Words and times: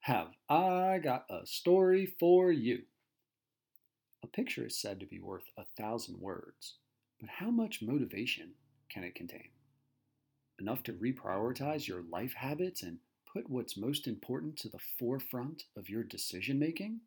have 0.00 0.28
I 0.48 0.98
got 0.98 1.26
a 1.28 1.46
story 1.46 2.06
for 2.18 2.50
you. 2.50 2.82
A 4.22 4.26
picture 4.26 4.66
is 4.66 4.80
said 4.80 4.98
to 5.00 5.06
be 5.06 5.20
worth 5.20 5.50
a 5.58 5.64
thousand 5.76 6.20
words, 6.20 6.76
but 7.20 7.28
how 7.28 7.50
much 7.50 7.82
motivation 7.82 8.52
can 8.88 9.04
it 9.04 9.14
contain? 9.14 9.50
Enough 10.58 10.82
to 10.84 10.92
reprioritize 10.92 11.86
your 11.86 12.02
life 12.10 12.34
habits 12.34 12.82
and 12.82 12.98
put 13.32 13.48
what's 13.48 13.76
most 13.76 14.06
important 14.06 14.56
to 14.58 14.68
the 14.68 14.80
forefront 14.98 15.64
of 15.76 15.88
your 15.88 16.02
decision 16.02 16.58
making? 16.58 17.00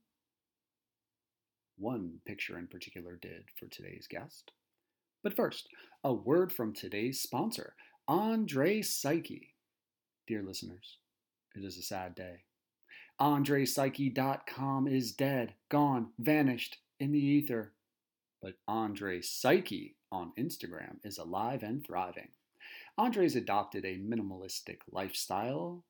One 1.77 2.19
picture 2.25 2.57
in 2.57 2.67
particular 2.67 3.15
did 3.15 3.45
for 3.59 3.67
today's 3.67 4.07
guest. 4.07 4.51
But 5.23 5.35
first, 5.35 5.67
a 6.03 6.13
word 6.13 6.51
from 6.51 6.73
today's 6.73 7.21
sponsor, 7.21 7.75
Andre 8.07 8.81
Psyche. 8.81 9.55
Dear 10.27 10.43
listeners, 10.43 10.97
it 11.55 11.63
is 11.63 11.77
a 11.77 11.81
sad 11.81 12.15
day. 12.15 12.43
AndrePsyche.com 13.23 14.85
is 14.85 15.13
dead, 15.13 15.53
gone, 15.69 16.09
vanished 16.19 16.79
in 16.99 17.13
the 17.13 17.25
ether. 17.25 17.71
But 18.41 18.55
Andre 18.67 19.21
Psyche 19.21 19.95
on 20.11 20.33
Instagram 20.37 20.97
is 21.05 21.17
alive 21.17 21.63
and 21.63 21.85
thriving. 21.85 22.27
Andre's 22.97 23.37
adopted 23.37 23.85
a 23.85 23.97
minimalistic 23.97 24.79
lifestyle 24.91 25.85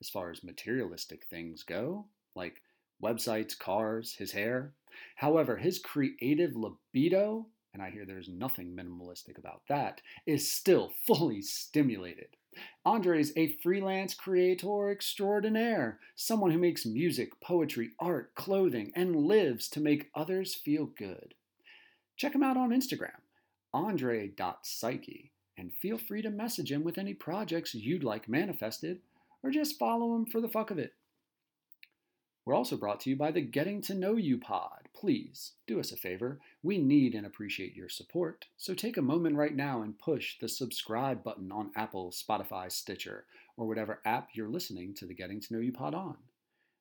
as 0.00 0.08
far 0.08 0.30
as 0.30 0.44
materialistic 0.44 1.24
things 1.24 1.64
go, 1.64 2.06
like 2.36 2.62
websites, 3.02 3.58
cars, 3.58 4.14
his 4.14 4.30
hair. 4.30 4.72
However, 5.16 5.56
his 5.56 5.80
creative 5.80 6.54
libido, 6.54 7.48
and 7.74 7.82
I 7.82 7.90
hear 7.90 8.06
there's 8.06 8.28
nothing 8.28 8.76
minimalistic 8.76 9.36
about 9.36 9.62
that, 9.68 10.00
is 10.26 10.48
still 10.48 10.92
fully 11.08 11.42
stimulated. 11.42 12.36
Andre 12.84 13.20
is 13.20 13.32
a 13.36 13.52
freelance 13.62 14.14
creator 14.14 14.90
extraordinaire, 14.90 15.98
someone 16.16 16.50
who 16.50 16.58
makes 16.58 16.86
music, 16.86 17.40
poetry, 17.40 17.90
art, 18.00 18.34
clothing, 18.34 18.92
and 18.94 19.14
lives 19.14 19.68
to 19.68 19.80
make 19.80 20.10
others 20.14 20.54
feel 20.54 20.86
good. 20.86 21.34
Check 22.16 22.34
him 22.34 22.42
out 22.42 22.56
on 22.56 22.70
Instagram, 22.70 23.20
andre.psyche, 23.72 25.32
and 25.56 25.72
feel 25.74 25.98
free 25.98 26.22
to 26.22 26.30
message 26.30 26.72
him 26.72 26.82
with 26.82 26.98
any 26.98 27.14
projects 27.14 27.74
you'd 27.74 28.04
like 28.04 28.28
manifested, 28.28 29.00
or 29.42 29.50
just 29.50 29.78
follow 29.78 30.14
him 30.14 30.26
for 30.26 30.40
the 30.40 30.48
fuck 30.48 30.70
of 30.70 30.78
it. 30.78 30.94
We're 32.48 32.54
also 32.54 32.78
brought 32.78 33.00
to 33.00 33.10
you 33.10 33.16
by 33.16 33.30
the 33.30 33.42
Getting 33.42 33.82
to 33.82 33.94
Know 33.94 34.16
You 34.16 34.38
pod. 34.38 34.88
Please 34.94 35.52
do 35.66 35.78
us 35.78 35.92
a 35.92 35.98
favor. 35.98 36.40
We 36.62 36.78
need 36.78 37.14
and 37.14 37.26
appreciate 37.26 37.76
your 37.76 37.90
support. 37.90 38.46
So 38.56 38.72
take 38.72 38.96
a 38.96 39.02
moment 39.02 39.36
right 39.36 39.54
now 39.54 39.82
and 39.82 39.98
push 39.98 40.38
the 40.38 40.48
subscribe 40.48 41.22
button 41.22 41.52
on 41.52 41.72
Apple, 41.76 42.10
Spotify, 42.10 42.72
Stitcher, 42.72 43.26
or 43.58 43.66
whatever 43.66 44.00
app 44.06 44.30
you're 44.32 44.48
listening 44.48 44.94
to 44.94 45.04
the 45.04 45.12
Getting 45.12 45.42
to 45.42 45.52
Know 45.52 45.60
You 45.60 45.72
pod 45.72 45.94
on. 45.94 46.16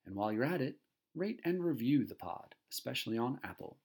And 0.05 0.15
while 0.15 0.31
you're 0.31 0.45
at 0.45 0.61
it, 0.61 0.77
rate 1.13 1.41
and 1.43 1.61
review 1.61 2.05
the 2.05 2.15
pod, 2.15 2.55
especially 2.71 3.17
on 3.17 3.41
Apple. 3.43 3.75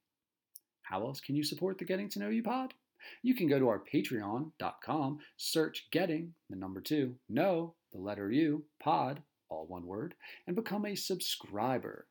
How 0.82 1.04
else 1.04 1.20
can 1.20 1.34
you 1.34 1.42
support 1.42 1.78
the 1.78 1.84
Getting 1.84 2.08
to 2.10 2.20
Know 2.20 2.28
You 2.28 2.44
pod? 2.44 2.74
You 3.24 3.34
can 3.34 3.48
go 3.48 3.58
to 3.58 3.66
our 3.66 3.82
patreon.com, 3.92 5.18
search 5.36 5.88
Getting, 5.90 6.34
the 6.48 6.54
number 6.54 6.80
two, 6.80 7.16
Know, 7.28 7.74
the 7.90 7.98
letter 7.98 8.30
U, 8.30 8.66
pod, 8.78 9.20
all 9.52 9.66
one 9.66 9.86
word, 9.86 10.14
and 10.46 10.56
become 10.56 10.86
a 10.86 10.94
subscriber. 10.94 12.06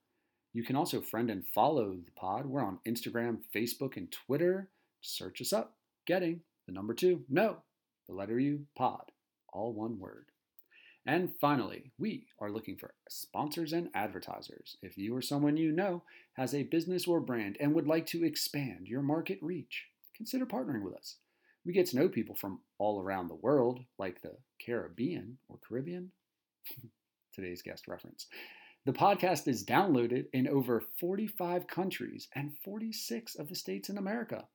You 0.54 0.64
can 0.64 0.76
also 0.76 1.02
friend 1.02 1.30
and 1.30 1.48
follow 1.48 1.96
the 1.96 2.12
pod. 2.16 2.46
We're 2.46 2.64
on 2.64 2.80
Instagram, 2.88 3.40
Facebook, 3.56 3.98
and 3.98 4.12
Twitter. 4.12 4.70
Search 5.02 5.42
us 5.42 5.52
up. 5.52 5.76
Getting 6.06 6.42
the 6.68 6.74
number 6.74 6.94
two, 6.94 7.24
no, 7.30 7.58
the 8.08 8.14
letter 8.14 8.40
U, 8.40 8.66
pod, 8.76 9.12
all 9.52 9.74
one 9.74 10.00
word. 10.00 10.26
And 11.06 11.32
finally, 11.40 11.92
we 11.98 12.28
are 12.40 12.52
looking 12.52 12.78
for 12.78 12.94
sponsors 13.10 13.74
and 13.74 13.90
advertisers. 13.96 14.78
If 14.84 14.98
you 14.98 15.16
or 15.16 15.22
someone 15.22 15.58
you 15.58 15.72
know 15.72 16.04
has 16.34 16.54
a 16.54 16.64
business 16.64 17.08
or 17.08 17.20
brand 17.20 17.58
and 17.60 17.74
would 17.74 17.88
like 17.88 18.06
to 18.08 18.24
expand 18.24 18.88
your 18.88 19.02
market 19.02 19.40
reach, 19.42 19.88
consider 20.16 20.46
partnering 20.46 20.84
with 20.84 20.94
us. 20.94 21.16
We 21.66 21.74
get 21.74 21.88
to 21.88 21.96
know 21.96 22.10
people 22.10 22.36
from 22.36 22.60
all 22.78 23.02
around 23.02 23.28
the 23.28 23.36
world, 23.36 23.84
like 23.98 24.22
the 24.22 24.38
Caribbean 24.64 25.38
or 25.50 25.58
Caribbean. 25.68 26.12
today's 27.34 27.62
guest 27.62 27.88
reference. 27.88 28.28
The 28.86 28.94
podcast 28.94 29.48
is 29.48 29.64
downloaded 29.64 30.26
in 30.34 30.48
over 30.48 30.84
45 31.00 31.68
countries 31.68 32.28
and 32.36 32.58
46 32.64 33.36
of 33.36 33.50
the 33.50 33.56
states 33.56 33.90
in 33.90 33.98
America. 33.98 34.46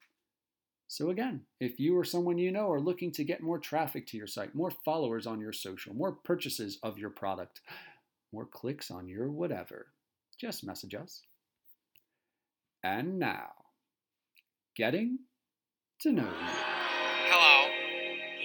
So, 0.89 1.11
again, 1.11 1.43
if 1.61 1.81
you 1.81 1.97
or 1.97 2.05
someone 2.05 2.39
you 2.39 2.51
know 2.51 2.71
are 2.71 2.81
looking 2.81 3.13
to 3.13 3.25
get 3.25 3.43
more 3.43 3.59
traffic 3.59 4.07
to 4.09 4.17
your 4.17 4.27
site, 4.27 4.55
more 4.55 4.73
followers 4.85 5.27
on 5.27 5.41
your 5.41 5.53
social, 5.53 5.95
more 5.95 6.13
purchases 6.13 6.79
of 6.83 6.99
your 6.99 7.11
product, 7.11 7.61
more 8.33 8.47
clicks 8.47 8.91
on 8.91 9.09
your 9.09 9.29
whatever, 9.29 9.87
just 10.41 10.65
message 10.65 10.95
us. 10.95 11.23
And 12.85 13.19
now, 13.19 13.51
getting 14.77 15.19
to 16.01 16.13
know 16.13 16.23
you. 16.23 16.47
Hello. 17.31 17.69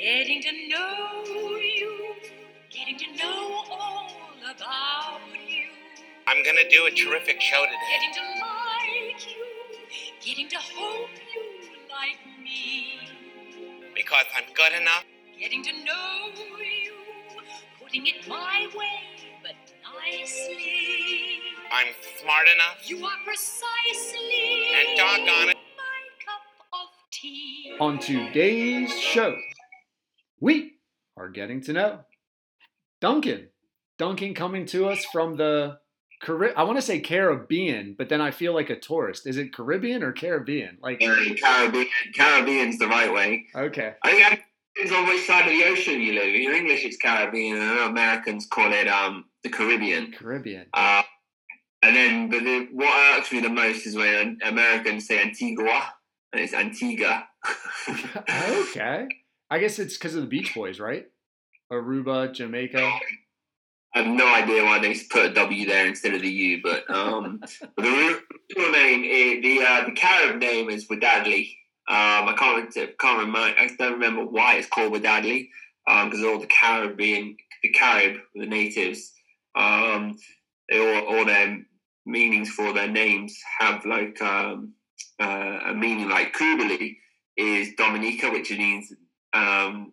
Getting 0.02 0.42
to 0.42 0.68
know 0.68 1.24
you, 1.58 2.16
getting 2.72 2.98
to 2.98 3.24
know 3.24 3.50
you. 3.50 3.61
I'm 6.32 6.44
gonna 6.44 6.70
do 6.70 6.86
a 6.86 6.92
terrific 6.92 7.42
show 7.42 7.66
today. 7.66 7.76
Getting 7.92 8.14
to 8.14 8.40
like 8.40 9.36
you, 9.36 9.46
getting 10.22 10.48
to 10.48 10.56
hope 10.60 11.10
you 11.36 11.42
like 11.90 12.20
me. 12.42 13.00
Because 13.94 14.24
I'm 14.34 14.46
good 14.54 14.72
enough. 14.82 15.04
Getting 15.38 15.62
to 15.64 15.74
know 15.84 16.30
you, 16.58 16.94
putting 17.84 18.08
it 18.08 18.26
my 18.30 18.70
way, 18.74 19.28
but 19.44 19.56
nicely. 19.84 21.42
I'm 21.70 21.88
smart 22.22 22.48
enough. 22.48 22.90
You 22.90 23.06
are 23.06 23.12
precisely 23.26 24.68
And 24.74 24.98
doggone 24.98 25.50
it. 25.50 25.58
my 25.58 26.00
cup 26.26 26.42
of 26.72 26.88
tea. 27.12 27.76
On 27.82 28.00
today's 28.00 28.98
show, 28.98 29.36
we 30.40 30.76
are 31.18 31.28
getting 31.28 31.60
to 31.64 31.74
know 31.74 32.00
Duncan. 33.02 33.50
Duncan 33.98 34.34
coming 34.34 34.66
to 34.68 34.88
us 34.88 35.04
from 35.12 35.36
the 35.36 35.81
Cari- 36.22 36.56
I 36.56 36.64
want 36.64 36.78
to 36.78 36.82
say 36.82 37.00
Caribbean, 37.00 37.96
but 37.98 38.10
then 38.10 38.22
I 38.22 38.32
feel 38.32 38.54
like 38.54 38.70
a 38.70 38.80
tourist. 38.80 39.26
Is 39.26 39.38
it 39.38 39.54
Caribbean 39.54 40.04
or 40.04 40.12
Caribbean? 40.12 40.78
Like, 40.82 41.00
Caribbean. 41.00 41.88
Caribbean's 42.16 42.78
the 42.78 42.88
right 42.88 43.12
way. 43.12 43.46
okay, 43.56 43.96
I 44.04 44.12
think 44.12 44.32
it 44.34 44.40
depends 44.76 44.96
on 44.96 45.08
which 45.08 45.26
side 45.26 45.48
of 45.48 45.52
the 45.52 45.64
ocean 45.66 46.00
you 46.00 46.14
live. 46.14 46.34
In 46.36 46.54
English, 46.54 46.86
it's 46.86 46.98
Caribbean, 46.98 47.58
and 47.58 47.80
Americans 47.80 48.46
call 48.46 48.72
it 48.72 48.88
um 48.88 49.26
the 49.44 49.50
Caribbean. 49.50 50.12
Caribbean. 50.12 50.68
Uh, 50.74 51.02
and 51.82 51.96
then, 51.96 52.30
but 52.30 52.44
the, 52.44 52.68
what 52.72 53.18
irks 53.18 53.32
me 53.32 53.40
the 53.40 53.50
most 53.50 53.88
is 53.88 53.96
when 53.96 54.38
Americans 54.46 55.08
say 55.08 55.20
Antigua, 55.20 55.94
and 56.32 56.42
it's 56.42 56.54
Antigua. 56.54 57.28
okay. 57.90 59.08
I 59.50 59.58
guess 59.58 59.80
it's 59.80 59.98
because 59.98 60.14
of 60.16 60.22
the 60.22 60.28
Beach 60.28 60.54
Boys, 60.54 60.80
right? 60.80 61.08
Aruba, 61.72 62.32
Jamaica. 62.32 63.00
I 63.94 64.00
have 64.00 64.08
no 64.08 64.34
idea 64.34 64.64
why 64.64 64.80
they 64.80 64.96
put 65.10 65.26
a 65.26 65.34
W 65.34 65.66
there 65.66 65.86
instead 65.86 66.14
of 66.14 66.22
the 66.22 66.30
U, 66.30 66.62
but 66.64 66.90
um, 66.90 67.42
the 67.78 68.22
real, 68.58 68.72
name, 68.72 69.04
is, 69.04 69.44
the 69.44 69.66
uh, 69.66 69.86
the 69.86 69.92
Carib 69.92 70.40
name 70.40 70.70
is 70.70 70.88
Wadadli. 70.88 71.56
Um, 71.90 72.30
I 72.30 72.36
can't 72.38 72.74
can't 72.74 73.20
remember. 73.20 73.40
I 73.40 73.70
don't 73.78 73.94
remember 73.94 74.24
why 74.26 74.56
it's 74.56 74.68
called 74.68 74.94
Wadadli 74.94 75.50
because 75.86 76.24
all 76.24 76.40
the 76.40 76.48
Caribbean, 76.48 77.36
the 77.64 77.70
Carib, 77.70 78.18
the 78.34 78.46
natives, 78.46 79.12
um, 79.56 80.18
they 80.70 80.80
all 80.80 81.18
all 81.18 81.26
their 81.26 81.60
meanings 82.06 82.50
for 82.50 82.74
their 82.74 82.88
names 82.88 83.38
have 83.60 83.86
like 83.86 84.22
um, 84.22 84.74
uh, 85.22 85.60
a 85.66 85.74
meaning. 85.74 86.10
Like 86.10 86.34
Kubali 86.34 86.98
is 87.36 87.74
Dominica, 87.76 88.30
which 88.30 88.52
means 88.52 88.94
um, 89.34 89.92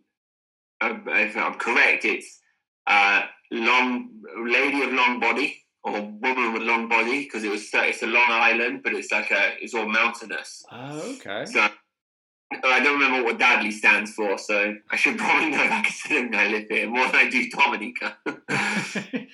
if 0.81 1.37
I'm 1.37 1.54
correct, 1.54 2.04
it's 2.04 2.41
uh, 2.87 3.22
long 3.50 4.10
lady 4.44 4.82
of 4.82 4.92
long 4.92 5.20
body 5.20 5.64
or 5.82 5.93
woman 5.93 6.52
with 6.52 6.62
long 6.62 6.88
body 6.88 7.25
because 7.25 7.44
it 7.44 7.50
was 7.50 7.69
it's 7.72 8.02
a 8.02 8.06
long 8.06 8.26
island, 8.28 8.82
but 8.82 8.94
it's 8.94 9.12
like 9.12 9.31
a 9.31 9.55
it's 9.61 9.75
all 9.75 9.88
mountainous. 9.88 10.64
Oh, 10.70 11.17
okay. 11.17 11.46
So 11.46 11.69
I 12.50 12.81
don't 12.81 12.99
remember 12.99 13.25
what 13.25 13.38
Dadley 13.38 13.72
stands 13.72 14.12
for, 14.12 14.38
so 14.38 14.75
I 14.90 14.96
should 14.96 15.19
probably 15.19 15.50
know 15.50 15.58
that 15.58 15.84
considering 15.84 16.34
I 16.34 16.49
live 16.49 16.67
here 16.69 16.88
more 16.88 17.06
than 17.06 17.14
I 17.14 17.28
do 17.28 17.49
Dominica. 17.50 18.17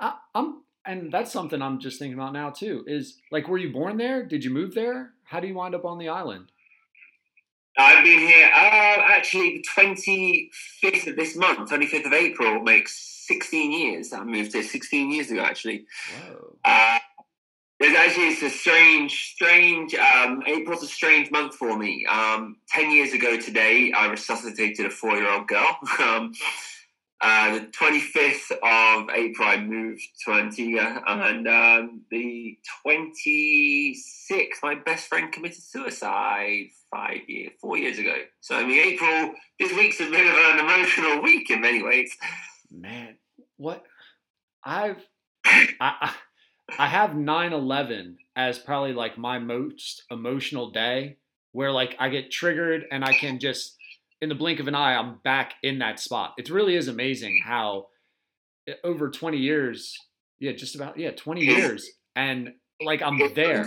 I, 0.00 0.14
I'm, 0.34 0.62
and 0.84 1.10
that's 1.10 1.32
something 1.32 1.60
I'm 1.60 1.80
just 1.80 1.98
thinking 1.98 2.18
about 2.18 2.32
now 2.32 2.50
too. 2.50 2.84
Is 2.86 3.18
like, 3.30 3.48
were 3.48 3.58
you 3.58 3.72
born 3.72 3.96
there? 3.96 4.22
Did 4.22 4.44
you 4.44 4.50
move 4.50 4.74
there? 4.74 5.12
How 5.24 5.40
do 5.40 5.46
you 5.46 5.54
wind 5.54 5.74
up 5.74 5.84
on 5.84 5.98
the 5.98 6.08
island? 6.08 6.52
I've 7.76 8.02
been 8.02 8.18
here 8.18 8.50
uh, 8.52 9.02
actually 9.08 9.58
the 9.58 9.64
25th 9.76 11.06
of 11.06 11.16
this 11.16 11.36
month, 11.36 11.70
25th 11.70 12.06
of 12.06 12.12
April 12.12 12.60
makes 12.60 13.17
16 13.28 13.70
years. 13.70 14.12
I 14.12 14.24
moved 14.24 14.52
here 14.54 14.62
16 14.62 15.12
years 15.12 15.30
ago 15.30 15.42
actually. 15.42 15.84
Uh, 16.64 16.98
there's 17.78 17.96
actually 17.96 18.28
it's 18.28 18.42
a 18.42 18.50
strange, 18.50 19.32
strange. 19.34 19.94
Um, 19.94 20.42
April's 20.46 20.82
a 20.82 20.86
strange 20.88 21.30
month 21.30 21.54
for 21.54 21.78
me. 21.78 22.06
Um, 22.10 22.56
Ten 22.68 22.90
years 22.90 23.12
ago 23.12 23.38
today, 23.38 23.92
I 23.92 24.06
resuscitated 24.08 24.86
a 24.86 24.90
four-year-old 24.90 25.46
girl. 25.46 25.78
Um, 26.00 26.32
Uh, 27.20 27.58
the 27.58 27.66
25th 27.66 28.52
of 28.62 29.10
April, 29.10 29.48
I 29.48 29.56
moved 29.58 30.06
to 30.24 30.32
Antigua, 30.34 31.02
and 31.04 31.48
um, 31.48 32.02
the 32.12 32.56
26th, 32.86 34.62
my 34.62 34.76
best 34.76 35.08
friend 35.08 35.32
committed 35.32 35.60
suicide 35.60 36.68
five 36.92 37.18
years, 37.26 37.50
four 37.60 37.76
years 37.76 37.98
ago. 37.98 38.14
So, 38.40 38.54
I 38.54 38.64
mean, 38.64 38.78
April, 38.78 39.34
this 39.58 39.72
week's 39.72 39.98
a 40.00 40.08
bit 40.08 40.26
of 40.28 40.34
an 40.36 40.60
emotional 40.60 41.20
week 41.20 41.50
in 41.50 41.60
many 41.60 41.82
ways. 41.82 42.16
Man, 42.70 43.16
what 43.56 43.84
I've 44.64 45.04
I 45.44 46.14
I 46.78 46.86
have 46.86 47.10
9/11 47.10 48.16
as 48.36 48.58
probably 48.58 48.92
like 48.92 49.16
my 49.18 49.38
most 49.38 50.04
emotional 50.10 50.70
day 50.70 51.16
where 51.52 51.72
like 51.72 51.96
I 51.98 52.08
get 52.08 52.30
triggered 52.30 52.84
and 52.90 53.04
I 53.04 53.12
can 53.14 53.38
just 53.38 53.76
in 54.20 54.28
the 54.28 54.34
blink 54.34 54.60
of 54.60 54.68
an 54.68 54.74
eye 54.74 54.94
I'm 54.94 55.18
back 55.24 55.54
in 55.62 55.78
that 55.78 56.00
spot. 56.00 56.34
It 56.38 56.50
really 56.50 56.74
is 56.74 56.88
amazing 56.88 57.40
how 57.44 57.86
eh, 58.66 58.74
over 58.84 59.10
20 59.10 59.38
years, 59.38 59.96
yeah, 60.38 60.52
just 60.52 60.74
about 60.74 60.98
yeah, 60.98 61.12
20 61.12 61.40
years 61.40 61.90
and 62.16 62.52
like 62.80 63.02
I'm 63.02 63.18
there. 63.34 63.66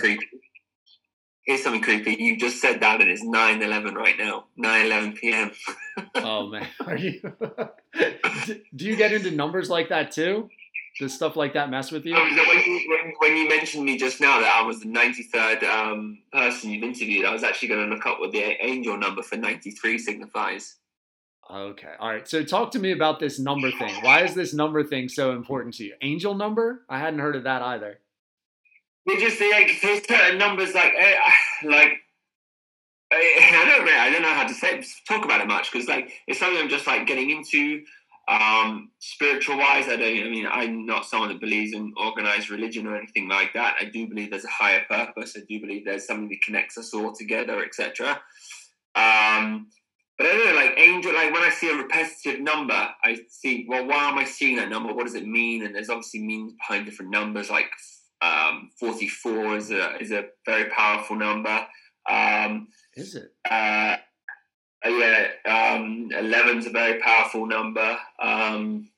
Here's 1.46 1.64
something 1.64 1.82
creepy. 1.82 2.16
You 2.22 2.38
just 2.38 2.62
said 2.62 2.82
that, 2.82 3.02
and 3.02 3.10
it's 3.10 3.24
9 3.24 3.62
11 3.62 3.96
right 3.96 4.18
now, 4.18 4.46
9 4.58 4.86
11 4.86 5.14
p.m. 5.14 5.52
Oh 6.16 6.48
man, 6.48 6.68
are 6.86 6.98
you 6.98 7.20
do- 8.76 8.86
you 8.86 8.96
get 8.96 9.12
into 9.12 9.32
numbers 9.32 9.70
like 9.70 9.90
that 9.90 10.12
too? 10.12 10.50
Does 11.00 11.14
stuff 11.14 11.36
like 11.36 11.54
that 11.54 11.70
mess 11.70 11.92
with 11.92 12.06
you? 12.06 12.16
Um, 12.16 12.36
when, 12.36 12.58
you, 12.66 12.90
when, 12.90 13.14
when 13.20 13.38
you 13.38 13.48
mentioned 13.50 13.86
me 13.86 13.98
just 13.98 14.20
now 14.20 14.40
that 14.40 14.54
I 14.54 14.62
was 14.66 14.82
the 14.82 14.88
93rd 14.88 15.64
um, 15.64 16.20
person 16.34 16.70
you've 16.70 16.84
interviewed, 16.84 17.26
I 17.26 17.32
was 17.34 17.44
actually 17.44 17.70
going 17.70 17.90
to 17.90 17.96
look 17.96 18.06
up 18.06 18.20
what 18.20 18.32
the 18.32 18.44
angel 18.64 18.98
number 18.98 19.22
for 19.22 19.38
93 19.38 19.98
signifies. 19.98 20.76
Okay. 21.50 21.94
All 22.00 22.10
right. 22.10 22.28
So 22.28 22.44
talk 22.44 22.72
to 22.72 22.80
me 22.80 22.92
about 22.92 23.20
this 23.20 23.40
number 23.40 23.72
thing. 23.72 23.94
Why 24.02 24.24
is 24.24 24.34
this 24.36 24.54
number 24.54 24.84
thing 24.84 25.08
so 25.10 25.32
important 25.32 25.76
to 25.76 25.86
you? 25.86 25.94
Angel 26.02 26.36
number? 26.36 26.82
I 26.90 27.00
hadn't 27.00 27.20
heard 27.20 27.36
of 27.38 27.44
that 27.44 27.62
either. 27.62 28.00
They 29.07 29.18
just 29.18 29.38
say 29.38 29.51
like 29.51 29.69
certain 30.09 30.38
numbers 30.38 30.74
like 30.74 30.94
eh, 30.98 31.15
like 31.65 31.94
eh, 33.12 33.15
I 33.15 33.65
don't 33.68 33.86
know, 33.86 33.92
I 33.92 34.09
don't 34.12 34.21
know 34.21 34.33
how 34.33 34.48
to 34.48 34.53
say 34.53 34.83
talk 35.07 35.25
about 35.25 35.42
it 35.42 35.48
much 35.48 35.71
because 35.71 35.88
like 35.88 36.12
it's 36.27 36.39
something 36.39 36.62
I'm 36.62 36.69
just 36.69 36.88
like 36.88 37.07
getting 37.07 37.30
into. 37.30 37.83
Um, 38.27 38.92
spiritual 39.00 39.57
wise, 39.57 39.88
I 39.88 39.98
don't. 39.98 40.25
I 40.25 40.30
mean, 40.30 40.48
I'm 40.50 40.86
not 40.86 41.06
someone 41.06 41.30
that 41.30 41.42
believes 41.42 41.74
in 41.74 41.92
organized 41.98 42.50
religion 42.50 42.88
or 42.88 42.95
anything 42.95 43.27
like 43.27 43.53
that. 43.56 43.75
I 43.81 43.86
do 43.86 44.07
believe 44.07 44.30
there's 44.30 44.45
a 44.45 44.50
higher 44.50 44.83
purpose. 44.89 45.36
I 45.36 45.42
do 45.50 45.59
believe 45.59 45.83
there's 45.83 46.06
something 46.06 46.30
that 46.30 46.42
connects 46.42 46.77
us 46.77 46.94
all 46.94 47.13
together, 47.13 47.62
etc. 47.63 48.21
Um, 48.95 49.68
but 50.18 50.27
I 50.27 50.33
don't 50.33 50.45
know, 50.45 50.56
like 50.56 50.74
angel, 50.77 51.13
like 51.13 51.33
when 51.33 51.42
I 51.42 51.50
see 51.50 51.71
a 51.71 51.75
repetitive 51.75 52.42
number, 52.42 52.89
I 53.03 53.19
see, 53.27 53.65
well, 53.68 53.88
why 53.88 54.09
am 54.09 54.19
I 54.19 54.24
seeing 54.24 54.56
that 54.57 54.69
number? 54.69 54.94
What 54.94 55.07
does 55.07 55.15
it 55.15 55.25
mean? 55.25 55.65
And 55.65 55.74
there's 55.74 55.89
obviously 55.89 56.21
meanings 56.21 56.53
behind 56.53 56.86
different 56.86 57.09
numbers, 57.12 57.50
like 57.50 57.65
um, 58.22 58.70
44 58.80 59.58
is 59.58 59.72
a, 59.72 59.98
is 59.98 60.12
a 60.12 60.26
very 60.46 60.70
powerful 60.70 61.16
number. 61.16 61.66
Um, 62.10 62.68
Is 62.96 63.16
it? 63.16 63.34
uh, 63.50 63.98
yeah, 64.86 65.28
um, 65.46 66.10
11's 66.12 66.66
a 66.66 66.72
very 66.72 67.00
powerful 67.00 67.46
number. 67.46 67.98
Um, 68.22 68.90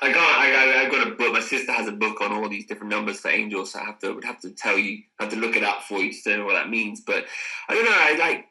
I 0.00 0.12
got, 0.12 0.38
I, 0.38 0.84
I, 0.84 0.90
got 0.90 1.08
a 1.08 1.10
book. 1.12 1.32
My 1.32 1.40
sister 1.40 1.72
has 1.72 1.88
a 1.88 1.92
book 1.92 2.20
on 2.20 2.32
all 2.32 2.48
these 2.48 2.66
different 2.66 2.92
numbers 2.92 3.20
for 3.20 3.30
angels. 3.30 3.72
So 3.72 3.80
I 3.80 3.84
have 3.84 3.98
to, 4.00 4.12
would 4.14 4.24
have 4.24 4.40
to 4.40 4.50
tell 4.50 4.78
you, 4.78 5.02
have 5.18 5.30
to 5.30 5.36
look 5.36 5.56
it 5.56 5.64
up 5.64 5.82
for 5.82 5.98
you 5.98 6.12
to 6.12 6.36
know 6.36 6.44
what 6.44 6.54
that 6.54 6.70
means. 6.70 7.00
But 7.00 7.24
I 7.68 7.74
don't 7.74 7.84
know. 7.84 7.90
I 7.92 8.16
like, 8.18 8.44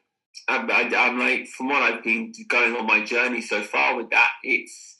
I'm, 0.48 0.70
I, 0.70 0.96
I'm 0.96 1.18
like, 1.18 1.46
from 1.48 1.68
what 1.68 1.82
I've 1.82 2.02
been 2.02 2.32
going 2.48 2.74
on 2.76 2.86
my 2.86 3.04
journey 3.04 3.40
so 3.40 3.62
far 3.62 3.96
with 3.96 4.10
that, 4.10 4.32
it's, 4.42 4.96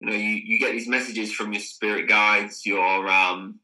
you 0.00 0.10
know, 0.10 0.14
you, 0.14 0.28
you 0.44 0.58
get 0.58 0.72
these 0.72 0.88
messages 0.88 1.32
from 1.32 1.52
your 1.52 1.62
spirit 1.62 2.08
guides, 2.08 2.66
your, 2.66 3.08
um, 3.08 3.60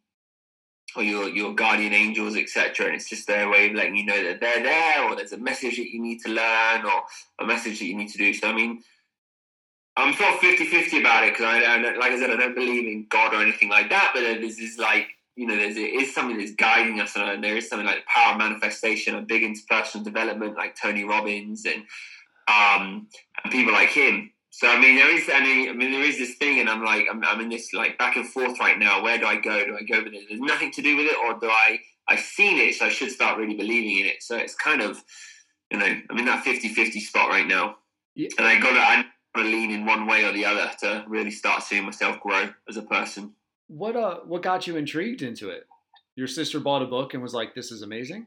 or 0.97 1.03
your 1.03 1.29
your 1.29 1.55
guardian 1.55 1.93
angels, 1.93 2.37
etc. 2.37 2.87
And 2.87 2.95
it's 2.95 3.09
just 3.09 3.27
their 3.27 3.49
way 3.49 3.69
of 3.69 3.75
letting 3.75 3.97
you 3.97 4.05
know 4.05 4.23
that 4.23 4.41
they're 4.41 4.63
there, 4.63 5.05
or 5.05 5.17
there's 5.17 5.33
a 5.33 5.39
message 5.39 5.77
that 5.77 5.91
you 5.93 6.01
need 6.01 6.21
to 6.21 6.31
learn, 6.31 6.85
or 6.85 7.03
a 7.41 7.47
message 7.47 7.79
that 7.79 7.87
you 7.87 7.97
need 7.97 8.11
to 8.11 8.19
do. 8.19 8.33
So 8.35 8.49
I 8.49 8.53
mean, 8.53 8.83
I'm 9.97 10.15
sort 10.15 10.35
of 10.35 10.41
50-50 10.41 11.01
about 11.01 11.25
it 11.25 11.35
because 11.35 11.47
I, 11.47 11.61
I 11.61 11.77
like 11.97 12.13
I 12.13 12.19
said, 12.19 12.31
I 12.31 12.37
don't 12.37 12.55
believe 12.55 12.87
in 12.87 13.07
God 13.09 13.35
or 13.35 13.43
anything 13.43 13.69
like 13.69 13.91
that. 13.91 14.13
But 14.15 14.23
this 14.41 14.79
like 14.79 15.09
you 15.37 15.47
know, 15.47 15.57
there's 15.57 15.77
it 15.77 15.81
is 15.81 16.15
something 16.15 16.39
that's 16.39 16.55
guiding 16.55 17.01
us, 17.01 17.17
and 17.17 17.43
there 17.43 17.57
is 17.57 17.69
something 17.69 17.87
like 17.87 18.01
the 18.01 18.11
power 18.15 18.33
of 18.33 18.39
manifestation. 18.39 19.15
I'm 19.15 19.25
big 19.25 19.43
into 19.43 19.63
personal 19.69 20.05
development, 20.05 20.57
like 20.57 20.77
Tony 20.81 21.05
Robbins 21.05 21.65
and 21.65 21.85
um 22.49 23.07
and 23.43 23.53
people 23.53 23.73
like 23.73 23.91
him. 23.91 24.31
So 24.55 24.69
I 24.69 24.79
mean, 24.79 24.97
there 24.97 25.11
is, 25.11 25.31
I 25.33 25.41
mean, 25.43 25.71
I 25.71 25.73
mean, 25.73 25.93
there 25.93 26.03
is 26.03 26.19
this 26.19 26.35
thing, 26.35 26.61
and 26.61 26.69
I'm 26.69 26.85
like, 26.85 27.07
I'm, 27.11 27.25
I'm 27.25 27.41
in 27.41 27.49
this 27.49 27.73
like 27.73 27.97
back 27.97 28.17
and 28.17 28.29
forth 28.29 28.61
right 28.61 28.79
now. 28.79 29.03
Where 29.03 29.17
do 29.17 29.25
I 29.25 29.37
go? 29.37 29.65
Do 29.65 29.77
I 29.79 29.83
go 29.83 30.05
with 30.05 30.13
it? 30.13 30.27
There's 30.29 30.41
nothing 30.41 30.71
to 30.73 30.83
do 30.83 30.95
with 30.99 31.07
it, 31.07 31.17
or 31.25 31.41
do 31.41 31.49
I? 31.49 31.79
I've 32.07 32.21
seen 32.21 32.59
it, 32.59 32.75
so 32.75 32.85
I 32.85 32.91
should 32.91 33.11
start 33.11 33.39
really 33.39 33.55
believing 33.57 33.99
in 34.01 34.07
it. 34.07 34.23
So 34.23 34.37
it's 34.37 34.55
kind 34.55 34.83
of, 34.83 35.03
you 35.71 35.79
know, 35.79 35.87
I'm 36.11 36.19
in 36.19 36.27
that 36.27 36.45
50-50 36.45 37.01
spot 37.01 37.31
right 37.31 37.47
now, 37.47 37.77
Yeah. 38.15 38.29
and 38.37 38.47
I 38.47 38.61
got 38.61 38.73
to, 38.75 38.79
I 38.81 39.05
got 39.35 39.43
to 39.45 39.49
lean 39.49 39.71
in 39.71 39.87
one 39.87 40.07
way 40.07 40.25
or 40.25 40.33
the 40.35 40.45
other 40.45 40.71
to 40.81 41.05
really 41.09 41.31
start 41.31 41.63
seeing 41.63 41.85
myself 41.87 42.21
grow 42.21 42.51
as 42.69 42.77
a 42.77 42.83
person. 42.83 43.33
What 43.69 43.97
uh 43.97 44.19
what 44.27 44.43
got 44.43 44.67
you 44.67 44.77
intrigued 44.77 45.23
into 45.23 45.49
it? 45.49 45.67
Your 46.15 46.27
sister 46.27 46.61
bought 46.61 46.83
a 46.83 46.87
book 46.87 47.15
and 47.15 47.23
was 47.23 47.33
like, 47.33 47.55
This 47.55 47.73
is 47.73 47.81
amazing? 47.81 48.27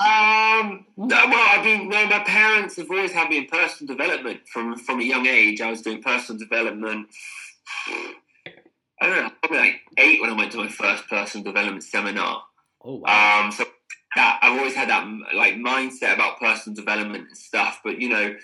Um, 0.00 0.86
no, 0.96 1.16
well, 1.26 1.60
I 1.60 1.62
mean, 1.62 1.88
no, 1.88 2.06
my 2.06 2.20
parents 2.20 2.76
have 2.76 2.90
always 2.90 3.12
had 3.12 3.28
me 3.28 3.38
in 3.38 3.46
personal 3.46 3.94
development 3.94 4.40
from 4.48 4.76
from 4.76 5.00
a 5.00 5.04
young 5.04 5.26
age. 5.26 5.60
I 5.60 5.70
was 5.70 5.82
doing 5.82 6.02
personal 6.02 6.38
development. 6.38 7.08
I 7.86 9.06
don't 9.06 9.16
know, 9.16 9.30
probably 9.42 9.58
like 9.58 9.80
eight 9.98 10.20
when 10.20 10.30
I 10.30 10.36
went 10.36 10.52
to 10.52 10.58
my 10.58 10.68
first 10.68 11.08
personal 11.08 11.44
development 11.44 11.84
seminar. 11.84 12.42
Oh 12.82 12.96
wow. 12.96 13.44
Um, 13.44 13.52
so 13.52 13.64
that 14.16 14.38
I've 14.42 14.58
always 14.58 14.74
had 14.74 14.88
that 14.88 15.06
like 15.34 15.54
mindset 15.54 16.14
about 16.14 16.40
personal 16.40 16.74
development 16.74 17.28
and 17.28 17.36
stuff. 17.36 17.80
But 17.84 18.00
you 18.00 18.08
know, 18.08 18.34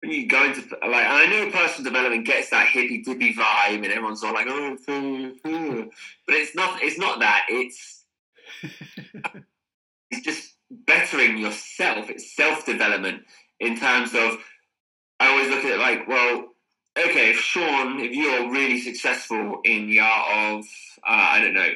when 0.00 0.12
you 0.12 0.26
go 0.26 0.44
into 0.44 0.60
like, 0.82 1.06
I 1.06 1.26
know 1.26 1.50
personal 1.50 1.90
development 1.90 2.26
gets 2.26 2.50
that 2.50 2.68
hippy 2.68 3.02
dippy 3.02 3.34
vibe, 3.34 3.76
and 3.76 3.86
everyone's 3.86 4.24
all 4.24 4.34
like, 4.34 4.46
"Oh," 4.48 4.72
it's, 4.74 4.88
uh, 4.88 5.48
uh," 5.48 5.84
but 6.26 6.34
it's 6.34 6.54
not. 6.54 6.82
It's 6.82 6.98
not 6.98 7.20
that. 7.20 7.46
It's 7.48 8.04
it's 10.10 10.20
just 10.24 10.55
bettering 10.86 11.38
yourself. 11.38 12.10
It's 12.10 12.34
self 12.34 12.66
development 12.66 13.22
in 13.60 13.78
terms 13.78 14.14
of. 14.14 14.38
I 15.18 15.28
always 15.28 15.48
look 15.48 15.64
at 15.64 15.72
it 15.72 15.78
like, 15.78 16.06
well, 16.06 16.48
okay, 16.98 17.30
if 17.30 17.38
Sean, 17.38 17.98
if 18.00 18.12
you're 18.12 18.50
really 18.50 18.78
successful 18.80 19.60
in 19.64 19.88
the 19.88 20.00
art 20.00 20.28
of, 20.30 20.64
uh, 21.06 21.28
I 21.32 21.40
don't 21.40 21.54
know, 21.54 21.70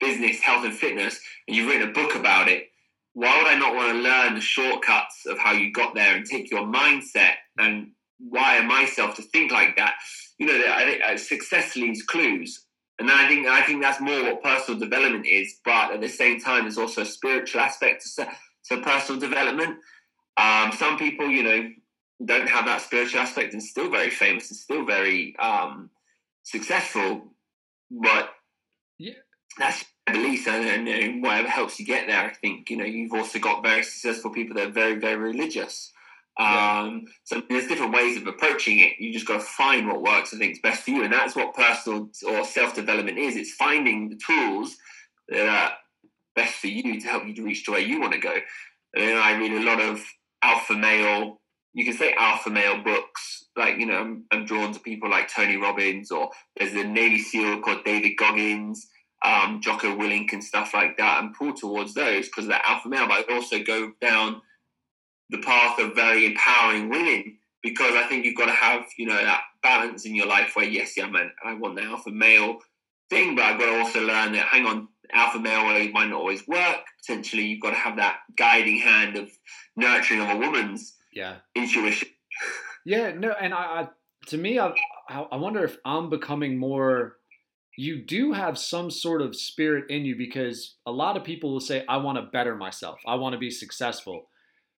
business, 0.00 0.40
health, 0.40 0.64
and 0.64 0.74
fitness, 0.74 1.20
and 1.46 1.56
you've 1.56 1.68
written 1.68 1.88
a 1.88 1.92
book 1.92 2.14
about 2.14 2.48
it, 2.48 2.70
why 3.14 3.36
would 3.38 3.46
I 3.46 3.58
not 3.58 3.74
want 3.74 3.92
to 3.92 3.98
learn 3.98 4.34
the 4.34 4.40
shortcuts 4.40 5.26
of 5.26 5.38
how 5.38 5.52
you 5.52 5.72
got 5.72 5.94
there 5.94 6.16
and 6.16 6.26
take 6.26 6.50
your 6.50 6.64
mindset 6.64 7.34
and 7.58 7.92
wire 8.18 8.62
myself 8.64 9.16
to 9.16 9.22
think 9.22 9.52
like 9.52 9.76
that? 9.76 9.94
You 10.38 10.46
know, 10.46 10.62
I 10.68 10.84
think 10.84 11.02
uh, 11.02 11.16
success 11.16 11.76
leaves 11.76 12.02
clues, 12.02 12.63
and 12.98 13.10
I 13.10 13.26
think 13.28 13.46
I 13.46 13.62
think 13.62 13.82
that's 13.82 14.00
more 14.00 14.22
what 14.22 14.42
personal 14.42 14.78
development 14.78 15.26
is. 15.26 15.56
But 15.64 15.92
at 15.92 16.00
the 16.00 16.08
same 16.08 16.40
time, 16.40 16.62
there's 16.64 16.78
also 16.78 17.02
a 17.02 17.06
spiritual 17.06 17.60
aspect 17.60 18.04
to, 18.16 18.28
to 18.70 18.80
personal 18.82 19.20
development. 19.20 19.78
Um, 20.36 20.72
some 20.72 20.98
people, 20.98 21.28
you 21.28 21.42
know, 21.42 21.70
don't 22.24 22.48
have 22.48 22.66
that 22.66 22.82
spiritual 22.82 23.20
aspect 23.20 23.52
and 23.52 23.62
still 23.62 23.90
very 23.90 24.10
famous 24.10 24.50
and 24.50 24.56
still 24.58 24.84
very 24.84 25.36
um, 25.38 25.90
successful, 26.42 27.32
but 27.90 28.30
Yeah. 28.98 29.14
that's 29.58 29.84
my 30.06 30.12
beliefs 30.14 30.46
and, 30.46 30.88
and 30.88 31.22
whatever 31.22 31.48
helps 31.48 31.80
you 31.80 31.86
get 31.86 32.06
there. 32.06 32.24
I 32.24 32.32
think 32.34 32.70
you 32.70 32.76
know 32.76 32.84
you've 32.84 33.12
also 33.12 33.38
got 33.38 33.62
very 33.62 33.82
successful 33.82 34.30
people 34.30 34.54
that 34.56 34.68
are 34.68 34.72
very 34.72 34.94
very 34.98 35.16
religious. 35.16 35.92
Um, 36.38 37.04
so 37.22 37.42
there's 37.48 37.68
different 37.68 37.94
ways 37.94 38.16
of 38.16 38.26
approaching 38.26 38.80
it. 38.80 38.92
You 38.98 39.12
just 39.12 39.26
got 39.26 39.40
to 39.40 39.46
find 39.46 39.86
what 39.86 40.02
works. 40.02 40.34
I 40.34 40.38
think 40.38 40.60
best 40.62 40.82
for 40.82 40.90
you, 40.90 41.04
and 41.04 41.12
that's 41.12 41.36
what 41.36 41.54
personal 41.54 42.10
or 42.26 42.44
self 42.44 42.74
development 42.74 43.18
is. 43.18 43.36
It's 43.36 43.54
finding 43.54 44.08
the 44.08 44.16
tools 44.16 44.76
that 45.28 45.48
are 45.48 45.72
best 46.34 46.54
for 46.54 46.66
you 46.66 47.00
to 47.00 47.06
help 47.06 47.26
you 47.26 47.34
to 47.34 47.44
reach 47.44 47.64
to 47.64 47.72
where 47.72 47.80
you 47.80 48.00
want 48.00 48.12
to 48.14 48.18
go. 48.18 48.34
And 48.94 49.08
then 49.08 49.16
I 49.16 49.36
read 49.36 49.52
a 49.52 49.64
lot 49.64 49.80
of 49.80 50.04
alpha 50.42 50.74
male. 50.74 51.40
You 51.72 51.84
can 51.84 51.94
say 51.94 52.14
alpha 52.18 52.50
male 52.50 52.82
books. 52.82 53.44
Like 53.56 53.78
you 53.78 53.86
know, 53.86 53.98
I'm, 53.98 54.24
I'm 54.32 54.44
drawn 54.44 54.72
to 54.72 54.80
people 54.80 55.08
like 55.08 55.28
Tony 55.28 55.56
Robbins, 55.56 56.10
or 56.10 56.30
there's 56.56 56.74
a 56.74 56.84
Navy 56.84 57.18
SEAL 57.18 57.60
called 57.60 57.84
David 57.84 58.16
Goggins 58.16 58.88
um, 59.24 59.60
Jocko 59.62 59.96
Willink 59.96 60.32
and 60.32 60.44
stuff 60.44 60.74
like 60.74 60.96
that, 60.98 61.22
and 61.22 61.34
pull 61.34 61.54
towards 61.54 61.94
those 61.94 62.26
because 62.26 62.46
they're 62.46 62.60
alpha 62.64 62.88
male. 62.88 63.08
But 63.08 63.24
I 63.28 63.34
also 63.34 63.62
go 63.62 63.92
down 64.00 64.42
the 65.30 65.38
path 65.38 65.78
of 65.78 65.94
very 65.94 66.26
empowering 66.26 66.88
women 66.90 67.38
because 67.62 67.94
I 67.94 68.06
think 68.06 68.24
you've 68.24 68.36
got 68.36 68.46
to 68.46 68.52
have 68.52 68.84
you 68.98 69.06
know 69.06 69.16
that 69.16 69.42
balance 69.62 70.04
in 70.04 70.14
your 70.14 70.26
life 70.26 70.54
where 70.54 70.66
yes, 70.66 70.96
yeah, 70.96 71.08
man, 71.08 71.32
I 71.44 71.54
want 71.54 71.76
the 71.76 71.82
alpha 71.82 72.10
male 72.10 72.58
thing, 73.10 73.34
but 73.34 73.44
I've 73.44 73.58
got 73.58 73.66
to 73.66 73.78
also 73.78 74.00
learn 74.00 74.32
that 74.32 74.46
hang 74.46 74.66
on, 74.66 74.88
alpha 75.12 75.40
male 75.40 75.64
might 75.90 76.08
not 76.08 76.20
always 76.20 76.46
work. 76.46 76.80
Potentially, 77.00 77.44
you've 77.44 77.62
got 77.62 77.70
to 77.70 77.76
have 77.76 77.96
that 77.96 78.18
guiding 78.36 78.78
hand 78.78 79.16
of 79.16 79.30
nurturing 79.76 80.20
of 80.20 80.28
a 80.28 80.36
woman's 80.36 80.94
yeah. 81.12 81.36
intuition. 81.56 82.08
Yeah, 82.86 83.12
no, 83.12 83.32
and 83.40 83.54
I, 83.54 83.56
I 83.56 83.88
to 84.26 84.36
me, 84.36 84.58
I 84.58 84.74
I 85.08 85.36
wonder 85.36 85.64
if 85.64 85.78
I'm 85.86 86.10
becoming 86.10 86.58
more. 86.58 87.16
You 87.78 88.04
do 88.04 88.34
have 88.34 88.58
some 88.58 88.90
sort 88.90 89.22
of 89.22 89.34
spirit 89.34 89.86
in 89.88 90.04
you 90.04 90.16
because 90.16 90.74
a 90.84 90.92
lot 90.92 91.16
of 91.16 91.24
people 91.24 91.50
will 91.50 91.60
say, 91.60 91.82
I 91.88 91.96
want 91.96 92.18
to 92.18 92.22
better 92.22 92.54
myself, 92.54 92.98
I 93.06 93.14
want 93.14 93.32
to 93.32 93.38
be 93.38 93.48
successful. 93.48 94.26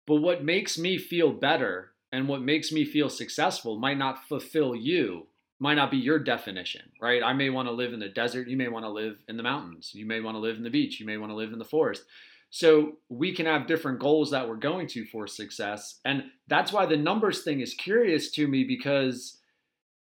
But 0.06 0.16
what 0.16 0.44
makes 0.44 0.78
me 0.78 0.99
feel 0.99 1.32
better 1.32 1.92
and 2.12 2.28
what 2.28 2.42
makes 2.42 2.70
me 2.70 2.84
feel 2.84 3.08
successful 3.08 3.78
might 3.78 3.99
not 3.99 4.28
fulfill 4.28 4.76
you, 4.76 5.26
might 5.58 5.75
not 5.75 5.90
be 5.90 5.96
your 5.96 6.18
definition, 6.18 6.92
right? 7.00 7.23
I 7.23 7.32
may 7.32 7.50
want 7.50 7.68
to 7.68 7.73
live 7.73 7.92
in 7.92 8.00
the 8.00 8.08
desert, 8.08 8.49
you 8.49 8.56
may 8.56 8.68
want 8.68 8.84
to 8.84 8.90
live 8.90 9.16
in 9.28 9.37
the 9.37 9.42
mountains, 9.42 9.92
you 9.94 10.06
may 10.06 10.20
want 10.20 10.34
to 10.34 10.40
live 10.40 10.56
in 10.56 10.62
the 10.62 10.70
beach, 10.70 11.00
you 11.00 11.06
may 11.06 11.16
want 11.16 11.30
to 11.30 11.37
live 11.37 11.52
in 11.52 11.58
the 11.58 11.64
forest. 11.64 12.04
So 12.50 12.99
we 13.08 13.34
can 13.34 13.46
have 13.46 13.66
different 13.66 13.99
goals 13.99 14.30
that 14.30 14.49
we're 14.49 14.54
going 14.54 14.87
to 14.88 15.04
for 15.06 15.26
success. 15.26 15.99
And 16.04 16.25
that's 16.46 16.73
why 16.73 16.87
the 16.87 16.96
numbers 16.96 17.42
thing 17.42 17.61
is 17.61 17.75
curious 17.75 18.30
to 18.32 18.46
me 18.46 18.62
because 18.62 19.38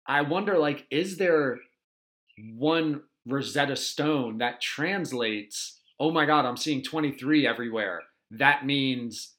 I 0.07 0.21
wonder 0.21 0.57
like 0.57 0.85
is 0.89 1.17
there 1.17 1.59
one 2.55 3.01
Rosetta 3.25 3.75
Stone 3.75 4.37
that 4.37 4.61
translates, 4.61 5.81
"Oh 5.99 6.11
my 6.11 6.25
god, 6.25 6.45
I'm 6.45 6.55
seeing 6.55 6.81
23 6.81 7.45
everywhere." 7.45 8.03
That 8.31 8.65
means 8.65 9.33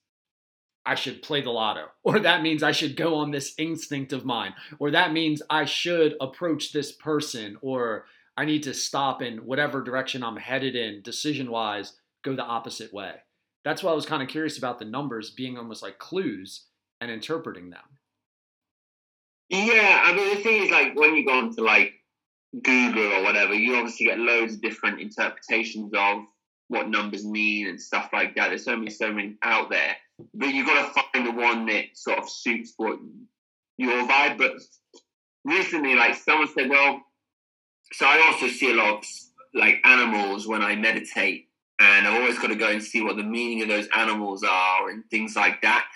I 0.88 0.94
should 0.94 1.22
play 1.22 1.42
the 1.42 1.50
lotto, 1.50 1.88
or 2.02 2.18
that 2.18 2.42
means 2.42 2.62
I 2.62 2.72
should 2.72 2.96
go 2.96 3.16
on 3.16 3.30
this 3.30 3.52
instinct 3.58 4.14
of 4.14 4.24
mine, 4.24 4.54
or 4.78 4.90
that 4.90 5.12
means 5.12 5.42
I 5.50 5.66
should 5.66 6.16
approach 6.18 6.72
this 6.72 6.92
person, 6.92 7.58
or 7.60 8.06
I 8.38 8.46
need 8.46 8.62
to 8.62 8.72
stop 8.72 9.20
in 9.20 9.38
whatever 9.38 9.82
direction 9.82 10.24
I'm 10.24 10.38
headed 10.38 10.74
in, 10.74 11.02
decision 11.02 11.50
wise, 11.50 11.92
go 12.24 12.34
the 12.34 12.42
opposite 12.42 12.92
way. 12.92 13.16
That's 13.64 13.82
why 13.82 13.92
I 13.92 13.94
was 13.94 14.06
kind 14.06 14.22
of 14.22 14.28
curious 14.28 14.56
about 14.56 14.78
the 14.78 14.86
numbers 14.86 15.30
being 15.30 15.58
almost 15.58 15.82
like 15.82 15.98
clues 15.98 16.64
and 17.02 17.10
interpreting 17.10 17.68
them. 17.68 17.98
Yeah, 19.50 20.00
I 20.04 20.14
mean 20.14 20.36
the 20.36 20.42
thing 20.42 20.62
is 20.62 20.70
like 20.70 20.94
when 20.94 21.16
you 21.16 21.26
go 21.26 21.38
onto 21.38 21.62
like 21.62 21.92
Google 22.62 23.12
or 23.12 23.22
whatever, 23.22 23.52
you 23.52 23.76
obviously 23.76 24.06
get 24.06 24.18
loads 24.18 24.54
of 24.54 24.62
different 24.62 25.00
interpretations 25.00 25.92
of 25.94 26.22
what 26.68 26.88
numbers 26.88 27.26
mean 27.26 27.66
and 27.66 27.80
stuff 27.80 28.08
like 28.12 28.34
that. 28.36 28.48
There's 28.48 28.64
so 28.64 28.76
many, 28.76 28.90
so 28.90 29.12
many 29.12 29.36
out 29.42 29.68
there, 29.68 29.96
but 30.34 30.48
you've 30.48 30.66
got 30.66 30.94
to 30.94 31.02
find 31.02 31.26
the 31.26 31.32
one 31.32 31.66
that 31.66 31.84
sort 31.94 32.18
of 32.18 32.28
suits 32.28 32.74
what 32.76 32.98
your 33.76 34.06
vibe. 34.08 34.38
But 34.38 34.52
recently, 35.44 35.94
like 35.94 36.14
someone 36.16 36.48
said, 36.48 36.68
well, 36.68 37.02
so 37.92 38.06
I 38.06 38.20
also 38.26 38.48
see 38.48 38.72
a 38.72 38.74
lot 38.74 38.98
of 38.98 39.04
like 39.54 39.80
animals 39.84 40.46
when 40.46 40.62
I 40.62 40.76
meditate, 40.76 41.48
and 41.78 42.06
I've 42.06 42.20
always 42.20 42.38
got 42.38 42.48
to 42.48 42.56
go 42.56 42.68
and 42.68 42.82
see 42.82 43.02
what 43.02 43.16
the 43.16 43.22
meaning 43.22 43.62
of 43.62 43.68
those 43.68 43.88
animals 43.94 44.44
are 44.44 44.90
and 44.90 45.04
things 45.10 45.36
like 45.36 45.62
that. 45.62 45.86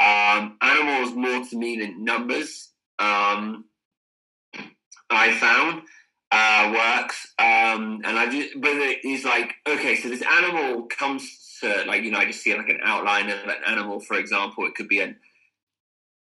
Um, 0.00 0.58
animals 0.60 1.14
more 1.14 1.44
to 1.44 1.56
me 1.56 1.78
than 1.78 2.04
numbers. 2.04 2.70
Um, 2.98 3.64
I 5.10 5.32
found 5.32 5.82
uh, 6.30 6.72
works, 6.74 7.32
um, 7.38 8.02
and 8.04 8.18
I 8.18 8.28
just 8.30 8.60
but 8.60 8.72
it's 8.74 9.24
like 9.24 9.54
okay, 9.66 9.96
so 9.96 10.08
this 10.08 10.22
animal 10.22 10.82
comes 10.86 11.47
to 11.60 11.84
like 11.86 12.02
you 12.02 12.10
know 12.10 12.18
I 12.18 12.26
just 12.26 12.42
see 12.42 12.54
like 12.56 12.68
an 12.68 12.80
outline 12.82 13.28
of 13.30 13.38
an 13.44 13.56
animal, 13.66 14.00
for 14.00 14.18
example. 14.18 14.66
It 14.66 14.74
could 14.74 14.88
be 14.88 15.00
an 15.00 15.16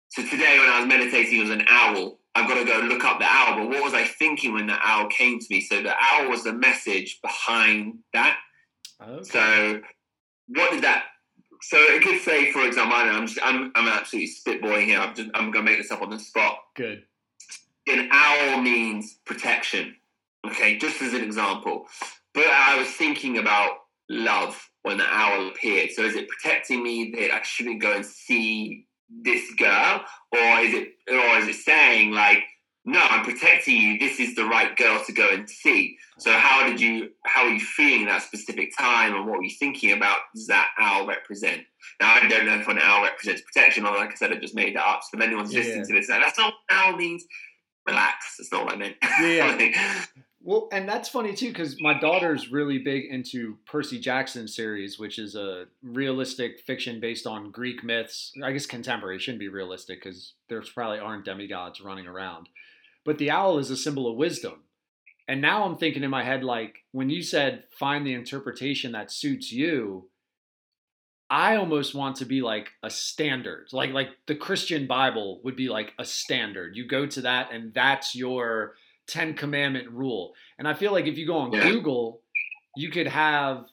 so 0.09 0.23
today 0.23 0.57
when 0.59 0.69
I 0.69 0.79
was 0.79 0.87
meditating, 0.87 1.37
it 1.37 1.41
was 1.41 1.49
an 1.49 1.65
owl. 1.67 2.19
I've 2.33 2.47
got 2.47 2.55
to 2.55 2.65
go 2.65 2.79
look 2.79 3.03
up 3.03 3.19
the 3.19 3.25
owl. 3.25 3.57
But 3.57 3.69
what 3.69 3.83
was 3.83 3.93
I 3.93 4.05
thinking 4.05 4.53
when 4.53 4.67
the 4.67 4.77
owl 4.81 5.07
came 5.07 5.39
to 5.39 5.45
me? 5.49 5.61
So 5.61 5.81
the 5.81 5.93
owl 5.99 6.29
was 6.29 6.43
the 6.43 6.53
message 6.53 7.19
behind 7.21 7.99
that. 8.13 8.37
Okay. 9.01 9.23
So 9.23 9.81
what 10.47 10.71
did 10.71 10.83
that? 10.83 11.05
So 11.61 11.77
it 11.77 12.03
could 12.03 12.21
say, 12.21 12.51
for 12.51 12.65
example, 12.65 12.95
I 12.95 13.03
am 13.03 13.25
just, 13.27 13.39
I'm, 13.43 13.71
I'm 13.75 13.87
absolutely 13.87 14.31
spitballing 14.31 14.85
here. 14.85 14.99
I'm, 14.99 15.15
just, 15.15 15.29
I'm 15.33 15.51
going 15.51 15.65
to 15.65 15.71
make 15.71 15.79
this 15.79 15.91
up 15.91 16.01
on 16.01 16.11
the 16.11 16.19
spot. 16.19 16.59
Good. 16.75 17.03
An 17.87 18.09
owl 18.11 18.61
means 18.61 19.17
protection. 19.25 19.95
Okay, 20.45 20.77
just 20.77 21.01
as 21.01 21.13
an 21.13 21.23
example. 21.23 21.87
But 22.33 22.45
I 22.47 22.77
was 22.77 22.87
thinking 22.87 23.39
about 23.39 23.71
love 24.09 24.66
when 24.87 24.97
the 24.97 25.05
owl 25.05 25.49
appeared. 25.49 25.91
So 25.91 26.03
is 26.03 26.15
it 26.15 26.29
protecting 26.29 26.81
me 26.81 27.11
that 27.11 27.31
I 27.31 27.41
shouldn't 27.43 27.81
go 27.81 27.93
and 27.93 28.05
see 28.05 28.87
this 29.09 29.53
girl, 29.55 30.01
or 30.31 30.59
is 30.59 30.73
it, 30.73 30.93
or 31.09 31.37
is 31.39 31.47
it 31.49 31.55
saying 31.55 32.11
like, 32.11 32.43
no, 32.85 33.01
I'm 33.01 33.25
protecting 33.25 33.75
you. 33.75 33.99
This 33.99 34.17
is 34.21 34.33
the 34.35 34.45
right 34.45 34.75
girl 34.77 35.03
to 35.05 35.11
go 35.11 35.27
and 35.29 35.49
see. 35.49 35.97
So 36.19 36.31
how 36.31 36.65
did 36.65 36.79
you, 36.79 37.09
how 37.25 37.43
are 37.43 37.49
you 37.49 37.59
feeling 37.59 38.05
that 38.05 38.21
specific 38.21 38.71
time, 38.77 39.13
and 39.13 39.27
what 39.27 39.39
were 39.39 39.43
you 39.43 39.55
thinking 39.59 39.91
about? 39.91 40.19
Does 40.33 40.47
that 40.47 40.69
owl 40.79 41.05
represent? 41.05 41.63
Now 41.99 42.13
I 42.13 42.27
don't 42.27 42.45
know 42.45 42.55
if 42.55 42.67
an 42.67 42.79
owl 42.79 43.03
represents 43.03 43.41
protection, 43.41 43.85
or 43.85 43.95
like 43.97 44.11
I 44.11 44.15
said, 44.15 44.31
I 44.31 44.37
just 44.37 44.55
made 44.55 44.75
that 44.77 44.87
up. 44.87 45.01
So 45.03 45.17
if 45.17 45.23
anyone's 45.23 45.53
yeah. 45.53 45.59
listening 45.59 45.85
to 45.85 45.93
this, 45.93 46.07
that's 46.07 46.37
not 46.37 46.53
what 46.53 46.77
owl 46.77 46.95
means. 46.95 47.25
Relax. 47.85 48.35
That's 48.37 48.51
not 48.53 48.65
what 48.65 48.75
I 48.75 48.77
meant. 48.77 48.95
Yeah. 49.21 50.05
Well, 50.41 50.69
and 50.71 50.87
that's 50.87 51.09
funny 51.09 51.33
too 51.33 51.49
because 51.49 51.81
my 51.81 51.99
daughter's 51.99 52.51
really 52.51 52.77
big 52.77 53.05
into 53.05 53.57
Percy 53.65 53.99
Jackson 53.99 54.47
series, 54.47 54.99
which 54.99 55.19
is 55.19 55.35
a 55.35 55.65
realistic 55.81 56.61
fiction 56.61 56.99
based 56.99 57.25
on 57.25 57.51
Greek 57.51 57.83
myths. 57.83 58.31
I 58.43 58.51
guess 58.51 58.65
contemporary 58.65 59.19
shouldn't 59.19 59.39
be 59.39 59.49
realistic 59.49 60.01
because 60.01 60.33
there 60.47 60.61
probably 60.73 60.99
aren't 60.99 61.25
demigods 61.25 61.81
running 61.81 62.07
around. 62.07 62.49
But 63.03 63.17
the 63.17 63.31
owl 63.31 63.57
is 63.57 63.71
a 63.71 63.77
symbol 63.77 64.09
of 64.09 64.15
wisdom. 64.15 64.63
And 65.27 65.41
now 65.41 65.63
I'm 65.63 65.77
thinking 65.77 66.03
in 66.03 66.09
my 66.09 66.23
head, 66.23 66.43
like 66.43 66.85
when 66.91 67.09
you 67.09 67.21
said 67.21 67.63
find 67.71 68.05
the 68.05 68.13
interpretation 68.13 68.93
that 68.93 69.11
suits 69.11 69.51
you, 69.51 70.09
I 71.29 71.57
almost 71.57 71.93
want 71.93 72.17
to 72.17 72.25
be 72.25 72.41
like 72.41 72.69
a 72.83 72.89
standard. 72.89 73.67
Like 73.73 73.91
like 73.91 74.09
the 74.27 74.35
Christian 74.35 74.87
Bible 74.87 75.41
would 75.43 75.55
be 75.55 75.67
like 75.67 75.93
a 75.99 76.05
standard. 76.05 76.77
You 76.77 76.87
go 76.87 77.05
to 77.07 77.21
that 77.21 77.51
and 77.51 77.73
that's 77.73 78.15
your 78.15 78.75
Ten 79.07 79.33
Commandment 79.33 79.89
rule. 79.91 80.33
And 80.57 80.67
I 80.67 80.73
feel 80.73 80.91
like 80.91 81.05
if 81.05 81.17
you 81.17 81.25
go 81.25 81.37
on 81.37 81.51
yeah. 81.51 81.69
Google, 81.69 82.21
you 82.75 82.91
could 82.91 83.07
have 83.07 83.65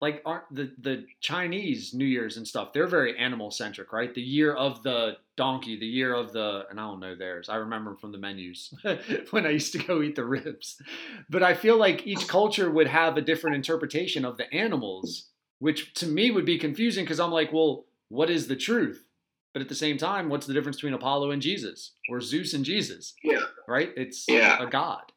like 0.00 0.22
aren't 0.24 0.52
the 0.54 0.72
the 0.80 1.04
Chinese 1.20 1.92
New 1.92 2.04
Year's 2.04 2.36
and 2.36 2.46
stuff. 2.46 2.72
They're 2.72 2.86
very 2.86 3.18
animal 3.18 3.50
centric, 3.50 3.92
right? 3.92 4.14
The 4.14 4.22
year 4.22 4.54
of 4.54 4.82
the 4.82 5.18
donkey, 5.36 5.78
the 5.78 5.86
year 5.86 6.14
of 6.14 6.32
the 6.32 6.64
and 6.70 6.80
I 6.80 6.84
don't 6.84 7.00
know 7.00 7.14
theirs. 7.14 7.48
I 7.48 7.56
remember 7.56 7.96
from 7.96 8.12
the 8.12 8.18
menus 8.18 8.72
when 9.30 9.46
I 9.46 9.50
used 9.50 9.72
to 9.72 9.78
go 9.78 10.02
eat 10.02 10.16
the 10.16 10.24
ribs. 10.24 10.80
But 11.28 11.42
I 11.42 11.54
feel 11.54 11.76
like 11.76 12.06
each 12.06 12.26
culture 12.28 12.70
would 12.70 12.88
have 12.88 13.16
a 13.16 13.22
different 13.22 13.56
interpretation 13.56 14.24
of 14.24 14.38
the 14.38 14.52
animals, 14.52 15.28
which 15.58 15.92
to 15.94 16.06
me 16.06 16.30
would 16.30 16.46
be 16.46 16.58
confusing 16.58 17.04
because 17.04 17.20
I'm 17.20 17.32
like, 17.32 17.52
well, 17.52 17.84
what 18.08 18.30
is 18.30 18.48
the 18.48 18.56
truth? 18.56 19.04
But 19.52 19.62
at 19.62 19.68
the 19.68 19.74
same 19.74 19.98
time, 19.98 20.28
what's 20.28 20.46
the 20.46 20.54
difference 20.54 20.76
between 20.76 20.94
Apollo 20.94 21.32
and 21.32 21.42
Jesus 21.42 21.92
or 22.08 22.20
Zeus 22.20 22.54
and 22.54 22.64
Jesus? 22.64 23.14
Yeah. 23.24 23.40
Right? 23.66 23.90
It's 23.96 24.26
yeah. 24.28 24.62
a 24.62 24.66
god. 24.66 25.12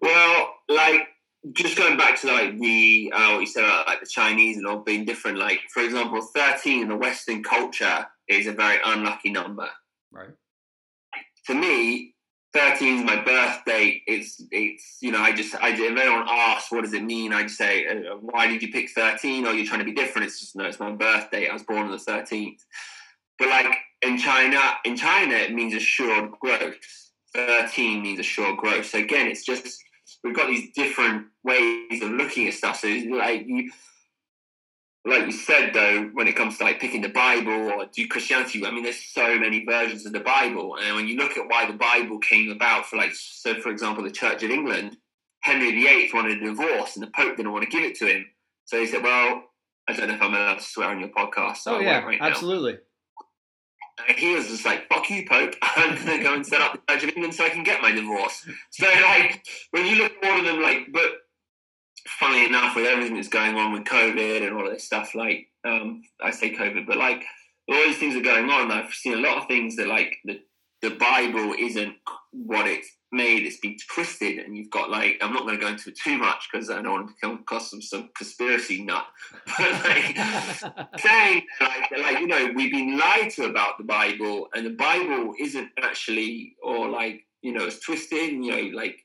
Well, 0.00 0.54
like 0.68 1.08
just 1.52 1.76
going 1.76 1.96
back 1.96 2.20
to 2.20 2.26
like 2.26 2.58
the 2.58 3.12
uh, 3.14 3.32
what 3.32 3.40
you 3.40 3.46
said 3.46 3.64
about 3.64 3.86
like 3.86 4.00
the 4.00 4.06
Chinese 4.06 4.56
and 4.56 4.66
all 4.66 4.78
being 4.78 5.04
different. 5.04 5.38
Like 5.38 5.60
for 5.72 5.82
example, 5.82 6.20
thirteen 6.20 6.82
in 6.82 6.88
the 6.88 6.96
Western 6.96 7.42
culture 7.42 8.06
is 8.28 8.46
a 8.46 8.52
very 8.52 8.78
unlucky 8.84 9.30
number. 9.30 9.68
Right. 10.12 10.30
To 11.46 11.54
me, 11.54 12.14
13 12.58 12.98
is 12.98 13.04
my 13.04 13.22
birthday. 13.22 14.02
It's 14.06 14.42
it's 14.50 14.98
you 15.00 15.12
know 15.12 15.20
I 15.20 15.32
just 15.32 15.54
I 15.54 15.70
if 15.70 15.80
anyone 15.80 16.26
asks 16.28 16.72
what 16.72 16.82
does 16.82 16.92
it 16.92 17.04
mean, 17.04 17.32
I 17.32 17.44
just 17.44 17.56
say 17.56 17.86
uh, 17.86 18.16
why 18.20 18.48
did 18.48 18.62
you 18.62 18.72
pick 18.72 18.90
13? 18.90 19.46
Or 19.46 19.52
you're 19.52 19.64
trying 19.64 19.78
to 19.78 19.84
be 19.84 19.92
different? 19.92 20.26
It's 20.26 20.40
just 20.40 20.56
no, 20.56 20.64
it's 20.64 20.80
my 20.80 20.90
birthday. 20.90 21.48
I 21.48 21.52
was 21.52 21.62
born 21.62 21.86
on 21.86 21.92
the 21.92 21.98
13th. 21.98 22.58
But 23.38 23.48
like 23.48 23.76
in 24.02 24.18
China, 24.18 24.60
in 24.84 24.96
China 24.96 25.34
it 25.34 25.52
means 25.52 25.72
assured 25.72 26.32
growth. 26.40 26.74
13 27.34 28.02
means 28.02 28.18
assured 28.18 28.58
growth. 28.58 28.86
So 28.86 28.98
again, 28.98 29.28
it's 29.28 29.44
just 29.44 29.78
we've 30.24 30.34
got 30.34 30.48
these 30.48 30.72
different 30.74 31.26
ways 31.44 32.02
of 32.02 32.10
looking 32.10 32.48
at 32.48 32.54
stuff. 32.54 32.80
So 32.80 32.88
like 32.88 33.44
you 33.46 33.70
like 35.08 35.26
you 35.26 35.32
said 35.32 35.72
though, 35.72 36.10
when 36.12 36.28
it 36.28 36.36
comes 36.36 36.58
to 36.58 36.64
like 36.64 36.80
picking 36.80 37.02
the 37.02 37.08
Bible 37.08 37.72
or 37.72 37.86
do 37.86 38.06
Christianity, 38.08 38.64
I 38.64 38.70
mean, 38.70 38.82
there's 38.84 39.02
so 39.02 39.38
many 39.38 39.64
versions 39.64 40.06
of 40.06 40.12
the 40.12 40.20
Bible, 40.20 40.76
and 40.76 40.96
when 40.96 41.08
you 41.08 41.16
look 41.16 41.36
at 41.36 41.48
why 41.48 41.66
the 41.66 41.76
Bible 41.76 42.18
came 42.18 42.50
about, 42.50 42.86
for 42.86 42.96
like, 42.96 43.12
so 43.14 43.60
for 43.60 43.70
example, 43.70 44.04
the 44.04 44.10
Church 44.10 44.42
of 44.42 44.50
England, 44.50 44.96
Henry 45.40 45.72
VIII 45.72 46.10
wanted 46.12 46.42
a 46.42 46.46
divorce, 46.46 46.96
and 46.96 47.02
the 47.02 47.10
Pope 47.10 47.36
didn't 47.36 47.52
want 47.52 47.64
to 47.64 47.70
give 47.70 47.82
it 47.82 47.96
to 47.96 48.06
him, 48.06 48.26
so 48.64 48.78
he 48.78 48.86
said, 48.86 49.02
"Well, 49.02 49.44
I 49.88 49.94
don't 49.94 50.08
know 50.08 50.14
if 50.14 50.22
I'm 50.22 50.34
allowed 50.34 50.58
to 50.58 50.64
swear 50.64 50.90
on 50.90 51.00
your 51.00 51.10
podcast." 51.10 51.58
So 51.58 51.76
oh 51.76 51.80
yeah, 51.80 52.04
right 52.04 52.18
absolutely. 52.20 52.78
And 54.06 54.16
he 54.16 54.34
was 54.34 54.46
just 54.46 54.64
like, 54.64 54.88
"Fuck 54.88 55.10
you, 55.10 55.26
Pope! 55.28 55.54
I'm 55.62 55.96
gonna 55.96 56.22
go 56.22 56.34
and 56.34 56.46
set 56.46 56.60
up 56.60 56.72
the 56.72 56.92
Church 56.92 57.04
of 57.04 57.10
England 57.10 57.34
so 57.34 57.44
I 57.44 57.50
can 57.50 57.64
get 57.64 57.82
my 57.82 57.92
divorce." 57.92 58.46
So 58.70 58.86
like, 58.86 59.44
when 59.70 59.86
you 59.86 59.96
look 59.96 60.12
at 60.22 60.30
all 60.30 60.38
of 60.38 60.44
them, 60.44 60.62
like, 60.62 60.88
but 60.92 61.02
funny 62.18 62.46
enough, 62.46 62.76
with 62.76 62.86
everything 62.86 63.16
that's 63.16 63.28
going 63.28 63.56
on 63.56 63.72
with 63.72 63.84
COVID 63.84 64.46
and 64.46 64.56
all 64.56 64.66
of 64.66 64.72
this 64.72 64.84
stuff, 64.84 65.14
like 65.14 65.48
um, 65.64 66.02
I 66.22 66.30
say 66.30 66.54
COVID, 66.54 66.86
but 66.86 66.96
like 66.96 67.24
all 67.68 67.76
these 67.76 67.98
things 67.98 68.16
are 68.16 68.20
going 68.20 68.50
on. 68.50 68.70
I've 68.70 68.92
seen 68.92 69.14
a 69.14 69.20
lot 69.20 69.38
of 69.38 69.46
things 69.46 69.76
that 69.76 69.88
like 69.88 70.16
the 70.24 70.40
the 70.80 70.90
Bible 70.90 71.54
isn't 71.58 71.94
what 72.32 72.68
it's 72.68 72.88
made, 73.10 73.44
it's 73.44 73.58
been 73.58 73.76
twisted, 73.92 74.38
and 74.38 74.56
you've 74.56 74.70
got 74.70 74.90
like 74.90 75.18
I'm 75.20 75.32
not 75.32 75.42
going 75.42 75.56
to 75.56 75.60
go 75.60 75.68
into 75.68 75.90
it 75.90 75.98
too 75.98 76.18
much 76.18 76.48
because 76.50 76.70
I 76.70 76.82
don't 76.82 76.92
want 76.92 77.08
to 77.08 77.14
become 77.14 77.44
cost 77.44 77.70
some 77.70 77.82
some 77.82 78.10
conspiracy 78.16 78.84
nut. 78.84 79.06
But 79.58 79.84
like 79.84 80.16
saying 80.98 81.42
like 81.60 81.90
like 81.98 82.20
you 82.20 82.26
know 82.26 82.52
we've 82.54 82.72
been 82.72 82.98
lied 82.98 83.30
to 83.32 83.46
about 83.46 83.78
the 83.78 83.84
Bible, 83.84 84.48
and 84.54 84.64
the 84.64 84.70
Bible 84.70 85.34
isn't 85.38 85.70
actually 85.82 86.56
or 86.62 86.88
like 86.88 87.22
you 87.42 87.52
know 87.52 87.66
it's 87.66 87.80
twisted. 87.80 88.32
And, 88.32 88.44
you 88.44 88.52
know 88.52 88.76
like 88.76 88.96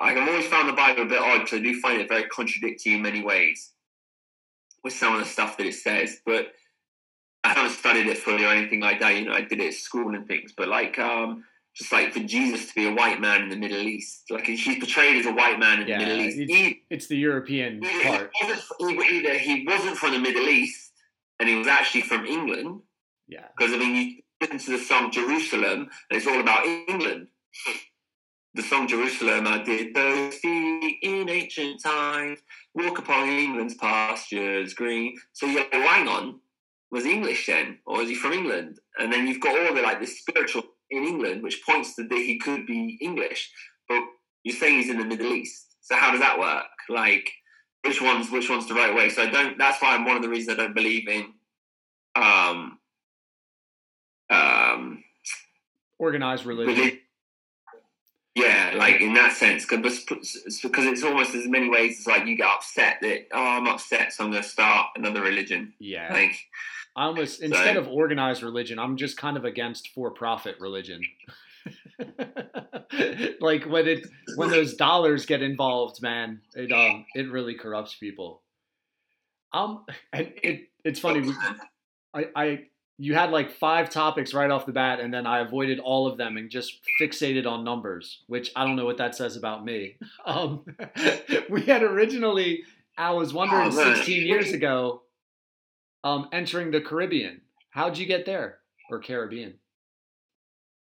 I've 0.00 0.16
always 0.28 0.46
found 0.46 0.68
the 0.68 0.72
Bible 0.74 1.02
a 1.02 1.06
bit 1.06 1.18
odd 1.20 1.40
because 1.40 1.58
I 1.60 1.62
do 1.62 1.80
find 1.80 2.00
it 2.00 2.08
very 2.08 2.24
contradictory 2.24 2.94
in 2.94 3.02
many 3.02 3.22
ways 3.22 3.72
with 4.84 4.92
some 4.92 5.14
of 5.14 5.20
the 5.20 5.26
stuff 5.26 5.56
that 5.56 5.66
it 5.66 5.74
says, 5.74 6.20
but. 6.24 6.52
I 7.44 7.50
haven't 7.50 7.70
studied 7.70 8.08
it 8.08 8.18
fully 8.18 8.44
or 8.44 8.48
anything 8.48 8.80
like 8.80 8.98
that. 9.00 9.14
You 9.14 9.26
know, 9.26 9.32
I 9.32 9.42
did 9.42 9.60
it 9.60 9.68
at 9.68 9.74
school 9.74 10.12
and 10.14 10.26
things, 10.26 10.52
but 10.56 10.66
like, 10.68 10.98
um, 10.98 11.44
just 11.72 11.92
like 11.92 12.12
for 12.12 12.18
Jesus 12.18 12.66
to 12.68 12.74
be 12.74 12.88
a 12.88 12.92
white 12.92 13.20
man 13.20 13.42
in 13.42 13.48
the 13.48 13.56
Middle 13.56 13.78
East, 13.78 14.24
like 14.28 14.44
he's 14.44 14.64
portrayed 14.64 15.16
as 15.16 15.24
a 15.24 15.32
white 15.32 15.58
man 15.58 15.80
in 15.82 15.86
Yeah, 15.88 15.98
the 16.00 16.04
Middle 16.04 16.20
East. 16.26 16.38
it's- 16.40 16.58
He- 16.58 16.82
It's 16.90 17.06
the 17.06 17.16
European 17.16 17.80
he 17.80 18.02
part. 18.02 18.32
either 18.82 19.38
he 19.38 19.64
wasn't 19.66 19.96
from 19.96 20.12
the 20.12 20.18
Middle 20.18 20.48
East 20.48 20.92
and 21.38 21.48
he 21.48 21.54
was 21.54 21.68
actually 21.68 22.02
from 22.02 22.26
England, 22.26 22.82
Yeah. 23.28 23.46
because 23.56 23.72
I 23.72 23.76
mean, 23.78 23.94
you 23.94 24.22
listen 24.40 24.58
to 24.58 24.70
the 24.72 24.84
song 24.84 25.12
Jerusalem, 25.12 25.88
and 26.10 26.16
it's 26.18 26.26
all 26.26 26.40
about 26.40 26.66
England. 26.66 27.28
The 28.54 28.62
song 28.62 28.88
Jerusalem, 28.88 29.46
I 29.46 29.62
did 29.62 29.94
those 29.94 30.34
feet 30.36 30.98
in 31.02 31.28
ancient 31.28 31.82
times, 31.82 32.40
walk 32.74 32.98
upon 32.98 33.28
England's 33.28 33.74
pastures 33.74 34.74
green. 34.74 35.16
So 35.32 35.46
you're 35.46 35.60
like, 35.60 35.72
hang 35.72 36.08
on, 36.08 36.40
was 36.90 37.04
English 37.04 37.46
then, 37.46 37.78
or 37.86 38.02
is 38.02 38.08
he 38.08 38.14
from 38.14 38.32
England? 38.32 38.78
And 38.98 39.12
then 39.12 39.26
you've 39.26 39.40
got 39.40 39.58
all 39.58 39.74
the 39.74 39.82
like 39.82 40.00
the 40.00 40.06
spiritual 40.06 40.62
in 40.90 41.04
England, 41.04 41.42
which 41.42 41.62
points 41.64 41.94
to 41.96 42.04
that 42.04 42.18
he 42.18 42.38
could 42.38 42.66
be 42.66 42.98
English, 43.00 43.50
but 43.88 44.00
you're 44.42 44.56
saying 44.56 44.76
he's 44.78 44.90
in 44.90 44.98
the 44.98 45.04
Middle 45.04 45.32
East. 45.34 45.76
So 45.80 45.94
how 45.96 46.10
does 46.10 46.20
that 46.20 46.38
work? 46.38 46.64
Like, 46.88 47.30
which 47.84 48.00
one's 48.00 48.30
which 48.30 48.48
one's 48.48 48.66
the 48.66 48.74
right 48.74 48.94
way? 48.94 49.10
So 49.10 49.22
I 49.22 49.30
don't. 49.30 49.58
That's 49.58 49.80
why 49.82 49.94
I'm 49.94 50.04
one 50.04 50.16
of 50.16 50.22
the 50.22 50.28
reasons 50.28 50.58
I 50.58 50.62
don't 50.62 50.74
believe 50.74 51.08
in 51.08 51.32
um 52.16 52.78
um 54.30 55.04
Organized 55.98 56.46
religion. 56.46 56.74
religion. 56.74 56.98
Yeah, 58.38 58.74
like 58.76 59.00
in 59.00 59.14
that 59.14 59.32
sense, 59.32 59.64
because 59.66 60.06
it's 60.06 61.02
almost 61.02 61.34
as 61.34 61.46
many 61.48 61.68
ways 61.68 62.00
as 62.00 62.06
like 62.06 62.26
you 62.26 62.36
get 62.36 62.46
upset 62.48 62.98
that 63.02 63.26
oh 63.32 63.38
I'm 63.38 63.66
upset, 63.66 64.12
so 64.12 64.24
I'm 64.24 64.30
going 64.30 64.42
to 64.42 64.48
start 64.48 64.88
another 64.96 65.22
religion. 65.22 65.72
Yeah. 65.78 66.12
Like 66.12 66.38
I 66.96 67.04
almost 67.04 67.42
instead 67.42 67.76
of 67.76 67.88
organized 67.88 68.42
religion, 68.42 68.78
I'm 68.78 68.96
just 68.96 69.16
kind 69.16 69.36
of 69.36 69.44
against 69.44 69.88
for-profit 69.88 70.56
religion. 70.60 71.00
like 73.40 73.64
when 73.64 73.86
it 73.86 74.06
when 74.36 74.50
those 74.50 74.74
dollars 74.74 75.26
get 75.26 75.42
involved, 75.42 76.02
man, 76.02 76.40
it 76.54 76.72
um 76.72 77.04
it 77.14 77.30
really 77.30 77.54
corrupts 77.54 77.94
people. 77.94 78.42
Um, 79.52 79.84
and 80.12 80.32
it 80.42 80.68
it's 80.84 81.00
funny. 81.00 81.20
we- 81.20 81.34
I 82.14 82.26
I 82.34 82.58
you 82.98 83.14
had 83.14 83.30
like 83.30 83.50
five 83.50 83.90
topics 83.90 84.34
right 84.34 84.50
off 84.50 84.66
the 84.66 84.72
bat, 84.72 84.98
and 84.98 85.14
then 85.14 85.26
I 85.26 85.38
avoided 85.38 85.78
all 85.78 86.08
of 86.08 86.18
them 86.18 86.36
and 86.36 86.50
just 86.50 86.80
fixated 87.00 87.46
on 87.46 87.62
numbers, 87.62 88.24
which 88.26 88.50
I 88.56 88.64
don't 88.64 88.74
know 88.74 88.84
what 88.84 88.98
that 88.98 89.14
says 89.14 89.36
about 89.36 89.64
me. 89.64 89.96
Um, 90.26 90.64
we 91.48 91.62
had 91.62 91.82
originally, 91.82 92.64
I 92.98 93.12
was 93.12 93.32
wondering 93.32 93.68
oh, 93.72 93.94
16 93.94 94.26
years 94.26 94.52
ago, 94.52 95.02
um, 96.04 96.28
entering 96.32 96.70
the 96.70 96.82
Caribbean. 96.82 97.40
How'd 97.70 97.96
you 97.96 98.04
get 98.04 98.26
there, 98.26 98.58
or 98.90 98.98
Caribbean? 98.98 99.54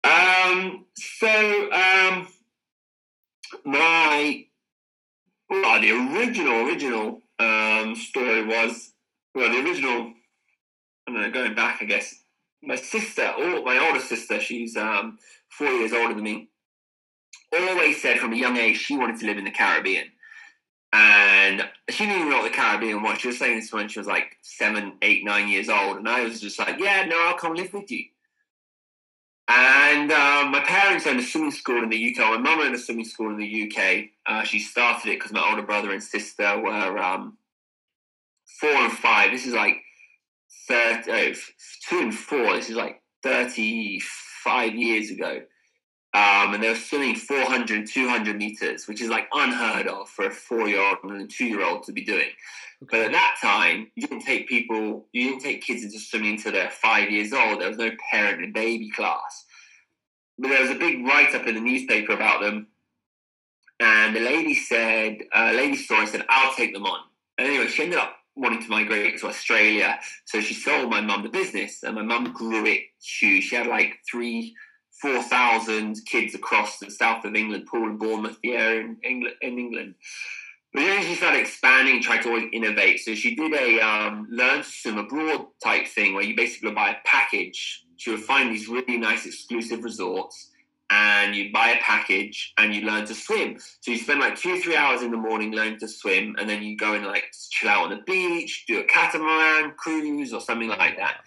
Um. 0.03 0.85
So, 0.95 1.71
um, 1.71 2.27
my 3.65 4.45
well, 5.49 5.81
the 5.81 5.91
original 5.91 6.67
original 6.67 7.21
um 7.39 7.95
story 7.95 8.45
was 8.45 8.93
well, 9.33 9.51
the 9.51 9.59
original. 9.59 10.13
Don't 11.07 11.21
know, 11.21 11.31
going 11.31 11.55
back, 11.55 11.79
I 11.81 11.85
guess 11.85 12.21
my 12.63 12.75
sister, 12.75 13.27
or 13.37 13.63
my 13.63 13.79
older 13.79 13.99
sister, 13.99 14.39
she's 14.39 14.77
um 14.77 15.17
four 15.49 15.67
years 15.67 15.93
older 15.93 16.13
than 16.13 16.23
me. 16.23 16.49
Always 17.53 18.01
said 18.01 18.19
from 18.19 18.33
a 18.33 18.37
young 18.37 18.57
age 18.57 18.77
she 18.77 18.97
wanted 18.97 19.19
to 19.19 19.25
live 19.25 19.37
in 19.37 19.45
the 19.45 19.51
Caribbean. 19.51 20.05
And 20.93 21.67
she 21.89 22.05
didn't 22.05 22.19
even 22.19 22.29
know 22.29 22.39
what 22.39 22.51
the 22.51 22.57
Caribbean 22.57 23.01
was. 23.01 23.19
She 23.19 23.27
was 23.27 23.39
saying 23.39 23.59
this 23.59 23.71
when 23.71 23.87
she 23.87 23.99
was 23.99 24.07
like 24.07 24.37
seven, 24.41 24.97
eight, 25.01 25.23
nine 25.23 25.47
years 25.47 25.69
old. 25.69 25.97
And 25.97 26.07
I 26.07 26.23
was 26.23 26.41
just 26.41 26.59
like, 26.59 26.79
yeah, 26.79 27.05
no, 27.05 27.17
I'll 27.27 27.37
come 27.37 27.53
live 27.53 27.73
with 27.73 27.89
you. 27.91 28.05
And 29.47 30.11
um, 30.11 30.51
my 30.51 30.61
parents 30.61 31.07
owned 31.07 31.19
a 31.19 31.23
swimming 31.23 31.51
school 31.51 31.83
in 31.83 31.89
the 31.89 32.15
UK. 32.15 32.19
My 32.19 32.37
mum 32.37 32.59
owned 32.59 32.75
a 32.75 32.79
swimming 32.79 33.05
school 33.05 33.29
in 33.29 33.37
the 33.37 33.71
UK. 33.71 34.05
Uh, 34.25 34.43
she 34.43 34.59
started 34.59 35.09
it 35.09 35.19
because 35.19 35.31
my 35.31 35.45
older 35.49 35.61
brother 35.61 35.91
and 35.91 36.03
sister 36.03 36.59
were 36.59 36.97
um, 36.97 37.37
four 38.59 38.69
and 38.69 38.93
five. 38.93 39.31
This 39.31 39.45
is 39.45 39.53
like 39.53 39.77
30, 40.71 41.35
two 41.89 41.99
and 41.99 42.15
four. 42.15 42.55
This 42.55 42.69
is 42.69 42.75
like 42.75 43.01
35 43.23 44.75
years 44.75 45.11
ago. 45.11 45.41
Um, 46.13 46.53
and 46.53 46.63
they 46.63 46.69
were 46.69 46.75
swimming 46.75 47.15
400 47.15 47.77
and 47.77 47.87
200 47.87 48.37
meters, 48.37 48.87
which 48.87 49.01
is 49.01 49.09
like 49.09 49.27
unheard 49.33 49.87
of 49.87 50.09
for 50.09 50.27
a 50.27 50.31
four 50.31 50.67
year 50.67 50.81
old 50.81 50.97
and 51.03 51.21
a 51.21 51.27
two 51.27 51.45
year 51.45 51.63
old 51.63 51.83
to 51.83 51.93
be 51.93 52.03
doing. 52.03 52.29
But 52.89 52.99
at 52.99 53.11
that 53.11 53.37
time, 53.41 53.91
you 53.95 54.07
didn't 54.07 54.23
take 54.23 54.47
people, 54.47 55.07
you 55.13 55.29
didn't 55.29 55.43
take 55.43 55.61
kids 55.61 55.83
into 55.83 55.99
swimming 55.99 56.31
until 56.31 56.53
they're 56.53 56.69
five 56.69 57.09
years 57.11 57.31
old. 57.31 57.61
There 57.61 57.69
was 57.69 57.77
no 57.77 57.91
parent 58.09 58.43
and 58.43 58.53
baby 58.53 58.89
class. 58.91 59.45
But 60.39 60.49
there 60.49 60.61
was 60.61 60.71
a 60.71 60.75
big 60.75 61.05
write 61.05 61.35
up 61.35 61.47
in 61.47 61.55
the 61.55 61.61
newspaper 61.61 62.13
about 62.13 62.41
them. 62.41 62.67
And 63.79 64.15
the 64.15 64.21
lady 64.21 64.55
said, 64.55 65.19
uh, 65.33 65.51
lady 65.55 65.75
saw 65.75 65.99
and 65.99 66.09
said, 66.09 66.25
I'll 66.29 66.53
take 66.55 66.73
them 66.73 66.85
on. 66.85 66.99
And 67.37 67.47
anyway, 67.47 67.67
she 67.67 67.83
ended 67.83 67.99
up 67.99 68.15
wanting 68.35 68.61
to 68.61 68.69
migrate 68.69 69.19
to 69.19 69.27
Australia. 69.27 69.99
So 70.25 70.41
she 70.41 70.53
sold 70.53 70.89
my 70.89 71.01
mum 71.01 71.23
the 71.23 71.29
business, 71.29 71.83
and 71.83 71.95
my 71.95 72.03
mum 72.03 72.33
grew 72.33 72.65
it 72.65 72.81
huge. 73.01 73.45
She 73.45 73.55
had 73.55 73.67
like 73.67 73.99
three, 74.09 74.55
4,000 75.01 75.97
kids 76.05 76.35
across 76.35 76.79
the 76.79 76.89
south 76.89 77.25
of 77.25 77.35
England, 77.35 77.67
Poole 77.69 77.89
and 77.89 77.99
Bournemouth, 77.99 78.37
area 78.43 78.81
in 78.81 78.97
England. 79.03 79.35
In 79.41 79.59
England. 79.59 79.95
But 80.73 80.81
then 80.81 81.03
she 81.03 81.15
started 81.15 81.41
expanding, 81.41 82.01
tried 82.01 82.21
to 82.21 82.29
always 82.29 82.49
innovate. 82.53 83.01
So 83.01 83.13
she 83.13 83.35
did 83.35 83.53
a 83.53 83.81
um, 83.81 84.27
learn 84.31 84.59
to 84.59 84.63
swim 84.63 84.97
abroad 84.97 85.47
type 85.61 85.85
thing 85.87 86.13
where 86.13 86.23
you 86.23 86.35
basically 86.35 86.71
buy 86.71 86.91
a 86.91 86.95
package. 87.03 87.83
She 87.97 88.11
would 88.11 88.21
find 88.21 88.51
these 88.51 88.69
really 88.69 88.97
nice 88.97 89.25
exclusive 89.25 89.83
resorts 89.83 90.50
and 90.91 91.35
you 91.35 91.51
buy 91.51 91.69
a 91.69 91.81
package 91.81 92.53
and 92.57 92.75
you 92.75 92.81
learn 92.81 93.05
to 93.05 93.15
swim. 93.15 93.57
So 93.79 93.91
you 93.91 93.97
spend 93.97 94.19
like 94.19 94.35
two, 94.35 94.59
three 94.59 94.75
hours 94.75 95.01
in 95.01 95.09
the 95.09 95.17
morning 95.17 95.53
learning 95.53 95.79
to 95.79 95.87
swim 95.87 96.35
and 96.37 96.49
then 96.49 96.61
you 96.61 96.77
go 96.77 96.93
and 96.93 97.05
like 97.05 97.23
chill 97.49 97.69
out 97.69 97.85
on 97.85 97.89
the 97.91 98.03
beach, 98.05 98.65
do 98.67 98.79
a 98.79 98.83
catamaran 98.83 99.71
cruise 99.77 100.33
or 100.33 100.41
something 100.41 100.67
like 100.67 100.97
that. 100.97 101.21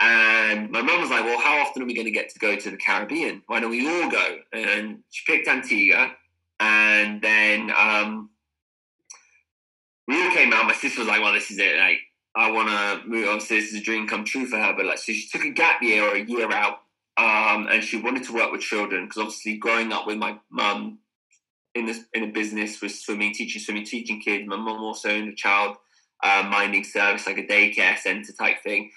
And 0.00 0.70
my 0.70 0.82
mum 0.82 1.00
was 1.00 1.10
like, 1.10 1.24
well, 1.24 1.40
how 1.40 1.58
often 1.58 1.82
are 1.82 1.86
we 1.86 1.94
going 1.94 2.06
to 2.06 2.12
get 2.12 2.28
to 2.30 2.38
go 2.38 2.56
to 2.56 2.70
the 2.70 2.76
Caribbean? 2.76 3.42
Why 3.46 3.60
don't 3.60 3.70
we 3.70 3.88
all 3.88 4.10
go? 4.10 4.38
And 4.52 4.98
she 5.10 5.32
picked 5.32 5.48
Antigua 5.48 6.12
and 6.60 7.22
then 7.22 7.70
um, 7.78 8.30
we 10.06 10.22
all 10.22 10.32
came 10.32 10.52
out. 10.52 10.66
My 10.66 10.74
sister 10.74 11.00
was 11.00 11.08
like, 11.08 11.20
"Well, 11.20 11.32
this 11.32 11.50
is 11.50 11.58
it. 11.58 11.78
Like, 11.78 11.98
I 12.34 12.50
want 12.50 12.68
to 12.68 13.08
move. 13.08 13.28
Obviously, 13.28 13.60
this 13.60 13.70
is 13.70 13.80
a 13.80 13.82
dream 13.82 14.08
come 14.08 14.24
true 14.24 14.46
for 14.46 14.58
her." 14.58 14.74
But 14.76 14.86
like, 14.86 14.98
so 14.98 15.12
she 15.12 15.28
took 15.28 15.44
a 15.44 15.50
gap 15.50 15.82
year 15.82 16.02
or 16.04 16.16
a 16.16 16.24
year 16.24 16.50
out, 16.50 16.80
um, 17.18 17.66
and 17.68 17.82
she 17.82 18.00
wanted 18.00 18.22
to 18.24 18.32
work 18.32 18.52
with 18.52 18.60
children 18.60 19.04
because 19.04 19.18
obviously, 19.18 19.56
growing 19.56 19.92
up 19.92 20.06
with 20.06 20.18
my 20.18 20.38
mum 20.50 21.00
in 21.74 21.84
this 21.84 22.04
in 22.14 22.22
a 22.22 22.28
business 22.28 22.80
with 22.80 22.92
swimming, 22.92 23.34
teaching 23.34 23.60
swimming, 23.60 23.84
teaching 23.84 24.20
kids. 24.20 24.46
My 24.46 24.56
mum 24.56 24.82
also 24.82 25.10
owned 25.10 25.28
a 25.28 25.34
child 25.34 25.76
uh, 26.22 26.48
minding 26.48 26.84
service, 26.84 27.26
like 27.26 27.38
a 27.38 27.46
daycare 27.46 27.98
center 27.98 28.32
type 28.32 28.62
thing. 28.62 28.90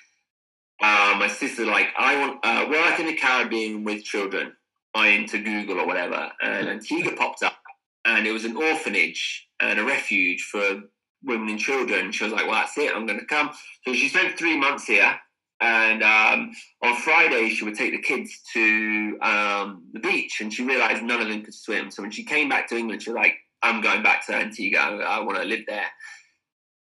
Uh, 0.82 1.16
my 1.20 1.28
sister 1.28 1.66
like, 1.66 1.88
I 1.98 2.20
want 2.20 2.40
uh, 2.44 2.68
work 2.70 3.00
in 3.00 3.08
the 3.08 3.16
Caribbean 3.16 3.84
with 3.84 4.04
children. 4.04 4.54
I 4.94 5.10
into 5.10 5.40
Google 5.40 5.80
or 5.80 5.88
whatever, 5.88 6.30
and 6.42 6.68
Antigua 6.68 7.16
popped 7.16 7.44
up, 7.44 7.58
and 8.04 8.28
it 8.28 8.32
was 8.32 8.46
an 8.46 8.58
orphanage 8.58 9.48
and 9.62 9.80
a 9.80 9.86
refuge 9.86 10.42
for 10.44 10.82
women 11.24 11.50
and 11.50 11.60
children. 11.60 12.12
She 12.12 12.26
was 12.26 12.34
like, 12.34 12.46
"Well, 12.46 12.56
that's 12.56 12.78
it. 12.78 12.94
I'm 12.94 13.06
going 13.06 13.20
to 13.20 13.26
come." 13.26 13.52
So 13.88 13.94
she 13.94 14.10
spent 14.10 14.38
three 14.38 14.58
months 14.58 14.86
here, 14.86 15.18
and 15.62 16.02
um, 16.02 16.52
on 16.84 16.96
Friday 16.98 17.50
she 17.50 17.64
would 17.64 17.76
take 17.76 17.92
the 17.92 18.02
kids 18.02 18.42
to 18.54 19.18
um, 19.22 19.84
the 19.94 20.00
beach, 20.00 20.42
and 20.42 20.52
she 20.52 20.64
realised 20.64 21.04
none 21.04 21.22
of 21.22 21.28
them 21.28 21.44
could 21.44 21.54
swim. 21.54 21.92
So 21.92 22.02
when 22.02 22.12
she 22.12 22.24
came 22.24 22.50
back 22.50 22.68
to 22.70 22.78
England, 22.78 23.04
she 23.04 23.12
was 23.12 23.18
like, 23.18 23.36
"I'm 23.62 23.80
going 23.82 24.02
back 24.02 24.26
to 24.26 24.34
Antigua. 24.34 24.80
I, 24.80 25.18
I 25.18 25.20
want 25.20 25.38
to 25.38 25.46
live 25.46 25.62
there." 25.68 25.86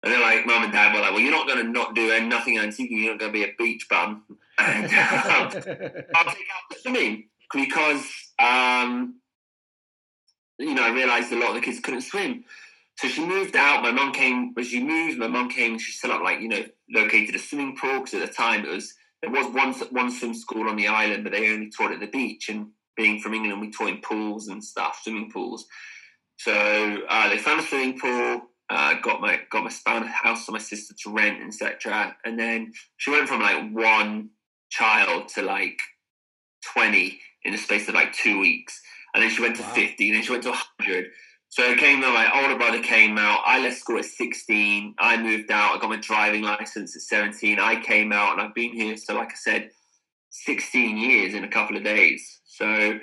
And 0.04 0.14
they're 0.14 0.22
like, 0.22 0.46
"Mum 0.46 0.64
and 0.64 0.72
Dad 0.72 0.94
were 0.94 1.02
like, 1.02 1.12
well, 1.12 1.20
you're 1.20 1.32
not 1.32 1.48
going 1.48 1.66
to 1.66 1.72
not 1.72 1.96
do 1.96 2.28
nothing 2.28 2.54
in 2.54 2.62
Antigua. 2.62 2.98
You're 2.98 3.14
not 3.14 3.20
going 3.20 3.34
to 3.34 3.40
be 3.40 3.46
a 3.46 3.54
beach 3.58 3.88
bum." 3.90 4.24
And 4.60 4.86
um, 4.86 4.92
I'll 4.96 5.52
take 5.52 5.68
out 6.16 6.64
the 6.72 6.78
swimming 6.82 7.30
because 7.54 8.04
um, 8.40 9.20
you 10.58 10.74
know 10.74 10.84
I 10.84 10.90
realised 10.92 11.32
a 11.32 11.36
lot 11.36 11.50
of 11.50 11.56
the 11.56 11.62
kids 11.62 11.80
couldn't 11.80 12.02
swim. 12.02 12.44
So 13.00 13.08
she 13.08 13.26
moved 13.26 13.56
out. 13.56 13.84
My 13.84 13.92
mum 13.92 14.12
came. 14.12 14.54
When 14.54 14.66
she 14.66 14.84
moved, 14.84 15.20
my 15.20 15.28
mum 15.28 15.50
came. 15.50 15.78
She 15.78 15.92
set 15.92 16.10
up 16.12 16.24
like 16.24 16.42
you 16.42 16.50
know 16.50 16.64
located 16.90 17.36
a 17.36 17.40
swimming 17.40 17.78
pool 17.78 18.00
because 18.00 18.16
at 18.16 18.28
the 18.28 18.34
time 18.34 18.66
it 18.66 18.72
was 18.72 18.94
there 19.22 19.32
was 19.32 19.48
one 19.54 19.74
one 19.92 20.12
swim 20.12 20.34
school 20.34 20.68
on 20.70 20.76
the 20.76 20.88
island, 20.88 21.24
but 21.24 21.32
they 21.34 21.52
only 21.54 21.70
taught 21.70 21.92
at 21.92 22.00
the 22.00 22.08
beach. 22.08 22.50
And 22.50 22.68
being 22.96 23.20
from 23.20 23.34
England, 23.36 23.62
we 23.62 23.72
taught 23.72 23.90
in 23.90 24.02
pools 24.02 24.48
and 24.48 24.64
stuff, 24.64 25.00
swimming 25.04 25.32
pools. 25.32 25.66
So 26.40 26.54
uh, 27.08 27.30
they 27.30 27.38
found 27.38 27.60
a 27.62 27.64
swimming 27.64 28.00
pool. 28.00 28.42
Uh, 28.70 28.96
got 29.02 29.22
my 29.22 29.40
got 29.50 29.64
my 29.64 29.72
a 29.86 30.08
house 30.08 30.46
for 30.46 30.52
my 30.52 30.58
sister 30.58 30.94
to 31.04 31.12
rent, 31.14 31.42
etc. 31.46 32.16
And 32.26 32.38
then 32.38 32.74
she 32.98 33.12
went 33.12 33.30
from 33.30 33.42
like 33.42 33.72
one 33.72 34.30
child 34.70 35.30
to 35.30 35.42
like 35.42 35.80
twenty 36.74 37.20
in 37.44 37.54
the 37.54 37.58
space 37.58 37.88
of 37.88 37.96
like 37.96 38.12
two 38.14 38.40
weeks, 38.40 38.82
and 39.14 39.24
then 39.24 39.30
she 39.30 39.42
went 39.42 39.56
to 39.58 39.62
Wow. 39.62 39.74
fifty, 39.74 40.12
then 40.12 40.22
she 40.24 40.32
went 40.32 40.44
to 40.44 40.54
hundred. 40.54 41.12
So 41.58 41.64
it 41.64 41.80
came 41.80 42.04
out. 42.04 42.14
My 42.14 42.40
older 42.44 42.56
brother 42.56 42.84
came 42.84 43.18
out. 43.18 43.40
I 43.44 43.60
left 43.60 43.80
school 43.80 43.98
at 43.98 44.06
sixteen. 44.06 44.94
I 45.00 45.18
moved 45.18 45.50
out. 45.50 45.76
I 45.76 45.80
got 45.80 45.90
my 45.90 45.98
driving 45.98 46.44
license 46.44 46.96
at 46.96 47.02
seventeen. 47.02 47.58
I 47.58 47.82
came 47.82 48.12
out, 48.14 48.34
and 48.34 48.42
I've 48.44 48.54
been 48.54 48.74
here. 48.74 48.96
So 48.96 49.16
like 49.16 49.32
I 49.32 49.36
said, 49.36 49.72
sixteen 50.30 50.98
years 50.98 51.34
in 51.34 51.44
a 51.44 51.48
couple 51.48 51.76
of 51.76 51.84
days. 51.84 52.42
So 52.46 53.00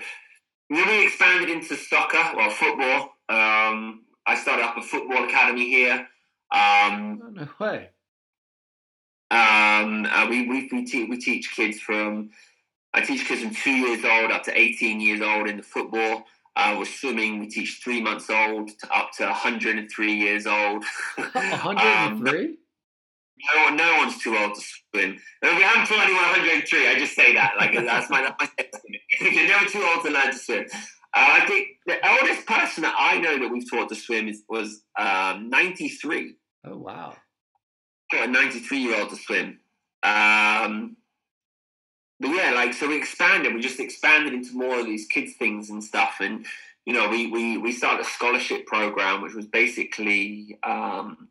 we 0.71 1.05
expanded 1.05 1.51
into 1.51 1.75
soccer, 1.75 2.23
well, 2.37 2.49
football. 2.51 3.17
Um, 3.29 4.05
I 4.25 4.37
started 4.37 4.65
up 4.67 4.77
a 4.77 4.83
football 4.83 5.25
academy 5.25 5.69
here. 5.69 6.07
Um, 6.53 7.23
Oh, 7.25 7.31
no 7.31 7.49
way. 7.59 7.89
um, 9.33 10.07
uh, 10.07 10.29
we 10.31 10.47
we 10.49 10.69
we, 10.71 10.85
te- 10.85 11.07
we 11.07 11.19
teach 11.19 11.57
kids 11.57 11.81
from 11.81 12.31
I 12.93 13.01
teach 13.01 13.27
kids 13.27 13.43
from 13.43 13.53
two 13.53 13.73
years 13.73 14.05
old 14.05 14.31
up 14.31 14.45
to 14.45 14.57
eighteen 14.57 15.01
years 15.01 15.23
old 15.23 15.49
in 15.49 15.57
the 15.57 15.65
football. 15.65 16.27
Uh, 16.57 16.77
with 16.79 16.89
swimming, 16.89 17.41
we 17.41 17.49
teach 17.49 17.81
three 17.83 18.01
months 18.01 18.31
old 18.31 18.69
to 18.79 18.97
up 18.97 19.11
to 19.19 19.25
103 19.25 20.13
years 20.13 20.47
old. 20.47 20.85
Um, 21.19 21.33
103? 21.33 22.57
no, 23.55 23.65
one, 23.65 23.77
no 23.77 23.97
one's 23.99 24.19
too 24.19 24.37
old 24.37 24.55
to 24.55 24.61
swim. 24.61 25.19
I 25.43 25.55
mean, 25.55 25.65
I'm 25.65 25.87
21, 25.87 26.15
103. 26.15 26.89
I 26.89 26.99
just 26.99 27.15
say 27.15 27.35
that 27.35 27.55
like 27.59 27.75
that's 27.87 28.11
my 28.11 28.23
that's 28.23 28.41
my 28.41 28.49
estimate. 28.59 29.01
You're 29.21 29.49
never 29.49 29.67
too 29.67 29.85
old 29.95 30.05
to 30.05 30.11
learn 30.11 30.33
to 30.33 30.39
swim. 30.39 30.67
Uh, 30.73 31.43
I 31.43 31.47
think 31.47 31.69
the 31.87 31.97
oldest 32.09 32.47
person 32.47 32.83
that 32.83 32.95
I 32.99 33.21
know 33.21 33.39
that 33.39 33.49
we've 33.49 33.69
taught 33.69 33.89
to 33.91 33.95
swim 33.95 34.29
is, 34.29 34.43
was 34.49 34.83
um, 34.99 35.49
93. 35.49 36.35
Oh, 36.67 36.77
wow. 36.77 37.15
a 38.13 38.27
93 38.27 38.79
year 38.79 39.01
old 39.01 39.11
to 39.11 39.17
swim. 39.17 39.61
Um, 40.03 40.97
but 42.25 42.35
yeah, 42.35 42.53
like 42.53 42.73
so 42.73 42.89
we 42.89 42.97
expanded. 42.97 43.53
We 43.53 43.61
just 43.61 43.79
expanded 43.79 44.33
into 44.33 44.57
more 44.57 44.81
of 44.81 44.87
these 44.87 45.07
kids 45.07 45.35
things 45.35 45.69
and 45.69 45.85
stuff. 45.85 46.17
And 46.21 46.47
you 46.87 46.95
know, 46.95 47.07
we 47.07 47.27
we 47.27 47.59
we 47.59 47.71
started 47.71 48.07
a 48.07 48.09
scholarship 48.09 48.65
program, 48.67 49.21
which 49.21 49.35
was 49.35 49.47
basically 49.47 50.59
um, 50.63 51.29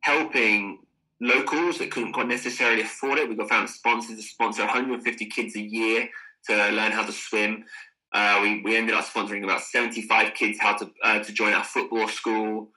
helping 0.00 0.80
locals 1.20 1.78
that 1.78 1.92
couldn't 1.92 2.12
quite 2.12 2.26
necessarily 2.26 2.82
afford 2.82 3.20
it. 3.20 3.28
We 3.28 3.36
got 3.36 3.48
found 3.48 3.70
sponsors 3.70 4.16
to 4.16 4.22
sponsor 4.22 4.62
150 4.62 5.26
kids 5.26 5.54
a 5.54 5.60
year 5.60 6.08
to 6.48 6.70
learn 6.70 6.90
how 6.90 7.06
to 7.06 7.12
swim. 7.12 7.64
Uh, 8.12 8.40
we, 8.42 8.62
we 8.62 8.76
ended 8.76 8.96
up 8.96 9.04
sponsoring 9.04 9.44
about 9.44 9.60
75 9.60 10.34
kids 10.34 10.58
how 10.60 10.76
to 10.76 10.90
uh, 11.04 11.20
to 11.20 11.32
join 11.32 11.52
our 11.52 11.64
football 11.64 12.08
school. 12.08 12.70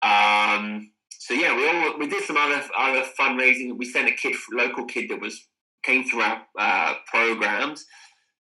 Um, 0.00 0.92
so 1.10 1.34
yeah, 1.34 1.54
we 1.54 1.68
all 1.68 1.98
we 1.98 2.06
did 2.06 2.24
some 2.24 2.38
other 2.38 2.62
other 2.74 3.04
fundraising. 3.20 3.76
We 3.76 3.84
sent 3.84 4.08
a 4.08 4.12
kid, 4.12 4.34
local 4.50 4.86
kid 4.86 5.10
that 5.10 5.20
was 5.20 5.46
came 5.86 6.04
through 6.04 6.22
our 6.22 6.42
uh, 6.58 6.94
programs. 7.06 7.86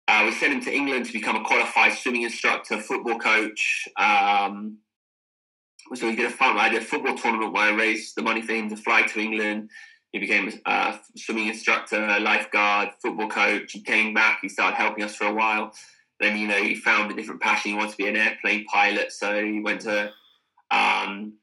Uh, 0.09 0.25
we 0.27 0.33
sent 0.33 0.53
him 0.53 0.61
to 0.61 0.75
England 0.75 1.07
to 1.07 1.13
become 1.13 1.37
a 1.37 1.45
qualified 1.45 1.93
swimming 1.93 2.23
instructor, 2.23 2.79
football 2.79 3.19
coach. 3.19 3.89
Um, 3.97 4.79
so 5.95 6.09
he 6.09 6.17
did 6.17 6.27
a 6.27 6.31
fun. 6.31 6.59
I 6.59 6.69
did 6.69 6.83
a 6.83 6.85
football 6.85 7.17
tournament 7.17 7.53
where 7.53 7.73
I 7.73 7.77
raised 7.77 8.17
the 8.17 8.23
money 8.23 8.43
for 8.43 8.53
him 8.53 8.69
to 8.71 8.77
fly 8.77 9.03
to 9.03 9.21
England. 9.21 9.71
He 10.13 10.19
became 10.19 10.53
a 10.67 10.99
swimming 11.17 11.47
instructor, 11.47 12.19
lifeguard, 12.19 12.91
football 13.01 13.29
coach. 13.29 13.73
He 13.73 13.83
came 13.83 14.13
back. 14.13 14.41
He 14.43 14.49
started 14.49 14.77
helping 14.77 15.05
us 15.05 15.15
for 15.15 15.27
a 15.27 15.35
while. 15.35 15.73
Then 16.19 16.37
you 16.37 16.49
know 16.49 16.61
he 16.63 16.75
found 16.75 17.11
a 17.11 17.15
different 17.15 17.41
passion. 17.41 17.71
He 17.71 17.77
wanted 17.77 17.93
to 17.93 17.97
be 17.97 18.09
an 18.09 18.17
airplane 18.17 18.67
pilot, 18.67 19.13
so 19.13 19.43
he 19.43 19.61
went 19.61 19.83
to. 19.83 20.11
Um, 20.73 21.35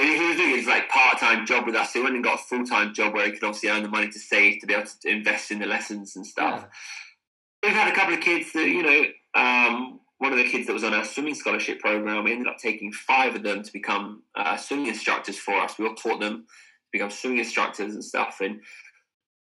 he, 0.00 0.18
he 0.18 0.28
was 0.28 0.36
doing 0.36 0.56
his 0.56 0.66
like 0.66 0.88
part-time 0.88 1.46
job 1.46 1.66
with 1.66 1.76
us. 1.76 1.92
He 1.92 2.02
went 2.02 2.14
and 2.14 2.24
got 2.24 2.40
a 2.40 2.42
full-time 2.42 2.92
job 2.92 3.14
where 3.14 3.26
he 3.26 3.32
could 3.32 3.44
obviously 3.44 3.68
earn 3.68 3.82
the 3.82 3.88
money 3.88 4.08
to 4.08 4.18
save 4.18 4.60
to 4.60 4.66
be 4.66 4.74
able 4.74 4.86
to 4.86 5.08
invest 5.08 5.50
in 5.50 5.60
the 5.60 5.66
lessons 5.66 6.16
and 6.16 6.26
stuff. 6.26 6.66
Yeah. 7.62 7.68
We've 7.70 7.78
had 7.78 7.92
a 7.92 7.94
couple 7.94 8.14
of 8.14 8.20
kids 8.20 8.52
that 8.52 8.68
you 8.68 8.82
know. 8.82 9.04
Um, 9.34 10.00
one 10.18 10.32
of 10.32 10.38
the 10.38 10.48
kids 10.48 10.66
that 10.66 10.72
was 10.72 10.84
on 10.84 10.94
our 10.94 11.04
swimming 11.04 11.34
scholarship 11.34 11.80
program, 11.80 12.24
we 12.24 12.32
ended 12.32 12.46
up 12.46 12.58
taking 12.58 12.92
five 12.92 13.34
of 13.34 13.42
them 13.42 13.62
to 13.62 13.72
become 13.72 14.22
uh, 14.36 14.56
swimming 14.56 14.86
instructors 14.86 15.36
for 15.38 15.54
us. 15.54 15.76
We 15.76 15.86
all 15.86 15.94
taught 15.94 16.20
them 16.20 16.44
to 16.46 16.88
become 16.92 17.10
swimming 17.10 17.40
instructors 17.40 17.94
and 17.94 18.04
stuff. 18.04 18.38
And 18.40 18.60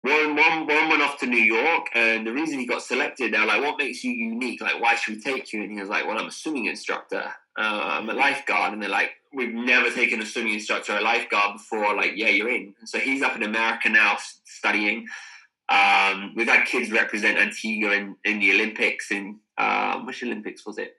one, 0.03 0.35
one, 0.35 0.67
one 0.67 0.89
went 0.89 1.03
off 1.03 1.19
to 1.21 1.27
New 1.27 1.37
York, 1.37 1.87
and 1.95 2.27
the 2.27 2.33
reason 2.33 2.59
he 2.59 2.67
got 2.67 2.83
selected, 2.83 3.33
they 3.33 3.39
were 3.39 3.47
like, 3.47 3.63
"What 3.63 3.79
makes 3.79 4.03
you 4.05 4.13
unique? 4.13 4.61
Like, 4.61 4.81
why 4.81 4.97
should 4.97 5.17
we 5.17 5.21
take 5.23 5.53
you?" 5.53 5.63
And 5.63 5.73
he 5.73 5.81
was 5.81 5.89
like, 5.89 6.07
"Well, 6.07 6.19
I'm 6.19 6.27
a 6.27 6.33
swimming 6.33 6.67
instructor. 6.67 7.25
Uh, 7.57 7.81
I'm 7.85 8.11
a 8.11 8.15
lifeguard." 8.15 8.73
And 8.73 8.83
they're 8.83 8.91
like, 8.91 9.13
"We've 9.35 9.53
never 9.53 9.91
taken 9.91 10.21
a 10.21 10.27
swimming 10.27 10.55
instructor 10.55 10.95
or 10.95 10.99
a 10.99 11.03
lifeguard 11.03 11.55
before. 11.55 11.95
Like, 11.97 12.13
yeah, 12.17 12.29
you're 12.29 12.51
in." 12.51 12.75
And 12.79 12.89
so 12.89 12.99
he's 12.99 13.23
up 13.23 13.37
in 13.37 13.43
America 13.43 13.89
now 13.89 14.19
studying. 14.45 15.07
Um, 15.69 16.35
we've 16.37 16.49
had 16.49 16.67
kids 16.67 16.91
represent 16.91 17.39
Antigua 17.39 17.93
in, 17.93 18.17
in 18.25 18.39
the 18.39 18.53
Olympics. 18.53 19.11
In 19.11 19.41
um, 19.59 20.07
which 20.07 20.23
Olympics 20.23 20.67
was 20.67 20.79
it? 20.79 20.97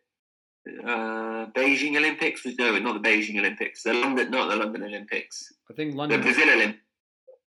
Uh, 0.68 1.46
Beijing 1.56 1.96
Olympics 1.96 2.44
was 2.44 2.58
no, 2.58 2.78
not 2.80 3.02
the 3.02 3.08
Beijing 3.08 3.38
Olympics. 3.38 3.84
The 3.84 3.94
London, 3.94 4.32
not 4.32 4.50
the 4.50 4.56
London 4.56 4.84
Olympics. 4.84 5.54
I 5.70 5.74
think 5.74 5.92
The 5.92 5.98
London. 5.98 6.22
Brazil 6.22 6.50
Olympics. 6.50 6.82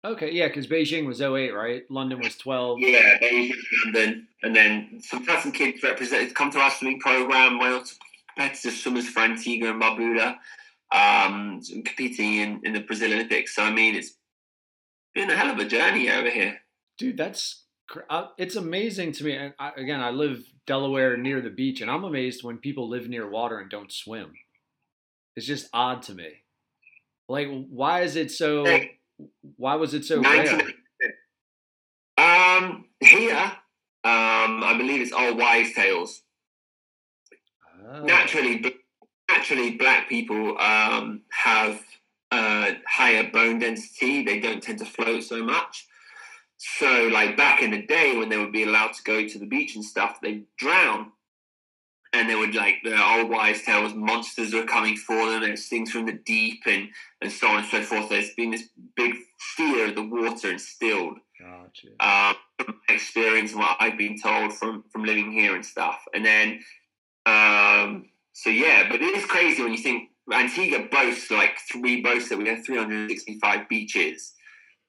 Okay, 0.02 0.30
yeah, 0.32 0.46
because 0.46 0.66
Beijing 0.66 1.06
was 1.06 1.20
08, 1.20 1.50
right? 1.50 1.82
London 1.90 2.20
was 2.20 2.36
12. 2.36 2.78
Yeah, 2.78 3.18
Beijing, 3.18 3.52
London, 3.84 4.28
and 4.42 4.56
then 4.56 5.00
some 5.02 5.26
some 5.26 5.52
kids 5.52 5.82
represented 5.82 6.34
come 6.34 6.50
to 6.52 6.58
our 6.58 6.70
swimming 6.70 7.00
program. 7.00 7.58
Well, 7.58 7.84
competitive 8.34 8.72
swimmers 8.72 9.08
for 9.08 9.20
Antigua 9.20 9.70
and 9.70 9.82
Barbuda, 9.82 10.36
um, 10.92 11.60
competing 11.84 12.34
in, 12.36 12.60
in 12.64 12.72
the 12.72 12.80
Brazil 12.80 13.12
Olympics. 13.12 13.54
So 13.54 13.62
I 13.62 13.70
mean, 13.72 13.94
it's 13.94 14.14
been 15.14 15.30
a 15.30 15.36
hell 15.36 15.50
of 15.50 15.58
a 15.58 15.64
journey 15.64 16.10
over 16.10 16.30
here. 16.30 16.58
Dude, 16.98 17.16
that's 17.16 17.64
uh, 18.08 18.28
it's 18.38 18.56
amazing 18.56 19.12
to 19.12 19.24
me. 19.24 19.36
And 19.36 19.54
I, 19.58 19.72
again, 19.76 20.00
I 20.00 20.10
live 20.10 20.44
Delaware 20.66 21.16
near 21.16 21.40
the 21.40 21.50
beach, 21.50 21.80
and 21.80 21.90
I'm 21.90 22.04
amazed 22.04 22.44
when 22.44 22.58
people 22.58 22.88
live 22.88 23.08
near 23.08 23.28
water 23.28 23.58
and 23.58 23.70
don't 23.70 23.92
swim. 23.92 24.32
It's 25.36 25.46
just 25.46 25.68
odd 25.72 26.02
to 26.02 26.14
me. 26.14 26.28
Like, 27.28 27.48
why 27.68 28.02
is 28.02 28.16
it 28.16 28.30
so? 28.30 28.66
Why 29.56 29.76
was 29.76 29.94
it 29.94 30.04
so 30.04 30.20
rare? 30.20 30.60
Um, 32.18 32.86
here, 33.00 33.52
um, 34.04 34.62
I 34.62 34.74
believe 34.76 35.00
it's 35.00 35.12
all 35.12 35.34
wise 35.34 35.72
tales. 35.72 36.22
Oh. 37.92 38.04
naturally 38.04 38.76
naturally 39.32 39.72
black 39.72 40.08
people 40.08 40.58
um, 40.58 41.22
have 41.30 41.80
uh, 42.30 42.72
higher 42.86 43.28
bone 43.30 43.58
density 43.58 44.24
they 44.24 44.40
don't 44.40 44.62
tend 44.62 44.78
to 44.78 44.84
float 44.84 45.22
so 45.22 45.42
much 45.44 45.86
so 46.56 47.08
like 47.12 47.36
back 47.36 47.62
in 47.62 47.70
the 47.70 47.82
day 47.82 48.16
when 48.16 48.28
they 48.28 48.36
would 48.36 48.52
be 48.52 48.64
allowed 48.64 48.92
to 48.92 49.02
go 49.02 49.26
to 49.26 49.38
the 49.38 49.46
beach 49.46 49.74
and 49.74 49.84
stuff 49.84 50.20
they'd 50.20 50.44
drown 50.56 51.10
and 52.12 52.28
they 52.28 52.34
would 52.34 52.54
like 52.54 52.76
the 52.82 53.10
old 53.14 53.30
wives' 53.30 53.62
tales 53.62 53.94
monsters 53.94 54.52
were 54.52 54.64
coming 54.64 54.96
for 54.96 55.30
them 55.30 55.40
there's 55.40 55.68
things 55.68 55.90
from 55.90 56.06
the 56.06 56.18
deep 56.24 56.60
and 56.66 56.88
and 57.20 57.32
so 57.32 57.48
on 57.48 57.58
and 57.58 57.66
so 57.68 57.82
forth 57.82 58.08
there's 58.08 58.34
been 58.34 58.50
this 58.50 58.68
big 58.96 59.14
fear 59.56 59.88
of 59.88 59.94
the 59.94 60.02
water 60.02 60.50
instilled 60.50 61.18
Gotcha. 61.40 61.88
um, 62.00 62.34
from 62.58 62.74
my 62.88 62.94
experience 62.94 63.52
and 63.52 63.60
what 63.60 63.76
I've 63.80 63.96
been 63.96 64.20
told 64.20 64.52
from 64.52 64.84
from 64.90 65.04
living 65.04 65.32
here 65.32 65.54
and 65.54 65.64
stuff. 65.64 66.00
And 66.14 66.24
then, 66.24 66.60
um, 67.26 68.09
so 68.32 68.50
yeah, 68.50 68.88
but 68.90 69.02
it 69.02 69.16
is 69.16 69.24
crazy 69.24 69.62
when 69.62 69.72
you 69.72 69.78
think 69.78 70.10
Antigua 70.32 70.86
boasts 70.90 71.30
like 71.30 71.56
three 71.70 72.00
boasts 72.00 72.28
that 72.28 72.38
we 72.38 72.48
have 72.48 72.64
365 72.64 73.68
beaches. 73.68 74.34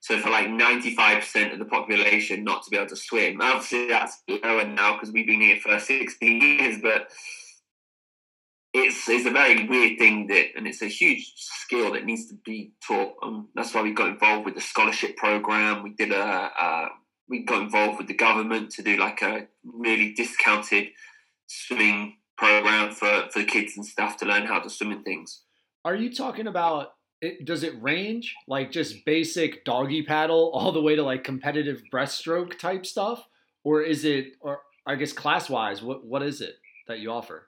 So 0.01 0.19
for 0.19 0.29
like 0.29 0.47
95% 0.47 1.53
of 1.53 1.59
the 1.59 1.65
population 1.65 2.43
not 2.43 2.63
to 2.63 2.71
be 2.71 2.77
able 2.77 2.87
to 2.87 2.95
swim, 2.95 3.39
obviously 3.39 3.87
that's 3.87 4.23
lower 4.43 4.65
now 4.65 4.93
because 4.93 5.11
we've 5.11 5.27
been 5.27 5.41
here 5.41 5.57
for 5.57 5.77
16 5.79 6.41
years, 6.41 6.77
but 6.81 7.07
it's 8.73 9.07
it's 9.09 9.25
a 9.25 9.31
very 9.31 9.67
weird 9.67 9.99
thing 9.99 10.27
that, 10.27 10.55
and 10.55 10.65
it's 10.65 10.81
a 10.81 10.87
huge 10.87 11.33
skill 11.35 11.93
that 11.93 12.05
needs 12.05 12.27
to 12.27 12.35
be 12.45 12.71
taught. 12.85 13.15
Um, 13.21 13.49
that's 13.53 13.73
why 13.73 13.81
we 13.81 13.91
got 13.91 14.09
involved 14.09 14.45
with 14.45 14.55
the 14.55 14.61
scholarship 14.61 15.17
program. 15.17 15.83
We 15.83 15.91
did 15.91 16.11
a, 16.11 16.23
uh, 16.23 16.87
we 17.27 17.43
got 17.43 17.61
involved 17.61 17.97
with 17.97 18.07
the 18.07 18.13
government 18.13 18.71
to 18.71 18.81
do 18.81 18.97
like 18.97 19.21
a 19.21 19.47
really 19.63 20.13
discounted 20.13 20.87
swimming 21.47 22.15
program 22.41 22.91
for 22.91 23.29
for 23.31 23.43
kids 23.43 23.77
and 23.77 23.85
stuff 23.85 24.17
to 24.17 24.25
learn 24.25 24.45
how 24.45 24.59
to 24.59 24.69
swim 24.69 24.91
and 24.91 25.05
things. 25.05 25.43
Are 25.85 25.95
you 25.95 26.13
talking 26.13 26.47
about? 26.47 26.93
It, 27.21 27.45
does 27.45 27.61
it 27.61 27.79
range 27.79 28.33
like 28.47 28.71
just 28.71 29.05
basic 29.05 29.63
doggy 29.63 30.01
paddle 30.01 30.49
all 30.55 30.71
the 30.71 30.81
way 30.81 30.95
to 30.95 31.03
like 31.03 31.23
competitive 31.23 31.83
breaststroke 31.93 32.57
type 32.57 32.85
stuff, 32.85 33.23
or 33.63 33.83
is 33.83 34.05
it, 34.05 34.33
or 34.41 34.61
I 34.87 34.95
guess 34.95 35.13
class 35.13 35.49
wise, 35.49 35.83
what 35.83 36.03
what 36.03 36.23
is 36.23 36.41
it 36.41 36.55
that 36.87 36.99
you 36.99 37.11
offer? 37.11 37.47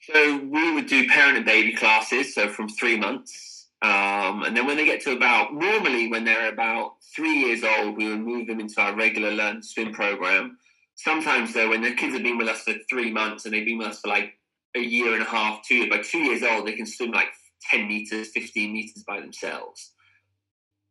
So 0.00 0.38
we 0.38 0.72
would 0.72 0.86
do 0.86 1.06
parent 1.08 1.36
and 1.36 1.44
baby 1.44 1.74
classes, 1.74 2.34
so 2.34 2.48
from 2.48 2.68
three 2.68 2.98
months. 2.98 3.66
Um, 3.82 4.42
and 4.42 4.56
then 4.56 4.66
when 4.66 4.76
they 4.76 4.86
get 4.86 5.02
to 5.02 5.12
about, 5.12 5.54
normally 5.54 6.08
when 6.08 6.24
they're 6.24 6.52
about 6.52 6.94
three 7.14 7.44
years 7.44 7.62
old, 7.62 7.96
we 7.96 8.08
would 8.08 8.20
move 8.20 8.48
them 8.48 8.58
into 8.58 8.80
our 8.80 8.96
regular 8.96 9.30
learn 9.30 9.62
swim 9.62 9.92
program. 9.92 10.56
Sometimes 10.98 11.54
though, 11.54 11.70
when 11.70 11.82
the 11.82 11.92
kids 11.92 12.14
have 12.14 12.22
been 12.22 12.38
with 12.38 12.48
us 12.48 12.62
for 12.62 12.74
three 12.90 13.10
months 13.10 13.44
and 13.44 13.54
they've 13.54 13.64
been 13.64 13.78
with 13.78 13.88
us 13.88 14.00
for 14.00 14.08
like 14.08 14.34
a 14.76 14.80
year 14.80 15.14
and 15.14 15.22
a 15.22 15.26
half, 15.26 15.66
two 15.66 15.88
by 15.88 15.98
two 15.98 16.18
years 16.18 16.42
old, 16.42 16.66
they 16.66 16.72
can 16.72 16.86
swim 16.86 17.12
like 17.12 17.28
10 17.70 17.88
meters, 17.88 18.28
15 18.28 18.72
meters 18.72 19.04
by 19.06 19.20
themselves. 19.20 19.92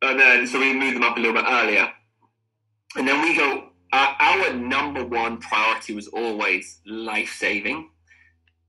And 0.02 0.20
then, 0.20 0.48
so 0.48 0.60
we 0.60 0.74
move 0.74 0.94
them 0.94 1.04
up 1.04 1.18
a 1.18 1.20
little 1.20 1.36
bit 1.36 1.46
earlier. 1.48 1.90
And 2.96 3.08
then 3.08 3.22
we 3.22 3.36
go, 3.36 3.70
uh, 3.92 4.14
our 4.20 4.54
number 4.54 5.06
one 5.06 5.38
priority 5.38 5.94
was 5.94 6.08
always 6.08 6.80
life 6.86 7.34
saving. 7.38 7.90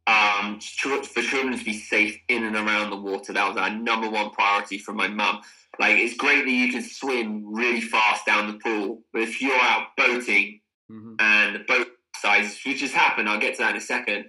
Um, 0.07 0.59
for 0.59 1.21
children 1.21 1.59
to 1.59 1.65
be 1.65 1.75
safe 1.75 2.19
in 2.29 2.45
and 2.45 2.57
around 2.57 2.89
the 2.89 2.97
water. 2.97 3.35
That 3.35 3.47
was 3.47 3.59
our 3.59 3.69
number 3.69 4.09
one 4.09 4.31
priority 4.31 4.79
from 4.79 4.97
my 4.97 5.07
mum. 5.07 5.43
Like, 5.79 5.99
it's 5.99 6.17
great 6.17 6.47
that 6.47 6.51
you 6.51 6.73
can 6.73 6.83
swim 6.83 7.45
really 7.53 7.83
fast 7.83 8.25
down 8.25 8.47
the 8.47 8.59
pool, 8.59 9.03
but 9.13 9.21
if 9.21 9.43
you're 9.43 9.61
out 9.61 9.89
boating 9.99 10.61
hmm 10.89 11.15
and 11.21 11.67
boat 11.67 11.89
size, 12.17 12.59
which 12.65 12.81
has 12.81 12.93
happened, 12.93 13.29
I'll 13.29 13.41
get 13.41 13.57
to 13.57 13.63
that 13.63 13.73
in 13.73 13.77
a 13.77 13.81
second. 13.81 14.27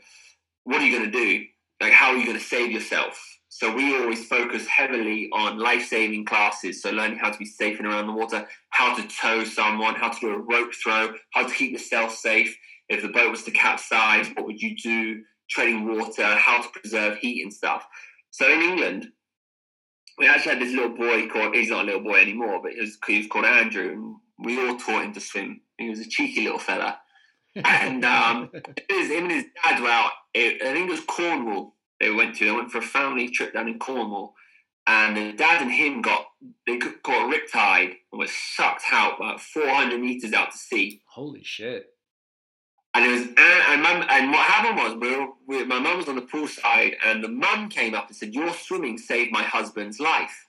What 0.63 0.82
are 0.82 0.86
you 0.86 0.98
going 0.98 1.12
to 1.12 1.17
do? 1.17 1.45
Like, 1.82 1.93
how 1.93 2.12
are 2.12 2.17
you 2.17 2.26
going 2.26 2.38
to 2.38 2.43
save 2.43 2.72
yourself? 2.72 3.19
So 3.48 3.74
we 3.74 3.98
always 3.98 4.26
focus 4.26 4.67
heavily 4.67 5.30
on 5.34 5.58
life-saving 5.58 6.26
classes. 6.26 6.82
So 6.82 6.91
learning 6.91 7.17
how 7.17 7.32
to 7.32 7.38
be 7.38 7.45
safe 7.45 7.80
and 7.80 7.88
around 7.88 8.08
the 8.08 8.13
water, 8.13 8.48
how 8.69 8.95
to 8.95 9.08
tow 9.08 9.43
someone, 9.43 9.95
how 9.95 10.10
to 10.10 10.19
do 10.19 10.30
a 10.30 10.38
rope 10.38 10.74
throw, 10.74 11.13
how 11.34 11.48
to 11.48 11.54
keep 11.54 11.72
yourself 11.72 12.15
safe. 12.15 12.56
If 12.89 13.02
the 13.02 13.10
boat 13.10 13.32
was 13.32 13.43
to 13.43 13.52
capsize, 13.52 14.28
what 14.36 14.45
would 14.45 14.62
you 14.62 14.76
do? 14.76 15.24
Treading 15.50 15.88
water, 15.88 16.26
how 16.26 16.62
to 16.62 16.69
preserve 16.69 17.17
heat 17.17 17.41
and 17.41 17.52
stuff. 17.52 17.86
So 18.32 18.48
in 18.52 18.62
England, 18.62 19.08
we 20.19 20.28
actually 20.28 20.54
had 20.54 20.62
this 20.62 20.74
little 20.74 20.95
boy 20.95 21.28
called, 21.28 21.56
he's 21.56 21.69
not 21.69 21.84
a 21.84 21.86
little 21.86 22.04
boy 22.04 22.19
anymore, 22.19 22.62
but 22.62 22.74
he 22.74 22.82
was, 22.82 22.98
he 23.08 23.17
was 23.17 23.28
called 23.28 23.45
Andrew. 23.45 24.15
We 24.43 24.60
all 24.60 24.78
taught 24.78 25.04
him 25.04 25.13
to 25.13 25.19
swim. 25.19 25.62
He 25.78 25.89
was 25.89 25.99
a 25.99 26.08
cheeky 26.08 26.43
little 26.43 26.60
fella. 26.60 26.99
And 27.56 28.06
um, 28.06 28.49
was 28.54 29.10
him 29.10 29.25
and 29.25 29.32
his 29.32 29.45
dad 29.63 29.82
were 29.82 29.89
out. 29.89 30.12
It, 30.34 30.62
I 30.62 30.73
think 30.73 30.88
it 30.88 30.91
was 30.91 31.02
Cornwall. 31.02 31.75
They 31.99 32.12
went 32.12 32.36
to. 32.36 32.45
They 32.45 32.52
went 32.52 32.71
for 32.71 32.78
a 32.78 32.84
family 32.84 33.30
trip 33.30 33.54
down 33.54 33.67
in 33.67 33.80
Cornwall, 33.80 34.34
and 34.88 35.17
the 35.17 35.34
dad 35.34 35.62
and 35.62 35.71
him 35.71 36.02
got 36.02 36.25
they 36.65 36.78
got 36.78 37.04
got 37.04 37.34
riptide 37.34 37.95
and 38.12 38.19
were 38.19 38.28
sucked 38.28 38.84
out 38.91 39.17
about 39.17 39.41
400 39.41 39.99
meters 39.99 40.34
out 40.34 40.52
to 40.52 40.58
sea. 40.58 41.02
Holy 41.08 41.43
shit. 41.43 41.88
And 42.93 43.06
it 43.06 43.12
was 43.12 43.21
and, 43.21 43.38
and, 43.38 43.82
mum, 43.84 44.06
and 44.10 44.32
what 44.32 44.45
happened 44.45 44.78
was 44.78 44.95
we 44.95 45.15
were, 45.15 45.28
we, 45.47 45.65
my 45.65 45.80
mum 45.80 45.97
was 45.97 46.08
on 46.08 46.15
the 46.15 46.21
poolside, 46.21 46.95
and 47.06 47.23
the 47.23 47.28
mum 47.28 47.69
came 47.69 47.93
up 47.93 48.08
and 48.08 48.15
said, 48.15 48.34
"Your 48.34 48.54
swimming 48.54 48.97
saved 48.97 49.32
my 49.32 49.43
husband's 49.43 49.99
life." 49.99 50.47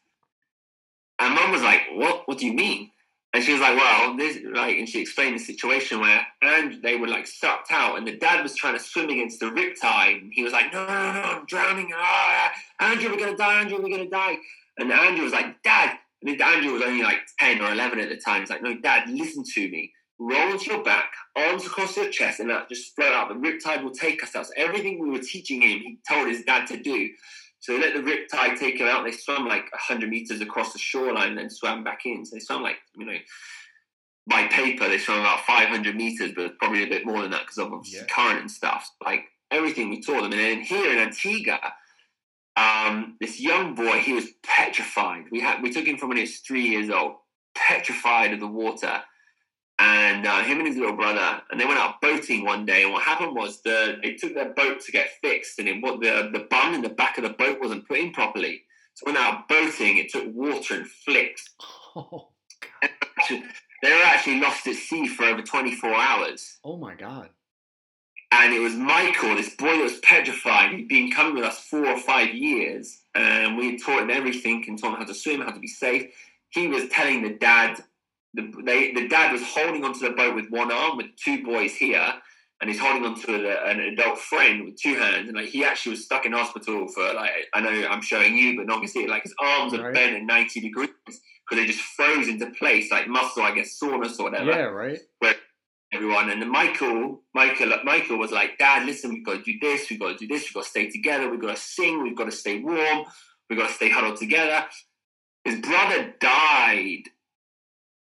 And 1.18 1.34
mum 1.34 1.52
was 1.52 1.62
like, 1.62 1.82
"What? 1.92 2.26
What 2.26 2.38
do 2.38 2.46
you 2.46 2.54
mean?" 2.54 2.92
And 3.32 3.44
she 3.44 3.52
was 3.52 3.60
like, 3.60 3.76
"Well, 3.76 4.16
this 4.16 4.38
like," 4.44 4.76
and 4.76 4.88
she 4.88 5.00
explained 5.00 5.36
the 5.36 5.44
situation 5.44 6.00
where 6.00 6.26
and 6.42 6.82
they 6.82 6.96
were 6.96 7.06
like 7.06 7.28
sucked 7.28 7.70
out, 7.70 7.96
and 7.96 8.06
the 8.06 8.16
dad 8.16 8.42
was 8.42 8.56
trying 8.56 8.74
to 8.76 8.80
swim 8.80 9.08
against 9.08 9.38
the 9.38 9.46
riptide, 9.46 10.20
and 10.22 10.32
he 10.34 10.42
was 10.42 10.52
like, 10.52 10.72
"No, 10.72 10.84
no, 10.84 11.12
no, 11.12 11.22
I'm 11.22 11.46
drowning! 11.46 11.92
Ah, 11.94 12.52
Andrew, 12.80 13.10
we're 13.10 13.18
gonna 13.18 13.36
die! 13.36 13.60
Andrew, 13.60 13.80
we're 13.80 13.96
gonna 13.96 14.10
die!" 14.10 14.36
And 14.78 14.90
Andrew 14.92 15.22
was 15.22 15.32
like, 15.32 15.62
"Dad," 15.62 15.96
and 16.22 16.40
Andrew 16.42 16.72
was 16.72 16.82
only 16.82 17.04
like 17.04 17.20
ten 17.38 17.60
or 17.60 17.70
eleven 17.70 18.00
at 18.00 18.08
the 18.08 18.16
time. 18.16 18.40
He's 18.40 18.50
like, 18.50 18.62
"No, 18.62 18.74
Dad, 18.74 19.08
listen 19.08 19.44
to 19.54 19.68
me. 19.68 19.92
Roll 20.18 20.52
onto 20.52 20.72
your 20.72 20.82
back, 20.82 21.12
arms 21.36 21.64
across 21.64 21.96
your 21.96 22.10
chest, 22.10 22.40
and 22.40 22.50
that 22.50 22.68
just 22.68 22.94
float 22.96 23.12
out. 23.12 23.28
The 23.28 23.34
riptide 23.36 23.84
will 23.84 23.92
take 23.92 24.24
us 24.24 24.34
out." 24.34 24.46
So 24.48 24.52
everything 24.56 24.98
we 24.98 25.08
were 25.08 25.22
teaching 25.22 25.62
him, 25.62 25.78
he 25.78 25.98
told 26.08 26.26
his 26.26 26.42
dad 26.42 26.66
to 26.66 26.76
do. 26.76 27.10
So 27.60 27.72
they 27.74 27.80
let 27.80 27.94
the 27.94 28.00
riptide 28.00 28.58
take 28.58 28.78
him 28.80 28.88
out. 28.88 29.04
They 29.04 29.12
swam 29.12 29.46
like 29.46 29.70
100 29.72 30.08
meters 30.08 30.40
across 30.40 30.72
the 30.72 30.78
shoreline 30.78 31.28
and 31.30 31.38
then 31.38 31.50
swam 31.50 31.84
back 31.84 32.06
in. 32.06 32.24
So 32.24 32.34
they 32.36 32.40
swam 32.40 32.62
like, 32.62 32.76
you 32.96 33.04
know, 33.06 33.18
by 34.26 34.46
paper, 34.48 34.88
they 34.88 34.98
swam 34.98 35.20
about 35.20 35.40
500 35.40 35.94
meters, 35.94 36.32
but 36.34 36.58
probably 36.58 36.84
a 36.84 36.88
bit 36.88 37.04
more 37.04 37.20
than 37.22 37.30
that 37.32 37.42
because 37.42 37.58
of 37.58 37.72
Yeah. 37.86 38.04
current 38.04 38.40
and 38.40 38.50
stuff. 38.50 38.90
Like 39.04 39.24
everything 39.50 39.90
we 39.90 40.00
taught 40.00 40.22
them. 40.22 40.32
And 40.32 40.40
then 40.40 40.60
here 40.62 40.90
in 40.92 40.98
Antigua, 40.98 41.60
um, 42.56 43.16
this 43.20 43.40
young 43.40 43.74
boy, 43.74 43.98
he 43.98 44.12
was 44.12 44.26
petrified. 44.42 45.24
We 45.30 45.40
had 45.40 45.62
we 45.62 45.70
took 45.70 45.86
him 45.86 45.96
from 45.98 46.08
when 46.08 46.16
he 46.18 46.22
was 46.22 46.38
three 46.38 46.66
years 46.66 46.90
old, 46.90 47.16
petrified 47.54 48.32
of 48.32 48.40
the 48.40 48.46
water. 48.46 49.02
And 49.82 50.26
uh, 50.26 50.42
him 50.42 50.58
and 50.58 50.66
his 50.66 50.76
little 50.76 50.94
brother, 50.94 51.40
and 51.50 51.58
they 51.58 51.64
went 51.64 51.78
out 51.80 52.02
boating 52.02 52.44
one 52.44 52.66
day. 52.66 52.82
And 52.82 52.92
what 52.92 53.02
happened 53.02 53.34
was 53.34 53.62
the 53.62 53.96
they 54.02 54.12
took 54.12 54.34
their 54.34 54.52
boat 54.52 54.80
to 54.82 54.92
get 54.92 55.08
fixed, 55.22 55.58
and 55.58 55.66
it, 55.68 55.82
what 55.82 56.00
the 56.00 56.28
the 56.32 56.46
bung 56.50 56.74
in 56.74 56.82
the 56.82 56.90
back 56.90 57.16
of 57.16 57.24
the 57.24 57.30
boat 57.30 57.58
wasn't 57.60 57.88
put 57.88 57.98
in 57.98 58.12
properly. 58.12 58.62
So 58.94 59.06
when 59.06 59.14
they 59.14 59.20
were 59.20 59.26
out 59.26 59.48
boating, 59.48 59.96
it 59.96 60.10
took 60.10 60.26
water 60.34 60.74
and 60.74 60.86
flicked. 60.86 61.42
Oh, 61.96 62.28
They 63.82 63.90
were 63.90 64.02
actually 64.04 64.40
lost 64.40 64.66
at 64.66 64.76
sea 64.76 65.08
for 65.08 65.24
over 65.24 65.42
24 65.42 65.92
hours. 65.92 66.58
oh 66.64 66.76
my 66.76 66.94
god. 66.94 67.30
And 68.32 68.54
it 68.54 68.60
was 68.60 68.74
Michael, 68.74 69.34
this 69.34 69.56
boy 69.56 69.76
that 69.76 69.82
was 69.82 69.98
petrified. 70.00 70.72
He'd 70.72 70.88
been 70.88 71.10
coming 71.10 71.34
with 71.34 71.44
us 71.44 71.58
four 71.64 71.84
or 71.86 71.98
five 71.98 72.32
years, 72.32 73.00
and 73.14 73.56
we 73.56 73.72
had 73.72 73.82
taught 73.82 74.02
him 74.02 74.10
everything 74.10 74.64
and 74.68 74.78
taught 74.78 74.92
him 74.94 75.00
how 75.00 75.04
to 75.06 75.14
swim, 75.14 75.40
how 75.40 75.50
to 75.50 75.58
be 75.58 75.66
safe. 75.66 76.12
He 76.50 76.68
was 76.68 76.88
telling 76.90 77.22
the 77.22 77.30
dad, 77.30 77.82
the, 78.34 78.52
they, 78.64 78.92
the 78.92 79.08
dad 79.08 79.32
was 79.32 79.42
holding 79.42 79.84
onto 79.84 80.00
the 80.00 80.14
boat 80.14 80.34
with 80.34 80.48
one 80.50 80.70
arm, 80.70 80.96
with 80.96 81.06
two 81.16 81.42
boys 81.44 81.74
here, 81.74 82.14
and 82.60 82.70
he's 82.70 82.78
holding 82.78 83.04
onto 83.04 83.32
a, 83.32 83.54
an 83.66 83.80
adult 83.80 84.18
friend 84.18 84.64
with 84.64 84.80
two 84.80 84.94
hands. 84.94 85.28
And 85.28 85.36
like 85.36 85.48
he 85.48 85.64
actually 85.64 85.90
was 85.90 86.04
stuck 86.04 86.26
in 86.26 86.32
hospital 86.32 86.86
for 86.88 87.12
like 87.14 87.30
I 87.54 87.60
know 87.60 87.88
I'm 87.88 88.02
showing 88.02 88.36
you, 88.36 88.56
but 88.56 88.66
not 88.66 88.76
gonna 88.76 88.88
see 88.88 89.04
it. 89.04 89.10
Like 89.10 89.22
his 89.24 89.34
arms 89.40 89.74
are 89.74 89.92
bent 89.92 90.16
at 90.16 90.22
90 90.22 90.60
degrees 90.60 90.90
because 91.04 91.22
they 91.56 91.66
just 91.66 91.80
froze 91.80 92.28
into 92.28 92.50
place, 92.50 92.90
like 92.90 93.08
muscle, 93.08 93.42
I 93.42 93.54
guess, 93.54 93.78
soreness 93.78 94.18
or 94.20 94.30
whatever 94.30 94.50
Yeah, 94.50 94.64
right? 94.64 94.98
But 95.20 95.38
everyone. 95.92 96.30
And 96.30 96.40
then 96.40 96.50
Michael, 96.50 97.22
Michael, 97.34 97.72
Michael 97.84 98.18
was 98.18 98.30
like, 98.30 98.58
"Dad, 98.58 98.86
listen, 98.86 99.10
we've 99.10 99.24
got 99.24 99.42
to 99.44 99.52
do 99.52 99.58
this. 99.60 99.88
We've 99.90 99.98
got 99.98 100.18
to 100.18 100.26
do 100.26 100.32
this. 100.32 100.44
We've 100.44 100.54
got 100.54 100.64
to 100.64 100.70
stay 100.70 100.90
together. 100.90 101.30
We've 101.30 101.40
got 101.40 101.56
to 101.56 101.60
sing. 101.62 102.02
We've 102.02 102.16
got 102.16 102.26
to 102.26 102.32
stay 102.32 102.60
warm. 102.60 103.06
We've 103.48 103.58
got 103.58 103.68
to 103.68 103.74
stay 103.74 103.88
huddled 103.88 104.18
together." 104.18 104.66
His 105.44 105.60
brother 105.60 106.14
died 106.20 107.04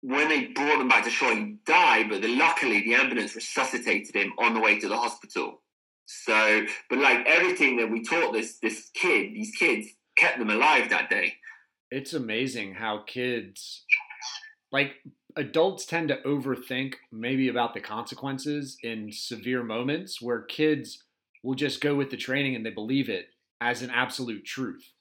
when 0.06 0.30
they 0.30 0.46
brought 0.46 0.80
him 0.80 0.88
back 0.88 1.04
to 1.04 1.10
shore. 1.10 1.34
He 1.34 1.58
died, 1.66 2.10
but 2.10 2.22
then 2.22 2.38
luckily 2.38 2.82
the 2.82 2.94
ambulance 2.94 3.36
resuscitated 3.36 4.16
him 4.16 4.34
on 4.38 4.54
the 4.54 4.60
way 4.60 4.80
to 4.80 4.88
the 4.88 4.98
hospital. 4.98 5.62
So, 6.06 6.66
but 6.90 7.00
like 7.00 7.26
everything 7.26 7.78
that 7.78 7.90
we 7.90 8.04
taught 8.04 8.32
this 8.32 8.60
this 8.60 8.92
kid, 8.94 9.34
these 9.34 9.52
kids 9.58 9.88
kept 10.16 10.38
them 10.38 10.52
alive 10.52 10.90
that 10.90 11.10
day. 11.10 11.34
It's 11.90 12.14
amazing 12.14 12.76
how 12.76 13.04
kids, 13.08 13.84
like 14.72 14.94
adults, 15.36 15.86
tend 15.86 16.10
to 16.10 16.18
overthink 16.18 16.96
maybe 17.12 17.48
about 17.48 17.74
the 17.74 17.82
consequences 17.82 18.78
in 18.84 19.12
severe 19.12 19.64
moments 19.64 20.22
where 20.22 20.42
kids 20.44 21.04
will 21.42 21.56
just 21.56 21.82
go 21.82 21.96
with 21.96 22.12
the 22.12 22.18
training 22.18 22.56
and 22.56 22.64
they 22.64 22.72
believe 22.72 23.10
it 23.10 23.26
as 23.60 23.82
an 23.82 23.90
absolute 23.90 24.46
truth, 24.46 24.92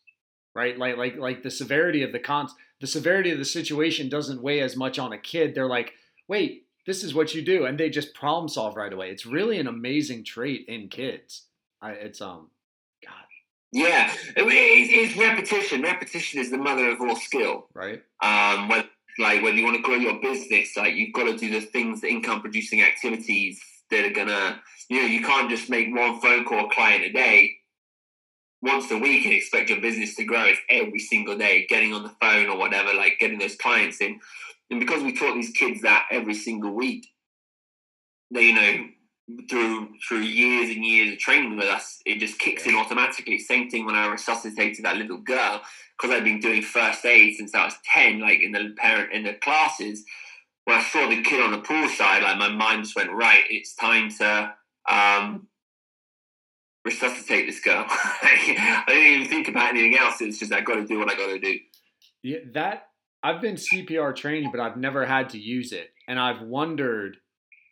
right? 0.54 0.78
Like, 0.78 0.96
like, 0.96 1.16
like 1.16 1.42
the 1.42 1.50
severity 1.50 2.02
of 2.02 2.12
the 2.12 2.18
cons, 2.18 2.54
the 2.84 2.88
severity 2.88 3.30
of 3.30 3.38
the 3.38 3.46
situation 3.46 4.10
doesn't 4.10 4.42
weigh 4.42 4.60
as 4.60 4.76
much 4.76 4.98
on 4.98 5.14
a 5.14 5.18
kid. 5.18 5.54
They're 5.54 5.66
like, 5.66 5.94
wait, 6.28 6.66
this 6.86 7.02
is 7.02 7.14
what 7.14 7.34
you 7.34 7.40
do, 7.40 7.64
and 7.64 7.80
they 7.80 7.88
just 7.88 8.12
problem 8.12 8.46
solve 8.46 8.76
right 8.76 8.92
away. 8.92 9.10
It's 9.10 9.24
really 9.24 9.58
an 9.58 9.66
amazing 9.66 10.22
trait 10.22 10.66
in 10.68 10.88
kids. 10.88 11.46
I, 11.80 11.92
it's 11.92 12.20
um, 12.20 12.50
God, 13.02 13.14
Yeah, 13.72 14.12
it, 14.36 14.44
it's, 14.46 15.14
it's 15.14 15.18
repetition. 15.18 15.80
Repetition 15.80 16.40
is 16.40 16.50
the 16.50 16.58
mother 16.58 16.90
of 16.90 17.00
all 17.00 17.16
skill. 17.16 17.68
right? 17.72 18.02
um, 18.22 18.68
whether, 18.68 18.88
like 19.18 19.42
whether 19.42 19.56
you 19.56 19.64
want 19.64 19.76
to 19.76 19.82
grow 19.82 19.94
your 19.96 20.20
business, 20.20 20.76
like 20.76 20.94
you've 20.94 21.14
got 21.14 21.24
to 21.24 21.38
do 21.38 21.48
the 21.58 21.62
things, 21.62 22.02
the 22.02 22.08
income 22.08 22.42
producing 22.42 22.82
activities 22.82 23.58
that 23.90 24.04
are 24.04 24.12
gonna, 24.12 24.60
you 24.90 25.00
know, 25.00 25.06
you 25.06 25.22
can't 25.22 25.48
just 25.48 25.70
make 25.70 25.88
one 25.96 26.20
phone 26.20 26.44
call 26.44 26.68
client 26.68 27.02
a 27.02 27.12
day 27.12 27.56
once 28.64 28.90
a 28.90 28.96
week 28.96 29.26
and 29.26 29.34
expect 29.34 29.68
your 29.68 29.80
business 29.80 30.14
to 30.16 30.24
grow. 30.24 30.44
It's 30.44 30.60
every 30.70 30.98
single 30.98 31.36
day, 31.36 31.66
getting 31.68 31.92
on 31.92 32.02
the 32.02 32.14
phone 32.20 32.48
or 32.48 32.56
whatever, 32.56 32.94
like 32.94 33.18
getting 33.20 33.38
those 33.38 33.56
clients 33.56 34.00
in. 34.00 34.18
And 34.70 34.80
because 34.80 35.02
we 35.02 35.12
taught 35.12 35.34
these 35.34 35.50
kids 35.50 35.82
that 35.82 36.06
every 36.10 36.34
single 36.34 36.72
week, 36.72 37.06
they, 38.30 38.44
you 38.44 38.54
know, 38.54 38.86
through 39.48 39.88
through 40.06 40.20
years 40.20 40.74
and 40.74 40.84
years 40.84 41.12
of 41.12 41.18
training 41.18 41.56
with 41.56 41.66
us, 41.66 42.00
it 42.06 42.18
just 42.18 42.38
kicks 42.38 42.66
in 42.66 42.74
automatically. 42.74 43.38
Same 43.38 43.68
thing 43.70 43.84
when 43.84 43.94
I 43.94 44.06
resuscitated 44.06 44.84
that 44.84 44.96
little 44.96 45.18
girl 45.18 45.60
because 45.96 46.14
I've 46.14 46.24
been 46.24 46.40
doing 46.40 46.62
first 46.62 47.04
aid 47.04 47.36
since 47.36 47.54
I 47.54 47.66
was 47.66 47.74
ten, 47.84 48.20
like 48.20 48.40
in 48.40 48.52
the 48.52 48.74
parent 48.76 49.12
in 49.12 49.24
the 49.24 49.34
classes. 49.34 50.04
When 50.64 50.78
I 50.78 50.82
saw 50.82 51.06
the 51.08 51.22
kid 51.22 51.42
on 51.42 51.52
the 51.52 51.58
pool 51.58 51.88
side, 51.90 52.22
like 52.22 52.38
my 52.38 52.48
mind 52.48 52.84
just 52.84 52.96
went 52.96 53.12
right. 53.12 53.44
It's 53.50 53.74
time 53.74 54.10
to 54.18 54.54
um, 54.90 55.48
resuscitate 56.84 57.46
this 57.46 57.60
girl. 57.60 57.86
I 57.88 58.84
didn't 58.86 59.12
even 59.12 59.28
think 59.28 59.48
about 59.48 59.70
anything 59.70 59.96
else. 59.96 60.20
It's 60.20 60.38
just 60.38 60.52
I 60.52 60.60
got 60.60 60.74
to 60.74 60.86
do 60.86 60.98
what 60.98 61.10
I 61.10 61.16
got 61.16 61.28
to 61.28 61.38
do. 61.38 61.58
Yeah, 62.22 62.38
that 62.52 62.88
I've 63.22 63.40
been 63.40 63.56
CPR 63.56 64.14
trained, 64.14 64.48
but 64.52 64.60
I've 64.60 64.76
never 64.76 65.06
had 65.06 65.30
to 65.30 65.38
use 65.38 65.72
it. 65.72 65.90
And 66.06 66.18
I've 66.18 66.42
wondered, 66.42 67.16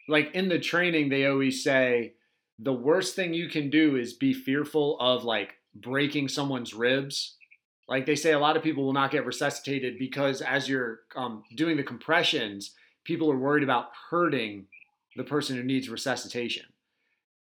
like 0.09 0.35
in 0.35 0.49
the 0.49 0.59
training, 0.59 1.11
they 1.11 1.27
always 1.27 1.63
say 1.63 2.15
the 2.59 2.73
worst 2.73 3.15
thing 3.15 3.35
you 3.35 3.49
can 3.49 3.71
do 3.71 3.97
is 3.97 4.15
be 4.15 4.33
fearful 4.33 4.99
of 4.99 5.25
like 5.25 5.55
breaking 5.75 6.29
someone's 6.29 6.73
ribs. 6.73 7.37
Like 7.89 8.07
they 8.07 8.15
say, 8.15 8.33
a 8.33 8.39
lot 8.39 8.57
of 8.57 8.63
people 8.63 8.85
will 8.85 8.93
not 8.93 9.11
get 9.11 9.27
resuscitated 9.27 9.99
because 9.99 10.41
as 10.41 10.69
you're 10.69 11.01
um, 11.17 11.43
doing 11.57 11.77
the 11.77 11.83
compressions, 11.83 12.73
people 13.05 13.31
are 13.31 13.37
worried 13.37 13.65
about 13.65 13.89
hurting 14.11 14.67
the 15.17 15.25
person 15.25 15.57
who 15.57 15.63
needs 15.63 15.91
resuscitation. 15.91 16.65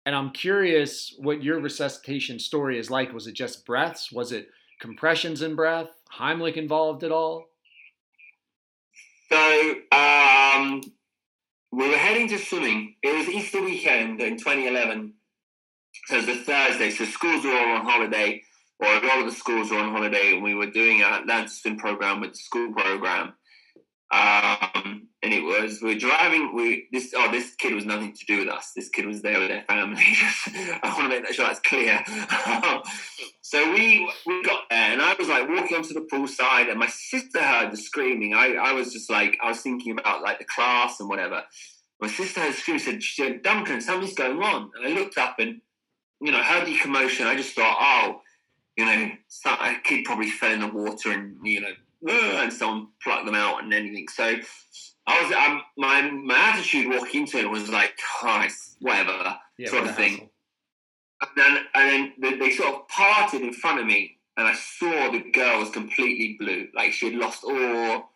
And 0.07 0.15
I'm 0.15 0.29
curious 0.29 1.13
what 1.17 1.43
your 1.43 1.59
resuscitation 1.59 2.39
story 2.39 2.79
is 2.79 2.89
like. 2.89 3.11
Was 3.11 3.27
it 3.27 3.33
just 3.33 3.65
breaths? 3.65 4.09
Was 4.09 4.31
it 4.31 4.47
compressions 4.79 5.41
in 5.41 5.53
breath? 5.53 5.89
Heimlich 6.17 6.55
involved 6.55 7.03
at 7.03 7.11
all? 7.11 7.49
So 9.27 9.73
um, 9.91 10.81
we 11.73 11.89
were 11.89 11.97
heading 11.97 12.29
to 12.29 12.37
swimming. 12.37 12.95
It 13.03 13.17
was 13.17 13.27
Easter 13.27 13.61
weekend 13.61 14.21
in 14.21 14.37
2011. 14.37 15.13
So 16.05 16.15
it 16.15 16.25
was 16.25 16.37
a 16.37 16.41
Thursday. 16.41 16.89
So 16.89 17.03
schools 17.03 17.43
were 17.43 17.51
all 17.51 17.75
on 17.75 17.85
holiday, 17.85 18.41
or 18.79 18.87
a 18.87 19.05
lot 19.05 19.19
of 19.19 19.25
the 19.25 19.35
schools 19.35 19.71
were 19.71 19.79
on 19.79 19.91
holiday, 19.91 20.35
and 20.35 20.41
we 20.41 20.53
were 20.53 20.71
doing 20.71 21.03
our 21.03 21.19
Atlanta 21.19 21.49
swim 21.49 21.77
program 21.77 22.21
with 22.21 22.31
the 22.31 22.37
school 22.37 22.71
program. 22.71 23.33
Um, 24.09 25.07
and 25.21 25.33
it 25.33 25.43
was 25.43 25.81
we 25.81 25.93
were 25.93 25.99
driving. 25.99 26.55
We 26.55 26.87
this 26.91 27.13
oh 27.15 27.29
this 27.31 27.55
kid 27.55 27.73
was 27.73 27.85
nothing 27.85 28.13
to 28.13 28.25
do 28.25 28.39
with 28.39 28.47
us. 28.47 28.71
This 28.75 28.87
kid 28.87 29.05
was 29.05 29.21
there 29.21 29.39
with 29.39 29.49
their 29.49 29.63
family. 29.63 30.01
I 30.01 30.93
want 30.97 31.03
to 31.03 31.09
make 31.09 31.25
that 31.25 31.35
sure 31.35 31.45
that's 31.45 31.59
clear. 31.59 32.03
so 33.41 33.73
we 33.73 34.09
we 34.25 34.43
got 34.43 34.61
there, 34.69 34.93
and 34.93 35.01
I 35.01 35.15
was 35.15 35.27
like 35.27 35.49
walking 35.49 35.75
onto 35.75 35.93
the 35.93 36.07
pool 36.09 36.27
side, 36.27 36.69
and 36.69 36.79
my 36.79 36.87
sister 36.87 37.41
heard 37.41 37.71
the 37.71 37.77
screaming. 37.77 38.33
I 38.33 38.53
I 38.53 38.71
was 38.73 38.93
just 38.93 39.09
like 39.09 39.37
I 39.43 39.49
was 39.49 39.59
thinking 39.59 39.97
about 39.99 40.21
like 40.21 40.39
the 40.39 40.45
class 40.45 40.99
and 40.99 41.09
whatever. 41.09 41.43
My 41.99 42.07
sister 42.07 42.39
heard 42.39 42.53
screaming. 42.53 42.83
Said, 42.83 43.03
she 43.03 43.23
said 43.23 43.41
Duncan, 43.41 43.81
something's 43.81 44.13
going 44.13 44.41
on. 44.41 44.71
And 44.77 44.87
I 44.87 44.97
looked 44.97 45.17
up 45.17 45.39
and 45.39 45.59
you 46.21 46.31
know 46.31 46.41
heard 46.41 46.65
the 46.65 46.77
commotion. 46.77 47.27
I 47.27 47.35
just 47.35 47.53
thought, 47.53 47.77
oh, 47.77 48.21
you 48.77 48.85
know, 48.85 49.11
a 49.45 49.75
kid 49.83 50.05
probably 50.05 50.29
fell 50.29 50.53
in 50.53 50.61
the 50.61 50.67
water 50.67 51.11
and 51.11 51.35
you 51.43 51.59
know 51.59 51.73
and 52.05 52.51
someone 52.53 52.87
plucked 53.03 53.25
them 53.25 53.35
out 53.35 53.63
and 53.63 53.73
anything. 53.73 54.07
So 54.09 54.23
I 55.07 55.21
was, 55.23 55.31
um, 55.31 55.61
my 55.77 56.01
my 56.11 56.37
attitude 56.53 56.87
walking 56.93 57.21
into 57.21 57.37
it 57.37 57.49
was 57.49 57.69
like, 57.69 57.97
oh, 58.23 58.41
it's 58.45 58.75
whatever 58.79 59.37
Yeah, 59.57 59.69
sort 59.69 59.85
of 59.87 59.95
thing. 59.95 60.11
hassle. 60.11 60.31
And 61.21 61.29
then, 61.35 61.57
and 61.73 61.89
then 61.89 62.13
they, 62.19 62.37
they 62.37 62.51
sort 62.51 62.75
of 62.75 62.87
parted 62.89 63.41
in 63.41 63.51
front 63.53 63.79
of 63.79 63.85
me, 63.87 64.17
and 64.37 64.47
I 64.47 64.53
saw 64.53 65.09
the 65.11 65.19
girl 65.31 65.59
was 65.59 65.71
completely 65.71 66.35
blue, 66.39 66.67
like 66.75 66.91
she 66.91 67.07
had 67.07 67.15
lost 67.15 67.43
all 67.43 68.11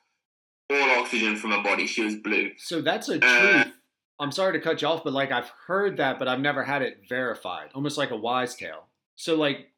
all 0.70 1.00
oxygen 1.02 1.36
from 1.36 1.52
her 1.52 1.64
body. 1.64 1.88
She 1.88 2.04
was 2.04 2.16
blue. 2.16 2.52
So 2.58 2.82
that's 2.82 3.10
a 3.10 3.16
Uh, 3.16 3.64
truth. 3.64 3.74
I'm 4.20 4.32
sorry 4.32 4.54
to 4.54 4.60
cut 4.60 4.82
you 4.84 4.88
off, 4.88 5.04
but 5.04 5.14
like 5.14 5.32
I've 5.32 5.50
heard 5.66 5.98
that, 5.98 6.20
but 6.20 6.28
I've 6.28 6.40
never 6.40 6.64
had 6.64 6.84
it 6.84 7.02
verified. 7.10 7.70
Almost 7.74 7.98
like 7.98 8.12
a 8.12 8.16
wise 8.16 8.56
tale. 8.56 8.86
So 9.16 9.36
like, 9.36 9.72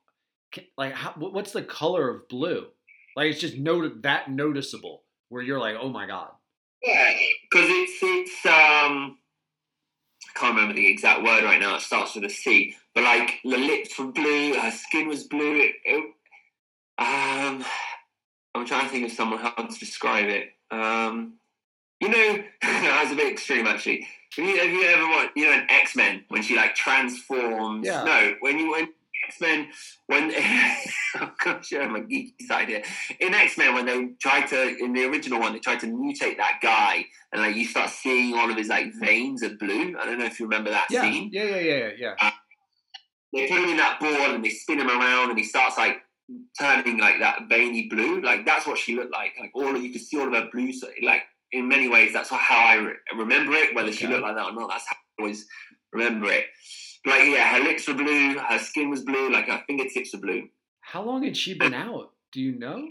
like 0.78 0.94
how, 0.94 1.14
what's 1.18 1.54
the 1.54 1.64
color 1.64 2.10
of 2.10 2.28
blue? 2.28 2.68
Like 3.16 3.32
it's 3.32 3.40
just 3.40 3.58
not- 3.58 4.02
that 4.04 4.30
noticeable 4.32 5.04
where 5.30 5.42
you're 5.42 5.60
like, 5.60 5.76
oh 5.80 5.90
my 5.90 6.08
god. 6.08 6.32
Yeah, 6.84 7.12
because 7.50 7.68
it's 7.70 8.00
it's 8.02 8.46
um. 8.46 9.18
I 10.36 10.40
can't 10.40 10.56
remember 10.56 10.74
the 10.74 10.88
exact 10.90 11.22
word 11.24 11.44
right 11.44 11.60
now. 11.60 11.76
It 11.76 11.82
starts 11.82 12.16
with 12.16 12.24
a 12.24 12.30
C, 12.30 12.76
but 12.96 13.04
like 13.04 13.40
the 13.44 13.58
lips 13.58 14.00
were 14.00 14.08
blue, 14.08 14.56
her 14.56 14.72
skin 14.72 15.08
was 15.08 15.24
blue. 15.26 15.62
It, 15.62 15.76
it, 15.86 16.04
um, 16.98 17.64
I'm 18.56 18.66
trying 18.66 18.86
to 18.86 18.90
think 18.90 19.06
of 19.06 19.12
someone 19.12 19.40
how 19.40 19.52
to 19.52 19.80
describe 19.80 20.30
it. 20.30 20.50
Um, 20.72 21.34
you 22.00 22.10
know, 22.10 22.44
that 22.62 23.02
was 23.04 23.12
a 23.14 23.16
bit 23.16 23.32
extreme 23.32 23.68
actually. 23.68 24.08
Have 24.36 24.46
you, 24.46 24.58
have 24.58 24.70
you 24.72 24.84
ever 24.86 25.08
watched, 25.08 25.32
you 25.36 25.46
know, 25.46 25.54
in 25.54 25.68
X 25.70 25.96
Men 25.96 26.24
when 26.30 26.42
she 26.42 26.56
like 26.56 26.74
transforms? 26.74 27.86
Yeah. 27.86 28.04
No, 28.04 28.36
when 28.40 28.58
you 28.58 28.72
when 28.72 28.88
X 29.34 29.42
Men 29.42 29.68
when 30.08 30.32
oh 31.22 31.32
gosh, 31.44 31.72
yeah, 31.72 31.88
my 31.88 32.02
geeky 32.02 32.34
side 32.48 32.70
here. 32.70 32.84
In 33.20 33.34
X 33.34 33.58
Men 33.58 33.74
when 33.74 33.86
they 33.86 34.10
tried 34.22 34.48
to 34.48 34.78
in 34.78 34.94
the 34.94 35.06
original 35.06 35.40
one 35.40 35.54
they 35.54 35.60
tried 35.60 35.80
to 35.82 35.88
mutate 35.88 36.38
that 36.38 36.60
guy 36.62 37.06
and 37.32 37.42
like 37.42 37.56
you 37.56 37.66
start 37.66 37.90
seeing 37.90 38.38
all 38.38 38.50
of 38.50 38.58
his 38.58 38.68
like 38.68 38.94
veins 39.00 39.44
are 39.44 39.56
blue. 39.56 39.96
I 40.00 40.06
don't 40.06 40.20
know 40.20 40.26
if 40.26 40.40
you 40.40 40.46
remember 40.46 40.72
that 40.72 40.88
Yeah, 40.90 41.02
scene 41.02 41.30
yeah, 41.32 41.44
yeah, 41.44 41.56
yeah, 41.60 41.90
yeah, 41.98 42.14
yeah. 42.20 42.32
they 43.34 43.48
put 43.48 43.60
him 43.60 43.70
in 43.70 43.78
that 43.78 44.00
board 44.00 44.32
and 44.36 44.44
they 44.44 44.50
spin 44.50 44.80
him 44.80 44.90
around 44.90 45.30
and 45.30 45.38
he 45.38 45.46
starts 45.46 45.78
like 45.78 45.98
turning 46.60 46.98
like 47.00 47.20
that 47.20 47.44
veiny 47.50 47.88
blue. 47.90 48.22
Like 48.22 48.46
that's 48.46 48.66
what 48.66 48.78
she 48.78 48.96
looked 48.96 49.12
like. 49.14 49.34
Like 49.40 49.52
all 49.54 49.76
of 49.76 49.82
you 49.82 49.92
could 49.92 50.02
see 50.02 50.20
all 50.20 50.28
of 50.28 50.34
her 50.34 50.50
blue. 50.52 50.72
So 50.74 50.88
like 51.02 51.24
in 51.52 51.68
many 51.68 51.88
ways, 51.88 52.14
that's 52.14 52.30
how 52.30 52.38
I 52.66 52.76
re- 52.76 52.94
remember 53.16 53.54
it. 53.54 53.76
Whether 53.76 53.92
she 53.92 54.08
looked 54.08 54.24
like 54.24 54.36
that 54.36 54.46
or 54.46 54.54
not, 54.54 54.70
that's 54.70 54.86
how 54.88 54.96
I 54.96 55.22
always 55.22 55.46
remember 55.92 56.32
it. 56.32 56.46
Like 57.06 57.26
yeah, 57.26 57.58
her 57.58 57.64
lips 57.64 57.88
were 57.88 57.94
blue, 57.96 58.38
her 58.38 58.60
skin 58.60 58.90
was 58.90 59.02
blue, 59.04 59.32
like 59.32 59.48
her 59.48 59.64
fingertips 59.68 60.14
were 60.14 60.20
blue. 60.20 60.50
How 60.82 61.04
long 61.04 61.24
had 61.24 61.36
she 61.36 61.54
been 61.54 61.74
out? 61.74 62.12
Do 62.32 62.42
you 62.42 62.58
know? 62.58 62.88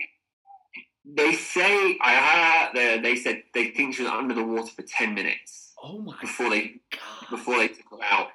They 1.04 1.32
say 1.32 1.96
I 2.00 2.14
heard 2.14 2.76
they, 2.76 2.98
they 3.00 3.16
said 3.16 3.42
they 3.54 3.70
think 3.70 3.94
she 3.94 4.02
was 4.02 4.12
under 4.12 4.34
the 4.34 4.44
water 4.44 4.70
for 4.70 4.82
ten 4.82 5.14
minutes 5.14 5.72
Oh 5.82 5.98
my 5.98 6.14
before 6.20 6.50
they 6.50 6.74
god. 6.92 7.30
before 7.30 7.58
they 7.58 7.68
took 7.68 7.86
her 7.90 7.98
out. 8.02 8.28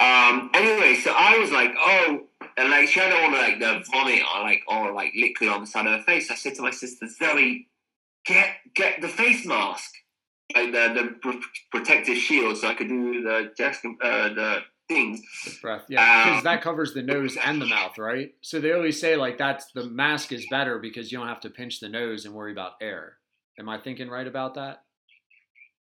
Um. 0.00 0.50
Anyway, 0.52 0.96
so 0.96 1.12
I 1.16 1.38
was 1.38 1.50
like, 1.50 1.72
oh, 1.78 2.24
and 2.56 2.70
like 2.70 2.88
she 2.88 3.00
had 3.00 3.12
all 3.12 3.30
like 3.32 3.58
the 3.58 3.82
vomit 3.90 4.20
or 4.34 4.42
like 4.42 4.62
or 4.68 4.92
like 4.92 5.12
liquid 5.16 5.48
on 5.48 5.60
the 5.62 5.66
side 5.66 5.86
of 5.86 5.92
her 5.98 6.02
face. 6.02 6.30
I 6.30 6.34
said 6.34 6.56
to 6.56 6.62
my 6.62 6.72
sister 6.72 7.06
Zoe, 7.08 7.68
get 8.26 8.48
get 8.74 9.00
the 9.00 9.08
face 9.08 9.46
mask, 9.46 9.92
like 10.54 10.72
the 10.72 10.92
the 10.94 11.14
pr- 11.22 11.38
protective 11.70 12.16
shield, 12.18 12.56
so 12.58 12.68
I 12.68 12.74
could 12.74 12.88
do 12.88 13.22
the 13.22 13.52
chest 13.56 13.84
uh, 13.84 14.28
the 14.28 14.58
things. 14.88 15.22
The 15.44 15.56
breath, 15.62 15.84
yeah, 15.88 16.24
because 16.24 16.38
Um, 16.38 16.44
that 16.44 16.62
covers 16.62 16.92
the 16.92 17.02
nose 17.02 17.36
and 17.36 17.60
the 17.60 17.66
mouth, 17.66 17.96
right? 17.98 18.34
So 18.42 18.60
they 18.60 18.72
always 18.72 19.00
say 19.00 19.16
like 19.16 19.38
that's 19.38 19.66
the 19.72 19.84
mask 19.84 20.32
is 20.32 20.46
better 20.50 20.78
because 20.78 21.10
you 21.10 21.18
don't 21.18 21.28
have 21.28 21.40
to 21.40 21.50
pinch 21.50 21.80
the 21.80 21.88
nose 21.88 22.26
and 22.26 22.34
worry 22.34 22.52
about 22.52 22.72
air. 22.80 23.16
Am 23.58 23.68
I 23.68 23.78
thinking 23.78 24.08
right 24.08 24.26
about 24.26 24.54
that? 24.54 24.82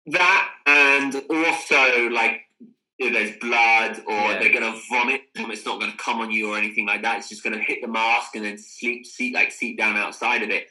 That 0.08 0.50
and 0.66 1.16
also 1.30 2.10
like 2.10 2.42
if 3.00 3.12
there's 3.14 3.38
blood 3.40 4.02
or 4.08 4.14
Yeah. 4.14 4.40
they're 4.40 4.54
gonna 4.54 4.80
vomit, 4.90 5.22
it's 5.36 5.66
not 5.66 5.80
gonna 5.80 5.98
come 5.98 6.22
on 6.22 6.32
you 6.32 6.54
or 6.54 6.58
anything 6.58 6.86
like 6.86 7.02
that. 7.02 7.18
It's 7.18 7.30
just 7.30 7.44
gonna 7.44 7.60
hit 7.60 7.80
the 7.82 7.88
mask 7.88 8.36
and 8.36 8.46
then 8.46 8.58
sleep 8.58 9.06
seat 9.06 9.34
like 9.34 9.52
seat 9.52 9.78
down 9.78 9.98
outside 9.98 10.42
of 10.44 10.50
it. 10.50 10.68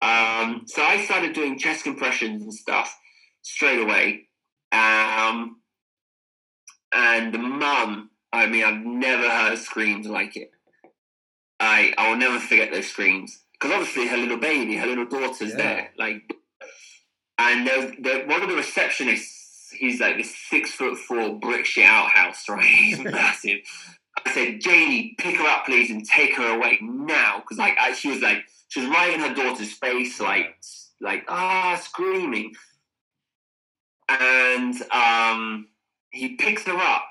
Um, 0.00 0.62
so 0.66 0.82
I 0.82 1.04
started 1.04 1.32
doing 1.34 1.58
chest 1.58 1.82
compressions 1.84 2.42
and 2.42 2.54
stuff 2.54 2.96
straight 3.48 3.80
away. 3.80 4.28
Um, 4.72 5.60
and 6.92 7.32
the 7.32 7.38
mum, 7.38 8.10
I 8.32 8.46
mean, 8.46 8.64
I've 8.64 8.84
never 8.84 9.28
heard 9.28 9.58
screams 9.58 10.06
like 10.06 10.36
it. 10.36 10.50
I 11.60 11.92
I 11.98 12.10
will 12.10 12.16
never 12.16 12.38
forget 12.38 12.70
those 12.72 12.86
screams 12.88 13.40
because 13.52 13.72
obviously 13.74 14.06
her 14.06 14.16
little 14.16 14.36
baby, 14.36 14.76
her 14.76 14.86
little 14.86 15.06
daughter's 15.06 15.50
Yeah. 15.50 15.56
there, 15.56 15.90
like, 15.98 16.22
and 17.38 17.66
there's 17.66 17.90
the, 17.98 18.24
one 18.26 18.42
of 18.42 18.48
the 18.48 18.54
receptionists. 18.54 19.72
He's 19.72 20.00
like 20.00 20.16
this 20.16 20.34
six 20.34 20.72
foot 20.72 20.96
four 20.98 21.38
brick 21.38 21.66
shit 21.66 21.84
outhouse, 21.84 22.48
right? 22.48 22.64
He's 22.64 22.98
massive. 23.04 23.58
I 24.24 24.32
said, 24.32 24.60
Jamie, 24.60 25.14
pick 25.18 25.36
her 25.36 25.46
up, 25.46 25.64
please, 25.66 25.90
and 25.90 26.04
take 26.04 26.34
her 26.36 26.56
away 26.56 26.78
now, 26.80 27.38
because 27.40 27.58
like 27.58 27.76
I, 27.78 27.92
she 27.92 28.08
was 28.10 28.20
like 28.20 28.44
she 28.68 28.80
was 28.80 28.88
right 28.90 29.12
in 29.14 29.20
her 29.20 29.34
daughter's 29.34 29.72
face, 29.72 30.20
like 30.20 30.56
like 31.00 31.24
ah 31.28 31.80
screaming, 31.82 32.52
and 34.08 34.74
um, 34.92 35.68
he 36.10 36.36
picks 36.36 36.64
her 36.64 36.76
up, 36.76 37.08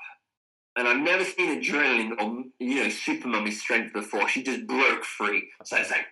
and 0.76 0.88
I've 0.88 1.00
never 1.00 1.24
seen 1.24 1.60
adrenaline 1.60 2.20
or 2.20 2.44
you 2.58 2.82
know 2.82 2.88
super 2.88 3.28
mummy 3.28 3.50
strength 3.50 3.92
before. 3.92 4.28
She 4.28 4.42
just 4.42 4.66
broke 4.66 5.04
free, 5.04 5.50
so 5.64 5.76
it's 5.76 5.90
like. 5.90 6.06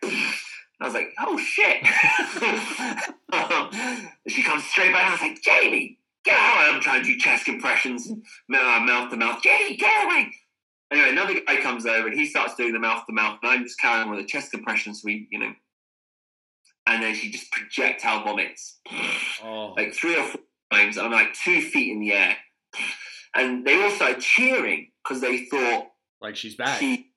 I 0.79 0.85
was 0.85 0.93
like, 0.93 1.15
"Oh 1.19 1.39
shit!" 1.39 1.83
um, 3.33 4.11
she 4.29 4.43
comes 4.43 4.63
straight 4.65 4.93
back. 4.93 5.09
I 5.09 5.13
was 5.13 5.23
like, 5.23 5.41
"Jamie, 5.41 5.99
get 6.23 6.39
out!" 6.39 6.75
I'm 6.75 6.83
trying 6.83 7.03
to 7.03 7.07
do 7.09 7.17
chest 7.19 7.47
compressions, 7.47 8.09
and 8.09 8.21
mouth 8.49 9.11
to 9.11 9.17
mouth. 9.17 9.43
Jamie, 9.43 9.77
get 9.77 10.05
away! 10.05 10.31
Anyway, 10.93 11.11
another 11.11 11.41
guy 11.47 11.61
comes 11.63 11.87
over 11.87 12.09
and 12.09 12.19
he 12.19 12.27
starts 12.27 12.55
doing 12.57 12.75
the 12.75 12.79
mouth 12.79 13.07
to 13.07 13.13
mouth, 13.15 13.39
and 13.43 13.53
I'm 13.53 13.63
just 13.63 13.81
carrying 13.81 14.03
on 14.03 14.11
with 14.11 14.21
the 14.21 14.27
chest 14.27 14.51
compressions. 14.51 15.01
We, 15.03 15.27
you 15.31 15.39
know, 15.39 15.53
and 16.87 17.03
then 17.03 17.15
she 17.15 17.31
just 17.31 17.51
projectile 17.51 18.25
vomits 18.25 18.79
Oh, 19.43 19.75
like 19.77 19.93
three 19.93 20.17
or 20.17 20.25
four 20.25 20.41
times. 20.73 20.99
I'm 20.99 21.13
like 21.13 21.35
two 21.35 21.61
feet 21.61 21.93
in 21.93 22.01
the 22.01 22.13
air, 22.13 22.37
and 23.35 23.67
they 23.67 23.83
all 23.83 23.91
started 23.91 24.21
cheering 24.21 24.91
because 25.03 25.21
they 25.21 25.45
thought 25.47 25.89
like 26.21 26.37
she's 26.37 26.55
back. 26.55 26.79
she 26.79 27.11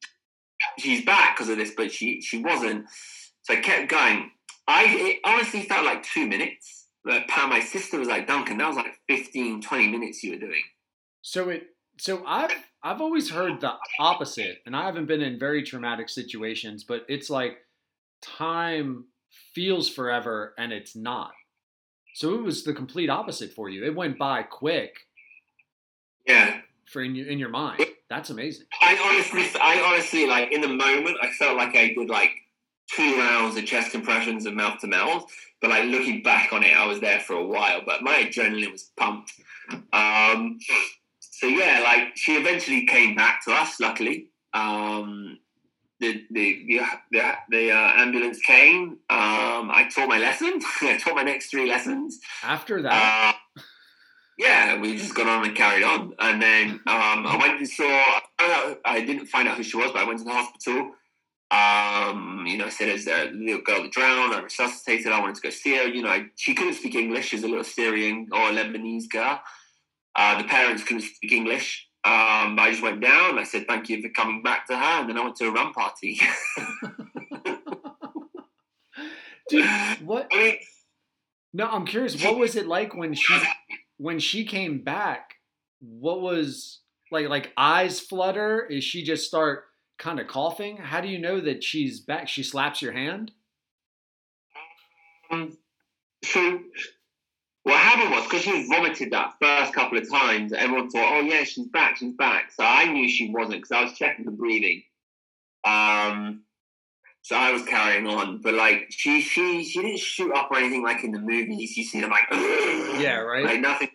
she's 0.77 1.05
back 1.05 1.35
because 1.35 1.49
of 1.49 1.57
this, 1.57 1.71
but 1.75 1.91
she 1.91 2.21
she 2.21 2.41
wasn't. 2.41 2.85
So 3.43 3.53
I 3.53 3.57
kept 3.57 3.89
going. 3.89 4.31
I 4.67 4.85
it 4.87 5.19
honestly 5.23 5.63
felt 5.63 5.85
like 5.85 6.03
two 6.03 6.27
minutes. 6.27 6.87
But 7.03 7.27
Pam, 7.27 7.49
my 7.49 7.61
sister 7.61 7.97
was 7.97 8.09
like, 8.09 8.27
Duncan, 8.27 8.57
that 8.57 8.67
was 8.67 8.75
like 8.75 8.99
15, 9.07 9.61
20 9.61 9.87
minutes 9.87 10.21
you 10.21 10.31
were 10.31 10.37
doing. 10.39 10.61
So 11.21 11.49
it 11.49 11.67
so 11.97 12.23
I've 12.25 12.51
I've 12.83 13.01
always 13.01 13.29
heard 13.29 13.59
the 13.61 13.73
opposite, 13.99 14.59
and 14.65 14.75
I 14.75 14.85
haven't 14.85 15.07
been 15.07 15.21
in 15.21 15.39
very 15.39 15.63
traumatic 15.63 16.09
situations, 16.09 16.83
but 16.83 17.05
it's 17.09 17.29
like 17.29 17.57
time 18.21 19.05
feels 19.53 19.89
forever 19.89 20.53
and 20.57 20.71
it's 20.71 20.95
not. 20.95 21.31
So 22.13 22.33
it 22.35 22.41
was 22.41 22.63
the 22.63 22.73
complete 22.73 23.09
opposite 23.09 23.53
for 23.53 23.69
you. 23.69 23.85
It 23.85 23.95
went 23.95 24.17
by 24.17 24.43
quick 24.43 25.07
Yeah. 26.27 26.61
for 26.85 27.01
in 27.01 27.15
your 27.15 27.27
in 27.27 27.39
your 27.39 27.49
mind. 27.49 27.85
That's 28.09 28.29
amazing. 28.31 28.65
I 28.81 28.97
honestly, 29.03 29.45
I 29.61 29.81
honestly, 29.81 30.25
like 30.25 30.51
in 30.51 30.61
the 30.61 30.67
moment, 30.67 31.17
I 31.21 31.29
felt 31.31 31.57
like 31.57 31.75
I 31.75 31.93
did 31.93 32.09
like 32.09 32.31
two 32.91 33.17
rounds 33.19 33.55
of 33.55 33.65
chest 33.65 33.91
compressions 33.91 34.45
and 34.47 34.55
mouth 34.55 34.79
to 34.79 34.87
mouth. 34.87 35.31
But 35.61 35.69
like 35.69 35.85
looking 35.85 36.23
back 36.23 36.51
on 36.51 36.63
it, 36.63 36.75
I 36.75 36.87
was 36.87 36.99
there 36.99 37.19
for 37.19 37.33
a 37.33 37.45
while, 37.45 37.81
but 37.85 38.01
my 38.01 38.15
adrenaline 38.23 38.71
was 38.71 38.91
pumped. 38.97 39.31
Um, 39.93 40.57
so 41.19 41.45
yeah, 41.47 41.81
like 41.83 42.15
she 42.17 42.35
eventually 42.37 42.85
came 42.87 43.15
back 43.15 43.43
to 43.45 43.51
us. 43.51 43.79
Luckily, 43.79 44.29
um, 44.53 45.37
the 45.99 46.25
the 46.31 46.65
the, 46.67 46.81
the, 47.11 47.33
the 47.49 47.71
uh, 47.71 47.91
ambulance 47.97 48.39
came. 48.39 48.99
Um, 49.09 49.69
I 49.71 49.89
taught 49.93 50.07
my 50.07 50.17
lesson. 50.17 50.59
I 50.81 50.97
taught 50.97 51.15
my 51.15 51.23
next 51.23 51.49
three 51.49 51.67
lessons. 51.67 52.19
After 52.43 52.81
that, 52.81 53.35
Uh, 53.57 53.61
yeah, 54.37 54.79
we 54.79 54.95
just 54.95 55.13
got 55.13 55.27
on 55.27 55.45
and 55.45 55.55
carried 55.55 55.83
on. 55.83 56.13
And 56.17 56.41
then 56.41 56.69
um, 56.87 57.27
I 57.27 57.37
went 57.39 57.59
and 57.59 57.67
saw. 57.67 58.03
I, 58.85 59.03
didn't 59.05 59.25
find 59.25 59.49
out 59.49 59.57
who 59.57 59.63
she 59.63 59.75
was, 59.75 59.91
but 59.91 60.01
I 60.01 60.05
went 60.05 60.19
to 60.19 60.25
the 60.25 60.31
hospital. 60.31 60.91
Um, 61.51 62.45
you 62.47 62.57
know, 62.57 62.65
I 62.65 62.69
said, 62.69 62.87
"Is 62.87 63.05
there 63.05 63.27
a 63.27 63.31
little 63.31 63.61
girl 63.61 63.83
that 63.83 63.91
drowned?" 63.91 64.33
I 64.33 64.39
resuscitated. 64.39 65.11
I 65.11 65.19
wanted 65.19 65.35
to 65.35 65.41
go 65.41 65.49
see 65.49 65.75
her. 65.75 65.87
You 65.87 66.03
know, 66.03 66.09
I, 66.09 66.27
she 66.35 66.53
couldn't 66.53 66.75
speak 66.75 66.95
English. 66.95 67.27
She's 67.27 67.43
a 67.43 67.47
little 67.47 67.65
Syrian 67.65 68.27
or 68.31 68.51
Lebanese 68.51 69.09
girl. 69.09 69.41
Uh, 70.15 70.41
the 70.41 70.47
parents 70.47 70.83
couldn't 70.83 71.03
speak 71.03 71.33
English. 71.33 71.88
Um, 72.05 72.57
I 72.57 72.69
just 72.71 72.81
went 72.81 73.01
down. 73.01 73.37
I 73.37 73.43
said, 73.43 73.67
"Thank 73.67 73.89
you 73.89 74.01
for 74.01 74.09
coming 74.09 74.41
back 74.41 74.67
to 74.67 74.77
her," 74.77 75.01
and 75.01 75.09
then 75.09 75.17
I 75.17 75.23
went 75.23 75.35
to 75.37 75.47
a 75.47 75.51
run 75.51 75.73
party. 75.73 76.19
dude, 79.49 79.65
what? 80.05 80.27
I 80.31 80.37
mean, 80.37 80.57
No, 81.53 81.67
I'm 81.67 81.85
curious. 81.85 82.23
What 82.23 82.37
was 82.37 82.55
it 82.55 82.67
like 82.67 82.95
when 82.95 83.13
she 83.13 83.37
when 83.97 84.19
she 84.19 84.45
came 84.45 84.81
back? 84.81 85.35
What 85.81 86.21
was 86.21 86.79
like 87.11 87.27
like 87.27 87.51
eyes 87.57 87.99
flutter? 87.99 88.65
Is 88.65 88.83
she 88.83 89.03
just 89.03 89.27
start 89.27 89.65
kind 89.97 90.19
of 90.19 90.27
coughing? 90.27 90.77
How 90.77 91.01
do 91.01 91.07
you 91.07 91.19
know 91.19 91.41
that 91.41 91.63
she's 91.63 91.99
back? 91.99 92.27
She 92.27 92.43
slaps 92.43 92.81
your 92.81 92.93
hand. 92.93 93.31
Um, 95.31 95.57
so 96.23 96.61
what 97.69 97.79
happened 97.79 98.11
was 98.11 98.23
because 98.23 98.41
she 98.41 98.67
vomited 98.67 99.11
that 99.11 99.33
first 99.41 99.73
couple 99.73 99.97
of 99.97 100.09
times, 100.09 100.53
everyone 100.53 100.89
thought, 100.89 101.13
"Oh 101.13 101.21
yeah, 101.21 101.43
she's 101.43 101.67
back, 101.67 101.97
she's 101.97 102.13
back." 102.13 102.51
So 102.51 102.63
I 102.63 102.91
knew 102.91 103.07
she 103.07 103.29
wasn't 103.31 103.57
because 103.61 103.71
I 103.71 103.83
was 103.83 103.93
checking 103.97 104.25
the 104.25 104.31
breathing. 104.31 104.83
Um, 105.63 106.43
so 107.21 107.35
I 107.35 107.51
was 107.51 107.63
carrying 107.63 108.07
on, 108.07 108.41
but 108.41 108.53
like 108.53 108.87
she 108.89 109.21
she 109.21 109.63
she 109.63 109.81
didn't 109.81 109.99
shoot 109.99 110.33
up 110.33 110.49
or 110.51 110.57
anything 110.57 110.83
like 110.83 111.03
in 111.03 111.11
the 111.11 111.19
movies. 111.19 111.77
You 111.77 111.83
see 111.83 112.01
them 112.01 112.11
like 112.11 112.27
Yeah, 112.31 113.17
right. 113.17 113.45
like 113.45 113.61
nothing. 113.61 113.89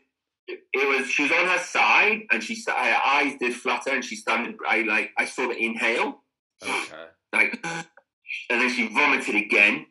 It 0.46 0.60
was 0.74 1.10
she 1.10 1.22
was 1.22 1.32
on 1.32 1.46
her 1.46 1.58
side 1.58 2.22
and 2.30 2.42
she 2.42 2.54
her 2.66 2.72
eyes 3.06 3.34
did 3.40 3.54
flutter 3.54 3.90
and 3.90 4.04
she 4.04 4.16
started. 4.16 4.56
I 4.68 4.82
like 4.82 5.10
I 5.18 5.24
saw 5.24 5.48
the 5.48 5.56
inhale 5.56 6.22
Okay. 6.62 7.06
like, 7.32 7.58
and 7.64 8.60
then 8.60 8.70
she 8.70 8.88
vomited 8.88 9.34
again. 9.34 9.86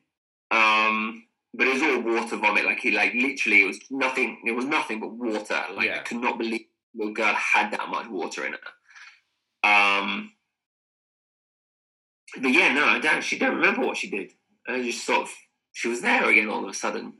Um, 0.52 1.23
but 1.54 1.68
it 1.68 1.74
was 1.74 1.82
all 1.84 2.02
water 2.02 2.38
vomit. 2.38 2.66
Like, 2.66 2.80
he, 2.80 2.92
like 2.92 3.14
literally, 3.14 3.64
it 3.64 3.68
was 3.68 3.80
nothing. 3.90 4.42
It 4.46 4.52
was 4.54 4.66
nothing 4.66 5.00
but 5.00 5.12
water. 5.14 5.64
Like, 5.76 5.88
Yeah. 5.88 5.98
I 6.00 6.00
could 6.00 6.18
not 6.22 6.38
believe 6.38 6.66
the 6.96 7.12
girl 7.12 7.34
had 7.34 7.72
that 7.72 7.90
much 7.90 8.08
water 8.08 8.46
in 8.46 8.54
her. 8.54 8.60
Um, 9.70 10.32
but 12.42 12.52
yeah, 12.52 12.74
no, 12.74 12.86
I 12.86 13.00
don't. 13.00 13.24
She 13.24 13.38
don't 13.38 13.56
remember 13.56 13.86
what 13.86 13.98
she 13.98 14.10
did. 14.10 14.32
I 14.68 14.82
just 14.82 15.06
sort 15.06 15.24
of, 15.24 15.30
she 15.72 15.88
was 15.88 16.02
there 16.02 16.28
again 16.30 16.50
all 16.50 16.64
of 16.64 16.70
a 16.70 16.74
sudden. 16.74 17.14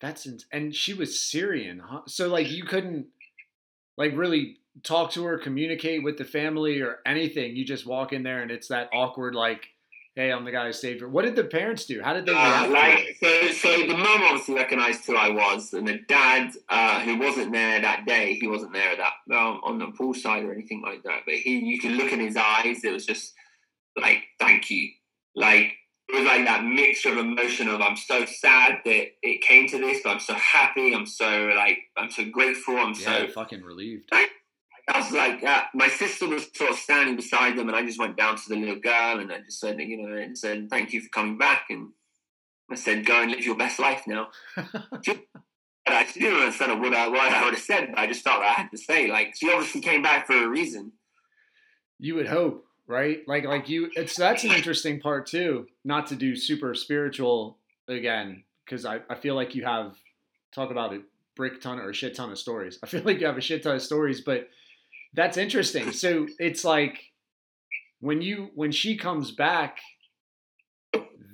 That's 0.00 0.26
ins- 0.26 0.46
and 0.52 0.74
she 0.74 0.94
was 0.94 1.20
Syrian, 1.20 1.80
huh? 1.84 2.02
So 2.06 2.28
like 2.28 2.50
you 2.50 2.64
couldn't 2.64 3.06
like 3.96 4.12
really 4.16 4.58
talk 4.82 5.12
to 5.12 5.24
her, 5.24 5.38
communicate 5.38 6.02
with 6.02 6.18
the 6.18 6.24
family 6.24 6.80
or 6.80 6.98
anything. 7.06 7.56
You 7.56 7.64
just 7.64 7.86
walk 7.86 8.12
in 8.12 8.22
there 8.22 8.42
and 8.42 8.50
it's 8.50 8.68
that 8.68 8.90
awkward 8.92 9.34
like, 9.34 9.66
"Hey, 10.16 10.30
I'm 10.30 10.44
the 10.44 10.52
guy 10.52 10.66
who 10.66 10.72
saved 10.72 11.00
her." 11.00 11.08
What 11.08 11.24
did 11.24 11.36
the 11.36 11.44
parents 11.44 11.86
do? 11.86 12.00
How 12.02 12.12
did 12.14 12.26
they 12.26 12.32
Uh, 12.32 12.36
react? 12.36 12.66
to 12.66 12.72
like 12.72 13.16
so, 13.20 13.48
so 13.52 13.86
the 13.86 13.96
mum 13.96 14.22
obviously 14.22 14.54
recognised 14.54 15.04
who 15.06 15.16
I 15.16 15.30
was, 15.30 15.72
and 15.72 15.86
the 15.88 15.98
dad, 16.08 16.52
uh, 16.68 17.00
who 17.00 17.16
wasn't 17.16 17.52
there 17.52 17.80
that 17.80 18.06
day, 18.06 18.34
he 18.34 18.46
wasn't 18.46 18.72
there 18.72 18.96
that 18.96 19.12
um, 19.36 19.60
on 19.64 19.78
the 19.78 19.86
poolside 19.86 20.44
or 20.44 20.52
anything 20.52 20.82
like 20.82 21.02
that. 21.04 21.20
But 21.26 21.34
he, 21.34 21.58
you 21.58 21.78
could 21.80 21.92
look 21.92 22.12
in 22.12 22.20
his 22.20 22.36
eyes. 22.36 22.84
It 22.84 22.92
was 22.92 23.06
just 23.06 23.34
like, 23.96 24.22
"Thank 24.38 24.70
you." 24.70 24.90
Like 25.36 25.72
it 26.08 26.16
was 26.18 26.26
like 26.26 26.44
that 26.44 26.62
mixture 26.64 27.10
of 27.12 27.18
emotion 27.18 27.66
of 27.66 27.80
I'm 27.80 27.96
so 27.96 28.24
sad 28.26 28.80
that 28.84 29.06
it 29.22 29.40
came 29.40 29.66
to 29.68 29.78
this, 29.78 30.00
but 30.04 30.10
I'm 30.10 30.20
so 30.20 30.34
happy. 30.34 30.94
I'm 30.94 31.06
so 31.06 31.50
like 31.56 31.78
I'm 31.96 32.10
so 32.10 32.24
grateful. 32.26 32.76
I'm 32.76 32.90
Yeah, 32.94 33.26
so 33.26 33.28
fucking 33.28 33.62
relieved. 33.62 34.10
I 34.86 34.98
was 34.98 35.12
like, 35.12 35.42
uh, 35.42 35.62
my 35.74 35.88
sister 35.88 36.28
was 36.28 36.46
sort 36.54 36.70
of 36.70 36.76
standing 36.76 37.16
beside 37.16 37.56
them, 37.56 37.68
and 37.68 37.76
I 37.76 37.84
just 37.84 37.98
went 37.98 38.16
down 38.16 38.36
to 38.36 38.42
the 38.48 38.56
little 38.56 38.80
girl 38.80 39.18
and 39.18 39.32
I 39.32 39.40
just 39.40 39.58
said, 39.58 39.80
you 39.80 39.96
know, 39.96 40.14
and 40.14 40.36
said, 40.36 40.68
thank 40.68 40.92
you 40.92 41.00
for 41.00 41.08
coming 41.08 41.38
back. 41.38 41.66
And 41.70 41.88
I 42.70 42.74
said, 42.74 43.06
go 43.06 43.22
and 43.22 43.30
live 43.30 43.44
your 43.44 43.56
best 43.56 43.78
life 43.78 44.02
now. 44.06 44.28
And 45.86 45.94
I 45.94 46.06
she 46.06 46.20
didn't 46.20 46.40
understand 46.40 46.80
what 46.80 46.94
I, 46.94 47.08
what 47.08 47.20
I 47.20 47.44
would 47.44 47.54
have 47.54 47.62
said, 47.62 47.88
but 47.90 47.98
I 47.98 48.06
just 48.06 48.24
thought 48.24 48.42
I 48.42 48.52
had 48.52 48.70
to 48.70 48.78
say, 48.78 49.06
like, 49.06 49.34
she 49.36 49.52
obviously 49.52 49.82
came 49.82 50.00
back 50.00 50.26
for 50.26 50.32
a 50.32 50.48
reason. 50.48 50.92
You 51.98 52.14
would 52.14 52.26
hope, 52.26 52.64
right? 52.86 53.20
Like 53.26 53.44
like 53.44 53.68
you 53.68 53.90
it's 53.94 54.16
that's 54.16 54.44
an 54.44 54.52
interesting 54.52 55.00
part 55.00 55.26
too. 55.26 55.66
Not 55.84 56.06
to 56.08 56.16
do 56.16 56.36
super 56.36 56.74
spiritual 56.74 57.58
again, 57.86 58.44
because 58.64 58.86
I, 58.86 59.00
I 59.10 59.14
feel 59.14 59.34
like 59.34 59.54
you 59.54 59.64
have 59.64 59.94
talk 60.54 60.70
about 60.70 60.94
a 60.94 61.02
brick 61.36 61.60
ton 61.60 61.78
or 61.78 61.90
a 61.90 61.94
shit 61.94 62.14
ton 62.14 62.30
of 62.30 62.38
stories. 62.38 62.78
I 62.82 62.86
feel 62.86 63.02
like 63.02 63.20
you 63.20 63.26
have 63.26 63.38
a 63.38 63.42
shit 63.42 63.62
ton 63.62 63.76
of 63.76 63.82
stories, 63.82 64.22
but 64.22 64.48
that's 65.14 65.36
interesting. 65.36 65.92
So 65.92 66.26
it's 66.38 66.64
like 66.64 66.98
when 68.00 68.20
you 68.20 68.50
when 68.54 68.72
she 68.72 68.96
comes 68.96 69.30
back, 69.30 69.78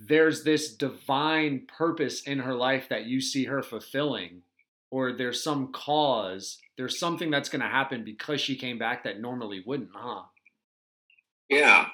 there's 0.06 0.44
this 0.44 0.74
divine 0.74 1.66
purpose 1.66 2.22
in 2.22 2.38
her 2.40 2.54
life 2.54 2.88
that 2.90 3.06
you 3.06 3.20
see 3.20 3.44
her 3.44 3.62
fulfilling, 3.62 4.42
or 4.90 5.12
there's 5.12 5.42
some 5.42 5.72
cause, 5.72 6.58
there's 6.76 6.98
something 6.98 7.30
that's 7.30 7.48
gonna 7.48 7.68
happen 7.68 8.04
because 8.04 8.40
she 8.40 8.56
came 8.56 8.78
back 8.78 9.04
that 9.04 9.20
normally 9.20 9.62
wouldn't, 9.66 9.90
huh? 9.94 10.22
Yeah. 11.48 11.88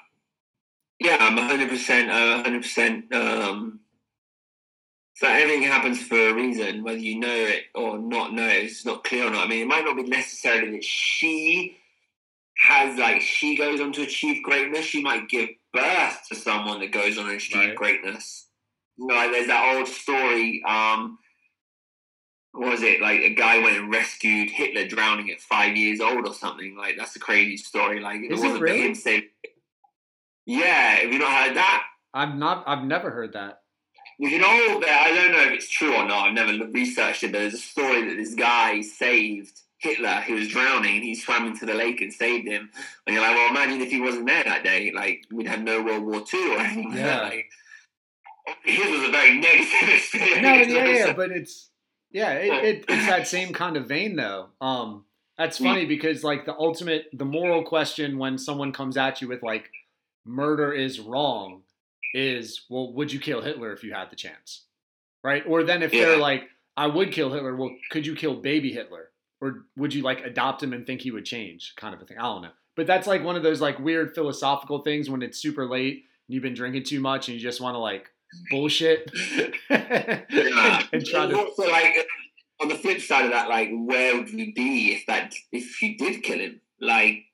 Yeah, 0.99 1.17
I'm 1.19 1.37
100%, 1.37 2.09
uh, 2.09 2.43
100%. 2.43 3.13
Um, 3.13 3.81
so 5.19 5.27
everything 5.27 5.63
happens 5.63 5.99
for 6.01 6.15
a 6.29 6.33
reason, 6.33 6.83
whether 6.83 6.99
you 6.99 7.19
know 7.19 7.33
it 7.33 7.63
or 7.73 7.97
not 7.97 8.33
know 8.33 8.47
it, 8.47 8.65
it's 8.65 8.85
not 8.85 9.03
clear 9.03 9.25
or 9.27 9.31
not. 9.31 9.45
I 9.45 9.49
mean, 9.49 9.61
it 9.63 9.67
might 9.67 9.83
not 9.83 9.95
be 9.95 10.03
necessarily 10.03 10.71
that 10.71 10.83
she 10.83 11.77
has, 12.57 12.97
like, 12.99 13.21
she 13.21 13.55
goes 13.57 13.81
on 13.81 13.91
to 13.93 14.03
achieve 14.03 14.43
greatness. 14.43 14.85
She 14.85 15.01
might 15.01 15.27
give 15.27 15.49
birth 15.73 16.19
to 16.29 16.35
someone 16.35 16.79
that 16.81 16.91
goes 16.91 17.17
on 17.17 17.25
to 17.25 17.35
achieve 17.35 17.57
Right. 17.69 17.75
greatness. 17.75 18.47
You 18.97 19.07
know, 19.07 19.15
like, 19.15 19.31
there's 19.31 19.47
that 19.47 19.75
old 19.75 19.87
story, 19.87 20.63
um, 20.67 21.17
what 22.51 22.71
was 22.71 22.81
it? 22.83 23.01
Like, 23.01 23.19
a 23.21 23.33
guy 23.33 23.59
went 23.59 23.77
and 23.77 23.91
rescued 23.91 24.49
Hitler 24.51 24.87
drowning 24.87 25.31
at 25.31 25.41
five 25.41 25.75
years 25.75 25.99
old 25.99 26.27
or 26.27 26.33
something. 26.33 26.75
Like, 26.75 26.95
that's 26.97 27.15
a 27.15 27.19
crazy 27.19 27.57
story. 27.57 27.99
Like, 27.99 28.21
it 28.21 28.31
Is 28.31 28.39
it 28.39 28.43
wasn't 28.43 28.61
really? 28.61 28.81
him 28.81 28.95
saying, 28.95 29.23
yeah, 30.45 30.95
have 30.95 31.11
you 31.11 31.19
not 31.19 31.31
heard 31.47 31.57
that? 31.57 31.83
I've 32.13 32.35
not 32.35 32.63
I've 32.67 32.83
never 32.85 33.11
heard 33.11 33.33
that. 33.33 33.61
You 34.19 34.29
can 34.29 34.43
all 34.43 34.79
bet. 34.79 34.89
I 34.89 35.13
don't 35.13 35.31
know 35.31 35.43
if 35.43 35.51
it's 35.53 35.69
true 35.69 35.93
or 35.93 36.07
not. 36.07 36.29
I've 36.29 36.33
never 36.33 36.65
researched 36.71 37.23
it, 37.23 37.31
but 37.31 37.39
there's 37.39 37.53
a 37.53 37.57
story 37.57 38.09
that 38.09 38.15
this 38.15 38.33
guy 38.33 38.81
saved 38.81 39.61
Hitler, 39.79 40.21
who 40.21 40.35
was 40.35 40.47
drowning, 40.47 40.95
and 40.95 41.03
he 41.03 41.13
swam 41.13 41.45
into 41.45 41.65
the 41.67 41.75
lake 41.75 42.01
and 42.01 42.11
saved 42.11 42.47
him. 42.47 42.69
And 43.05 43.13
you're 43.13 43.23
like, 43.23 43.35
well, 43.35 43.49
imagine 43.51 43.81
if 43.81 43.91
he 43.91 44.01
wasn't 44.01 44.25
there 44.25 44.43
that 44.43 44.63
day. 44.63 44.91
Like, 44.93 45.21
we'd 45.31 45.47
have 45.47 45.61
no 45.61 45.83
World 45.83 46.03
War 46.03 46.23
II 46.33 46.55
or 46.55 46.59
anything. 46.59 46.93
Yeah. 46.93 47.21
Like, 47.21 47.45
his 48.63 48.89
was 48.89 49.09
a 49.09 49.11
very 49.11 49.37
negative 49.39 49.89
experience. 49.95 50.41
No, 50.41 50.53
yeah, 50.53 50.87
yeah, 50.87 51.13
but 51.15 51.31
it's 51.31 51.69
yeah, 52.11 52.31
it, 52.31 52.65
it, 52.65 52.85
it's 52.87 53.07
that 53.07 53.27
same 53.27 53.53
kind 53.53 53.77
of 53.77 53.87
vein 53.87 54.15
though. 54.15 54.47
Um, 54.61 55.05
that's 55.37 55.57
funny 55.57 55.85
because 55.85 56.23
like 56.23 56.45
the 56.45 56.55
ultimate, 56.57 57.05
the 57.13 57.25
moral 57.25 57.63
question 57.63 58.17
when 58.17 58.37
someone 58.37 58.71
comes 58.71 58.97
at 58.97 59.21
you 59.21 59.27
with 59.27 59.43
like 59.43 59.69
murder 60.25 60.71
is 60.73 60.99
wrong 60.99 61.63
is 62.13 62.65
well, 62.69 62.93
would 62.93 63.11
you 63.11 63.19
kill 63.19 63.41
Hitler 63.41 63.73
if 63.73 63.83
you 63.83 63.93
had 63.93 64.09
the 64.09 64.15
chance, 64.15 64.63
right? 65.23 65.43
Or 65.47 65.63
then 65.63 65.83
if 65.83 65.91
they're 65.91 66.17
like, 66.17 66.43
I 66.75 66.87
would 66.87 67.11
kill 67.11 67.31
Hitler, 67.31 67.55
well, 67.55 67.71
could 67.91 68.05
you 68.05 68.15
kill 68.15 68.35
baby 68.35 68.71
Hitler, 68.71 69.09
or 69.41 69.65
would 69.75 69.93
you 69.93 70.03
like 70.03 70.21
adopt 70.25 70.63
him 70.63 70.73
and 70.73 70.85
think 70.85 71.01
he 71.01 71.11
would 71.11 71.25
change, 71.25 71.73
kind 71.77 71.93
of 71.93 72.01
a 72.01 72.05
thing? 72.05 72.17
I 72.17 72.23
don't 72.23 72.41
know, 72.43 72.51
but 72.75 72.87
that's 72.87 73.07
like 73.07 73.23
one 73.23 73.35
of 73.35 73.43
those 73.43 73.61
like 73.61 73.79
weird 73.79 74.13
philosophical 74.15 74.79
things 74.83 75.09
when 75.09 75.21
it's 75.21 75.37
super 75.39 75.65
late 75.67 76.05
and 76.27 76.33
you've 76.33 76.43
been 76.43 76.53
drinking 76.53 76.83
too 76.83 76.99
much 76.99 77.27
and 77.27 77.35
you 77.35 77.41
just 77.41 77.61
want 77.61 77.75
to 77.75 77.79
like 77.79 78.09
bullshit 78.51 79.09
Yeah. 79.69 80.21
and, 80.31 80.89
and 80.91 81.05
try 81.05 81.23
And 81.23 81.31
to 81.31 81.37
also, 81.39 81.63
like, 81.69 82.07
on 82.61 82.67
the 82.69 82.75
flip 82.75 82.99
side 83.01 83.25
of 83.25 83.31
that, 83.31 83.49
like, 83.49 83.69
where 83.71 84.15
would 84.17 84.33
we 84.33 84.51
be 84.51 84.93
if 84.93 85.05
that 85.07 85.33
if 85.51 85.81
you 85.81 85.97
did 85.97 86.23
kill 86.23 86.39
him? 86.39 86.61
Like, 86.81 86.93
what 86.95 87.11
was 87.11 87.21
it 87.21 87.26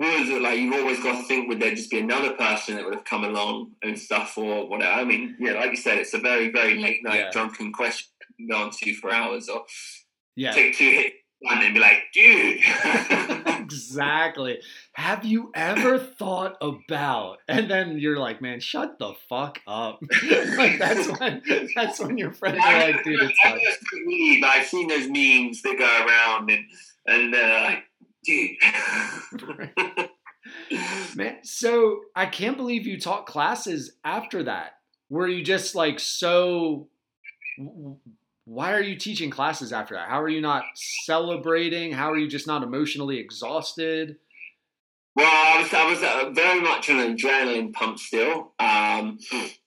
like? 0.00 0.58
You've 0.58 0.74
always 0.74 1.02
got 1.02 1.20
to 1.20 1.22
think, 1.24 1.48
would 1.48 1.60
there 1.60 1.74
just 1.74 1.90
be 1.90 1.98
another 2.00 2.32
person 2.32 2.76
that 2.76 2.84
would 2.84 2.94
have 2.94 3.04
come 3.04 3.24
along 3.24 3.72
and 3.82 3.98
stuff, 3.98 4.36
or 4.38 4.68
whatever? 4.68 4.92
I 4.92 5.04
mean, 5.04 5.36
yeah, 5.38 5.52
like 5.52 5.70
you 5.70 5.76
said, 5.76 5.98
it's 5.98 6.14
a 6.14 6.18
very, 6.18 6.50
very 6.50 6.78
late 6.80 7.02
night 7.02 7.20
Yeah. 7.20 7.30
drunken 7.30 7.72
question 7.72 8.08
to 8.38 8.46
go 8.46 8.56
on 8.62 8.70
to 8.70 8.94
for 8.94 9.12
hours, 9.12 9.48
or 9.48 9.64
yeah 10.36 10.52
take 10.52 10.76
two 10.76 10.90
hits 10.90 11.16
and 11.42 11.62
they'd 11.62 11.74
be 11.74 11.80
like, 11.80 12.02
dude. 12.12 12.60
exactly. 13.60 14.58
Have 14.94 15.24
you 15.24 15.50
ever 15.54 15.98
thought 15.98 16.56
about? 16.60 17.38
And 17.48 17.70
then 17.70 17.98
you're 17.98 18.18
like, 18.18 18.42
man, 18.42 18.60
shut 18.60 18.98
the 18.98 19.14
fuck 19.28 19.58
up. 19.66 20.00
like 20.56 20.78
that's 20.78 21.08
when 21.18 21.42
that's 21.74 21.98
when 22.00 22.18
your 22.18 22.32
friends 22.32 22.58
are 22.62 22.92
like, 22.92 23.04
dude, 23.04 23.22
it's 23.22 23.38
I 23.44 23.50
fine. 23.50 23.60
just 23.64 23.78
believe 23.90 24.44
I've 24.44 24.66
seen 24.66 24.88
those 24.88 25.06
memes 25.08 25.62
that 25.62 25.76
go 25.78 26.06
around 26.06 26.50
and 26.50 26.64
and 27.06 27.34
uh, 27.34 27.60
like, 27.64 27.84
dude. 28.24 28.56
Man, 31.16 31.38
so 31.42 32.00
I 32.14 32.26
can't 32.26 32.56
believe 32.56 32.86
you 32.86 32.98
taught 33.00 33.26
classes 33.26 33.92
after 34.04 34.42
that. 34.44 34.72
Were 35.08 35.28
you 35.28 35.42
just 35.42 35.74
like 35.74 35.98
so? 36.00 36.88
Why 38.44 38.72
are 38.72 38.82
you 38.82 38.96
teaching 38.96 39.30
classes 39.30 39.72
after 39.72 39.94
that? 39.94 40.08
How 40.08 40.20
are 40.20 40.28
you 40.28 40.40
not 40.40 40.64
celebrating? 41.04 41.92
How 41.92 42.10
are 42.10 42.18
you 42.18 42.28
just 42.28 42.46
not 42.46 42.62
emotionally 42.62 43.18
exhausted? 43.18 44.16
Well, 45.16 45.26
I 45.26 45.60
was, 45.60 45.74
I 45.74 45.90
was 45.90 46.02
uh, 46.02 46.30
very 46.30 46.60
much 46.60 46.88
on 46.88 47.00
an 47.00 47.16
adrenaline 47.16 47.72
pump 47.72 47.98
still. 47.98 48.52
Um, 48.60 49.18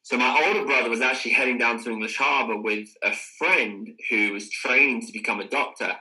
so 0.01 0.18
my 0.18 0.43
older 0.47 0.66
brother 0.66 0.89
was 0.89 1.01
actually 1.01 1.34
heading 1.34 1.58
down 1.58 1.84
to 1.84 1.91
English 1.91 2.18
Harbour 2.18 2.62
with 2.62 2.88
a 3.04 3.12
friend 3.38 3.89
who 4.10 4.32
was 4.32 4.49
training 4.49 5.06
to 5.06 5.12
become 5.12 5.41
a 5.41 5.47
doctor. 5.47 5.95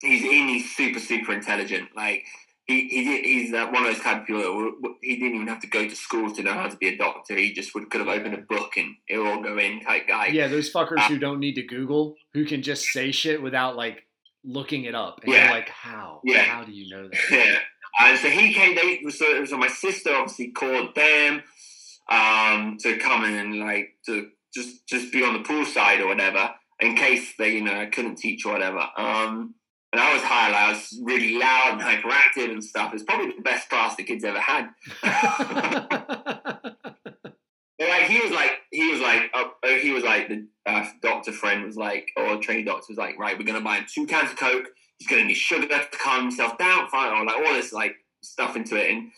He's 0.00 0.22
he's 0.22 0.76
super 0.76 1.00
super 1.00 1.32
intelligent. 1.32 1.88
Like 1.96 2.24
he, 2.66 2.86
he 2.88 3.22
he's 3.22 3.52
uh, 3.52 3.66
one 3.66 3.86
of 3.86 3.92
those 3.94 4.02
kind 4.02 4.20
of 4.20 4.26
people 4.26 4.42
that 4.42 4.94
he 5.02 5.16
didn't 5.16 5.36
even 5.36 5.48
have 5.48 5.60
to 5.60 5.66
go 5.66 5.88
to 5.88 5.96
school 5.96 6.32
to 6.34 6.42
know 6.42 6.52
how 6.52 6.68
to 6.68 6.76
be 6.76 6.88
a 6.88 6.96
doctor. 6.96 7.34
He 7.34 7.52
just 7.52 7.74
would 7.74 7.90
could 7.90 8.00
have 8.00 8.08
opened 8.08 8.34
a 8.34 8.38
book 8.38 8.76
and 8.76 8.94
it 9.08 9.16
all 9.18 9.42
go 9.42 9.58
in 9.58 9.80
type 9.80 10.06
guy. 10.06 10.26
Yeah, 10.26 10.48
those 10.48 10.72
fuckers 10.72 11.02
who 11.08 11.18
don't 11.18 11.40
need 11.40 11.54
to 11.54 11.62
Google, 11.62 12.14
who 12.34 12.44
can 12.44 12.62
just 12.62 12.84
say 12.86 13.10
shit 13.10 13.42
without 13.42 13.76
like 13.76 14.04
looking 14.44 14.84
it 14.84 14.94
up. 14.94 15.20
And 15.24 15.32
Yeah. 15.32 15.50
like, 15.50 15.68
how? 15.68 16.20
Yeah. 16.24 16.42
How 16.42 16.64
do 16.64 16.72
you 16.72 16.94
know 16.94 17.08
that? 17.08 17.18
Yeah. 17.30 17.58
And 18.00 18.18
so 18.18 18.28
he 18.28 18.52
came. 18.52 18.76
They 18.76 19.10
so, 19.10 19.44
so 19.44 19.56
my 19.56 19.66
sister 19.66 20.14
obviously 20.14 20.52
called 20.52 20.94
them 20.94 21.42
um, 22.08 22.76
to 22.80 22.96
come 22.98 23.24
in 23.24 23.34
and 23.34 23.58
like 23.58 23.96
to 24.06 24.28
just 24.54 24.86
just 24.86 25.12
be 25.12 25.24
on 25.24 25.32
the 25.32 25.40
pool 25.40 25.64
side 25.64 26.00
or 26.00 26.06
whatever 26.06 26.50
in 26.80 26.94
case 26.94 27.34
they 27.38 27.54
you 27.54 27.62
know 27.64 27.88
couldn't 27.90 28.16
teach 28.16 28.44
or 28.46 28.52
whatever. 28.52 28.86
Um, 28.96 29.54
and 29.92 30.00
I 30.00 30.12
was 30.12 30.22
high, 30.22 30.50
like, 30.50 30.60
I 30.60 30.70
was 30.72 31.00
really 31.02 31.38
loud 31.38 31.80
and 31.80 31.82
hyperactive 31.82 32.50
and 32.50 32.62
stuff. 32.62 32.92
It's 32.94 33.02
probably 33.02 33.32
the 33.36 33.42
best 33.42 33.70
class 33.70 33.96
the 33.96 34.04
kids 34.04 34.24
ever 34.24 34.40
had. 34.40 34.68
But 37.78 37.88
like 37.90 38.10
he 38.10 38.18
was 38.20 38.32
like 38.32 38.50
he 38.72 38.90
was 38.90 39.00
like 39.00 39.30
uh, 39.32 39.44
uh, 39.62 39.68
he 39.68 39.92
was 39.92 40.02
like 40.02 40.28
the 40.28 40.46
uh, 40.66 40.84
doctor 41.00 41.30
friend 41.30 41.64
was 41.64 41.76
like 41.76 42.10
or 42.16 42.36
trainee 42.38 42.64
doctor 42.64 42.86
was 42.88 42.98
like 42.98 43.16
right 43.18 43.38
we're 43.38 43.44
gonna 43.44 43.60
buy 43.60 43.76
him 43.76 43.86
two 43.88 44.04
cans 44.04 44.32
of 44.32 44.36
coke 44.36 44.66
he's 44.98 45.06
gonna 45.06 45.24
need 45.24 45.34
sugar 45.34 45.68
to 45.68 45.86
calm 45.92 46.22
himself 46.22 46.58
down 46.58 46.88
fine 46.88 47.12
or 47.12 47.24
like 47.24 47.36
all 47.36 47.54
this 47.54 47.72
like 47.72 47.94
stuff 48.20 48.56
into 48.56 48.74
it 48.74 48.90
and 48.90 49.12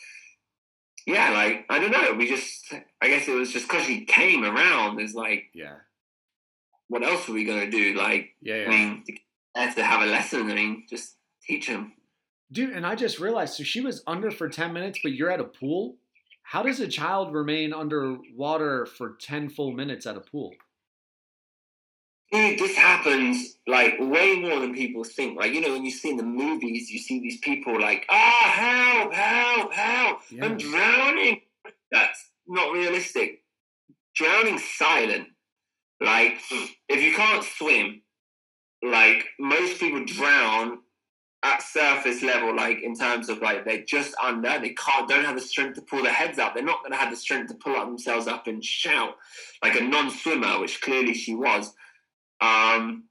yeah 1.06 1.30
like 1.30 1.64
I 1.70 1.78
don't 1.78 1.90
know 1.90 2.12
we 2.12 2.28
just 2.28 2.74
I 3.00 3.08
guess 3.08 3.26
it 3.28 3.34
was 3.34 3.50
just 3.50 3.66
because 3.66 3.86
he 3.86 4.04
came 4.04 4.44
around 4.44 5.00
it's 5.00 5.14
like 5.14 5.44
yeah. 5.54 5.76
what 6.88 7.02
else 7.02 7.26
were 7.28 7.34
we 7.34 7.44
gonna 7.46 7.70
do 7.70 7.94
like 7.94 8.34
Yeah, 8.42 8.64
I 8.66 8.68
mean 8.68 9.04
have 9.54 9.74
to 9.74 9.84
have 9.84 10.02
a 10.02 10.06
lesson 10.06 10.50
I 10.50 10.54
mean 10.54 10.84
just 10.88 11.16
teach 11.46 11.66
him 11.66 11.92
Dude, 12.52 12.70
and 12.70 12.84
I 12.84 12.96
just 12.96 13.20
realized 13.20 13.54
so 13.54 13.62
she 13.62 13.80
was 13.80 14.02
under 14.06 14.30
for 14.30 14.48
10 14.48 14.72
minutes, 14.72 14.98
but 15.02 15.12
you're 15.12 15.30
at 15.30 15.40
a 15.40 15.44
pool? 15.44 15.96
How 16.42 16.64
does 16.64 16.80
a 16.80 16.88
child 16.88 17.32
remain 17.32 17.72
underwater 17.72 18.86
for 18.86 19.16
10 19.20 19.50
full 19.50 19.70
minutes 19.70 20.04
at 20.04 20.16
a 20.16 20.20
pool? 20.20 20.52
Dude, 22.32 22.58
this 22.58 22.76
happens 22.76 23.56
like 23.68 23.94
way 24.00 24.40
more 24.40 24.58
than 24.58 24.74
people 24.74 25.04
think. 25.04 25.38
Like, 25.38 25.52
you 25.52 25.60
know, 25.60 25.72
when 25.72 25.84
you 25.84 25.92
see 25.92 26.10
in 26.10 26.16
the 26.16 26.24
movies, 26.24 26.90
you 26.90 26.98
see 26.98 27.20
these 27.20 27.38
people 27.38 27.80
like, 27.80 28.04
ah, 28.08 28.52
help, 28.52 29.12
help, 29.12 29.72
help, 29.72 30.20
Yeah. 30.30 30.44
I'm 30.44 30.56
drowning. 30.56 31.42
That's 31.92 32.30
not 32.48 32.72
realistic. 32.72 33.42
Drowning 34.16 34.58
silent. 34.58 35.28
Like, 36.00 36.38
if 36.88 37.02
you 37.02 37.14
can't 37.14 37.44
swim, 37.44 38.02
like, 38.82 39.26
most 39.38 39.78
people 39.78 40.04
drown 40.04 40.78
at 41.42 41.62
surface 41.62 42.22
level, 42.22 42.54
like, 42.54 42.82
in 42.82 42.94
terms 42.94 43.28
of 43.28 43.40
like, 43.40 43.64
they're 43.64 43.84
just 43.84 44.14
under, 44.22 44.58
they 44.58 44.70
can't, 44.70 45.08
don't 45.08 45.24
have 45.24 45.36
the 45.36 45.40
strength 45.40 45.74
to 45.76 45.82
pull 45.82 46.02
their 46.02 46.12
heads 46.12 46.38
up. 46.38 46.54
They're 46.54 46.64
not 46.64 46.80
going 46.80 46.92
to 46.92 46.98
have 46.98 47.10
the 47.10 47.16
strength 47.16 47.48
to 47.48 47.54
pull 47.54 47.76
up 47.76 47.86
themselves 47.86 48.26
up 48.26 48.46
and 48.46 48.64
shout 48.64 49.16
like 49.62 49.78
a 49.80 49.82
non 49.84 50.10
swimmer, 50.10 50.60
which 50.60 50.80
clearly 50.80 51.14
she 51.14 51.34
was 51.34 51.72
um 52.40 53.04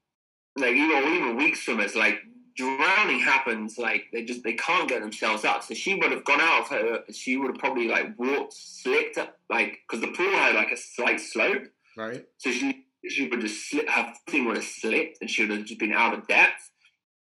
like 0.57 0.75
even 0.75 1.13
even 1.13 1.37
weak 1.37 1.55
swimmers 1.55 1.95
like 1.95 2.19
drowning 2.55 3.19
happens 3.19 3.77
like 3.77 4.05
they 4.11 4.23
just 4.25 4.43
they 4.43 4.53
can't 4.53 4.89
get 4.89 5.01
themselves 5.01 5.45
up 5.45 5.63
so 5.63 5.73
she 5.73 5.95
would 5.95 6.11
have 6.11 6.25
gone 6.25 6.41
out 6.41 6.63
of 6.63 6.67
her 6.69 6.99
she 7.11 7.37
would 7.37 7.51
have 7.51 7.59
probably 7.59 7.87
like 7.87 8.07
walked 8.17 8.53
slipped 8.53 9.17
up 9.17 9.37
like 9.49 9.79
because 9.87 10.01
the 10.01 10.11
pool 10.11 10.31
had 10.31 10.55
like 10.55 10.71
a 10.71 10.77
slight 10.77 11.19
slope 11.19 11.63
Right? 11.95 12.25
so 12.37 12.51
she 12.51 12.85
she 13.07 13.27
would 13.27 13.41
just 13.41 13.69
slip 13.69 13.89
her 13.89 14.13
thing 14.29 14.45
would 14.45 14.57
have 14.57 14.65
slipped 14.65 15.17
and 15.21 15.29
she 15.29 15.43
would 15.43 15.57
have 15.57 15.65
just 15.65 15.79
been 15.79 15.93
out 15.93 16.13
of 16.13 16.27
depth 16.27 16.71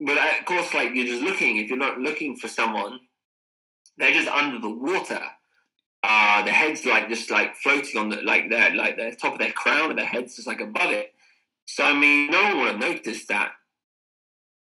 but 0.00 0.18
of 0.18 0.44
course 0.44 0.74
like 0.74 0.94
you're 0.94 1.06
just 1.06 1.22
looking 1.22 1.56
if 1.56 1.68
you're 1.68 1.78
not 1.78 1.98
looking 1.98 2.36
for 2.36 2.48
someone 2.48 2.98
they're 3.96 4.12
just 4.12 4.28
under 4.28 4.58
the 4.58 4.70
water 4.70 5.20
uh 6.02 6.44
the 6.44 6.50
head's 6.50 6.84
like 6.84 7.08
just 7.08 7.30
like 7.30 7.54
floating 7.56 8.00
on 8.00 8.08
the 8.08 8.16
like 8.22 8.48
their 8.50 8.74
like 8.74 8.96
the 8.96 9.16
top 9.20 9.34
of 9.34 9.38
their 9.38 9.52
crown 9.52 9.90
and 9.90 9.98
their 9.98 10.06
head's 10.06 10.36
just 10.36 10.48
like 10.48 10.60
above 10.60 10.90
it 10.90 11.12
so 11.68 11.84
I 11.84 11.92
mean, 11.92 12.30
no 12.30 12.42
one 12.42 12.58
would 12.58 12.68
have 12.68 12.80
noticed 12.80 13.28
that 13.28 13.52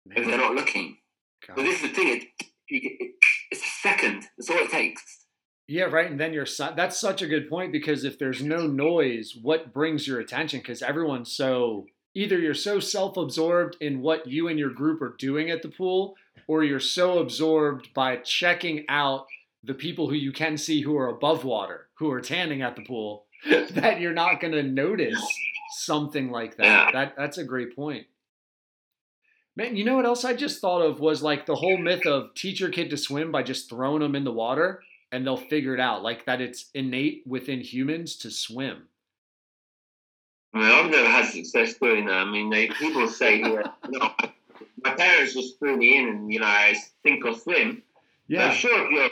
if 0.06 0.26
they're 0.26 0.38
not 0.38 0.54
looking. 0.54 0.96
God. 1.46 1.56
But 1.56 1.64
this 1.64 1.76
is 1.76 1.82
the 1.82 1.88
thing: 1.94 2.08
it, 2.16 2.44
it, 2.68 3.10
it's 3.50 3.62
a 3.62 3.80
second. 3.82 4.26
That's 4.36 4.48
all 4.48 4.56
it 4.56 4.70
takes. 4.70 5.23
Yeah, 5.66 5.84
right. 5.84 6.10
And 6.10 6.20
then 6.20 6.32
you're 6.34 6.46
si- 6.46 6.74
that's 6.76 7.00
such 7.00 7.22
a 7.22 7.26
good 7.26 7.48
point 7.48 7.72
because 7.72 8.04
if 8.04 8.18
there's 8.18 8.42
no 8.42 8.66
noise, 8.66 9.36
what 9.40 9.72
brings 9.72 10.06
your 10.06 10.20
attention? 10.20 10.60
Because 10.60 10.82
everyone's 10.82 11.32
so 11.32 11.86
either 12.14 12.38
you're 12.38 12.54
so 12.54 12.78
self-absorbed 12.78 13.76
in 13.80 14.00
what 14.00 14.26
you 14.26 14.48
and 14.48 14.58
your 14.58 14.70
group 14.70 15.00
are 15.02 15.16
doing 15.18 15.50
at 15.50 15.62
the 15.62 15.68
pool, 15.68 16.14
or 16.46 16.62
you're 16.62 16.78
so 16.80 17.18
absorbed 17.18 17.92
by 17.94 18.16
checking 18.16 18.84
out 18.88 19.26
the 19.64 19.74
people 19.74 20.08
who 20.08 20.14
you 20.14 20.30
can 20.30 20.56
see 20.56 20.82
who 20.82 20.96
are 20.96 21.08
above 21.08 21.44
water, 21.44 21.88
who 21.94 22.10
are 22.10 22.20
tanning 22.20 22.62
at 22.62 22.76
the 22.76 22.84
pool, 22.84 23.24
that 23.70 24.00
you're 24.00 24.12
not 24.12 24.40
going 24.40 24.52
to 24.52 24.62
notice 24.62 25.20
something 25.78 26.30
like 26.30 26.56
that. 26.58 26.92
That 26.92 27.14
that's 27.16 27.38
a 27.38 27.44
great 27.44 27.74
point. 27.74 28.06
Man, 29.56 29.76
you 29.76 29.84
know 29.84 29.96
what 29.96 30.04
else 30.04 30.24
I 30.24 30.34
just 30.34 30.60
thought 30.60 30.82
of 30.82 31.00
was 31.00 31.22
like 31.22 31.46
the 31.46 31.54
whole 31.54 31.78
myth 31.78 32.06
of 32.06 32.34
teach 32.34 32.60
your 32.60 32.70
kid 32.70 32.90
to 32.90 32.96
swim 32.96 33.32
by 33.32 33.42
just 33.42 33.70
throwing 33.70 34.00
them 34.00 34.16
in 34.16 34.24
the 34.24 34.32
water 34.32 34.82
and 35.14 35.24
they'll 35.24 35.36
figure 35.36 35.74
it 35.74 35.80
out. 35.80 36.02
Like 36.02 36.26
that 36.26 36.40
it's 36.40 36.70
innate 36.74 37.22
within 37.24 37.60
humans 37.60 38.16
to 38.16 38.30
swim. 38.30 38.88
I 40.52 40.58
mean, 40.58 40.70
I've 40.70 40.90
never 40.90 41.08
had 41.08 41.26
success 41.26 41.74
doing 41.74 42.06
that. 42.06 42.14
I 42.14 42.30
mean, 42.30 42.50
they, 42.50 42.68
people 42.68 43.06
say, 43.06 43.38
yeah, 43.40 43.62
no, 43.88 44.10
my 44.84 44.94
parents 44.94 45.34
just 45.34 45.58
threw 45.58 45.76
me 45.76 45.96
in 45.96 46.08
and, 46.08 46.32
you 46.32 46.40
know, 46.40 46.46
I 46.46 46.76
sink 47.04 47.24
or 47.24 47.34
swim. 47.34 47.82
I'm 48.36 48.54
sure 48.54 48.84
if 48.84 48.90
you're 48.90 49.10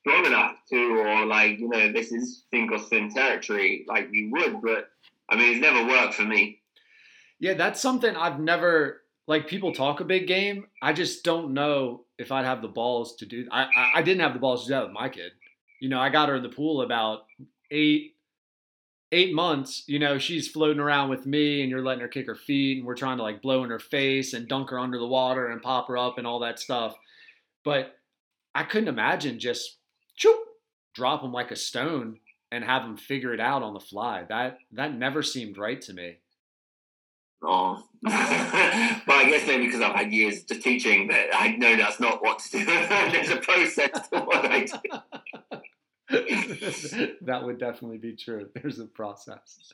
strong 0.00 0.26
enough 0.26 0.56
to, 0.70 0.76
or 0.76 1.26
like, 1.26 1.58
you 1.58 1.68
know, 1.68 1.92
this 1.92 2.12
is 2.12 2.44
sink 2.52 2.70
or 2.70 2.78
swim 2.78 3.10
territory, 3.10 3.84
like 3.88 4.08
you 4.12 4.30
would, 4.30 4.62
but 4.62 4.88
I 5.28 5.36
mean, 5.36 5.52
it's 5.52 5.60
never 5.60 5.86
worked 5.86 6.14
for 6.14 6.24
me. 6.24 6.60
Yeah, 7.40 7.54
that's 7.54 7.80
something 7.80 8.14
I've 8.14 8.38
never 8.38 9.00
like 9.26 9.46
people 9.46 9.72
talk 9.72 10.00
a 10.00 10.04
big 10.04 10.26
game. 10.26 10.66
I 10.82 10.92
just 10.92 11.24
don't 11.24 11.54
know 11.54 12.04
if 12.18 12.30
I'd 12.32 12.44
have 12.44 12.62
the 12.62 12.68
balls 12.68 13.16
to 13.16 13.26
do 13.26 13.46
I 13.50 13.62
I, 13.62 13.90
I 13.96 14.02
didn't 14.02 14.20
have 14.20 14.34
the 14.34 14.40
balls 14.40 14.64
to 14.64 14.68
do 14.68 14.74
that 14.74 14.84
with 14.84 14.92
my 14.92 15.08
kid. 15.08 15.32
You 15.80 15.88
know, 15.88 15.98
I 15.98 16.10
got 16.10 16.28
her 16.28 16.36
in 16.36 16.42
the 16.42 16.48
pool 16.48 16.82
about 16.82 17.20
eight 17.70 18.14
eight 19.12 19.34
months, 19.34 19.84
you 19.86 19.98
know, 19.98 20.18
she's 20.18 20.48
floating 20.48 20.80
around 20.80 21.10
with 21.10 21.26
me 21.26 21.62
and 21.62 21.70
you're 21.70 21.82
letting 21.82 22.00
her 22.00 22.08
kick 22.08 22.26
her 22.26 22.34
feet 22.34 22.78
and 22.78 22.86
we're 22.86 22.94
trying 22.94 23.16
to 23.16 23.22
like 23.22 23.42
blow 23.42 23.64
in 23.64 23.70
her 23.70 23.78
face 23.78 24.34
and 24.34 24.48
dunk 24.48 24.70
her 24.70 24.78
under 24.78 24.98
the 24.98 25.06
water 25.06 25.48
and 25.48 25.62
pop 25.62 25.88
her 25.88 25.98
up 25.98 26.18
and 26.18 26.26
all 26.26 26.40
that 26.40 26.60
stuff. 26.60 26.94
But 27.64 27.96
I 28.54 28.62
couldn't 28.64 28.88
imagine 28.88 29.38
just 29.38 29.78
choop, 30.18 30.38
drop 30.94 31.22
them 31.22 31.32
like 31.32 31.50
a 31.50 31.56
stone 31.56 32.18
and 32.52 32.64
have 32.64 32.82
them 32.82 32.96
figure 32.96 33.34
it 33.34 33.40
out 33.40 33.62
on 33.62 33.74
the 33.74 33.80
fly. 33.80 34.24
That 34.28 34.58
that 34.72 34.94
never 34.94 35.22
seemed 35.22 35.58
right 35.58 35.80
to 35.82 35.92
me. 35.92 36.18
Oh, 37.42 37.82
but 38.02 38.12
I 38.12 39.30
guess 39.30 39.46
maybe 39.46 39.66
because 39.66 39.80
I've 39.80 39.94
had 39.94 40.12
years 40.12 40.44
of 40.50 40.62
teaching 40.62 41.08
that 41.08 41.28
I 41.32 41.56
know 41.56 41.74
that's 41.76 41.98
not 41.98 42.22
what 42.22 42.38
to 42.40 42.58
do. 42.58 42.64
There's 42.66 43.30
a 43.30 43.36
process 43.36 44.08
to 44.10 44.20
what 44.20 44.44
I 44.44 44.64
do. 44.64 44.78
that 47.22 47.40
would 47.44 47.58
definitely 47.58 47.98
be 47.98 48.16
true. 48.16 48.48
There's 48.54 48.78
a 48.78 48.86
process. 48.86 49.72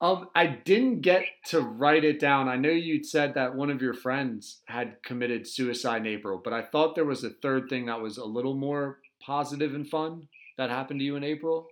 Um, 0.00 0.28
I 0.34 0.46
didn't 0.46 1.00
get 1.00 1.24
to 1.46 1.60
write 1.60 2.04
it 2.04 2.20
down. 2.20 2.48
I 2.48 2.56
know 2.56 2.68
you'd 2.68 3.06
said 3.06 3.34
that 3.34 3.54
one 3.54 3.70
of 3.70 3.80
your 3.80 3.94
friends 3.94 4.60
had 4.66 5.02
committed 5.02 5.46
suicide 5.46 6.02
in 6.02 6.08
April, 6.08 6.40
but 6.42 6.52
I 6.52 6.62
thought 6.62 6.94
there 6.94 7.04
was 7.04 7.24
a 7.24 7.30
third 7.30 7.70
thing 7.70 7.86
that 7.86 8.02
was 8.02 8.18
a 8.18 8.24
little 8.24 8.54
more 8.54 8.98
positive 9.22 9.74
and 9.74 9.88
fun 9.88 10.28
that 10.58 10.68
happened 10.68 11.00
to 11.00 11.04
you 11.04 11.16
in 11.16 11.24
April. 11.24 11.68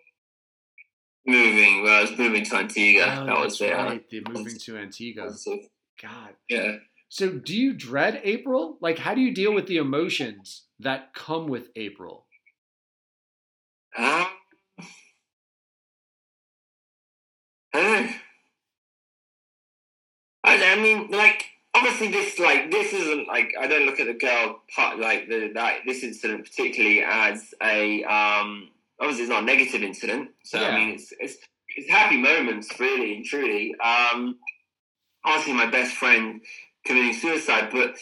Moving, 1.27 1.83
well, 1.83 1.99
I 1.99 2.01
was 2.03 2.19
moving 2.19 2.45
to 2.47 2.57
Antigua. 2.57 3.19
Oh, 3.21 3.27
that 3.27 3.39
was 3.39 3.59
there. 3.59 3.77
right. 3.77 4.09
The 4.09 4.23
moving 4.29 4.59
to 4.59 4.79
Antigua. 4.79 5.31
God. 6.01 6.31
Yeah. 6.49 6.77
So, 7.09 7.29
do 7.31 7.55
you 7.55 7.75
dread 7.75 8.23
April? 8.25 8.79
Like, 8.81 8.99
how 8.99 9.15
do 9.15 9.21
you 9.21 9.35
deal 9.35 9.53
with 9.53 9.67
the 9.67 9.77
emotions 9.77 10.63
that 10.81 11.13
come 11.13 11.47
with 11.47 11.69
April? 11.77 12.25
Uh, 13.97 14.27
I, 20.45 20.73
I 20.73 20.77
mean, 20.81 21.11
like, 21.11 21.45
obviously, 21.75 22.09
this 22.09 22.39
like 22.39 22.71
this 22.71 22.93
isn't 22.93 23.29
like 23.29 23.53
I 23.59 23.67
don't 23.67 23.87
look 23.87 24.01
at 24.01 24.07
the 24.07 24.15
girl 24.15 24.63
part 24.75 24.99
like 24.99 25.29
the 25.29 25.51
that 25.55 25.79
this 25.87 26.03
incident 26.03 26.45
particularly 26.45 27.03
as 27.03 27.55
a 27.63 28.05
um. 28.05 28.69
Obviously, 29.01 29.25
it's 29.25 29.31
not 29.31 29.43
a 29.43 29.47
negative 29.47 29.83
incident, 29.83 30.31
so 30.45 30.61
Yeah. 30.61 30.69
I 30.69 30.77
mean, 30.77 30.95
it's 30.95 31.13
it's 31.19 31.37
it's 31.77 31.91
happy 31.91 32.17
moments, 32.19 32.79
really 32.79 33.17
and 33.17 33.25
truly. 33.25 33.75
Um, 33.81 34.39
obviously, 35.25 35.55
my 35.55 35.67
best 35.67 35.95
friend 35.95 36.41
committing 36.87 37.15
suicide, 37.15 37.71
but 37.73 37.97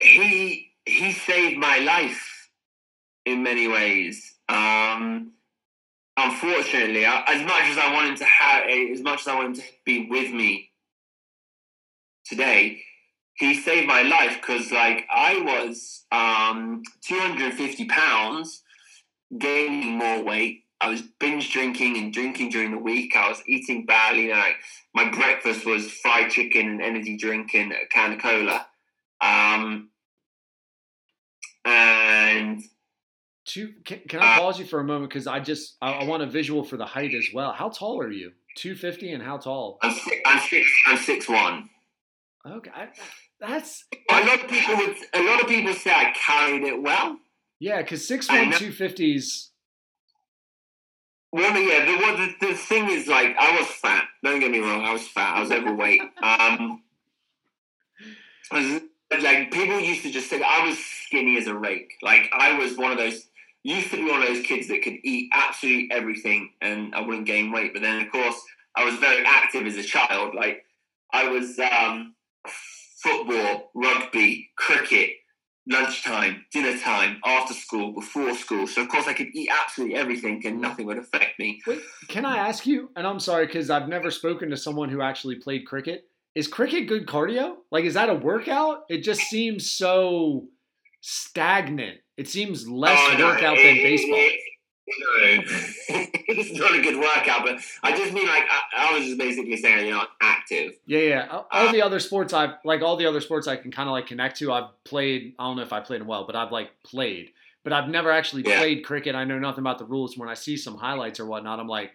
he 0.00 0.70
he 0.86 1.12
saved 1.12 1.58
my 1.58 1.78
life 1.78 2.48
in 3.26 3.42
many 3.42 3.68
ways. 3.68 4.31
Um, 4.48 5.32
unfortunately, 6.16 7.06
I- 7.06 7.24
as 7.28 7.42
much 7.42 7.64
as 7.64 7.78
I 7.78 7.92
wanted 7.92 8.16
to 8.18 8.24
have, 8.24 8.64
as 8.68 9.00
much 9.00 9.20
as 9.20 9.28
I 9.28 9.34
wanted 9.34 9.56
to 9.56 9.72
be 9.84 10.06
with 10.06 10.30
me 10.32 10.70
today, 12.24 12.84
he 13.34 13.54
saved 13.54 13.86
my 13.86 14.02
life 14.02 14.36
because, 14.40 14.70
like, 14.70 15.06
I 15.10 15.38
was 15.40 16.04
um, 16.12 16.82
250 17.02 17.86
pounds, 17.86 18.62
gaining 19.38 19.96
more 19.96 20.22
weight. 20.22 20.64
I 20.80 20.88
was 20.88 21.02
binge 21.20 21.52
drinking 21.52 21.96
and 21.96 22.12
drinking 22.12 22.50
during 22.50 22.72
the 22.72 22.78
week. 22.78 23.16
I 23.16 23.28
was 23.28 23.40
eating 23.46 23.86
badly. 23.86 24.30
Like 24.30 24.56
my 24.94 25.08
breakfast 25.10 25.64
was 25.64 25.90
fried 25.90 26.30
chicken 26.30 26.68
and 26.68 26.82
energy 26.82 27.16
drink 27.16 27.54
and 27.54 27.72
a 27.72 27.86
can 27.86 28.14
of 28.14 28.18
cola. 28.20 28.66
Um, 29.20 29.90
and 31.64 32.62
Two, 33.52 33.72
can, 33.84 34.00
can 34.08 34.20
I 34.20 34.38
pause 34.38 34.58
you 34.58 34.64
for 34.64 34.80
a 34.80 34.84
moment 34.84 35.10
because 35.10 35.26
I 35.26 35.40
just 35.40 35.76
I, 35.82 35.92
I 35.92 36.04
want 36.04 36.22
a 36.22 36.26
visual 36.26 36.64
for 36.64 36.76
the 36.76 36.86
height 36.86 37.14
as 37.14 37.26
well. 37.34 37.52
How 37.52 37.68
tall 37.68 38.00
are 38.00 38.10
you? 38.10 38.32
Two 38.56 38.74
fifty 38.74 39.12
and 39.12 39.22
how 39.22 39.36
tall? 39.36 39.78
I'm 39.82 39.92
six, 39.92 40.16
I'm 40.24 40.40
six, 40.48 40.70
I'm 40.86 40.96
six 40.96 41.28
one. 41.28 41.68
Okay, 42.46 42.70
I, 42.74 42.88
that's 43.40 43.84
A 44.10 44.20
lot 44.20 44.42
of 44.42 44.48
people 44.48 44.76
would, 44.76 44.96
a 45.14 45.22
lot 45.22 45.40
of 45.42 45.48
people 45.48 45.74
say 45.74 45.90
I 45.90 46.12
carried 46.14 46.62
it 46.62 46.80
well. 46.80 47.18
yeah, 47.60 47.82
because 47.82 48.06
six 48.06 48.28
one 48.28 48.52
two 48.52 48.72
fifties. 48.72 49.50
Well, 51.32 51.58
yeah, 51.58 51.86
the, 51.86 52.36
the, 52.42 52.48
the 52.48 52.54
thing 52.54 52.90
is, 52.90 53.06
like, 53.06 53.34
I 53.38 53.58
was 53.58 53.66
fat. 53.66 54.04
Don't 54.22 54.38
get 54.38 54.50
me 54.50 54.58
wrong, 54.58 54.84
I 54.84 54.92
was 54.92 55.08
fat. 55.08 55.36
I 55.36 55.40
was 55.40 55.50
overweight. 55.50 56.02
Um, 56.22 56.82
was, 58.52 58.82
like, 59.22 59.50
people 59.50 59.80
used 59.80 60.02
to 60.02 60.10
just 60.10 60.28
say 60.28 60.42
I 60.42 60.66
was 60.66 60.78
skinny 60.78 61.38
as 61.38 61.46
a 61.46 61.54
rake. 61.54 61.94
Like, 62.02 62.28
I 62.32 62.58
was 62.58 62.76
one 62.76 62.92
of 62.92 62.98
those, 62.98 63.28
used 63.62 63.90
to 63.90 63.96
be 63.96 64.10
one 64.10 64.22
of 64.22 64.28
those 64.28 64.44
kids 64.44 64.68
that 64.68 64.82
could 64.82 64.98
eat 65.04 65.30
absolutely 65.32 65.90
everything 65.92 66.50
and 66.60 66.94
I 66.94 67.00
wouldn't 67.00 67.26
gain 67.26 67.52
weight. 67.52 67.72
But 67.72 67.82
then, 67.82 68.02
of 68.02 68.10
course, 68.10 68.40
I 68.76 68.84
was 68.84 68.96
very 68.96 69.24
active 69.24 69.66
as 69.66 69.76
a 69.76 69.82
child. 69.82 70.34
Like, 70.34 70.64
I 71.12 71.28
was 71.28 71.58
um, 71.58 72.14
football, 73.02 73.70
rugby, 73.74 74.50
cricket, 74.56 75.10
lunchtime, 75.68 76.44
dinner 76.52 76.76
time, 76.78 77.20
after 77.24 77.54
school, 77.54 77.92
before 77.92 78.34
school. 78.34 78.66
So 78.66 78.82
of 78.82 78.88
course 78.88 79.06
I 79.06 79.12
could 79.12 79.28
eat 79.34 79.50
absolutely 79.50 79.96
everything 79.96 80.42
and 80.44 80.60
nothing 80.60 80.86
would 80.86 80.98
affect 80.98 81.38
me. 81.38 81.60
Wait, 81.66 81.80
can 82.08 82.24
I 82.24 82.38
ask 82.38 82.66
you? 82.66 82.90
And 82.96 83.06
I'm 83.06 83.20
sorry 83.20 83.46
because 83.46 83.70
I've 83.70 83.88
never 83.88 84.10
spoken 84.10 84.50
to 84.50 84.56
someone 84.56 84.88
who 84.88 85.02
actually 85.02 85.36
played 85.36 85.66
cricket. 85.66 86.04
Is 86.34 86.48
cricket 86.48 86.88
good 86.88 87.06
cardio? 87.06 87.56
Like, 87.70 87.84
is 87.84 87.94
that 87.94 88.08
a 88.08 88.14
workout? 88.14 88.84
It 88.88 88.98
just 88.98 89.20
seems 89.22 89.70
so 89.70 90.48
stagnant. 91.02 91.98
It 92.22 92.28
seems 92.28 92.68
less 92.68 92.96
Oh, 93.00 93.16
no, 93.18 93.26
workout 93.26 93.58
it- 93.58 93.64
than 93.64 93.76
it- 93.78 93.82
baseball. 93.82 94.14
it- 94.16 94.40
no. 94.86 95.42
it's 96.28 96.52
not 96.56 96.72
a 96.72 96.80
good 96.80 96.96
workout, 96.96 97.44
but 97.44 97.60
I 97.82 97.96
just 97.96 98.12
mean 98.12 98.28
like 98.28 98.44
I, 98.48 98.90
I 98.90 98.96
was 98.96 99.06
just 99.06 99.18
basically 99.18 99.56
saying 99.56 99.86
you're 99.88 99.96
not 99.96 100.10
active. 100.20 100.74
Yeah, 100.86 100.98
yeah. 101.00 101.28
All- 101.32 101.48
All 101.50 101.68
uh, 101.68 101.72
the 101.72 101.82
other 101.82 101.98
sports 101.98 102.32
I've 102.32 102.50
like 102.64 102.80
all 102.82 102.96
the 102.96 103.06
other 103.06 103.20
sports 103.20 103.48
I 103.48 103.56
can 103.56 103.72
kind 103.72 103.88
of 103.88 103.92
like 103.92 104.06
connect 104.06 104.38
to. 104.38 104.52
I've 104.52 104.70
played. 104.84 105.34
I 105.36 105.44
don't 105.48 105.56
know 105.56 105.62
if 105.62 105.72
I 105.72 105.80
played 105.80 106.06
well, 106.06 106.26
but 106.26 106.36
I've 106.36 106.52
like 106.52 106.70
played. 106.84 107.30
But 107.64 107.72
I've 107.72 107.88
never 107.88 108.10
actually 108.12 108.42
Yeah. 108.46 108.58
played 108.58 108.84
cricket. 108.84 109.16
I 109.16 109.24
know 109.24 109.38
nothing 109.40 109.60
about 109.62 109.78
the 109.78 109.84
rules. 109.84 110.16
When 110.16 110.28
I 110.28 110.34
see 110.34 110.56
some 110.56 110.76
highlights 110.76 111.18
or 111.18 111.26
whatnot, 111.26 111.58
I'm 111.58 111.66
like, 111.68 111.90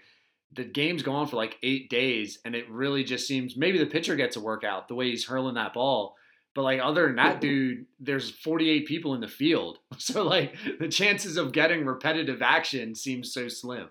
the 0.52 0.66
game's 0.66 1.04
go 1.04 1.14
on 1.14 1.28
for 1.28 1.38
like 1.38 1.58
eight 1.64 1.90
days, 1.90 2.40
and 2.44 2.54
it 2.54 2.70
really 2.70 3.04
just 3.06 3.28
seems 3.28 3.56
maybe 3.56 3.78
the 3.78 3.86
pitcher 3.86 4.16
gets 4.18 4.36
a 4.36 4.42
workout 4.42 4.90
the 4.90 4.96
way 4.96 5.10
he's 5.10 5.26
hurling 5.26 5.56
that 5.56 5.74
ball. 5.74 6.16
But 6.58 6.64
like 6.64 6.80
other 6.82 7.06
than 7.06 7.18
that, 7.18 7.40
dude, 7.40 7.86
there's 8.00 8.32
48 8.32 8.88
people 8.88 9.14
in 9.14 9.22
the 9.22 9.28
field, 9.28 9.78
so 10.00 10.24
like 10.24 10.56
the 10.80 10.88
chances 10.88 11.38
of 11.38 11.52
getting 11.52 11.86
repetitive 11.86 12.42
action 12.42 12.96
seems 12.96 13.32
so 13.32 13.48
slim. 13.48 13.90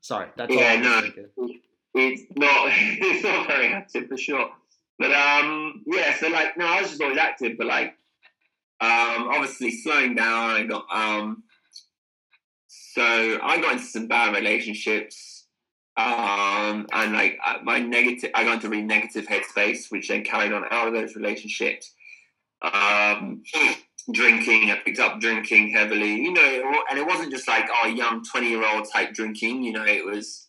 Sorry, 0.00 0.28
that's 0.34 0.50
all 0.50 0.58
Yeah, 0.58 0.80
no. 0.80 1.00
thinking. 1.02 1.60
It's 1.92 2.22
not 2.34 2.68
it's 2.72 3.22
not 3.22 3.46
very 3.46 3.66
active 3.66 4.08
for 4.08 4.16
sure. 4.16 4.48
But 4.98 5.12
um 5.12 5.82
yeah, 5.84 6.16
so 6.16 6.28
like 6.28 6.56
no, 6.56 6.64
I 6.64 6.80
was 6.80 6.88
just 6.88 7.02
always 7.02 7.18
active, 7.18 7.58
but 7.58 7.66
like 7.66 7.88
um 8.80 9.28
obviously 9.28 9.70
slowing 9.72 10.14
down, 10.14 10.50
I 10.52 10.62
got 10.62 10.86
um 10.90 11.42
so 12.66 13.02
I 13.42 13.60
got 13.60 13.72
into 13.74 13.84
some 13.84 14.06
bad 14.06 14.34
relationships. 14.34 15.48
Um 15.98 16.86
and 16.94 17.12
like 17.12 17.38
uh, 17.46 17.58
my 17.62 17.78
negative 17.78 18.30
I 18.34 18.44
got 18.44 18.54
into 18.54 18.70
really 18.70 18.84
negative 18.84 19.26
headspace, 19.26 19.90
which 19.90 20.08
then 20.08 20.24
carried 20.24 20.54
on 20.54 20.64
out 20.70 20.88
of 20.88 20.94
those 20.94 21.14
relationships. 21.14 21.92
Um 22.62 23.42
drinking, 24.12 24.70
I 24.70 24.80
picked 24.84 25.00
up 25.00 25.20
drinking 25.20 25.72
heavily, 25.72 26.14
you 26.14 26.32
know, 26.32 26.82
and 26.88 26.98
it 26.98 27.06
wasn't 27.06 27.32
just 27.32 27.48
like 27.48 27.68
oh 27.82 27.88
young 27.88 28.22
twenty 28.24 28.50
year 28.50 28.66
old 28.66 28.88
type 28.92 29.12
drinking, 29.12 29.62
you 29.62 29.72
know, 29.72 29.84
it 29.84 30.04
was 30.04 30.48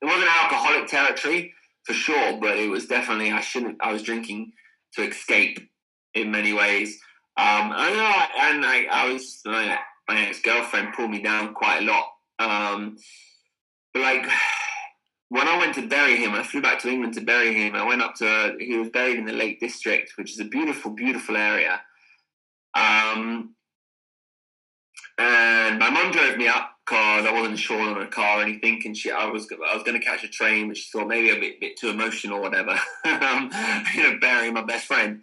it 0.00 0.06
wasn't 0.06 0.42
alcoholic 0.42 0.88
territory 0.88 1.52
for 1.84 1.92
sure, 1.92 2.38
but 2.40 2.56
it 2.56 2.68
was 2.68 2.86
definitely 2.86 3.32
I 3.32 3.40
shouldn't. 3.40 3.78
I 3.80 3.92
was 3.92 4.02
drinking 4.02 4.52
to 4.94 5.02
escape 5.02 5.58
in 6.14 6.30
many 6.30 6.52
ways. 6.52 6.98
Um, 7.36 7.72
and 7.72 7.74
I, 7.74 8.28
and 8.40 8.66
I, 8.66 8.86
I 8.90 9.12
was 9.12 9.40
my, 9.44 9.78
my 10.08 10.26
ex 10.26 10.40
girlfriend 10.42 10.94
pulled 10.94 11.10
me 11.10 11.22
down 11.22 11.54
quite 11.54 11.82
a 11.82 11.84
lot. 11.84 12.06
Um, 12.38 12.96
but 13.94 14.02
like 14.02 14.26
when 15.30 15.46
I 15.46 15.56
went 15.58 15.76
to 15.76 15.86
bury 15.86 16.16
him, 16.16 16.34
I 16.34 16.42
flew 16.42 16.60
back 16.60 16.80
to 16.80 16.88
England 16.88 17.14
to 17.14 17.20
bury 17.20 17.54
him. 17.54 17.76
I 17.76 17.86
went 17.86 18.02
up 18.02 18.16
to 18.16 18.56
he 18.58 18.76
was 18.76 18.88
buried 18.88 19.16
in 19.16 19.26
the 19.26 19.32
Lake 19.32 19.60
District, 19.60 20.12
which 20.16 20.32
is 20.32 20.40
a 20.40 20.44
beautiful, 20.44 20.90
beautiful 20.90 21.36
area. 21.36 21.80
Um, 22.74 23.54
and 25.18 25.78
my 25.78 25.88
mum 25.88 26.10
drove 26.10 26.36
me 26.36 26.48
up 26.48 26.72
because 26.84 27.26
I 27.26 27.32
wasn't 27.32 27.60
sure 27.60 27.80
on 27.80 28.02
a 28.02 28.08
car 28.08 28.40
or 28.40 28.42
anything, 28.42 28.82
and 28.84 28.96
she 28.96 29.12
I 29.12 29.26
was 29.26 29.46
I 29.52 29.74
was 29.74 29.84
going 29.84 29.98
to 29.98 30.04
catch 30.04 30.24
a 30.24 30.28
train, 30.28 30.66
but 30.66 30.76
she 30.76 30.90
thought 30.90 31.06
maybe 31.06 31.30
a 31.30 31.38
bit 31.38 31.60
bit 31.60 31.76
too 31.76 31.90
emotional 31.90 32.38
or 32.38 32.42
whatever. 32.42 32.72
um, 33.04 33.50
you 33.94 34.02
know, 34.02 34.18
burying 34.20 34.54
my 34.54 34.64
best 34.64 34.86
friend. 34.86 35.22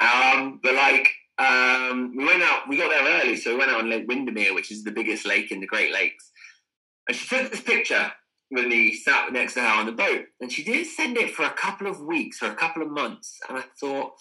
Um, 0.00 0.60
but 0.62 0.74
like 0.74 1.10
um, 1.36 2.16
we 2.16 2.24
went 2.24 2.42
out, 2.42 2.70
we 2.70 2.78
got 2.78 2.88
there 2.88 3.20
early, 3.20 3.36
so 3.36 3.50
we 3.52 3.58
went 3.58 3.70
out 3.70 3.80
on 3.80 3.90
Lake 3.90 4.08
Windermere, 4.08 4.54
which 4.54 4.72
is 4.72 4.82
the 4.82 4.92
biggest 4.92 5.26
lake 5.26 5.52
in 5.52 5.60
the 5.60 5.66
Great 5.66 5.92
Lakes. 5.92 6.30
And 7.06 7.14
she 7.14 7.36
took 7.36 7.50
this 7.50 7.60
picture 7.60 8.12
when 8.52 8.68
we 8.68 8.94
sat 8.94 9.32
next 9.32 9.54
to 9.54 9.60
her 9.60 9.80
on 9.80 9.86
the 9.86 9.92
boat, 9.92 10.26
and 10.40 10.52
she 10.52 10.62
didn't 10.62 10.84
send 10.84 11.16
it 11.16 11.30
for 11.30 11.44
a 11.44 11.50
couple 11.50 11.86
of 11.86 12.02
weeks 12.02 12.42
or 12.42 12.50
a 12.50 12.54
couple 12.54 12.82
of 12.82 12.90
months. 12.90 13.40
And 13.48 13.56
I 13.56 13.64
thought, 13.80 14.12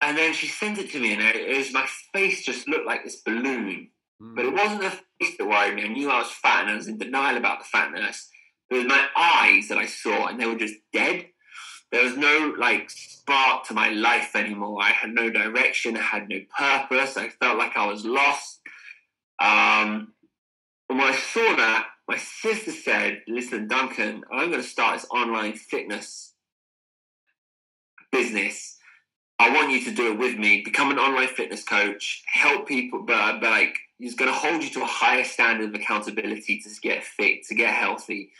and 0.00 0.18
then 0.18 0.34
she 0.34 0.48
sent 0.48 0.78
it 0.78 0.90
to 0.90 1.00
me, 1.00 1.12
and 1.12 1.22
it, 1.22 1.56
was 1.56 1.72
my 1.72 1.86
face 2.12 2.44
just 2.44 2.66
looked 2.68 2.84
like 2.84 3.04
this 3.04 3.22
balloon. 3.22 3.90
But 4.18 4.46
it 4.46 4.52
wasn't 4.52 4.80
the 4.80 4.90
face 4.90 5.36
that 5.36 5.46
worried 5.46 5.76
me. 5.76 5.84
I 5.84 5.88
knew 5.88 6.10
I 6.10 6.18
was 6.18 6.30
fat 6.30 6.62
and 6.62 6.70
I 6.70 6.76
was 6.76 6.88
in 6.88 6.98
denial 6.98 7.36
about 7.36 7.60
the 7.60 7.66
fatness. 7.66 8.28
It 8.70 8.74
was 8.74 8.86
my 8.86 9.06
eyes 9.16 9.68
that 9.68 9.78
I 9.78 9.86
saw 9.86 10.26
and 10.26 10.40
they 10.40 10.46
were 10.46 10.56
just 10.56 10.76
dead. 10.92 11.26
There 11.92 12.02
was 12.02 12.16
no 12.16 12.54
like 12.58 12.88
spark 12.88 13.66
to 13.66 13.74
my 13.74 13.90
life 13.90 14.34
anymore. 14.34 14.82
I 14.82 14.88
had 14.88 15.10
no 15.10 15.28
direction. 15.28 15.98
I 15.98 16.00
had 16.00 16.30
no 16.30 16.40
purpose. 16.58 17.18
I 17.18 17.28
felt 17.28 17.58
like 17.58 17.76
I 17.76 17.86
was 17.86 18.06
lost. 18.06 18.60
Um, 19.38 20.14
and 20.88 20.98
when 20.98 21.12
I 21.12 21.14
saw 21.14 21.56
that, 21.56 21.88
my 22.08 22.16
sister 22.16 22.72
said, 22.72 23.22
"Listen, 23.28 23.68
Duncan, 23.68 24.24
I'm 24.32 24.50
going 24.50 24.62
to 24.62 24.68
start 24.68 25.00
this 25.00 25.08
online 25.10 25.54
fitness 25.54 26.34
business. 28.16 28.78
I 29.38 29.52
want 29.52 29.70
you 29.70 29.84
to 29.84 29.90
do 29.90 30.12
it 30.12 30.18
with 30.18 30.38
me. 30.38 30.62
Become 30.64 30.90
an 30.90 30.98
online 30.98 31.28
fitness 31.28 31.62
coach. 31.62 32.22
Help 32.26 32.66
people, 32.66 33.02
but, 33.02 33.40
but 33.40 33.50
like 33.50 33.76
he's 33.98 34.14
going 34.14 34.30
to 34.30 34.36
hold 34.36 34.62
you 34.62 34.70
to 34.70 34.82
a 34.82 34.86
higher 34.86 35.24
standard 35.24 35.68
of 35.68 35.74
accountability 35.74 36.60
to 36.60 36.70
get 36.80 37.04
fit, 37.04 37.44
to 37.46 37.54
get 37.54 37.74
healthy, 37.74 38.30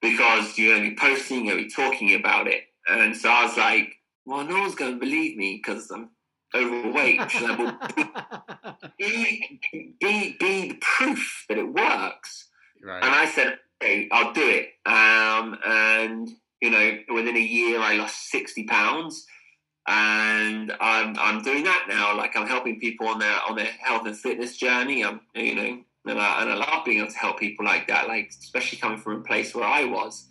because 0.00 0.56
you're 0.56 0.76
going 0.76 0.84
to 0.84 0.90
be 0.90 0.96
posting, 0.96 1.44
you're 1.44 1.54
going 1.54 1.68
to 1.68 1.68
be 1.68 1.82
talking 1.82 2.14
about 2.14 2.46
it. 2.46 2.64
And 2.88 3.16
so 3.16 3.28
I 3.28 3.44
was 3.44 3.56
like, 3.56 3.96
well, 4.24 4.44
no 4.44 4.60
one's 4.60 4.74
going 4.76 4.94
to 4.94 5.00
believe 5.00 5.36
me 5.36 5.56
because 5.56 5.90
I'm 5.90 6.10
overweight. 6.54 7.18
Like, 7.18 7.58
well, 7.58 8.76
be, 8.98 9.60
be, 10.00 10.36
be 10.38 10.68
the 10.68 10.78
proof 10.80 11.46
that 11.48 11.58
it 11.58 11.72
works. 11.72 12.48
Right. 12.82 13.02
And 13.02 13.14
I 13.14 13.26
said, 13.26 13.58
okay, 13.82 14.08
I'll 14.12 14.32
do 14.32 14.42
it. 14.48 14.68
Um, 14.86 15.58
and, 15.64 16.28
you 16.60 16.70
know, 16.70 16.98
within 17.14 17.36
a 17.36 17.40
year, 17.40 17.80
I 17.80 17.94
lost 17.96 18.30
60 18.30 18.64
pounds. 18.64 19.26
and 19.86 20.72
I'm 20.80 21.18
I'm 21.18 21.42
doing 21.42 21.64
that 21.64 21.86
now. 21.88 22.16
Like 22.16 22.36
I'm 22.36 22.46
helping 22.46 22.78
people 22.78 23.08
on 23.08 23.18
their 23.18 23.38
on 23.48 23.56
their 23.56 23.66
health 23.80 24.06
and 24.06 24.16
fitness 24.16 24.56
journey. 24.56 25.04
I'm 25.04 25.20
you 25.34 25.54
know, 25.54 25.78
and 26.06 26.20
I, 26.20 26.42
and 26.42 26.50
I 26.52 26.54
love 26.54 26.84
being 26.84 26.98
able 26.98 27.10
to 27.10 27.18
help 27.18 27.38
people 27.40 27.64
like 27.64 27.88
that. 27.88 28.06
Like 28.06 28.28
especially 28.28 28.78
coming 28.78 28.98
from 28.98 29.16
a 29.16 29.24
place 29.24 29.54
where 29.54 29.64
I 29.64 29.84
was, 29.84 30.28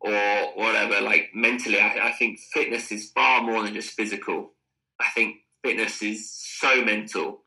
or 0.00 0.52
whatever. 0.54 1.00
Like 1.00 1.30
mentally, 1.34 1.80
I, 1.80 2.08
I 2.08 2.12
think 2.12 2.40
fitness 2.52 2.92
is 2.92 3.10
far 3.10 3.42
more 3.42 3.62
than 3.62 3.74
just 3.74 3.90
physical. 3.90 4.52
I 5.00 5.06
think 5.14 5.36
fitness 5.62 6.02
is 6.02 6.30
so 6.30 6.84
mental 6.84 7.43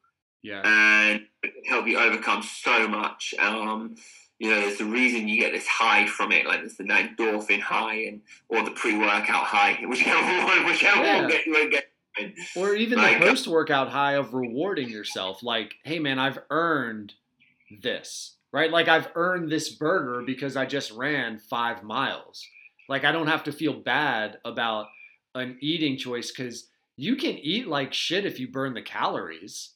Yeah. 0.48 0.62
and 0.64 1.22
it 1.43 1.54
can 1.54 1.64
help 1.66 1.88
you 1.88 2.00
overcome 2.00 2.41
so 2.43 2.88
much. 2.88 3.34
Um, 3.39 3.95
you 4.39 4.50
know, 4.52 4.62
there's 4.62 4.80
a 4.80 4.86
reason 4.86 5.28
you 5.28 5.39
get 5.41 5.52
this 5.52 5.68
high 5.68 6.06
from 6.08 6.32
it, 6.32 6.45
like 6.45 6.60
there's 6.60 6.78
the 6.78 6.84
endorphin 6.86 7.60
high 7.60 7.95
and 8.04 8.22
or 8.50 8.64
the 8.64 8.72
pre-workout 8.72 9.43
high, 9.45 9.78
whichever 9.88 10.45
one, 10.45 10.66
whichever 10.66 11.04
Yeah. 11.04 11.22
one 11.22 11.30
get 11.30 11.45
you 11.45 11.70
get. 11.70 11.86
Or 12.56 12.74
even 12.76 12.98
Like- 12.98 13.20
the 13.20 13.26
post 13.26 13.48
workout 13.48 13.89
high 13.89 14.14
of 14.14 14.34
rewarding 14.34 14.89
yourself. 14.89 15.43
Like, 15.43 15.76
hey 15.84 16.00
man, 16.00 16.18
I've 16.20 16.39
earned 16.50 17.14
this, 17.82 18.38
right? 18.54 18.72
Like 18.72 18.88
I've 18.88 19.10
earned 19.16 19.52
this 19.52 19.70
burger 19.70 20.24
because 20.26 20.56
I 20.56 20.66
just 20.66 20.91
ran 20.91 21.39
five 21.39 21.84
miles. 21.84 22.45
Like 22.89 23.04
I 23.06 23.12
don't 23.12 23.28
have 23.28 23.43
to 23.45 23.52
feel 23.52 23.74
bad 23.74 24.38
about 24.45 24.88
an 25.36 25.58
eating 25.62 25.98
choice 25.98 26.32
because 26.32 26.70
you 26.95 27.16
can 27.16 27.38
eat 27.38 27.68
like 27.68 27.93
shit 27.93 28.26
if 28.26 28.39
you 28.39 28.48
burn 28.48 28.74
the 28.74 28.82
calories. 28.82 29.72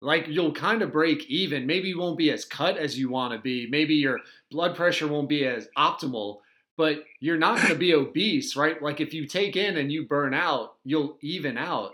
Like 0.00 0.28
you'll 0.28 0.52
kind 0.52 0.82
of 0.82 0.92
break 0.92 1.26
even. 1.26 1.66
Maybe 1.66 1.88
you 1.88 1.98
won't 1.98 2.18
be 2.18 2.30
as 2.30 2.44
cut 2.44 2.76
as 2.76 2.98
you 2.98 3.08
want 3.08 3.32
to 3.32 3.38
be. 3.40 3.66
Maybe 3.70 3.94
your 3.94 4.20
blood 4.50 4.76
pressure 4.76 5.08
won't 5.08 5.28
be 5.28 5.46
as 5.46 5.68
optimal, 5.76 6.40
but 6.76 7.04
you're 7.20 7.38
not 7.38 7.56
going 7.56 7.70
to 7.70 7.78
be 7.78 7.94
obese, 7.94 8.56
right? 8.56 8.80
Like 8.82 9.00
if 9.00 9.14
you 9.14 9.26
take 9.26 9.56
in 9.56 9.78
and 9.78 9.90
you 9.90 10.06
burn 10.06 10.34
out, 10.34 10.74
you'll 10.84 11.16
even 11.22 11.56
out. 11.56 11.92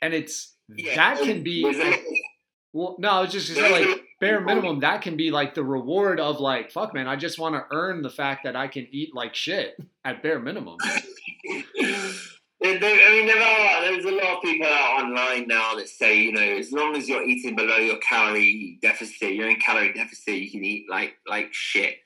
And 0.00 0.14
it's 0.14 0.54
that 0.96 1.18
can 1.18 1.42
be 1.42 1.64
well, 2.72 2.96
no, 2.98 3.10
I 3.10 3.20
was 3.20 3.32
just 3.32 3.54
gonna 3.54 3.68
say 3.68 3.86
like 3.86 4.02
bare 4.20 4.40
minimum 4.40 4.80
that 4.80 5.02
can 5.02 5.16
be 5.16 5.30
like 5.30 5.54
the 5.54 5.64
reward 5.64 6.18
of 6.18 6.40
like 6.40 6.70
fuck 6.70 6.94
man, 6.94 7.06
I 7.06 7.16
just 7.16 7.38
want 7.38 7.54
to 7.54 7.64
earn 7.70 8.02
the 8.02 8.10
fact 8.10 8.44
that 8.44 8.56
I 8.56 8.68
can 8.68 8.88
eat 8.90 9.14
like 9.14 9.34
shit 9.34 9.76
at 10.04 10.22
bare 10.22 10.40
minimum. 10.40 10.76
There- 12.62 12.78
there- 12.78 13.08
I 13.08 13.10
mean, 13.12 13.26
there 13.26 13.42
are 13.42 13.80
there's 13.82 14.04
a 14.04 14.10
lot 14.10 14.36
of 14.36 14.42
people 14.42 14.66
out 14.66 15.02
online 15.04 15.46
now 15.48 15.74
that 15.74 15.88
say, 15.88 16.18
you 16.20 16.32
know, 16.32 16.40
as 16.40 16.70
long 16.72 16.94
as 16.96 17.08
you're 17.08 17.24
eating 17.24 17.56
below 17.56 17.76
your 17.76 17.96
calorie 17.98 18.78
deficit, 18.80 19.32
you're 19.34 19.50
in 19.50 19.56
calorie 19.60 19.92
deficit, 19.92 20.34
you 20.36 20.50
can 20.50 20.64
eat 20.64 20.86
like 20.88 21.16
like 21.26 21.48
shit. 21.52 21.96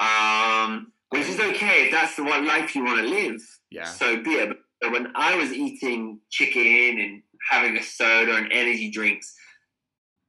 Um, 0.00 0.92
which 1.10 1.26
is 1.28 1.40
okay 1.40 1.86
if 1.86 1.90
that's 1.92 2.16
the 2.16 2.24
one 2.24 2.46
life 2.46 2.74
you 2.74 2.84
want 2.84 3.00
to 3.00 3.06
live. 3.08 3.40
Yeah. 3.70 3.84
So 3.84 4.22
be 4.22 4.32
it. 4.34 4.56
But 4.80 4.92
when 4.92 5.12
I 5.14 5.34
was 5.36 5.52
eating 5.52 6.20
chicken 6.30 7.00
and 7.00 7.22
having 7.50 7.76
a 7.76 7.82
soda 7.82 8.34
and 8.36 8.52
energy 8.52 8.90
drinks, 8.90 9.34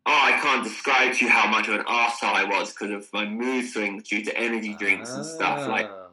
oh, 0.05 0.11
I 0.13 0.39
can't 0.39 0.63
describe 0.63 1.13
to 1.15 1.25
you 1.25 1.29
how 1.31 1.47
much 1.49 1.67
of 1.67 1.73
an 1.75 1.85
arsehole 1.85 2.33
I 2.33 2.45
was 2.45 2.71
because 2.73 2.91
of 2.91 3.11
my 3.13 3.25
mood 3.25 3.67
swings 3.69 4.03
due 4.07 4.23
to 4.23 4.37
energy 4.37 4.73
drinks 4.75 5.11
and 5.11 5.25
stuff. 5.25 5.67
Like, 5.67 5.89
Oh. 5.89 6.07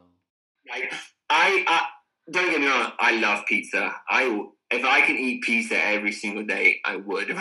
like 0.69 0.93
I, 1.29 1.63
I 1.67 1.87
don't 2.31 2.49
get 2.49 2.59
me 2.59 2.67
wrong, 2.67 2.91
I 2.99 3.19
love 3.19 3.45
pizza. 3.45 3.93
I 4.09 4.47
if 4.71 4.83
I 4.83 5.01
can 5.01 5.17
eat 5.17 5.43
pizza 5.43 5.77
every 5.77 6.11
single 6.11 6.43
day, 6.43 6.79
I 6.85 6.97
would. 6.97 7.29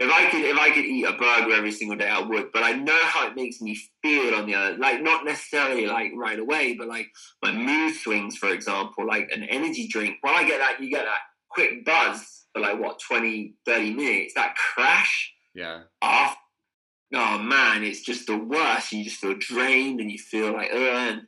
If 0.00 0.08
I, 0.08 0.08
if 0.08 0.10
I 0.10 0.30
could 0.30 0.40
if 0.40 0.56
I 0.56 0.70
could 0.70 0.86
eat 0.86 1.04
a 1.04 1.12
burger 1.12 1.52
every 1.54 1.72
single 1.72 1.98
day, 1.98 2.08
I 2.08 2.22
would. 2.22 2.52
But 2.52 2.62
I 2.62 2.72
know 2.72 2.98
how 3.02 3.28
it 3.28 3.36
makes 3.36 3.60
me 3.60 3.78
feel 4.02 4.34
on 4.34 4.46
the 4.46 4.54
other 4.54 4.78
like 4.78 5.02
not 5.02 5.26
necessarily 5.26 5.86
like 5.86 6.12
right 6.16 6.38
away, 6.38 6.74
but 6.74 6.88
like 6.88 7.08
my 7.42 7.52
mood 7.52 7.94
swings, 7.94 8.38
for 8.38 8.48
example, 8.48 9.06
like 9.06 9.30
an 9.30 9.42
energy 9.42 9.88
drink. 9.88 10.16
When 10.22 10.34
I 10.34 10.48
get 10.48 10.58
that, 10.58 10.80
you 10.80 10.88
get 10.88 11.04
that 11.04 11.18
quick 11.50 11.84
buzz 11.84 12.46
for 12.54 12.60
like 12.62 12.80
what 12.80 12.98
20, 12.98 13.56
30 13.66 13.92
minutes. 13.92 14.32
That 14.34 14.54
crash 14.56 15.34
yeah. 15.54 15.82
off. 16.00 16.34
Oh 17.12 17.38
man, 17.38 17.82
it's 17.82 18.00
just 18.00 18.26
the 18.26 18.38
worst. 18.38 18.92
You 18.92 19.04
just 19.04 19.16
feel 19.16 19.34
drained 19.38 20.00
and 20.00 20.10
you 20.10 20.18
feel 20.18 20.54
like, 20.54 20.70
Ugh, 20.72 20.78
and 20.78 21.22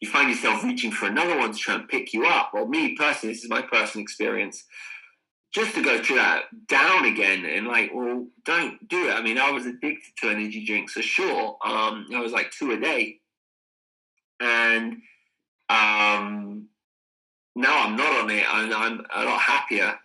you 0.00 0.08
find 0.08 0.28
yourself 0.30 0.62
reaching 0.62 0.92
for 0.92 1.06
another 1.06 1.36
one 1.36 1.52
to 1.52 1.58
try 1.58 1.74
and 1.74 1.88
pick 1.88 2.12
you 2.12 2.26
up. 2.26 2.50
Well, 2.54 2.66
me 2.66 2.94
personally, 2.94 3.34
this 3.34 3.44
is 3.44 3.50
my 3.50 3.62
personal 3.62 4.02
experience. 4.02 4.64
Just 5.52 5.74
to 5.74 5.82
go 5.82 6.00
through 6.02 6.16
that 6.16 6.44
down 6.68 7.06
again 7.06 7.44
and 7.46 7.66
like, 7.66 7.90
well, 7.92 8.26
don't 8.44 8.86
do 8.88 9.08
it. 9.08 9.12
I 9.12 9.22
mean, 9.22 9.38
I 9.38 9.50
was 9.50 9.66
addicted 9.66 10.12
to 10.18 10.28
energy 10.28 10.64
drinks 10.64 10.92
for 10.92 11.02
sure. 11.02 11.56
Um, 11.64 12.06
I 12.14 12.20
was 12.20 12.32
like 12.32 12.50
two 12.50 12.72
a 12.72 12.78
day, 12.78 13.20
and 14.40 14.98
um, 15.70 16.68
now 17.56 17.86
I'm 17.86 17.96
not 17.96 18.24
on 18.24 18.30
it, 18.30 18.44
and 18.46 18.74
I'm 18.74 19.04
a 19.14 19.24
lot 19.24 19.40
happier. 19.40 19.98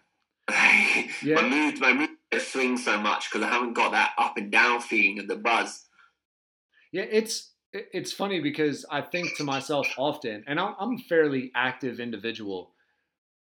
Yeah. 1.21 1.35
My 1.35 1.47
mood, 1.47 1.79
my 1.79 1.93
mood 1.93 2.09
swings 2.39 2.83
so 2.83 2.99
much 2.99 3.29
because 3.31 3.47
I 3.47 3.49
haven't 3.49 3.73
got 3.73 3.91
that 3.93 4.11
up 4.17 4.35
and 4.37 4.51
down 4.51 4.81
feeling 4.81 5.19
of 5.19 5.27
the 5.27 5.37
buzz. 5.37 5.85
Yeah, 6.91 7.03
it's 7.03 7.37
it- 7.39 7.52
it's 7.73 8.11
funny 8.13 8.39
because 8.39 8.85
I 8.89 9.01
think 9.01 9.35
to 9.37 9.43
myself 9.43 9.87
often, 9.97 10.43
and 10.47 10.59
I'm 10.59 10.75
I'm 10.79 10.93
a 10.95 10.99
fairly 11.09 11.51
active 11.55 11.99
individual, 11.99 12.71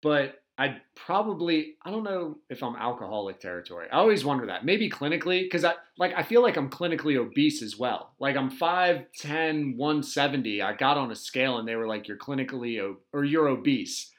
but 0.03 0.43
I 0.59 0.79
probably 0.95 1.77
I 1.85 1.91
don't 1.91 2.05
know 2.05 2.39
if 2.51 2.63
I'm 2.63 2.77
alcoholic 2.77 3.41
territory. 3.41 3.89
I 3.93 3.97
always 3.99 4.25
wonder 4.25 4.47
that. 4.47 4.65
Maybe 4.65 4.91
clinically, 4.91 5.43
because 5.45 5.65
I 5.65 5.75
like 5.99 6.15
I 6.17 6.23
feel 6.23 6.43
like 6.43 6.57
I'm 6.57 6.71
clinically 6.71 7.17
obese 7.19 7.63
as 7.63 7.79
well. 7.79 8.15
Like 8.21 8.37
I'm 8.37 8.51
5'10", 8.51 9.77
170. 9.77 10.63
I 10.63 10.75
got 10.75 10.97
on 10.99 11.11
a 11.13 11.17
scale 11.17 11.59
and 11.59 11.69
they 11.69 11.77
were 11.77 11.87
like, 11.89 12.09
"You're 12.09 12.19
clinically 12.19 12.81
o- 12.81 12.99
or 13.13 13.25
you're 13.25 13.49
obese." 13.49 14.13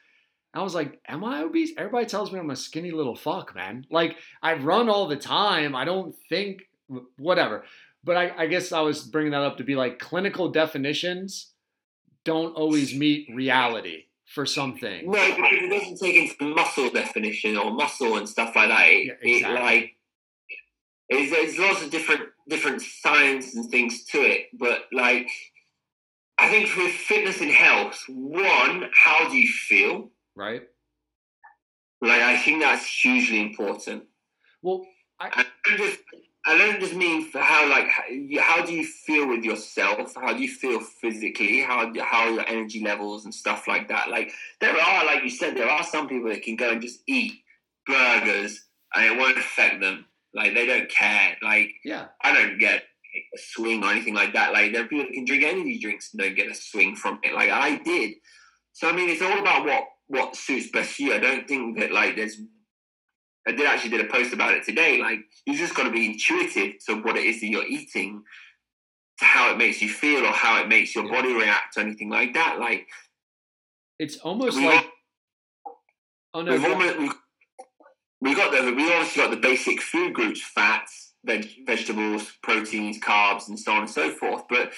I 0.54 0.62
was 0.62 0.74
like, 0.74 1.00
"Am 1.08 1.24
I 1.24 1.42
obese?" 1.42 1.72
Everybody 1.76 2.06
tells 2.06 2.32
me 2.32 2.38
I'm 2.38 2.50
a 2.50 2.56
skinny 2.56 2.90
little 2.90 3.16
fuck, 3.16 3.54
man. 3.54 3.86
Like 3.90 4.16
I 4.42 4.54
run 4.54 4.88
all 4.88 5.06
the 5.08 5.16
time. 5.16 5.74
I 5.76 5.84
don't 5.84 6.14
think 6.28 6.62
whatever. 7.18 7.64
But 8.04 8.16
I, 8.16 8.32
I 8.36 8.46
guess 8.46 8.72
I 8.72 8.80
was 8.80 9.02
bringing 9.02 9.32
that 9.32 9.42
up 9.42 9.58
to 9.58 9.64
be 9.64 9.74
like 9.74 9.98
clinical 9.98 10.50
definitions 10.50 11.52
don't 12.24 12.54
always 12.54 12.94
meet 12.94 13.28
reality 13.34 14.04
for 14.26 14.44
something. 14.44 15.10
No, 15.10 15.26
because 15.34 15.52
it 15.52 15.70
doesn't 15.70 15.98
take 15.98 16.16
into 16.16 16.54
muscle 16.54 16.90
definition 16.90 17.56
or 17.56 17.72
muscle 17.72 18.16
and 18.16 18.28
stuff 18.28 18.54
like 18.54 18.68
that. 18.68 18.86
It, 18.88 19.06
Yeah, 19.06 19.12
it 19.22 19.36
exactly. 19.36 19.60
like 19.60 19.96
it's, 21.08 21.30
there's 21.32 21.58
lots 21.58 21.82
of 21.82 21.90
different 21.90 22.22
different 22.48 22.82
science 22.82 23.54
and 23.54 23.70
things 23.70 24.04
to 24.04 24.18
it, 24.18 24.46
but 24.58 24.82
like 24.92 25.28
I 26.36 26.48
think 26.48 26.74
with 26.76 26.92
fitness 26.92 27.40
and 27.40 27.50
health, 27.50 28.04
one, 28.08 28.90
how 28.92 29.28
do 29.28 29.36
you 29.36 29.48
feel? 29.48 30.10
Right? 30.36 30.62
Like 32.00 32.22
I 32.22 32.36
think 32.36 32.62
that's 32.62 32.86
hugely 32.86 33.40
important. 33.40 34.04
Well, 34.62 34.84
I 35.18 35.46
don't 35.64 35.78
just 35.78 35.98
I 36.48 36.56
don't 36.56 36.80
just 36.80 36.94
mean 36.94 37.30
for 37.30 37.40
how 37.40 37.68
like 37.68 37.88
how, 38.40 38.64
do 38.64 38.72
you 38.72 38.82
feel 38.84 39.28
with 39.28 39.44
yourself? 39.44 40.14
How 40.14 40.32
do 40.32 40.40
you 40.40 40.48
feel 40.48 40.80
physically? 40.80 41.60
How 41.60 41.92
how 42.00 42.28
are 42.28 42.30
your 42.30 42.48
energy 42.48 42.82
levels 42.82 43.26
and 43.26 43.34
stuff 43.34 43.68
like 43.68 43.88
that? 43.88 44.08
Like 44.08 44.32
there 44.58 44.74
are, 44.74 45.04
like 45.04 45.22
you 45.22 45.28
said, 45.28 45.54
there 45.54 45.68
are 45.68 45.82
some 45.82 46.08
people 46.08 46.30
that 46.30 46.42
can 46.42 46.56
go 46.56 46.70
and 46.70 46.80
just 46.80 47.00
eat 47.06 47.34
burgers 47.86 48.64
and 48.94 49.04
it 49.04 49.18
won't 49.18 49.36
affect 49.36 49.82
them. 49.82 50.06
Like 50.32 50.54
they 50.54 50.64
don't 50.64 50.88
care. 50.88 51.36
Like 51.42 51.70
yeah. 51.84 52.06
I 52.22 52.32
don't 52.32 52.58
get 52.58 52.82
a 53.14 53.38
swing 53.38 53.84
or 53.84 53.90
anything 53.90 54.14
like 54.14 54.32
that. 54.32 54.54
Like 54.54 54.72
there 54.72 54.84
are 54.84 54.88
people 54.88 55.04
that 55.04 55.12
can 55.12 55.26
drink 55.26 55.44
energy 55.44 55.78
drinks 55.78 56.14
and 56.14 56.22
don't 56.22 56.34
get 56.34 56.50
a 56.50 56.54
swing 56.54 56.96
from 56.96 57.18
it. 57.22 57.34
Like 57.34 57.50
I 57.50 57.76
did. 57.76 58.14
So 58.72 58.88
I 58.88 58.92
mean, 58.92 59.10
it's 59.10 59.20
all 59.20 59.38
about 59.38 59.66
what 59.66 59.84
what 60.06 60.34
suits 60.34 60.70
best 60.70 60.98
you. 60.98 61.12
I 61.12 61.18
don't 61.18 61.46
think 61.46 61.78
that 61.78 61.92
like 61.92 62.16
there's. 62.16 62.40
I 63.48 63.52
did 63.52 63.66
actually 63.66 63.90
did 63.90 64.02
a 64.02 64.10
post 64.12 64.34
about 64.34 64.52
it 64.54 64.64
today. 64.64 65.00
Like 65.00 65.20
you 65.46 65.56
just 65.56 65.74
got 65.74 65.84
to 65.84 65.90
be 65.90 66.06
intuitive 66.06 66.74
to 66.86 66.96
what 66.96 67.16
it 67.16 67.24
is 67.24 67.40
that 67.40 67.46
you're 67.46 67.66
eating, 67.66 68.22
to 69.20 69.24
how 69.24 69.50
it 69.50 69.56
makes 69.56 69.80
you 69.80 69.88
feel 69.88 70.24
or 70.26 70.32
how 70.32 70.60
it 70.60 70.68
makes 70.68 70.94
your 70.94 71.06
Yeah. 71.06 71.12
body 71.12 71.32
react 71.32 71.76
or 71.78 71.80
anything 71.80 72.10
like 72.10 72.34
that. 72.34 72.58
Like 72.60 72.88
It's 73.98 74.18
almost 74.18 74.58
we 74.58 74.66
like 74.66 74.86
oh 76.34 76.42
no, 76.42 76.52
we've 76.52 76.64
almost 76.64 76.98
we, 76.98 77.10
we 78.20 78.34
got 78.34 78.52
the 78.52 78.72
we 78.74 78.92
obviously 78.92 79.22
got 79.22 79.30
the 79.30 79.38
basic 79.38 79.80
food 79.80 80.12
groups: 80.12 80.42
fats, 80.42 81.14
veg, 81.24 81.48
vegetables, 81.66 82.32
proteins, 82.42 82.98
carbs, 83.00 83.48
and 83.48 83.58
so 83.58 83.72
on 83.72 83.80
and 83.82 83.90
so 83.90 84.10
forth. 84.10 84.42
But 84.50 84.72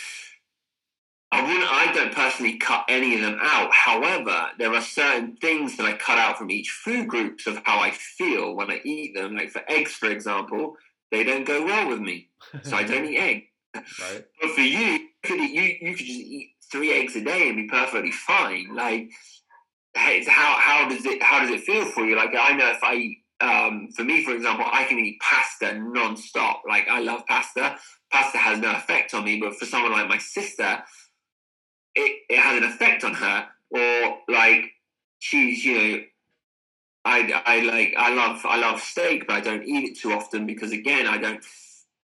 I 1.32 1.42
wouldn't. 1.42 1.72
I 1.72 1.92
don't 1.94 2.14
personally 2.14 2.58
cut 2.58 2.84
any 2.88 3.14
of 3.14 3.20
them 3.20 3.38
out. 3.40 3.72
However, 3.72 4.48
there 4.58 4.74
are 4.74 4.82
certain 4.82 5.36
things 5.36 5.76
that 5.76 5.86
I 5.86 5.92
cut 5.92 6.18
out 6.18 6.38
from 6.38 6.50
each 6.50 6.70
food 6.70 7.06
groups 7.06 7.46
of 7.46 7.60
how 7.64 7.78
I 7.78 7.92
feel 7.92 8.56
when 8.56 8.70
I 8.70 8.80
eat 8.84 9.14
them. 9.14 9.36
Like 9.36 9.50
for 9.50 9.62
eggs, 9.68 9.92
for 9.92 10.10
example, 10.10 10.76
they 11.12 11.22
don't 11.22 11.46
go 11.46 11.64
well 11.64 11.88
with 11.88 12.00
me, 12.00 12.28
so 12.62 12.76
I 12.76 12.82
don't 12.82 13.04
eat 13.10 13.18
egg. 13.18 13.42
right? 13.74 14.24
But 14.40 14.50
for 14.50 14.60
you, 14.60 14.78
you 14.78 15.08
could 15.22 15.40
eat, 15.40 15.52
you 15.52 15.88
you 15.88 15.96
could 15.96 16.06
just 16.06 16.18
eat 16.18 16.50
three 16.70 16.92
eggs 16.92 17.14
a 17.14 17.22
day 17.22 17.48
and 17.48 17.56
be 17.56 17.68
perfectly 17.68 18.12
fine. 18.12 18.74
Like, 18.74 19.10
how 19.94 20.56
how 20.58 20.88
does 20.88 21.04
it 21.06 21.22
how 21.22 21.40
does 21.40 21.50
it 21.50 21.60
feel 21.60 21.84
for 21.86 22.04
you? 22.04 22.16
Like, 22.16 22.34
I 22.38 22.54
know 22.56 22.70
if 22.70 22.82
I 22.82 22.94
eat, 22.94 23.18
um, 23.40 23.88
for 23.94 24.02
me, 24.02 24.24
for 24.24 24.34
example, 24.34 24.66
I 24.70 24.84
can 24.84 24.98
eat 24.98 25.20
pasta 25.20 25.78
non-stop. 25.78 26.62
Like, 26.68 26.88
I 26.88 27.00
love 27.00 27.24
pasta. 27.26 27.76
Pasta 28.12 28.38
has 28.38 28.58
no 28.58 28.72
effect 28.72 29.14
on 29.14 29.24
me, 29.24 29.38
but 29.40 29.54
for 29.54 29.66
someone 29.66 29.92
like 29.92 30.08
my 30.08 30.18
sister, 30.18 30.82
it, 31.94 32.22
it 32.28 32.38
has 32.38 32.58
an 32.58 32.64
effect 32.64 33.04
on 33.04 33.14
her. 33.14 33.46
Or 33.70 34.18
like 34.28 34.72
she's 35.20 35.64
you 35.64 35.78
know 35.78 36.04
I, 37.04 37.42
I 37.46 37.60
like 37.60 37.94
I 37.96 38.12
love 38.12 38.44
I 38.44 38.58
love 38.58 38.80
steak, 38.80 39.26
but 39.26 39.36
I 39.36 39.40
don't 39.40 39.64
eat 39.64 39.90
it 39.90 39.98
too 39.98 40.12
often 40.12 40.46
because 40.46 40.72
again 40.72 41.06
I 41.06 41.18
don't 41.18 41.44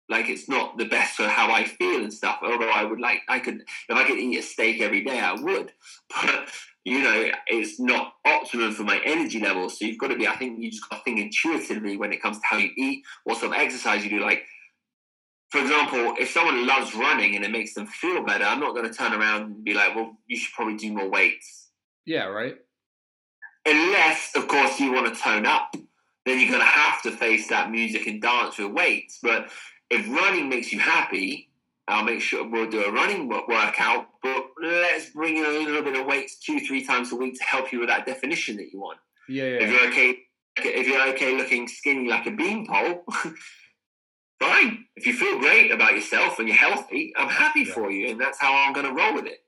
like 0.08 0.30
it's 0.30 0.48
not 0.48 0.78
the 0.78 0.86
best 0.86 1.16
for 1.16 1.28
how 1.28 1.52
I 1.52 1.66
feel 1.66 2.04
and 2.04 2.14
stuff. 2.14 2.40
Although 2.42 2.70
I 2.70 2.84
would 2.84 3.00
like 3.00 3.22
I 3.28 3.40
could 3.40 3.62
if 3.90 3.96
I 3.96 4.04
could 4.06 4.18
eat 4.18 4.40
a 4.40 4.44
steak 4.44 4.82
every 4.82 5.04
day, 5.04 5.20
I 5.20 5.34
would. 5.34 5.72
But 6.10 6.50
you 6.86 7.02
know, 7.02 7.32
it's 7.48 7.80
not 7.80 8.14
optimum 8.26 8.72
for 8.72 8.84
my 8.84 9.02
energy 9.04 9.40
levels. 9.40 9.80
So 9.80 9.86
you've 9.86 9.98
got 9.98 10.10
to 10.10 10.16
be. 10.16 10.28
I 10.28 10.36
think 10.36 10.62
you 10.62 10.70
just 10.70 10.88
got 10.88 10.98
to 10.98 11.04
think 11.04 11.20
intuitively 11.20 11.98
when 11.98 12.14
it 12.14 12.22
comes 12.22 12.38
to 12.38 12.44
how 12.46 12.58
you 12.58 12.70
eat, 12.78 13.04
what 13.24 13.40
sort 13.40 13.54
of 13.54 13.60
exercise 13.60 14.04
you 14.04 14.12
do. 14.12 14.20
Like 14.20 14.44
for 15.50 15.62
example, 15.62 16.16
if 16.20 16.32
someone 16.32 16.66
loves 16.66 16.96
running 16.96 17.36
and 17.36 17.46
it 17.46 17.52
makes 17.52 17.74
them 17.74 17.88
feel 17.88 18.24
better, 18.24 18.44
I'm 18.44 18.60
not 18.60 18.76
going 18.76 18.90
to 18.90 18.94
turn 18.94 19.14
around 19.14 19.44
and 19.44 19.64
be 19.64 19.74
like, 19.74 19.96
well, 19.96 20.18
you 20.28 20.38
should 20.38 20.54
probably 20.54 20.76
do 20.78 20.92
more 20.92 21.10
weights. 21.10 21.70
Yeah, 22.06 22.26
right. 22.26 22.56
Unless, 23.66 24.36
of 24.36 24.48
course, 24.48 24.80
you 24.80 24.92
want 24.92 25.14
to 25.14 25.22
tone 25.22 25.46
up, 25.46 25.76
then 26.26 26.40
you're 26.40 26.50
going 26.50 26.62
to 26.62 26.66
have 26.66 27.02
to 27.04 27.12
face 27.12 27.48
that 27.50 27.72
music 27.72 28.08
and 28.08 28.22
dance 28.22 28.58
with 28.58 28.72
weights. 28.72 29.20
But 29.22 29.50
if 29.90 30.08
running 30.10 30.50
makes 30.50 30.72
you 30.72 30.80
happy, 30.80 31.50
I'll 31.88 32.04
make 32.04 32.22
sure 32.22 32.48
we'll 32.48 32.70
do 32.70 32.84
a 32.84 32.92
running 32.92 33.30
workout, 33.30 34.08
but 34.24 34.48
let's 34.62 35.12
bring 35.12 35.38
in 35.38 35.46
a 35.46 35.50
little 35.50 35.84
bit 35.84 35.96
of 35.96 36.08
weights 36.08 36.40
two, 36.40 36.60
three 36.60 36.84
times 36.84 37.12
a 37.12 37.16
week 37.16 37.38
to 37.38 37.44
help 37.44 37.72
you 37.72 37.80
with 37.80 37.90
that 37.90 38.06
definition 38.08 38.58
that 38.58 38.72
you 38.72 38.80
want. 38.80 38.98
Yeah, 39.30 39.44
yeah. 39.44 39.58
If 39.62 39.72
you're 39.72 39.88
okay, 39.90 40.18
if 40.58 40.88
you're 40.88 41.08
okay 41.10 41.38
looking 41.38 41.68
skinny 41.68 42.10
like 42.10 42.26
a 42.26 42.32
beanpole, 42.32 43.06
fine. 44.40 44.86
If 44.96 45.06
you 45.06 45.14
feel 45.14 45.40
great 45.40 45.72
about 45.72 45.94
yourself 45.94 46.40
and 46.40 46.48
you're 46.48 46.58
healthy, 46.58 47.14
I'm 47.18 47.30
happy 47.30 47.62
Yeah. 47.62 47.74
for 47.74 47.92
you, 47.92 48.10
and 48.10 48.20
that's 48.20 48.40
how 48.40 48.54
I'm 48.54 48.74
going 48.74 48.86
to 48.86 48.94
roll 48.94 49.14
with 49.14 49.26
it. 49.26 49.44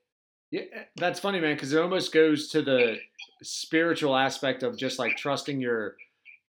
Yeah, 0.50 0.62
eh, 0.72 0.84
that's 0.96 1.20
funny, 1.20 1.40
man, 1.40 1.54
because 1.54 1.72
it 1.72 1.80
almost 1.80 2.12
goes 2.12 2.48
to 2.50 2.62
the 2.62 2.98
spiritual 3.42 4.16
aspect 4.16 4.62
of 4.62 4.76
just 4.78 4.98
like 4.98 5.16
trusting 5.16 5.60
your 5.60 5.96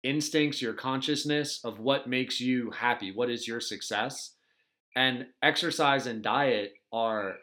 instincts, 0.02 0.60
your 0.62 0.74
consciousness 0.74 1.64
of 1.64 1.80
what 1.80 2.06
makes 2.06 2.40
you 2.40 2.70
happy, 2.70 3.10
what 3.10 3.30
is 3.30 3.48
your 3.48 3.60
success. 3.60 4.34
And 4.94 5.26
exercise 5.42 6.06
and 6.06 6.22
diet 6.22 6.74
are, 6.92 7.36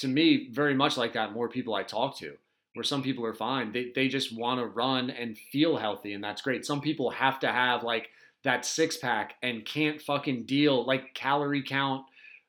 to 0.00 0.08
me, 0.08 0.48
very 0.52 0.74
much 0.74 0.96
like 0.96 1.12
that. 1.14 1.32
More 1.32 1.48
people 1.48 1.74
I 1.74 1.82
talk 1.82 2.16
to, 2.18 2.36
where 2.74 2.84
some 2.84 3.02
people 3.02 3.24
are 3.26 3.34
fine, 3.34 3.72
they, 3.72 3.90
they 3.94 4.08
just 4.08 4.36
want 4.36 4.60
to 4.60 4.66
run 4.66 5.10
and 5.10 5.36
feel 5.36 5.76
healthy, 5.76 6.12
and 6.12 6.22
that's 6.22 6.42
great. 6.42 6.64
Some 6.64 6.80
people 6.80 7.10
have 7.10 7.40
to 7.40 7.48
have 7.52 7.82
like 7.82 8.08
that 8.44 8.64
six 8.64 8.96
pack 8.96 9.34
and 9.42 9.64
can't 9.64 10.00
fucking 10.00 10.44
deal 10.44 10.86
like 10.86 11.14
calorie 11.14 11.62
count 11.62 12.04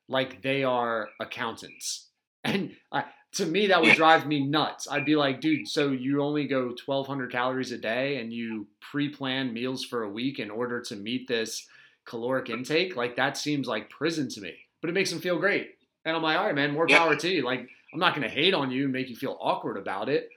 like 0.07 0.41
they 0.41 0.63
are 0.63 1.09
accountants. 1.19 2.05
And 2.41 2.71
I, 2.89 3.03
to 3.33 3.45
me 3.45 3.67
that 3.67 3.81
would 3.81 3.95
drive 3.97 4.25
me 4.25 4.45
nuts. 4.45 4.87
I'd 4.89 5.03
be 5.03 5.17
like 5.17 5.41
dude 5.41 5.67
so 5.67 5.89
you 5.91 6.23
only 6.23 6.47
go 6.47 6.73
1200 6.85 7.31
calories 7.31 7.73
a 7.73 7.77
day 7.77 8.15
and 8.21 8.31
you 8.31 8.67
pre-plan 8.79 9.53
meals 9.53 9.83
for 9.83 10.03
a 10.03 10.09
week 10.09 10.39
in 10.39 10.49
order 10.49 10.79
to 10.83 10.95
meet 10.95 11.27
this 11.27 11.67
caloric 12.05 12.49
intake? 12.49 12.95
Like 12.95 13.17
that 13.17 13.35
seems 13.35 13.67
like 13.67 13.89
prison 13.89 14.29
to 14.29 14.41
me 14.41 14.53
but 14.81 14.89
it 14.89 14.93
makes 14.93 15.09
them 15.09 15.19
feel 15.19 15.37
great. 15.37 15.71
And 16.05 16.15
i'm 16.15 16.23
like 16.23 16.37
all 16.37 16.45
right 16.45 16.55
man 16.55 16.71
more 16.73 16.87
power 16.87 17.15
to 17.17 17.29
you. 17.29 17.43
Like 17.43 17.67
i'm 17.93 17.99
not 17.99 18.15
going 18.15 18.27
to 18.27 18.33
hate 18.33 18.53
on 18.53 18.71
you 18.71 18.85
and 18.85 18.93
make 18.93 19.09
you 19.09 19.17
feel 19.17 19.37
awkward 19.41 19.75
about 19.75 20.07
it 20.07 20.29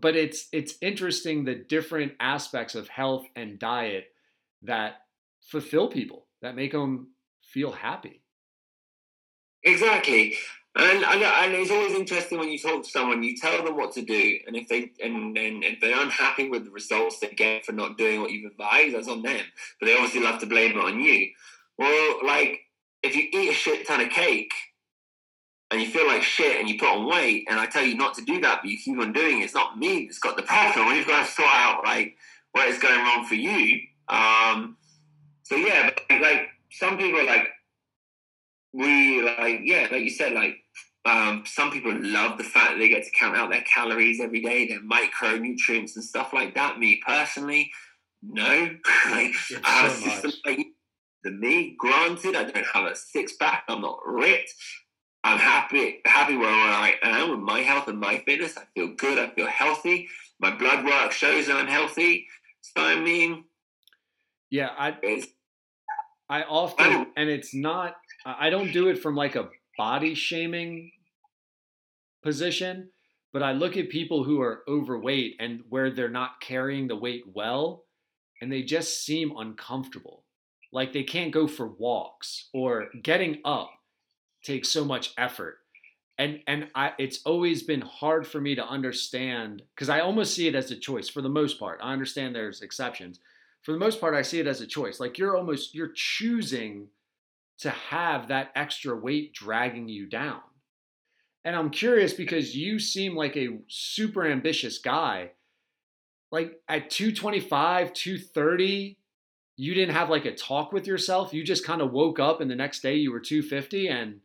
but 0.00 0.16
it's 0.16 0.48
it's 0.52 0.74
interesting 0.80 1.44
the 1.44 1.54
different 1.54 2.12
aspects 2.20 2.74
of 2.74 2.88
health 2.88 3.26
and 3.36 3.58
diet 3.58 4.12
that 4.66 4.96
fulfill 5.40 5.88
people 5.88 6.26
that 6.42 6.54
make 6.54 6.72
them 6.72 7.08
feel 7.42 7.72
happy 7.72 8.22
Exactly. 9.66 10.36
And, 10.76 11.04
and 11.04 11.22
and 11.22 11.52
it's 11.54 11.70
always 11.70 11.94
interesting 11.94 12.38
when 12.38 12.50
you 12.50 12.58
talk 12.58 12.84
to 12.84 12.88
someone, 12.90 13.22
you 13.22 13.36
tell 13.36 13.64
them 13.64 13.76
what 13.76 13.92
to 13.92 14.02
do, 14.02 14.38
and 14.46 14.54
if 14.54 14.68
they 14.68 14.92
and, 15.02 15.36
and 15.36 15.64
if 15.64 15.80
they're 15.80 16.00
unhappy 16.00 16.48
with 16.48 16.66
the 16.66 16.70
results 16.70 17.18
they 17.18 17.28
get 17.28 17.64
for 17.64 17.72
not 17.72 17.98
doing 17.98 18.20
what 18.20 18.30
you've 18.30 18.50
advised, 18.50 18.94
that's 18.94 19.08
on 19.08 19.22
them. 19.22 19.40
But 19.80 19.86
they 19.86 19.94
obviously 19.94 20.20
love 20.20 20.38
to 20.40 20.46
blame 20.46 20.72
it 20.72 20.84
on 20.84 21.00
you. 21.00 21.30
Well, 21.78 22.18
like 22.24 22.60
if 23.02 23.16
you 23.16 23.26
eat 23.32 23.50
a 23.50 23.54
shit 23.54 23.86
ton 23.86 24.02
of 24.02 24.10
cake 24.10 24.52
and 25.70 25.80
you 25.80 25.88
feel 25.88 26.06
like 26.06 26.22
shit 26.22 26.60
and 26.60 26.68
you 26.68 26.78
put 26.78 26.90
on 26.90 27.08
weight, 27.08 27.46
and 27.48 27.58
I 27.58 27.66
tell 27.66 27.84
you 27.84 27.96
not 27.96 28.14
to 28.16 28.24
do 28.24 28.40
that, 28.42 28.60
but 28.62 28.70
you 28.70 28.76
keep 28.76 28.98
on 28.98 29.14
doing 29.14 29.40
it, 29.40 29.44
it's 29.44 29.54
not 29.54 29.78
me 29.78 30.04
that's 30.04 30.18
got 30.18 30.36
the 30.36 30.42
problem. 30.42 30.88
We've 30.94 31.06
got 31.06 31.26
to 31.26 31.32
sort 31.32 31.48
out 31.48 31.84
like 31.84 32.16
what 32.52 32.68
is 32.68 32.78
going 32.78 33.02
wrong 33.02 33.24
for 33.24 33.34
you. 33.34 33.80
Um, 34.08 34.76
so 35.42 35.56
yeah, 35.56 35.90
but, 36.08 36.20
like 36.20 36.48
some 36.70 36.98
people 36.98 37.24
like 37.24 37.48
we 38.72 39.22
like 39.22 39.60
yeah, 39.64 39.88
like 39.90 40.02
you 40.02 40.10
said, 40.10 40.32
like 40.32 40.56
um, 41.04 41.44
some 41.46 41.70
people 41.70 41.92
love 41.94 42.36
the 42.36 42.44
fact 42.44 42.72
that 42.72 42.78
they 42.78 42.88
get 42.88 43.04
to 43.04 43.10
count 43.10 43.36
out 43.36 43.50
their 43.50 43.62
calories 43.62 44.20
every 44.20 44.42
day, 44.42 44.66
their 44.66 44.80
micronutrients 44.80 45.94
and 45.94 46.04
stuff 46.04 46.32
like 46.32 46.54
that. 46.54 46.78
Me 46.78 47.00
personally, 47.06 47.70
no. 48.22 48.44
like 49.10 49.30
It's 49.30 49.52
I 49.64 49.68
have 49.68 49.92
a 49.92 49.94
so 49.94 50.10
system 50.10 50.32
like 50.44 50.66
me, 51.24 51.74
granted, 51.78 52.36
I 52.36 52.44
don't 52.44 52.66
have 52.66 52.84
a 52.84 52.96
six 52.96 53.34
pack, 53.36 53.64
I'm 53.68 53.80
not 53.82 53.98
ripped. 54.06 54.52
I'm 55.24 55.38
happy 55.38 56.00
happy 56.04 56.36
where 56.36 56.48
I 56.48 56.94
am 57.02 57.30
with 57.30 57.40
my 57.40 57.60
health 57.60 57.88
and 57.88 57.98
my 57.98 58.18
fitness. 58.18 58.56
I 58.56 58.62
feel 58.74 58.94
good, 58.94 59.18
I 59.18 59.30
feel 59.30 59.48
healthy. 59.48 60.08
My 60.38 60.54
blood 60.54 60.84
work 60.84 61.10
shows 61.10 61.48
that 61.48 61.56
I'm 61.56 61.66
healthy. 61.66 62.28
So 62.60 62.74
I 62.76 63.00
mean 63.00 63.44
yeah 64.50 64.70
i 64.78 65.22
I 66.28 66.42
often, 66.42 66.86
oh. 66.86 67.06
and 67.16 67.28
it's 67.28 67.54
not, 67.54 67.96
I 68.24 68.50
don't 68.50 68.72
do 68.72 68.88
it 68.88 68.98
from 69.00 69.14
like 69.14 69.36
a 69.36 69.48
body 69.78 70.14
shaming 70.14 70.90
position, 72.22 72.90
but 73.32 73.42
I 73.42 73.52
look 73.52 73.76
at 73.76 73.90
people 73.90 74.24
who 74.24 74.40
are 74.40 74.64
overweight 74.66 75.36
and 75.38 75.60
where 75.68 75.90
they're 75.90 76.08
not 76.08 76.40
carrying 76.40 76.88
the 76.88 76.96
weight 76.96 77.24
well, 77.32 77.84
and 78.40 78.50
they 78.50 78.62
just 78.62 79.04
seem 79.04 79.36
uncomfortable. 79.36 80.24
Like 80.72 80.92
they 80.92 81.04
can't 81.04 81.32
go 81.32 81.46
for 81.46 81.68
walks 81.68 82.48
or 82.52 82.88
getting 83.02 83.40
up 83.44 83.70
takes 84.42 84.68
so 84.68 84.84
much 84.84 85.12
effort. 85.16 85.58
And, 86.18 86.40
and 86.46 86.68
I, 86.74 86.92
it's 86.98 87.20
always 87.24 87.62
been 87.62 87.82
hard 87.82 88.26
for 88.26 88.40
me 88.40 88.54
to 88.54 88.66
understand 88.66 89.62
because 89.74 89.88
I 89.88 90.00
almost 90.00 90.34
see 90.34 90.48
it 90.48 90.54
as 90.54 90.70
a 90.70 90.76
choice 90.76 91.08
for 91.08 91.20
the 91.20 91.28
most 91.28 91.60
part. 91.60 91.78
I 91.82 91.92
understand 91.92 92.34
there's 92.34 92.62
exceptions, 92.62 93.20
for 93.66 93.72
the 93.72 93.78
most 93.78 94.00
part, 94.00 94.14
I 94.14 94.22
see 94.22 94.38
it 94.38 94.46
as 94.46 94.60
a 94.60 94.66
choice. 94.66 95.00
Like 95.00 95.18
you're 95.18 95.36
almost 95.36 95.74
you're 95.74 95.90
choosing 95.92 96.86
to 97.58 97.70
have 97.70 98.28
that 98.28 98.52
extra 98.54 98.94
weight 98.94 99.34
dragging 99.34 99.88
you 99.88 100.06
down. 100.06 100.38
And 101.44 101.56
I'm 101.56 101.70
curious 101.70 102.12
because 102.12 102.54
you 102.54 102.78
seem 102.78 103.16
like 103.16 103.36
a 103.36 103.58
super 103.66 104.24
ambitious 104.24 104.78
guy. 104.78 105.32
Like 106.30 106.60
at 106.68 106.90
225, 106.90 107.92
230, 107.92 108.98
you 109.56 109.74
didn't 109.74 109.96
have 109.96 110.10
like 110.10 110.26
a 110.26 110.36
talk 110.36 110.70
with 110.70 110.86
yourself. 110.86 111.34
You 111.34 111.42
just 111.42 111.66
kind 111.66 111.82
of 111.82 111.90
woke 111.90 112.20
up 112.20 112.40
and 112.40 112.48
the 112.48 112.54
next 112.54 112.82
day 112.82 112.94
you 112.94 113.10
were 113.10 113.18
250 113.18 113.88
and 113.88 114.20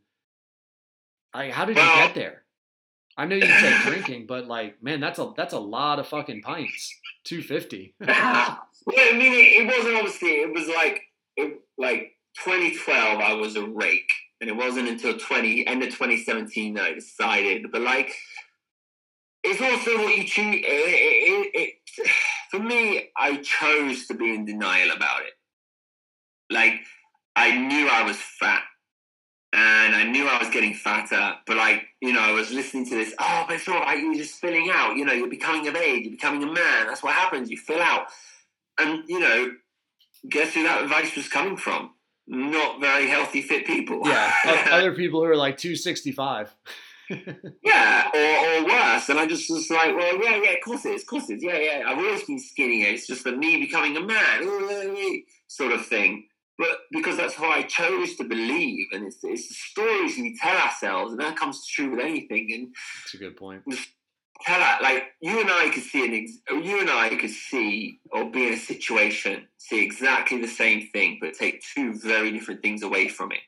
like 1.33 1.51
how 1.51 1.65
did 1.65 1.77
you 1.77 1.81
get 1.81 2.13
there? 2.13 2.43
I 3.17 3.25
know 3.25 3.35
you 3.35 3.45
said 3.45 3.81
drinking, 3.83 4.25
but 4.27 4.47
like, 4.47 4.81
man, 4.81 4.99
that's 4.99 5.19
a 5.19 5.31
that's 5.35 5.53
a 5.53 5.59
lot 5.59 5.99
of 5.99 6.07
fucking 6.07 6.41
pints. 6.41 6.95
250. 7.25 7.95
Well, 8.83 8.97
I 8.97 9.15
mean, 9.15 9.31
it, 9.61 9.67
wasn't 9.67 9.95
obviously. 9.95 10.29
It 10.29 10.51
was 10.51 10.67
like, 10.67 11.01
it, 11.37 11.61
like 11.77 12.17
2012. 12.43 13.19
I 13.19 13.33
was 13.33 13.55
a 13.55 13.63
rake, 13.63 14.11
and 14.41 14.49
it 14.49 14.55
wasn't 14.55 14.89
until 14.89 15.15
20 15.19 15.67
end 15.67 15.83
of 15.83 15.89
2017 15.89 16.73
that 16.73 16.83
I 16.85 16.93
decided. 16.95 17.71
But 17.71 17.81
like, 17.81 18.11
it's 19.43 19.61
also 19.61 19.97
what 20.03 20.17
you 20.17 20.23
choose. 20.23 20.61
It, 20.63 21.75
for 22.49 22.59
me, 22.59 23.09
I 23.15 23.37
chose 23.37 24.07
to 24.07 24.15
be 24.15 24.33
in 24.33 24.45
denial 24.45 24.89
about 24.95 25.21
it. 25.21 25.33
Like, 26.51 26.79
I 27.35 27.55
knew 27.55 27.87
I 27.87 28.01
was 28.01 28.17
fat. 28.17 28.63
And 29.53 29.95
I 29.95 30.05
knew 30.05 30.27
I 30.27 30.39
was 30.39 30.49
getting 30.49 30.73
fatter, 30.73 31.33
but 31.45 31.57
like, 31.57 31.83
you 31.99 32.13
know, 32.13 32.21
I 32.21 32.31
was 32.31 32.51
listening 32.51 32.85
to 32.85 32.95
this, 32.95 33.13
oh, 33.19 33.43
but 33.47 33.57
it's 33.57 33.67
all 33.67 33.81
right, 33.81 33.99
you're 33.99 34.15
just 34.15 34.39
filling 34.39 34.69
out, 34.71 34.95
you 34.95 35.03
know, 35.03 35.11
you're 35.11 35.29
becoming 35.29 35.67
of 35.67 35.75
age, 35.75 36.03
you're 36.05 36.11
becoming 36.11 36.43
a 36.43 36.45
man, 36.45 36.87
that's 36.87 37.03
what 37.03 37.13
happens, 37.13 37.51
you 37.51 37.57
fill 37.57 37.81
out. 37.81 38.07
And, 38.79 39.03
you 39.09 39.19
know, 39.19 39.51
guess 40.29 40.53
who 40.53 40.63
that 40.63 40.83
advice 40.83 41.15
was 41.17 41.27
coming 41.27 41.57
from? 41.57 41.91
Not 42.27 42.79
very 42.79 43.07
healthy, 43.07 43.41
fit 43.41 43.65
people. 43.65 44.01
yeah, 44.05 44.33
other 44.71 44.93
people 44.93 45.19
who 45.19 45.25
are 45.25 45.35
like 45.35 45.57
265. 45.57 46.55
yeah, 47.63 48.09
or, 48.13 48.63
or 48.63 48.65
worse. 48.65 49.09
And 49.09 49.19
I 49.19 49.27
just 49.27 49.49
was 49.49 49.69
like, 49.69 49.95
well, 49.95 50.23
yeah, 50.23 50.41
yeah, 50.41 50.51
of 50.51 50.61
course 50.63 50.85
it 50.85 50.93
is, 50.93 51.01
of 51.01 51.07
course 51.07 51.29
it 51.29 51.35
is. 51.35 51.43
Yeah, 51.43 51.57
yeah, 51.57 51.83
I've 51.85 51.97
always 51.97 52.23
been 52.23 52.39
skinny. 52.39 52.83
It's 52.83 53.05
just 53.05 53.25
that 53.25 53.37
me 53.37 53.57
becoming 53.57 53.97
a 53.97 54.01
man, 54.01 55.23
sort 55.47 55.73
of 55.73 55.85
thing. 55.85 56.27
But 56.57 56.69
because 56.91 57.17
that's 57.17 57.33
how 57.35 57.49
I 57.49 57.63
chose 57.63 58.15
to 58.17 58.23
believe, 58.23 58.87
and 58.91 59.05
it's, 59.07 59.17
it's 59.23 59.47
the 59.47 59.53
stories 59.53 60.17
we 60.17 60.37
tell 60.37 60.55
ourselves, 60.55 61.11
and 61.11 61.21
that 61.21 61.35
comes 61.35 61.65
true 61.65 61.91
with 61.91 61.99
anything. 61.99 62.51
And 62.53 62.75
That's 63.03 63.15
a 63.15 63.17
good 63.17 63.35
point. 63.35 63.63
tell 64.45 64.59
that 64.59 64.81
like 64.81 65.03
you 65.21 65.39
and 65.39 65.49
I 65.49 65.69
could 65.69 65.83
see 65.83 66.05
an 66.05 66.13
ex- 66.13 66.65
you 66.65 66.79
and 66.81 66.89
I 66.89 67.15
could 67.15 67.29
see 67.29 67.99
or 68.11 68.29
be 68.29 68.47
in 68.47 68.53
a 68.53 68.57
situation 68.57 69.47
see 69.57 69.83
exactly 69.83 70.41
the 70.41 70.47
same 70.47 70.87
thing 70.87 71.19
but 71.21 71.35
take 71.35 71.63
two 71.75 71.93
very 71.93 72.31
different 72.31 72.63
things 72.63 72.81
away 72.81 73.07
from 73.07 73.31
it 73.31 73.39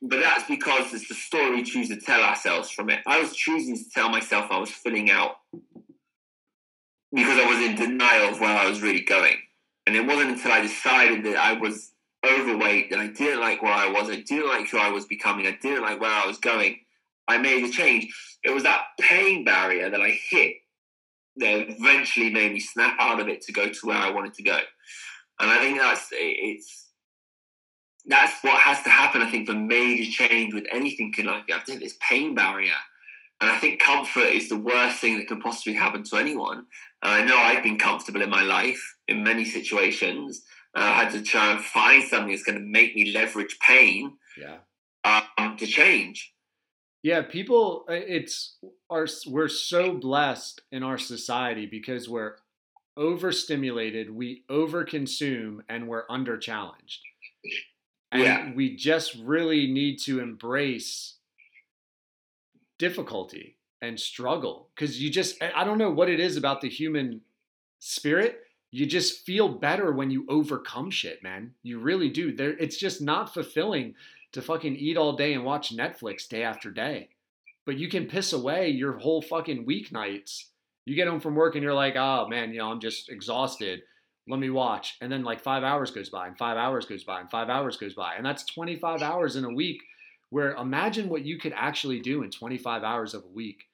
but 0.00 0.20
that's 0.20 0.44
because 0.48 0.94
it's 0.94 1.08
the 1.08 1.14
story 1.14 1.56
we 1.56 1.62
choose 1.62 1.88
to 1.88 2.00
tell 2.00 2.22
ourselves 2.22 2.70
from 2.70 2.88
it 2.88 3.00
I 3.06 3.20
was 3.20 3.34
choosing 3.36 3.76
to 3.76 3.84
tell 3.92 4.08
myself 4.08 4.46
I 4.50 4.58
was 4.58 4.70
filling 4.70 5.10
out 5.10 5.36
because 7.12 7.38
I 7.38 7.46
was 7.46 7.58
in 7.58 7.76
denial 7.76 8.30
of 8.30 8.40
where 8.40 8.56
I 8.56 8.68
was 8.68 8.82
really 8.82 9.02
going. 9.02 9.36
And 9.86 9.96
it 9.96 10.06
wasn't 10.06 10.32
until 10.32 10.52
I 10.52 10.60
decided 10.60 11.24
that 11.24 11.36
I 11.36 11.54
was 11.54 11.92
overweight, 12.24 12.90
that 12.90 12.98
I 12.98 13.08
didn't 13.08 13.40
like 13.40 13.62
where 13.62 13.72
I 13.72 13.88
was, 13.88 14.10
I 14.10 14.20
didn't 14.20 14.48
like 14.48 14.68
who 14.68 14.78
I 14.78 14.90
was 14.90 15.06
becoming, 15.06 15.46
I 15.46 15.56
didn't 15.60 15.82
like 15.82 16.00
where 16.00 16.10
I 16.10 16.26
was 16.26 16.38
going. 16.38 16.80
I 17.28 17.38
made 17.38 17.64
a 17.64 17.70
change. 17.70 18.12
It 18.42 18.50
was 18.50 18.64
that 18.64 18.82
pain 19.00 19.44
barrier 19.44 19.88
that 19.90 20.00
I 20.00 20.18
hit 20.30 20.56
that 21.36 21.70
eventually 21.70 22.30
made 22.30 22.52
me 22.52 22.60
snap 22.60 22.96
out 22.98 23.20
of 23.20 23.28
it 23.28 23.40
to 23.42 23.52
go 23.52 23.68
to 23.68 23.86
where 23.86 23.96
I 23.96 24.10
wanted 24.10 24.34
to 24.34 24.42
go. 24.42 24.58
And 25.38 25.50
I 25.50 25.58
think 25.58 25.78
that's 25.78 26.08
it's 26.12 26.88
that's 28.06 28.42
what 28.42 28.60
has 28.60 28.82
to 28.82 28.90
happen. 28.90 29.22
I 29.22 29.30
think 29.30 29.46
for 29.46 29.54
major 29.54 30.10
change 30.10 30.54
with 30.54 30.64
anything 30.72 31.12
in 31.16 31.26
life, 31.26 31.44
you 31.48 31.54
have 31.54 31.64
to 31.64 31.72
hit 31.72 31.80
this 31.80 31.96
pain 32.06 32.34
barrier. 32.34 32.74
And 33.40 33.50
I 33.50 33.58
think 33.58 33.80
comfort 33.80 34.26
is 34.26 34.48
the 34.48 34.58
worst 34.58 34.98
thing 34.98 35.18
that 35.18 35.28
can 35.28 35.40
possibly 35.40 35.74
happen 35.74 36.02
to 36.04 36.16
anyone. 36.16 36.66
And 37.02 37.12
I 37.12 37.24
know 37.24 37.36
I've 37.38 37.62
been 37.62 37.78
comfortable 37.78 38.22
in 38.22 38.30
my 38.30 38.42
life 38.42 38.80
in 39.08 39.24
many 39.24 39.44
situations. 39.44 40.42
I 40.74 40.92
had 41.02 41.12
to 41.12 41.22
try 41.22 41.52
and 41.52 41.64
find 41.64 42.02
something 42.04 42.30
that's 42.30 42.42
going 42.42 42.58
to 42.58 42.64
make 42.64 42.94
me 42.94 43.12
leverage 43.12 43.58
pain 43.66 44.16
Yeah. 44.36 44.58
um, 45.04 45.56
to 45.56 45.66
change. 45.66 46.32
Yeah, 47.02 47.22
people 47.22 47.86
uh, 47.88 47.94
it's 47.94 48.58
are 48.90 49.06
we're 49.26 49.48
so 49.48 49.94
blessed 49.94 50.60
in 50.70 50.82
our 50.82 50.98
society 50.98 51.64
because 51.64 52.08
we're 52.08 52.36
overstimulated, 52.96 54.10
we 54.10 54.44
overconsume 54.50 55.60
and 55.68 55.88
we're 55.88 56.04
under 56.10 56.36
challenged. 56.36 57.00
And 58.12 58.22
Yeah. 58.22 58.52
we 58.54 58.76
just 58.76 59.14
really 59.14 59.66
need 59.66 59.98
to 60.00 60.20
embrace 60.20 61.16
difficulty 62.78 63.56
and 63.82 63.98
struggle 63.98 64.68
because 64.74 65.00
you 65.00 65.10
just 65.10 65.42
I 65.42 65.64
don't 65.64 65.78
know 65.78 65.90
what 65.90 66.08
it 66.08 66.20
is 66.20 66.36
about 66.36 66.60
the 66.60 66.68
human 66.68 67.22
spirit. 67.78 68.42
You 68.70 68.86
just 68.86 69.24
feel 69.24 69.48
better 69.48 69.92
when 69.92 70.10
you 70.10 70.26
overcome 70.28 70.90
shit, 70.90 71.22
man. 71.22 71.54
You 71.62 71.80
really 71.80 72.08
do. 72.08 72.34
There 72.34 72.52
it's 72.52 72.76
just 72.76 73.00
not 73.00 73.32
fulfilling 73.32 73.94
to 74.32 74.42
fucking 74.42 74.76
eat 74.76 74.96
all 74.96 75.14
day 75.14 75.34
and 75.34 75.44
watch 75.44 75.74
Netflix 75.74 76.28
day 76.28 76.42
after 76.42 76.70
day. 76.70 77.08
But 77.66 77.78
you 77.78 77.88
can 77.88 78.06
piss 78.06 78.32
away 78.32 78.68
your 78.68 78.98
whole 78.98 79.22
fucking 79.22 79.66
weeknights. 79.66 80.44
You 80.86 80.94
get 80.94 81.08
home 81.08 81.20
from 81.20 81.34
work 81.34 81.54
and 81.54 81.62
you're 81.62 81.74
like, 81.74 81.96
oh 81.96 82.26
man, 82.28 82.52
you 82.52 82.58
know, 82.58 82.70
I'm 82.70 82.80
just 82.80 83.10
exhausted. 83.10 83.82
Let 84.28 84.38
me 84.38 84.50
watch. 84.50 84.96
And 85.00 85.10
then 85.10 85.24
like 85.24 85.40
five 85.40 85.64
hours 85.64 85.90
goes 85.90 86.10
by 86.10 86.28
and 86.28 86.38
five 86.38 86.56
hours 86.56 86.86
goes 86.86 87.04
by 87.04 87.20
and 87.20 87.30
five 87.30 87.48
hours 87.48 87.76
goes 87.76 87.94
by. 87.94 88.14
And 88.14 88.24
that's 88.24 88.44
25 88.44 89.02
hours 89.02 89.36
in 89.36 89.44
a 89.44 89.52
week 89.52 89.82
where 90.30 90.52
imagine 90.52 91.08
what 91.08 91.24
you 91.24 91.38
could 91.38 91.52
actually 91.56 92.00
do 92.00 92.22
in 92.22 92.30
25 92.30 92.84
hours 92.84 93.14
of 93.14 93.24
a 93.24 93.34
week 93.34 93.64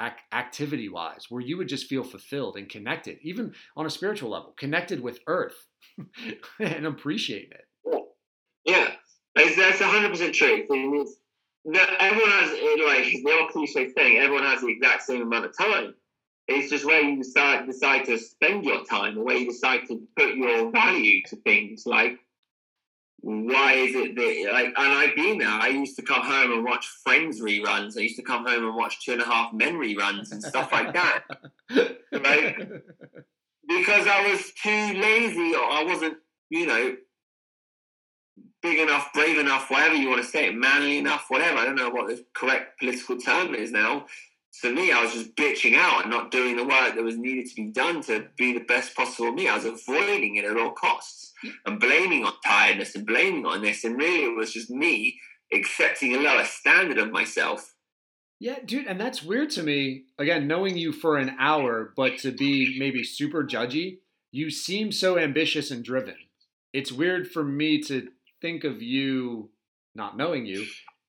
ac- 0.00 0.14
activity 0.32 0.88
wise 0.88 1.26
where 1.28 1.40
you 1.40 1.56
would 1.56 1.68
just 1.68 1.86
feel 1.86 2.04
fulfilled 2.04 2.56
and 2.56 2.68
connected 2.68 3.18
even 3.22 3.54
on 3.76 3.86
a 3.86 3.90
spiritual 3.90 4.30
level 4.30 4.54
connected 4.56 5.00
with 5.00 5.20
earth 5.26 5.66
and 6.58 6.86
appreciate 6.86 7.52
it 7.52 7.66
Yeah, 8.64 8.92
that's, 9.34 9.56
that's 9.56 9.78
100% 9.78 10.32
true. 10.32 11.06
That 11.66 11.96
everyone 11.98 12.30
has, 12.30 12.50
like, 12.50 13.22
the 13.24 13.38
old 13.40 13.50
cliche 13.50 13.88
thing, 13.90 14.18
everyone 14.18 14.44
has 14.44 14.60
the 14.60 14.68
exact 14.68 15.02
same 15.02 15.22
amount 15.22 15.46
of 15.46 15.56
time. 15.56 15.94
It's 16.46 16.70
just 16.70 16.84
where 16.84 17.00
you 17.00 17.16
decide, 17.16 17.66
decide 17.66 18.04
to 18.04 18.18
spend 18.18 18.64
your 18.64 18.84
time, 18.84 19.18
or 19.18 19.24
where 19.24 19.36
you 19.36 19.46
decide 19.46 19.86
to 19.88 20.06
put 20.16 20.34
your 20.34 20.70
value 20.70 21.22
to 21.28 21.36
things. 21.36 21.84
Like, 21.86 22.18
why 23.24 23.72
is 23.72 23.94
it 23.94 24.14
that, 24.16 24.52
like, 24.52 24.66
and 24.66 24.74
I've 24.76 25.16
been 25.16 25.38
there. 25.38 25.48
I 25.48 25.68
used 25.68 25.96
to 25.96 26.02
come 26.02 26.20
home 26.20 26.52
and 26.52 26.62
watch 26.62 26.86
Friends 27.02 27.40
reruns. 27.40 27.96
I 27.96 28.00
used 28.00 28.16
to 28.16 28.22
come 28.22 28.46
home 28.46 28.66
and 28.66 28.76
watch 28.76 29.02
Two 29.02 29.12
and 29.12 29.22
a 29.22 29.24
Half 29.24 29.54
Men 29.54 29.74
reruns 29.76 30.30
and 30.30 30.42
stuff 30.42 30.70
like 30.70 30.92
that. 30.92 31.24
Right. 32.12 32.56
because 33.66 34.06
I 34.06 34.30
was 34.30 34.52
too 34.62 35.00
lazy 35.00 35.54
or 35.54 35.64
I 35.64 35.84
wasn't, 35.86 36.18
you 36.50 36.66
know, 36.66 36.96
big 38.62 38.78
enough, 38.78 39.10
brave 39.14 39.38
enough, 39.38 39.70
whatever 39.70 39.94
you 39.94 40.10
want 40.10 40.22
to 40.22 40.28
say 40.28 40.48
it, 40.48 40.54
manly 40.54 40.98
enough, 40.98 41.26
whatever. 41.28 41.58
I 41.58 41.64
don't 41.64 41.76
know 41.76 41.90
what 41.90 42.08
the 42.08 42.24
correct 42.34 42.78
political 42.78 43.16
term 43.16 43.54
is 43.54 43.70
now. 43.70 44.06
To 44.62 44.72
me, 44.72 44.92
I 44.92 45.02
was 45.02 45.12
just 45.12 45.34
bitching 45.34 45.74
out 45.76 46.02
and 46.02 46.10
not 46.10 46.30
doing 46.30 46.56
the 46.56 46.64
work 46.64 46.94
that 46.94 47.02
was 47.02 47.18
needed 47.18 47.46
to 47.46 47.54
be 47.54 47.72
done 47.72 48.02
to 48.02 48.28
be 48.36 48.52
the 48.52 48.64
best 48.64 48.94
possible 48.94 49.32
me. 49.32 49.48
I 49.48 49.56
was 49.56 49.64
avoiding 49.64 50.36
it 50.36 50.44
at 50.44 50.56
all 50.56 50.70
costs 50.70 51.32
and 51.66 51.80
blaming 51.80 52.24
on 52.24 52.32
tiredness 52.44 52.94
and 52.94 53.06
blaming 53.06 53.46
on 53.46 53.62
this. 53.62 53.84
And 53.84 53.96
really, 53.96 54.24
it 54.24 54.36
was 54.36 54.52
just 54.52 54.70
me 54.70 55.18
accepting 55.52 56.14
a 56.14 56.18
lower 56.18 56.44
standard 56.44 56.98
of 56.98 57.10
myself. 57.10 57.74
Yeah, 58.40 58.58
dude, 58.64 58.86
and 58.86 59.00
that's 59.00 59.22
weird 59.22 59.50
to 59.50 59.62
me. 59.62 60.04
Again, 60.18 60.46
knowing 60.46 60.76
you 60.76 60.92
for 60.92 61.16
an 61.16 61.36
hour, 61.38 61.92
but 61.96 62.18
to 62.18 62.32
be 62.32 62.76
maybe 62.78 63.02
super 63.04 63.44
judgy, 63.44 63.98
you 64.32 64.50
seem 64.50 64.92
so 64.92 65.18
ambitious 65.18 65.70
and 65.70 65.84
driven. 65.84 66.16
It's 66.72 66.92
weird 66.92 67.30
for 67.30 67.44
me 67.44 67.80
to 67.82 68.08
think 68.42 68.64
of 68.64 68.82
you, 68.82 69.50
not 69.94 70.16
knowing 70.16 70.46
you, 70.46 70.66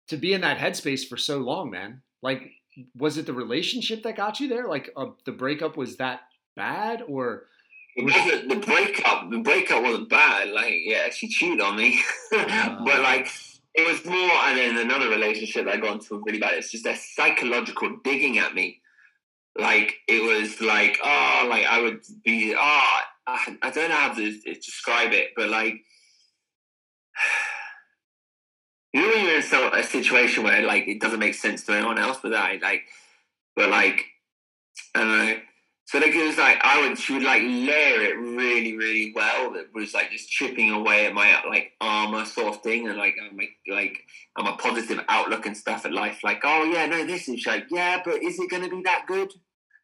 to 0.10 0.18
be 0.18 0.34
in 0.34 0.42
that 0.42 0.60
headspace 0.60 1.08
for 1.08 1.18
so 1.18 1.40
long, 1.40 1.72
man. 1.72 2.02
Like, 2.22 2.52
was 2.96 3.18
it 3.18 3.26
the 3.26 3.34
relationship 3.34 4.04
that 4.04 4.18
got 4.18 4.40
you 4.40 4.48
there? 4.48 4.68
Like, 4.68 4.92
uh, 4.96 5.08
the 5.26 5.32
breakup 5.32 5.78
was 5.78 5.98
that 5.98 6.22
bad, 6.56 7.04
or 7.08 7.44
wasn't 7.98 8.50
the 8.50 8.56
breakup. 8.58 9.30
The 9.30 9.40
breakup 9.40 9.84
wasn't 9.84 10.10
bad. 10.10 10.50
Like, 10.50 10.74
yeah, 10.84 11.10
she 11.10 11.28
cheated 11.28 11.62
on 11.62 11.76
me, 11.78 12.02
but 12.32 13.02
like, 13.02 13.30
it 13.74 13.88
was 13.88 14.04
more. 14.06 14.16
And 14.16 14.58
then 14.58 14.78
another 14.78 15.10
relationship 15.10 15.68
I 15.68 15.78
got 15.78 15.94
into 15.94 16.22
really 16.26 16.40
bad. 16.40 16.56
It's 16.56 16.72
just 16.72 16.84
that 16.86 16.98
psychological 16.98 17.98
digging 18.04 18.38
at 18.38 18.54
me. 18.54 18.82
Like 19.58 19.96
it 20.08 20.22
was 20.22 20.60
like, 20.60 21.00
oh, 21.04 21.48
like 21.50 21.66
I 21.66 21.82
would 21.82 22.02
be, 22.24 22.54
oh, 22.54 23.00
I, 23.28 23.58
I 23.62 23.70
don't 23.72 23.90
know 23.90 23.96
how 23.96 24.14
to 24.14 24.40
describe 24.42 25.14
it, 25.14 25.30
but 25.36 25.50
like, 25.50 25.76
you're 28.96 29.36
in 29.36 29.42
so, 29.42 29.70
a 29.74 29.84
situation 29.84 30.44
where 30.44 30.62
like 30.62 30.88
it 30.88 31.02
doesn't 31.02 31.20
make 31.20 31.34
sense 31.34 31.66
to 31.66 31.74
anyone 31.74 32.00
else, 32.00 32.18
but 32.24 32.34
I 32.34 32.60
like, 32.62 32.84
but 33.56 33.70
like, 33.70 34.06
I 34.96 35.00
don't 35.00 35.26
know. 35.26 35.38
So 35.88 36.00
like 36.00 36.16
it 36.16 36.26
was 36.26 36.38
like 36.38 36.58
I 36.62 36.82
would 36.82 36.98
she 36.98 37.14
would 37.14 37.24
like 37.24 37.44
layer 37.44 38.02
it 38.02 38.18
really 38.18 38.76
really 38.76 39.12
well. 39.14 39.52
That 39.52 39.68
was 39.74 39.94
like 39.94 40.12
just 40.12 40.30
chipping 40.30 40.72
away 40.72 41.06
at 41.06 41.14
my 41.14 41.44
like 41.48 41.74
armor 41.80 42.26
sort 42.26 42.56
of 42.56 42.62
thing, 42.64 42.88
and 42.88 42.98
like 42.98 43.16
I'm 43.22 43.38
like 43.38 43.52
like 43.68 44.00
I'm 44.36 44.48
a 44.48 44.56
positive 44.56 45.02
outlook 45.10 45.46
and 45.46 45.56
stuff 45.56 45.86
at 45.86 45.92
life. 45.92 46.24
Like 46.24 46.42
oh 46.44 46.64
yeah 46.64 46.88
no 46.88 47.06
this 47.06 47.28
is 47.28 47.46
like 47.46 47.66
yeah 47.70 48.02
but 48.04 48.24
is 48.24 48.40
it 48.40 48.50
going 48.50 48.64
to 48.64 48.70
be 48.70 48.82
that 48.84 49.06
good? 49.08 49.32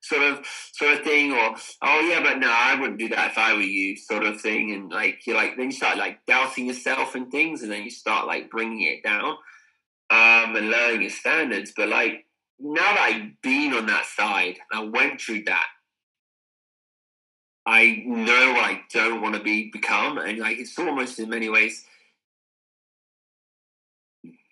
Sort 0.04 0.24
of 0.24 0.46
sort 0.74 0.94
of 0.94 1.04
thing, 1.04 1.32
or 1.32 1.56
oh 1.84 2.00
yeah 2.02 2.22
but 2.24 2.40
no 2.40 2.52
I 2.52 2.76
wouldn't 2.80 2.98
do 2.98 3.10
that 3.10 3.32
if 3.32 3.38
I 3.38 3.54
were 3.54 3.62
you 3.62 3.96
sort 3.96 4.24
of 4.24 4.42
thing, 4.42 4.72
and 4.72 4.92
like 4.92 5.28
you're 5.28 5.36
like 5.36 5.58
then 5.58 5.68
you 5.68 5.72
start 5.72 5.98
like 5.98 6.26
doubting 6.26 6.66
yourself 6.66 7.14
and 7.14 7.32
things, 7.32 7.62
and 7.62 7.72
then 7.72 7.84
you 7.84 7.92
start 7.92 8.26
like 8.26 8.50
bringing 8.50 8.82
it 8.82 9.04
down, 9.04 9.36
um, 10.10 10.56
and 10.56 10.72
lowering 10.72 11.02
your 11.02 11.12
standards. 11.12 11.72
But 11.78 11.90
like 11.90 12.26
now 12.60 12.82
that 12.82 13.00
I've 13.00 13.42
been 13.44 13.74
on 13.74 13.86
that 13.88 14.06
side, 14.06 14.58
I 14.74 14.84
went 14.84 15.22
through 15.22 15.44
that. 15.46 15.68
I 17.66 18.04
know 18.06 18.54
what 18.54 18.66
I 18.66 18.82
don't 18.92 19.22
want 19.22 19.36
to 19.36 19.42
be 19.42 19.70
become, 19.72 20.18
and 20.18 20.40
like 20.40 20.58
it's 20.58 20.78
almost 20.80 21.20
in 21.20 21.30
many 21.30 21.48
ways. 21.48 21.86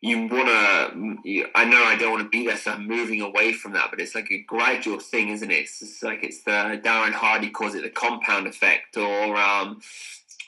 You 0.02 0.28
want 0.28 0.47
to. 0.47 1.45
I 1.56 1.66
know 1.66 1.84
I 1.84 1.97
don't 1.97 2.12
want 2.12 2.24
to 2.24 2.30
be 2.30 2.47
there, 2.47 2.58
so 2.58 2.72
I'm 2.72 2.88
moving 2.88 3.22
away 3.22 3.52
from 3.52 3.74
that. 3.74 3.89
But 3.89 4.00
it's 4.00 4.16
like 4.16 4.32
a 4.32 4.43
gradual 4.43 5.00
thing, 5.00 5.30
isn't 5.30 5.52
it? 5.52 5.56
It's 5.56 6.02
like 6.02 6.24
it's 6.24 6.43
the 6.43 6.80
Darren 6.84 7.12
Hardy 7.12 7.50
calls 7.50 7.76
it 7.76 7.84
the 7.84 7.89
compound 7.89 8.47
effect, 8.47 8.95
or 8.95 9.36
um, 9.36 9.82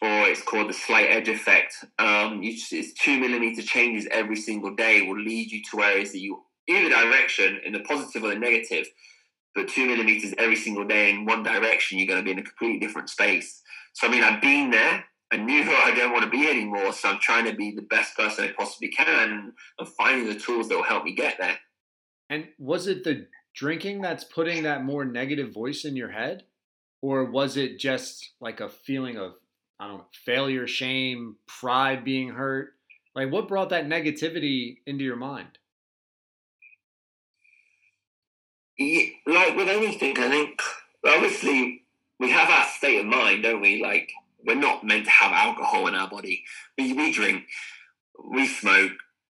or 0.02 0.28
it's 0.28 0.42
called 0.42 0.70
the 0.70 0.74
slight 0.74 1.08
edge 1.10 1.28
effect. 1.28 1.84
Um, 2.00 2.42
you 2.42 2.54
just, 2.54 2.72
it's 2.72 2.94
two 2.94 3.20
millimeter 3.20 3.62
changes 3.62 4.08
every 4.10 4.38
single 4.38 4.74
day 4.74 5.02
will 5.02 5.20
lead 5.20 5.52
you 5.52 5.62
to 5.72 5.82
areas 5.82 6.14
that 6.14 6.20
you 6.20 6.44
either 6.70 6.90
direction 6.90 7.60
in 7.66 7.74
the 7.74 7.82
positive 7.82 8.24
or 8.24 8.30
the 8.30 8.40
negative 8.40 8.88
but 9.54 9.68
two 9.68 9.86
millimeters 9.86 10.34
every 10.38 10.56
single 10.56 10.86
day 10.86 11.10
in 11.12 11.26
one 11.26 11.44
direction, 11.44 11.98
you're 11.98 12.08
going 12.08 12.20
to 12.20 12.24
be 12.24 12.32
in 12.32 12.40
a 12.40 12.44
completely 12.44 12.80
different 12.80 13.10
space. 13.10 13.62
So, 13.94 14.08
I 14.08 14.12
mean, 14.12 14.24
I've 14.24 14.42
been 14.42 14.72
there. 14.72 15.04
I 15.32 15.38
knew 15.38 15.64
I 15.68 15.94
don't 15.96 16.12
want 16.12 16.24
to 16.26 16.30
be 16.30 16.48
anymore. 16.50 16.92
So, 16.94 17.10
I'm 17.10 17.20
trying 17.20 17.46
to 17.46 17.54
be 17.56 17.72
the 17.72 17.82
best 17.82 18.16
person 18.18 18.46
I 18.46 18.52
possibly 18.52 18.90
can 18.90 19.54
and 19.80 19.88
finding 19.88 20.28
the 20.28 20.40
tools 20.40 20.68
that 20.70 20.76
will 20.76 20.84
help 20.84 21.04
me 21.06 21.14
get 21.14 21.38
there. 21.40 21.58
and 22.30 22.48
was 22.60 22.88
it 22.88 23.04
the 23.04 23.28
drinking 23.54 24.02
that's 24.02 24.24
putting 24.24 24.64
that 24.64 24.84
more 24.84 25.04
negative 25.06 25.54
voice 25.54 25.84
in 25.86 25.96
your 25.96 26.10
head, 26.12 26.44
or 27.02 27.26
was 27.26 27.58
it 27.58 27.80
just 27.80 28.32
like 28.40 28.60
a 28.62 28.70
feeling 28.70 29.18
of 29.18 29.34
I 29.80 29.88
don't 29.88 29.98
know 29.98 30.06
failure, 30.26 30.68
shame, 30.68 31.36
pride 31.48 32.04
being 32.04 32.30
hurt? 32.30 32.74
Like, 33.16 33.32
what 33.32 33.48
brought 33.50 33.70
that 33.72 33.88
negativity 33.88 34.78
into 34.86 35.04
your 35.04 35.18
mind? 35.18 35.58
Yeah, 38.78 39.04
Like 39.28 39.56
with 39.56 39.68
anything, 39.68 40.18
I 40.18 40.30
think, 40.30 40.62
obviously, 41.06 41.84
we 42.20 42.32
have 42.32 42.50
our 42.50 42.66
state 42.66 43.00
of 43.00 43.06
mind, 43.06 43.44
don't 43.44 43.62
we? 43.62 43.82
Like, 43.82 44.12
we're 44.46 44.56
not 44.56 44.84
meant 44.84 45.06
to 45.06 45.12
have 45.12 45.32
alcohol 45.32 45.88
in 45.88 45.96
our 45.96 46.10
body. 46.10 46.44
We, 46.78 46.94
we 46.94 47.12
drink, 47.12 47.44
we 48.24 48.48
smoke, 48.48 48.92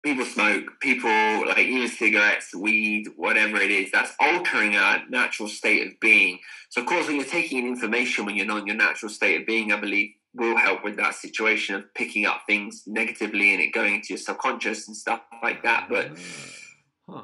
people 0.05 0.25
smoke, 0.25 0.65
people 0.81 1.47
like 1.47 1.67
even 1.67 1.89
cigarettes, 1.89 2.55
weed, 2.55 3.09
whatever 3.17 3.57
it 3.57 3.71
is, 3.71 3.91
that's 3.91 4.15
altering 4.21 4.77
our 4.77 5.03
natural 5.09 5.49
state 5.49 5.87
of 5.87 6.01
being. 6.01 6.39
So, 6.71 6.81
of 6.81 6.87
course, 6.87 7.07
when 7.07 7.17
you're 7.17 7.25
taking 7.25 7.59
in 7.59 7.67
information 7.67 8.25
when 8.27 8.37
you're 8.37 8.47
not 8.47 8.61
in 8.61 8.67
your 8.67 8.77
natural 8.77 9.11
state 9.11 9.41
of 9.41 9.47
being, 9.47 9.73
I 9.73 9.81
believe 9.81 10.11
will 10.35 10.57
help 10.57 10.83
with 10.83 10.97
that 10.97 11.15
situation 11.15 11.75
of 11.75 11.93
picking 11.95 12.25
up 12.25 12.43
things 12.47 12.85
negatively 12.87 13.53
and 13.53 13.63
it 13.63 13.73
going 13.73 13.97
into 13.97 14.09
your 14.11 14.19
subconscious 14.19 14.89
and 14.89 14.97
stuff 14.97 15.21
like 15.43 15.63
that. 15.63 15.89
But 15.91 16.11
ah, 16.11 16.53
Huh. 17.09 17.23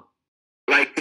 like 0.69 1.01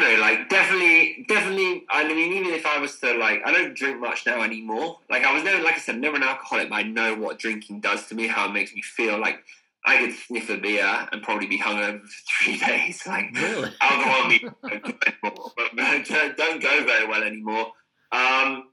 don't 0.00 0.14
know, 0.14 0.20
like 0.20 0.48
definitely, 0.48 1.24
definitely. 1.28 1.84
I 1.90 2.06
mean, 2.06 2.32
even 2.32 2.52
if 2.52 2.66
I 2.66 2.78
was 2.78 2.98
to 3.00 3.14
like, 3.14 3.40
I 3.44 3.52
don't 3.52 3.74
drink 3.74 4.00
much 4.00 4.26
now 4.26 4.42
anymore. 4.42 4.98
Like 5.10 5.24
I 5.24 5.32
was 5.34 5.42
never, 5.44 5.62
like 5.62 5.74
I 5.74 5.78
said, 5.78 5.98
never 5.98 6.16
an 6.16 6.22
alcoholic, 6.22 6.68
but 6.70 6.76
I 6.76 6.82
know 6.82 7.14
what 7.14 7.38
drinking 7.38 7.80
does 7.80 8.06
to 8.06 8.14
me, 8.14 8.26
how 8.26 8.48
it 8.48 8.52
makes 8.52 8.74
me 8.74 8.82
feel. 8.82 9.18
Like 9.18 9.42
I 9.84 9.98
could 9.98 10.14
sniff 10.14 10.50
a 10.50 10.56
beer 10.56 11.08
and 11.12 11.22
probably 11.22 11.46
be 11.46 11.58
hungover 11.58 12.00
for 12.00 12.08
three 12.44 12.58
days. 12.58 13.06
Like 13.06 13.30
Really? 13.34 13.70
alcohol 13.80 14.28
me 14.28 14.40
don't 14.68 15.68
go 15.76 16.02
don't, 16.04 16.36
don't 16.36 16.62
go 16.62 16.84
very 16.84 17.06
well 17.06 17.22
anymore. 17.22 17.72
Um, 18.12 18.64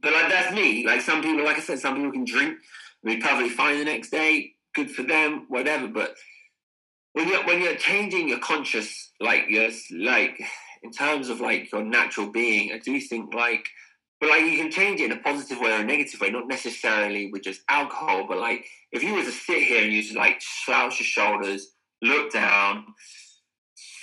but 0.00 0.12
like 0.12 0.28
that's 0.28 0.54
me. 0.54 0.86
Like 0.86 1.00
some 1.00 1.22
people, 1.22 1.44
like 1.44 1.56
I 1.56 1.60
said, 1.60 1.78
some 1.78 1.96
people 1.96 2.12
can 2.12 2.24
drink, 2.24 2.58
and 3.04 3.14
be 3.14 3.16
perfectly 3.20 3.50
fine 3.50 3.78
the 3.78 3.84
next 3.84 4.10
day. 4.10 4.52
Good 4.74 4.90
for 4.90 5.02
them, 5.02 5.46
whatever. 5.48 5.86
But 5.86 6.14
when 7.12 7.28
you're 7.28 7.44
when 7.44 7.60
you're 7.60 7.76
changing 7.76 8.28
your 8.28 8.38
conscious, 8.38 9.12
like 9.20 9.44
you're 9.48 9.70
like 9.92 10.42
in 10.82 10.90
terms 10.90 11.28
of 11.28 11.40
like 11.40 11.70
your 11.72 11.84
natural 11.84 12.28
being, 12.28 12.72
I 12.72 12.78
do 12.78 13.00
think 13.00 13.34
like. 13.34 13.66
But 14.20 14.30
like 14.30 14.42
you 14.42 14.56
can 14.56 14.70
change 14.70 15.00
it 15.00 15.10
in 15.10 15.18
a 15.18 15.20
positive 15.20 15.58
way 15.58 15.72
or 15.72 15.80
a 15.80 15.84
negative 15.84 16.20
way, 16.20 16.30
not 16.30 16.46
necessarily 16.46 17.32
with 17.32 17.42
just 17.42 17.62
alcohol. 17.68 18.26
But 18.28 18.38
like 18.38 18.64
if 18.92 19.02
you 19.02 19.14
were 19.14 19.24
to 19.24 19.32
sit 19.32 19.64
here 19.64 19.82
and 19.82 19.92
you 19.92 20.00
to 20.04 20.16
like 20.16 20.40
slouch 20.40 21.00
your 21.00 21.06
shoulders, 21.06 21.72
look 22.02 22.32
down, 22.32 22.84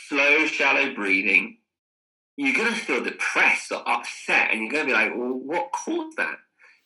slow, 0.10 0.46
shallow 0.46 0.94
breathing, 0.94 1.60
you're 2.36 2.56
going 2.56 2.74
to 2.74 2.80
feel 2.80 3.04
depressed 3.04 3.72
or 3.72 3.88
upset 3.88 4.52
and 4.52 4.62
you're 4.62 4.72
going 4.72 4.88
to 4.88 4.94
be 4.94 4.94
like, 4.94 5.12
well, 5.16 5.34
what 5.34 5.72
caused 5.72 6.18
that? 6.18 6.38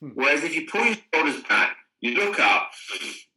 Hmm. 0.01 0.09
Whereas 0.15 0.43
if 0.43 0.55
you 0.55 0.67
pull 0.67 0.83
your 0.83 0.95
shoulders 1.13 1.41
back, 1.43 1.75
you 2.03 2.15
look 2.15 2.37
up, 2.37 2.69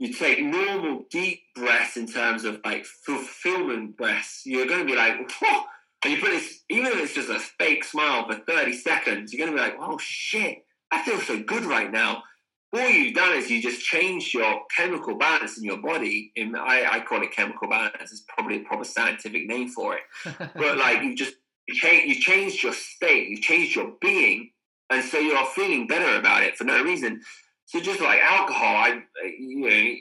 you 0.01 0.13
take 0.13 0.43
normal 0.43 1.05
deep 1.09 1.41
breaths 1.55 1.97
in 1.97 2.09
terms 2.09 2.45
of 2.45 2.61
like 2.65 2.85
fulfillment 2.85 3.97
breaths, 3.97 4.43
you're 4.45 4.67
going 4.67 4.81
to 4.81 4.85
be 4.85 4.97
like, 4.97 5.15
whoa. 5.41 5.63
And 6.05 6.13
you 6.13 6.21
put 6.21 6.33
this, 6.33 6.65
even 6.69 6.87
if 6.87 6.97
it's 6.97 7.15
just 7.15 7.31
a 7.31 7.39
fake 7.39 7.85
smile 7.85 8.27
for 8.27 8.35
30 8.35 8.73
seconds, 8.73 9.33
you're 9.33 9.47
going 9.47 9.57
to 9.57 9.63
be 9.63 9.69
like, 9.69 9.79
oh 9.81 9.99
shit, 9.99 10.65
I 10.91 11.01
feel 11.05 11.21
so 11.21 11.41
good 11.45 11.65
right 11.65 11.93
now. 11.93 12.25
All 12.73 12.89
you've 12.89 13.15
done 13.15 13.37
is 13.37 13.49
you 13.49 13.63
just 13.63 13.81
changed 13.81 14.35
your 14.35 14.63
chemical 14.77 15.17
balance 15.17 15.59
in 15.59 15.65
your 15.65 15.81
body. 15.81 16.33
In, 16.35 16.57
I, 16.57 16.87
I 16.91 17.01
call 17.01 17.23
it 17.23 17.31
chemical 17.31 17.69
balance. 17.69 17.95
It's 18.11 18.25
probably 18.29 18.57
a 18.57 18.65
proper 18.65 18.85
scientific 18.85 19.47
name 19.47 19.69
for 19.69 19.95
it 19.95 20.03
but 20.55 20.77
like 20.77 21.05
you 21.05 21.15
just 21.15 21.35
you 21.69 21.75
change 21.77 22.09
you 22.09 22.21
changed 22.21 22.65
your 22.65 22.73
state, 22.73 23.29
you 23.29 23.39
changed 23.39 23.77
your 23.77 23.93
being, 24.01 24.51
and 24.91 25.05
so 25.05 25.19
you're 25.19 25.47
feeling 25.47 25.87
better 25.87 26.19
about 26.19 26.43
it 26.43 26.57
for 26.57 26.65
no 26.65 26.83
reason. 26.83 27.23
So 27.67 27.81
just 27.81 28.01
like 28.01 28.21
alcohol, 28.21 28.77
I 28.77 29.03
you 29.25 29.69
know, 29.69 29.95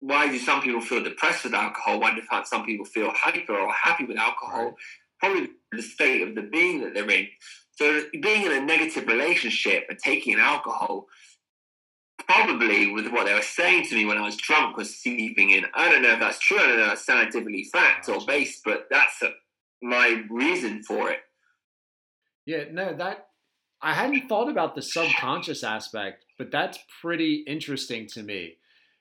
why 0.00 0.28
do 0.28 0.38
some 0.38 0.60
people 0.62 0.80
feel 0.80 1.02
depressed 1.02 1.44
with 1.44 1.54
alcohol? 1.54 2.00
Why 2.00 2.14
do 2.14 2.22
some 2.44 2.64
people 2.64 2.84
feel 2.84 3.10
hyper 3.14 3.56
or 3.56 3.72
happy 3.72 4.04
with 4.04 4.18
alcohol? 4.18 4.64
Right. 4.64 4.74
Probably 5.20 5.48
the 5.72 5.82
state 5.82 6.22
of 6.22 6.34
the 6.34 6.42
being 6.42 6.80
that 6.82 6.94
they're 6.94 7.10
in. 7.10 7.28
So 7.72 8.02
being 8.20 8.44
in 8.44 8.52
a 8.52 8.60
negative 8.60 9.06
relationship 9.06 9.86
and 9.88 9.98
taking 9.98 10.38
alcohol, 10.38 11.06
probably 12.28 12.92
with 12.92 13.08
what 13.08 13.26
they 13.26 13.34
were 13.34 13.42
saying 13.42 13.86
to 13.86 13.94
me 13.94 14.04
when 14.04 14.18
I 14.18 14.22
was 14.22 14.36
drunk 14.36 14.76
was 14.76 14.94
seeping 14.94 15.50
in. 15.50 15.64
I 15.74 15.90
don't 15.90 16.02
know 16.02 16.12
if 16.12 16.20
that's 16.20 16.38
true. 16.40 16.58
I 16.58 16.66
don't 16.66 16.76
know 16.76 16.82
if 16.82 16.88
that's 16.90 17.06
scientifically 17.06 17.64
fact 17.64 18.08
or 18.08 18.24
based, 18.26 18.62
but 18.64 18.86
that's 18.90 19.22
a, 19.22 19.30
my 19.80 20.24
reason 20.28 20.82
for 20.82 21.10
it. 21.10 21.20
Yeah, 22.46 22.64
no, 22.72 22.94
that 22.96 23.27
I 23.80 23.94
hadn't 23.94 24.28
thought 24.28 24.50
about 24.50 24.74
the 24.74 24.82
subconscious 24.82 25.62
aspect, 25.62 26.24
but 26.36 26.50
that's 26.50 26.78
pretty 27.00 27.44
interesting 27.46 28.06
to 28.08 28.22
me. 28.22 28.56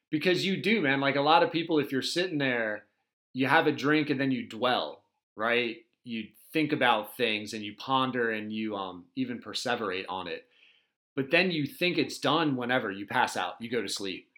Because 0.10 0.46
you 0.46 0.62
do, 0.62 0.82
man. 0.82 1.02
Like 1.02 1.16
a 1.16 1.22
lot 1.22 1.44
of 1.44 1.52
people, 1.52 1.80
if 1.80 1.92
you're 1.92 2.02
sitting 2.02 2.38
there, 2.38 2.86
you 3.34 3.48
have 3.48 3.68
a 3.68 3.72
drink 3.72 4.10
and 4.10 4.20
then 4.20 4.32
you 4.32 4.48
dwell, 4.48 5.02
right? 5.36 5.78
You 6.04 6.28
think 6.54 6.72
about 6.72 7.18
things 7.18 7.54
and 7.54 7.64
you 7.64 7.76
ponder 7.76 8.32
and 8.32 8.54
you 8.54 8.76
um, 8.76 9.06
even 9.16 9.40
perseverate 9.40 10.06
on 10.08 10.28
it. 10.28 10.46
But 11.16 11.32
then 11.32 11.52
you 11.52 11.66
think 11.66 11.98
it's 11.98 12.20
done 12.20 12.56
whenever 12.56 12.92
you 12.92 13.08
pass 13.08 13.36
out, 13.36 13.56
you 13.60 13.70
go 13.70 13.82
to 13.82 13.90
sleep. 13.90 14.30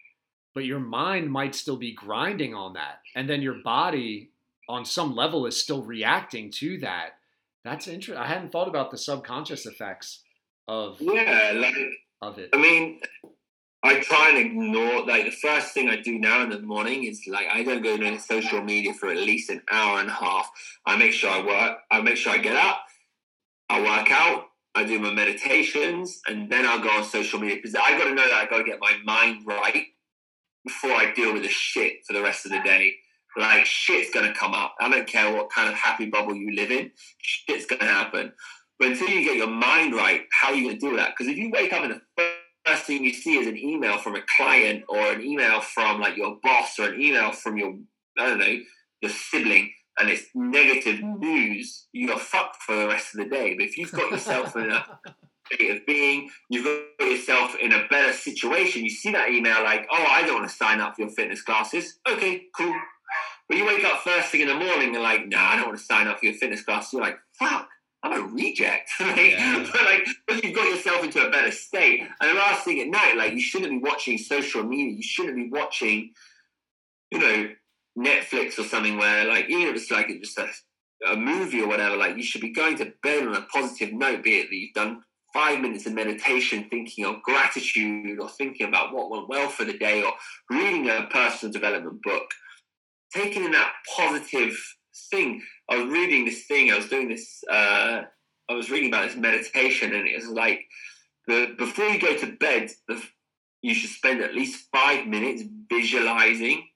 But 0.54 0.64
your 0.64 0.80
mind 0.80 1.30
might 1.30 1.54
still 1.54 1.76
be 1.76 1.92
grinding 1.92 2.54
on 2.54 2.72
that. 2.72 3.00
And 3.14 3.28
then 3.28 3.42
your 3.42 3.62
body, 3.62 4.30
on 4.68 4.84
some 4.84 5.14
level, 5.14 5.46
is 5.46 5.62
still 5.62 5.82
reacting 5.82 6.50
to 6.52 6.78
that. 6.78 7.18
That's 7.62 7.86
interesting. 7.86 8.16
I 8.16 8.26
hadn't 8.26 8.50
thought 8.50 8.68
about 8.68 8.90
the 8.90 8.98
subconscious 8.98 9.66
effects 9.66 10.20
of 10.70 11.00
Yeah, 11.00 11.52
like 11.56 11.74
of 12.22 12.38
it. 12.38 12.50
I 12.52 12.56
mean, 12.56 13.00
I 13.82 13.98
try 14.00 14.30
and 14.30 14.38
ignore 14.38 15.04
like 15.04 15.24
the 15.24 15.32
first 15.32 15.74
thing 15.74 15.88
I 15.88 15.96
do 15.96 16.18
now 16.18 16.42
in 16.44 16.50
the 16.50 16.60
morning 16.60 17.04
is 17.04 17.22
like 17.26 17.48
I 17.52 17.64
don't 17.64 17.82
go 17.82 17.96
to 17.96 18.18
social 18.20 18.62
media 18.62 18.94
for 18.94 19.10
at 19.10 19.16
least 19.16 19.50
an 19.50 19.62
hour 19.70 19.98
and 19.98 20.08
a 20.08 20.12
half. 20.12 20.48
I 20.86 20.96
make 20.96 21.12
sure 21.12 21.30
I 21.30 21.44
work. 21.44 21.78
I 21.90 22.00
make 22.00 22.16
sure 22.16 22.32
I 22.32 22.38
get 22.38 22.56
up. 22.56 22.84
I 23.68 23.80
work 23.80 24.10
out. 24.12 24.44
I 24.76 24.84
do 24.84 25.00
my 25.00 25.12
meditations, 25.12 26.20
and 26.28 26.48
then 26.48 26.64
I'll 26.64 26.78
go 26.78 26.90
on 26.90 27.02
social 27.04 27.40
media 27.40 27.56
because 27.56 27.74
I 27.74 27.98
got 27.98 28.04
to 28.04 28.14
know 28.14 28.28
that 28.28 28.34
I 28.34 28.46
got 28.48 28.58
to 28.58 28.64
get 28.64 28.78
my 28.80 28.96
mind 29.04 29.44
right 29.44 29.86
before 30.64 30.92
I 30.92 31.12
deal 31.12 31.32
with 31.32 31.42
the 31.42 31.48
shit 31.48 32.04
for 32.06 32.12
the 32.12 32.22
rest 32.22 32.46
of 32.46 32.52
the 32.52 32.60
day. 32.60 32.94
Like 33.36 33.64
shit's 33.64 34.10
gonna 34.12 34.34
come 34.34 34.54
up. 34.54 34.74
I 34.80 34.88
don't 34.88 35.06
care 35.06 35.32
what 35.32 35.50
kind 35.50 35.68
of 35.68 35.74
happy 35.74 36.06
bubble 36.06 36.34
you 36.34 36.54
live 36.54 36.70
in. 36.70 36.90
Shit's 37.18 37.66
gonna 37.66 37.84
happen. 37.84 38.32
But 38.80 38.88
until 38.88 39.10
you 39.10 39.22
get 39.22 39.36
your 39.36 39.46
mind 39.46 39.94
right, 39.94 40.22
how 40.32 40.48
are 40.48 40.54
you 40.54 40.68
gonna 40.68 40.80
do 40.80 40.96
that? 40.96 41.10
Because 41.10 41.30
if 41.30 41.36
you 41.36 41.50
wake 41.50 41.72
up 41.72 41.84
and 41.84 42.00
the 42.16 42.32
first 42.66 42.84
thing 42.84 43.04
you 43.04 43.12
see 43.12 43.36
is 43.36 43.46
an 43.46 43.56
email 43.56 43.98
from 43.98 44.16
a 44.16 44.22
client 44.36 44.84
or 44.88 45.12
an 45.12 45.22
email 45.22 45.60
from 45.60 46.00
like 46.00 46.16
your 46.16 46.38
boss 46.42 46.78
or 46.78 46.88
an 46.88 47.00
email 47.00 47.30
from 47.30 47.58
your 47.58 47.76
I 48.18 48.26
don't 48.26 48.38
know 48.38 48.58
your 49.02 49.10
sibling, 49.10 49.72
and 49.98 50.08
it's 50.08 50.24
negative 50.34 51.00
hmm. 51.00 51.18
news, 51.18 51.86
you're 51.92 52.18
fucked 52.18 52.56
for 52.62 52.74
the 52.74 52.88
rest 52.88 53.14
of 53.14 53.24
the 53.24 53.30
day. 53.30 53.54
But 53.54 53.66
if 53.66 53.76
you've 53.76 53.92
got 53.92 54.10
yourself 54.10 54.56
in 54.56 54.70
a 54.70 54.84
state 55.52 55.76
of 55.76 55.86
being, 55.86 56.30
you've 56.48 56.64
got 56.98 57.06
yourself 57.06 57.56
in 57.60 57.72
a 57.72 57.86
better 57.88 58.12
situation. 58.12 58.84
You 58.84 58.90
see 58.90 59.12
that 59.12 59.30
email 59.30 59.62
like, 59.62 59.86
oh, 59.90 60.06
I 60.08 60.22
don't 60.22 60.36
want 60.36 60.50
to 60.50 60.56
sign 60.56 60.80
up 60.80 60.96
for 60.96 61.02
your 61.02 61.10
fitness 61.10 61.42
classes. 61.42 61.98
Okay, 62.08 62.44
cool. 62.56 62.74
But 63.48 63.58
you 63.58 63.66
wake 63.66 63.84
up 63.84 64.00
first 64.00 64.28
thing 64.28 64.42
in 64.42 64.48
the 64.48 64.54
morning 64.54 64.94
and 64.94 65.02
like, 65.02 65.26
nah, 65.26 65.50
I 65.50 65.56
don't 65.56 65.66
want 65.66 65.78
to 65.78 65.84
sign 65.84 66.06
up 66.06 66.20
for 66.20 66.26
your 66.26 66.34
fitness 66.34 66.62
class. 66.62 66.92
You're 66.92 67.02
like, 67.02 67.18
fuck, 67.38 67.68
I'm 68.02 68.20
a 68.20 68.26
reject. 68.32 68.90
like, 69.00 69.32
Yeah. 69.32 69.66
but 69.72 69.84
like, 69.84 70.08
but 70.26 70.44
you've 70.44 70.54
got 70.54 70.68
yourself 70.68 71.04
into 71.04 71.26
a 71.26 71.30
better 71.30 71.50
state. 71.50 72.00
And 72.20 72.30
the 72.30 72.34
last 72.34 72.64
thing 72.64 72.80
at 72.80 72.88
night, 72.88 73.16
like, 73.16 73.32
you 73.32 73.40
shouldn't 73.40 73.70
be 73.70 73.88
watching 73.88 74.18
social 74.18 74.62
media. 74.62 74.96
You 74.96 75.02
shouldn't 75.02 75.36
be 75.36 75.50
watching, 75.50 76.12
you 77.10 77.18
know, 77.18 77.50
Netflix 77.98 78.58
or 78.58 78.64
something 78.64 78.96
where, 78.96 79.26
like, 79.26 79.48
even 79.48 79.68
if 79.68 79.76
it's 79.76 79.90
like 79.90 80.08
just 80.20 80.38
a, 80.38 80.48
a 81.06 81.16
movie 81.16 81.60
or 81.60 81.68
whatever, 81.68 81.96
like, 81.96 82.16
you 82.16 82.22
should 82.22 82.40
be 82.40 82.52
going 82.52 82.76
to 82.78 82.92
bed 83.02 83.26
on 83.26 83.34
a 83.34 83.42
positive 83.42 83.92
note, 83.92 84.22
be 84.22 84.38
it 84.38 84.48
that 84.48 84.56
you've 84.56 84.74
done 84.74 85.02
five 85.32 85.60
minutes 85.60 85.86
of 85.86 85.94
meditation 85.94 86.66
thinking 86.70 87.04
of 87.04 87.22
gratitude 87.22 88.18
or 88.18 88.28
thinking 88.30 88.66
about 88.66 88.92
what 88.92 89.10
went 89.10 89.28
well 89.28 89.48
for 89.48 89.64
the 89.64 89.78
day 89.78 90.02
or 90.02 90.12
reading 90.50 90.88
a 90.88 91.06
personal 91.12 91.52
development 91.52 92.02
book 92.02 92.24
taking 93.14 93.44
in 93.44 93.52
that 93.52 93.72
positive 93.96 94.56
thing. 95.08 95.42
I 95.68 95.76
was 95.76 95.92
reading 95.92 96.24
this 96.24 96.44
thing. 96.46 96.70
I 96.70 96.76
was 96.76 96.88
doing 96.88 97.08
this. 97.08 97.42
Uh, 97.50 98.02
I 98.48 98.54
was 98.54 98.70
reading 98.70 98.88
about 98.88 99.08
this 99.08 99.16
meditation, 99.16 99.94
and 99.94 100.06
it 100.06 100.16
was 100.16 100.28
like 100.28 100.60
the 101.26 101.54
before 101.56 101.86
you 101.86 102.00
go 102.00 102.16
to 102.16 102.32
bed, 102.32 102.70
the, 102.88 103.02
you 103.62 103.74
should 103.74 103.90
spend 103.90 104.20
at 104.20 104.34
least 104.34 104.68
five 104.72 105.06
minutes 105.06 105.42
visualizing 105.68 106.66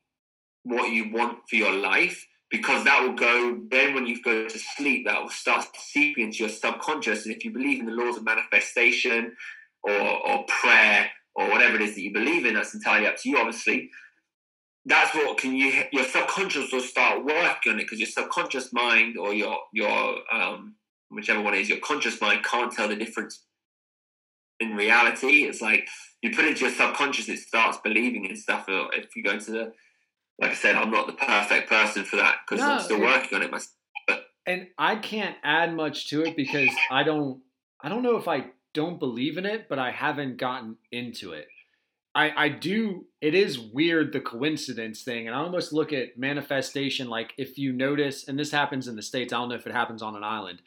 what 0.63 0.93
you 0.93 1.11
want 1.13 1.39
for 1.49 1.57
your 1.57 1.73
life, 1.73 2.27
because 2.51 2.85
that 2.85 3.03
will 3.03 3.15
go. 3.15 3.61
Then, 3.71 3.95
when 3.95 4.07
you 4.07 4.23
go 4.23 4.49
to 4.49 4.59
sleep, 4.59 5.07
that 5.07 5.21
will 5.21 5.31
start 5.31 5.67
seeping 5.77 6.25
into 6.27 6.39
your 6.39 6.49
subconscious. 6.49 7.27
And 7.27 7.35
if 7.35 7.45
you 7.45 7.51
believe 7.53 7.81
in 7.81 7.87
the 7.87 7.93
laws 7.93 8.17
of 8.17 8.25
manifestation, 8.25 9.35
or 9.83 9.93
or 10.29 10.45
prayer, 10.47 11.11
or 11.35 11.51
whatever 11.51 11.77
it 11.77 11.83
is 11.83 11.95
that 11.95 12.03
you 12.03 12.13
believe 12.13 12.47
in, 12.47 12.55
that's 12.55 12.75
entirely 12.75 13.07
up 13.07 13.17
to 13.19 13.29
you, 13.29 13.39
obviously 13.39 13.91
that's 14.87 15.15
what 15.15 15.39
can 15.39 15.55
you 15.55 15.85
your 15.93 16.05
subconscious 16.05 16.73
will 16.73 16.81
start 16.81 17.25
working 17.25 17.73
on 17.73 17.79
it 17.79 17.85
because 17.85 17.99
your 17.99 18.09
subconscious 18.09 18.73
mind 18.73 19.17
or 19.17 19.33
your 19.33 19.59
your 19.73 20.19
um 20.33 20.75
whichever 21.11 21.41
one 21.41 21.55
is 21.55 21.69
your 21.69 21.79
conscious 21.79 22.21
mind 22.21 22.45
can't 22.45 22.73
tell 22.73 22.89
the 22.89 22.97
difference 22.97 23.45
in 24.61 24.77
reality. 24.77 25.45
It's 25.45 25.61
like 25.61 25.89
you 26.23 26.31
put 26.31 26.45
it 26.45 26.51
into 26.51 26.67
your 26.67 26.75
subconscious 26.75 27.29
it 27.29 27.39
starts 27.39 27.79
believing 27.83 28.25
in 28.25 28.37
stuff. 28.37 28.67
If 28.69 29.17
you 29.17 29.23
go 29.23 29.33
into 29.33 29.51
the 29.53 29.73
like 30.41 30.51
i 30.51 30.55
said 30.55 30.75
i'm 30.75 30.91
not 30.91 31.07
the 31.07 31.13
perfect 31.13 31.69
person 31.69 32.03
for 32.05 32.17
that 32.17 32.39
because 32.45 32.61
No, 32.61 32.73
i'm 32.73 32.81
still 32.81 33.01
working 33.01 33.37
on 33.37 33.43
it 33.45 33.53
myself 33.53 33.71
and 34.47 34.69
I 34.79 34.97
can't 34.97 35.37
add 35.43 35.75
much 35.75 36.09
to 36.11 36.23
it 36.23 36.37
because 36.37 36.71
I 36.91 37.03
don't 37.03 37.41
I 37.81 37.89
don't 37.89 38.03
know 38.03 38.17
if 38.17 38.29
I 38.29 38.47
don't 38.73 38.99
believe 38.99 39.39
in 39.39 39.47
it, 39.47 39.69
but 39.69 39.79
I 39.79 39.91
haven't 39.91 40.37
gotten 40.37 40.77
into 40.91 41.33
it. 41.33 41.47
I, 42.15 42.45
I 42.45 42.49
do 42.49 43.07
it 43.21 43.35
is 43.35 43.59
weird 43.59 44.13
the 44.13 44.21
coincidence 44.21 45.03
thing 45.03 45.27
and 45.27 45.35
i 45.35 45.41
almost 45.41 45.73
look 45.73 45.93
at 45.93 46.17
manifestation 46.17 47.09
like 47.09 47.35
if 47.37 47.59
you 47.59 47.73
notice 47.73 48.29
and 48.29 48.39
this 48.39 48.53
happens 48.53 48.87
in 48.87 48.97
the 48.97 49.03
states 49.03 49.33
i 49.33 49.37
don't 49.37 49.49
know 49.49 49.57
if 49.57 49.67
it 49.67 49.73
happens 49.73 50.03
on 50.03 50.17
an 50.17 50.25
island. 50.25 50.63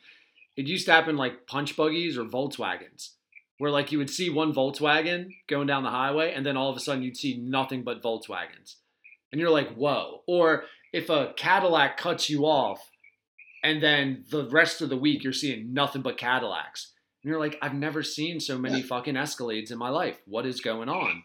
It 0.58 0.66
used 0.66 0.88
to 0.88 0.92
happen 0.92 1.18
like 1.18 1.46
punch 1.46 1.78
buggies 1.78 2.18
or 2.18 2.26
volkswagens 2.26 3.12
where 3.60 3.72
like 3.72 3.92
you 3.92 4.00
would 4.00 4.10
see 4.10 4.30
one 4.30 4.54
volkswagen 4.54 5.30
going 5.48 5.68
down 5.68 5.84
the 5.84 5.90
highway 5.90 6.34
and 6.34 6.46
then 6.46 6.58
all 6.58 6.70
of 6.70 6.78
a 6.78 6.80
sudden 6.80 7.04
you'd 7.04 7.18
see 7.18 7.38
nothing 7.38 7.84
but 7.84 8.02
volkswagens. 8.02 8.76
And 9.32 9.40
you're 9.40 9.52
like 9.52 9.74
whoa. 9.76 10.24
Or 10.28 10.66
if 10.92 11.10
a 11.10 11.34
cadillac 11.38 11.98
cuts 11.98 12.30
you 12.30 12.46
off 12.46 12.92
and 13.64 13.82
then 13.82 14.26
the 14.30 14.50
rest 14.50 14.82
of 14.82 14.90
the 14.90 14.98
week 14.98 15.24
you're 15.24 15.34
seeing 15.34 15.74
nothing 15.74 16.02
but 16.02 16.18
cadillacs. 16.18 16.94
And 17.24 17.30
you're 17.30 17.40
like 17.40 17.58
i've 17.62 17.76
never 17.76 18.02
seen 18.02 18.40
so 18.40 18.58
many 18.58 18.82
fucking 18.82 19.16
escalades 19.16 19.72
in 19.72 19.78
my 19.78 19.90
life. 19.90 20.20
What 20.26 20.48
is 20.48 20.60
going 20.60 20.90
on 20.90 21.24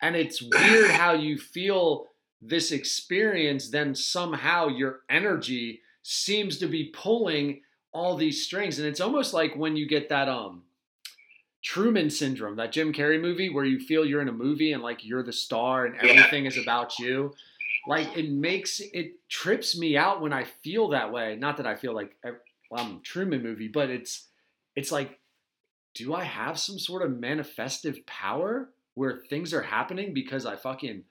and 0.00 0.16
it's 0.16 0.42
weird 0.42 0.90
how 0.90 1.12
you 1.12 1.38
feel 1.38 2.06
this 2.42 2.72
experience, 2.72 3.68
then 3.68 3.94
somehow 3.94 4.68
your 4.68 5.00
energy 5.10 5.80
seems 6.02 6.58
to 6.58 6.66
be 6.66 6.84
pulling 6.94 7.60
all 7.92 8.16
these 8.16 8.44
strings. 8.44 8.78
And 8.78 8.88
it's 8.88 9.00
almost 9.00 9.34
like 9.34 9.54
when 9.56 9.76
you 9.76 9.86
get 9.86 10.08
that 10.08 10.28
um 10.28 10.62
Truman 11.62 12.08
syndrome, 12.08 12.56
that 12.56 12.72
Jim 12.72 12.92
Carrey 12.92 13.20
movie 13.20 13.50
where 13.50 13.66
you 13.66 13.78
feel 13.78 14.06
you're 14.06 14.22
in 14.22 14.28
a 14.28 14.32
movie 14.32 14.72
and 14.72 14.82
like 14.82 15.04
you're 15.04 15.22
the 15.22 15.32
star 15.32 15.84
and 15.84 15.96
everything 15.96 16.46
is 16.46 16.56
about 16.56 16.98
you. 16.98 17.34
Like 17.86 18.16
it 18.16 18.30
makes 18.30 18.80
it 18.80 19.28
trips 19.28 19.76
me 19.76 19.96
out 19.96 20.22
when 20.22 20.32
I 20.32 20.44
feel 20.44 20.88
that 20.88 21.12
way. 21.12 21.36
Not 21.36 21.58
that 21.58 21.66
I 21.66 21.76
feel 21.76 21.94
like 21.94 22.16
well, 22.70 22.84
I'm 22.84 22.96
a 22.96 23.00
Truman 23.00 23.42
movie, 23.42 23.68
but 23.68 23.90
it's 23.90 24.28
it's 24.76 24.92
like, 24.92 25.18
do 25.94 26.14
I 26.14 26.24
have 26.24 26.58
some 26.58 26.78
sort 26.78 27.02
of 27.02 27.10
manifestive 27.10 28.06
power? 28.06 28.70
Where 29.00 29.22
things 29.30 29.54
are 29.54 29.62
happening 29.62 30.12
because 30.12 30.44
I 30.44 30.56
fucking 30.56 31.04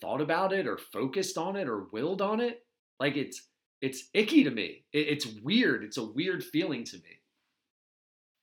thought 0.00 0.22
about 0.22 0.54
it 0.54 0.66
or 0.66 0.78
focused 0.78 1.36
on 1.36 1.56
it 1.56 1.68
or 1.68 1.88
willed 1.92 2.22
on 2.22 2.40
it. 2.40 2.64
Like 2.98 3.16
it's 3.18 3.48
it's 3.82 4.08
icky 4.14 4.44
to 4.44 4.50
me. 4.50 4.86
It, 4.94 5.08
it's 5.08 5.26
weird. 5.42 5.84
It's 5.84 5.98
a 5.98 6.06
weird 6.06 6.42
feeling 6.42 6.84
to 6.84 6.96
me. 6.96 7.20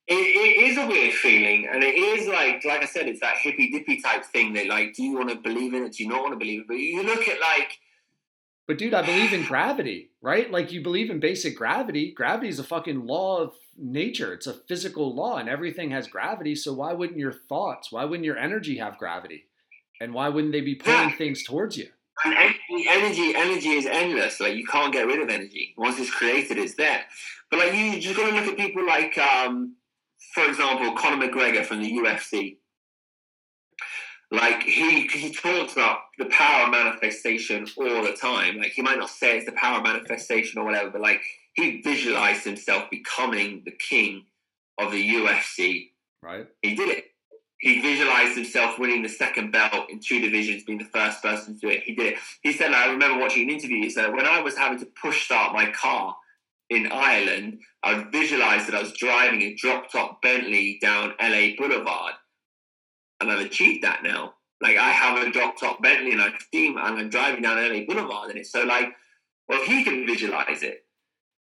It, 0.06 0.14
it 0.14 0.70
is 0.70 0.78
a 0.78 0.86
weird 0.86 1.14
feeling, 1.14 1.68
and 1.72 1.82
it 1.82 1.96
is 1.96 2.28
like, 2.28 2.64
like 2.64 2.82
I 2.82 2.86
said, 2.86 3.08
it's 3.08 3.18
that 3.18 3.38
hippy 3.38 3.72
dippy 3.72 4.00
type 4.00 4.24
thing. 4.24 4.52
That 4.52 4.68
like, 4.68 4.94
do 4.94 5.02
you 5.02 5.16
want 5.16 5.30
to 5.30 5.34
believe 5.34 5.74
in 5.74 5.82
it? 5.82 5.94
Do 5.94 6.04
you 6.04 6.08
not 6.08 6.22
want 6.22 6.34
to 6.34 6.38
believe 6.38 6.60
it? 6.60 6.68
But 6.68 6.74
you 6.74 7.02
look 7.02 7.26
at 7.26 7.40
like, 7.40 7.76
but 8.66 8.78
dude, 8.78 8.94
I 8.94 9.04
believe 9.04 9.32
in 9.32 9.44
gravity, 9.48 10.10
right? 10.20 10.50
Like 10.50 10.72
you 10.72 10.82
believe 10.82 11.10
in 11.10 11.20
basic 11.20 11.56
gravity. 11.56 12.12
Gravity 12.12 12.48
is 12.48 12.58
a 12.58 12.64
fucking 12.64 13.06
law 13.06 13.40
of 13.40 13.52
nature. 13.76 14.32
It's 14.32 14.46
a 14.46 14.54
physical 14.54 15.14
law 15.14 15.36
and 15.36 15.48
everything 15.48 15.90
has 15.90 16.06
gravity. 16.06 16.54
So 16.54 16.72
why 16.72 16.92
wouldn't 16.92 17.18
your 17.18 17.32
thoughts, 17.32 17.90
why 17.90 18.04
wouldn't 18.04 18.24
your 18.24 18.38
energy 18.38 18.78
have 18.78 18.98
gravity? 18.98 19.46
And 20.00 20.14
why 20.14 20.28
wouldn't 20.28 20.52
they 20.52 20.60
be 20.60 20.74
pulling 20.74 21.10
yeah. 21.10 21.16
things 21.16 21.44
towards 21.44 21.76
you? 21.76 21.88
And 22.24 22.54
energy, 22.88 23.34
energy 23.34 23.70
is 23.70 23.86
endless. 23.86 24.40
Like 24.40 24.54
you 24.54 24.66
can't 24.66 24.92
get 24.92 25.06
rid 25.06 25.20
of 25.20 25.28
energy. 25.28 25.74
Once 25.76 25.98
it's 25.98 26.10
created, 26.10 26.58
it's 26.58 26.74
there. 26.74 27.02
But 27.50 27.60
like 27.60 27.74
you 27.74 28.00
just 28.00 28.16
got 28.16 28.28
to 28.28 28.34
look 28.34 28.46
at 28.46 28.56
people 28.56 28.86
like, 28.86 29.16
um, 29.18 29.76
for 30.34 30.44
example, 30.44 30.92
Conor 30.92 31.26
McGregor 31.26 31.64
from 31.64 31.82
the 31.82 31.92
UFC. 31.92 32.56
Like 34.32 34.62
he 34.62 35.06
he 35.08 35.30
talks 35.30 35.74
about 35.74 35.98
the 36.18 36.24
power 36.24 36.64
of 36.64 36.70
manifestation 36.70 37.66
all 37.76 38.02
the 38.02 38.16
time. 38.18 38.56
Like 38.56 38.72
he 38.72 38.80
might 38.80 38.98
not 38.98 39.10
say 39.10 39.36
it's 39.36 39.44
the 39.44 39.52
power 39.52 39.76
of 39.76 39.82
manifestation 39.84 40.58
or 40.58 40.64
whatever, 40.64 40.88
but 40.88 41.02
like 41.02 41.20
he 41.52 41.82
visualized 41.82 42.42
himself 42.42 42.88
becoming 42.90 43.60
the 43.66 43.72
king 43.72 44.24
of 44.78 44.90
the 44.90 45.06
UFC. 45.06 45.90
Right. 46.22 46.46
He 46.62 46.74
did 46.74 46.88
it. 46.88 47.04
He 47.58 47.82
visualized 47.82 48.34
himself 48.34 48.78
winning 48.78 49.02
the 49.02 49.08
second 49.10 49.52
belt 49.52 49.90
in 49.90 50.00
two 50.00 50.20
divisions, 50.20 50.64
being 50.64 50.78
the 50.78 50.84
first 50.86 51.22
person 51.22 51.54
to 51.54 51.60
do 51.60 51.68
it. 51.68 51.82
He 51.84 51.94
did 51.94 52.14
it. 52.14 52.18
He 52.40 52.52
said, 52.52 52.72
I 52.72 52.90
remember 52.90 53.20
watching 53.20 53.44
an 53.44 53.50
interview. 53.50 53.82
He 53.82 53.90
said, 53.90 54.14
when 54.14 54.26
I 54.26 54.40
was 54.40 54.56
having 54.56 54.80
to 54.80 54.86
push 55.00 55.26
start 55.26 55.52
my 55.52 55.70
car 55.70 56.16
in 56.70 56.90
Ireland, 56.90 57.60
I 57.84 58.02
visualized 58.10 58.66
that 58.66 58.74
I 58.74 58.80
was 58.80 58.92
driving 58.94 59.42
a 59.42 59.54
drop 59.54 59.92
top 59.92 60.22
Bentley 60.22 60.78
down 60.80 61.12
LA 61.20 61.50
Boulevard. 61.56 62.14
And 63.22 63.32
I've 63.32 63.46
achieved 63.46 63.84
that 63.84 64.02
now. 64.02 64.34
Like 64.60 64.76
I 64.76 64.90
have 64.90 65.26
a 65.26 65.30
drop 65.30 65.58
top 65.58 65.82
Bentley 65.82 66.12
and 66.12 66.22
I 66.22 66.32
steam 66.38 66.76
and 66.76 66.98
I'm 66.98 67.08
driving 67.08 67.42
down 67.42 67.56
LA 67.56 67.84
Boulevard. 67.86 68.30
And 68.30 68.38
it's 68.38 68.52
so 68.52 68.62
like, 68.64 68.88
well, 69.48 69.60
if 69.60 69.66
he 69.66 69.82
can 69.84 70.06
visualize 70.06 70.62
it 70.62 70.84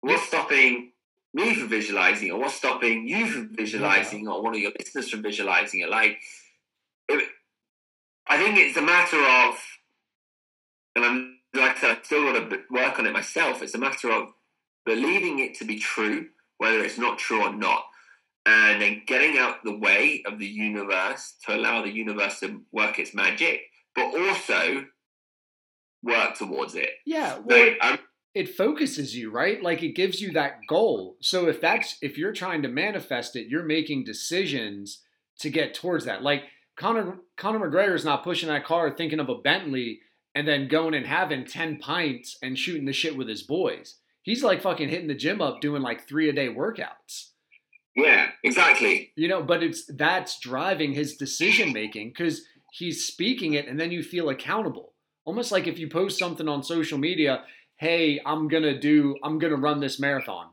What's 0.06 0.22
stopping 0.22 0.92
me 1.34 1.54
from 1.54 1.68
visualizing 1.68 2.30
or 2.30 2.38
What's 2.38 2.54
stopping 2.54 3.08
you 3.08 3.26
from 3.26 3.56
visualizing 3.56 4.28
or 4.28 4.40
one 4.40 4.54
of 4.54 4.60
your 4.60 4.70
listeners 4.78 5.10
from 5.10 5.22
visualizing 5.22 5.80
it? 5.80 5.88
Like, 5.88 6.18
it, 7.08 7.28
I 8.28 8.38
think 8.38 8.56
it's 8.56 8.76
a 8.76 8.82
matter 8.82 9.20
of, 9.20 9.58
and 10.94 11.04
I'm 11.04 11.38
like 11.54 11.76
I 11.76 11.80
said, 11.80 11.90
I 11.90 12.02
still 12.02 12.24
want 12.24 12.50
to 12.50 12.60
work 12.70 12.98
on 13.00 13.06
it 13.06 13.12
myself. 13.12 13.62
It's 13.62 13.74
a 13.74 13.78
matter 13.78 14.12
of 14.12 14.28
believing 14.84 15.40
it 15.40 15.54
to 15.56 15.64
be 15.64 15.78
true, 15.78 16.28
whether 16.58 16.80
it's 16.84 16.98
not 16.98 17.18
true 17.18 17.42
or 17.42 17.52
not, 17.52 17.84
and 18.46 18.80
then 18.80 19.02
getting 19.06 19.36
out 19.36 19.56
the 19.64 19.76
way 19.76 20.22
of 20.24 20.38
the 20.38 20.46
universe 20.46 21.34
to 21.44 21.56
allow 21.56 21.82
the 21.82 21.90
universe 21.90 22.38
to 22.40 22.62
work 22.72 22.98
its 22.98 23.12
magic, 23.12 23.60
but 23.94 24.14
also 24.16 24.84
work 26.02 26.38
towards 26.38 26.76
it. 26.76 26.90
Yeah, 27.04 27.40
well, 27.44 27.74
like, 27.80 28.00
it 28.34 28.54
focuses 28.54 29.16
you, 29.16 29.30
right? 29.30 29.62
Like 29.62 29.82
it 29.82 29.96
gives 29.96 30.20
you 30.20 30.32
that 30.32 30.58
goal. 30.68 31.16
So 31.20 31.48
if 31.48 31.60
that's 31.60 31.96
if 32.02 32.16
you're 32.16 32.32
trying 32.32 32.62
to 32.62 32.68
manifest 32.68 33.34
it, 33.34 33.48
you're 33.48 33.64
making 33.64 34.04
decisions 34.04 35.02
to 35.40 35.50
get 35.50 35.74
towards 35.74 36.04
that. 36.04 36.22
Like 36.22 36.44
Conor 36.76 37.18
Conor 37.36 37.58
McGregor 37.58 37.94
is 37.94 38.04
not 38.04 38.22
pushing 38.22 38.48
that 38.48 38.64
car 38.64 38.90
thinking 38.90 39.20
of 39.20 39.28
a 39.28 39.36
Bentley 39.36 40.00
and 40.34 40.46
then 40.46 40.68
going 40.68 40.92
and 40.92 41.06
having 41.06 41.46
10 41.46 41.78
pints 41.78 42.36
and 42.42 42.58
shooting 42.58 42.84
the 42.84 42.92
shit 42.92 43.16
with 43.16 43.26
his 43.26 43.42
boys. 43.42 43.96
He's 44.20 44.44
like 44.44 44.60
fucking 44.60 44.90
hitting 44.90 45.08
the 45.08 45.14
gym 45.14 45.40
up 45.40 45.62
doing 45.62 45.80
like 45.80 46.06
3 46.06 46.28
a 46.28 46.32
day 46.34 46.48
workouts. 46.48 47.30
Yeah, 47.96 48.28
exactly. 48.44 49.12
You 49.16 49.28
know, 49.28 49.42
but 49.42 49.62
it's 49.62 49.86
that's 49.86 50.38
driving 50.38 50.92
his 50.92 51.16
decision 51.16 51.72
making 51.72 52.12
cuz 52.14 52.46
he's 52.72 53.06
speaking 53.06 53.54
it 53.54 53.66
and 53.66 53.80
then 53.80 53.90
you 53.90 54.02
feel 54.02 54.28
accountable. 54.28 54.92
Almost 55.24 55.50
like 55.50 55.66
if 55.66 55.78
you 55.78 55.88
post 55.88 56.18
something 56.18 56.48
on 56.48 56.62
social 56.62 56.98
media 56.98 57.44
hey, 57.78 58.20
I'm 58.24 58.48
gonna 58.48 58.78
do, 58.78 59.16
I'm 59.22 59.38
gonna 59.38 59.56
run 59.56 59.80
this 59.80 60.00
marathon. 60.00 60.48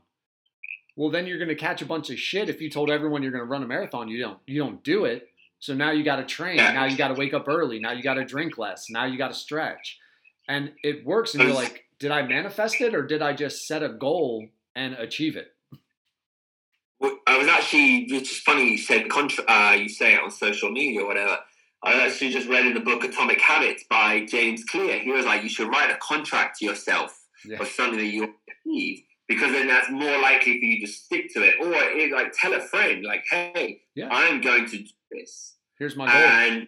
Well, 0.95 1.09
then 1.09 1.25
you're 1.25 1.39
gonna 1.39 1.55
catch 1.55 1.81
a 1.81 1.85
bunch 1.85 2.09
of 2.09 2.19
shit 2.19 2.49
if 2.49 2.61
you 2.61 2.69
told 2.69 2.89
everyone 2.89 3.23
you're 3.23 3.31
gonna 3.31 3.45
run 3.45 3.63
a 3.63 3.67
marathon. 3.67 4.09
You 4.09 4.19
don't, 4.19 4.39
you 4.45 4.59
don't 4.59 4.83
do 4.83 5.05
it. 5.05 5.29
So 5.63 5.73
now 5.73 5.91
you 5.91 6.03
got 6.03 6.17
to 6.17 6.25
train. 6.25 6.57
Now 6.57 6.83
you 6.83 6.97
got 6.97 7.07
to 7.07 7.13
wake 7.13 7.33
up 7.33 7.47
early. 7.47 7.79
Now 7.79 7.93
you 7.93 8.03
got 8.03 8.15
to 8.15 8.25
drink 8.25 8.57
less. 8.57 8.89
Now 8.89 9.05
you 9.05 9.17
got 9.17 9.29
to 9.29 9.33
stretch, 9.33 9.97
and 10.49 10.73
it 10.83 11.05
works. 11.05 11.35
And 11.35 11.43
you're 11.43 11.53
like, 11.53 11.85
did 11.99 12.11
I 12.11 12.21
manifest 12.23 12.81
it 12.81 12.93
or 12.93 13.07
did 13.07 13.21
I 13.21 13.31
just 13.31 13.65
set 13.65 13.81
a 13.81 13.87
goal 13.87 14.49
and 14.75 14.93
achieve 14.95 15.37
it? 15.37 15.53
I 17.27 17.37
was 17.37 17.47
actually. 17.47 18.05
It's 18.09 18.29
just 18.29 18.43
funny 18.43 18.71
you 18.71 18.77
said 18.77 19.09
contra- 19.09 19.45
uh, 19.47 19.75
you 19.77 19.89
say 19.89 20.13
it 20.15 20.21
on 20.21 20.31
social 20.31 20.71
media 20.71 21.01
or 21.01 21.07
whatever. 21.07 21.37
I 21.83 22.05
actually 22.05 22.31
just 22.31 22.47
read 22.47 22.65
in 22.65 22.73
the 22.73 22.79
book 22.79 23.03
Atomic 23.03 23.41
Habits 23.41 23.83
by 23.89 24.25
James 24.25 24.63
Clear. 24.63 24.99
He 24.99 25.11
was 25.11 25.25
like, 25.25 25.43
you 25.43 25.49
should 25.49 25.67
write 25.67 25.91
a 25.91 25.97
contract 25.97 26.59
to 26.59 26.65
yourself 26.65 27.19
yeah. 27.45 27.57
for 27.57 27.65
something 27.65 27.99
that 27.99 28.05
you 28.05 28.33
achieve 28.47 29.03
because 29.27 29.51
then 29.51 29.67
that's 29.67 29.89
more 29.89 30.17
likely 30.19 30.59
for 30.59 30.65
you 30.65 30.85
to 30.85 30.91
stick 30.91 31.33
to 31.33 31.41
it. 31.41 31.55
Or 31.59 31.73
it, 31.73 32.11
like 32.13 32.33
tell 32.39 32.53
a 32.53 32.61
friend, 32.61 33.03
like, 33.03 33.25
hey, 33.29 33.81
yeah. 33.95 34.07
I'm 34.09 34.39
going 34.39 34.65
to 34.67 34.77
do 34.77 34.85
this. 35.11 35.55
Here's 35.77 35.95
my 35.95 36.05
goal. 36.05 36.15
And 36.15 36.67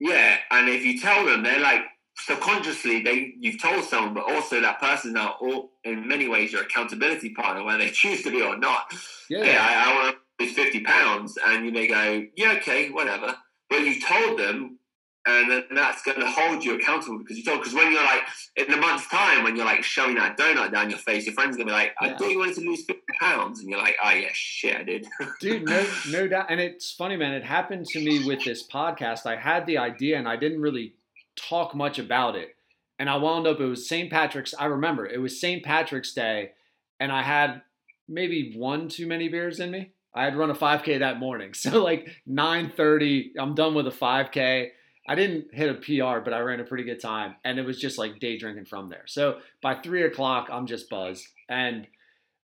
yeah, 0.00 0.36
and 0.50 0.68
if 0.68 0.84
you 0.84 1.00
tell 1.00 1.24
them, 1.24 1.42
they're 1.42 1.60
like 1.60 1.82
subconsciously 2.18 3.02
they 3.02 3.34
you've 3.38 3.60
told 3.60 3.84
someone, 3.84 4.14
but 4.14 4.24
also 4.32 4.60
that 4.60 4.80
person 4.80 5.12
now, 5.12 5.36
all 5.40 5.70
in 5.84 6.06
many 6.06 6.28
ways, 6.28 6.52
your 6.52 6.62
accountability 6.62 7.30
partner, 7.34 7.64
whether 7.64 7.78
they 7.78 7.90
choose 7.90 8.22
to 8.22 8.30
be 8.30 8.42
or 8.42 8.56
not. 8.56 8.92
Yeah, 9.28 9.44
hey, 9.44 9.56
I, 9.56 9.90
I 9.90 9.94
want 9.94 10.16
to 10.16 10.44
lose 10.44 10.54
fifty 10.54 10.80
pounds, 10.80 11.38
and 11.44 11.64
you 11.64 11.72
may 11.72 11.86
go, 11.86 12.24
yeah, 12.36 12.54
okay, 12.58 12.90
whatever 12.90 13.34
but 13.68 13.80
you 13.80 14.00
told 14.00 14.38
them, 14.38 14.78
and 15.26 15.50
then 15.50 15.64
that's 15.74 16.02
going 16.02 16.20
to 16.20 16.26
hold 16.26 16.64
you 16.64 16.76
accountable 16.76 17.18
because 17.18 17.36
you 17.36 17.44
told. 17.44 17.60
Because 17.60 17.74
when 17.74 17.92
you're 17.92 18.04
like 18.04 18.22
in 18.56 18.72
a 18.72 18.76
month's 18.76 19.08
time, 19.08 19.44
when 19.44 19.56
you're 19.56 19.66
like 19.66 19.84
showing 19.84 20.14
that 20.14 20.38
donut 20.38 20.72
down 20.72 20.88
your 20.88 20.98
face, 20.98 21.26
your 21.26 21.34
friend's 21.34 21.56
going 21.56 21.66
to 21.66 21.72
be 21.72 21.76
like, 21.76 21.94
"I 22.00 22.06
yeah. 22.06 22.16
thought 22.16 22.30
you 22.30 22.38
wanted 22.38 22.54
to 22.54 22.60
lose 22.62 22.84
fifty 22.84 23.02
pounds," 23.20 23.60
and 23.60 23.68
you're 23.68 23.78
like, 23.78 23.96
"Oh 24.02 24.10
yeah, 24.10 24.30
shit, 24.32 24.76
I 24.76 24.82
did." 24.84 25.06
Dude, 25.40 25.66
no, 25.66 25.86
no 26.10 26.28
doubt. 26.28 26.46
And 26.48 26.60
it's 26.60 26.92
funny, 26.92 27.16
man. 27.16 27.34
It 27.34 27.44
happened 27.44 27.86
to 27.86 28.02
me 28.02 28.24
with 28.24 28.42
this 28.44 28.66
podcast. 28.66 29.26
I 29.26 29.36
had 29.36 29.66
the 29.66 29.78
idea, 29.78 30.18
and 30.18 30.26
I 30.26 30.36
didn't 30.36 30.62
really 30.62 30.94
talk 31.38 31.74
much 31.74 31.98
about 31.98 32.36
it. 32.36 32.56
And 32.98 33.08
I 33.08 33.16
wound 33.16 33.46
up. 33.46 33.60
It 33.60 33.66
was 33.66 33.88
St. 33.88 34.10
Patrick's. 34.10 34.54
I 34.58 34.66
remember 34.66 35.06
it 35.06 35.20
was 35.20 35.40
St. 35.40 35.62
Patrick's 35.62 36.12
Day, 36.12 36.52
and 36.98 37.12
I 37.12 37.22
had 37.22 37.62
maybe 38.08 38.54
one 38.56 38.88
too 38.88 39.06
many 39.06 39.28
beers 39.28 39.60
in 39.60 39.70
me. 39.70 39.92
I 40.14 40.24
had 40.24 40.36
run 40.36 40.50
a 40.50 40.54
5K 40.54 40.98
that 41.00 41.18
morning. 41.18 41.52
So 41.54 41.82
like 41.82 42.08
9:30, 42.28 43.32
I'm 43.38 43.54
done 43.54 43.74
with 43.74 43.86
a 43.86 43.90
5K. 43.90 44.70
I 45.10 45.14
didn't 45.14 45.54
hit 45.54 45.70
a 45.70 45.74
PR, 45.74 46.20
but 46.20 46.34
I 46.34 46.40
ran 46.40 46.60
a 46.60 46.64
pretty 46.64 46.84
good 46.84 47.00
time, 47.00 47.36
and 47.44 47.58
it 47.58 47.64
was 47.64 47.80
just 47.80 47.98
like 47.98 48.20
day 48.20 48.36
drinking 48.36 48.66
from 48.66 48.88
there. 48.88 49.04
So 49.06 49.38
by 49.62 49.76
three 49.76 50.02
o'clock, 50.02 50.48
I'm 50.50 50.66
just 50.66 50.90
buzzed. 50.90 51.26
And 51.48 51.86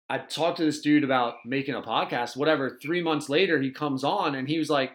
I 0.10 0.20
talked 0.20 0.57
to 0.57 0.64
this 0.64 0.82
dude 0.82 1.03
about 1.03 1.38
making 1.45 1.76
a 1.76 1.82
podcast, 1.82 2.38
whatever. 2.38 2.78
Three 2.82 3.02
months 3.02 3.30
later, 3.30 3.61
he 3.61 3.72
comes 3.72 4.03
on 4.03 4.36
and 4.36 4.48
he 4.48 4.60
was 4.60 4.70
like, 4.70 4.91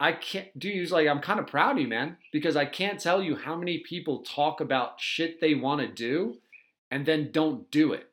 I 0.00 0.12
can't, 0.12 0.56
dude, 0.58 0.90
like, 0.90 1.08
I'm 1.08 1.20
kind 1.20 1.40
of 1.40 1.48
proud 1.48 1.72
of 1.76 1.82
you, 1.82 1.88
man, 1.88 2.16
because 2.32 2.56
I 2.56 2.66
can't 2.66 3.00
tell 3.00 3.22
you 3.22 3.34
how 3.36 3.56
many 3.56 3.78
people 3.78 4.22
talk 4.22 4.60
about 4.60 5.00
shit 5.00 5.40
they 5.40 5.54
want 5.54 5.80
to 5.80 5.88
do 5.88 6.36
and 6.90 7.04
then 7.04 7.30
don't 7.32 7.70
do 7.70 7.92
it. 7.92 8.08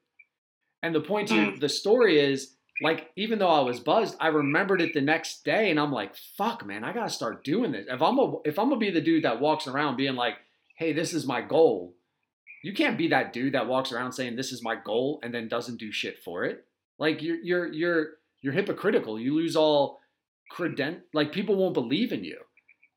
And 0.82 0.94
the 0.94 1.02
point 1.02 1.28
to 1.30 1.34
mm. 1.34 1.60
the 1.60 1.70
story 1.70 2.20
is, 2.20 2.56
like, 2.82 3.12
even 3.16 3.40
though 3.40 3.50
I 3.50 3.62
was 3.62 3.80
buzzed, 3.80 4.18
I 4.20 4.28
remembered 4.28 4.82
it 4.82 4.94
the 4.94 5.02
next 5.02 5.46
day, 5.46 5.70
and 5.70 5.80
I'm 5.80 5.92
like, 5.92 6.16
fuck, 6.38 6.66
man, 6.66 6.84
I 6.84 6.92
gotta 6.92 7.10
start 7.10 7.44
doing 7.44 7.72
this. 7.72 7.86
If 7.90 8.02
I'm 8.02 8.20
a, 8.20 8.34
if 8.44 8.60
I'm 8.60 8.70
gonna 8.70 8.78
be 8.78 8.92
the 8.92 9.00
dude 9.00 9.24
that 9.24 9.40
walks 9.40 9.68
around 9.68 9.96
being 9.96 10.16
like, 10.16 10.36
hey, 10.78 10.92
this 10.92 11.14
is 11.14 11.26
my 11.26 11.42
goal, 11.42 11.96
you 12.64 12.74
can't 12.74 12.98
be 12.98 13.08
that 13.10 13.32
dude 13.32 13.54
that 13.54 13.68
walks 13.68 13.92
around 13.92 14.12
saying 14.12 14.36
this 14.36 14.52
is 14.52 14.64
my 14.64 14.76
goal 14.76 15.20
and 15.24 15.34
then 15.34 15.48
doesn't 15.48 15.78
do 15.80 15.92
shit 15.92 16.22
for 16.24 16.44
it. 16.44 16.66
Like, 16.98 17.22
you're 17.22 17.38
you're 17.38 17.72
you're 17.72 18.08
you're 18.42 18.54
hypocritical. 18.54 19.20
You 19.20 19.36
lose 19.36 19.56
all 19.56 20.00
credent 20.50 21.00
like 21.14 21.32
people 21.32 21.56
won't 21.56 21.74
believe 21.74 22.12
in 22.12 22.24
you. 22.24 22.38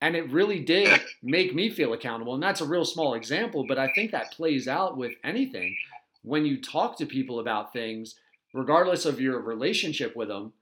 And 0.00 0.14
it 0.14 0.30
really 0.30 0.60
did 0.60 1.00
make 1.22 1.54
me 1.54 1.70
feel 1.70 1.92
accountable 1.92 2.34
and 2.34 2.42
that's 2.42 2.60
a 2.60 2.66
real 2.66 2.84
small 2.84 3.14
example 3.14 3.64
but 3.66 3.78
i 3.78 3.90
think 3.94 4.12
that 4.12 4.32
plays 4.32 4.68
out 4.68 4.96
with 4.96 5.12
anything. 5.24 5.76
When 6.22 6.44
you 6.44 6.60
talk 6.60 6.98
to 6.98 7.06
people 7.06 7.40
about 7.40 7.72
things 7.72 8.14
regardless 8.54 9.04
of 9.04 9.20
your 9.20 9.40
relationship 9.40 10.16
with 10.16 10.28
them 10.28 10.52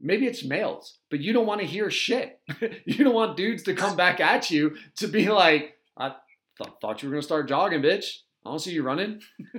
maybe 0.00 0.26
it's 0.26 0.44
males 0.44 0.98
but 1.10 1.20
you 1.20 1.32
don't 1.32 1.46
want 1.46 1.60
to 1.60 1.66
hear 1.66 1.90
shit. 1.90 2.40
You 2.84 3.04
don't 3.04 3.14
want 3.14 3.36
dudes 3.36 3.62
to 3.64 3.74
come 3.74 3.96
back 3.96 4.20
at 4.20 4.50
you 4.50 4.76
to 4.96 5.06
be 5.06 5.28
like 5.28 5.76
i 5.96 6.12
th- 6.58 6.76
thought 6.80 7.02
you 7.02 7.08
were 7.08 7.14
going 7.14 7.22
to 7.22 7.26
start 7.26 7.48
jogging 7.48 7.82
bitch. 7.82 8.18
I 8.44 8.50
don't 8.50 8.58
see 8.58 8.72
you 8.72 8.82
running. 8.82 9.20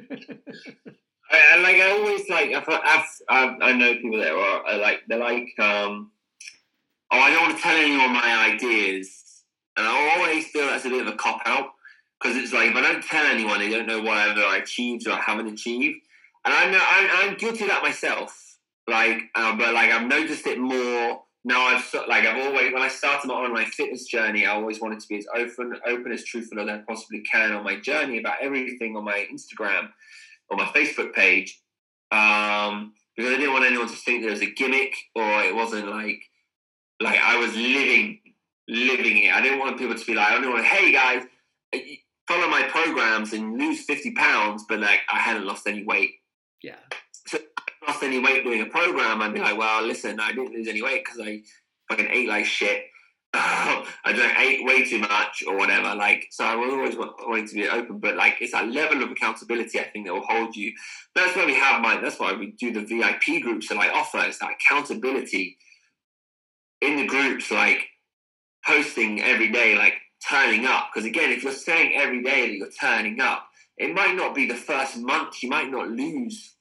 I, 1.32 1.42
I 1.52 1.56
like 1.62 1.76
I 1.76 1.92
always 1.92 2.28
like 2.30 2.54
I've, 2.54 2.68
I've, 2.68 3.06
I've, 3.30 3.58
I 3.62 3.74
know 3.74 3.94
people 3.94 4.20
that 4.20 4.32
are, 4.32 4.66
are 4.68 4.78
like 4.78 5.02
they're 5.08 5.20
like 5.20 5.48
um 5.60 6.12
oh 7.12 7.20
I 7.20 7.32
don't 7.32 7.44
want 7.44 7.58
to 7.58 7.62
tell 7.62 7.76
anyone 7.76 8.14
my 8.14 8.52
ideas. 8.54 9.44
And 9.78 9.88
I 9.88 10.18
always 10.18 10.48
feel 10.48 10.68
that's 10.68 10.86
a 10.86 10.90
bit 10.90 11.06
of 11.06 11.14
a 11.14 11.18
cop 11.18 11.42
out 11.46 11.72
because 12.22 12.38
it's 12.38 12.54
like 12.54 12.72
if 12.72 12.76
I 12.76 12.82
don't 12.82 13.04
tell 13.04 13.26
anyone 13.26 13.60
they 13.60 13.70
don't 13.70 13.88
know 13.88 14.02
whatever 14.02 14.42
I 14.42 14.58
achieved 14.58 15.08
or 15.08 15.16
haven't 15.16 15.48
achieved. 15.48 16.00
And 16.44 16.54
I 16.54 16.72
know 16.72 16.80
I'm, 16.82 17.30
I'm 17.30 17.38
guilty 17.38 17.64
of 17.66 17.70
that 17.70 17.84
myself. 17.84 18.58
Like 18.88 19.22
uh, 19.36 19.56
but 19.56 19.74
like 19.74 19.92
I've 19.92 20.08
noticed 20.08 20.48
it 20.48 20.60
more 20.60 21.22
now 21.44 21.68
I've 21.68 21.94
like 22.08 22.26
I've 22.26 22.46
always 22.46 22.74
when 22.74 22.82
I 22.82 22.88
started 22.88 23.28
my 23.28 23.34
online 23.34 23.68
fitness 23.68 24.06
journey 24.06 24.46
I 24.46 24.52
always 24.52 24.80
wanted 24.80 25.00
to 25.00 25.08
be 25.08 25.18
as 25.18 25.26
open 25.36 25.74
open 25.88 26.12
as 26.12 26.24
truthful 26.24 26.60
as 26.60 26.68
I 26.68 26.80
possibly 26.88 27.22
can 27.22 27.54
on 27.54 27.64
my 27.64 27.80
journey 27.80 28.20
about 28.20 28.36
everything 28.42 28.96
on 28.96 29.04
my 29.04 29.26
Instagram 29.32 29.90
on 30.52 30.58
my 30.58 30.66
Facebook 30.66 31.14
page 31.14 31.62
um, 32.12 32.94
because 33.16 33.34
I 33.34 33.38
didn't 33.38 33.54
want 33.54 33.66
anyone 33.66 33.88
to 33.88 33.96
think 33.96 34.22
there 34.22 34.32
was 34.32 34.42
a 34.42 34.52
gimmick 34.52 34.94
or 35.16 35.42
it 35.42 35.56
wasn't 35.56 35.88
like 35.88 36.22
like 37.02 37.20
I 37.20 37.38
was 37.38 37.56
living 37.56 38.20
living 38.68 39.24
it. 39.24 39.34
I 39.34 39.42
didn't 39.42 39.60
want 39.60 39.78
people 39.78 39.96
to 39.96 40.06
be 40.06 40.14
like, 40.14 40.28
I 40.30 40.40
don't 40.40 40.54
want, 40.54 40.66
hey 40.66 40.92
guys, 40.94 41.24
follow 42.28 42.48
my 42.48 42.64
programs 42.64 43.34
and 43.34 43.58
lose 43.58 43.84
fifty 43.86 44.12
pounds, 44.12 44.66
but 44.70 44.80
like 44.80 45.02
I 45.12 45.20
hadn't 45.20 45.46
lost 45.46 45.68
any 45.68 45.84
weight. 45.84 46.12
yeah 46.64 46.76
So 47.28 47.38
I 47.84 47.92
lost 47.92 48.04
any 48.04 48.20
weight 48.20 48.44
doing 48.44 48.62
a 48.62 48.66
program, 48.68 49.22
I'd 49.22 49.34
be 49.34 49.40
like, 49.40 49.58
well, 49.58 49.84
listen, 49.84 50.20
I 50.20 50.30
didn't 50.32 50.54
lose 50.54 50.68
any 50.68 50.82
weight 50.82 51.04
because 51.04 51.20
I 51.22 51.42
fucking 51.90 52.08
ate 52.12 52.30
like 52.30 52.46
shit. 52.46 52.86
I 53.34 54.12
don't 54.14 54.38
ate 54.38 54.66
way 54.66 54.84
too 54.84 55.00
much 55.00 55.42
or 55.48 55.58
whatever. 55.58 55.96
Like, 55.96 56.28
so 56.32 56.44
I 56.44 56.56
was 56.56 56.70
always 56.74 56.98
want- 56.98 57.16
wanting 57.26 57.48
to 57.48 57.54
be 57.56 57.68
open, 57.70 58.00
but 58.00 58.18
like, 58.18 58.36
it's 58.42 58.52
that 58.52 58.68
level 58.70 59.02
of 59.04 59.10
accountability 59.10 59.80
I 59.80 59.84
think 59.84 60.06
that 60.06 60.14
will 60.14 60.26
hold 60.28 60.54
you. 60.54 60.74
That's 61.16 61.34
why 61.36 61.46
we 61.46 61.56
have 61.56 61.82
my. 61.82 61.98
That's 62.02 62.20
why 62.20 62.34
we 62.34 62.48
do 62.52 62.74
the 62.74 62.82
VIP 62.84 63.42
groups 63.42 63.70
that 63.70 63.78
I 63.78 63.90
offer. 63.90 64.20
It's 64.20 64.40
that 64.40 64.52
accountability 64.60 65.58
in 66.82 66.98
the 66.98 67.08
groups, 67.08 67.52
like 67.52 67.88
posting 68.66 69.22
every 69.22 69.52
day, 69.52 69.76
like 69.76 69.94
turning 70.28 70.66
up. 70.66 70.90
Because 70.94 71.08
again, 71.08 71.32
if 71.32 71.44
you're 71.44 71.54
saying 71.54 71.94
every 71.96 72.24
day 72.24 72.48
that 72.48 72.56
you're 72.56 72.72
turning 72.72 73.20
up, 73.20 73.48
it 73.78 73.94
might 73.94 74.16
not 74.16 74.36
be 74.36 74.48
the 74.48 74.56
first 74.56 74.98
month. 74.98 75.42
You 75.42 75.50
might 75.50 75.72
not 75.72 75.90
lose 75.90 76.56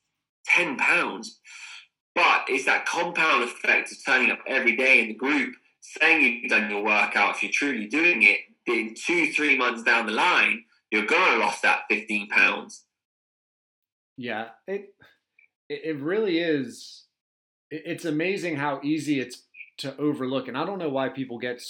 ten 0.47 0.77
pounds, 0.77 1.39
but 2.15 2.45
it's 2.49 2.65
that 2.65 2.87
compound 2.87 3.45
effect 3.45 3.93
of 3.93 3.99
turning 4.05 4.31
up 4.31 4.41
every 4.47 4.77
day 4.77 5.01
in 5.01 5.09
the 5.09 5.15
group 5.15 5.55
saying 5.81 6.41
you've 6.43 6.51
done 6.51 6.71
your 6.71 6.85
workout, 6.85 7.37
if 7.37 7.43
you're 7.43 7.53
truly 7.53 7.87
doing 7.87 8.23
it, 8.23 8.41
in 8.67 8.95
two, 8.95 9.33
three 9.33 9.57
months 9.57 9.83
down 9.83 10.07
the 10.07 10.13
line, 10.13 10.65
you're 10.91 11.07
gonna 11.07 11.39
lost 11.39 11.63
that 11.63 11.83
15 11.89 12.29
pounds. 12.29 12.85
Yeah, 14.17 14.49
it 14.67 14.95
it 15.69 15.97
really 15.99 16.39
is. 16.39 17.05
It's 17.71 18.05
amazing 18.05 18.57
how 18.57 18.81
easy 18.83 19.21
it's 19.21 19.45
to 19.81 19.97
overlook, 19.99 20.49
and 20.49 20.57
I 20.57 20.65
don't 20.65 20.79
know 20.79 20.89
why 20.89 21.09
people 21.09 21.39
get 21.39 21.63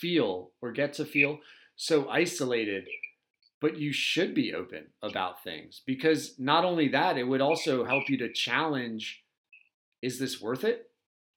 feel 0.00 0.50
or 0.62 0.72
get 0.72 0.94
to 0.94 1.04
feel 1.04 1.38
so 1.76 2.08
isolated. 2.08 2.86
But 3.60 3.78
you 3.78 3.92
should 3.92 4.34
be 4.34 4.52
open 4.52 4.88
about 5.02 5.42
things 5.42 5.80
because 5.86 6.34
not 6.38 6.66
only 6.66 6.88
that, 6.88 7.16
it 7.16 7.24
would 7.24 7.40
also 7.40 7.84
help 7.84 8.08
you 8.08 8.18
to 8.18 8.32
challenge: 8.32 9.24
Is 10.02 10.18
this 10.18 10.40
worth 10.40 10.64
it? 10.64 10.90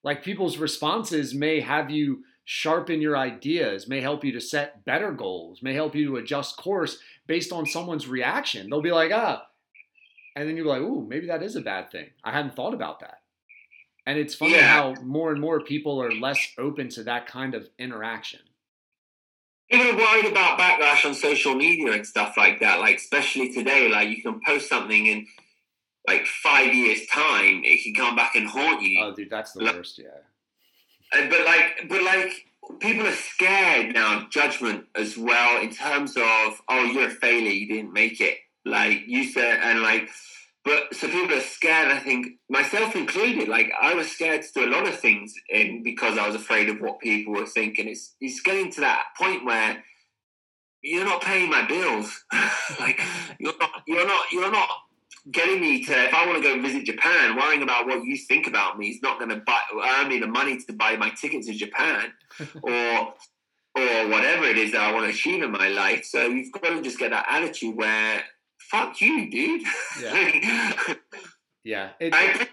Like 0.03 0.23
people's 0.23 0.57
responses 0.57 1.33
may 1.33 1.61
have 1.61 1.89
you 1.89 2.23
sharpen 2.49 3.01
your 3.01 3.17
ideas, 3.17 3.89
may 3.89 3.99
help 3.99 4.23
you 4.23 4.31
to 4.31 4.39
set 4.39 4.85
better 4.85 5.11
goals, 5.11 5.61
may 5.61 5.73
help 5.73 5.95
you 5.95 6.05
to 6.07 6.15
adjust 6.15 6.55
course 6.57 6.99
based 7.27 7.51
on 7.51 7.65
someone's 7.65 8.07
reaction. 8.07 8.69
They'll 8.69 8.81
be 8.81 8.91
like, 8.91 9.11
ah, 9.13 9.45
and 10.35 10.47
then 10.47 10.55
you're 10.55 10.65
like, 10.65 10.81
ooh, 10.81 11.05
maybe 11.09 11.27
that 11.27 11.43
is 11.43 11.55
a 11.55 11.61
bad 11.61 11.91
thing. 11.91 12.07
I 12.23 12.31
hadn't 12.31 12.55
thought 12.55 12.73
about 12.73 13.01
that. 13.01 13.19
And 14.07 14.17
it's 14.17 14.33
funny 14.35 14.53
Yeah. 14.53 14.67
how 14.69 14.93
more 15.03 15.31
and 15.33 15.41
more 15.41 15.59
people 15.59 16.01
are 16.01 16.09
less 16.11 16.39
open 16.57 16.87
to 16.91 17.03
that 17.03 17.27
kind 17.27 17.53
of 17.53 17.67
interaction. 17.77 18.39
Are 19.69 19.97
worried 19.97 20.23
about 20.25 20.57
backlash 20.57 21.05
on 21.05 21.13
social 21.13 21.53
media 21.55 21.91
and 21.91 22.07
stuff 22.07 22.37
like 22.37 22.61
that. 22.61 22.79
Like 22.79 22.95
especially 22.95 23.51
today, 23.53 23.89
like 23.89 24.07
you 24.07 24.21
can 24.21 24.39
post 24.45 24.69
something 24.69 25.09
and 25.09 25.27
like 26.07 26.25
five 26.25 26.73
years' 26.73 27.05
time, 27.07 27.63
it 27.65 27.83
can 27.83 27.93
come 27.93 28.15
back 28.15 28.33
and 28.35 28.47
haunt 28.47 28.81
you. 28.81 29.03
Oh, 29.03 29.13
dude, 29.13 29.29
that's 29.29 29.51
the 29.51 29.63
Look- 29.65 29.75
worst. 29.75 29.99
Yeah. 29.99 31.27
But 31.29 31.43
like, 31.45 31.89
but 31.89 32.01
like, 32.01 32.31
people 32.79 33.05
are 33.05 33.11
scared 33.11 33.93
now 33.93 34.19
of 34.21 34.29
judgment 34.29 34.85
as 34.95 35.17
well 35.17 35.61
in 35.61 35.69
terms 35.69 36.15
of, 36.15 36.61
oh, 36.69 36.83
you're 36.93 37.07
a 37.07 37.09
failure, 37.11 37.51
you 37.51 37.67
didn't 37.67 37.91
make 37.91 38.21
it. 38.21 38.37
Like 38.63 39.03
you 39.05 39.25
said, 39.25 39.59
and 39.63 39.81
like, 39.81 40.09
but 40.67 40.93
so 40.93 41.07
people 41.07 41.37
are 41.37 41.41
scared. 41.41 41.89
I 41.89 41.99
think 41.99 42.27
myself 42.49 42.93
included. 42.93 43.47
Like 43.47 43.71
I 43.81 43.93
was 43.93 44.11
scared 44.11 44.41
to 44.41 44.51
do 44.53 44.65
a 44.65 44.73
lot 44.73 44.85
of 44.85 44.99
things, 44.99 45.33
in 45.49 45.81
because 45.81 46.17
I 46.17 46.27
was 46.27 46.35
afraid 46.35 46.67
of 46.67 46.81
what 46.81 46.99
people 46.99 47.33
were 47.33 47.45
thinking. 47.45 47.87
It's 47.87 48.15
it's 48.19 48.41
getting 48.41 48.69
to 48.73 48.81
that 48.81 49.05
point 49.17 49.45
where 49.45 49.81
you're 50.81 51.05
not 51.05 51.21
paying 51.21 51.49
my 51.49 51.65
bills. 51.65 52.21
like 52.81 52.99
you're 53.39 53.57
not, 53.57 53.83
you're 53.87 54.07
not, 54.07 54.25
you're 54.33 54.51
not 54.51 54.69
getting 55.31 55.61
me 55.61 55.85
to 55.85 55.93
if 55.93 56.13
I 56.13 56.25
want 56.25 56.43
to 56.43 56.55
go 56.55 56.61
visit 56.61 56.83
Japan, 56.83 57.37
worrying 57.37 57.63
about 57.63 57.87
what 57.87 58.03
you 58.03 58.17
think 58.17 58.45
about 58.47 58.77
me 58.77 58.89
is 58.89 59.01
not 59.01 59.19
going 59.19 59.29
to 59.29 59.37
buy 59.37 59.61
earn 59.73 60.09
me 60.09 60.19
the 60.19 60.27
money 60.27 60.57
to 60.57 60.73
buy 60.73 60.97
my 60.97 61.11
ticket 61.11 61.45
to 61.45 61.53
Japan 61.53 62.11
or 62.61 63.13
or 63.77 64.07
whatever 64.09 64.43
it 64.45 64.57
is 64.57 64.73
that 64.73 64.81
I 64.81 64.91
want 64.91 65.05
to 65.05 65.11
achieve 65.11 65.43
in 65.43 65.51
my 65.51 65.69
life. 65.69 66.03
So 66.03 66.27
you've 66.27 66.51
got 66.51 66.63
to 66.63 66.81
just 66.81 66.99
get 66.99 67.11
that 67.11 67.27
attitude 67.29 67.77
where 67.77 68.23
fuck 68.71 68.99
you, 69.01 69.29
dude. 69.29 69.61
Yeah. 71.63 71.89
It, 71.99 72.13
I, 72.13 72.47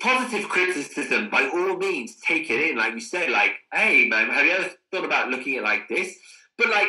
positive 0.00 0.48
criticism, 0.48 1.30
by 1.30 1.48
all 1.48 1.76
means, 1.76 2.16
take 2.20 2.50
it 2.50 2.70
in. 2.70 2.76
Like 2.76 2.94
you 2.94 3.00
said, 3.00 3.30
like, 3.30 3.52
hey, 3.72 4.08
man, 4.08 4.30
have 4.30 4.44
you 4.44 4.52
ever 4.52 4.70
thought 4.92 5.04
about 5.04 5.30
looking 5.30 5.54
at 5.54 5.60
it 5.60 5.64
like 5.64 5.88
this? 5.88 6.16
But 6.58 6.70
like, 6.70 6.88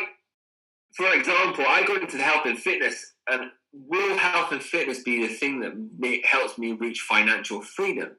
for 0.94 1.12
example, 1.12 1.64
I 1.66 1.84
got 1.84 2.02
into 2.02 2.18
health 2.18 2.46
and 2.46 2.58
fitness, 2.58 3.14
and 3.28 3.50
will 3.72 4.16
health 4.16 4.52
and 4.52 4.62
fitness 4.62 5.02
be 5.02 5.26
the 5.26 5.34
thing 5.34 5.60
that 5.60 6.20
helps 6.24 6.58
me 6.58 6.72
reach 6.72 7.00
financial 7.00 7.62
freedom? 7.62 8.16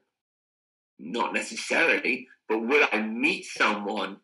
Not 0.98 1.32
necessarily, 1.32 2.28
but 2.48 2.66
will 2.66 2.86
I 2.92 3.00
meet 3.02 3.46
someone 3.46 4.18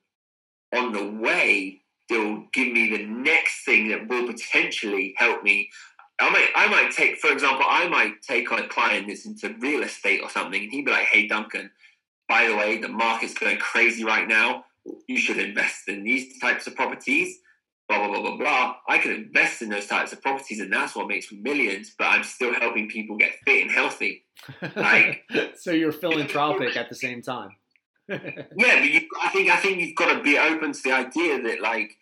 on 0.74 0.92
the 0.92 1.06
way 1.22 1.80
that 2.08 2.18
will 2.18 2.44
give 2.52 2.72
me 2.72 2.90
the 2.90 3.04
next 3.04 3.64
thing 3.64 3.88
that 3.88 4.08
will 4.08 4.26
potentially 4.26 5.14
help 5.16 5.42
me 5.42 5.70
I 6.18 6.30
might, 6.30 6.48
I 6.56 6.68
might 6.68 6.92
take, 6.92 7.18
for 7.18 7.30
example, 7.30 7.64
I 7.68 7.88
might 7.88 8.22
take 8.22 8.50
on 8.50 8.58
a 8.60 8.68
client 8.68 9.06
that's 9.08 9.26
into 9.26 9.54
real 9.58 9.82
estate 9.82 10.20
or 10.22 10.30
something, 10.30 10.62
and 10.62 10.72
he'd 10.72 10.84
be 10.86 10.90
like, 10.90 11.06
"Hey, 11.06 11.26
Duncan, 11.26 11.70
by 12.28 12.46
the 12.48 12.56
way, 12.56 12.78
the 12.78 12.88
market's 12.88 13.34
going 13.34 13.58
crazy 13.58 14.02
right 14.04 14.26
now. 14.26 14.64
You 15.08 15.18
should 15.18 15.36
invest 15.38 15.88
in 15.88 16.04
these 16.04 16.38
types 16.40 16.66
of 16.66 16.74
properties." 16.74 17.38
Blah 17.88 17.98
blah 17.98 18.08
blah 18.08 18.20
blah 18.22 18.36
blah. 18.36 18.76
I 18.88 18.98
can 18.98 19.12
invest 19.12 19.62
in 19.62 19.68
those 19.68 19.86
types 19.86 20.12
of 20.12 20.20
properties, 20.20 20.58
and 20.58 20.72
that's 20.72 20.96
what 20.96 21.06
makes 21.06 21.30
me 21.30 21.38
millions. 21.38 21.94
But 21.96 22.06
I'm 22.06 22.24
still 22.24 22.52
helping 22.54 22.88
people 22.88 23.16
get 23.16 23.34
fit 23.44 23.62
and 23.62 23.70
healthy. 23.70 24.24
like- 24.74 25.22
so 25.56 25.70
you're 25.70 25.92
philanthropic 26.02 26.76
at 26.76 26.88
the 26.88 26.94
same 26.96 27.22
time. 27.22 27.50
Yeah, 28.08 28.80
but 28.80 28.88
you, 28.90 29.00
I 29.22 29.28
think 29.30 29.50
I 29.50 29.56
think 29.56 29.80
you've 29.80 29.94
got 29.96 30.14
to 30.16 30.22
be 30.22 30.36
open 30.38 30.72
to 30.72 30.82
the 30.82 30.92
idea 30.92 31.42
that 31.42 31.60
like 31.60 31.96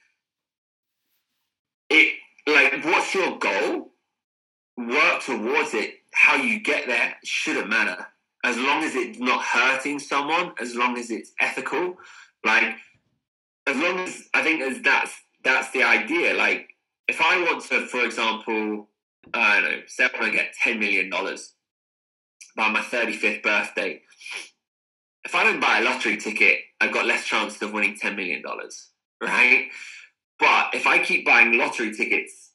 it, 1.91 2.15
like, 2.47 2.85
what's 2.85 3.15
your 3.15 3.39
goal? 3.39 3.91
Work 4.77 5.23
towards 5.23 5.75
it. 5.75 5.95
How 6.13 6.37
you 6.37 6.61
get 6.61 6.87
there 6.87 7.17
shouldn't 7.25 7.69
matter, 7.69 8.07
as 8.45 8.57
long 8.57 8.85
as 8.85 8.95
it's 8.95 9.19
not 9.19 9.43
hurting 9.43 9.99
someone, 9.99 10.53
as 10.61 10.75
long 10.75 10.97
as 10.97 11.11
it's 11.11 11.33
ethical. 11.41 11.97
Like, 12.45 12.75
as 13.67 13.77
long 13.77 13.99
as 14.01 14.29
I 14.35 14.43
think 14.43 14.61
as 14.61 14.81
that's 14.83 15.13
that's 15.43 15.71
the 15.73 15.83
idea. 15.83 16.35
Like, 16.35 16.69
if 17.09 17.21
I 17.21 17.43
want 17.43 17.65
to, 17.65 17.87
for 17.87 18.05
example, 18.05 18.89
I 19.33 19.61
don't 19.61 19.71
know, 19.71 19.81
say 19.87 20.05
I 20.05 20.21
want 20.21 20.33
to 20.33 20.39
get 20.39 20.55
ten 20.63 20.79
million 20.79 21.11
dollars 21.11 21.55
by 22.57 22.69
my 22.71 22.81
thirty 22.83 23.13
fifth 23.13 23.43
birthday. 23.43 24.03
If 25.25 25.35
I 25.35 25.45
don't 25.45 25.61
buy 25.61 25.79
a 25.79 25.83
lottery 25.85 26.17
ticket, 26.19 26.61
I've 26.81 26.93
got 26.93 27.07
less 27.07 27.25
chance 27.25 27.61
of 27.63 27.73
winning 27.73 27.97
ten 27.97 28.15
million 28.17 28.43
dollars, 28.43 28.91
right? 29.23 29.69
But 30.39 30.75
if 30.75 30.87
I 30.87 30.99
keep 30.99 31.25
buying 31.25 31.57
lottery 31.57 31.95
tickets, 31.95 32.53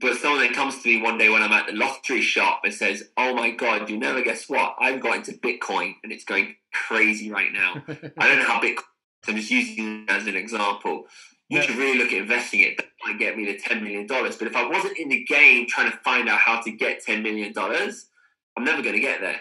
but 0.00 0.16
someone 0.16 0.40
then 0.40 0.52
comes 0.54 0.82
to 0.82 0.88
me 0.88 1.00
one 1.02 1.18
day 1.18 1.28
when 1.28 1.42
I'm 1.42 1.52
at 1.52 1.66
the 1.66 1.72
lottery 1.72 2.20
shop 2.22 2.60
and 2.64 2.72
says, 2.74 3.04
"Oh 3.16 3.34
my 3.34 3.50
god, 3.50 3.88
you 3.90 3.96
never 3.98 4.22
guess 4.22 4.48
what? 4.48 4.76
I've 4.80 5.00
got 5.00 5.16
into 5.16 5.32
Bitcoin 5.32 5.94
and 6.02 6.12
it's 6.12 6.24
going 6.24 6.54
crazy 6.72 7.30
right 7.30 7.52
now." 7.52 7.82
I 8.18 8.28
don't 8.28 8.38
know 8.38 8.44
how 8.44 8.60
Bitcoin. 8.60 8.82
I'm 9.26 9.36
just 9.36 9.50
using 9.50 10.04
it 10.04 10.10
as 10.10 10.26
an 10.26 10.36
example. 10.36 11.04
You 11.48 11.58
Yeah. 11.58 11.62
should 11.64 11.76
really 11.76 11.98
look 11.98 12.08
at 12.12 12.18
investing 12.18 12.60
it. 12.60 12.76
That 12.78 12.86
might 13.04 13.18
get 13.18 13.36
me 13.36 13.46
the 13.46 13.58
ten 13.58 13.82
million 13.82 14.06
dollars. 14.06 14.36
But 14.36 14.48
if 14.48 14.56
I 14.56 14.66
wasn't 14.68 14.98
in 14.98 15.08
the 15.08 15.24
game 15.24 15.66
trying 15.68 15.90
to 15.90 15.96
find 15.98 16.28
out 16.28 16.38
how 16.38 16.60
to 16.60 16.70
get 16.70 17.00
ten 17.02 17.22
million 17.22 17.52
dollars, 17.52 18.08
I'm 18.56 18.64
never 18.64 18.82
going 18.82 18.94
to 18.94 19.00
get 19.00 19.20
there. 19.20 19.40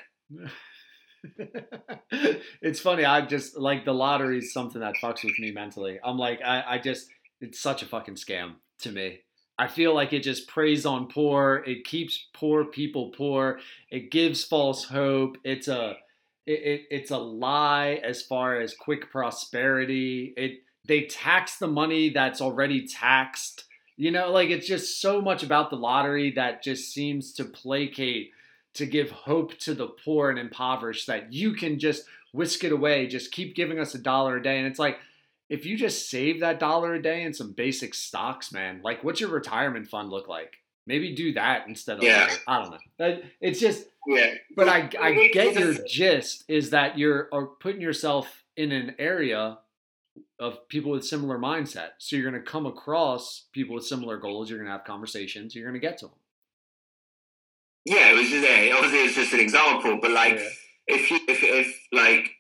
it's 2.62 2.80
funny. 2.80 3.06
I 3.06 3.22
just 3.26 3.58
like 3.58 3.86
the 3.86 3.94
lottery 3.94 4.40
is 4.40 4.54
something 4.54 4.82
that 4.82 4.96
fucks 5.02 5.24
with 5.24 5.38
me 5.40 5.52
mentally. 5.52 6.00
I'm 6.04 6.18
like, 6.18 6.42
I, 6.44 6.64
I 6.76 6.78
just, 6.78 7.08
it's 7.42 7.60
such 7.60 7.82
a 7.82 7.86
fucking 7.86 8.16
scam 8.16 8.56
to 8.80 8.92
me. 8.92 9.20
I 9.60 9.68
feel 9.68 9.94
like 9.94 10.14
it 10.14 10.24
just 10.24 10.48
preys 10.48 10.86
on 10.86 11.08
poor. 11.08 11.64
It 11.66 11.84
keeps 11.84 12.28
poor 12.34 12.66
people 12.66 13.10
poor. 13.10 13.60
It 13.90 14.12
gives 14.12 14.44
false 14.44 14.84
hope. 14.84 15.38
It's 15.44 15.68
a, 15.68 15.98
it, 16.46 16.52
it, 16.52 16.82
it's 16.92 17.12
a 17.12 17.18
lie 17.18 18.00
as 18.04 18.22
far 18.22 18.62
as 18.62 18.76
quick 18.76 19.10
prosperity. 19.12 20.34
It 20.38 20.64
they 20.88 21.04
tax 21.04 21.58
the 21.58 21.68
money 21.68 22.10
that's 22.10 22.40
already 22.42 22.88
taxed. 22.88 23.66
You 23.98 24.12
know, 24.12 24.32
like 24.32 24.50
it's 24.50 24.68
just 24.68 25.02
so 25.02 25.22
much 25.22 25.44
about 25.44 25.70
the 25.70 25.76
lottery 25.76 26.32
that 26.32 26.64
just 26.64 26.94
seems 26.94 27.34
to 27.34 27.46
placate 27.46 28.32
to 28.76 28.86
give 28.86 29.10
hope 29.10 29.58
to 29.58 29.74
the 29.74 29.88
poor 29.88 30.30
and 30.30 30.38
impoverished 30.38 31.08
that 31.08 31.34
you 31.34 31.54
can 31.54 31.80
just 31.80 32.06
whisk 32.32 32.64
it 32.64 32.72
away, 32.72 33.08
just 33.08 33.32
keep 33.32 33.56
giving 33.56 33.80
us 33.80 33.96
a 33.96 34.00
dollar 34.00 34.38
a 34.38 34.44
day. 34.44 34.60
And 34.60 34.68
it's 34.68 34.80
like, 34.80 35.00
if 35.50 35.66
you 35.66 35.78
just 35.78 36.10
save 36.10 36.42
that 36.42 36.60
dollar 36.60 36.94
a 36.96 37.02
day 37.02 37.24
in 37.24 37.34
some 37.34 37.54
basic 37.54 37.94
stocks, 37.94 38.52
man, 38.52 38.82
like 38.84 39.04
what's 39.04 39.22
your 39.22 39.30
retirement 39.30 39.88
fund 39.88 40.10
look 40.10 40.28
like? 40.28 40.56
Maybe 40.86 41.14
do 41.16 41.34
that 41.34 41.68
instead 41.68 41.98
of, 41.98 42.04
Yeah. 42.04 42.28
like, 42.30 42.44
I 42.48 42.62
don't 42.62 42.72
know. 42.72 43.20
It's 43.42 43.60
just, 43.60 43.86
Yeah, 44.08 44.34
but 44.56 44.70
I, 44.70 44.90
I 45.00 45.30
get 45.34 45.54
your 45.60 45.74
gist 45.88 46.46
is 46.48 46.70
that 46.72 46.98
you're 46.98 47.28
are 47.34 47.46
putting 47.48 47.82
yourself 47.82 48.44
in 48.56 48.72
an 48.72 48.96
area 48.98 49.60
of 50.40 50.68
people 50.70 50.92
with 50.92 51.06
similar 51.06 51.38
mindset. 51.38 51.90
So 51.98 52.16
you're 52.16 52.30
going 52.30 52.42
to 52.42 52.50
come 52.50 52.66
across 52.66 53.48
people 53.52 53.76
with 53.76 53.86
similar 53.86 54.18
goals. 54.18 54.50
You're 54.50 54.60
going 54.60 54.68
to 54.68 54.72
have 54.72 54.86
conversations. 54.86 55.54
You're 55.56 55.66
going 55.70 55.80
to 55.80 55.86
get 55.86 55.98
to 56.00 56.06
them. 56.08 56.16
Yeah, 57.86 58.12
it 58.12 58.16
was 58.16 58.30
just 58.30 58.44
yeah, 58.48 58.74
obviously 58.76 59.00
it's 59.00 59.16
just 59.16 59.34
an 59.34 59.40
example, 59.40 60.00
but 60.02 60.12
like 60.12 60.36
Yeah. 60.36 60.50
if 60.88 61.12
you 61.12 61.20
if 61.28 61.44
if 61.44 61.88
like 61.92 62.32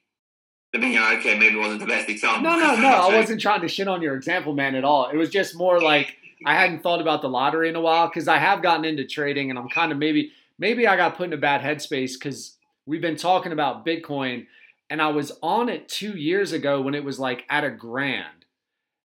I 0.73 0.77
mean 0.80 0.98
okay, 0.98 1.38
maybe 1.38 1.56
it 1.56 1.60
wasn't 1.60 1.80
the 1.80 1.88
best 1.88 2.10
example. 2.10 2.41
No, 2.44 2.57
no, 2.57 2.76
no. 2.81 2.88
I 2.88 3.15
wasn't 3.15 3.41
trying 3.41 3.61
to 3.61 3.68
shit 3.68 3.88
on 3.88 4.02
your 4.02 4.15
example, 4.15 4.53
man, 4.53 4.76
at 4.76 4.84
all. 4.84 5.10
It 5.10 5.18
was 5.18 5.30
just 5.30 5.56
more 5.56 5.81
like 5.81 6.15
I 6.45 6.56
hadn't 6.56 6.84
thought 6.84 7.02
about 7.02 7.22
the 7.22 7.30
lottery 7.30 7.69
in 7.69 7.76
a 7.76 7.81
while 7.81 8.07
because 8.07 8.27
I 8.27 8.38
have 8.38 8.61
gotten 8.61 8.85
into 8.85 9.06
trading 9.06 9.49
and 9.49 9.57
I'm 9.57 9.69
kind 9.69 9.91
of 9.91 9.98
maybe 9.98 10.31
maybe 10.60 10.88
I 10.88 10.95
got 10.95 11.18
put 11.18 11.27
in 11.27 11.34
a 11.34 11.38
bad 11.38 11.61
headspace 11.61 12.14
because 12.14 12.57
we've 12.85 13.02
been 13.02 13.15
talking 13.15 13.52
about 13.52 13.85
Bitcoin 13.85 14.45
and 14.89 15.02
I 15.02 15.10
was 15.10 15.31
on 15.41 15.69
it 15.69 15.89
two 15.89 16.11
years 16.11 16.52
ago 16.53 16.81
when 16.81 16.95
it 16.95 17.03
was 17.03 17.19
like 17.19 17.45
at 17.49 17.64
a 17.64 17.69
grand. 17.69 18.45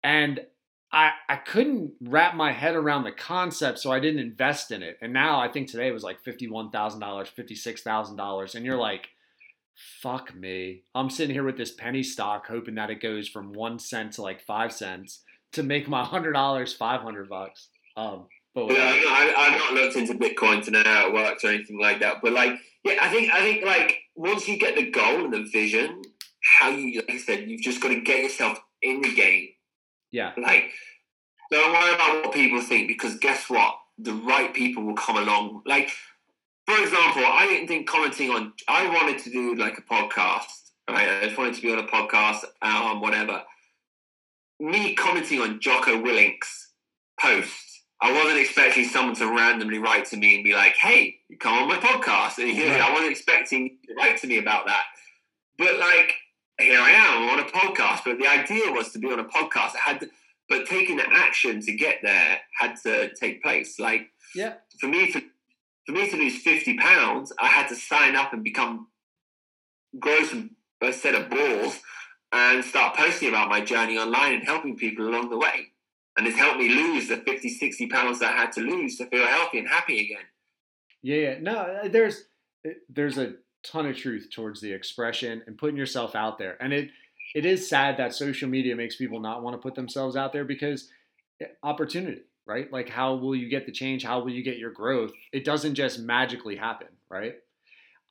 And 0.03 0.41
I 0.93 1.13
I 1.29 1.37
couldn't 1.37 1.93
wrap 2.01 2.35
my 2.35 2.53
head 2.53 2.75
around 2.75 3.05
the 3.05 3.13
concept, 3.13 3.79
so 3.79 3.93
I 3.93 4.01
didn't 4.01 4.21
invest 4.21 4.71
in 4.71 4.83
it. 4.83 4.99
And 5.03 5.13
now 5.13 5.41
I 5.41 5.49
think 5.49 5.69
today 5.69 5.89
it 5.89 5.93
was 5.93 6.05
like 6.05 6.21
fifty-one 6.21 6.71
thousand 6.71 7.01
dollars, 7.01 7.29
fifty-six 7.29 7.83
thousand 7.83 8.17
dollars, 8.17 8.55
and 8.55 8.65
you're 8.65 8.79
like, 8.79 9.09
fuck 10.03 10.35
me. 10.35 10.83
I'm 10.95 11.11
sitting 11.11 11.35
here 11.35 11.45
with 11.45 11.57
this 11.57 11.73
penny 11.73 12.03
stock 12.03 12.47
hoping 12.47 12.75
that 12.77 12.91
it 12.91 13.01
goes 13.01 13.29
from 13.29 13.53
one 13.53 13.79
cent 13.79 14.13
to 14.15 14.23
like 14.23 14.41
five 14.43 14.73
cents 14.73 15.23
to 15.53 15.63
make 15.63 15.89
my 15.89 16.05
hundred 16.05 16.33
dollars 16.33 16.73
five 16.73 17.01
hundred 17.01 17.29
bucks. 17.29 17.69
Um, 17.97 18.27
but 18.55 18.71
Yeah. 18.71 18.93
I, 19.09 19.35
I've 19.37 19.59
not 19.59 19.73
looked 19.75 19.97
into 19.97 20.15
Bitcoin 20.15 20.65
to 20.65 20.71
know 20.71 20.83
how 20.85 21.09
it 21.09 21.15
works 21.15 21.45
or 21.45 21.49
anything 21.49 21.79
like 21.81 22.01
that. 22.01 22.17
But 22.23 22.33
like, 22.33 22.53
yeah, 22.85 22.97
I 23.01 23.09
think 23.09 23.33
I 23.33 23.41
think 23.41 23.65
like 23.65 23.97
once 24.15 24.49
you 24.49 24.59
get 24.59 24.77
the 24.77 24.91
goal 24.91 25.25
and 25.25 25.33
the 25.33 25.45
vision, 25.51 26.03
how 26.59 26.71
you 26.71 27.01
like 27.01 27.11
I 27.11 27.19
said, 27.19 27.49
you've 27.49 27.63
just 27.63 27.81
got 27.81 27.89
to 27.89 28.01
get 28.01 28.23
yourself 28.23 28.59
in 28.83 29.01
the 29.01 29.15
game. 29.15 29.49
yeah, 30.13 30.33
Like, 30.41 30.71
don't 31.51 31.73
worry 31.73 31.95
about 31.95 32.25
what 32.25 32.35
people 32.35 32.61
think 32.61 32.89
because 32.89 33.17
guess 33.19 33.49
what? 33.51 33.75
The 33.99 34.13
right 34.13 34.55
people 34.55 34.85
will 34.85 34.95
come 34.95 35.17
along. 35.17 35.63
Like, 35.67 35.91
for 36.69 36.83
example, 36.83 37.23
I 37.25 37.47
didn't 37.49 37.67
think 37.67 37.89
commenting 37.89 38.29
on. 38.29 38.53
I 38.69 38.87
wanted 38.89 39.19
to 39.25 39.31
do 39.31 39.55
like 39.55 39.79
a 39.79 39.83
podcast. 39.83 40.45
Right, 40.87 41.09
I 41.09 41.25
just 41.25 41.39
wanted 41.39 41.55
to 41.55 41.63
be 41.63 41.73
on 41.73 41.79
a 41.79 41.87
podcast, 41.87 42.45
um, 42.61 43.01
whatever. 43.01 43.43
Me 44.61 44.95
commenting 44.95 45.41
on 45.41 45.61
Jocko 45.61 45.99
Willink's 46.01 46.73
post, 47.19 47.85
I 48.03 48.13
wasn't 48.13 48.39
expecting 48.39 48.85
someone 48.85 49.15
to 49.17 49.27
randomly 49.27 49.79
write 49.79 50.05
to 50.07 50.19
me 50.19 50.35
and 50.35 50.45
be 50.45 50.53
like, 50.53 50.77
"Hey, 50.77 51.21
you 51.29 51.39
come 51.39 51.55
on 51.55 51.69
my 51.69 51.77
podcast." 51.77 52.37
And 52.37 52.55
you 52.55 52.69
know, 52.69 52.75
I 52.75 52.93
wasn't 52.93 53.13
expecting 53.13 53.63
you 53.65 53.95
to 53.95 53.95
write 53.95 54.19
to 54.19 54.27
me 54.27 54.37
about 54.37 54.67
that. 54.67 54.85
But 55.57 55.79
like, 55.79 56.17
here 56.61 56.81
I 56.81 56.91
am 56.91 57.31
on 57.31 57.39
a 57.41 57.45
podcast. 57.45 58.03
But 58.05 58.19
the 58.19 58.27
idea 58.27 58.71
was 58.73 58.93
to 58.93 58.99
be 58.99 59.11
on 59.11 59.19
a 59.19 59.25
podcast. 59.25 59.75
I 59.75 59.81
had 59.87 60.01
to, 60.01 60.11
but 60.51 60.67
taking 60.67 60.99
the 60.99 61.09
action 61.09 61.63
to 61.63 61.73
get 61.73 62.01
there 62.03 62.41
had 62.61 62.77
to 62.83 63.15
take 63.15 63.43
place. 63.43 63.79
Like 63.79 64.11
yeah, 64.35 64.55
for 64.81 64.89
me 64.89 65.11
to 65.13 65.23
for 65.89 65.93
me 65.93 66.11
to 66.11 66.17
lose 66.19 66.43
fifty 66.43 66.77
pounds, 66.77 67.33
I 67.41 67.47
had 67.47 67.67
to 67.69 67.75
sign 67.75 68.15
up 68.15 68.35
and 68.35 68.45
become 68.45 68.89
grow 69.99 70.23
some 70.23 70.51
a 70.83 70.93
set 70.93 71.15
of 71.15 71.31
balls 71.31 71.81
and 72.31 72.63
start 72.63 72.95
posting 72.95 73.31
about 73.31 73.49
my 73.49 73.63
journey 73.63 73.97
online 73.97 74.35
and 74.35 74.45
helping 74.45 74.77
people 74.77 75.09
along 75.09 75.31
the 75.31 75.39
way. 75.39 75.69
And 76.17 76.27
it's 76.27 76.37
helped 76.37 76.59
me 76.59 76.69
lose 76.69 77.09
the 77.09 77.17
50, 77.17 77.49
60 77.49 77.87
pounds 77.87 78.19
that 78.19 78.35
I 78.35 78.37
had 78.37 78.53
to 78.53 78.61
lose 78.61 78.97
to 78.99 79.07
feel 79.07 79.25
healthy 79.25 79.61
and 79.61 79.69
happy 79.69 79.99
again. 80.05 80.27
yeah. 81.17 81.39
No, 81.41 81.57
uh, 81.57 81.89
there's 81.89 82.25
there's 82.91 83.17
a 83.17 83.37
ton 83.65 83.87
of 83.87 83.97
truth 83.97 84.29
towards 84.31 84.61
the 84.61 84.73
expression 84.73 85.43
and 85.47 85.57
putting 85.57 85.79
yourself 85.79 86.15
out 86.15 86.37
there, 86.37 86.63
and 86.63 86.75
it 86.75 86.91
it 87.35 87.47
is 87.47 87.67
sad 87.67 87.97
that 87.97 88.15
social 88.15 88.51
media 88.51 88.77
makes 88.77 88.97
people 88.97 89.21
not 89.21 89.43
want 89.43 89.55
to 89.55 89.59
put 89.59 89.75
themselves 89.75 90.17
out 90.17 90.35
there 90.35 90.45
because 90.45 90.91
eh, 91.41 91.47
opportunity, 91.63 92.25
right? 92.49 92.73
Like, 92.73 92.89
how 92.89 93.15
will 93.15 93.37
you 93.37 93.49
get 93.49 93.67
the 93.67 93.73
change? 93.73 94.03
How 94.05 94.21
will 94.21 94.31
you 94.31 94.43
get 94.43 94.59
your 94.59 94.71
growth? 94.73 95.13
It 95.33 95.45
doesn't 95.45 95.75
just 95.75 96.01
magically 96.01 96.57
happen, 96.57 96.89
right? 97.09 97.35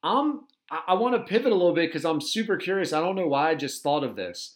Um, 0.04 0.46
I, 0.72 0.84
I 0.90 0.94
want 0.94 1.16
to 1.16 1.24
pivot 1.24 1.52
a 1.52 1.56
little 1.56 1.74
bit 1.74 1.90
because 1.90 2.06
I'm 2.06 2.22
super 2.22 2.56
curious. 2.56 2.94
I 2.94 3.02
don't 3.02 3.16
know 3.16 3.28
why 3.28 3.50
I 3.50 3.56
just 3.56 3.82
thought 3.84 4.04
of 4.04 4.16
this. 4.16 4.56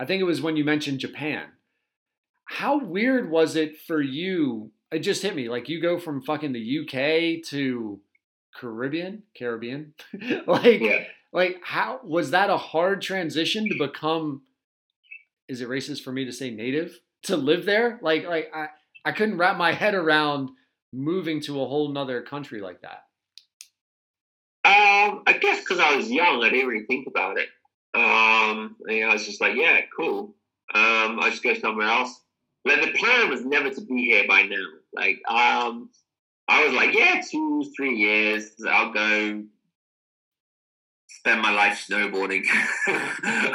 I 0.00 0.06
think 0.06 0.20
it 0.20 0.24
was 0.24 0.40
when 0.40 0.56
you 0.56 0.64
mentioned 0.64 1.00
Japan. 1.00 1.44
How 2.46 2.78
weird 2.78 3.30
was 3.30 3.54
it 3.56 3.76
for 3.78 4.00
you? 4.00 4.70
It 4.90 5.00
just 5.00 5.22
hit 5.22 5.36
me. 5.36 5.48
Like 5.50 5.68
you 5.68 5.80
go 5.82 5.98
from 5.98 6.22
fucking 6.22 6.52
the 6.52 6.78
UK 6.80 7.44
to 7.50 8.00
Caribbean, 8.58 9.24
Caribbean. 9.36 9.92
like, 10.46 10.80
Yeah. 10.80 11.04
like 11.32 11.60
how 11.62 12.00
was 12.02 12.30
that 12.30 12.48
a 12.48 12.56
hard 12.56 13.02
transition 13.02 13.68
to 13.68 13.76
become? 13.78 14.42
Is 15.48 15.60
it 15.60 15.68
racist 15.68 16.02
for 16.02 16.12
me 16.12 16.24
to 16.24 16.32
say 16.32 16.50
native 16.50 16.98
to 17.24 17.36
live 17.36 17.66
there? 17.66 17.98
Like, 18.00 18.24
like 18.26 18.50
I, 18.54 18.68
I 19.08 19.12
couldn't 19.12 19.38
wrap 19.38 19.56
my 19.56 19.72
head 19.72 19.94
around 19.94 20.50
moving 20.92 21.40
to 21.40 21.62
a 21.62 21.66
whole 21.66 21.88
nother 21.88 22.20
country 22.20 22.60
like 22.60 22.82
that. 22.82 23.04
Um, 24.66 25.22
I 25.26 25.38
guess 25.40 25.60
because 25.60 25.78
I 25.78 25.96
was 25.96 26.10
young, 26.10 26.44
I 26.44 26.50
didn't 26.50 26.68
really 26.68 26.84
think 26.84 27.06
about 27.06 27.38
it. 27.38 27.48
Um, 27.94 28.76
you 28.86 29.00
know, 29.00 29.08
I 29.08 29.14
was 29.14 29.24
just 29.24 29.40
like, 29.40 29.54
yeah, 29.56 29.80
cool. 29.96 30.34
Um, 30.74 31.20
I 31.20 31.30
just 31.30 31.42
go 31.42 31.54
somewhere 31.54 31.88
else. 31.88 32.20
Like 32.66 32.82
the 32.82 32.98
plan 32.98 33.30
was 33.30 33.46
never 33.46 33.70
to 33.70 33.80
be 33.80 34.04
here 34.04 34.24
by 34.28 34.42
now. 34.42 34.66
Like, 34.92 35.22
um, 35.26 35.88
I 36.46 36.66
was 36.66 36.74
like, 36.74 36.94
yeah, 36.94 37.22
two, 37.30 37.64
three 37.74 37.96
years. 37.96 38.50
I'll 38.68 38.92
go 38.92 39.42
spend 41.06 41.40
my 41.40 41.52
life 41.52 41.82
snowboarding. 41.88 42.44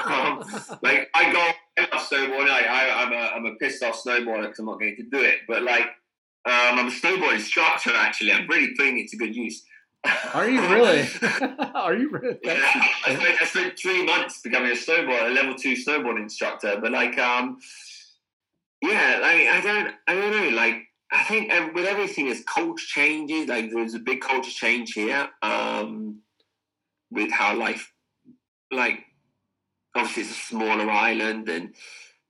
um, 0.03 0.43
like 0.81 1.11
I 1.13 1.31
go, 1.31 1.51
I 1.77 1.81
love 1.81 2.07
snowboarding. 2.07 2.49
I, 2.49 2.65
I, 2.65 3.03
I'm 3.03 3.13
a, 3.13 3.15
I'm 3.15 3.45
a 3.45 3.55
pissed 3.55 3.83
off 3.83 4.01
snowboarder 4.03 4.43
because 4.43 4.59
I'm 4.59 4.65
not 4.65 4.79
going 4.79 4.95
to 4.95 5.03
do 5.03 5.19
it. 5.19 5.39
But 5.47 5.63
like, 5.63 5.85
um, 6.45 6.79
I'm 6.79 6.87
a 6.87 6.91
snowboard 6.91 7.35
instructor. 7.35 7.91
Actually, 7.95 8.33
I'm 8.33 8.47
really 8.47 8.73
putting 8.75 8.99
it 8.99 9.09
to 9.09 9.17
good 9.17 9.35
use. 9.35 9.63
Are 10.33 10.49
you 10.49 10.61
really? 10.67 11.07
Are 11.75 11.95
you 11.95 12.09
really? 12.09 12.37
Yeah, 12.43 12.59
I 13.07 13.15
spent, 13.15 13.41
I 13.41 13.45
spent 13.45 13.79
three 13.79 14.05
months 14.05 14.41
becoming 14.41 14.71
a 14.71 14.75
snowboard, 14.75 15.31
a 15.31 15.33
level 15.33 15.55
two 15.55 15.73
snowboard 15.73 16.19
instructor. 16.21 16.77
But 16.81 16.91
like, 16.91 17.17
um, 17.17 17.59
yeah, 18.81 19.19
like 19.21 19.47
I 19.47 19.61
don't, 19.61 19.95
I 20.07 20.13
don't 20.15 20.31
know. 20.31 20.55
Like, 20.55 20.75
I 21.11 21.23
think 21.23 21.51
with 21.73 21.85
everything, 21.85 22.27
as 22.27 22.43
culture 22.43 22.85
changes, 22.85 23.47
like 23.47 23.71
there's 23.71 23.93
a 23.93 23.99
big 23.99 24.21
culture 24.21 24.51
change 24.51 24.93
here. 24.93 25.29
Um, 25.41 26.19
with 27.13 27.31
how 27.31 27.55
life, 27.55 27.93
like, 28.71 28.99
obviously 29.95 30.23
it's 30.23 30.31
a 30.31 30.35
smaller 30.35 30.89
island, 30.89 31.49
and 31.49 31.73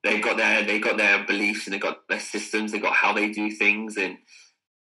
they've 0.03 0.23
got 0.23 0.37
their 0.37 0.63
they 0.63 0.79
got 0.79 0.97
their 0.97 1.25
beliefs 1.25 1.65
and 1.65 1.73
they've 1.73 1.81
got 1.81 2.07
their 2.07 2.19
systems. 2.19 2.71
they've 2.71 2.81
got 2.81 2.93
how 2.93 3.13
they 3.13 3.29
do 3.29 3.51
things, 3.51 3.97
and 3.97 4.17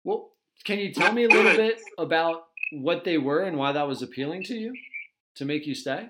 Well, 0.04 0.32
can 0.64 0.80
you 0.80 0.94
tell 0.94 1.14
me 1.14 1.26
a 1.26 1.30
little 1.30 1.56
bit 1.56 1.82
about 1.98 2.48
what 2.72 3.04
they 3.04 3.18
were 3.18 3.44
and 3.44 3.58
why 3.58 3.72
that 3.72 3.88
was 3.88 4.02
appealing 4.02 4.44
to 4.44 4.56
you 4.56 4.74
to 5.36 5.46
make 5.46 5.66
you 5.66 5.76
stay? 5.76 6.10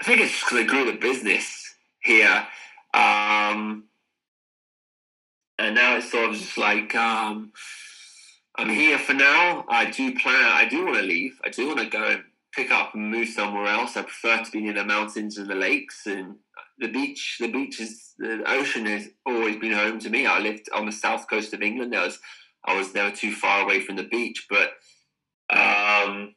I 0.00 0.04
think 0.04 0.20
it's 0.20 0.32
just 0.32 0.44
because 0.44 0.58
I 0.58 0.64
grew 0.64 0.84
the 0.84 0.98
business 0.98 1.74
here. 2.02 2.46
Um, 2.92 3.84
and 5.58 5.74
now 5.74 5.96
it's 5.96 6.10
sort 6.10 6.30
of 6.30 6.36
just 6.36 6.58
like 6.58 6.94
um, 6.94 7.52
I'm 8.54 8.68
here 8.68 8.98
for 8.98 9.14
now. 9.14 9.64
I 9.68 9.86
do 9.86 10.14
plan. 10.18 10.44
I 10.44 10.68
do 10.68 10.84
want 10.84 10.98
to 10.98 11.02
leave. 11.02 11.40
I 11.44 11.48
do 11.48 11.68
want 11.68 11.80
to 11.80 11.86
go 11.86 12.04
and 12.04 12.24
pick 12.54 12.70
up 12.70 12.94
and 12.94 13.10
move 13.10 13.28
somewhere 13.28 13.66
else. 13.66 13.96
I 13.96 14.02
prefer 14.02 14.42
to 14.42 14.50
be 14.50 14.60
near 14.60 14.74
the 14.74 14.84
mountains 14.84 15.38
and 15.38 15.48
the 15.48 15.54
lakes 15.54 16.06
and 16.06 16.36
the 16.78 16.88
beach. 16.88 17.36
The 17.40 17.50
beach 17.50 17.80
is 17.80 18.14
the 18.18 18.42
ocean 18.46 18.86
has 18.86 19.08
always 19.26 19.56
been 19.56 19.72
home 19.72 19.98
to 20.00 20.10
me. 20.10 20.26
I 20.26 20.38
lived 20.38 20.68
on 20.74 20.86
the 20.86 20.92
south 20.92 21.28
coast 21.28 21.52
of 21.52 21.62
England. 21.62 21.94
I 21.94 22.04
was 22.04 22.18
I 22.64 22.76
was 22.76 22.94
never 22.94 23.14
too 23.14 23.32
far 23.32 23.62
away 23.62 23.80
from 23.80 23.96
the 23.96 24.04
beach, 24.04 24.46
but 24.48 24.70
um, 25.50 26.34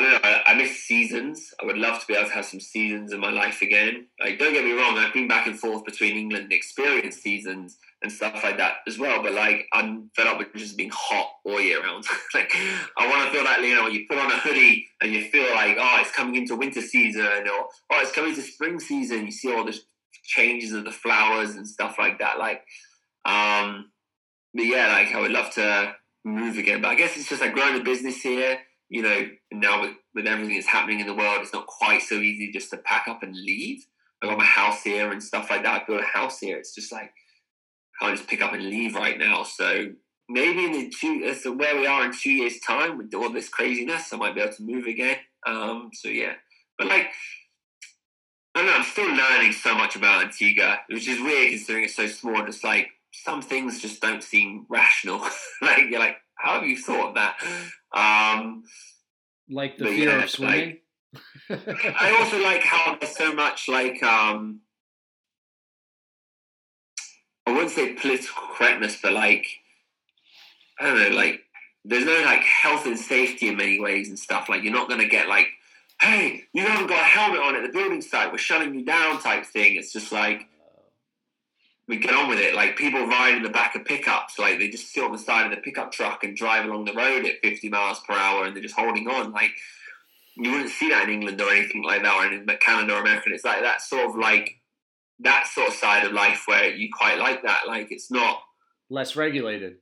I 0.00 0.02
don't 0.02 0.22
know. 0.22 0.28
I, 0.28 0.52
I 0.52 0.54
miss 0.54 0.82
seasons. 0.84 1.52
I 1.60 1.66
would 1.66 1.76
love 1.76 2.00
to 2.00 2.06
be 2.06 2.14
able 2.14 2.28
to 2.28 2.34
have 2.34 2.46
some 2.46 2.60
seasons 2.60 3.12
in 3.12 3.20
my 3.20 3.30
life 3.30 3.60
again. 3.60 4.06
Like, 4.18 4.38
don't 4.38 4.54
get 4.54 4.64
me 4.64 4.72
wrong. 4.72 4.96
I've 4.96 5.12
been 5.12 5.28
back 5.28 5.46
and 5.46 5.58
forth 5.58 5.84
between 5.84 6.16
England 6.16 6.44
and 6.44 6.52
experienced 6.52 7.22
seasons 7.22 7.76
and 8.02 8.10
stuff 8.10 8.42
like 8.42 8.56
that 8.56 8.76
as 8.86 8.98
well. 8.98 9.22
But 9.22 9.34
like, 9.34 9.66
I'm 9.74 10.10
fed 10.16 10.26
up 10.26 10.38
with 10.38 10.54
just 10.54 10.78
being 10.78 10.90
hot 10.92 11.28
all 11.44 11.60
year 11.60 11.82
round. 11.82 12.04
like, 12.34 12.50
I 12.96 13.08
want 13.08 13.26
to 13.26 13.30
feel 13.30 13.44
that 13.44 13.60
you 13.60 13.74
know, 13.74 13.84
when 13.84 13.92
you 13.92 14.06
put 14.08 14.18
on 14.18 14.32
a 14.32 14.38
hoodie 14.38 14.86
and 15.02 15.12
you 15.12 15.24
feel 15.24 15.50
like, 15.54 15.76
oh, 15.78 15.98
it's 16.00 16.12
coming 16.12 16.36
into 16.36 16.56
winter 16.56 16.80
season, 16.80 17.22
or 17.22 17.68
oh, 17.90 18.00
it's 18.00 18.12
coming 18.12 18.34
to 18.34 18.42
spring 18.42 18.80
season. 18.80 19.26
You 19.26 19.32
see 19.32 19.52
all 19.52 19.64
the 19.64 19.78
changes 20.24 20.72
of 20.72 20.84
the 20.84 20.92
flowers 20.92 21.56
and 21.56 21.68
stuff 21.68 21.96
like 21.98 22.20
that. 22.20 22.38
Like, 22.38 22.62
um, 23.26 23.90
but 24.54 24.64
yeah, 24.64 24.88
like 24.88 25.14
I 25.14 25.20
would 25.20 25.30
love 25.30 25.52
to 25.54 25.94
move 26.24 26.56
again. 26.56 26.80
But 26.80 26.88
I 26.88 26.94
guess 26.94 27.16
it's 27.16 27.28
just 27.28 27.42
like 27.42 27.52
growing 27.52 27.78
a 27.78 27.84
business 27.84 28.22
here. 28.22 28.60
You 28.90 29.02
know, 29.02 29.28
now 29.52 29.82
with, 29.82 29.94
with 30.14 30.26
everything 30.26 30.56
that's 30.56 30.66
happening 30.66 31.00
in 31.00 31.06
the 31.06 31.14
world, 31.14 31.38
it's 31.40 31.52
not 31.52 31.66
quite 31.66 32.02
so 32.02 32.16
easy 32.16 32.50
just 32.52 32.70
to 32.70 32.76
pack 32.76 33.08
up 33.08 33.22
and 33.22 33.34
leave. 33.34 33.86
I 34.22 34.26
got 34.26 34.36
my 34.36 34.44
house 34.44 34.82
here 34.82 35.10
and 35.12 35.22
stuff 35.22 35.48
like 35.48 35.62
that. 35.62 35.82
I 35.82 35.84
built 35.86 36.02
a 36.02 36.18
house 36.18 36.40
here. 36.40 36.58
It's 36.58 36.74
just 36.74 36.92
like 36.92 37.12
I 38.00 38.04
can't 38.04 38.18
just 38.18 38.28
pick 38.28 38.42
up 38.42 38.52
and 38.52 38.64
leave 38.64 38.94
right 38.94 39.18
now. 39.18 39.44
So 39.44 39.92
maybe 40.28 40.64
in 40.64 40.72
the 40.72 40.90
two, 40.90 41.32
so 41.34 41.52
where 41.52 41.76
we 41.76 41.86
are 41.86 42.04
in 42.04 42.12
two 42.12 42.32
years' 42.32 42.60
time 42.60 42.98
with 42.98 43.14
all 43.14 43.30
this 43.30 43.48
craziness, 43.48 44.12
I 44.12 44.16
might 44.16 44.34
be 44.34 44.42
able 44.42 44.52
to 44.54 44.62
move 44.62 44.86
again. 44.86 45.16
Um, 45.46 45.90
so 45.94 46.08
yeah, 46.08 46.34
but 46.78 46.88
like. 46.88 47.06
I 48.52 48.62
don't 48.62 48.66
know, 48.66 48.78
I'm 48.78 48.82
still 48.82 49.08
learning 49.08 49.52
so 49.52 49.76
much 49.76 49.94
about 49.94 50.24
Antigua, 50.24 50.80
which 50.88 51.06
is 51.06 51.20
weird 51.20 51.50
considering 51.50 51.84
it's 51.84 51.94
so 51.94 52.08
small. 52.08 52.44
Just 52.44 52.64
like 52.64 52.88
some 53.12 53.42
things 53.42 53.80
just 53.80 54.00
don't 54.00 54.22
seem 54.22 54.66
rational. 54.68 55.20
like 55.62 55.84
you're 55.88 56.00
like, 56.00 56.16
how 56.40 56.54
have 56.60 56.66
you 56.66 56.76
thought 56.76 57.14
that? 57.14 57.36
Um, 57.94 58.64
Like 59.48 59.76
the 59.76 59.86
fear 59.86 60.08
yeah, 60.10 60.24
of 60.24 60.30
swimming? 60.30 60.78
I 61.50 62.16
also 62.20 62.40
like 62.42 62.62
how 62.62 62.96
there's 63.00 63.16
so 63.16 63.32
much 63.32 63.68
like 63.68 64.02
um, 64.02 64.60
I 67.46 67.52
wouldn't 67.52 67.72
say 67.72 67.94
political 67.94 68.42
correctness, 68.56 68.98
but 69.02 69.12
like 69.12 69.46
I 70.78 70.84
don't 70.86 70.98
know, 70.98 71.16
like 71.16 71.40
there's 71.84 72.04
no 72.04 72.22
like 72.24 72.42
health 72.42 72.86
and 72.86 72.98
safety 72.98 73.48
in 73.48 73.56
many 73.56 73.80
ways 73.80 74.08
and 74.08 74.18
stuff. 74.18 74.48
Like 74.48 74.62
you're 74.62 74.72
not 74.72 74.88
gonna 74.88 75.08
get 75.08 75.28
like, 75.28 75.48
hey, 76.00 76.44
you 76.52 76.62
haven't 76.62 76.86
got 76.86 77.00
a 77.00 77.04
helmet 77.04 77.40
on 77.40 77.56
at 77.56 77.62
the 77.62 77.72
building 77.72 78.02
site, 78.02 78.30
we're 78.30 78.38
shutting 78.38 78.74
you 78.74 78.84
down 78.84 79.20
type 79.20 79.44
thing. 79.44 79.76
It's 79.76 79.92
just 79.92 80.12
like 80.12 80.46
we 81.90 81.96
get 81.96 82.14
on 82.14 82.28
with 82.28 82.38
it. 82.38 82.54
Like 82.54 82.76
people 82.76 83.04
ride 83.06 83.34
in 83.34 83.42
the 83.42 83.48
back 83.50 83.74
of 83.74 83.84
pickups, 83.84 84.38
like 84.38 84.58
they 84.58 84.68
just 84.70 84.92
sit 84.92 85.02
on 85.02 85.10
the 85.10 85.18
side 85.18 85.44
of 85.44 85.50
the 85.50 85.60
pickup 85.60 85.90
truck 85.90 86.22
and 86.22 86.36
drive 86.36 86.64
along 86.64 86.84
the 86.84 86.94
road 86.94 87.26
at 87.26 87.40
50 87.42 87.68
miles 87.68 88.00
per 88.08 88.14
hour, 88.14 88.44
and 88.44 88.54
they're 88.54 88.62
just 88.62 88.76
holding 88.78 89.08
on. 89.08 89.32
Like 89.32 89.50
you 90.36 90.52
wouldn't 90.52 90.70
see 90.70 90.88
that 90.90 91.04
in 91.08 91.10
England 91.10 91.40
or 91.40 91.50
anything 91.50 91.82
like 91.82 92.02
that, 92.02 92.14
or 92.14 92.32
in 92.32 92.46
Canada 92.60 92.94
or 92.94 93.00
America. 93.00 93.30
It's 93.32 93.44
like 93.44 93.62
that 93.62 93.82
sort 93.82 94.08
of 94.08 94.16
like 94.16 94.54
that 95.18 95.48
sort 95.48 95.68
of 95.68 95.74
side 95.74 96.06
of 96.06 96.12
life 96.12 96.44
where 96.46 96.70
you 96.72 96.88
quite 96.96 97.18
like 97.18 97.42
that. 97.42 97.62
Like 97.66 97.88
it's 97.90 98.10
not, 98.10 98.40
Less 98.88 99.16
regulated. 99.16 99.78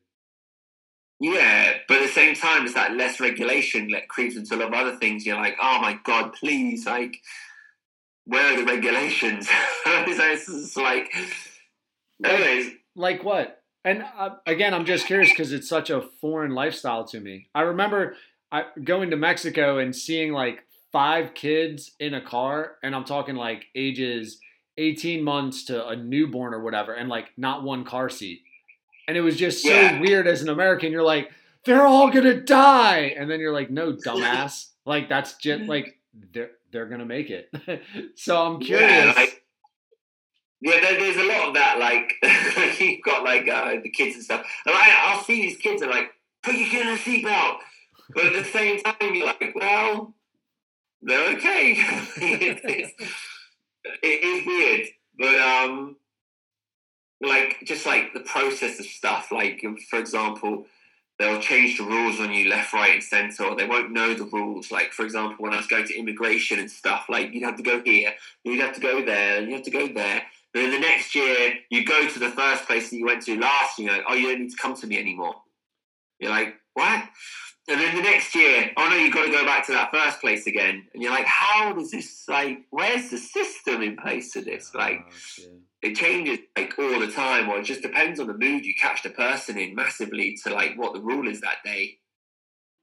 yeah, 1.20 1.74
but 1.88 1.98
at 1.98 2.06
the 2.06 2.12
same 2.12 2.34
time, 2.34 2.64
it's 2.64 2.74
that 2.74 2.94
less 2.96 3.20
regulation 3.20 3.90
that 3.90 4.08
creeps 4.08 4.34
into 4.34 4.54
a 4.54 4.56
lot 4.56 4.68
of 4.68 4.74
other 4.74 4.96
things. 4.96 5.26
You're 5.26 5.36
like, 5.36 5.56
oh 5.60 5.78
my 5.80 5.98
god, 6.04 6.32
please, 6.32 6.86
like, 6.86 7.18
where 8.24 8.54
are 8.54 8.56
the 8.56 8.64
regulations? 8.64 9.48
so 9.84 10.04
it's 10.06 10.76
like, 10.76 11.12
anyways, 12.24 12.72
Like 12.94 13.24
what? 13.24 13.62
And 13.84 14.04
uh, 14.18 14.30
again, 14.46 14.74
I'm 14.74 14.84
just 14.84 15.06
curious 15.06 15.30
because 15.30 15.52
it's 15.52 15.68
such 15.68 15.88
a 15.90 16.02
foreign 16.20 16.52
lifestyle 16.52 17.06
to 17.08 17.20
me. 17.20 17.48
I 17.54 17.62
remember 17.62 18.16
I, 18.50 18.64
going 18.82 19.10
to 19.10 19.16
Mexico 19.16 19.78
and 19.78 19.94
seeing 19.94 20.32
like 20.32 20.60
five 20.92 21.34
kids 21.34 21.92
in 22.00 22.14
a 22.14 22.20
car, 22.20 22.72
and 22.82 22.94
I'm 22.94 23.04
talking 23.04 23.36
like 23.36 23.64
ages 23.74 24.38
18 24.78 25.22
months 25.22 25.64
to 25.66 25.86
a 25.88 25.96
newborn 25.96 26.54
or 26.54 26.62
whatever, 26.62 26.92
and 26.92 27.08
like 27.08 27.26
not 27.36 27.62
one 27.62 27.84
car 27.84 28.08
seat. 28.08 28.42
And 29.06 29.16
it 29.16 29.20
was 29.22 29.36
just 29.36 29.62
so 29.62 29.70
Yeah. 29.70 30.00
weird 30.00 30.26
as 30.26 30.42
an 30.42 30.48
American. 30.48 30.92
You're 30.92 31.02
like, 31.02 31.30
they're 31.64 31.86
all 31.86 32.10
gonna 32.10 32.40
die, 32.40 33.14
and 33.18 33.30
then 33.30 33.40
you're 33.40 33.52
like, 33.52 33.70
no, 33.70 33.92
dumbass. 33.94 34.66
like 34.84 35.08
that's 35.08 35.36
just 35.36 35.64
like 35.68 35.98
they're 36.32 36.50
they're 36.72 36.86
gonna 36.86 37.06
make 37.06 37.30
it. 37.30 37.50
so 38.16 38.36
I'm 38.44 38.60
curious. 38.60 38.90
Yeah, 38.90 39.12
like, 39.16 39.37
yeah 40.60 40.80
there, 40.80 40.98
there's 40.98 41.16
a 41.16 41.24
lot 41.24 41.48
of 41.48 41.54
that. 41.54 41.78
Like 41.78 42.14
you've 42.80 43.02
got 43.02 43.24
like 43.24 43.48
uh, 43.48 43.76
the 43.82 43.90
kids 43.90 44.16
and 44.16 44.24
stuff, 44.24 44.46
and 44.66 44.74
I, 44.74 44.94
I'll 45.06 45.22
see 45.22 45.42
these 45.42 45.56
kids 45.56 45.82
and 45.82 45.90
like, 45.90 46.10
put 46.42 46.54
your 46.54 46.68
kid 46.68 46.86
in 46.86 46.94
a 46.94 46.96
seatbelt, 46.96 47.58
but 48.14 48.26
at 48.26 48.32
the 48.32 48.44
same 48.44 48.80
time, 48.80 49.14
you're 49.14 49.26
like, 49.26 49.52
well, 49.54 50.14
they're 51.02 51.36
okay. 51.36 51.74
it 52.16 52.92
is 54.02 54.46
weird, 54.46 54.86
but 55.18 55.40
um, 55.40 55.96
like 57.20 57.58
just 57.64 57.86
like 57.86 58.12
the 58.14 58.20
process 58.20 58.78
of 58.80 58.86
stuff. 58.86 59.30
Like 59.32 59.64
for 59.88 59.98
example. 59.98 60.66
They'll 61.18 61.40
change 61.40 61.78
the 61.78 61.82
rules 61.82 62.20
on 62.20 62.32
you 62.32 62.48
left, 62.48 62.72
right, 62.72 62.94
and 62.94 63.02
centre, 63.02 63.42
or 63.42 63.56
they 63.56 63.66
won't 63.66 63.90
know 63.90 64.14
the 64.14 64.22
rules. 64.22 64.70
Like, 64.70 64.92
for 64.92 65.04
example, 65.04 65.42
when 65.42 65.52
I 65.52 65.56
was 65.56 65.66
going 65.66 65.84
to 65.88 65.98
immigration 65.98 66.60
and 66.60 66.70
stuff, 66.70 67.06
like 67.08 67.32
you'd 67.32 67.42
have 67.42 67.56
to 67.56 67.62
go 67.64 67.82
here, 67.82 68.14
you'd 68.44 68.60
have 68.60 68.76
to 68.76 68.80
go 68.80 69.04
there, 69.04 69.38
and 69.38 69.48
you 69.48 69.54
have 69.54 69.64
to 69.64 69.70
go 69.72 69.88
there. 69.88 70.22
And 70.58 70.72
then 70.72 70.80
the 70.80 70.86
next 70.86 71.14
year, 71.14 71.54
you 71.70 71.84
go 71.84 72.08
to 72.08 72.18
the 72.18 72.30
first 72.30 72.64
place 72.66 72.90
that 72.90 72.96
you 72.96 73.04
went 73.06 73.22
to 73.26 73.38
last, 73.38 73.78
and 73.78 73.86
you're 73.86 73.96
like, 73.96 74.06
oh, 74.08 74.14
you 74.14 74.28
don't 74.30 74.40
need 74.42 74.50
to 74.50 74.56
come 74.56 74.74
to 74.74 74.86
me 74.88 74.98
anymore. 74.98 75.34
You're 76.18 76.30
like, 76.30 76.54
what? 76.74 77.04
And 77.68 77.78
then 77.80 77.94
the 77.94 78.02
next 78.02 78.34
year, 78.34 78.70
oh 78.76 78.88
no, 78.88 78.96
you've 78.96 79.12
got 79.14 79.26
to 79.26 79.30
go 79.30 79.44
back 79.44 79.66
to 79.66 79.72
that 79.72 79.92
first 79.92 80.20
place 80.20 80.46
again. 80.46 80.86
And 80.94 81.02
you're 81.02 81.12
like, 81.12 81.26
how 81.26 81.72
does 81.74 81.90
this, 81.90 82.24
like, 82.26 82.60
where's 82.70 83.10
the 83.10 83.18
system 83.18 83.82
in 83.82 83.96
place 83.96 84.32
for 84.32 84.40
this? 84.40 84.74
Like, 84.74 85.00
Oh, 85.06 85.44
it 85.82 85.94
changes 85.94 86.38
like 86.56 86.74
all 86.78 86.98
the 86.98 87.06
time, 87.12 87.48
or 87.48 87.58
it 87.58 87.64
just 87.64 87.82
depends 87.82 88.18
on 88.18 88.26
the 88.26 88.34
mood 88.36 88.64
you 88.66 88.74
catch 88.74 89.02
the 89.04 89.10
person 89.10 89.58
in 89.58 89.74
massively 89.76 90.36
to 90.42 90.52
like 90.52 90.76
what 90.76 90.92
the 90.94 91.00
rule 91.00 91.28
is 91.28 91.40
that 91.42 91.58
day. 91.64 91.98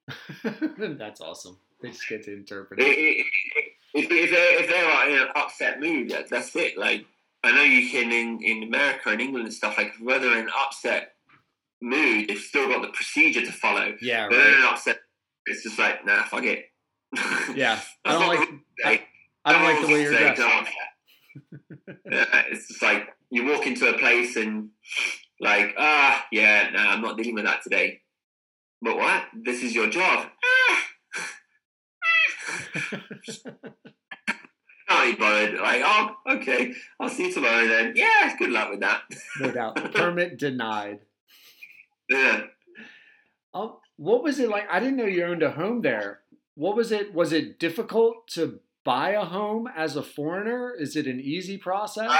That's 0.44 1.20
awesome. 1.20 1.58
They 1.82 1.90
just 1.90 2.08
get 2.08 2.24
to 2.24 2.34
interpret 2.34 2.80
It- 2.80 2.84
it. 2.84 2.92
it- 2.98 3.26
it- 3.56 3.72
If, 3.98 4.12
if, 4.12 4.30
they're, 4.30 4.62
if 4.62 4.70
they're 4.70 5.10
in 5.10 5.22
an 5.22 5.28
upset 5.38 5.80
mood, 5.80 6.10
that, 6.10 6.30
that's 6.30 6.54
it. 6.58 6.78
Like 6.78 7.06
I 7.46 7.52
know 7.56 7.62
you 7.64 7.90
can 7.90 8.12
in, 8.12 8.42
in 8.42 8.64
America 8.64 9.10
and 9.10 9.22
England 9.22 9.46
and 9.46 9.54
stuff. 9.54 9.78
Like 9.78 9.94
whether 10.02 10.32
in 10.34 10.40
an 10.40 10.50
upset 10.66 11.14
mood, 11.82 12.28
they've 12.28 12.38
still 12.40 12.68
got 12.68 12.82
the 12.82 12.90
procedure 12.90 13.42
to 13.46 13.52
follow. 13.52 13.96
Yeah, 14.02 14.28
But 14.30 14.40
in 14.40 14.46
right. 14.46 14.58
an 14.58 14.64
upset, 14.64 15.00
it's 15.46 15.64
just 15.64 15.78
like 15.78 16.06
nah, 16.06 16.24
fuck 16.24 16.44
it. 16.44 16.66
Yeah, 17.54 17.80
I 18.06 18.12
don't 18.14 18.28
like. 18.28 18.50
the 18.50 18.84
day. 18.84 19.04
I 19.46 19.54
don't 19.54 19.64
like 19.64 19.82
the 19.86 19.94
way 19.94 20.02
you're 20.02 20.12
dressed. 20.18 20.42
yeah, 22.12 22.44
it's 22.50 22.68
just 22.68 22.82
like 22.82 23.08
you 23.30 23.46
walk 23.46 23.68
into 23.68 23.88
a 23.94 23.98
place 23.98 24.36
and 24.36 24.70
like, 25.40 25.76
ah, 25.78 26.26
yeah, 26.32 26.70
no, 26.74 26.80
I'm 26.80 27.02
not 27.02 27.18
dealing 27.18 27.36
with 27.36 27.46
that 27.46 27.62
today. 27.62 28.02
But 28.82 28.98
what? 28.98 29.24
This 29.34 29.62
is 29.64 29.76
your 29.76 29.88
job. 29.90 30.28
Bothered. 35.14 35.60
Like, 35.60 35.82
oh, 35.86 36.16
okay, 36.28 36.74
I'll 37.00 37.10
see 37.10 37.28
you 37.28 37.34
tomorrow 37.34 37.68
then. 37.68 37.94
Yeah, 37.96 38.36
good 38.38 38.50
luck 38.50 38.72
with 38.72 38.80
that. 38.80 39.04
no 39.40 39.52
doubt. 39.52 39.94
Permit 39.94 40.38
denied. 40.38 41.00
yeah. 42.10 42.42
Um, 43.54 43.78
what 43.98 44.24
was 44.24 44.40
it 44.40 44.50
like? 44.50 44.66
I 44.70 44.80
didn't 44.80 44.98
know 44.98 45.06
you 45.06 45.24
owned 45.24 45.44
a 45.44 45.52
home 45.52 45.82
there. 45.82 46.22
What 46.56 46.76
was 46.76 46.92
it? 46.92 47.14
Was 47.14 47.32
it 47.32 47.60
difficult 47.60 48.28
to 48.30 48.60
buy 48.84 49.12
a 49.12 49.24
home 49.26 49.68
as 49.76 49.96
a 49.96 50.04
foreigner? 50.04 50.74
Is 50.78 50.96
it 50.96 51.08
an 51.08 51.20
easy 51.20 51.58
process? 51.58 52.10
Uh, 52.12 52.18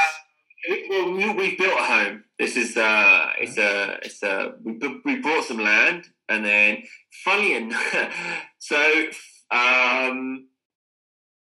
Well, 0.90 1.12
we, 1.14 1.30
we 1.34 1.56
built 1.58 1.78
a 1.80 1.84
home. 1.84 2.24
This 2.40 2.56
is 2.58 2.76
uh, 2.78 3.32
it's 3.40 3.58
a, 3.58 4.00
it's 4.04 4.24
a. 4.24 4.54
We, 4.64 4.80
we 5.06 5.16
bought 5.22 5.44
some 5.46 5.60
land, 5.60 6.08
and 6.28 6.44
then, 6.44 6.84
funny 7.24 7.54
enough, 7.54 8.16
so 8.58 9.06
um, 9.52 10.48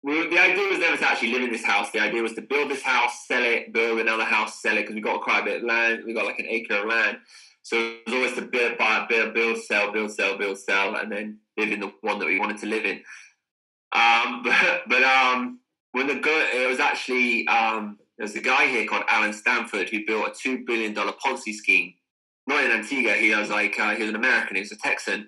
we, 0.04 0.28
the 0.30 0.40
idea 0.40 0.68
was 0.68 0.80
never 0.80 0.98
to 0.98 1.08
actually 1.08 1.32
live 1.32 1.44
in 1.44 1.52
this 1.52 1.64
house. 1.64 1.92
The 1.92 2.02
idea 2.02 2.22
was 2.22 2.34
to 2.34 2.42
build 2.42 2.70
this 2.70 2.82
house, 2.82 3.26
sell 3.26 3.42
it, 3.42 3.72
build 3.72 4.00
another 4.00 4.26
house, 4.26 4.62
sell 4.62 4.78
it 4.78 4.82
because 4.82 4.96
we 4.96 5.02
got 5.02 5.22
quite 5.22 5.42
a 5.42 5.46
bit 5.46 5.58
of 5.58 5.64
land. 5.64 6.04
We 6.06 6.14
got 6.14 6.26
like 6.26 6.40
an 6.40 6.48
acre 6.50 6.76
of 6.76 6.86
land, 6.86 7.20
so 7.62 7.78
it 7.78 8.06
was 8.06 8.14
always 8.14 8.34
to 8.36 8.42
build, 8.42 8.78
buy, 8.78 9.06
build, 9.08 9.34
build, 9.34 9.58
sell, 9.58 9.92
build, 9.92 10.12
sell, 10.12 10.38
build, 10.38 10.58
sell, 10.58 10.96
and 10.96 11.12
then 11.12 11.40
live 11.58 11.72
in 11.72 11.80
the 11.80 11.94
one 12.02 12.20
that 12.20 12.26
we 12.26 12.38
wanted 12.38 12.58
to 12.60 12.66
live 12.66 12.86
in. 12.86 13.02
Um, 13.94 14.42
but 14.44 14.82
but 14.88 15.04
um, 15.04 15.60
when 15.94 16.08
the 16.08 16.16
it 16.16 16.68
was 16.68 16.80
actually 16.80 17.48
um, 17.48 17.98
there's 18.18 18.36
a 18.36 18.42
guy 18.42 18.68
here 18.68 18.86
called 18.86 19.06
Allen 19.08 19.34
Stanford 19.34 19.90
who 19.90 20.06
built 20.06 20.28
a 20.28 20.34
two 20.38 20.66
billion 20.66 20.94
dollar 20.94 21.14
Ponzi 21.14 21.54
scheme. 21.54 21.94
Not 22.46 22.64
in 22.66 22.72
Antigua. 22.72 23.14
He 23.14 23.34
was 23.34 23.50
like 23.50 23.80
uh, 23.80 23.96
he 23.96 24.02
was 24.02 24.10
an 24.10 24.18
American. 24.18 24.58
He 24.58 24.62
was 24.62 24.72
a 24.74 24.78
Texan. 24.78 25.28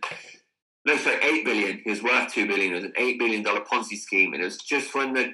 No, 0.86 0.96
sorry, 0.98 1.18
eight 1.24 1.44
billion. 1.44 1.82
He 1.84 1.90
was 1.90 2.04
worth 2.04 2.32
two 2.32 2.48
billion. 2.48 2.72
It 2.74 2.76
was 2.76 2.84
an 2.86 2.94
eight 2.98 3.18
billion 3.18 3.42
dollar 3.44 3.62
Ponzi 3.62 3.98
scheme, 3.98 4.34
and 4.34 4.42
it 4.42 4.46
was 4.46 4.58
just 4.58 4.94
when 4.94 5.14
the 5.14 5.34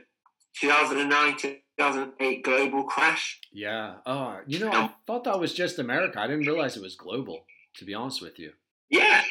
2009 0.60 1.38
2008 1.38 2.44
global 2.44 2.84
crash. 2.84 3.40
Yeah. 3.52 3.96
Oh, 4.06 4.40
you 4.48 4.60
know, 4.60 4.72
I 4.72 4.92
thought 5.08 5.24
that 5.26 5.40
was 5.40 5.54
just 5.54 5.80
America. 5.80 6.20
I 6.20 6.28
didn't 6.28 6.48
realize 6.48 6.78
it 6.78 6.84
was 6.84 6.96
global. 6.96 7.46
To 7.78 7.86
be 7.86 7.94
honest 7.94 8.22
with 8.22 8.38
you. 8.38 8.52
Yeah. 8.90 9.22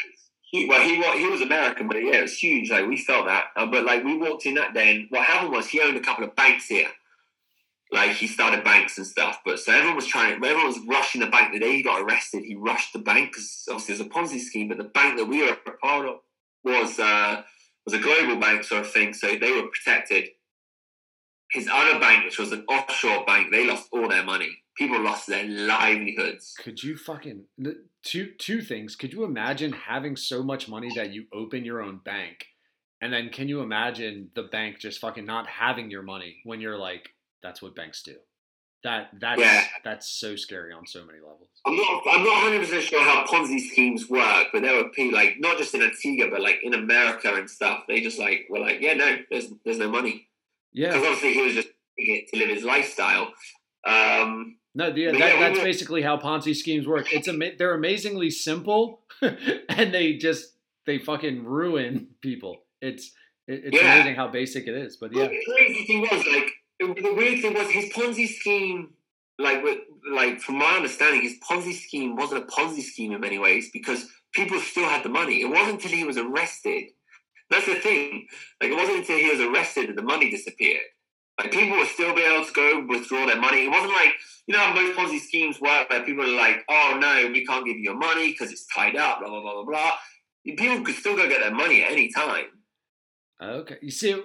He, 0.51 0.67
well, 0.67 0.81
he 0.81 0.99
was 0.99 1.19
he 1.19 1.27
was 1.27 1.41
American, 1.43 1.87
but 1.87 1.99
yeah, 1.99 2.17
it 2.17 2.23
was 2.23 2.37
huge. 2.39 2.71
Like 2.71 2.87
we 2.87 2.97
felt 2.97 3.27
that, 3.27 3.45
uh, 3.55 3.67
but 3.67 3.85
like 3.85 4.03
we 4.03 4.17
walked 4.17 4.47
in 4.47 4.55
that 4.55 4.75
day, 4.75 4.97
and 4.97 5.07
what 5.11 5.25
happened 5.25 5.53
was 5.53 5.69
he 5.69 5.81
owned 5.81 5.97
a 5.97 6.01
couple 6.01 6.25
of 6.25 6.35
banks 6.35 6.67
here. 6.67 6.89
Like 7.93 8.13
he 8.13 8.29
started 8.29 8.63
banks 8.63 8.99
and 8.99 9.07
stuff, 9.07 9.41
but 9.45 9.59
so 9.59 9.73
everyone 9.73 9.97
was 9.97 10.07
trying. 10.07 10.35
Everyone 10.35 10.67
was 10.67 10.79
rushing 10.87 11.21
the 11.21 11.27
bank. 11.27 11.53
The 11.53 11.59
day 11.59 11.75
he 11.75 11.83
got 11.83 12.01
arrested, 12.01 12.45
he 12.45 12.55
rushed 12.55 12.93
the 12.93 13.01
bank 13.01 13.33
because 13.33 13.65
obviously 13.69 13.95
it 13.95 13.99
was 13.99 14.07
a 14.07 14.11
Ponzi 14.11 14.41
scheme. 14.41 14.69
But 14.69 14.79
the 14.79 14.85
bank 14.85 15.19
that 15.19 15.25
we 15.25 15.43
were 15.43 15.57
a 15.67 15.71
part 15.83 16.07
of 16.07 16.21
was 16.63 17.01
uh, 17.01 17.43
was 17.85 17.95
a 17.95 17.99
global 17.99 18.37
bank 18.37 18.63
sort 18.63 18.83
of 18.83 18.93
thing, 18.93 19.13
so 19.13 19.37
they 19.37 19.51
were 19.51 19.67
protected. 19.69 20.29
His 21.51 21.69
other 21.73 21.99
bank, 21.99 22.25
which 22.25 22.39
was 22.39 22.53
an 22.53 22.65
offshore 22.69 23.25
bank, 23.25 23.51
they 23.51 23.67
lost 23.67 23.89
all 23.93 24.09
their 24.09 24.23
money. 24.23 24.59
People 24.77 25.03
lost 25.03 25.27
their 25.27 25.45
livelihoods. 25.45 26.55
Could 26.63 26.83
you 26.85 26.97
fucking 26.97 27.47
two 28.05 28.31
two 28.39 28.63
things? 28.63 28.95
Could 28.95 29.13
you 29.13 29.25
imagine 29.25 29.73
having 29.73 30.15
so 30.15 30.45
much 30.45 30.69
money 30.69 30.93
that 30.95 31.13
you 31.13 31.25
open 31.33 31.65
your 31.65 31.83
own 31.83 32.01
bank, 32.05 32.47
and 33.01 33.13
then 33.13 33.31
can 33.31 33.49
you 33.49 33.63
imagine 33.63 34.31
the 34.37 34.45
bank 34.45 34.79
just 34.79 35.01
fucking 35.01 35.27
not 35.27 35.49
having 35.49 35.91
your 35.91 36.03
money 36.03 36.37
when 36.45 36.61
you're 36.61 36.79
like, 36.79 37.09
that's 37.43 37.61
what 37.63 37.75
banks 37.75 38.03
do. 38.03 38.17
That 38.83 39.11
that's 39.21 39.41
Yeah. 39.41 39.65
that's 39.85 40.09
so 40.09 40.37
scary 40.37 40.73
on 40.73 40.87
so 40.87 41.05
many 41.05 41.19
levels. 41.19 41.49
I'm 41.67 41.77
not. 41.77 42.03
I'm 42.11 42.25
not 42.25 42.43
100 42.45 42.61
percent 42.61 42.83
sure 42.85 43.03
how 43.05 43.27
Ponzi 43.27 43.61
schemes 43.61 44.09
work, 44.09 44.47
but 44.55 44.63
there 44.63 44.75
were 44.83 44.89
people 44.89 45.13
like 45.19 45.37
not 45.39 45.59
just 45.59 45.75
in 45.75 45.83
Antigua, 45.83 46.29
but 46.31 46.41
like 46.41 46.61
in 46.63 46.73
America 46.73 47.31
and 47.35 47.49
stuff. 47.51 47.85
They 47.89 48.01
just 48.01 48.19
like 48.19 48.47
were 48.49 48.59
like, 48.59 48.79
yeah, 48.81 48.95
no, 48.95 49.19
there's 49.31 49.49
there's 49.67 49.77
no 49.79 49.91
money 49.91 50.29
Yeah, 50.73 50.89
because 50.93 51.05
obviously 51.07 51.35
he 51.35 51.43
was 51.43 51.55
just 51.55 51.69
it 51.99 52.29
to 52.33 52.39
live 52.39 52.49
his 52.49 52.65
lifestyle. 52.65 53.35
Um, 53.87 54.57
No, 54.75 54.87
yeah, 54.89 55.11
that, 55.11 55.19
yeah, 55.19 55.35
we 55.35 55.41
that's 55.41 55.59
were- 55.59 55.65
basically 55.65 56.01
how 56.03 56.17
Ponzi 56.17 56.55
schemes 56.57 56.87
work. 56.87 57.13
It's 57.13 57.29
ama- 57.29 57.57
they're 57.59 57.75
amazingly 57.75 58.31
simple, 58.31 59.03
and 59.23 59.93
they 59.93 60.15
just 60.15 60.55
they 60.87 60.99
fucking 60.99 61.45
ruin 61.45 62.09
people. 62.23 62.63
It's 62.81 63.13
it, 63.47 63.63
it's 63.65 63.77
Yeah. 63.77 63.95
amazing 63.97 64.15
how 64.15 64.29
basic 64.29 64.67
it 64.69 64.75
is. 64.75 64.97
But 64.97 65.13
yeah, 65.15 65.29
The 65.29 65.39
crazy 65.55 65.85
thing 65.87 66.01
was 66.03 66.27
like 66.27 66.51
the 66.81 67.15
weird 67.15 67.41
thing 67.41 67.55
was 67.55 67.71
his 67.71 67.93
Ponzi 67.93 68.29
scheme. 68.29 68.91
Like, 69.39 69.65
like 70.11 70.41
from 70.41 70.57
my 70.57 70.77
understanding, 70.77 71.23
his 71.23 71.39
Ponzi 71.39 71.75
scheme 71.75 72.17
wasn't 72.17 72.45
a 72.45 72.47
Ponzi 72.47 72.83
scheme 72.83 73.13
in 73.13 73.21
many 73.21 73.39
ways 73.39 73.71
because 73.73 74.07
people 74.33 74.61
still 74.61 74.89
had 74.89 75.03
the 75.03 75.09
money. 75.09 75.41
It 75.41 75.47
wasn't 75.47 75.83
until 75.83 75.91
he 75.91 76.05
was 76.05 76.19
arrested. 76.19 76.91
That's 77.51 77.67
the 77.67 77.77
thing. 77.77 78.27
Like, 78.63 78.71
it 78.71 78.77
wasn't 78.77 78.99
until 78.99 79.19
he 79.19 79.31
was 79.31 79.41
arrested 79.41 79.89
that 79.89 79.97
the 79.97 80.03
money 80.03 80.31
disappeared. 80.31 80.83
Like, 81.39 81.53
people 81.53 81.79
were 81.79 81.87
still 81.87 82.15
be 82.15 82.23
able 82.23 82.45
to 82.45 82.53
go 82.53 82.87
withdraw 82.87 83.27
their 83.27 83.41
money. 83.41 83.65
It 83.65 83.71
wasn't 83.71 83.93
like 83.93 84.13
you 84.47 84.57
know 84.57 84.65
how 84.65 84.75
most 84.75 84.99
Ponzi 84.99 85.21
schemes 85.21 85.61
work, 85.61 85.89
where 85.89 86.03
people 86.03 86.25
are 86.25 86.37
like, 86.37 86.65
"Oh 86.69 86.99
no, 87.01 87.31
we 87.33 87.47
can't 87.47 87.65
give 87.65 87.77
you 87.77 87.83
your 87.83 87.97
money 87.97 88.33
because 88.33 88.51
it's 88.51 88.67
tied 88.67 88.97
up." 88.97 89.21
Blah 89.21 89.29
blah 89.29 89.41
blah 89.41 89.55
blah 89.55 89.65
blah. 89.65 89.93
People 90.45 90.83
could 90.83 90.97
still 90.97 91.17
go 91.17 91.29
get 91.29 91.41
their 91.41 91.55
money 91.55 91.85
at 91.85 91.93
any 91.93 92.11
time. 92.11 92.47
okay. 93.41 93.77
You 93.81 93.91
see, 93.91 94.21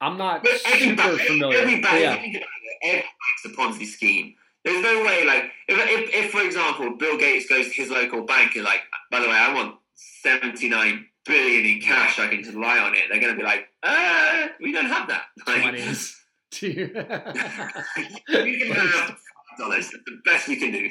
I'm 0.00 0.16
not 0.16 0.42
But 0.42 0.52
every 0.66 0.80
super 0.90 0.96
bank, 0.96 1.20
familiar. 1.20 1.58
every 1.58 1.80
but 1.80 1.90
bank, 1.90 2.00
yeah, 2.02 2.16
think 2.20 2.36
about 2.36 2.48
it, 2.62 2.78
every 2.82 3.02
bank's 3.02 3.44
a 3.44 3.48
Ponzi 3.48 3.86
scheme. 3.86 4.34
There's 4.64 4.82
no 4.82 5.04
way, 5.04 5.24
like, 5.26 5.44
if, 5.68 5.78
if, 5.78 6.14
if, 6.26 6.30
for 6.32 6.42
example, 6.42 6.96
Bill 6.96 7.16
Gates 7.16 7.46
goes 7.48 7.66
to 7.66 7.72
his 7.72 7.90
local 7.90 8.22
bank 8.24 8.56
and, 8.56 8.64
like, 8.64 8.80
by 9.10 9.20
the 9.20 9.26
way, 9.28 9.34
I 9.34 9.54
want 9.54 9.76
79 10.22 11.06
billion 11.24 11.64
in 11.64 11.80
cash, 11.80 12.18
I 12.18 12.28
can 12.28 12.42
just 12.42 12.54
lie 12.56 12.78
on 12.78 12.94
it. 12.94 13.04
They're 13.10 13.20
going 13.20 13.32
to 13.34 13.38
be 13.38 13.44
like, 13.44 13.68
uh, 13.82 14.48
we 14.60 14.72
don't 14.72 14.86
have 14.86 15.08
that. 15.08 15.22
Like, 15.46 15.62
twenties. 15.62 16.16
we 16.62 16.68
can 18.28 18.72
have 18.72 19.16
dollars. 19.58 19.90
The 19.90 20.20
best 20.24 20.48
we 20.48 20.56
can 20.56 20.72
do. 20.72 20.90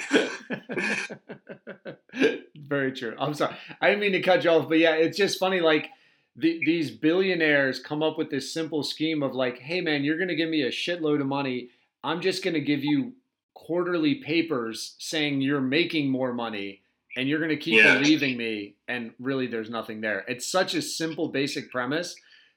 Very 2.56 2.92
true. 2.94 3.16
I'm 3.20 3.34
sorry. 3.34 3.56
I 3.82 3.90
didn't 3.90 4.02
mean 4.02 4.12
to 4.14 4.22
cut 4.22 4.44
you 4.44 4.50
off, 4.52 4.70
but 4.70 4.80
yeah, 4.80 4.94
it's 4.96 5.18
just 5.18 5.40
funny. 5.40 5.60
Like 5.60 5.90
the, 6.40 6.60
these 6.66 6.92
billionaires 6.92 7.80
come 7.80 8.02
up 8.04 8.18
with 8.18 8.30
this 8.30 8.54
simple 8.54 8.84
scheme 8.84 9.24
of 9.24 9.34
like, 9.34 9.60
hey 9.60 9.82
man, 9.82 10.04
you're 10.04 10.18
gonna 10.18 10.36
give 10.36 10.50
me 10.50 10.64
a 10.64 10.70
shitload 10.72 11.22
of 11.22 11.28
money. 11.28 11.70
I'm 12.04 12.22
just 12.22 12.44
gonna 12.44 12.60
give 12.60 12.84
you 12.84 13.14
quarterly 13.54 14.16
papers 14.16 14.96
saying 15.00 15.42
you're 15.42 15.62
making 15.62 16.10
more 16.10 16.34
money, 16.34 16.82
and 17.18 17.28
you're 17.28 17.40
gonna 17.40 17.58
keep 17.58 17.76
Yeah. 17.84 17.98
believing 18.00 18.38
me. 18.38 18.76
And 18.88 19.14
really, 19.20 19.48
there's 19.48 19.70
nothing 19.70 20.02
there. 20.02 20.24
It's 20.28 20.46
such 20.48 20.76
a 20.76 20.82
simple, 20.82 21.28
basic 21.28 21.70
premise 21.72 22.16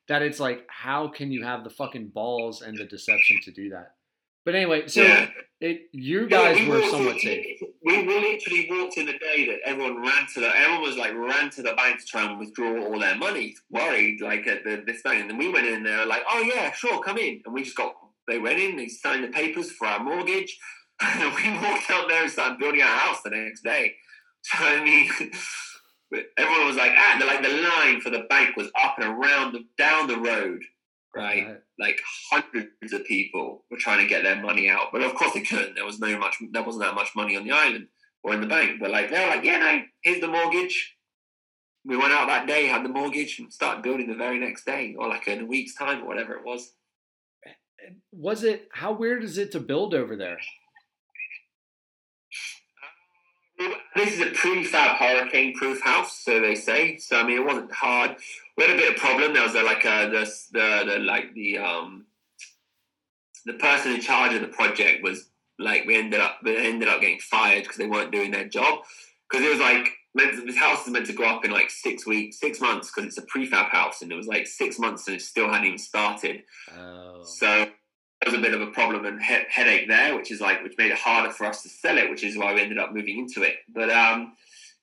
that 0.09 0.23
it's 0.23 0.39
like, 0.41 0.65
how 0.69 1.09
can 1.09 1.33
you 1.33 1.43
have 1.43 1.65
the 1.65 1.71
fucking 1.71 2.09
balls 2.09 2.63
and 2.63 2.77
the 2.77 2.85
deception 2.85 3.41
to 3.45 3.51
do 3.51 3.71
that? 3.71 3.95
But 4.45 4.55
anyway, 4.55 4.89
so 4.89 5.03
Yeah. 5.03 5.31
it 5.61 5.89
you 5.93 6.23
Yeah, 6.23 6.27
guys 6.29 6.59
we 6.59 6.67
were 6.69 6.83
somewhat 6.83 7.21
safe. 7.21 7.61
We, 7.85 8.03
we 8.07 8.15
literally 8.21 8.69
walked 8.71 8.97
in 8.99 9.07
the 9.07 9.19
day 9.19 9.47
that 9.47 9.61
everyone 9.65 10.03
ran 10.03 10.27
to 10.35 10.41
the 10.41 10.57
everyone 10.57 10.83
was 10.83 10.97
like 10.97 11.15
ran 11.15 11.51
to 11.51 11.63
the 11.63 11.75
bank 11.75 12.01
to 12.01 12.07
try 12.07 12.25
and 12.29 12.39
withdraw 12.39 12.83
all 12.85 12.99
their 12.99 13.17
money, 13.17 13.55
worried 13.71 14.21
like 14.21 14.47
at 14.47 14.65
the, 14.65 14.83
this 14.87 15.03
thing. 15.03 15.21
And 15.21 15.31
then 15.31 15.39
we 15.39 15.49
went 15.49 15.67
in 15.67 15.83
there 15.85 16.05
like, 16.07 16.23
oh 16.29 16.41
yeah, 16.43 16.73
sure, 16.73 17.01
come 17.03 17.19
in. 17.19 17.43
And 17.45 17.55
we 17.55 17.63
just 17.63 17.77
got 17.77 17.95
they 18.29 18.39
went 18.39 18.59
in, 18.59 18.77
they 18.77 18.89
signed 18.89 19.25
the 19.25 19.29
papers 19.29 19.71
for 19.73 19.87
our 19.87 20.03
mortgage, 20.03 20.59
and 21.01 21.35
we 21.35 21.51
walked 21.69 21.91
out 21.91 22.09
there 22.09 22.23
and 22.23 22.31
started 22.31 22.59
building 22.59 22.83
our 22.83 22.97
house 22.99 23.23
the 23.23 23.31
next 23.31 23.63
day. 23.63 23.95
So 24.45 24.59
I 24.59 24.83
mean. 24.83 25.09
Everyone 26.37 26.67
was 26.67 26.77
like, 26.77 26.93
ah, 26.95 27.17
the, 27.19 27.25
like 27.25 27.43
the 27.43 27.49
line 27.63 28.01
for 28.03 28.11
the 28.11 28.25
bank 28.29 28.55
was 28.55 28.69
up 28.85 28.97
and 28.99 29.07
around 29.07 29.53
the 29.55 29.65
down 29.79 30.07
the 30.09 30.19
road, 30.19 30.63
right? 31.17 31.47
Right. 31.47 31.57
Like 31.83 32.01
hundreds 32.31 32.93
of 32.93 33.05
people 33.05 33.65
were 33.71 33.77
trying 33.77 33.99
to 33.99 34.09
get 34.09 34.23
their 34.23 34.41
money 34.41 34.71
out, 34.71 34.93
but 34.93 35.03
of 35.03 35.15
course 35.15 35.35
they 35.35 35.43
couldn't. 35.43 35.75
There 35.75 35.85
was 35.85 35.99
no 35.99 36.17
much, 36.19 36.37
there 36.53 36.63
wasn't 36.63 36.85
that 36.85 36.95
much 36.95 37.11
money 37.17 37.37
on 37.37 37.45
the 37.45 37.53
island 37.53 37.89
or 38.23 38.33
in 38.35 38.41
the 38.41 38.47
bank. 38.47 38.79
But 38.81 38.91
like 38.91 39.11
they 39.11 39.19
were 39.19 39.31
like, 39.31 39.45
yeah, 39.45 39.59
no, 39.59 39.83
here's 40.03 40.21
the 40.21 40.29
mortgage. 40.29 40.97
We 41.85 41.97
went 41.97 42.13
out 42.13 42.29
that 42.29 42.47
day, 42.47 42.67
had 42.67 42.85
the 42.85 42.89
mortgage, 42.89 43.41
and 43.41 43.53
started 43.53 43.83
building 43.83 44.07
the 44.07 44.15
very 44.15 44.39
next 44.39 44.65
day, 44.65 44.95
or 44.97 45.09
like 45.09 45.27
in 45.27 45.43
a 45.43 45.45
week's 45.45 45.75
time, 45.75 46.05
or 46.05 46.07
whatever 46.07 46.35
it 46.35 46.45
was. 46.45 46.73
was 48.13 48.45
it 48.45 48.69
how 48.73 48.93
weird 48.93 49.25
is 49.25 49.37
it 49.37 49.51
to 49.51 49.59
build 49.59 49.93
over 49.93 50.15
there 50.15 50.39
um, 53.61 53.75
This 53.97 54.15
is 54.15 54.21
a 54.21 54.27
prefab 54.27 54.97
hurricane-proof 54.97 55.83
house, 55.83 56.21
so 56.25 56.41
they 56.41 56.55
say. 56.55 56.99
So 56.99 57.19
I 57.19 57.27
mean, 57.27 57.39
it 57.39 57.45
wasn't 57.45 57.73
hard. 57.73 58.17
We 58.57 58.65
had 58.65 58.75
a 58.75 58.79
bit 58.79 58.91
of 58.91 58.97
a 58.97 59.01
problem. 59.01 59.33
There 59.33 59.43
was 59.43 59.55
a, 59.55 59.63
like 59.63 59.85
a 59.85 60.09
the, 60.11 60.31
the 60.53 60.93
the 60.93 60.99
like 60.99 61.33
the 61.35 61.59
um 61.59 62.07
the 63.47 63.55
person 63.55 63.93
in 63.93 64.01
charge 64.01 64.35
of 64.35 64.41
the 64.43 64.49
project 64.49 65.03
was 65.03 65.31
like 65.59 65.85
we 65.87 65.97
ended 65.97 66.21
up 66.21 66.39
we 66.43 66.57
ended 66.57 66.89
up 66.89 67.01
getting 67.01 67.19
fired 67.19 67.63
because 67.63 67.77
they 67.77 67.87
weren't 67.87 68.13
doing 68.13 68.31
their 68.31 68.49
job 68.49 68.81
because 69.31 69.45
it 69.47 69.51
was 69.51 69.61
like 69.61 69.89
meant 70.15 70.33
to, 70.39 70.45
this 70.45 70.57
house 70.57 70.87
is 70.87 70.93
meant 70.93 71.07
to 71.07 71.13
go 71.13 71.25
up 71.25 71.45
in 71.45 71.51
like 71.51 71.71
six 71.71 72.07
weeks, 72.07 72.39
six 72.39 72.61
months 72.61 72.91
because 72.91 73.07
it's 73.09 73.19
a 73.19 73.27
prefab 73.27 73.71
house, 73.71 74.03
and 74.03 74.13
it 74.13 74.15
was 74.15 74.27
like 74.27 74.47
six 74.47 74.79
months 74.79 75.07
and 75.09 75.17
it 75.17 75.23
still 75.23 75.49
hadn't 75.49 75.67
even 75.67 75.79
started. 75.79 76.43
oh 76.77 77.23
So 77.25 77.47
there 77.47 78.27
was 78.27 78.35
a 78.35 78.43
bit 78.43 78.55
of 78.55 78.61
a 78.61 78.67
problem 78.69 79.05
and 79.07 79.21
he- 79.23 79.47
headache 79.49 79.89
there, 79.89 80.15
which 80.15 80.31
is 80.31 80.41
like 80.41 80.63
which 80.63 80.75
made 80.79 80.93
it 80.93 80.99
harder 80.99 81.33
for 81.33 81.47
us 81.47 81.63
to 81.63 81.69
sell 81.69 81.97
it, 81.99 82.11
which 82.11 82.23
is 82.23 82.37
why 82.37 82.53
we 82.55 82.61
ended 82.61 82.79
up 82.79 82.93
moving 82.93 83.19
into 83.19 83.43
it. 83.43 83.57
But 83.69 83.91
um, 83.91 84.35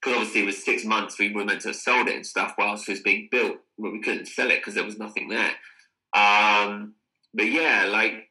because 0.02 0.18
obviously 0.18 0.42
it 0.42 0.46
was 0.46 0.64
six 0.64 0.86
months, 0.86 1.20
we 1.20 1.34
were 1.34 1.46
meant 1.46 1.62
to 1.62 1.70
have 1.70 1.76
sold 1.76 2.08
it 2.08 2.16
and 2.16 2.26
stuff 2.26 2.56
whilst 2.58 2.88
it 2.88 2.94
was 2.94 3.02
being 3.02 3.28
built, 3.32 3.58
but 3.78 3.92
we 3.92 4.02
couldn't 4.02 4.28
sell 4.28 4.50
it 4.50 4.58
because 4.58 4.76
there 4.76 4.84
was 4.84 4.98
nothing 4.98 5.28
there. 5.28 5.52
Um, 6.14 6.96
but 7.34 7.46
yeah, 7.46 7.86
like 7.92 8.30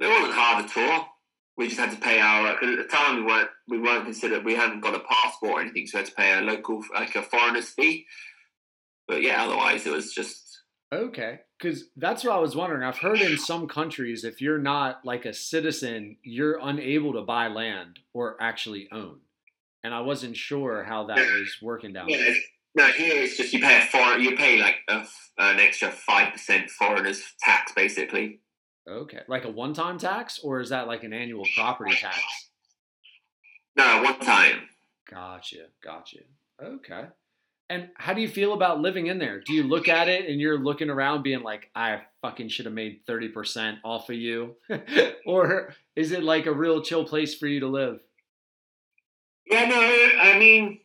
it 0.00 0.06
wasn't 0.06 0.34
hard 0.34 0.64
at 0.64 0.76
all. 0.76 1.08
We 1.56 1.66
just 1.66 1.80
had 1.80 1.90
to 1.90 1.96
pay 1.96 2.20
our 2.20 2.52
because 2.52 2.78
at 2.78 2.88
the 2.88 2.96
time 2.96 3.16
we 3.16 3.22
weren't 3.22 3.50
we 3.68 3.80
weren't 3.80 4.04
considered 4.04 4.44
we 4.44 4.54
hadn't 4.54 4.80
got 4.80 4.94
a 4.94 5.00
passport 5.00 5.52
or 5.52 5.60
anything, 5.60 5.86
so 5.86 5.98
we 5.98 6.02
had 6.02 6.08
to 6.08 6.14
pay 6.14 6.38
a 6.38 6.40
local 6.42 6.84
like 6.94 7.14
a 7.16 7.22
foreigner's 7.22 7.70
fee. 7.70 8.06
But 9.08 9.22
yeah, 9.22 9.42
otherwise 9.42 9.86
it 9.86 9.92
was 9.92 10.12
just 10.12 10.48
okay 10.92 11.40
because 11.58 11.84
that's 11.96 12.24
what 12.24 12.34
i 12.34 12.38
was 12.38 12.56
wondering 12.56 12.82
i've 12.82 12.96
heard 12.96 13.20
in 13.20 13.36
some 13.36 13.68
countries 13.68 14.24
if 14.24 14.40
you're 14.40 14.58
not 14.58 15.04
like 15.04 15.26
a 15.26 15.34
citizen 15.34 16.16
you're 16.22 16.58
unable 16.62 17.12
to 17.12 17.20
buy 17.20 17.46
land 17.46 17.98
or 18.14 18.38
actually 18.40 18.88
own 18.90 19.18
and 19.84 19.94
i 19.94 20.00
wasn't 20.00 20.36
sure 20.36 20.84
how 20.84 21.04
that 21.06 21.18
was 21.18 21.56
working 21.62 21.92
down 21.92 22.08
Yeah, 22.08 22.18
there 22.18 22.34
No, 22.74 22.86
here 22.92 23.22
it's 23.22 23.36
just 23.36 23.52
you 23.52 23.60
pay 23.60 23.78
a 23.78 23.86
foreign, 23.86 24.20
you 24.20 24.36
pay 24.36 24.60
like 24.60 24.76
a, 24.88 25.04
an 25.38 25.58
extra 25.58 25.90
five 25.90 26.32
percent 26.32 26.70
foreigners 26.70 27.22
tax, 27.40 27.72
basically. 27.72 28.40
Okay, 28.88 29.20
like 29.28 29.44
a 29.44 29.50
one-time 29.50 29.98
tax, 29.98 30.38
or 30.42 30.60
is 30.60 30.68
that 30.70 30.86
like 30.86 31.02
an 31.02 31.12
annual 31.12 31.46
property 31.56 31.94
tax? 31.94 32.18
No, 33.76 34.02
one 34.02 34.18
time. 34.20 34.68
Gotcha, 35.10 35.66
gotcha. 35.82 36.18
Okay. 36.62 37.04
And 37.70 37.88
how 37.96 38.14
do 38.14 38.22
you 38.22 38.28
feel 38.28 38.54
about 38.54 38.80
living 38.80 39.08
in 39.08 39.18
there? 39.18 39.40
Do 39.40 39.52
you 39.52 39.62
look 39.62 39.88
at 39.88 40.08
it 40.08 40.28
and 40.28 40.40
you're 40.40 40.58
looking 40.58 40.88
around 40.88 41.22
being 41.22 41.42
like, 41.42 41.70
I 41.74 42.00
fucking 42.22 42.48
should 42.48 42.64
have 42.64 42.74
made 42.74 43.00
30% 43.06 43.78
off 43.84 44.08
of 44.08 44.16
you? 44.16 44.56
or 45.26 45.74
is 45.94 46.12
it 46.12 46.22
like 46.22 46.46
a 46.46 46.52
real 46.52 46.80
chill 46.82 47.04
place 47.04 47.34
for 47.34 47.46
you 47.46 47.60
to 47.60 47.68
live? 47.68 48.00
Yeah, 49.50 49.64
no, 49.66 49.80
I 49.80 50.38
mean, 50.38 50.80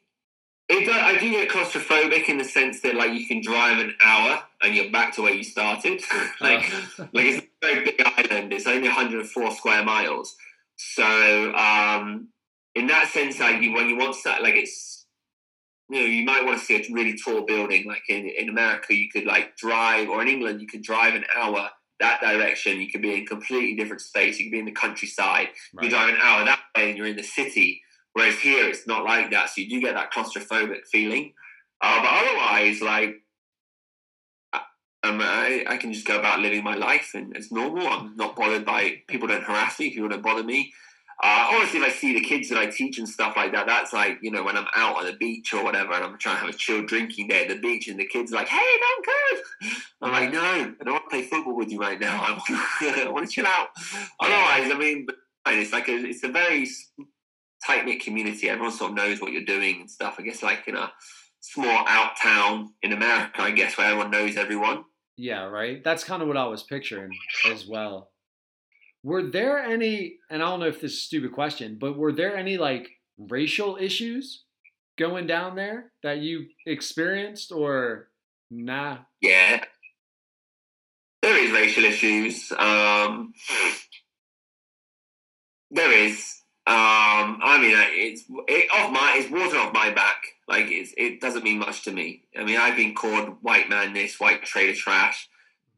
it 0.70 0.90
I 0.90 1.18
do 1.20 1.30
get 1.30 1.50
claustrophobic 1.50 2.30
in 2.30 2.38
the 2.38 2.44
sense 2.46 2.82
that 2.82 2.96
like 2.96 3.14
you 3.14 3.28
can 3.28 3.42
drive 3.42 3.80
an 3.80 3.94
hour 4.04 4.42
and 4.62 4.74
you're 4.74 4.92
back 4.92 5.14
to 5.16 5.22
where 5.22 5.34
you 5.34 5.44
started. 5.44 6.02
like, 6.42 6.72
Uh, 7.00 7.08
like 7.12 7.26
it's 7.26 7.46
a 7.46 7.50
very 7.62 7.86
big 7.86 8.02
island. 8.06 8.54
It's 8.54 8.68
only 8.68 8.88
104 8.88 9.52
square 9.52 9.84
miles. 9.84 10.36
So, 10.76 11.54
um, 11.56 12.30
in 12.76 12.88
that 12.88 13.08
sense, 13.10 13.40
like 13.40 13.62
you, 13.62 13.74
when 13.74 13.90
you 13.90 13.98
want 13.98 14.16
to, 14.24 14.30
like 14.42 14.56
it's, 14.56 15.06
you 15.90 16.00
know, 16.00 16.06
you 16.06 16.26
might 16.26 16.46
want 16.46 16.60
to 16.60 16.66
see 16.66 16.76
a 16.76 16.94
really 16.94 17.18
tall 17.18 17.46
building. 17.46 17.86
Like 17.86 18.04
in, 18.10 18.28
in 18.28 18.50
America, 18.50 18.96
you 18.96 19.10
could 19.10 19.26
like 19.26 19.58
drive, 19.58 20.10
or 20.10 20.22
in 20.22 20.28
England, 20.28 20.62
you 20.62 20.68
could 20.68 20.82
drive 20.82 21.14
an 21.14 21.26
hour 21.36 21.70
that 22.00 22.22
direction. 22.22 22.82
You 22.82 22.90
could 22.90 23.02
be 23.02 23.14
in 23.14 23.26
completely 23.26 23.76
different 23.76 24.02
space. 24.02 24.40
You 24.40 24.46
could 24.46 24.52
be 24.52 24.60
in 24.60 24.66
the 24.66 24.72
countryside. 24.72 25.50
You 25.82 25.90
drive 25.90 26.10
an 26.10 26.20
hour 26.22 26.46
that 26.46 26.60
way, 26.76 26.90
and 26.90 26.98
you're 26.98 27.08
in 27.08 27.16
the 27.16 27.24
city. 27.24 27.82
Whereas 28.14 28.40
here, 28.40 28.68
it's 28.70 28.88
not 28.88 29.04
like 29.04 29.32
that. 29.32 29.50
So 29.50 29.62
you 29.62 29.70
do 29.70 29.82
get 29.82 29.96
that 29.96 30.14
claustrophobic 30.14 30.86
feeling. 30.92 31.34
Uh, 31.82 32.02
but 32.02 32.10
otherwise, 32.12 32.82
like, 32.82 33.16
I- 34.54 34.62
um, 35.04 35.20
I, 35.22 35.66
I 35.68 35.78
can 35.78 35.92
just 35.92 36.08
go 36.08 36.18
about 36.20 36.40
living 36.40 36.64
my 36.64 36.76
life 36.76 37.12
and 37.14 37.36
it's 37.36 37.52
normal. 37.52 37.88
I'm 37.88 38.16
not 38.16 38.36
bothered 38.36 38.66
by 38.66 39.02
people 39.08 39.28
don't 39.28 39.44
harass 39.44 39.80
me, 39.80 39.90
people 39.90 40.10
don't 40.10 40.22
bother 40.24 40.44
me. 40.44 40.72
Uh, 41.22 41.52
honestly, 41.54 41.80
if 41.80 41.86
I 41.86 41.90
see 41.90 42.14
the 42.14 42.22
kids 42.22 42.50
that 42.50 42.58
I 42.58 42.66
teach 42.66 42.98
and 42.98 43.08
stuff 43.08 43.38
like 43.38 43.52
that, 43.54 43.68
that's 43.68 43.94
like, 43.94 44.18
you 44.22 44.32
know, 44.32 44.44
when 44.44 44.58
I'm 44.58 44.68
out 44.76 44.98
on 44.98 45.06
the 45.06 45.14
beach 45.14 45.54
or 45.54 45.64
whatever 45.64 45.94
and 45.94 46.04
I'm 46.04 46.18
trying 46.18 46.36
to 46.38 46.42
have 46.42 46.50
a 46.54 46.58
chill 46.58 46.84
drinking 46.86 47.28
day 47.28 47.44
at 47.44 47.50
the 47.50 47.60
beach 47.60 47.88
and 47.88 48.00
the 48.00 48.06
kids 48.06 48.34
are 48.34 48.38
like, 48.38 48.48
hey, 48.48 48.58
I'm 48.58 49.04
good. 49.04 49.72
I'm 50.02 50.12
like, 50.12 50.34
no, 50.34 50.42
I 50.42 50.58
don't 50.84 50.92
want 50.92 51.04
to 51.06 51.10
play 51.10 51.22
football 51.24 51.56
with 51.56 51.72
you 51.72 51.80
right 51.80 52.00
now. 52.00 52.22
I 52.28 52.32
want, 52.32 53.08
I 53.08 53.10
want 53.10 53.26
to 53.28 53.32
chill 53.32 53.46
out. 53.46 53.68
Otherwise, 54.20 54.72
I 54.72 54.78
mean, 54.78 55.08
it's 55.48 55.72
like 55.72 55.88
a, 55.88 55.96
it's 55.96 56.24
a 56.24 56.30
very 56.30 56.68
tight 57.66 57.86
knit 57.86 58.04
community. 58.04 58.50
Everyone 58.50 58.72
sort 58.72 58.92
of 58.92 58.98
knows 58.98 59.22
what 59.22 59.32
you're 59.32 59.46
doing 59.46 59.82
and 59.82 59.90
stuff. 59.90 60.16
I 60.20 60.24
guess 60.24 60.44
like 60.44 60.68
in 60.68 60.76
a 60.76 60.92
small 61.40 61.86
out 61.88 62.18
town 62.22 62.74
in 62.82 62.94
America, 62.94 63.42
I 63.42 63.52
guess 63.52 63.78
where 63.78 63.88
everyone 63.88 64.12
knows 64.12 64.38
everyone. 64.38 64.86
Yeah, 65.18 65.44
right. 65.46 65.84
That's 65.84 66.04
kind 66.04 66.22
of 66.22 66.28
what 66.28 66.38
I 66.38 66.46
was 66.46 66.64
picturing 66.64 67.12
as 67.52 67.68
well. 67.68 68.10
Were 69.04 69.24
there 69.24 69.60
any, 69.60 70.18
and 70.30 70.42
I 70.42 70.50
don't 70.50 70.62
know 70.62 70.68
if 70.68 70.82
this 70.82 70.94
is 70.94 70.98
a 70.98 71.02
stupid 71.02 71.34
question, 71.34 71.78
but 71.80 71.98
were 71.98 72.14
there 72.14 72.36
any 72.36 72.58
like 72.58 72.90
racial 73.18 73.78
issues 73.80 74.44
going 74.98 75.28
down 75.28 75.56
there 75.56 75.92
that 76.02 76.20
you 76.20 76.48
experienced 76.66 77.52
or 77.52 78.08
nah? 78.50 79.00
Yeah. 79.22 79.64
There 81.22 81.38
is 81.38 81.52
racial 81.52 81.84
issues. 81.84 82.52
Um, 82.58 83.34
there 85.72 85.92
is. 85.92 86.43
Um, 86.66 87.40
I 87.44 87.58
mean, 87.60 87.76
it's 87.76 88.24
it, 88.48 88.70
off 88.74 88.92
my 88.92 89.16
it's 89.18 89.30
water 89.30 89.58
off 89.58 89.74
my 89.74 89.92
back. 89.92 90.24
Like 90.48 90.68
it's, 90.70 90.94
it 90.96 91.20
doesn't 91.20 91.44
mean 91.44 91.60
much 91.60 91.84
to 91.84 91.92
me. 91.92 92.24
I 92.40 92.46
mean, 92.46 92.58
I've 92.58 92.78
been 92.78 92.96
called 92.96 93.38
white 93.42 93.70
man 93.70 93.92
this, 93.94 94.18
white 94.20 94.44
trader 94.44 94.74
trash. 94.74 95.30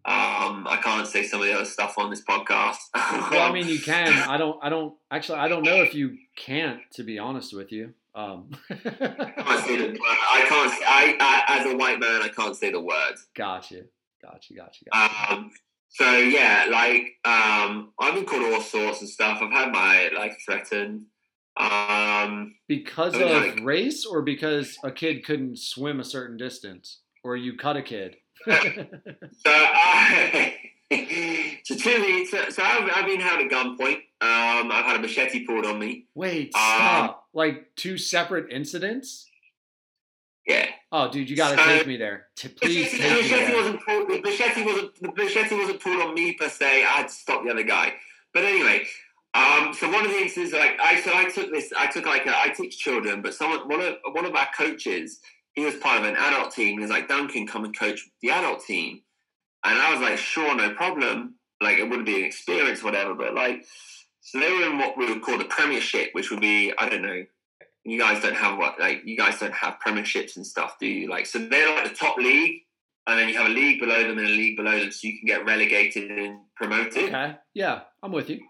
Um, 0.06 0.68
I 0.70 0.80
can't 0.84 1.08
say 1.08 1.24
some 1.24 1.42
of 1.42 1.48
the 1.48 1.54
other 1.54 1.66
stuff 1.66 1.98
on 1.98 2.12
this 2.12 2.24
podcast. 2.24 2.78
Well, 3.32 3.50
I 3.50 3.52
mean, 3.52 3.68
you 3.68 3.80
can. 3.80 4.14
I 4.30 4.38
don't. 4.38 4.60
I 4.62 4.70
don't. 4.70 4.94
Actually, 5.10 5.40
I 5.40 5.48
don't 5.48 5.64
know 5.64 5.82
if 5.82 5.96
you 5.96 6.18
can't. 6.36 6.82
To 6.94 7.04
be 7.04 7.18
honest 7.18 7.56
with 7.56 7.72
you. 7.72 7.94
Um, 8.14 8.52
I 8.70 8.76
can't 8.76 9.66
say 9.66 9.78
the 9.78 9.88
word. 9.88 10.00
I 10.02 10.46
can't. 10.48 10.74
I, 10.88 11.18
I 11.20 11.60
as 11.60 11.66
a 11.74 11.76
white 11.76 12.00
man, 12.00 12.22
I 12.22 12.30
can't 12.30 12.56
say 12.56 12.72
the 12.72 12.80
word. 12.80 13.16
gotcha. 13.36 13.86
Gotcha. 14.22 14.54
Gotcha. 14.54 14.86
Gotcha. 14.94 15.34
Um, 15.34 15.52
so 15.96 16.18
yeah, 16.18 16.68
like 16.72 17.16
um, 17.26 17.92
I've 18.00 18.16
been 18.16 18.26
called 18.26 18.54
all 18.54 18.62
sorts 18.62 19.02
of 19.02 19.10
stuff. 19.10 19.40
I've 19.42 19.52
had 19.52 19.72
my 19.72 20.10
life 20.16 20.36
threatened. 20.46 21.06
Um, 21.58 22.56
because 22.68 23.16
I 23.16 23.20
mean, 23.20 23.28
of 23.30 23.44
like- 23.44 23.60
race, 23.64 24.06
or 24.06 24.22
because 24.22 24.78
a 24.84 24.92
kid 24.92 25.24
couldn't 25.26 25.58
swim 25.58 26.00
a 26.00 26.04
certain 26.04 26.36
distance, 26.38 27.00
or 27.24 27.38
you 27.38 27.56
cut 27.58 27.78
a 27.78 27.82
kid. 27.82 28.18
so 28.46 28.52
I, 29.52 30.54
so 31.64 31.76
to 31.76 32.00
me, 32.00 32.26
so, 32.26 32.50
so 32.50 32.62
I've, 32.62 32.90
I've 32.94 33.06
been 33.06 33.22
held 33.22 33.40
at 33.42 33.50
gunpoint. 33.50 34.02
Um, 34.22 34.70
I've 34.72 34.86
had 34.86 34.98
a 34.98 35.00
machete 35.00 35.46
pulled 35.46 35.66
on 35.66 35.80
me. 35.80 36.08
Wait, 36.14 36.48
Um, 36.48 36.62
stop! 36.62 37.28
like 37.34 37.74
two 37.78 37.98
separate 37.98 38.52
incidents? 38.52 39.26
Yeah, 40.46 40.68
Oh, 40.98 41.12
dude, 41.12 41.30
you 41.30 41.36
got 41.36 41.52
to 41.52 41.58
So- 41.58 41.66
take 41.66 41.88
me 41.88 41.98
there. 41.98 42.28
T- 42.38 42.48
please 42.48 42.90
the 42.92 42.98
take 43.00 43.12
me 43.12 43.22
machete 43.24 43.46
there. 43.48 43.56
wasn't 43.58 43.86
pulled. 43.86 44.08
The 44.08 44.22
machete 44.22 44.64
wasn't. 44.64 45.18
Machete 45.18 45.56
wasn't 45.58 45.80
pulled 45.82 46.02
on 46.02 46.14
me 46.14 46.34
per 46.34 46.48
se. 46.48 46.84
I 46.86 46.88
had 46.88 47.08
to 47.10 47.14
stop 47.14 47.44
the 47.44 47.52
other 47.52 47.64
guy. 47.64 47.96
But 48.34 48.46
anyway, 48.46 48.88
um, 49.34 49.74
so 49.74 49.90
one 49.92 50.06
of 50.06 50.12
the 50.12 50.18
instances, 50.20 50.54
like 50.54 50.80
I 50.80 51.02
so 51.02 51.12
I 51.14 51.26
took 51.26 51.52
this. 51.52 51.74
I 51.78 51.88
took 51.88 52.06
like 52.06 52.26
a, 52.26 52.38
I 52.38 52.48
teach 52.48 52.78
children, 52.78 53.22
but 53.22 53.34
someone 53.34 53.68
one 53.68 53.82
of 53.82 53.96
one 54.14 54.24
of 54.26 54.34
our 54.36 54.48
coaches, 54.58 55.20
he 55.54 55.66
was 55.66 55.76
part 55.76 56.00
of 56.00 56.06
an 56.06 56.16
adult 56.16 56.54
team. 56.54 56.78
He 56.78 56.80
was 56.80 56.92
like, 56.92 57.10
Duncan, 57.10 57.46
come 57.46 57.66
and 57.66 57.78
coach 57.78 58.00
the 58.22 58.30
adult 58.30 58.64
team. 58.66 59.02
And 59.66 59.78
I 59.78 59.92
was 59.92 60.00
like, 60.00 60.18
sure, 60.18 60.56
no 60.56 60.74
problem. 60.76 61.36
Like 61.62 61.78
it 61.78 61.84
wouldn't 61.90 62.06
be 62.06 62.20
an 62.20 62.24
experience, 62.26 62.82
whatever. 62.84 63.16
But 63.16 63.34
like, 63.34 63.66
so 64.22 64.40
they 64.40 64.50
were 64.50 64.70
in 64.70 64.78
what 64.78 64.98
we 64.98 65.08
would 65.12 65.22
call 65.22 65.38
the 65.38 65.44
Premiership, 65.46 66.12
which 66.14 66.32
would 66.32 66.40
be 66.40 66.72
I 66.78 66.88
don't 66.88 67.02
know. 67.02 67.26
You 67.86 68.00
guys 68.00 68.22
don't 68.22 68.36
have 68.36 68.58
what 68.58 68.80
like 68.80 69.04
you 69.06 69.16
guys 69.16 69.40
don't 69.40 69.54
have 69.54 69.78
premierships 69.86 70.36
and 70.36 70.46
stuff, 70.46 70.78
do 70.80 70.88
you? 70.88 71.10
Like 71.10 71.26
so 71.26 71.40
they're 71.40 71.76
like 71.76 71.90
the 71.90 71.96
top 71.96 72.18
league, 72.18 72.64
and 73.08 73.20
then 73.20 73.30
you 73.30 73.38
have 73.38 73.48
a 73.48 73.54
league 73.54 73.80
below 73.80 74.02
them 74.02 74.18
and 74.18 74.28
a 74.28 74.32
league 74.32 74.58
below 74.58 74.80
them, 74.80 74.92
so 74.92 75.08
you 75.08 75.20
can 75.20 75.28
get 75.28 75.46
relegated 75.46 76.10
and 76.12 76.40
promoted. 76.56 77.06
Okay, 77.06 77.36
yeah, 77.54 77.82
I'm 78.02 78.12
with 78.12 78.30
you. 78.30 78.42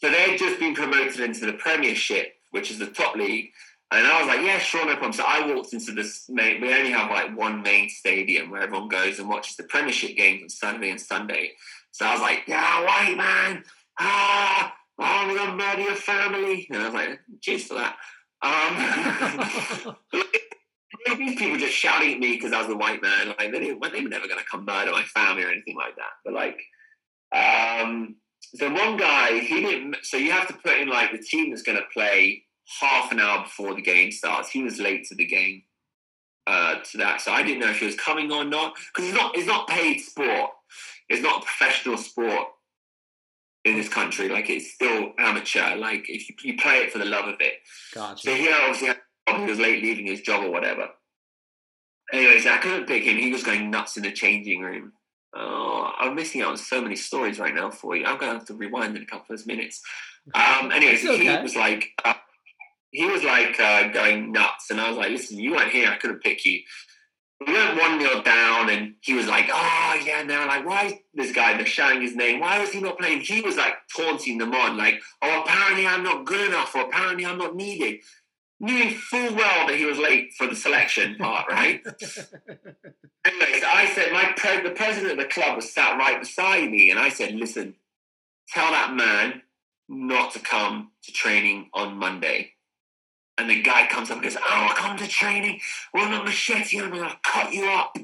So 0.00 0.10
they'd 0.10 0.38
just 0.38 0.60
been 0.60 0.74
promoted 0.74 1.20
into 1.20 1.46
the 1.46 1.54
Premiership, 1.54 2.34
which 2.50 2.70
is 2.70 2.78
the 2.78 2.86
top 2.86 3.16
league. 3.16 3.50
And 3.90 4.06
I 4.06 4.20
was 4.20 4.28
like, 4.28 4.44
yeah, 4.44 4.58
sure, 4.58 4.84
no 4.84 4.92
problem. 4.92 5.14
So 5.14 5.24
I 5.26 5.52
walked 5.52 5.72
into 5.72 5.92
this 5.92 6.28
main, 6.28 6.60
we 6.60 6.74
only 6.74 6.90
have 6.90 7.10
like 7.10 7.36
one 7.36 7.62
main 7.62 7.88
stadium 7.88 8.50
where 8.50 8.60
everyone 8.60 8.88
goes 8.88 9.18
and 9.18 9.28
watches 9.28 9.56
the 9.56 9.62
Premiership 9.62 10.14
games 10.14 10.42
on 10.42 10.48
Saturday 10.50 10.90
and 10.90 11.00
Sunday. 11.00 11.52
So 11.90 12.04
I 12.04 12.12
was 12.12 12.20
like, 12.20 12.42
yeah, 12.46 12.84
white 12.84 13.16
man, 13.16 13.64
ah, 13.98 14.74
I'm 14.98 15.34
going 15.34 15.50
to 15.50 15.56
murder 15.56 15.82
your 15.82 15.94
family. 15.94 16.66
And 16.70 16.82
I 16.82 16.84
was 16.84 16.94
like, 16.94 17.20
cheers 17.40 17.64
for 17.64 17.74
that. 17.74 17.96
Um, 18.42 19.96
these 21.18 21.38
people 21.38 21.58
just 21.58 21.74
shouting 21.74 22.14
at 22.14 22.20
me 22.20 22.34
because 22.36 22.52
I 22.52 22.60
was 22.60 22.70
a 22.70 22.76
white 22.76 23.02
man. 23.02 23.28
Like, 23.28 23.52
they, 23.52 23.58
didn't, 23.58 23.80
they 23.92 24.02
were 24.02 24.08
never 24.08 24.28
going 24.28 24.38
to 24.38 24.46
come 24.50 24.64
murder 24.64 24.92
my 24.92 25.02
family 25.04 25.44
or 25.44 25.50
anything 25.50 25.76
like 25.76 25.96
that. 25.96 26.12
But 26.24 26.34
like, 26.34 26.60
um, 27.32 28.16
so 28.40 28.70
one 28.72 28.96
guy, 28.96 29.38
he 29.40 29.60
didn't. 29.60 29.96
So 30.02 30.16
you 30.16 30.30
have 30.32 30.48
to 30.48 30.54
put 30.54 30.78
in 30.78 30.88
like 30.88 31.12
the 31.12 31.18
team 31.18 31.50
that's 31.50 31.62
going 31.62 31.78
to 31.78 31.84
play 31.92 32.44
half 32.80 33.12
an 33.12 33.20
hour 33.20 33.44
before 33.44 33.74
the 33.74 33.82
game 33.82 34.10
starts. 34.12 34.50
He 34.50 34.62
was 34.62 34.78
late 34.78 35.04
to 35.06 35.14
the 35.14 35.26
game. 35.26 35.62
Uh, 36.46 36.76
to 36.82 36.96
that, 36.96 37.20
so 37.20 37.30
I 37.30 37.42
didn't 37.42 37.60
know 37.60 37.68
if 37.68 37.78
he 37.78 37.84
was 37.84 37.94
coming 37.96 38.32
or 38.32 38.42
not 38.42 38.74
because 38.74 39.10
it's 39.10 39.18
not 39.18 39.36
it's 39.36 39.46
not 39.46 39.68
paid 39.68 40.00
sport. 40.00 40.52
It's 41.10 41.20
not 41.20 41.42
a 41.42 41.44
professional 41.44 41.98
sport 41.98 42.46
in 43.68 43.76
this 43.76 43.88
country. 43.88 44.28
Like 44.28 44.50
it's 44.50 44.72
still 44.72 45.12
amateur. 45.18 45.76
Like 45.76 46.08
if 46.08 46.28
you, 46.28 46.34
you 46.42 46.56
play 46.56 46.78
it 46.78 46.92
for 46.92 46.98
the 46.98 47.04
love 47.04 47.26
of 47.26 47.36
it. 47.40 47.54
Gotcha. 47.94 48.22
So 48.22 48.34
he 48.34 48.50
obviously 48.50 48.88
had, 48.88 48.98
he 49.36 49.44
was 49.44 49.58
late 49.58 49.82
leaving 49.82 50.06
his 50.06 50.20
job 50.20 50.44
or 50.44 50.50
whatever. 50.50 50.88
Anyways, 52.12 52.46
I 52.46 52.58
couldn't 52.58 52.86
pick 52.86 53.02
him. 53.02 53.18
He 53.18 53.32
was 53.32 53.42
going 53.42 53.70
nuts 53.70 53.96
in 53.96 54.02
the 54.02 54.12
changing 54.12 54.62
room. 54.62 54.92
Oh, 55.34 55.92
I'm 55.98 56.14
missing 56.14 56.40
out 56.40 56.52
on 56.52 56.56
so 56.56 56.80
many 56.80 56.96
stories 56.96 57.38
right 57.38 57.54
now 57.54 57.70
for 57.70 57.94
you. 57.94 58.06
I'm 58.06 58.18
going 58.18 58.32
to 58.32 58.38
have 58.38 58.46
to 58.46 58.54
rewind 58.54 58.96
in 58.96 59.02
a 59.02 59.06
couple 59.06 59.34
of 59.34 59.46
minutes. 59.46 59.82
Um, 60.34 60.72
anyways, 60.72 61.04
It's 61.04 61.18
he 61.20 61.28
was 61.28 61.54
like, 61.54 61.90
uh, 62.02 62.14
he 62.90 63.04
was 63.04 63.22
like 63.22 63.60
uh, 63.60 63.88
going 63.88 64.32
nuts, 64.32 64.70
and 64.70 64.80
I 64.80 64.88
was 64.88 64.96
like, 64.96 65.10
listen, 65.10 65.38
you 65.38 65.52
weren't 65.52 65.70
here. 65.70 65.90
I 65.90 65.96
couldn't 65.96 66.22
pick 66.22 66.46
you. 66.46 66.60
We 67.46 67.52
went 67.52 67.78
one 67.78 67.98
nil 67.98 68.22
down, 68.22 68.68
and 68.68 68.94
he 69.00 69.14
was 69.14 69.28
like, 69.28 69.48
oh 69.52 70.00
yeah, 70.04 70.22
now 70.22 70.46
like 70.46 70.66
why 70.66 70.86
is 70.86 70.94
this 71.14 71.32
guy? 71.32 71.56
They're 71.56 71.66
shouting 71.66 72.02
his 72.02 72.16
name. 72.16 72.40
Why 72.40 72.58
was 72.58 72.70
he 72.70 72.80
not 72.80 72.98
playing? 72.98 73.20
He 73.20 73.40
was 73.40 73.56
like 73.56 73.74
taunting 73.96 74.38
them 74.38 74.54
on, 74.54 74.76
like, 74.76 75.00
oh 75.22 75.42
apparently 75.42 75.86
I'm 75.86 76.02
not 76.02 76.24
good 76.24 76.48
enough, 76.48 76.74
or 76.74 76.82
apparently 76.82 77.24
I'm 77.24 77.38
not 77.38 77.54
needed 77.54 78.00
knowing 78.60 78.90
full 78.90 79.34
well 79.34 79.66
that 79.66 79.76
he 79.76 79.84
was 79.84 79.98
late 79.98 80.32
for 80.36 80.46
the 80.46 80.56
selection 80.56 81.16
part, 81.16 81.48
right? 81.50 81.80
Anyways, 83.24 83.62
I 83.64 83.90
said, 83.94 84.12
my 84.12 84.32
pre- 84.36 84.62
the 84.62 84.74
president 84.74 85.12
of 85.12 85.18
the 85.18 85.32
club 85.32 85.56
was 85.56 85.72
sat 85.72 85.98
right 85.98 86.18
beside 86.18 86.70
me, 86.70 86.90
and 86.90 86.98
I 86.98 87.08
said, 87.08 87.34
listen, 87.34 87.74
tell 88.48 88.70
that 88.70 88.94
man 88.94 89.42
not 89.88 90.32
to 90.32 90.40
come 90.40 90.90
to 91.04 91.12
training 91.12 91.70
on 91.72 91.96
Monday. 91.96 92.52
And 93.38 93.48
the 93.48 93.62
guy 93.62 93.86
comes 93.86 94.10
up 94.10 94.16
and 94.16 94.24
goes, 94.24 94.36
"Oh, 94.36 94.42
I 94.42 94.74
come 94.76 94.96
to 94.98 95.08
training. 95.08 95.60
Well, 95.94 96.10
not 96.10 96.24
machete, 96.24 96.78
and 96.78 96.94
I'll 96.94 97.16
cut 97.22 97.52
you 97.52 97.66
up." 97.66 97.96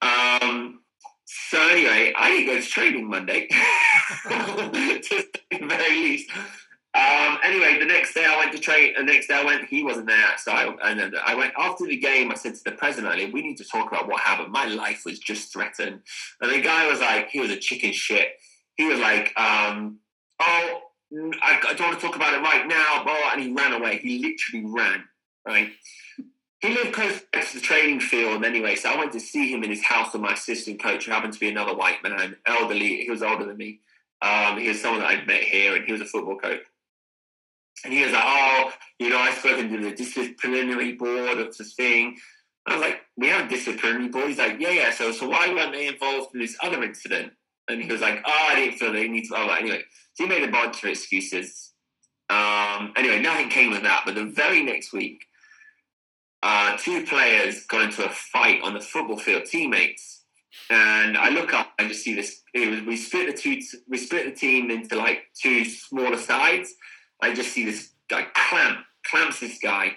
Um. 0.00 0.80
So 1.26 1.68
anyway, 1.68 2.12
I 2.16 2.30
didn't 2.30 2.46
go 2.46 2.60
to 2.60 2.66
training 2.66 3.08
Monday, 3.08 3.46
to 4.28 5.24
the 5.50 5.66
very 5.66 5.96
least. 5.96 6.30
Um, 6.94 7.38
anyway, 7.42 7.78
the 7.78 7.86
next 7.86 8.12
day 8.12 8.26
I 8.26 8.36
went 8.36 8.52
to 8.52 8.58
train. 8.58 8.92
The 8.94 9.02
next 9.02 9.28
day 9.28 9.34
I 9.34 9.44
went, 9.44 9.64
he 9.66 9.82
wasn't 9.82 10.08
there. 10.08 10.36
So 10.36 10.52
I, 10.52 10.90
and 10.90 11.00
then 11.00 11.14
I 11.24 11.34
went 11.34 11.54
after 11.58 11.86
the 11.86 11.96
game. 11.96 12.30
I 12.30 12.34
said 12.34 12.54
to 12.54 12.64
the 12.64 12.72
president, 12.72 13.32
"We 13.32 13.40
need 13.40 13.56
to 13.58 13.64
talk 13.64 13.90
about 13.90 14.08
what 14.08 14.20
happened. 14.20 14.52
My 14.52 14.66
life 14.66 15.04
was 15.06 15.18
just 15.18 15.52
threatened." 15.52 16.00
And 16.40 16.52
the 16.52 16.60
guy 16.60 16.86
was 16.88 17.00
like, 17.00 17.30
he 17.30 17.40
was 17.40 17.50
a 17.50 17.56
chicken 17.56 17.92
shit. 17.92 18.28
He 18.76 18.86
was 18.86 18.98
like, 18.98 19.32
um, 19.40 20.00
"Oh, 20.38 20.80
I, 21.42 21.60
I 21.68 21.74
don't 21.74 21.88
want 21.88 22.00
to 22.00 22.06
talk 22.06 22.16
about 22.16 22.34
it 22.34 22.40
right 22.40 22.66
now, 22.66 23.04
bro." 23.04 23.14
And 23.32 23.42
he 23.42 23.52
ran 23.52 23.72
away. 23.72 23.98
He 23.98 24.18
literally 24.18 24.66
ran. 24.66 25.04
Right. 25.46 25.70
He 26.60 26.68
lived 26.68 26.92
close 26.92 27.20
to 27.32 27.54
the 27.54 27.60
training 27.60 27.98
field 27.98 28.44
anyway, 28.44 28.76
so 28.76 28.90
I 28.90 28.96
went 28.96 29.12
to 29.14 29.20
see 29.20 29.52
him 29.52 29.64
in 29.64 29.70
his 29.70 29.82
house 29.82 30.12
with 30.12 30.22
my 30.22 30.34
assistant 30.34 30.80
coach, 30.80 31.06
who 31.06 31.10
happened 31.10 31.32
to 31.32 31.40
be 31.40 31.48
another 31.48 31.74
white 31.74 32.00
man, 32.04 32.36
elderly. 32.46 33.02
He 33.02 33.10
was 33.10 33.20
older 33.20 33.44
than 33.44 33.56
me. 33.56 33.80
Um, 34.22 34.58
he 34.58 34.68
was 34.68 34.80
someone 34.80 35.00
that 35.00 35.10
I'd 35.10 35.26
met 35.26 35.42
here, 35.42 35.74
and 35.74 35.84
he 35.84 35.90
was 35.90 36.00
a 36.00 36.04
football 36.04 36.38
coach. 36.38 36.60
And 37.84 37.92
he 37.92 38.04
was 38.04 38.12
like, 38.12 38.22
"Oh, 38.24 38.72
you 39.00 39.10
know, 39.10 39.18
I've 39.18 39.38
spoken 39.38 39.70
to 39.70 39.78
the 39.78 39.90
disciplinary 39.96 40.92
board 40.92 41.38
of 41.38 41.56
this 41.56 41.74
thing." 41.74 42.16
I 42.66 42.74
was 42.74 42.80
like, 42.80 43.00
"We 43.16 43.26
have 43.26 43.46
a 43.46 43.48
disciplinary 43.48 44.08
board." 44.08 44.28
He's 44.28 44.38
like, 44.38 44.60
"Yeah, 44.60 44.70
yeah." 44.70 44.92
So, 44.92 45.10
so 45.10 45.28
why 45.28 45.52
weren't 45.52 45.72
they 45.72 45.88
involved 45.88 46.32
in 46.34 46.40
this 46.40 46.56
other 46.62 46.84
incident? 46.84 47.32
And 47.68 47.82
he 47.82 47.90
was 47.90 48.00
like, 48.00 48.22
"Oh, 48.24 48.48
I 48.50 48.54
didn't 48.54 48.78
feel 48.78 48.92
they 48.92 49.08
need 49.08 49.28
to." 49.28 49.36
Oh, 49.36 49.48
anyway, 49.48 49.82
so 50.14 50.24
he 50.24 50.28
made 50.28 50.42
a 50.42 50.50
bunch 50.50 50.82
of 50.82 50.90
excuses. 50.90 51.72
Um, 52.28 52.92
anyway, 52.96 53.20
nothing 53.20 53.48
came 53.48 53.72
of 53.72 53.82
that. 53.82 54.02
But 54.04 54.14
the 54.14 54.24
very 54.24 54.62
next 54.62 54.92
week, 54.92 55.24
uh, 56.42 56.76
two 56.76 57.04
players 57.04 57.66
got 57.66 57.82
into 57.82 58.04
a 58.04 58.08
fight 58.08 58.60
on 58.62 58.74
the 58.74 58.80
football 58.80 59.18
field, 59.18 59.44
teammates. 59.44 60.24
And 60.70 61.16
I 61.16 61.28
look 61.30 61.54
up 61.54 61.72
and 61.78 61.88
just 61.88 62.02
see 62.02 62.14
this. 62.14 62.42
It 62.54 62.68
was, 62.68 62.80
we 62.82 62.96
split 62.96 63.34
the 63.34 63.40
two. 63.40 63.60
We 63.88 63.98
split 63.98 64.26
the 64.26 64.38
team 64.38 64.70
into 64.70 64.96
like 64.96 65.24
two 65.40 65.64
smaller 65.64 66.16
sides. 66.16 66.74
I 67.20 67.32
just 67.32 67.52
see 67.52 67.64
this 67.64 67.90
guy 68.08 68.26
clamp 68.34 68.80
clamps 69.04 69.40
this 69.40 69.58
guy. 69.58 69.92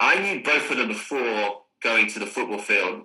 I 0.00 0.20
knew 0.20 0.42
both 0.42 0.70
of 0.70 0.76
them 0.78 0.88
before 0.88 1.62
going 1.82 2.08
to 2.08 2.18
the 2.18 2.26
football 2.26 2.58
field. 2.58 3.02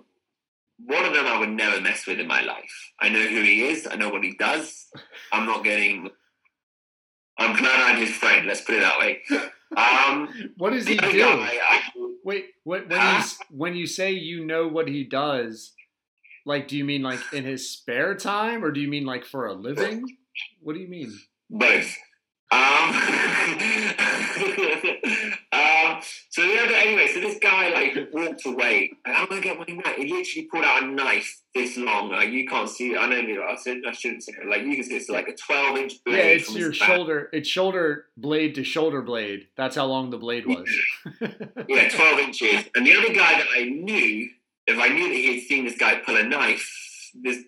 One 0.84 1.04
of 1.04 1.12
them 1.12 1.26
I 1.26 1.38
would 1.38 1.50
never 1.50 1.80
mess 1.80 2.06
with 2.06 2.20
in 2.20 2.28
my 2.28 2.42
life. 2.42 2.92
I 3.00 3.08
know 3.08 3.22
who 3.22 3.42
he 3.42 3.68
is. 3.68 3.88
I 3.90 3.96
know 3.96 4.10
what 4.10 4.22
he 4.22 4.34
does. 4.38 4.86
I'm 5.32 5.46
not 5.46 5.64
getting. 5.64 6.08
I'm 7.36 7.56
glad 7.56 7.80
I'm 7.80 8.00
his 8.00 8.10
friend. 8.10 8.46
Let's 8.46 8.60
put 8.60 8.76
it 8.76 8.80
that 8.80 8.98
way. 8.98 9.22
Um, 9.76 10.50
What 10.56 10.70
does 10.70 10.86
he 10.86 10.96
do? 10.96 11.18
guy, 11.18 11.58
I, 11.70 11.80
Wait, 12.24 12.46
what, 12.64 12.88
when 12.88 13.00
you 13.00 13.22
when 13.50 13.74
you 13.74 13.86
say 13.86 14.12
you 14.12 14.44
know 14.44 14.68
what 14.68 14.88
he 14.88 15.04
does, 15.04 15.72
like, 16.44 16.68
do 16.68 16.76
you 16.76 16.84
mean 16.84 17.02
like 17.02 17.20
in 17.32 17.44
his 17.44 17.70
spare 17.70 18.14
time, 18.14 18.64
or 18.64 18.70
do 18.70 18.80
you 18.80 18.88
mean 18.88 19.04
like 19.04 19.24
for 19.24 19.46
a 19.46 19.52
living? 19.52 20.04
What 20.60 20.74
do 20.74 20.80
you 20.80 20.88
mean? 20.88 21.18
Both. 21.50 21.96
Um, 22.50 22.60
um, 25.96 26.02
so 26.30 26.42
the 26.42 26.58
other, 26.58 26.74
anyway, 26.74 27.06
so 27.12 27.20
this 27.20 27.38
guy 27.40 27.70
like 27.70 28.08
walked 28.12 28.44
away. 28.46 28.90
And 29.04 29.16
I'm 29.16 29.26
gonna 29.28 29.40
get 29.40 29.58
my 29.58 29.64
knife. 29.74 29.96
He 29.96 30.04
literally 30.12 30.48
pulled 30.50 30.64
out 30.64 30.82
a 30.82 30.86
knife 30.86 31.40
this 31.54 31.76
long. 31.76 32.10
Like 32.10 32.30
you 32.30 32.46
can't 32.46 32.68
see 32.68 32.92
it. 32.92 32.98
I 32.98 33.08
know. 33.08 33.16
you- 33.16 33.42
I 33.42 33.56
said 33.56 33.78
I 33.86 33.92
shouldn't 33.92 34.22
say 34.24 34.32
it. 34.40 34.46
Like 34.48 34.62
you 34.62 34.74
can 34.74 34.84
see 34.84 34.96
it's 34.96 35.08
like 35.08 35.28
a 35.28 35.34
12 35.34 35.76
inch 35.78 36.04
blade. 36.04 36.16
yeah, 36.16 36.22
it's 36.24 36.54
your 36.54 36.70
his 36.70 36.78
back. 36.78 36.88
shoulder. 36.88 37.28
It's 37.32 37.48
shoulder 37.48 38.06
blade 38.16 38.54
to 38.56 38.64
shoulder 38.64 39.02
blade. 39.02 39.48
That's 39.56 39.76
how 39.76 39.86
long 39.86 40.10
the 40.10 40.18
blade 40.18 40.46
was. 40.46 40.68
Yeah, 41.68 41.88
12 41.88 42.18
inches. 42.20 42.64
And 42.74 42.86
the 42.86 42.94
other 42.96 43.12
guy 43.14 43.38
that 43.38 43.46
I 43.56 43.64
knew, 43.64 44.28
if 44.66 44.78
I 44.78 44.88
knew 44.88 45.08
that 45.08 45.14
he 45.14 45.34
had 45.38 45.44
seen 45.48 45.64
this 45.64 45.76
guy 45.76 45.96
pull 45.96 46.16
a 46.16 46.22
knife, 46.22 47.10
this, 47.14 47.38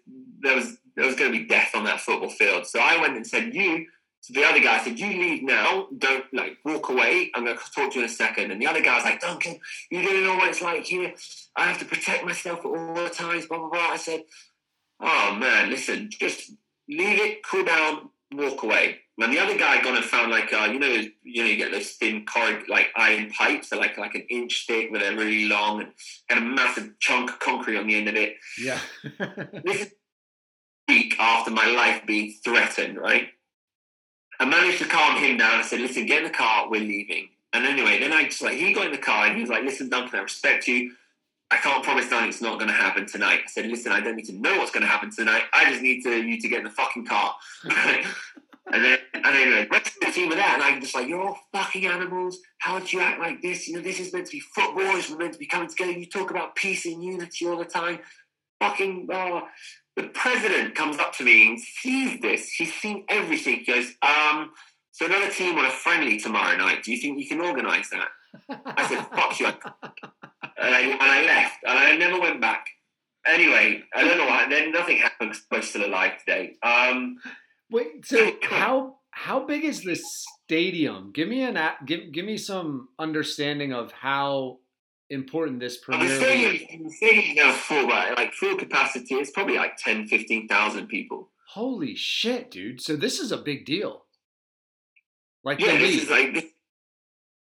there 0.40 0.56
was 0.56 0.78
there 0.96 1.06
was 1.06 1.14
going 1.14 1.32
to 1.32 1.38
be 1.38 1.44
death 1.46 1.70
on 1.74 1.84
that 1.84 2.00
football 2.00 2.28
field. 2.30 2.66
So 2.66 2.80
I 2.80 3.00
went 3.00 3.16
and 3.16 3.26
said, 3.26 3.54
"You." 3.54 3.86
So 4.22 4.34
the 4.34 4.44
other 4.44 4.60
guy 4.60 4.82
said, 4.84 4.98
"You 4.98 5.06
leave 5.08 5.42
now. 5.42 5.88
Don't 5.96 6.24
like 6.32 6.58
walk 6.64 6.90
away. 6.90 7.30
I'm 7.34 7.44
going 7.44 7.56
to 7.56 7.62
talk 7.72 7.92
to 7.92 7.98
you 7.98 8.04
in 8.04 8.10
a 8.10 8.12
second. 8.12 8.50
And 8.50 8.60
the 8.60 8.66
other 8.66 8.82
guy 8.82 8.96
was 8.96 9.04
like, 9.04 9.20
"Duncan, 9.20 9.58
you 9.90 10.02
don't 10.02 10.24
know 10.24 10.36
what 10.36 10.48
it's 10.48 10.60
like 10.62 10.84
here. 10.84 11.14
I 11.56 11.64
have 11.64 11.78
to 11.78 11.84
protect 11.84 12.24
myself 12.24 12.60
at 12.60 12.66
all 12.66 13.08
times." 13.08 13.46
Blah 13.46 13.58
blah 13.58 13.70
blah. 13.70 13.80
I 13.80 13.96
said, 13.96 14.24
"Oh 15.00 15.36
man, 15.38 15.70
listen, 15.70 16.10
just 16.10 16.52
leave 16.88 17.18
it, 17.18 17.42
cool 17.44 17.64
down, 17.64 18.10
walk 18.34 18.62
away." 18.62 18.98
And 19.22 19.32
the 19.32 19.38
other 19.38 19.56
guy 19.58 19.82
gone 19.82 19.96
and 19.96 20.04
found 20.04 20.30
like 20.30 20.52
uh, 20.52 20.68
you 20.72 20.78
know 20.78 20.86
you 21.22 21.42
know 21.42 21.48
you 21.48 21.56
get 21.56 21.72
those 21.72 21.90
thin 21.92 22.24
corrug 22.24 22.68
like 22.68 22.88
iron 22.96 23.30
pipes, 23.30 23.68
they're 23.68 23.78
like 23.78 23.98
like 23.98 24.14
an 24.14 24.26
inch 24.30 24.64
thick, 24.66 24.90
but 24.92 25.00
they're 25.00 25.16
really 25.16 25.46
long 25.46 25.80
and 25.80 25.92
had 26.28 26.38
a 26.38 26.40
massive 26.42 26.98
chunk 27.00 27.30
of 27.30 27.38
concrete 27.38 27.76
on 27.78 27.86
the 27.86 27.96
end 27.96 28.08
of 28.08 28.16
it. 28.16 28.36
yeah. 28.58 28.80
This 29.64 29.82
is 29.82 29.94
week 30.88 31.16
after 31.20 31.50
my 31.50 31.66
life 31.66 32.04
being 32.06 32.34
threatened, 32.42 32.98
right? 32.98 33.28
I 34.40 34.46
managed 34.46 34.78
to 34.78 34.86
calm 34.86 35.18
him 35.18 35.36
down. 35.36 35.60
I 35.60 35.62
said, 35.62 35.80
"Listen, 35.80 36.06
get 36.06 36.18
in 36.18 36.24
the 36.24 36.36
car. 36.36 36.68
We're 36.68 36.80
leaving." 36.80 37.28
And 37.52 37.66
anyway, 37.66 37.98
then 37.98 38.12
I 38.12 38.24
just 38.24 38.40
like 38.40 38.56
he 38.56 38.72
got 38.72 38.86
in 38.86 38.92
the 38.92 38.98
car 38.98 39.26
and 39.26 39.36
he 39.36 39.42
was 39.42 39.50
like, 39.50 39.62
"Listen, 39.62 39.90
Duncan, 39.90 40.18
I 40.18 40.22
respect 40.22 40.66
you. 40.66 40.92
I 41.50 41.56
can't 41.56 41.84
promise 41.84 42.10
nothing. 42.10 42.28
It's 42.30 42.40
not 42.40 42.58
going 42.58 42.68
to 42.68 42.74
happen 42.74 43.06
tonight." 43.06 43.40
I 43.44 43.48
said, 43.48 43.66
"Listen, 43.66 43.92
I 43.92 44.00
don't 44.00 44.16
need 44.16 44.26
to 44.26 44.32
know 44.32 44.56
what's 44.56 44.70
going 44.70 44.82
to 44.82 44.88
happen 44.88 45.10
tonight. 45.10 45.42
I 45.52 45.70
just 45.70 45.82
need 45.82 46.02
to 46.04 46.22
you 46.22 46.40
to 46.40 46.48
get 46.48 46.58
in 46.60 46.64
the 46.64 46.70
fucking 46.70 47.04
car." 47.04 47.36
and 47.64 48.82
then 48.82 48.98
and 49.12 49.26
anyway, 49.26 49.64
the 49.64 49.68
rest 49.70 49.88
of 49.88 50.06
the 50.06 50.12
team 50.12 50.30
were 50.30 50.36
there, 50.36 50.54
and 50.54 50.62
I'm 50.62 50.80
just 50.80 50.94
like, 50.94 51.06
"You're 51.06 51.20
all 51.20 51.38
fucking 51.52 51.86
animals. 51.86 52.38
How 52.58 52.78
do 52.78 52.96
you 52.96 53.02
act 53.02 53.20
like 53.20 53.42
this? 53.42 53.68
You 53.68 53.74
know, 53.76 53.82
this 53.82 54.00
is 54.00 54.10
meant 54.10 54.26
to 54.26 54.32
be 54.32 54.40
football. 54.40 54.96
It's 54.96 55.10
meant 55.10 55.34
to 55.34 55.38
be 55.38 55.46
coming 55.46 55.68
together. 55.68 55.92
You 55.92 56.06
talk 56.06 56.30
about 56.30 56.56
peace 56.56 56.86
and 56.86 57.04
unity 57.04 57.46
all 57.46 57.58
the 57.58 57.66
time. 57.66 57.98
Fucking." 58.60 59.06
Oh. 59.12 59.42
The 59.96 60.04
president 60.04 60.74
comes 60.74 60.98
up 60.98 61.12
to 61.14 61.24
me 61.24 61.48
and 61.48 61.60
sees 61.60 62.20
this. 62.20 62.50
He's 62.52 62.72
seen 62.74 63.04
everything. 63.08 63.60
He 63.60 63.72
goes, 63.72 63.92
um, 64.02 64.52
so 64.92 65.06
another 65.06 65.30
team 65.30 65.58
on 65.58 65.64
a 65.66 65.70
friendly 65.70 66.18
tomorrow 66.18 66.56
night. 66.56 66.82
Do 66.82 66.92
you 66.92 66.98
think 66.98 67.18
you 67.18 67.28
can 67.28 67.40
organise 67.40 67.90
that? 67.90 68.08
I 68.64 68.88
said, 68.88 69.06
fuck 69.06 69.38
you. 69.40 69.46
And 69.46 70.74
I, 70.74 70.80
and 70.80 71.02
I 71.02 71.22
left. 71.24 71.56
And 71.66 71.78
I 71.78 71.96
never 71.96 72.20
went 72.20 72.40
back. 72.40 72.66
Anyway, 73.26 73.82
I 73.94 74.04
don't 74.04 74.16
know 74.18 74.26
why. 74.26 74.46
Then 74.48 74.72
nothing 74.72 74.98
happened. 74.98 75.34
I'm 75.50 75.62
still 75.62 75.86
alive 75.86 76.12
today. 76.18 76.54
Um, 76.62 77.18
Wait, 77.70 78.04
so 78.04 78.32
how 78.42 78.96
how 79.12 79.44
big 79.44 79.64
is 79.64 79.82
this 79.82 80.02
stadium? 80.44 81.12
Give 81.12 81.28
me 81.28 81.42
an 81.42 81.58
give 81.84 82.12
give 82.12 82.24
me 82.24 82.36
some 82.36 82.88
understanding 82.98 83.72
of 83.72 83.92
how 83.92 84.58
important 85.10 85.60
this 85.60 85.76
I'm 85.88 85.98
Premier 86.00 86.18
saying, 86.20 86.52
League. 86.52 86.68
I'm 86.72 86.90
saying 86.90 87.34
now 87.36 87.52
full, 87.52 87.86
right? 87.86 88.16
Like 88.16 88.32
full 88.32 88.56
capacity, 88.56 89.14
it's 89.16 89.30
probably 89.30 89.56
like 89.56 89.76
10, 89.76 90.06
15,000 90.06 90.86
people. 90.86 91.28
Holy 91.48 91.94
shit, 91.96 92.50
dude! 92.50 92.80
So 92.80 92.94
this 92.96 93.18
is 93.18 93.32
a 93.32 93.36
big 93.36 93.64
deal. 93.66 94.04
Like 95.44 95.58
Yeah, 95.60 95.72
the 95.72 95.78
this 95.78 95.90
league. 95.94 96.02
is 96.04 96.10
like 96.10 96.34
this, 96.34 96.44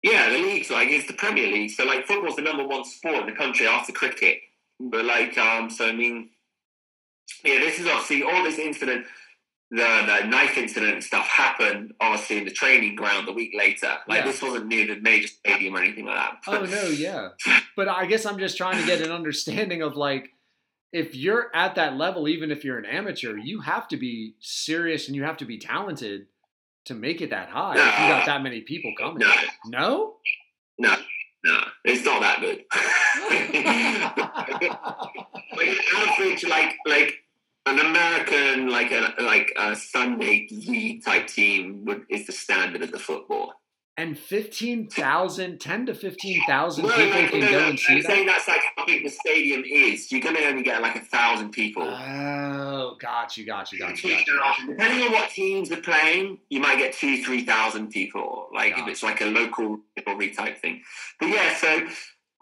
yeah, 0.02 0.30
the 0.30 0.38
league's 0.38 0.70
like 0.70 0.88
it's 0.90 1.06
the 1.06 1.12
Premier 1.14 1.46
League. 1.48 1.70
So 1.70 1.84
like 1.84 2.06
football's 2.06 2.36
the 2.36 2.42
number 2.42 2.66
one 2.66 2.84
sport 2.84 3.16
in 3.16 3.26
the 3.26 3.32
country 3.32 3.66
after 3.66 3.92
cricket. 3.92 4.38
But 4.78 5.04
like 5.04 5.36
um, 5.38 5.70
so 5.70 5.86
I 5.88 5.92
mean, 5.92 6.30
yeah, 7.44 7.58
this 7.58 7.78
is 7.80 7.86
obviously 7.86 8.22
all 8.22 8.44
this 8.44 8.58
incident, 8.58 9.06
the 9.70 9.76
the 10.20 10.26
knife 10.26 10.56
incident 10.58 10.94
and 10.94 11.04
stuff 11.04 11.26
happened 11.26 11.92
obviously 12.00 12.38
in 12.38 12.44
the 12.44 12.50
training 12.50 12.96
ground 12.96 13.28
a 13.28 13.32
week 13.32 13.52
later. 13.56 13.96
Like 14.08 14.20
Yeah. 14.20 14.26
this 14.26 14.42
wasn't 14.42 14.66
near 14.66 14.86
the 14.86 15.00
major 15.00 15.28
stadium 15.28 15.76
or 15.76 15.82
anything 15.82 16.06
like 16.06 16.16
that. 16.16 16.38
Oh 16.48 16.64
no, 16.64 16.82
yeah. 16.88 17.28
But 17.76 17.88
I 17.88 18.06
guess 18.06 18.26
I'm 18.26 18.38
just 18.38 18.56
trying 18.56 18.78
to 18.80 18.86
get 18.86 19.00
an 19.00 19.12
understanding 19.12 19.82
of 19.82 19.96
like 19.96 20.30
if 20.92 21.14
you're 21.14 21.54
at 21.54 21.76
that 21.76 21.96
level, 21.96 22.26
even 22.26 22.50
if 22.50 22.64
you're 22.64 22.78
an 22.78 22.84
amateur, 22.84 23.36
you 23.36 23.60
have 23.60 23.86
to 23.88 23.96
be 23.96 24.34
serious 24.40 25.06
and 25.06 25.14
you 25.14 25.22
have 25.22 25.36
to 25.36 25.44
be 25.44 25.56
talented 25.58 26.26
to 26.86 26.94
make 26.94 27.20
it 27.20 27.30
that 27.30 27.48
high. 27.50 27.74
If 27.74 27.78
you 28.00 28.08
got 28.08 28.26
that 28.26 28.42
many 28.42 28.62
people 28.62 28.92
coming. 28.98 29.18
No, 29.18 29.32
No? 29.66 30.16
no, 30.78 30.96
no, 31.44 31.60
it's 31.84 32.04
not 32.04 32.20
that 32.22 32.40
good. 32.40 32.64
like 35.56 35.78
average, 35.94 36.44
like 36.44 36.74
like 36.86 37.14
an 37.66 37.78
American, 37.78 38.68
like 38.68 38.90
a 38.92 39.14
like 39.22 39.52
a 39.58 39.76
Sunday 39.76 40.48
league 40.50 41.04
type 41.04 41.26
team 41.26 41.84
would, 41.84 42.04
is 42.08 42.26
the 42.26 42.32
standard 42.32 42.82
of 42.82 42.90
the 42.92 42.98
football. 42.98 43.52
and 43.96 44.16
15,000, 44.18 45.60
10 45.60 45.86
to 45.86 45.94
15,000 45.94 46.82
No, 46.84 46.88
people 46.96 47.06
no, 47.22 47.28
can 47.28 47.40
no, 47.40 47.50
go 47.50 47.58
and 47.68 47.78
see 47.78 47.96
I'm 47.96 48.02
saying 48.02 48.26
that's 48.26 48.48
like 48.48 48.62
how 48.76 48.86
big 48.86 49.04
the 49.04 49.10
stadium 49.10 49.62
is. 49.66 50.10
You're 50.10 50.22
going 50.22 50.36
to 50.36 50.46
only 50.46 50.62
get 50.62 50.80
like 50.80 50.96
a 50.96 51.00
thousand 51.00 51.50
people. 51.50 51.82
Oh, 51.82 52.96
got 52.98 53.36
you, 53.36 53.44
got 53.44 53.70
you, 53.72 53.78
got 53.78 54.02
you, 54.02 54.16
got 54.26 54.58
you. 54.58 54.66
Depending 54.68 55.06
on 55.06 55.12
what 55.12 55.30
teams 55.30 55.70
are 55.70 55.80
playing, 55.82 56.38
you 56.48 56.60
might 56.60 56.78
get 56.78 56.94
two, 56.94 57.22
three 57.22 57.44
thousand 57.44 57.88
people. 57.90 58.48
Like 58.54 58.78
if 58.78 58.88
it's 58.88 59.02
like 59.02 59.20
a 59.20 59.26
local 59.26 59.80
rivalry 59.98 60.30
type 60.30 60.58
thing. 60.58 60.80
But 61.18 61.28
yeah, 61.28 61.54
so 61.56 61.86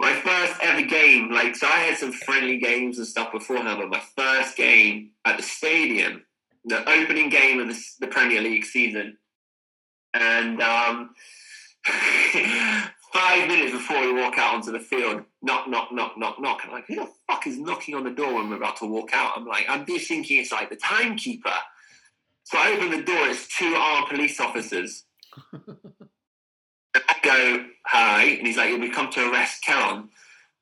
my 0.00 0.12
first 0.12 0.60
ever 0.62 0.82
game, 0.82 1.30
like 1.30 1.56
so, 1.56 1.66
I 1.66 1.80
had 1.80 1.98
some 1.98 2.12
friendly 2.12 2.58
games 2.58 2.98
and 2.98 3.06
stuff 3.06 3.32
beforehand. 3.32 3.80
But 3.80 3.90
my 3.90 4.02
first 4.16 4.56
game 4.56 5.10
at 5.24 5.36
the 5.36 5.42
stadium, 5.42 6.22
the 6.64 6.88
opening 6.88 7.30
game 7.30 7.58
of 7.60 7.68
the, 7.68 7.84
the 8.00 8.06
Premier 8.06 8.40
League 8.40 8.64
season, 8.64 9.18
and 10.14 10.62
um, 10.62 11.10
five 13.12 13.48
minutes 13.48 13.72
before 13.72 14.00
we 14.00 14.12
walk 14.12 14.38
out 14.38 14.54
onto 14.54 14.70
the 14.70 14.80
field, 14.80 15.22
knock, 15.42 15.68
knock, 15.68 15.90
knock, 15.92 16.14
knock, 16.16 16.40
knock. 16.40 16.60
I'm 16.64 16.72
like, 16.72 16.86
who 16.86 16.96
the 16.96 17.08
fuck 17.26 17.46
is 17.46 17.58
knocking 17.58 17.94
on 17.94 18.04
the 18.04 18.10
door 18.10 18.34
when 18.34 18.48
we're 18.50 18.56
about 18.56 18.76
to 18.78 18.86
walk 18.86 19.10
out? 19.12 19.32
I'm 19.36 19.46
like, 19.46 19.66
I'm 19.68 19.84
just 19.84 20.06
thinking 20.06 20.38
it's 20.38 20.52
like 20.52 20.70
the 20.70 20.76
timekeeper. 20.76 21.50
So 22.44 22.56
I 22.56 22.72
open 22.72 22.90
the 22.90 23.02
door, 23.02 23.28
it's 23.28 23.48
two 23.48 23.74
armed 23.74 24.08
police 24.08 24.38
officers. 24.40 25.04
go, 27.22 27.64
hi, 27.84 28.24
and 28.24 28.46
he's 28.46 28.56
like, 28.56 28.78
we 28.78 28.90
come 28.90 29.10
to 29.12 29.30
arrest 29.30 29.64
Kelon. 29.66 30.08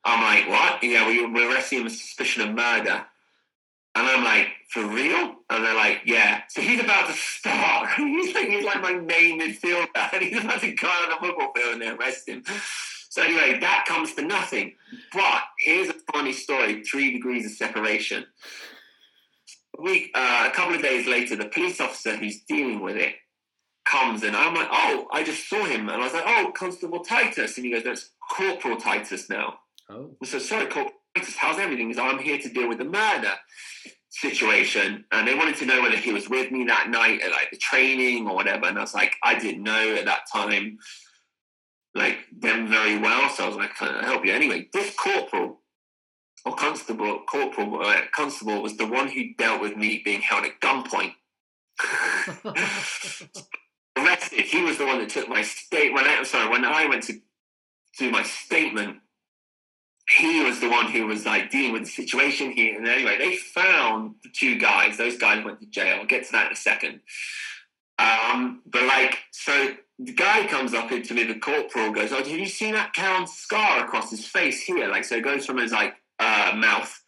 I'm 0.05 0.23
like, 0.23 0.49
what? 0.49 0.83
Yeah, 0.83 1.07
we, 1.09 1.27
we're 1.27 1.53
arresting 1.53 1.81
him 1.81 1.85
on 1.85 1.91
suspicion 1.91 2.49
of 2.49 2.55
murder. 2.55 3.05
And 3.97 4.07
I'm 4.07 4.23
like, 4.24 4.49
for 4.69 4.85
real? 4.87 5.37
And 5.49 5.65
they're 5.65 5.74
like, 5.74 6.03
yeah. 6.05 6.43
So 6.51 6.61
he's 6.61 6.81
about 6.81 7.09
to 7.09 7.15
start. 7.15 7.89
he's 7.97 8.35
like, 8.35 8.49
he's 8.49 8.65
like 8.65 8.83
my 8.83 8.93
main 8.93 9.41
midfielder, 9.41 9.89
and 10.12 10.23
he's 10.23 10.45
about 10.45 10.61
to 10.61 10.73
go 10.73 10.87
out 10.87 11.05
on 11.05 11.11
the 11.11 11.27
football 11.27 11.53
field 11.55 11.73
and 11.74 11.83
they 11.83 11.89
arrest 11.89 12.28
him. 12.28 12.45
So 13.09 13.23
anyway, 13.23 13.59
that 13.61 13.87
comes 13.89 14.15
to 14.15 14.23
nothing. 14.23 14.74
But 15.12 15.43
here's 15.59 15.89
a 15.89 15.95
funny 16.12 16.35
story: 16.35 16.83
three 16.83 17.12
degrees 17.12 17.47
of 17.47 17.53
separation. 17.53 18.27
A 19.78 19.83
week, 19.83 20.11
uh, 20.15 20.49
a 20.51 20.55
couple 20.55 20.74
of 20.74 20.83
days 20.83 21.07
later, 21.07 21.35
the 21.35 21.47
police 21.47 21.81
officer 21.81 22.16
who's 22.16 22.43
dealing 22.43 22.81
with 22.81 22.97
it 22.97 23.15
comes, 23.87 24.23
and 24.23 24.37
I'm 24.37 24.55
like, 24.55 24.69
oh, 24.71 25.07
I 25.13 25.23
just 25.23 25.49
saw 25.49 25.65
him, 25.65 25.89
and 25.89 26.01
I 26.03 26.05
was 26.05 26.13
like, 26.13 26.25
oh, 26.27 26.53
Constable 26.55 27.01
Titus, 27.01 27.57
and 27.57 27.65
he 27.65 27.73
goes, 27.73 27.85
no, 27.85 27.93
it's 27.93 28.11
Corporal 28.31 28.77
Titus 28.77 29.31
now. 29.31 29.59
Oh. 29.89 30.11
Said, 30.25 30.43
sorry, 30.43 30.67
Corporal 30.67 30.93
Titus, 31.17 31.37
how's 31.37 31.59
everything? 31.59 31.89
He's 31.89 31.97
like, 31.97 32.13
I'm 32.13 32.19
here 32.19 32.39
to 32.39 32.49
deal 32.49 32.69
with 32.69 32.79
the 32.79 32.85
murder 32.85 33.33
situation. 34.17 35.05
And 35.13 35.29
they 35.29 35.35
wanted 35.35 35.57
to 35.57 35.67
know 35.67 35.83
whether 35.83 35.97
he 35.97 36.13
was 36.13 36.29
with 36.29 36.51
me 36.51 36.65
that 36.65 36.89
night 36.89 37.21
at 37.23 37.31
like 37.31 37.51
the 37.51 37.59
training 37.59 38.27
or 38.27 38.35
whatever. 38.35 38.67
And 38.67 38.79
i 38.79 38.81
was 38.81 38.95
like 38.95 39.15
i 39.23 39.39
didn't 39.39 39.63
know 39.63 39.95
at 39.95 40.07
that 40.07 40.23
time 40.33 40.79
like 41.95 42.19
them 42.37 42.69
very 42.69 42.99
well. 42.99 43.29
So 43.31 43.45
i 43.45 43.49
was 43.49 43.57
like 43.57 43.75
can 43.77 43.89
i 43.89 44.05
help 44.05 44.25
you. 44.25 44.33
Anyway 44.33 44.69
this 44.73 44.95
corporal 44.95 45.61
or 46.45 46.55
constable 46.55 47.21
corporal 47.29 47.83
uh, 47.83 48.01
constable 48.15 48.63
was 48.63 48.77
the 48.77 48.87
one 48.87 49.09
who 49.09 49.35
dealt 49.37 49.61
with 49.61 49.77
me 49.77 50.01
being 50.05 50.23
held 50.23 50.45
at 50.45 50.61
gunpoint 50.61 51.13
arrested 53.97 54.40
he 54.40 54.62
was 54.62 54.78
the 54.78 54.86
one 54.86 54.98
that 54.98 55.09
took 55.09 55.28
my 55.28 55.43
state 55.43 55.93
when 55.93 56.05
i 56.05 56.23
sorry 56.23 56.48
when 56.48 56.64
i 56.64 56.86
went 56.86 57.02
to 57.02 57.14
do 57.98 58.10
my 58.10 58.23
statement 58.23 58.98
he 60.09 60.43
was 60.43 60.60
the 60.60 60.68
one 60.68 60.90
who 60.90 61.06
was 61.06 61.27
like 61.27 61.51
dealing 61.51 61.73
with 61.73 61.82
the 61.82 61.89
situation 61.89 62.52
here. 62.52 62.78
And 62.78 62.86
anyway, 62.86 63.18
they 63.18 63.36
found 63.36 64.14
the 64.23 64.31
two 64.32 64.59
guys. 64.59 64.97
Those 64.97 65.18
guys 65.18 65.44
went 65.44 65.60
to 65.60 65.66
jail. 65.66 65.98
I'll 66.01 66.06
get 66.06 66.24
to 66.27 66.32
that 66.32 66.47
in 66.47 66.52
a 66.52 66.56
second. 66.56 67.01
Um, 67.98 68.62
but 68.66 68.85
like, 68.85 69.18
so 69.32 69.74
the 69.98 70.12
guy 70.12 70.47
comes 70.47 70.74
up 70.74 70.93
into 70.93 71.14
me, 71.14 71.24
the 71.24 71.39
corporal 71.39 71.93
goes, 71.93 72.12
Oh, 72.12 72.16
have 72.18 72.28
you 72.28 72.47
seen 72.47 72.74
that 72.74 72.93
Karen 72.93 73.27
scar 73.27 73.85
across 73.85 74.10
his 74.10 74.27
face 74.27 74.62
here? 74.62 74.89
Like, 74.89 75.05
so 75.05 75.16
it 75.16 75.24
goes 75.24 75.44
from 75.44 75.59
his 75.59 75.73
like 75.73 75.94
uh, 76.20 76.52
mouth 76.55 77.02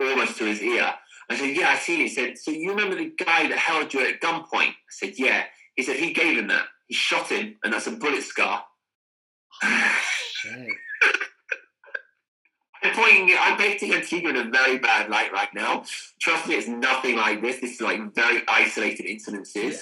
almost 0.00 0.38
to 0.38 0.44
his 0.44 0.60
ear. 0.60 0.92
I 1.28 1.36
said, 1.36 1.54
Yeah, 1.54 1.68
I 1.68 1.76
seen 1.76 2.00
it. 2.00 2.04
He 2.04 2.08
said, 2.08 2.38
So 2.38 2.50
you 2.50 2.70
remember 2.70 2.96
the 2.96 3.12
guy 3.16 3.48
that 3.48 3.58
held 3.58 3.94
you 3.94 4.04
at 4.08 4.20
gunpoint? 4.20 4.70
I 4.70 4.74
said, 4.88 5.12
Yeah. 5.16 5.44
He 5.80 5.86
said, 5.86 5.96
He 5.96 6.12
gave 6.12 6.36
him 6.36 6.48
that. 6.48 6.66
He 6.88 6.94
shot 6.94 7.28
him, 7.28 7.56
and 7.64 7.72
that's 7.72 7.86
a 7.86 7.92
bullet 7.92 8.22
scar. 8.22 8.62
I'm 9.62 9.86
pointing. 12.92 13.34
I'm 13.40 13.56
painting 13.56 13.94
Antigua 13.94 14.28
in 14.28 14.36
a 14.36 14.50
very 14.50 14.78
bad 14.78 15.08
light 15.08 15.32
right 15.32 15.48
now. 15.54 15.84
Trust 16.20 16.48
me, 16.48 16.56
it's 16.56 16.68
nothing 16.68 17.16
like 17.16 17.40
this. 17.40 17.60
This 17.62 17.76
is 17.76 17.80
like 17.80 18.14
very 18.14 18.42
isolated 18.46 19.06
incidences. 19.06 19.54
Dude, 19.54 19.78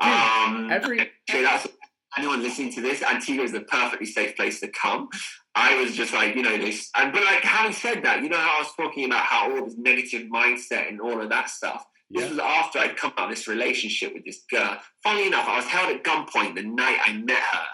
Um, 0.00 0.68
every 0.72 1.12
anyone 2.18 2.42
listening 2.42 2.72
to 2.72 2.80
this. 2.80 3.00
Antigua 3.00 3.44
is 3.44 3.52
the 3.52 3.60
perfectly 3.60 4.06
safe 4.06 4.34
place 4.34 4.58
to 4.60 4.68
come. 4.68 5.10
I 5.54 5.80
was 5.80 5.94
just 5.94 6.12
like, 6.12 6.34
you 6.34 6.42
know, 6.42 6.58
this, 6.58 6.90
and 6.96 7.12
but 7.12 7.22
like 7.22 7.44
having 7.44 7.72
said 7.72 8.02
that, 8.02 8.24
you 8.24 8.28
know 8.30 8.36
how 8.36 8.56
I 8.56 8.62
was 8.62 8.72
talking 8.76 9.04
about 9.04 9.24
how 9.26 9.48
all 9.48 9.64
this 9.64 9.76
negative 9.78 10.26
mindset 10.26 10.88
and 10.88 11.00
all 11.00 11.20
of 11.20 11.28
that 11.28 11.50
stuff. 11.50 11.86
This 12.10 12.28
was 12.28 12.38
after 12.38 12.80
I'd 12.80 12.96
come 12.96 13.12
out 13.16 13.30
of 13.30 13.36
this 13.36 13.46
relationship 13.46 14.14
with 14.14 14.24
this 14.24 14.42
girl. 14.50 14.78
Funnily 15.02 15.28
enough, 15.28 15.46
I 15.48 15.56
was 15.56 15.66
held 15.66 15.94
at 15.94 16.02
gunpoint 16.02 16.56
the 16.56 16.62
night 16.62 16.98
I 17.04 17.12
met 17.12 17.38
her. 17.38 17.66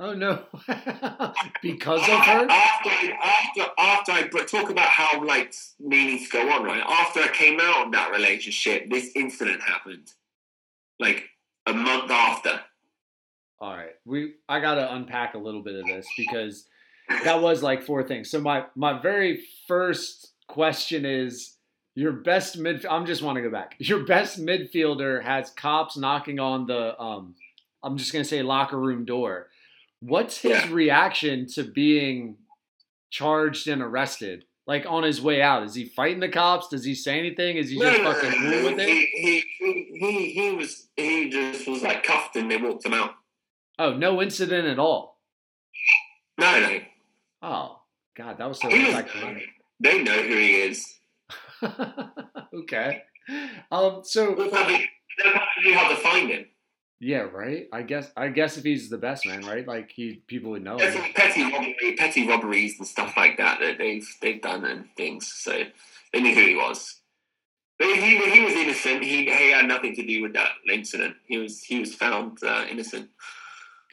Oh 0.00 0.14
no. 0.14 0.44
because 1.62 2.00
of 2.00 2.08
her? 2.08 2.46
After, 2.48 2.90
after, 3.12 3.62
after 3.78 4.12
I 4.12 4.44
talk 4.46 4.70
about 4.70 4.88
how 4.88 5.22
like 5.22 5.54
meanings 5.78 6.26
go 6.28 6.40
on, 6.50 6.64
right? 6.64 6.82
After 6.86 7.20
I 7.20 7.28
came 7.28 7.60
out 7.60 7.86
of 7.86 7.92
that 7.92 8.10
relationship, 8.10 8.88
this 8.90 9.10
incident 9.14 9.60
happened, 9.60 10.10
like 10.98 11.24
a 11.66 11.74
month 11.74 12.10
after. 12.10 12.60
All 13.60 13.76
right. 13.76 13.92
We 14.06 14.36
I 14.48 14.60
got 14.60 14.76
to 14.76 14.94
unpack 14.94 15.34
a 15.34 15.38
little 15.38 15.62
bit 15.62 15.74
of 15.74 15.84
this 15.84 16.06
because 16.16 16.66
that 17.24 17.42
was 17.42 17.62
like 17.62 17.82
four 17.82 18.02
things. 18.02 18.30
So 18.30 18.40
my 18.40 18.64
my 18.74 18.98
very 19.02 19.42
first 19.68 20.32
question 20.48 21.04
is 21.04 21.56
your 22.00 22.12
best 22.12 22.56
mid 22.56 22.86
I'm 22.86 23.04
just 23.06 23.22
want 23.22 23.36
to 23.36 23.42
go 23.42 23.50
back. 23.50 23.74
Your 23.78 24.04
best 24.04 24.40
midfielder 24.40 25.22
has 25.22 25.50
cops 25.50 25.96
knocking 25.96 26.38
on 26.40 26.66
the 26.66 26.98
um 27.00 27.34
I'm 27.82 27.96
just 27.98 28.12
going 28.12 28.22
to 28.22 28.28
say 28.28 28.42
locker 28.42 28.78
room 28.78 29.04
door. 29.04 29.48
What's 30.00 30.38
his 30.38 30.52
Yeah. 30.52 30.72
reaction 30.72 31.46
to 31.54 31.62
being 31.64 32.36
charged 33.10 33.68
and 33.68 33.82
arrested? 33.82 34.44
Like 34.66 34.84
on 34.88 35.02
his 35.02 35.20
way 35.20 35.42
out, 35.42 35.64
is 35.64 35.74
he 35.74 35.86
fighting 35.86 36.20
the 36.20 36.28
cops? 36.28 36.68
Does 36.68 36.84
he 36.84 36.94
say 36.94 37.18
anything? 37.18 37.56
Is 37.56 37.70
he 37.70 37.78
No, 37.78 37.90
just 37.90 38.02
no, 38.02 38.12
fucking 38.12 38.30
no, 38.44 38.50
cool 38.62 38.70
with 38.70 38.78
he, 38.80 39.00
it? 39.00 39.44
He, 39.58 39.98
he, 39.98 40.30
he, 40.32 40.50
was 40.52 40.86
he 40.96 41.28
just 41.28 41.66
was 41.68 41.82
like 41.82 42.02
cuffed 42.04 42.36
and 42.36 42.50
they 42.50 42.56
walked 42.56 42.86
him 42.86 42.94
out. 42.94 43.12
Oh, 43.78 43.94
no 43.94 44.22
incident 44.22 44.68
at 44.68 44.78
all. 44.78 45.18
No, 46.38 46.60
no, 46.60 46.78
Oh, 47.42 47.80
God, 48.16 48.38
that 48.38 48.48
was 48.48 48.60
so 48.60 48.68
anticlimactic. 48.70 49.48
they 49.80 50.02
know 50.02 50.22
who 50.22 50.36
he 50.36 50.54
is. 50.62 50.99
okay. 52.54 53.02
Um. 53.70 54.00
So 54.04 54.34
They'll 54.34 54.48
probably, 54.50 54.88
they'll 55.22 55.32
probably 55.32 55.72
have 55.72 55.90
to 55.90 55.96
find 55.96 56.30
him. 56.30 56.46
yeah, 57.00 57.18
right. 57.20 57.66
I 57.72 57.82
guess. 57.82 58.10
I 58.16 58.28
guess 58.28 58.56
if 58.56 58.64
he's 58.64 58.88
the 58.90 58.98
best 58.98 59.26
man, 59.26 59.42
right? 59.46 59.66
Like 59.66 59.90
he, 59.94 60.22
people 60.26 60.50
would 60.52 60.64
know 60.64 60.78
There's 60.78 60.94
him. 60.94 61.02
some 61.02 61.12
petty 61.14 61.42
robbery, 61.44 61.96
petty 61.96 62.26
robberies 62.28 62.76
and 62.78 62.86
stuff 62.88 63.14
like 63.16 63.36
that 63.38 63.60
that 63.60 63.78
they've 63.78 64.06
they've 64.22 64.40
done 64.42 64.64
and 64.64 64.86
things. 64.96 65.26
So 65.28 65.62
they 66.12 66.20
knew 66.20 66.34
who 66.34 66.46
he 66.46 66.56
was. 66.56 66.96
But 67.78 67.88
he, 67.96 68.18
he 68.18 68.44
was 68.44 68.52
innocent. 68.52 69.02
He, 69.02 69.24
he 69.24 69.50
had 69.52 69.64
nothing 69.66 69.94
to 69.94 70.04
do 70.06 70.20
with 70.20 70.34
that 70.34 70.50
incident. 70.70 71.16
He 71.26 71.38
was 71.38 71.62
he 71.62 71.80
was 71.80 71.94
found 71.94 72.38
uh, 72.42 72.66
innocent. 72.70 73.08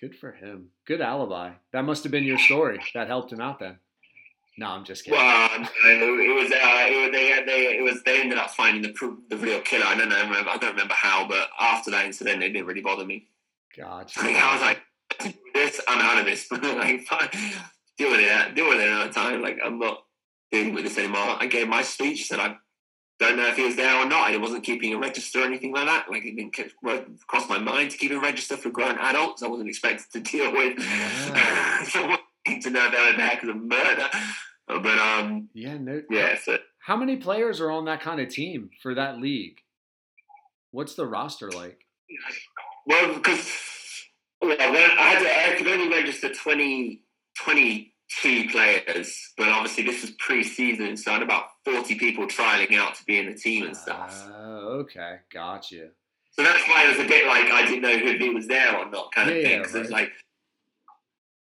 Good 0.02 0.15
for 0.15 0.31
him. 0.34 0.69
Good 0.85 0.99
alibi. 1.02 1.52
That 1.72 1.84
must 1.85 2.03
have 2.03 2.11
been 2.11 2.26
your 2.26 2.38
story. 2.38 2.80
That 2.94 3.07
helped 3.07 3.31
him 3.31 3.39
out 3.39 3.60
then. 3.60 3.77
No, 4.59 4.67
I'm 4.67 4.84
just 4.84 5.05
kidding. 5.05 5.19
Well, 5.19 5.59
no, 5.59 5.67
it 5.85 6.35
was 6.35 6.51
uh, 6.51 6.85
it 6.89 7.01
was 7.03 7.11
they 7.11 7.43
they 7.45 7.77
it 7.77 7.84
was 7.84 8.01
they 8.03 8.21
ended 8.21 8.39
up 8.39 8.49
finding 8.49 8.81
the 8.81 9.17
the 9.29 9.38
real 9.38 9.61
killer. 9.61 9.85
I 9.85 9.95
don't 9.95 10.09
know. 10.09 10.19
Remember, 10.19 10.49
I 10.49 10.57
don't 10.57 10.71
remember 10.71 10.95
how, 10.95 11.27
but 11.27 11.49
after 11.59 11.91
that 11.91 12.05
incident, 12.05 12.41
it 12.41 12.49
didn't 12.49 12.65
really 12.65 12.81
bother 12.81 13.05
me. 13.05 13.27
Gotcha. 13.77 14.19
Like, 14.19 14.35
I 14.35 14.53
was 14.53 14.61
like, 14.61 15.35
this, 15.53 15.79
I'm 15.88 16.01
out 16.01 16.19
of 16.19 16.25
this. 16.25 16.51
like, 16.51 17.01
fine, 17.01 17.29
deal 17.99 18.09
with 18.09 18.19
it. 18.19 18.55
Deal 18.55 18.67
with 18.67 18.79
it 18.79 18.88
another 18.88 19.13
time. 19.13 19.43
Like, 19.43 19.59
I'm 19.63 19.77
not 19.77 20.03
dealing 20.51 20.73
with 20.73 20.85
this 20.85 20.97
anymore. 20.97 21.38
I 21.39 21.45
gave 21.45 21.67
my 21.67 21.84
speech. 21.84 22.27
Said 22.27 22.39
I 22.39 22.55
don't 23.19 23.38
know 23.38 23.47
if 23.47 23.57
he 23.57 23.63
was 23.63 23.75
there 23.75 23.95
or 23.95 24.07
not. 24.07 24.31
I 24.31 24.38
wasn't 24.38 24.63
keeping 24.63 24.91
a 24.93 24.97
register 24.97 25.41
or 25.41 25.45
anything 25.45 25.71
like 25.71 25.85
that. 25.85 26.09
Like, 26.09 26.25
it 26.25 26.35
didn't 26.35 26.57
cross 27.27 27.47
my 27.47 27.59
mind 27.59 27.91
to 27.91 27.97
keep 27.97 28.11
a 28.11 28.19
register 28.19 28.57
for 28.57 28.71
grown 28.71 28.97
adults. 28.97 29.43
I 29.43 29.47
wasn't 29.47 29.69
expected 29.69 30.11
to 30.13 30.19
deal 30.19 30.51
with 30.51 30.79
Yeah. 30.79 32.17
to 32.61 32.69
know 32.69 32.89
they 32.89 33.11
were 33.11 33.17
there 33.17 33.31
because 33.35 33.49
of 33.49 33.57
murder. 33.57 34.09
Uh, 34.69 34.79
But 34.79 34.97
um, 34.99 35.49
yeah. 35.53 35.77
No. 35.77 36.01
yeah. 36.09 36.37
So 36.43 36.57
How 36.79 36.95
many 36.97 37.17
players 37.17 37.59
are 37.61 37.71
on 37.71 37.85
that 37.85 38.01
kind 38.01 38.19
of 38.19 38.29
team 38.29 38.69
for 38.81 38.93
that 38.95 39.19
league? 39.19 39.57
What's 40.71 40.95
the 40.95 41.05
roster 41.07 41.49
like? 41.51 41.79
well, 42.85 43.13
because 43.15 43.51
well, 44.41 44.55
I 44.59 44.63
had 44.65 45.19
to, 45.19 45.53
I 45.53 45.55
could 45.57 45.67
only 45.67 45.89
register 45.89 46.33
20, 46.33 47.01
22 47.43 48.49
players, 48.49 49.33
but 49.37 49.49
obviously 49.49 49.83
this 49.83 50.03
is 50.03 50.11
pre-season, 50.19 50.95
so 50.97 51.11
I 51.11 51.13
had 51.15 51.23
about 51.23 51.45
forty 51.65 51.95
people 51.95 52.27
trialing 52.27 52.77
out 52.77 52.95
to 52.95 53.03
be 53.05 53.17
in 53.17 53.25
the 53.27 53.35
team 53.35 53.65
and 53.65 53.75
stuff. 53.75 54.25
Oh, 54.33 54.79
okay. 54.81 55.17
Gotcha. 55.33 55.89
So 56.31 56.43
that's 56.43 56.67
why 56.67 56.85
it 56.85 56.97
was 56.97 57.05
a 57.05 57.09
bit 57.09 57.25
like 57.27 57.45
I 57.51 57.65
didn't 57.65 57.81
know 57.81 57.89
if 57.91 58.19
he 58.21 58.29
was 58.29 58.47
there 58.47 58.77
or 58.77 58.89
not, 58.89 59.11
kind 59.13 59.29
of 59.29 59.35
Yeah, 59.37 59.41
thing. 59.43 59.51
yeah, 59.53 59.57
Because 59.59 59.75
it's 59.75 59.89
like 59.89 60.11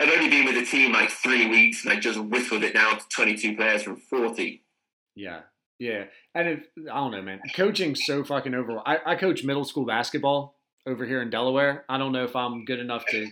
I've 0.01 0.13
only 0.13 0.29
been 0.29 0.45
with 0.45 0.55
the 0.55 0.65
team 0.65 0.93
like 0.93 1.11
three 1.11 1.49
weeks, 1.49 1.85
and 1.85 1.93
I 1.93 1.99
just 1.99 2.19
whittled 2.19 2.65
it 2.65 2.75
down 2.75 2.99
to 2.99 3.09
twenty-two 3.09 3.57
players 3.57 3.83
from 3.83 3.97
forty. 3.97 4.63
Yeah. 5.15 5.41
Yeah. 5.79 6.05
And 6.35 6.49
if, 6.49 6.67
I 6.91 6.97
don't 6.97 7.13
know, 7.13 7.23
man. 7.23 7.41
Coaching's 7.55 8.05
so 8.05 8.25
fucking 8.25 8.55
over. 8.55 8.81
I, 8.85 8.99
I 9.07 9.15
coach 9.17 9.45
middle 9.45 9.65
school 9.65 9.87
basketball 9.87 10.57
over 10.87 11.07
here 11.07 11.23
in 11.23 11.31
Delaware. 11.31 11.85
I 11.89 11.99
don't 11.99 12.13
know 12.13 12.25
if 12.25 12.35
I'm 12.35 12.65
good 12.65 12.81
enough 12.81 13.05
to 13.11 13.29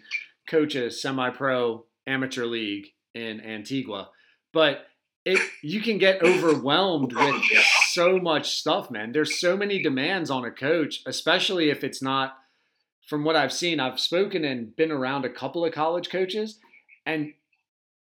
coach 0.48 0.74
a 0.74 0.90
semi 0.90 1.30
pro 1.30 1.84
amateur 2.06 2.46
league 2.46 2.86
in 3.14 3.40
Antigua, 3.40 4.10
but 4.52 4.86
it 5.24 5.40
you 5.62 5.80
can 5.80 5.98
get 5.98 6.22
overwhelmed 6.22 7.12
with 7.16 7.42
so 7.90 8.18
much 8.18 8.56
stuff, 8.56 8.90
man. 8.90 9.12
There's 9.12 9.40
so 9.40 9.56
many 9.56 9.82
demands 9.82 10.30
on 10.30 10.44
a 10.44 10.50
coach, 10.50 11.02
especially 11.06 11.70
if 11.70 11.82
it's 11.82 12.02
not 12.02 12.36
from 13.06 13.24
what 13.24 13.36
I've 13.36 13.52
seen, 13.52 13.80
I've 13.80 14.00
spoken 14.00 14.44
and 14.44 14.74
been 14.76 14.90
around 14.90 15.24
a 15.24 15.30
couple 15.30 15.64
of 15.64 15.72
college 15.72 16.10
coaches. 16.10 16.58
and 17.04 17.32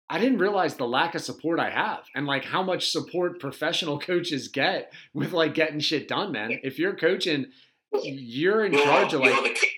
I 0.09 0.19
didn't 0.19 0.37
realize 0.37 0.75
the 0.75 0.87
lack 0.87 1.15
of 1.15 1.21
support 1.21 1.59
I 1.59 1.69
have 1.69 1.99
and 2.15 2.25
like 2.25 2.45
how 2.45 2.63
much 2.63 2.91
support 2.91 3.41
professional 3.41 3.99
coaches 4.11 4.47
get 4.47 4.93
with 5.13 5.33
like 5.33 5.53
getting 5.53 5.81
shit 5.81 6.07
done, 6.07 6.31
man. 6.31 6.59
If 6.63 6.79
you're 6.79 6.95
coaching, 6.95 7.47
you're 7.91 8.65
in 8.65 8.71
You're, 8.73 8.83
charge 8.83 9.13
of 9.13 9.19
like 9.21 9.43
the 9.43 9.49
kit, 9.49 9.69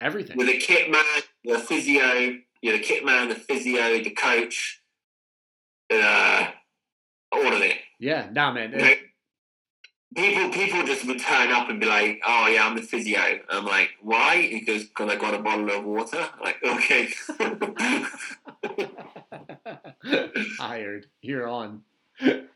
everything. 0.00 0.36
you're 0.38 0.46
the 0.46 0.58
kit 0.58 0.90
man, 0.90 1.04
the 1.44 1.58
physio, 1.60 2.36
you're 2.62 2.76
the 2.76 2.82
kit 2.82 3.04
man, 3.04 3.28
the 3.28 3.36
physio, 3.36 4.02
the 4.02 4.10
coach, 4.10 4.82
uh, 5.92 6.48
all 7.30 7.46
of 7.52 7.62
it. 7.62 7.76
Yeah, 8.00 8.28
nah, 8.32 8.52
man. 8.52 8.72
You 8.72 8.78
know, 8.78 8.94
people 10.16 10.50
people 10.50 10.82
just 10.84 11.06
would 11.06 11.20
turn 11.20 11.52
up 11.52 11.68
and 11.68 11.78
be 11.78 11.86
like, 11.86 12.20
"Oh 12.26 12.48
yeah, 12.48 12.66
I'm 12.66 12.74
the 12.74 12.82
physio." 12.82 13.40
I'm 13.48 13.66
like, 13.66 13.90
"Why?" 14.00 14.42
He 14.42 14.60
goes, 14.60 14.84
"Because 14.84 15.12
I 15.12 15.16
got 15.16 15.34
a 15.34 15.38
bottle 15.38 15.70
of 15.70 15.84
water." 15.84 16.18
I'm 16.18 16.40
like, 16.40 16.56
okay. 16.64 17.08
Hired. 20.58 21.06
You're 21.20 21.48
on. 21.48 21.82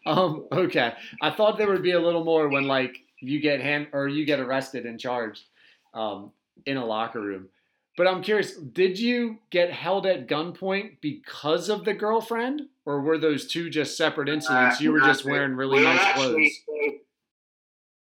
Um, 0.07 0.47
okay. 0.51 0.95
I 1.21 1.31
thought 1.31 1.59
there 1.59 1.69
would 1.69 1.83
be 1.83 1.93
a 1.93 2.01
little 2.01 2.25
more 2.25 2.49
when 2.49 2.65
like 2.65 2.97
you 3.21 3.41
get 3.41 3.61
hand 3.61 3.89
or 3.93 4.09
you 4.09 4.25
get 4.25 4.41
arrested 4.41 4.87
and 4.87 4.99
charged 4.99 5.45
um, 5.93 6.33
in 6.65 6.79
a 6.79 6.85
locker 6.85 7.21
room. 7.21 7.49
But 7.97 8.07
I'm 8.07 8.23
curious, 8.23 8.57
did 8.57 8.99
you 8.99 9.39
get 9.51 9.71
held 9.71 10.07
at 10.07 10.27
gunpoint 10.27 11.01
because 11.03 11.69
of 11.69 11.85
the 11.85 11.93
girlfriend? 11.93 12.63
Or 12.87 13.03
were 13.03 13.19
those 13.19 13.47
two 13.47 13.69
just 13.69 13.97
separate 13.97 14.29
incidents? 14.29 14.81
You 14.81 14.93
were 14.93 15.01
just 15.01 15.25
wearing 15.27 15.55
really 15.55 15.83
nice 15.83 16.15
clothes. 16.15 16.51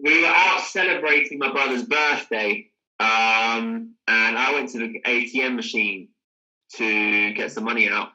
We 0.04 0.22
were 0.22 0.28
out 0.28 0.62
celebrating 0.62 1.40
my 1.40 1.52
brother's 1.52 1.84
birthday, 1.84 2.68
um, 3.00 3.96
and 4.08 4.38
I 4.38 4.52
went 4.54 4.70
to 4.72 4.80
the 4.80 5.02
ATM 5.06 5.56
machine 5.56 6.10
to 6.76 7.34
get 7.34 7.52
some 7.52 7.64
money 7.64 7.90
out. 7.90 8.10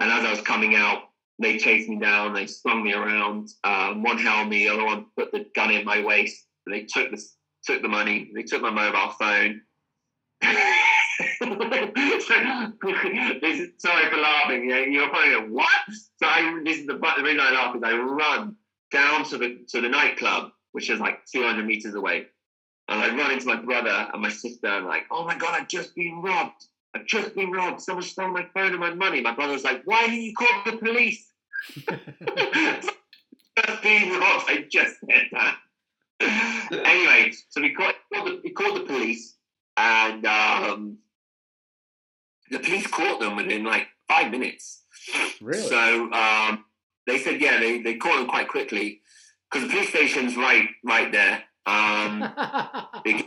And 0.00 0.10
as 0.10 0.24
I 0.24 0.30
was 0.30 0.42
coming 0.42 0.74
out, 0.74 1.04
they 1.38 1.58
chased 1.58 1.88
me 1.88 1.98
down. 1.98 2.34
They 2.34 2.46
slung 2.46 2.82
me 2.82 2.92
around. 2.92 3.50
Um, 3.64 4.02
one 4.02 4.18
held 4.18 4.48
me, 4.48 4.64
the 4.64 4.74
other 4.74 4.84
one 4.84 5.06
put 5.16 5.32
the 5.32 5.46
gun 5.54 5.70
in 5.70 5.84
my 5.84 6.02
waist. 6.02 6.44
They 6.66 6.82
took 6.84 7.10
the 7.10 7.22
took 7.64 7.82
the 7.82 7.88
money. 7.88 8.30
They 8.34 8.42
took 8.42 8.62
my 8.62 8.70
mobile 8.70 9.12
phone. 9.18 9.62
is, 13.42 13.70
sorry 13.78 14.10
for 14.10 14.16
laughing. 14.16 14.68
Yeah, 14.68 14.80
you're 14.80 15.08
probably 15.08 15.34
like, 15.34 15.48
what? 15.48 15.68
So 16.18 16.26
I, 16.26 16.60
this 16.64 16.78
is 16.78 16.86
the, 16.86 16.94
the 16.94 17.22
reason 17.22 17.40
I 17.40 17.52
laugh 17.52 17.74
is 17.76 17.82
I 17.82 17.96
run 17.96 18.56
down 18.92 19.24
to 19.24 19.38
the 19.38 19.64
to 19.68 19.80
the 19.80 19.88
nightclub, 19.88 20.52
which 20.76 20.90
is 20.90 21.00
like 21.00 21.24
200 21.24 21.64
meters 21.64 21.94
away, 21.94 22.26
and 22.88 23.00
I 23.00 23.08
run 23.16 23.30
into 23.30 23.46
my 23.46 23.56
brother 23.56 24.10
and 24.12 24.20
my 24.20 24.28
sister. 24.28 24.66
and 24.66 24.84
like, 24.84 25.04
oh 25.10 25.24
my 25.24 25.34
god, 25.34 25.58
I've 25.58 25.68
just 25.68 25.94
been 25.94 26.20
robbed. 26.20 26.66
I've 26.94 27.06
just 27.06 27.34
been 27.34 27.50
robbed. 27.50 27.80
Someone 27.80 28.04
stole 28.04 28.28
my 28.28 28.46
phone 28.52 28.72
and 28.72 28.78
my 28.78 28.92
money. 28.92 29.22
My 29.22 29.34
brother 29.34 29.54
was 29.54 29.64
like, 29.64 29.80
why 29.86 30.02
didn't 30.02 30.20
you 30.20 30.34
call 30.34 30.48
the 30.66 30.76
police? 30.76 31.32
just 31.88 33.82
being 33.82 34.10
robbed. 34.20 34.44
I 34.48 34.66
just 34.70 34.96
said 35.00 35.28
that. 35.32 35.56
anyway, 36.84 37.32
so 37.48 37.62
we 37.62 37.72
called, 37.72 37.94
we 38.44 38.50
called 38.50 38.76
the 38.76 38.84
police, 38.84 39.34
and 39.78 40.26
um, 40.26 40.98
the 42.50 42.58
police 42.58 42.86
caught 42.86 43.18
them 43.18 43.36
within 43.36 43.64
like 43.64 43.86
five 44.08 44.30
minutes. 44.30 44.82
Really? 45.40 45.58
So 45.58 46.12
um, 46.12 46.66
they 47.06 47.16
said, 47.16 47.40
yeah, 47.40 47.58
they, 47.60 47.80
they 47.80 47.94
caught 47.94 48.18
them 48.18 48.26
quite 48.26 48.48
quickly 48.48 49.00
because 49.50 49.66
the 49.66 49.72
police 49.72 49.88
station's 49.90 50.36
right 50.36 50.68
right 50.84 51.12
there. 51.12 51.44
Um, 51.66 52.20
they, 53.04 53.24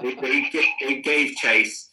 they, 0.00 0.50
they 0.80 1.00
gave 1.02 1.34
chase. 1.36 1.90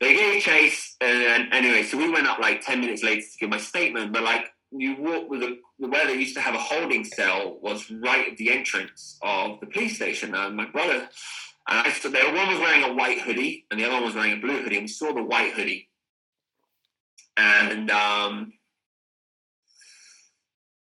They 0.00 0.14
gave 0.14 0.42
chase, 0.42 0.96
and 1.00 1.52
anyway, 1.52 1.82
so 1.82 1.98
we 1.98 2.10
went 2.10 2.26
up 2.26 2.38
like 2.38 2.62
ten 2.62 2.80
minutes 2.80 3.02
later 3.02 3.22
to 3.22 3.38
give 3.38 3.50
my 3.50 3.58
statement. 3.58 4.12
But 4.12 4.22
like 4.22 4.46
you 4.70 4.96
walk 4.96 5.28
with 5.28 5.40
the 5.40 5.58
where 5.78 6.06
they 6.06 6.14
used 6.14 6.34
to 6.36 6.40
have 6.40 6.54
a 6.54 6.58
holding 6.58 7.04
cell 7.04 7.58
was 7.62 7.90
right 7.90 8.28
at 8.28 8.36
the 8.36 8.50
entrance 8.50 9.18
of 9.22 9.60
the 9.60 9.66
police 9.66 9.96
station. 9.96 10.34
And 10.34 10.56
my 10.56 10.66
brother 10.66 11.08
and 11.68 11.86
I 11.86 11.90
stood 11.90 12.12
there. 12.12 12.34
One 12.34 12.48
was 12.48 12.58
wearing 12.58 12.84
a 12.84 12.94
white 12.94 13.20
hoodie, 13.20 13.66
and 13.70 13.78
the 13.78 13.84
other 13.84 13.94
one 13.94 14.04
was 14.04 14.14
wearing 14.14 14.32
a 14.32 14.40
blue 14.40 14.62
hoodie. 14.62 14.76
And 14.76 14.84
we 14.84 14.88
saw 14.88 15.12
the 15.12 15.22
white 15.22 15.52
hoodie, 15.52 15.88
and 17.36 17.90
um, 17.90 18.52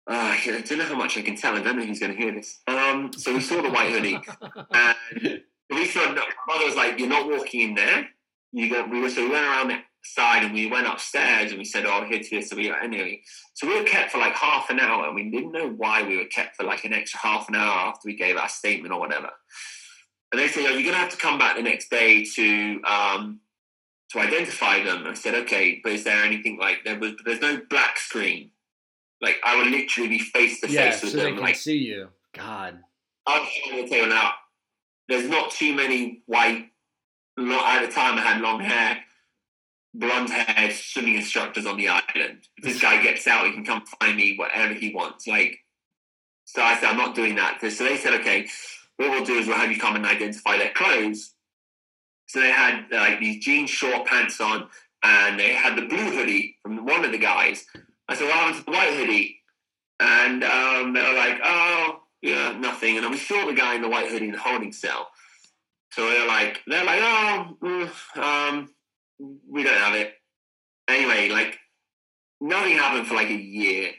uh, 0.09 0.37
I 0.39 0.63
don't 0.65 0.79
know 0.79 0.85
how 0.85 0.97
much 0.97 1.19
I 1.19 1.23
can 1.23 1.37
tell. 1.37 1.55
I 1.55 1.63
don't 1.63 1.77
know 1.77 1.85
who's 1.85 1.99
going 1.99 2.13
to 2.15 2.19
hear 2.19 2.33
this. 2.33 2.61
Um, 2.69 3.11
so 3.13 3.35
we 3.35 3.41
saw 3.41 3.61
the 3.61 3.71
white 3.71 3.91
hoodie, 3.91 4.19
and 4.71 5.43
we 5.71 5.87
saw. 5.87 6.13
My 6.13 6.25
mother 6.47 6.65
was 6.65 6.77
like, 6.77 6.99
"You're 6.99 7.09
not 7.09 7.29
walking 7.29 7.71
in 7.71 7.75
there." 7.75 8.09
You 8.53 8.71
go. 8.71 8.87
We 8.87 9.01
were 9.01 9.11
so 9.11 9.23
we 9.23 9.31
went 9.31 9.45
around 9.45 9.69
the 9.69 9.79
side 10.05 10.45
and 10.45 10.55
we 10.55 10.67
went 10.67 10.87
upstairs 10.87 11.51
and 11.51 11.59
we 11.59 11.65
said, 11.65 11.87
"Oh, 11.87 12.07
here's 12.09 12.31
this." 12.31 12.51
So 12.51 12.57
we 12.57 12.73
anyway. 12.73 13.23
So 13.55 13.67
we 13.67 13.77
were 13.79 13.85
kept 13.85 14.13
for 14.13 14.19
like 14.19 14.35
half 14.35 14.71
an 14.71 14.79
hour, 14.79 15.07
and 15.07 15.15
we 15.17 15.29
didn't 15.29 15.51
know 15.51 15.71
why 15.71 16.05
we 16.05 16.17
were 16.17 16.27
kept 16.27 16.57
for 16.57 16.63
like 16.63 16.85
an 16.85 16.93
extra 16.93 17.19
half 17.19 17.49
an 17.49 17.57
hour 17.57 17.89
after 17.89 18.07
we 18.07 18.15
gave 18.15 18.37
our 18.37 18.49
statement 18.49 18.95
or 18.95 19.01
whatever. 19.01 19.31
And 20.31 20.41
they 20.41 20.47
said, 20.47 20.67
"Oh, 20.67 20.71
you're 20.71 20.83
going 20.83 20.95
to 20.95 21.01
have 21.01 21.11
to 21.11 21.17
come 21.17 21.39
back 21.39 21.57
the 21.57 21.63
next 21.63 21.91
day 21.91 22.25
to 22.25 22.81
um, 22.85 23.41
to 24.13 24.21
identify 24.21 24.85
them." 24.85 25.05
I 25.05 25.15
said, 25.15 25.35
"Okay, 25.35 25.81
but 25.83 25.93
is 25.95 26.05
there 26.05 26.25
anything 26.25 26.59
like 26.61 26.85
there 26.85 26.97
was? 26.97 27.15
There's 27.25 27.41
no 27.41 27.61
black 27.69 27.99
screen. 27.99 28.53
Like 29.27 29.41
I 29.45 29.57
would 29.57 29.67
literally 29.67 30.09
be 30.09 30.19
face 30.21 30.61
to 30.61 30.69
face 30.69 31.01
so 31.01 31.07
with 31.09 31.15
they 31.15 31.23
them. 31.25 31.35
can 31.35 31.43
Like 31.43 31.57
see 31.57 31.79
you. 31.79 32.09
God. 32.33 32.79
I 33.27 33.41
was 33.41 33.49
trying 33.67 33.89
to 33.89 34.07
now, 34.07 34.31
there's 35.09 35.29
not 35.29 35.51
too 35.51 35.75
many 35.75 36.23
white. 36.27 36.67
Not 37.37 37.67
at 37.67 37.87
the 37.87 37.93
time, 37.93 38.17
I 38.17 38.21
had 38.21 38.41
long 38.41 38.61
hair, 38.61 38.99
blonde 39.93 40.31
hair 40.31 40.71
swimming 40.71 41.17
instructors 41.17 41.67
on 41.67 41.77
the 41.77 41.89
island. 41.89 42.47
If 42.57 42.65
this 42.65 42.81
guy 42.81 43.03
gets 43.03 43.27
out, 43.27 43.47
he 43.47 43.53
can 43.53 43.65
come 43.65 43.83
find 44.01 44.17
me 44.17 44.37
whatever 44.37 44.73
he 44.75 44.95
wants. 44.95 45.27
Like, 45.27 45.59
so 46.45 46.63
I 46.63 46.77
said, 46.77 46.85
I'm 46.85 46.97
not 46.97 47.17
doing 47.17 47.35
that. 47.35 47.59
So 47.61 47.85
they 47.85 47.97
said, 47.97 48.15
okay, 48.21 48.47
what 48.97 49.11
we'll 49.11 49.25
do 49.25 49.35
is 49.35 49.49
we'll 49.49 49.57
have 49.57 49.73
you 49.73 49.79
come 49.79 49.97
and 49.97 50.07
identify 50.07 50.57
their 50.57 50.71
clothes. 50.73 51.35
So 52.29 52.41
they 52.41 52.53
had 52.53 52.87
like 52.93 53.19
these 53.19 53.45
jean 53.45 53.67
short 53.67 54.07
pants 54.07 54.41
on, 54.41 54.69
and 55.03 55.39
they 55.39 55.53
had 55.53 55.77
the 55.77 55.83
blue 55.83 56.11
hoodie 56.11 56.57
from 56.63 56.87
one 56.87 57.05
of 57.05 57.11
the 57.11 57.19
guys. 57.19 57.67
I 58.09 58.15
said, 58.15 58.31
happened 58.31 58.59
to 58.59 58.65
the 58.65 58.71
white 58.71 58.95
hoodie? 58.95 59.41
And 59.99 60.45
um, 60.45 60.93
they 60.93 61.03
were 61.03 61.17
like, 61.17 61.41
oh, 61.43 62.03
yeah, 62.23 62.57
nothing. 62.59 62.97
And 62.97 63.07
I'm 63.07 63.17
sure 63.17 63.47
the 63.47 63.55
guy 63.55 63.75
in 63.75 63.83
the 63.83 63.89
white 63.89 64.11
hoodie 64.11 64.27
in 64.27 64.33
the 64.33 64.39
holding 64.39 64.73
cell. 64.73 65.09
So 65.93 66.09
they're 66.09 66.27
like, 66.27 66.61
they're 66.67 66.85
like, 66.85 67.01
oh, 67.03 67.57
mm, 67.63 68.19
um, 68.19 68.69
we 69.49 69.63
don't 69.63 69.79
have 69.79 69.95
it. 69.95 70.15
Anyway, 70.89 71.29
like 71.31 71.59
nothing 72.41 72.77
happened 72.77 73.07
for 73.07 73.15
like 73.15 73.31
a 73.31 73.35
year, 73.35 73.91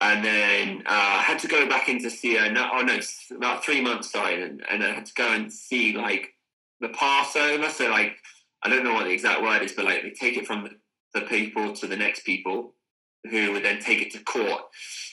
and 0.00 0.24
then 0.24 0.82
uh, 0.86 1.18
I 1.18 1.22
had 1.22 1.38
to 1.40 1.48
go 1.48 1.68
back 1.68 1.88
in 1.88 2.02
to 2.02 2.10
see 2.10 2.36
her. 2.36 2.50
No, 2.50 2.68
oh 2.72 2.82
no, 2.82 2.98
about 3.36 3.64
three 3.64 3.80
months 3.80 4.10
sorry, 4.10 4.42
and, 4.42 4.62
and 4.70 4.82
I 4.82 4.92
had 4.92 5.06
to 5.06 5.14
go 5.14 5.32
and 5.32 5.52
see 5.52 5.96
like 5.96 6.30
the 6.80 6.88
Passover. 6.88 7.68
So 7.68 7.88
like, 7.88 8.16
I 8.62 8.68
don't 8.68 8.84
know 8.84 8.94
what 8.94 9.04
the 9.04 9.12
exact 9.12 9.42
word 9.42 9.62
is, 9.62 9.72
but 9.72 9.84
like 9.84 10.02
they 10.02 10.10
take 10.10 10.36
it 10.36 10.46
from 10.46 10.68
the 11.12 11.20
people 11.22 11.72
to 11.74 11.86
the 11.86 11.96
next 11.96 12.24
people, 12.24 12.74
who 13.30 13.52
would 13.52 13.64
then 13.64 13.80
take 13.80 14.00
it 14.00 14.12
to 14.12 14.22
court. 14.22 14.62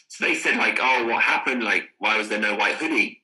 So 0.07 0.25
they 0.25 0.35
said 0.35 0.57
like, 0.57 0.79
oh, 0.81 1.05
what 1.07 1.23
happened? 1.23 1.63
Like, 1.63 1.89
why 1.97 2.17
was 2.17 2.29
there 2.29 2.39
no 2.39 2.55
white 2.55 2.75
hoodie? 2.75 3.21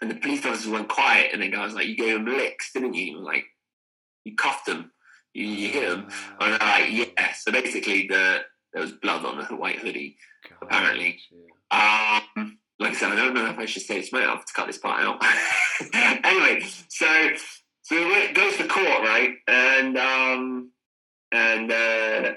And 0.00 0.10
the 0.10 0.16
police 0.16 0.44
officers 0.44 0.68
went 0.68 0.88
quiet, 0.88 1.30
and 1.32 1.40
the 1.40 1.48
guy 1.48 1.64
was 1.64 1.74
like, 1.74 1.86
"You 1.86 1.96
gave 1.96 2.14
them 2.14 2.26
licks, 2.26 2.72
didn't 2.72 2.94
you? 2.94 3.20
Like, 3.20 3.44
you 4.24 4.34
cuffed 4.34 4.66
them, 4.66 4.90
you, 5.32 5.46
you 5.46 5.68
hit 5.68 5.88
them." 5.88 6.08
And 6.40 6.52
they're 6.52 6.58
like, 6.58 6.90
"Yeah." 6.90 7.32
So 7.34 7.52
basically, 7.52 8.08
the 8.08 8.40
there 8.72 8.82
was 8.82 8.90
blood 8.90 9.24
on 9.24 9.38
the 9.38 9.54
white 9.54 9.78
hoodie. 9.78 10.16
God. 10.48 10.56
apparently. 10.62 11.20
Um, 11.70 12.58
like 12.80 12.90
I 12.90 12.94
said, 12.94 13.12
I 13.12 13.16
don't 13.16 13.34
know 13.34 13.46
if 13.46 13.58
I 13.58 13.64
should 13.66 13.82
say 13.82 14.00
this. 14.00 14.12
Might 14.12 14.24
have 14.24 14.44
to 14.44 14.52
cut 14.52 14.66
this 14.66 14.78
part 14.78 15.02
out. 15.02 15.24
anyway, 16.24 16.60
so 16.88 17.06
so 17.82 17.94
it 17.96 18.34
goes 18.34 18.56
to 18.56 18.66
court, 18.66 19.02
right? 19.02 19.34
And 19.46 19.96
um, 19.96 20.70
and 21.30 21.70
uh, 21.70 22.32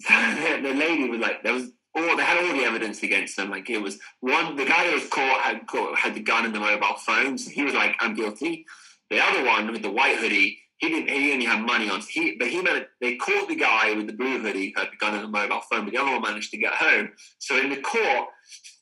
the 0.08 0.74
lady 0.74 1.08
was 1.08 1.20
like, 1.20 1.42
there 1.42 1.54
was 1.54 1.70
all 1.94 2.16
they 2.16 2.22
had 2.22 2.38
all 2.38 2.56
the 2.56 2.64
evidence 2.64 3.02
against 3.02 3.36
them. 3.36 3.50
Like 3.50 3.68
it 3.70 3.82
was 3.82 3.98
one, 4.20 4.56
the 4.56 4.64
guy 4.64 4.86
that 4.86 4.94
was 4.94 5.08
caught 5.08 5.40
had 5.40 5.66
caught, 5.66 5.98
had 5.98 6.14
the 6.14 6.20
gun 6.20 6.44
and 6.44 6.54
the 6.54 6.60
mobile 6.60 6.96
phone, 7.04 7.38
so 7.38 7.50
he 7.50 7.64
was 7.64 7.74
like, 7.74 7.96
I'm 8.00 8.14
guilty. 8.14 8.66
The 9.10 9.20
other 9.20 9.44
one 9.44 9.72
with 9.72 9.82
the 9.82 9.90
white 9.90 10.18
hoodie, 10.18 10.58
he 10.78 10.88
didn't. 10.88 11.08
He 11.08 11.32
only 11.32 11.44
had 11.44 11.64
money 11.64 11.90
on. 11.90 12.00
He, 12.02 12.36
but 12.38 12.48
he 12.48 12.62
managed. 12.62 12.86
They 13.00 13.16
caught 13.16 13.48
the 13.48 13.56
guy 13.56 13.94
with 13.94 14.06
the 14.06 14.12
blue 14.12 14.38
hoodie, 14.38 14.72
who 14.74 14.80
had 14.80 14.92
the 14.92 14.96
gun 14.96 15.14
and 15.14 15.24
the 15.24 15.28
mobile 15.28 15.60
phone, 15.68 15.84
but 15.84 15.92
the 15.92 15.98
other 15.98 16.12
one 16.12 16.22
managed 16.22 16.52
to 16.52 16.58
get 16.58 16.72
home. 16.72 17.10
So 17.38 17.58
in 17.58 17.70
the 17.70 17.80
court, 17.80 18.28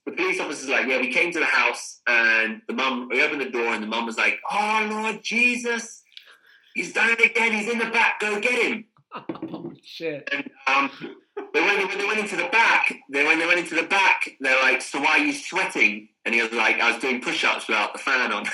the 0.04 0.12
police 0.12 0.38
officer's 0.38 0.68
like, 0.68 0.86
"Yeah, 0.86 1.00
we 1.00 1.12
came 1.12 1.32
to 1.32 1.38
the 1.38 1.46
house, 1.46 2.00
and 2.06 2.60
the 2.68 2.74
mum. 2.74 3.08
We 3.10 3.22
opened 3.22 3.40
the 3.40 3.50
door, 3.50 3.68
and 3.68 3.82
the 3.82 3.86
mum 3.86 4.04
was 4.04 4.18
like, 4.18 4.38
"Oh 4.50 4.88
Lord 4.90 5.22
Jesus, 5.22 6.02
he's 6.74 6.92
done 6.92 7.10
it 7.10 7.24
again. 7.24 7.52
He's 7.52 7.70
in 7.70 7.78
the 7.78 7.86
back. 7.86 8.20
Go 8.20 8.40
get 8.40 8.62
him." 8.62 8.84
Oh 9.52 9.72
shit. 9.82 10.28
And 10.32 10.50
um, 10.66 10.90
but 11.36 11.54
when 11.54 11.78
they, 11.78 11.84
when 11.84 11.98
they 11.98 12.06
went 12.06 12.20
into 12.20 12.36
the 12.36 12.48
back, 12.50 12.92
they 13.10 13.24
when 13.24 13.38
they 13.38 13.46
went 13.46 13.60
into 13.60 13.74
the 13.74 13.84
back, 13.84 14.28
they're 14.40 14.60
like, 14.62 14.82
"So 14.82 15.00
why 15.00 15.18
are 15.18 15.18
you 15.18 15.32
sweating?" 15.32 16.08
And 16.24 16.34
he 16.34 16.42
was 16.42 16.52
like, 16.52 16.80
"I 16.80 16.92
was 16.92 17.00
doing 17.00 17.20
push-ups 17.20 17.68
without 17.68 17.92
the 17.92 17.98
fan 17.98 18.32
on." 18.32 18.44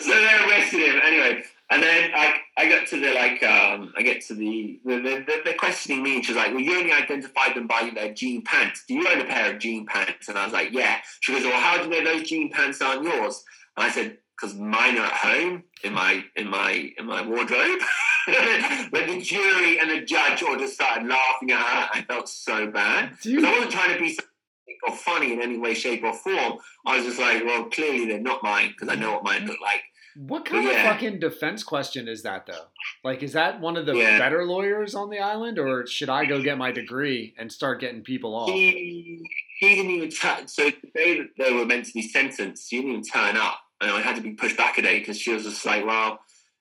so 0.00 0.10
they 0.10 0.46
arrested 0.48 0.80
him 0.80 1.00
anyway. 1.04 1.42
And 1.68 1.82
then 1.82 2.12
I, 2.14 2.36
I 2.56 2.68
got 2.68 2.86
to 2.88 3.00
the 3.00 3.12
like 3.12 3.42
um 3.42 3.92
I 3.96 4.02
get 4.02 4.22
to 4.26 4.34
the 4.34 4.80
the, 4.84 4.98
the, 4.98 5.42
the 5.44 5.54
questioning 5.58 6.02
me 6.02 6.16
and 6.16 6.24
she's 6.24 6.36
like, 6.36 6.52
Well 6.52 6.60
you 6.60 6.78
only 6.78 6.92
identified 6.92 7.56
them 7.56 7.66
by 7.66 7.90
their 7.92 8.14
jean 8.14 8.42
pants. 8.42 8.84
Do 8.86 8.94
you 8.94 9.08
own 9.08 9.20
a 9.20 9.24
pair 9.24 9.52
of 9.52 9.58
jean 9.58 9.86
pants? 9.86 10.28
And 10.28 10.38
I 10.38 10.44
was 10.44 10.52
like, 10.52 10.72
Yeah. 10.72 10.98
She 11.20 11.32
goes, 11.32 11.42
Well 11.42 11.60
how 11.60 11.78
do 11.78 11.84
you 11.84 11.90
know 11.90 12.12
those 12.12 12.28
jean 12.28 12.52
pants 12.52 12.80
aren't 12.80 13.02
yours? 13.02 13.42
And 13.76 13.84
I 13.84 13.90
said, 13.90 14.18
Because 14.40 14.54
mine 14.56 14.98
are 14.98 15.06
at 15.06 15.12
home 15.12 15.62
in 15.82 15.92
my 15.94 16.22
in 16.36 16.48
my 16.48 16.92
in 16.98 17.06
my 17.06 17.22
wardrobe. 17.26 17.78
but 18.90 19.06
the 19.06 19.20
jury 19.22 19.78
and 19.78 19.90
the 19.90 20.02
judge 20.04 20.42
all 20.42 20.56
just 20.56 20.74
started 20.74 21.06
laughing 21.08 21.52
at 21.52 21.58
her. 21.60 21.88
I 21.94 22.02
felt 22.02 22.28
so 22.28 22.66
bad. 22.70 23.12
You- 23.22 23.46
I 23.46 23.52
wasn't 23.52 23.70
trying 23.72 23.94
to 23.94 24.00
be 24.00 24.18
or 24.86 24.94
funny 24.94 25.32
in 25.32 25.40
any 25.40 25.58
way, 25.58 25.74
shape, 25.74 26.04
or 26.04 26.12
form. 26.12 26.58
I 26.84 26.96
was 26.96 27.06
just 27.06 27.18
like, 27.18 27.42
well, 27.44 27.64
clearly 27.64 28.06
they're 28.06 28.20
not 28.20 28.42
mine 28.42 28.68
because 28.68 28.88
I 28.88 28.94
know 29.00 29.12
what 29.14 29.24
mine 29.24 29.46
look 29.46 29.60
like. 29.60 29.80
What 30.16 30.44
kind 30.44 30.64
Yeah. 30.64 30.70
of 30.82 30.92
fucking 30.94 31.18
defense 31.18 31.62
question 31.62 32.08
is 32.08 32.22
that 32.22 32.46
though? 32.46 32.66
Like, 33.02 33.22
is 33.22 33.32
that 33.32 33.60
one 33.60 33.76
of 33.76 33.86
the 33.86 33.94
Yeah. 33.94 34.18
better 34.18 34.44
lawyers 34.44 34.94
on 34.94 35.08
the 35.10 35.18
island, 35.18 35.58
or 35.58 35.86
should 35.86 36.08
I 36.10 36.24
go 36.26 36.42
get 36.42 36.58
my 36.58 36.72
degree 36.72 37.34
and 37.38 37.50
start 37.50 37.80
getting 37.80 38.02
people 38.02 38.34
off? 38.34 38.50
He, 38.50 39.20
he 39.58 39.74
didn't 39.76 39.90
even 39.92 40.10
turn. 40.10 40.46
So 40.48 40.64
the 40.70 40.88
day 40.94 41.18
that 41.18 41.28
they 41.38 41.52
were 41.52 41.64
meant 41.66 41.86
to 41.86 41.92
be 41.92 42.02
sentenced, 42.02 42.68
she 42.68 42.76
didn't 42.76 42.90
even 42.92 43.02
turn 43.04 43.36
up, 43.36 43.58
and 43.80 43.90
I 43.90 44.00
had 44.00 44.16
to 44.16 44.22
be 44.22 44.32
pushed 44.32 44.56
back 44.56 44.78
a 44.78 44.82
day 44.82 44.98
because 44.98 45.18
she 45.18 45.32
was 45.32 45.44
just 45.44 45.64
like, 45.66 45.84
well, 45.84 46.20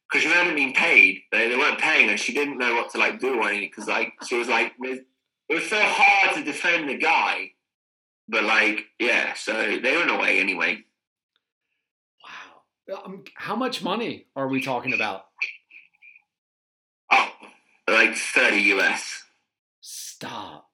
because 0.09 0.23
she 0.23 0.29
hadn't 0.29 0.55
been 0.55 0.73
paid. 0.73 1.21
They, 1.31 1.49
they 1.49 1.57
weren't 1.57 1.79
paying 1.79 2.09
her. 2.09 2.17
She 2.17 2.33
didn't 2.33 2.57
know 2.57 2.75
what 2.75 2.91
to 2.91 2.97
like 2.97 3.19
do 3.19 3.39
or 3.39 3.47
anything 3.47 3.69
because 3.69 3.87
like 3.87 4.13
she 4.27 4.37
was 4.37 4.47
like, 4.47 4.73
it 4.79 5.03
was 5.49 5.69
so 5.69 5.79
hard 5.79 6.35
to 6.35 6.43
defend 6.43 6.89
the 6.89 6.97
guy. 6.97 7.51
But 8.27 8.43
like, 8.43 8.85
yeah, 8.99 9.33
so 9.33 9.53
they 9.53 9.95
went 9.95 10.09
away 10.11 10.39
anyway. 10.39 10.83
Wow. 12.89 13.03
Um, 13.05 13.23
how 13.35 13.55
much 13.55 13.83
money 13.83 14.27
are 14.35 14.47
we 14.47 14.61
talking 14.61 14.93
about? 14.93 15.25
Oh, 17.11 17.29
like 17.87 18.15
thirty 18.15 18.61
US. 18.73 19.23
Stop. 19.81 20.69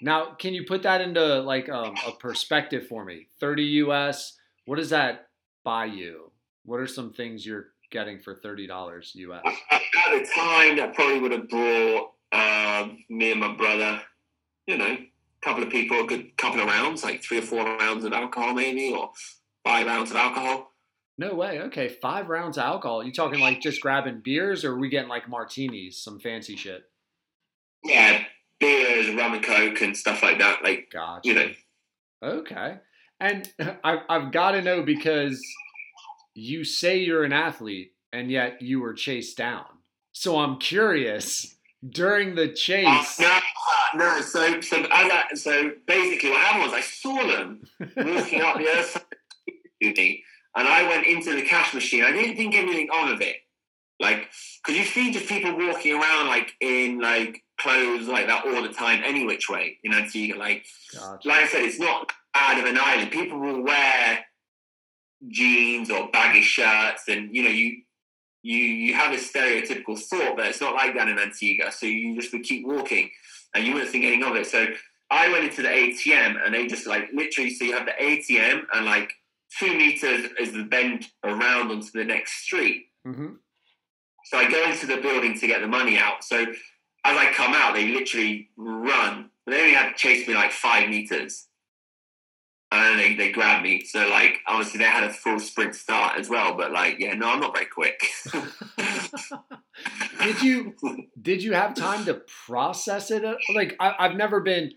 Now, 0.00 0.34
can 0.34 0.54
you 0.54 0.64
put 0.64 0.82
that 0.84 1.00
into 1.00 1.40
like 1.40 1.68
um, 1.68 1.94
a 2.06 2.12
perspective 2.12 2.86
for 2.86 3.04
me? 3.04 3.26
30 3.40 3.62
US, 3.84 4.36
What 4.64 4.78
is 4.78 4.90
that 4.90 5.27
buy 5.68 5.84
you? 5.84 6.32
What 6.64 6.80
are 6.80 6.86
some 6.86 7.12
things 7.12 7.44
you're 7.44 7.66
getting 7.90 8.18
for 8.18 8.34
$30 8.34 9.14
US? 9.14 9.42
At 9.70 9.80
the 10.10 10.26
time, 10.34 10.76
that 10.78 10.94
probably 10.94 11.20
would 11.20 11.32
have 11.32 11.48
brought 11.50 12.12
um, 12.32 12.96
me 13.10 13.32
and 13.32 13.40
my 13.40 13.54
brother, 13.54 14.00
you 14.66 14.78
know, 14.78 14.86
a 14.86 15.10
couple 15.42 15.62
of 15.62 15.68
people, 15.68 16.00
a 16.00 16.06
good 16.06 16.34
couple 16.38 16.60
of 16.60 16.66
rounds, 16.68 17.04
like 17.04 17.22
three 17.22 17.38
or 17.38 17.42
four 17.42 17.64
rounds 17.64 18.04
of 18.06 18.14
alcohol, 18.14 18.54
maybe, 18.54 18.94
or 18.94 19.10
five 19.62 19.86
rounds 19.86 20.10
of 20.10 20.16
alcohol. 20.16 20.72
No 21.18 21.34
way. 21.34 21.60
Okay, 21.60 21.88
five 21.88 22.30
rounds 22.30 22.56
of 22.56 22.64
alcohol. 22.64 23.04
You 23.04 23.12
talking 23.12 23.40
like 23.40 23.60
just 23.60 23.82
grabbing 23.82 24.22
beers, 24.24 24.64
or 24.64 24.72
are 24.72 24.78
we 24.78 24.88
getting 24.88 25.10
like 25.10 25.28
martinis, 25.28 26.02
some 26.02 26.18
fancy 26.18 26.56
shit? 26.56 26.84
Yeah, 27.84 28.22
beers, 28.58 29.14
rum 29.14 29.34
and 29.34 29.44
coke, 29.44 29.82
and 29.82 29.94
stuff 29.94 30.22
like 30.22 30.38
that. 30.38 30.62
Like, 30.64 30.88
Gotcha. 30.90 31.28
you 31.28 31.34
know, 31.34 31.50
Okay. 32.22 32.78
And 33.20 33.50
I, 33.84 33.98
I've 34.08 34.32
got 34.32 34.52
to 34.52 34.62
know 34.62 34.82
because 34.82 35.42
you 36.34 36.64
say 36.64 36.98
you're 36.98 37.24
an 37.24 37.32
athlete 37.32 37.92
and 38.12 38.30
yet 38.30 38.62
you 38.62 38.80
were 38.80 38.94
chased 38.94 39.36
down. 39.36 39.64
So 40.12 40.38
I'm 40.38 40.58
curious 40.58 41.56
during 41.88 42.34
the 42.34 42.48
chase. 42.48 43.20
no, 43.20 43.28
uh, 43.28 43.96
no. 43.96 44.20
So, 44.20 44.60
so, 44.60 44.86
I, 44.90 45.24
so 45.34 45.72
basically, 45.86 46.30
what 46.30 46.40
happened 46.40 46.64
was 46.64 46.72
I 46.72 46.80
saw 46.80 47.14
them 47.14 47.62
walking 47.96 48.40
up 48.40 48.58
the 48.58 48.68
earth 48.68 48.90
side 48.90 49.02
to 49.82 49.92
me, 49.94 50.24
and 50.56 50.66
I 50.66 50.88
went 50.88 51.06
into 51.06 51.34
the 51.34 51.42
cash 51.42 51.72
machine. 51.74 52.02
I 52.02 52.10
didn't 52.10 52.36
think 52.36 52.54
anything 52.54 52.88
of 52.92 53.20
it, 53.20 53.36
like 54.00 54.28
because 54.64 54.78
you 54.78 54.84
see 54.84 55.12
just 55.12 55.26
people 55.26 55.56
walking 55.56 55.94
around 55.94 56.26
like 56.26 56.52
in 56.60 57.00
like 57.00 57.44
clothes 57.60 58.08
like 58.08 58.26
that 58.26 58.44
all 58.44 58.62
the 58.62 58.72
time, 58.72 59.02
any 59.04 59.24
which 59.24 59.48
way, 59.48 59.78
you 59.82 59.90
know. 59.90 60.04
So 60.08 60.18
you 60.18 60.36
like, 60.36 60.66
Gotcha. 60.92 61.28
like 61.28 61.44
I 61.44 61.46
said, 61.48 61.62
it's 61.62 61.78
not 61.78 62.10
out 62.40 62.58
of 62.58 62.64
an 62.64 62.78
island. 62.78 63.10
People 63.10 63.38
will 63.38 63.62
wear 63.62 64.24
jeans 65.28 65.90
or 65.90 66.08
baggy 66.10 66.42
shirts, 66.42 67.04
and 67.08 67.34
you 67.34 67.42
know 67.42 67.50
you. 67.50 67.82
You, 68.44 68.56
you 68.56 68.94
have 68.94 69.12
a 69.12 69.16
stereotypical 69.16 69.98
thought, 69.98 70.36
but 70.36 70.46
it's 70.46 70.60
not 70.60 70.72
like 70.72 70.94
that 70.94 71.08
in 71.08 71.18
Antigua. 71.18 71.72
So 71.72 71.86
you 71.86 72.14
just 72.14 72.32
would 72.32 72.44
keep 72.44 72.64
walking, 72.64 73.10
and 73.52 73.66
you 73.66 73.74
wouldn't 73.74 73.90
think 73.90 74.04
anything 74.04 74.22
of 74.22 74.36
it. 74.36 74.46
So 74.46 74.64
I 75.10 75.30
went 75.32 75.44
into 75.44 75.60
the 75.60 75.68
ATM, 75.68 76.36
and 76.44 76.54
they 76.54 76.68
just 76.68 76.86
like 76.86 77.08
literally. 77.12 77.50
So 77.50 77.64
you 77.64 77.72
have 77.72 77.86
the 77.86 77.92
ATM, 78.00 78.62
and 78.72 78.86
like 78.86 79.12
two 79.58 79.76
meters 79.76 80.30
is 80.38 80.52
the 80.52 80.62
bend 80.62 81.08
around 81.24 81.70
onto 81.72 81.90
the 81.92 82.04
next 82.04 82.44
street. 82.44 82.86
hmm 83.04 83.34
So 84.26 84.38
I 84.38 84.50
go 84.50 84.70
into 84.70 84.86
the 84.86 84.98
building 84.98 85.36
to 85.38 85.46
get 85.46 85.60
the 85.60 85.68
money 85.68 85.98
out. 85.98 86.22
So 86.22 86.42
as 87.04 87.16
I 87.16 87.32
come 87.32 87.54
out, 87.54 87.74
they 87.74 87.88
literally 87.88 88.50
run. 88.56 89.30
They 89.46 89.60
only 89.60 89.74
had 89.74 89.90
to 89.90 89.94
chase 89.96 90.28
me 90.28 90.34
like 90.34 90.52
five 90.52 90.88
meters. 90.88 91.47
And 92.70 92.98
they, 93.00 93.14
they 93.14 93.32
grabbed 93.32 93.62
me. 93.64 93.82
So 93.84 94.08
like 94.08 94.40
obviously 94.46 94.78
they 94.78 94.84
had 94.84 95.04
a 95.04 95.12
full 95.12 95.38
sprint 95.40 95.74
start 95.74 96.18
as 96.18 96.28
well. 96.28 96.54
But 96.54 96.70
like, 96.72 96.96
yeah, 96.98 97.14
no, 97.14 97.30
I'm 97.30 97.40
not 97.40 97.54
very 97.54 97.66
quick. 97.66 98.02
Did 100.22 100.42
you 100.42 100.74
did 101.20 101.42
you 101.42 101.52
have 101.52 101.74
time 101.74 102.04
to 102.06 102.20
process 102.46 103.10
it? 103.10 103.22
Like 103.54 103.76
I, 103.78 103.94
I've 103.98 104.16
never 104.16 104.40
been. 104.40 104.72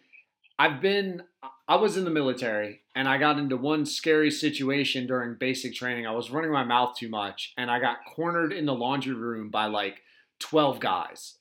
I've 0.59 0.81
been. 0.81 1.23
I 1.68 1.76
was 1.77 1.97
in 1.97 2.03
the 2.05 2.11
military, 2.11 2.81
and 2.95 3.07
I 3.07 3.18
got 3.18 3.39
into 3.39 3.57
one 3.57 3.85
scary 3.85 4.30
situation 4.30 5.07
during 5.07 5.35
basic 5.39 5.73
training. 5.73 6.05
I 6.05 6.11
was 6.11 6.30
running 6.30 6.51
my 6.51 6.63
mouth 6.63 6.95
too 6.95 7.09
much, 7.09 7.53
and 7.57 7.72
I 7.72 7.80
got 7.80 7.97
cornered 8.15 8.53
in 8.53 8.65
the 8.65 8.73
laundry 8.76 9.13
room 9.15 9.49
by 9.49 9.65
like 9.65 10.01
twelve 10.39 10.80
guys, 10.80 11.35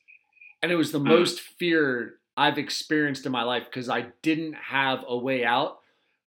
and 0.63 0.73
it 0.73 0.77
was 0.77 0.93
the 0.93 0.99
Hmm. 1.01 1.09
most 1.09 1.41
fear 1.41 2.15
I've 2.37 2.59
experienced 2.59 3.27
in 3.27 3.33
my 3.33 3.43
life 3.43 3.65
because 3.67 3.91
I 3.91 4.07
didn't 4.23 4.55
have 4.55 5.05
a 5.07 5.17
way 5.19 5.45
out. 5.45 5.80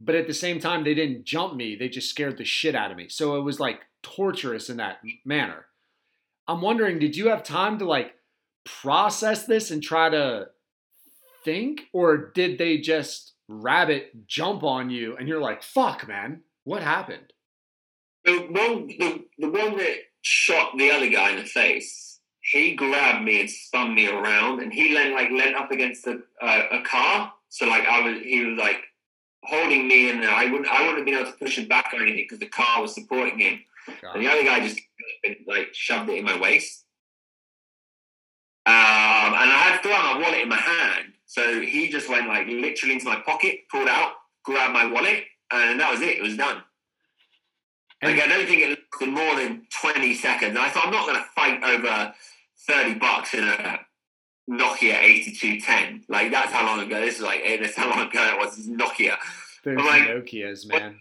But 0.03 0.15
at 0.15 0.28
the 0.28 0.34
same 0.34 0.60
time, 0.60 0.84
they 0.84 0.94
didn't 0.94 1.26
jump 1.26 1.56
me; 1.56 1.76
they 1.76 1.90
just 1.90 2.10
scared 2.10 2.38
the 2.38 2.45
shit 2.45 2.76
out 2.76 2.91
of 2.91 2.98
me. 2.98 3.07
So 3.10 3.36
it 3.36 3.41
was 3.41 3.60
like 3.60 3.82
torturous 4.02 4.69
in 4.69 4.78
that 4.78 4.98
manner. 5.26 5.65
I'm 6.48 6.61
wondering, 6.61 6.99
did 6.99 7.15
you 7.15 7.30
have 7.30 7.44
time 7.44 7.78
to 7.80 7.86
like 7.86 8.15
process 8.65 9.45
this 9.45 9.72
and 9.72 9.82
try 9.82 10.10
to 10.10 10.48
think, 11.44 11.84
or 11.94 12.18
did 12.18 12.57
they 12.57 12.78
just 12.78 13.34
rabbit 13.48 14.28
jump 14.28 14.64
on 14.64 14.90
you 14.90 15.18
and 15.18 15.28
you're 15.28 15.41
like, 15.41 15.61
fuck, 15.61 16.07
man, 16.07 16.41
what 16.64 16.82
happened? 16.82 17.34
the 18.26 18.38
one 18.40 18.88
the, 18.88 19.26
the 19.40 19.49
one 19.49 19.78
that 19.78 19.98
shot 20.22 20.78
the 20.78 20.91
other 20.91 21.10
guy 21.10 21.32
in 21.32 21.38
the 21.38 21.45
face, 21.45 22.19
he 22.41 22.76
grabbed 22.76 23.23
me 23.23 23.41
and 23.41 23.49
spun 23.49 23.95
me 23.95 24.07
around 24.07 24.61
and 24.61 24.73
he 24.73 24.94
leant 24.94 25.14
like 25.14 25.32
leant 25.32 25.56
up 25.56 25.72
against 25.72 26.06
a 26.07 26.19
uh, 26.41 26.64
a 26.72 26.82
car. 26.84 27.34
So 27.49 27.68
like 27.68 27.86
I 27.86 28.02
was 28.02 28.22
he 28.22 28.45
was 28.45 28.57
like 28.57 28.84
holding 29.44 29.88
me 29.88 30.10
and 30.12 30.24
I 30.24 30.46
wouldn't 30.46 30.68
I 30.68 30.82
wouldn't 30.82 30.98
have 30.98 31.06
been 31.06 31.16
able 31.16 31.32
to 31.32 31.38
push 31.38 31.58
him 31.58 31.68
back 31.68 31.94
or 31.94 32.02
anything 32.02 32.26
because 32.26 32.40
the 32.40 32.48
car 32.48 32.82
was 32.82 32.94
supporting 32.94 33.40
him. 33.40 33.60
And 34.14 34.24
the 34.24 34.30
other 34.32 34.44
guy 34.44 34.60
just 34.60 34.80
like 35.48 35.70
shoved 35.74 36.10
it 36.10 36.18
in 36.18 36.26
my 36.26 36.40
waist. 36.40 36.86
Um, 38.68 38.74
and 38.74 39.50
I 39.52 39.70
had 39.70 39.80
still 39.80 39.92
had 39.92 40.16
my 40.16 40.22
wallet 40.22 40.42
in 40.42 40.50
my 40.50 40.56
hand. 40.58 41.14
So 41.26 41.62
he 41.62 41.90
just 41.90 42.10
went 42.10 42.28
like 42.28 42.48
literally 42.48 42.94
into 42.96 43.06
my 43.06 43.20
pocket, 43.26 43.62
pulled 43.72 43.88
out, 43.88 44.14
grabbed 44.44 44.74
my 44.74 44.86
wallet, 44.86 45.24
and 45.52 45.80
that 45.80 45.92
was 45.92 46.02
it. 46.02 46.18
It 46.18 46.22
was 46.22 46.38
done. 46.38 46.62
And- 48.02 48.12
like, 48.16 48.24
I 48.24 48.28
don't 48.28 48.48
think 48.48 48.62
it 48.62 48.80
lasted 49.00 49.10
more 49.10 49.36
than 49.36 49.68
20 49.82 50.14
seconds. 50.16 50.50
And 50.50 50.60
I 50.60 50.70
thought, 50.70 50.88
I'm 50.88 50.92
not 50.92 51.06
going 51.08 51.18
to 51.18 51.30
fight 51.36 51.64
over 51.64 52.14
30 52.68 52.96
bucks 52.96 53.34
in 53.34 53.44
a 53.44 53.80
Nokia 54.50 55.02
8210. 55.02 56.06
Like, 56.10 56.32
that's 56.32 56.52
how 56.52 56.66
long 56.66 56.80
ago. 56.86 57.00
This 57.02 57.16
is 57.18 57.22
like, 57.22 57.42
eh, 57.44 57.58
that's 57.62 57.76
how 57.76 57.90
long 57.90 58.08
ago 58.08 58.24
it 58.34 58.38
was. 58.38 58.68
Nokia. 58.68 59.18
I'm 59.66 59.76
like- 59.78 60.04
Nokia's, 60.08 60.66
man. 60.66 61.00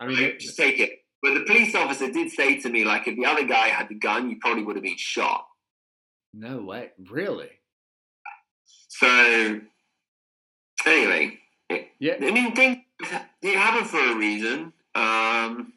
I 0.00 0.06
mean, 0.06 0.20
Like, 0.22 0.38
just 0.38 0.56
take 0.56 0.78
it. 0.80 1.04
But 1.22 1.34
the 1.34 1.44
police 1.44 1.74
officer 1.74 2.10
did 2.10 2.30
say 2.32 2.58
to 2.60 2.68
me, 2.68 2.84
like, 2.84 3.06
if 3.06 3.14
the 3.16 3.26
other 3.26 3.44
guy 3.44 3.68
had 3.68 3.88
the 3.88 3.94
gun, 3.94 4.28
you 4.28 4.36
probably 4.40 4.64
would 4.64 4.76
have 4.76 4.82
been 4.82 4.96
shot. 4.96 5.46
no 6.34 6.62
way, 6.62 6.90
really? 7.10 7.50
So, 8.88 9.60
anyway, 10.86 11.38
Yeah. 11.98 12.14
I 12.20 12.30
mean, 12.30 12.54
things 12.54 12.78
they 13.42 13.52
happen 13.52 13.84
for 13.84 13.98
a 14.00 14.14
reason. 14.16 14.72
Um, 14.94 15.72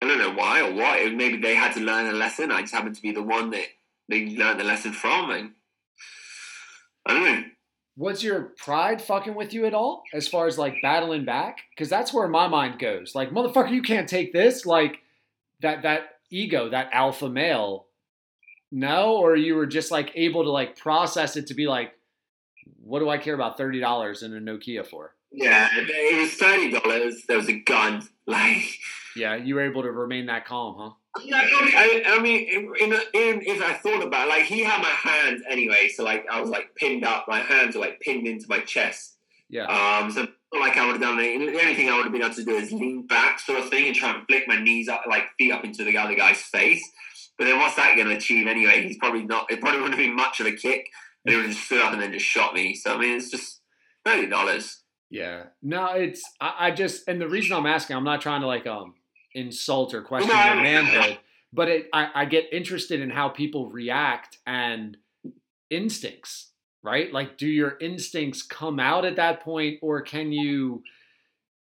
I 0.00 0.06
don't 0.06 0.18
know 0.18 0.32
why 0.32 0.60
or 0.60 0.72
what. 0.74 1.12
Maybe 1.12 1.36
they 1.38 1.54
had 1.54 1.72
to 1.74 1.80
learn 1.80 2.06
a 2.06 2.12
lesson. 2.12 2.50
I 2.52 2.60
just 2.62 2.74
happened 2.74 2.94
to 2.96 3.02
be 3.02 3.10
the 3.12 3.22
one 3.22 3.50
that 3.50 3.66
they 4.08 4.26
learned 4.36 4.60
the 4.60 4.64
lesson 4.64 4.92
from, 4.92 5.30
and 5.30 5.54
I 7.08 7.18
know. 7.18 7.44
Was 7.96 8.22
your 8.22 8.52
pride 8.56 9.02
fucking 9.02 9.34
with 9.34 9.52
you 9.52 9.66
at 9.66 9.74
all 9.74 10.04
as 10.12 10.28
far 10.28 10.46
as 10.46 10.56
like 10.56 10.76
battling 10.82 11.24
back? 11.24 11.58
Because 11.70 11.88
that's 11.88 12.12
where 12.14 12.28
my 12.28 12.46
mind 12.46 12.78
goes. 12.78 13.14
Like, 13.14 13.30
motherfucker, 13.30 13.72
you 13.72 13.82
can't 13.82 14.08
take 14.08 14.32
this. 14.32 14.64
Like 14.64 15.00
that 15.60 15.82
that 15.82 16.10
ego, 16.30 16.68
that 16.68 16.90
alpha 16.92 17.28
male. 17.28 17.86
No, 18.70 19.16
or 19.16 19.34
you 19.34 19.54
were 19.56 19.66
just 19.66 19.90
like 19.90 20.12
able 20.14 20.44
to 20.44 20.50
like 20.50 20.76
process 20.78 21.36
it 21.36 21.48
to 21.48 21.54
be 21.54 21.66
like, 21.66 21.92
what 22.80 23.00
do 23.00 23.08
I 23.08 23.18
care 23.18 23.34
about 23.34 23.56
thirty 23.56 23.80
dollars 23.80 24.22
in 24.22 24.36
a 24.36 24.40
Nokia 24.40 24.86
for? 24.86 25.14
Yeah, 25.32 25.68
it 25.72 26.20
was 26.20 26.34
thirty 26.34 26.70
dollars. 26.70 27.24
There 27.26 27.36
was 27.38 27.48
a 27.48 27.58
gun. 27.60 28.06
Like, 28.28 28.62
Yeah, 29.16 29.36
you 29.36 29.54
were 29.54 29.62
able 29.62 29.80
to 29.84 29.90
remain 29.90 30.26
that 30.26 30.44
calm, 30.44 30.76
huh? 30.78 30.90
Yeah, 31.24 31.40
I, 31.42 32.02
I 32.06 32.22
mean, 32.22 32.48
in, 32.48 32.92
in, 32.92 33.42
if 33.42 33.62
I 33.62 33.74
thought 33.74 34.02
about 34.02 34.26
it, 34.26 34.30
like 34.30 34.44
he 34.44 34.62
had 34.62 34.80
my 34.82 34.88
hands 34.88 35.42
anyway, 35.48 35.88
so 35.88 36.04
like 36.04 36.26
I 36.30 36.40
was 36.40 36.50
like 36.50 36.74
pinned 36.76 37.04
up. 37.04 37.26
My 37.28 37.40
hands 37.40 37.74
were 37.74 37.80
like 37.80 38.00
pinned 38.00 38.26
into 38.26 38.46
my 38.48 38.60
chest. 38.60 39.16
Yeah. 39.48 39.64
Um, 39.64 40.10
so 40.10 40.26
like 40.58 40.76
I 40.76 40.86
would 40.86 40.92
have 40.92 41.00
done 41.00 41.18
anything. 41.18 41.52
The 41.52 41.60
only 41.60 41.74
thing 41.74 41.88
I 41.88 41.96
would 41.96 42.04
have 42.04 42.12
been 42.12 42.22
able 42.22 42.34
to 42.34 42.44
do 42.44 42.56
is 42.56 42.72
lean 42.72 43.06
back, 43.06 43.40
sort 43.40 43.60
of 43.60 43.68
thing, 43.68 43.86
and 43.86 43.96
try 43.96 44.14
and 44.14 44.26
flick 44.26 44.46
my 44.46 44.60
knees 44.62 44.88
up, 44.88 45.02
like 45.08 45.24
feet 45.38 45.52
up 45.52 45.64
into 45.64 45.84
the 45.84 45.96
other 45.96 46.14
guy's 46.14 46.40
face. 46.40 46.82
But 47.36 47.44
then 47.44 47.58
what's 47.58 47.76
that 47.76 47.94
going 47.94 48.08
to 48.08 48.16
achieve 48.16 48.46
anyway? 48.46 48.82
He's 48.82 48.98
probably 48.98 49.24
not. 49.24 49.50
It 49.50 49.60
probably 49.60 49.80
wouldn't 49.80 49.98
have 49.98 50.04
been 50.04 50.16
much 50.16 50.40
of 50.40 50.46
a 50.46 50.52
kick. 50.52 50.86
They 51.24 51.36
would 51.36 51.46
have 51.46 51.54
just 51.54 51.66
stood 51.66 51.80
up 51.80 51.92
and 51.92 52.02
then 52.02 52.12
just 52.12 52.24
shot 52.24 52.54
me. 52.54 52.74
So 52.74 52.94
I 52.94 52.98
mean, 52.98 53.16
it's 53.16 53.30
just 53.30 53.60
thirty 54.04 54.28
dollars. 54.28 54.82
Yeah. 55.10 55.44
No, 55.62 55.92
it's 55.92 56.22
I, 56.40 56.54
I 56.58 56.70
just 56.70 57.08
and 57.08 57.20
the 57.20 57.28
reason 57.28 57.56
I'm 57.56 57.66
asking, 57.66 57.96
I'm 57.96 58.04
not 58.04 58.20
trying 58.20 58.40
to 58.42 58.46
like 58.46 58.66
um 58.66 58.94
insult 59.34 59.94
or 59.94 60.02
question 60.02 60.30
your 60.30 60.54
manhood, 60.56 61.18
but 61.52 61.68
it 61.68 61.88
I, 61.92 62.08
I 62.14 62.24
get 62.24 62.52
interested 62.52 63.00
in 63.00 63.10
how 63.10 63.28
people 63.28 63.68
react 63.70 64.38
and 64.46 64.96
instincts, 65.70 66.50
right? 66.82 67.12
Like 67.12 67.36
do 67.38 67.46
your 67.46 67.76
instincts 67.80 68.42
come 68.42 68.80
out 68.80 69.04
at 69.04 69.16
that 69.16 69.40
point 69.42 69.78
or 69.82 70.00
can 70.02 70.32
you 70.32 70.82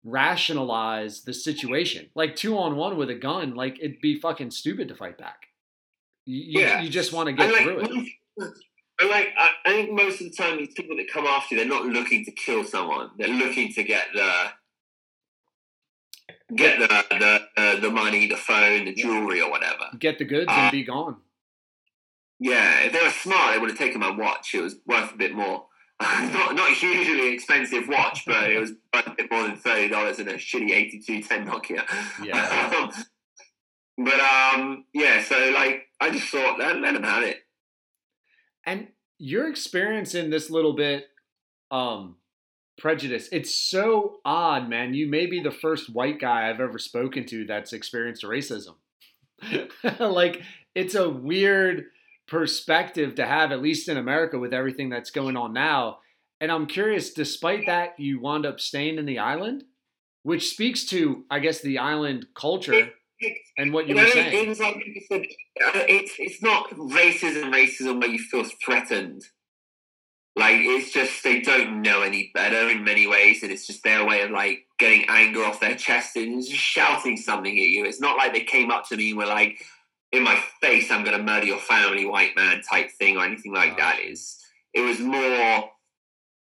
rationalize 0.04 1.22
the 1.22 1.32
situation? 1.32 2.10
Like 2.14 2.36
two 2.36 2.56
on 2.58 2.76
one 2.76 2.96
with 2.96 3.10
a 3.10 3.14
gun, 3.14 3.54
like 3.54 3.78
it'd 3.80 4.00
be 4.00 4.18
fucking 4.18 4.50
stupid 4.50 4.88
to 4.88 4.94
fight 4.94 5.18
back. 5.18 5.46
You, 6.26 6.42
you- 6.42 6.60
Yeah. 6.66 6.82
you 6.82 6.88
just 6.88 7.12
want 7.12 7.26
to 7.28 7.32
get 7.32 7.52
like, 7.52 7.62
through 7.62 7.80
it. 7.80 8.08
and 9.00 9.10
like 9.10 9.28
I, 9.38 9.50
I 9.66 9.70
think 9.70 9.92
most 9.92 10.20
of 10.20 10.30
the 10.30 10.36
time, 10.36 10.58
these 10.58 10.74
people 10.74 10.96
that 10.96 11.10
come 11.10 11.26
after 11.26 11.54
you, 11.54 11.60
they're 11.60 11.68
not 11.68 11.86
looking 11.86 12.24
to 12.24 12.30
kill 12.32 12.64
someone. 12.64 13.10
They're 13.18 13.28
looking 13.28 13.72
to 13.74 13.82
get 13.82 14.06
the 14.14 14.32
get 16.54 16.78
the 16.78 16.86
the 17.18 17.40
uh, 17.56 17.80
the 17.80 17.90
money, 17.90 18.26
the 18.26 18.36
phone, 18.36 18.84
the 18.86 18.94
jewelry, 18.94 19.40
or 19.40 19.50
whatever. 19.50 19.84
Get 19.98 20.18
the 20.18 20.24
goods 20.24 20.46
Uh, 20.48 20.54
and 20.54 20.72
be 20.72 20.84
gone. 20.84 21.16
Yeah, 22.40 22.80
if 22.80 22.92
they 22.92 23.00
were 23.02 23.10
smart, 23.10 23.54
they 23.54 23.58
would 23.60 23.70
have 23.70 23.78
taken 23.78 24.00
my 24.00 24.10
watch. 24.10 24.54
It 24.54 24.60
was 24.62 24.76
worth 24.86 25.12
a 25.14 25.16
bit 25.16 25.34
more. 25.34 25.66
not 26.02 26.54
not 26.54 26.70
a 26.70 26.74
hugely 26.74 27.32
expensive 27.32 27.86
watch, 27.88 28.24
but 28.26 28.50
it 28.50 28.58
was 28.58 28.72
worth 28.94 29.06
a 29.06 29.14
bit 29.16 29.30
more 29.30 29.42
than 29.44 29.56
thirty 29.56 29.88
dollars 29.88 30.18
in 30.18 30.28
a 30.28 30.34
shitty 30.34 30.70
eighty 30.72 31.00
two 31.00 31.22
ten 31.22 31.46
Nokia. 31.46 31.84
Yeah. 32.22 32.90
but 33.98 34.20
um, 34.20 34.84
yeah. 34.92 35.22
So 35.22 35.50
like, 35.54 35.86
I 36.00 36.10
just 36.10 36.26
thought 36.28 36.58
let 36.58 36.76
let 36.80 36.94
them 36.94 37.04
have 37.04 37.22
it. 37.22 37.38
and 38.66 38.88
your 39.18 39.48
experience 39.48 40.14
in 40.14 40.30
this 40.30 40.50
little 40.50 40.72
bit 40.74 41.06
um 41.70 42.16
prejudice. 42.76 43.28
It's 43.32 43.54
so 43.54 44.18
odd 44.24 44.68
man. 44.68 44.94
You 44.94 45.08
may 45.08 45.26
be 45.26 45.40
the 45.40 45.50
first 45.50 45.94
white 45.94 46.18
guy 46.20 46.48
i've 46.50 46.60
ever 46.60 46.78
spoken 46.78 47.24
to 47.26 47.44
that's 47.46 47.72
experienced 47.72 48.24
racism. 48.24 48.74
Like 50.00 50.42
it's 50.74 50.94
a 50.94 51.08
weird 51.08 51.86
perspective 52.26 53.14
to 53.16 53.26
have 53.26 53.52
at 53.52 53.60
least 53.60 53.88
in 53.88 53.96
america 53.98 54.38
with 54.38 54.54
everything 54.54 54.88
that's 54.88 55.10
going 55.10 55.36
on 55.36 55.52
now. 55.52 55.98
And 56.40 56.50
i'm 56.50 56.66
curious 56.66 57.12
despite 57.12 57.66
that 57.66 57.98
you 57.98 58.20
wound 58.20 58.44
up 58.46 58.60
staying 58.60 58.98
in 58.98 59.06
the 59.06 59.18
island 59.18 59.64
which 60.22 60.48
speaks 60.50 60.84
to 60.86 61.24
i 61.30 61.38
guess 61.38 61.60
the 61.60 61.78
island 61.78 62.26
culture 62.34 62.90
and 63.58 63.72
what 63.72 63.86
you 63.86 63.94
You 63.94 64.00
were 64.00 64.06
know, 64.08 64.10
saying. 64.14 64.50
it's 64.50 64.60
like 64.60 64.76
you 64.84 65.00
said, 65.08 65.22
uh, 65.22 65.84
it's 65.88 66.12
it's 66.18 66.42
not 66.42 66.68
racism, 66.70 67.52
racism 67.54 68.00
where 68.00 68.10
you 68.10 68.18
feel 68.18 68.44
threatened. 68.64 69.22
Like 70.36 70.56
it's 70.58 70.90
just 70.90 71.22
they 71.22 71.40
don't 71.40 71.82
know 71.82 72.02
any 72.02 72.30
better 72.34 72.68
in 72.68 72.82
many 72.82 73.06
ways, 73.06 73.42
and 73.42 73.52
it's 73.52 73.66
just 73.66 73.84
their 73.84 74.04
way 74.04 74.22
of 74.22 74.30
like 74.30 74.66
getting 74.78 75.04
anger 75.08 75.44
off 75.44 75.60
their 75.60 75.76
chest 75.76 76.16
and 76.16 76.42
just 76.42 76.56
shouting 76.56 77.16
something 77.16 77.52
at 77.52 77.68
you. 77.68 77.84
It's 77.84 78.00
not 78.00 78.16
like 78.16 78.32
they 78.32 78.42
came 78.42 78.70
up 78.70 78.88
to 78.88 78.96
me 78.96 79.10
and 79.10 79.18
were 79.18 79.26
like, 79.26 79.64
"In 80.10 80.24
my 80.24 80.42
face, 80.60 80.90
I'm 80.90 81.04
going 81.04 81.16
to 81.16 81.22
murder 81.22 81.46
your 81.46 81.58
family, 81.58 82.04
white 82.04 82.34
man" 82.34 82.62
type 82.62 82.90
thing 82.90 83.16
or 83.16 83.24
anything 83.24 83.52
like 83.52 83.76
that. 83.78 84.00
Is 84.00 84.40
it 84.72 84.80
was 84.80 84.98
more 84.98 85.70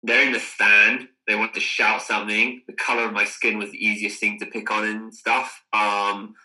they're 0.04 0.26
in 0.26 0.34
the 0.34 0.40
stand. 0.40 1.08
They 1.28 1.36
want 1.36 1.54
to 1.56 1.60
shout 1.60 2.02
something. 2.02 2.62
The 2.68 2.74
color 2.74 3.06
of 3.06 3.14
my 3.14 3.26
skin 3.26 3.58
was 3.58 3.72
the 3.72 3.86
easiest 3.86 4.20
thing 4.20 4.40
to 4.40 4.46
pick 4.46 4.72
on 4.72 4.86
and 4.86 5.14
stuff. 5.14 5.64
Um, 5.74 6.36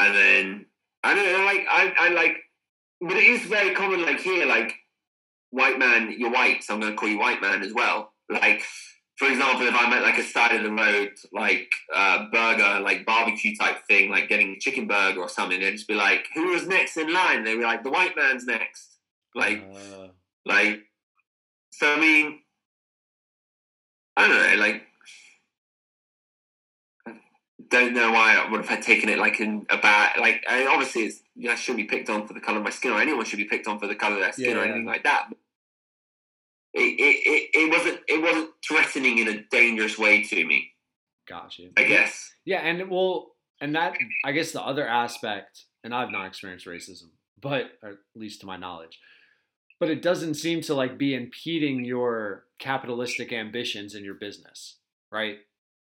and 0.00 0.14
then 0.14 0.66
I 1.04 1.14
don't 1.14 1.32
know, 1.32 1.44
like 1.44 1.66
I, 1.70 1.94
I 1.98 2.08
like, 2.10 2.36
but 3.00 3.16
it 3.16 3.24
is 3.24 3.42
very 3.42 3.74
common. 3.74 4.02
Like 4.02 4.20
here, 4.20 4.46
like 4.46 4.74
white 5.52 5.78
man, 5.78 6.14
you're 6.18 6.32
white, 6.32 6.64
so 6.64 6.74
I'm 6.74 6.80
going 6.80 6.92
to 6.92 6.98
call 6.98 7.08
you 7.08 7.18
white 7.18 7.40
man 7.40 7.62
as 7.62 7.72
well. 7.72 8.12
Like, 8.28 8.62
for 9.16 9.28
example, 9.28 9.66
if 9.66 9.74
I'm 9.74 9.92
at 9.92 10.02
like 10.02 10.18
a 10.18 10.22
side 10.24 10.56
of 10.56 10.62
the 10.64 10.72
road, 10.72 11.10
like 11.32 11.70
uh, 11.94 12.24
burger, 12.32 12.80
like 12.80 13.06
barbecue 13.06 13.54
type 13.54 13.86
thing, 13.86 14.10
like 14.10 14.28
getting 14.28 14.52
a 14.52 14.58
chicken 14.58 14.88
burger 14.88 15.20
or 15.20 15.28
something, 15.28 15.60
they'd 15.60 15.72
just 15.72 15.86
be 15.86 15.94
like, 15.94 16.26
"Who 16.34 16.54
is 16.54 16.66
next 16.66 16.96
in 16.96 17.12
line?" 17.12 17.44
They'd 17.44 17.56
be 17.56 17.62
like, 17.62 17.84
"The 17.84 17.90
white 17.90 18.16
man's 18.16 18.44
next." 18.46 18.98
Like, 19.34 19.62
Uh, 19.62 20.08
like, 20.44 20.80
so 21.70 21.92
I 21.94 22.00
mean, 22.00 22.40
I 24.16 24.26
don't 24.28 24.36
know, 24.36 24.60
like, 24.60 24.86
I 27.06 27.12
don't 27.68 27.94
know 27.94 28.10
why 28.12 28.36
I 28.36 28.50
would 28.50 28.60
have 28.60 28.68
had 28.68 28.82
taken 28.82 29.08
it 29.08 29.18
like 29.18 29.40
in 29.40 29.66
a 29.70 29.78
bad, 29.78 30.18
like, 30.18 30.44
I 30.48 30.58
mean, 30.60 30.68
obviously, 30.68 31.02
it's, 31.04 31.22
I 31.48 31.54
shouldn't 31.54 31.88
be 31.88 31.96
picked 31.96 32.10
on 32.10 32.26
for 32.26 32.34
the 32.34 32.40
color 32.40 32.58
of 32.58 32.64
my 32.64 32.70
skin, 32.70 32.92
or 32.92 33.00
anyone 33.00 33.24
should 33.24 33.38
be 33.38 33.44
picked 33.44 33.66
on 33.68 33.78
for 33.78 33.86
the 33.86 33.94
color 33.94 34.16
of 34.16 34.20
their 34.20 34.32
skin, 34.32 34.56
or 34.56 34.60
Yeah. 34.60 34.64
anything 34.70 34.84
like 34.84 35.04
that. 35.04 35.26
But 35.28 35.38
it, 36.74 36.80
it, 36.80 37.50
it, 37.54 37.70
wasn't, 37.70 38.00
it 38.08 38.22
wasn't 38.22 38.50
threatening 38.66 39.18
in 39.18 39.28
a 39.28 39.42
dangerous 39.50 39.98
way 39.98 40.22
to 40.22 40.44
me. 40.44 40.70
gotcha 41.28 41.68
I 41.76 41.84
guess. 41.84 42.34
Yeah, 42.44 42.60
and 42.60 42.80
it 42.80 42.88
will, 42.88 43.34
and 43.60 43.74
that 43.74 43.94
I 44.24 44.32
guess 44.32 44.52
the 44.52 44.62
other 44.62 44.86
aspect, 44.86 45.64
and 45.84 45.94
I've 45.94 46.10
not 46.10 46.26
experienced 46.26 46.66
racism, 46.66 47.10
but 47.40 47.66
or 47.82 47.90
at 47.90 47.96
least 48.14 48.40
to 48.40 48.46
my 48.46 48.56
knowledge, 48.56 48.98
but 49.80 49.90
it 49.90 50.02
doesn't 50.02 50.34
seem 50.34 50.60
to 50.62 50.74
like 50.74 50.96
be 50.98 51.14
impeding 51.14 51.84
your 51.84 52.44
capitalistic 52.58 53.32
ambitions 53.32 53.94
in 53.94 54.04
your 54.04 54.14
business, 54.14 54.78
right? 55.10 55.38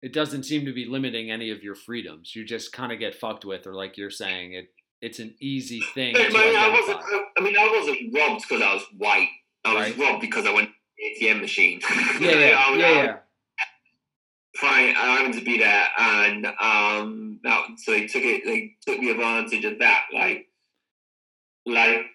It 0.03 0.13
doesn't 0.13 0.43
seem 0.43 0.65
to 0.65 0.73
be 0.73 0.85
limiting 0.85 1.31
any 1.31 1.49
of 1.49 1.63
your 1.63 1.73
freedoms. 1.75 2.35
You 2.35 2.45
just 2.45 2.71
kind 2.71 2.91
of 2.91 2.99
get 2.99 3.15
fucked 3.15 3.45
with, 3.45 3.65
or 3.67 3.73
like 3.73 3.97
you're 3.97 4.11
saying, 4.11 4.53
it 4.53 4.67
it's 4.99 5.19
an 5.19 5.35
easy 5.39 5.79
thing 5.93 6.15
I 6.17 6.27
mean, 6.29 6.55
I 6.55 6.69
wasn't. 6.69 6.99
I 7.37 7.41
mean, 7.41 7.55
I 7.57 7.71
wasn't 7.77 8.15
robbed 8.15 8.41
because 8.47 8.63
I 8.63 8.73
was 8.73 8.83
white. 8.97 9.29
I 9.63 9.73
was 9.73 9.89
Right. 9.89 9.97
robbed 9.97 10.21
because 10.21 10.45
I 10.47 10.51
went 10.53 10.69
ATM 11.21 11.41
machine. 11.41 11.79
Yeah, 12.19 12.31
yeah, 12.31 12.55
I 12.65 12.71
was- 12.71 12.79
yeah, 12.79 13.03
yeah. 13.03 13.17
fine. 14.55 14.95
I 14.95 15.15
happened 15.17 15.35
to 15.35 15.43
be 15.45 15.57
there, 15.59 15.87
and 15.97 16.45
um, 16.59 17.39
that, 17.43 17.65
so 17.77 17.91
they 17.91 18.07
took 18.07 18.23
it. 18.23 18.43
They 18.45 18.75
took 18.85 18.99
the 19.01 19.11
advantage 19.11 19.65
of 19.65 19.79
that. 19.79 20.05
Like, 20.13 20.47
like 21.65 22.05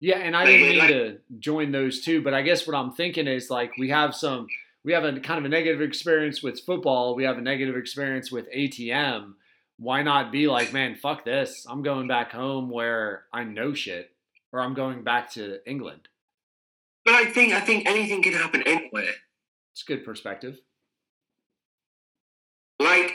Yeah, 0.00 0.18
and 0.18 0.36
I 0.36 0.40
Like, 0.40 0.48
didn't 0.48 0.68
mean 0.68 0.78
like- 0.78 0.88
to 0.90 1.18
join 1.38 1.72
those 1.72 2.02
two, 2.02 2.22
but 2.22 2.34
I 2.34 2.42
guess 2.42 2.66
what 2.66 2.76
I'm 2.76 2.92
thinking 2.92 3.26
is 3.26 3.48
like 3.50 3.72
we 3.78 3.88
have 3.90 4.14
some, 4.14 4.46
we 4.84 4.92
have 4.92 5.04
a 5.04 5.18
kind 5.20 5.38
of 5.38 5.44
a 5.44 5.48
negative 5.48 5.80
experience 5.80 6.42
with 6.42 6.60
football. 6.60 7.14
We 7.14 7.24
have 7.24 7.38
a 7.38 7.42
negative 7.42 7.76
experience 7.76 8.30
with 8.30 8.46
ATM. 8.52 9.34
Why 9.78 10.02
not 10.02 10.32
be 10.32 10.46
like, 10.48 10.72
man, 10.72 10.94
fuck 10.96 11.24
this. 11.24 11.66
I'm 11.68 11.82
going 11.82 12.08
back 12.08 12.32
home 12.32 12.70
where 12.70 13.24
I 13.32 13.44
know 13.44 13.74
shit, 13.74 14.10
or 14.52 14.60
I'm 14.60 14.72
going 14.74 15.04
back 15.04 15.32
to 15.32 15.58
England. 15.68 16.08
But 17.06 17.14
I 17.14 17.24
think 17.24 17.54
I 17.54 17.60
think 17.60 17.88
anything 17.88 18.20
can 18.22 18.34
happen 18.34 18.62
anywhere. 18.66 19.14
It's 19.72 19.82
a 19.82 19.86
good 19.86 20.04
perspective. 20.04 20.60
Like, 22.80 23.14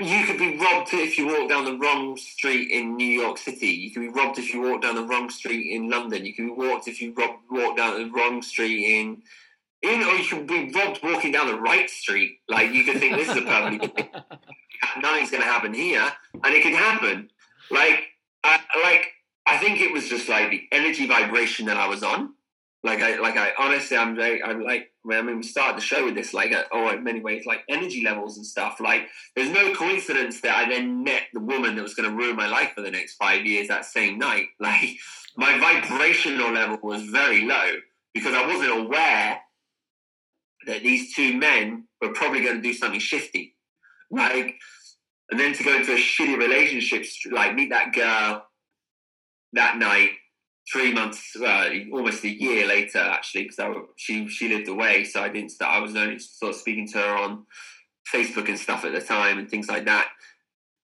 you 0.00 0.24
could 0.26 0.38
be 0.38 0.56
robbed 0.58 0.90
if 0.92 1.18
you 1.18 1.26
walk 1.26 1.48
down 1.48 1.64
the 1.64 1.76
wrong 1.76 2.16
street 2.16 2.70
in 2.70 2.96
New 2.96 3.06
York 3.06 3.38
City. 3.38 3.66
You 3.68 3.90
could 3.90 4.02
be 4.02 4.08
robbed 4.08 4.38
if 4.38 4.52
you 4.52 4.60
walk 4.60 4.82
down 4.82 4.94
the 4.94 5.04
wrong 5.04 5.30
street 5.30 5.74
in 5.74 5.88
London. 5.88 6.24
You 6.24 6.34
could 6.34 6.46
be 6.46 6.52
walked 6.52 6.86
if 6.86 7.00
you 7.00 7.12
rob, 7.14 7.36
walk 7.50 7.76
down 7.76 7.98
the 7.98 8.10
wrong 8.10 8.42
street 8.42 8.84
in. 8.84 9.22
In, 9.80 10.02
or 10.02 10.16
you 10.16 10.28
could 10.28 10.46
be 10.46 10.70
robbed 10.74 11.00
walking 11.02 11.32
down 11.32 11.46
the 11.46 11.58
right 11.58 11.88
street. 11.88 12.38
Like 12.48 12.72
you 12.72 12.84
could 12.84 12.98
think 12.98 13.16
this 13.16 13.28
is 13.28 13.36
a 13.36 13.42
perfectly 13.42 13.90
nothing's 15.00 15.30
going 15.30 15.42
to 15.42 15.48
happen 15.48 15.72
here, 15.72 16.12
and 16.44 16.54
it 16.54 16.62
could 16.62 16.74
happen. 16.74 17.30
Like, 17.70 18.04
I 18.44 18.60
like 18.82 19.12
I 19.48 19.56
think 19.56 19.80
it 19.80 19.92
was 19.92 20.08
just 20.08 20.28
like 20.28 20.50
the 20.50 20.62
energy 20.72 21.06
vibration 21.06 21.66
that 21.66 21.78
I 21.78 21.88
was 21.88 22.02
on. 22.02 22.34
Like 22.84 23.00
I, 23.00 23.18
like 23.18 23.36
I 23.36 23.52
honestly, 23.58 23.96
I'm 23.96 24.14
very, 24.14 24.42
I'm 24.42 24.62
like, 24.62 24.92
I 25.10 25.22
mean, 25.22 25.38
we 25.38 25.42
started 25.42 25.78
the 25.78 25.82
show 25.82 26.04
with 26.04 26.14
this, 26.14 26.34
like, 26.34 26.52
uh, 26.52 26.64
oh, 26.70 26.90
in 26.90 27.02
many 27.02 27.20
ways, 27.20 27.46
like 27.46 27.64
energy 27.68 28.04
levels 28.04 28.36
and 28.36 28.46
stuff. 28.46 28.78
Like, 28.78 29.08
there's 29.34 29.50
no 29.50 29.74
coincidence 29.74 30.42
that 30.42 30.54
I 30.54 30.68
then 30.68 31.02
met 31.02 31.22
the 31.32 31.40
woman 31.40 31.76
that 31.76 31.82
was 31.82 31.94
going 31.94 32.08
to 32.08 32.14
ruin 32.14 32.36
my 32.36 32.46
life 32.46 32.72
for 32.74 32.82
the 32.82 32.90
next 32.90 33.14
five 33.14 33.46
years 33.46 33.68
that 33.68 33.84
same 33.84 34.18
night. 34.18 34.48
Like, 34.60 34.96
my 35.36 35.58
vibrational 35.58 36.52
level 36.52 36.78
was 36.82 37.02
very 37.04 37.46
low 37.46 37.76
because 38.12 38.34
I 38.34 38.46
wasn't 38.46 38.86
aware 38.86 39.40
that 40.66 40.82
these 40.82 41.14
two 41.14 41.38
men 41.38 41.84
were 42.02 42.12
probably 42.12 42.42
going 42.42 42.56
to 42.56 42.62
do 42.62 42.74
something 42.74 43.00
shifty. 43.00 43.54
Like, 44.10 44.56
and 45.30 45.38
then 45.38 45.52
to 45.54 45.62
go 45.62 45.76
into 45.76 45.94
a 45.94 45.96
shitty 45.96 46.36
relationship, 46.36 47.04
like 47.30 47.54
meet 47.54 47.70
that 47.70 47.92
girl 47.92 48.47
that 49.52 49.78
night, 49.78 50.10
three 50.70 50.92
months, 50.92 51.34
uh, 51.36 51.70
almost 51.92 52.24
a 52.24 52.28
year 52.28 52.66
later, 52.66 52.98
actually, 52.98 53.44
because 53.44 53.74
she 53.96 54.28
she 54.28 54.48
lived 54.48 54.68
away, 54.68 55.04
so 55.04 55.22
I 55.22 55.28
didn't 55.28 55.50
start. 55.50 55.76
I 55.76 55.80
was 55.80 55.96
only 55.96 56.18
sort 56.18 56.50
of 56.54 56.60
speaking 56.60 56.88
to 56.88 56.98
her 56.98 57.16
on 57.16 57.46
Facebook 58.12 58.48
and 58.48 58.58
stuff 58.58 58.84
at 58.84 58.92
the 58.92 59.00
time 59.00 59.38
and 59.38 59.50
things 59.50 59.68
like 59.68 59.84
that. 59.84 60.08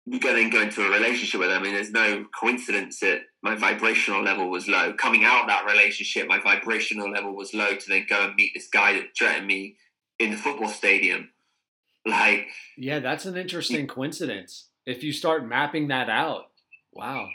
you 0.06 0.20
go 0.20 0.34
then 0.34 0.50
go 0.50 0.60
into 0.60 0.84
a 0.84 0.90
relationship 0.90 1.40
with 1.40 1.48
them. 1.48 1.60
I 1.60 1.64
mean, 1.64 1.74
there's 1.74 1.90
no 1.90 2.26
coincidence 2.38 3.00
that 3.00 3.22
my 3.42 3.54
vibrational 3.54 4.22
level 4.22 4.50
was 4.50 4.68
low. 4.68 4.92
Coming 4.94 5.24
out 5.24 5.42
of 5.42 5.48
that 5.48 5.64
relationship, 5.64 6.26
my 6.28 6.40
vibrational 6.40 7.10
level 7.10 7.34
was 7.34 7.54
low 7.54 7.74
to 7.74 7.88
then 7.88 8.06
go 8.08 8.26
and 8.26 8.34
meet 8.34 8.52
this 8.54 8.68
guy 8.68 8.92
that 8.94 9.16
threatened 9.16 9.46
me 9.46 9.76
in 10.18 10.30
the 10.30 10.36
football 10.36 10.68
stadium. 10.68 11.30
Like, 12.06 12.48
Yeah, 12.76 12.98
that's 12.98 13.24
an 13.24 13.38
interesting 13.38 13.86
coincidence. 13.86 14.68
If 14.84 15.02
you 15.02 15.10
start 15.10 15.48
mapping 15.48 15.88
that 15.88 16.10
out, 16.10 16.50
wow. 16.92 17.30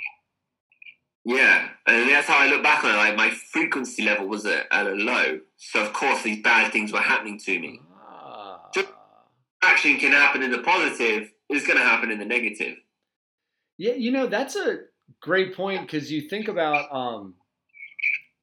Yeah, 1.26 1.70
and 1.86 2.10
that's 2.10 2.28
how 2.28 2.38
I 2.40 2.48
look 2.48 2.64
back 2.64 2.84
on 2.84 2.92
it. 2.92 2.98
Like, 2.98 3.16
my 3.16 3.30
frequency 3.30 4.04
level 4.04 4.28
was 4.28 4.46
at, 4.46 4.68
at 4.72 4.88
a 4.88 4.92
low, 4.92 5.40
so 5.58 5.82
of 5.82 5.94
course 5.94 6.24
these 6.24 6.42
bad 6.42 6.72
things 6.72 6.92
were 6.92 7.00
happening 7.00 7.40
to 7.40 7.60
me. 7.60 7.82
Ah. 7.94 8.70
Just- 8.74 8.90
Action 9.62 9.98
can 9.98 10.14
happen 10.14 10.42
in 10.42 10.52
the 10.52 10.60
positive. 10.60 11.32
It's 11.50 11.68
going 11.68 11.78
to 11.78 11.84
happen 11.84 12.12
in 12.12 12.20
the 12.20 12.26
negative. 12.26 12.78
Yeah, 13.78 13.94
you 13.94 14.12
know, 14.12 14.28
that's 14.28 14.56
a 14.56 14.78
great 15.22 15.54
point 15.54 15.82
because 15.82 16.12
you 16.12 16.30
think 16.30 16.48
about 16.48 16.94
um, 16.96 17.36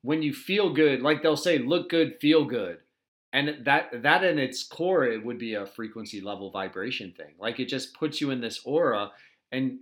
when 0.03 0.23
you 0.23 0.35
feel 0.35 0.73
good, 0.75 1.01
like 1.01 1.23
they'll 1.23 1.37
say, 1.37 1.59
look 1.59 1.89
good, 1.89 2.17
feel 2.21 2.45
good. 2.45 2.79
And 3.33 3.65
that 3.65 4.03
that 4.03 4.25
in 4.25 4.39
its 4.39 4.67
core, 4.67 5.05
it 5.05 5.25
would 5.25 5.39
be 5.39 5.55
a 5.55 5.67
frequency 5.67 6.21
level 6.21 6.51
vibration 6.51 7.13
thing. 7.17 7.35
Like 7.39 7.61
it 7.61 7.69
just 7.69 7.95
puts 7.95 8.21
you 8.21 8.31
in 8.31 8.41
this 8.41 8.61
aura. 8.65 9.11
And 9.53 9.79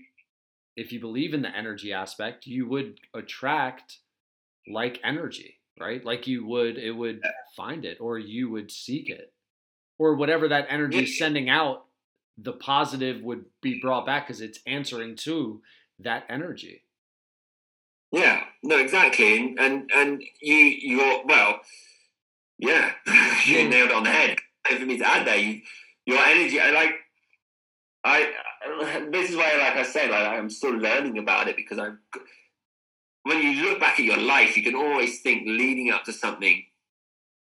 if 0.77 0.93
you 0.93 1.01
believe 1.01 1.35
in 1.35 1.43
the 1.43 1.57
energy 1.57 1.93
aspect, 1.93 2.47
you 2.47 2.69
would 2.69 2.99
attract 3.15 3.99
like 4.69 5.01
energy, 5.05 5.57
right? 5.81 6.05
Like 6.05 6.27
you 6.27 6.47
would, 6.47 6.79
it 6.79 6.93
would 6.93 7.21
find 7.57 7.85
it 7.85 7.99
or 8.01 8.19
you 8.19 8.51
would 8.51 8.71
seek 8.71 9.09
it. 9.09 9.33
Or 9.99 10.17
whatever 10.17 10.49
that 10.49 10.67
energy 10.69 11.05
is 11.05 11.19
sending 11.19 11.49
out, 11.49 11.85
the 12.37 12.53
positive 12.53 13.23
would 13.23 13.45
be 13.63 13.81
brought 13.81 14.07
back 14.07 14.27
because 14.27 14.41
it's 14.41 14.59
answering 14.67 15.15
to 15.17 15.63
that 16.01 16.25
energy. 16.29 16.83
Yeah, 18.11 18.45
no, 18.63 18.79
exactly, 18.79 19.37
and 19.37 19.59
and, 19.59 19.91
and 19.95 20.23
you 20.41 20.55
you're 20.55 21.25
well, 21.27 21.61
yeah, 22.59 22.93
you 23.47 23.69
nailed 23.69 23.91
it 23.91 23.95
on 23.95 24.05
the 24.05 24.11
head. 24.11 24.39
For 24.67 24.87
me 24.87 24.99
to 24.99 25.07
add 25.07 25.27
there, 25.27 25.37
you, 25.37 25.61
your 26.07 26.19
energy, 26.19 26.61
I 26.61 26.71
like, 26.71 26.95
I 28.05 28.33
this 29.11 29.31
is 29.31 29.36
why, 29.36 29.57
like 29.57 29.77
I 29.77 29.82
said, 29.82 30.11
like, 30.11 30.27
I'm 30.27 30.51
still 30.51 30.74
learning 30.74 31.19
about 31.19 31.49
it 31.49 31.57
because 31.57 31.78
I'm. 31.78 31.99
When 33.24 33.41
you 33.41 33.65
look 33.65 33.81
back 33.81 33.99
at 33.99 34.05
your 34.05 34.19
life, 34.19 34.57
you 34.57 34.62
can 34.62 34.74
always 34.74 35.20
think 35.20 35.47
leading 35.47 35.91
up 35.91 36.05
to 36.05 36.12
something, 36.12 36.62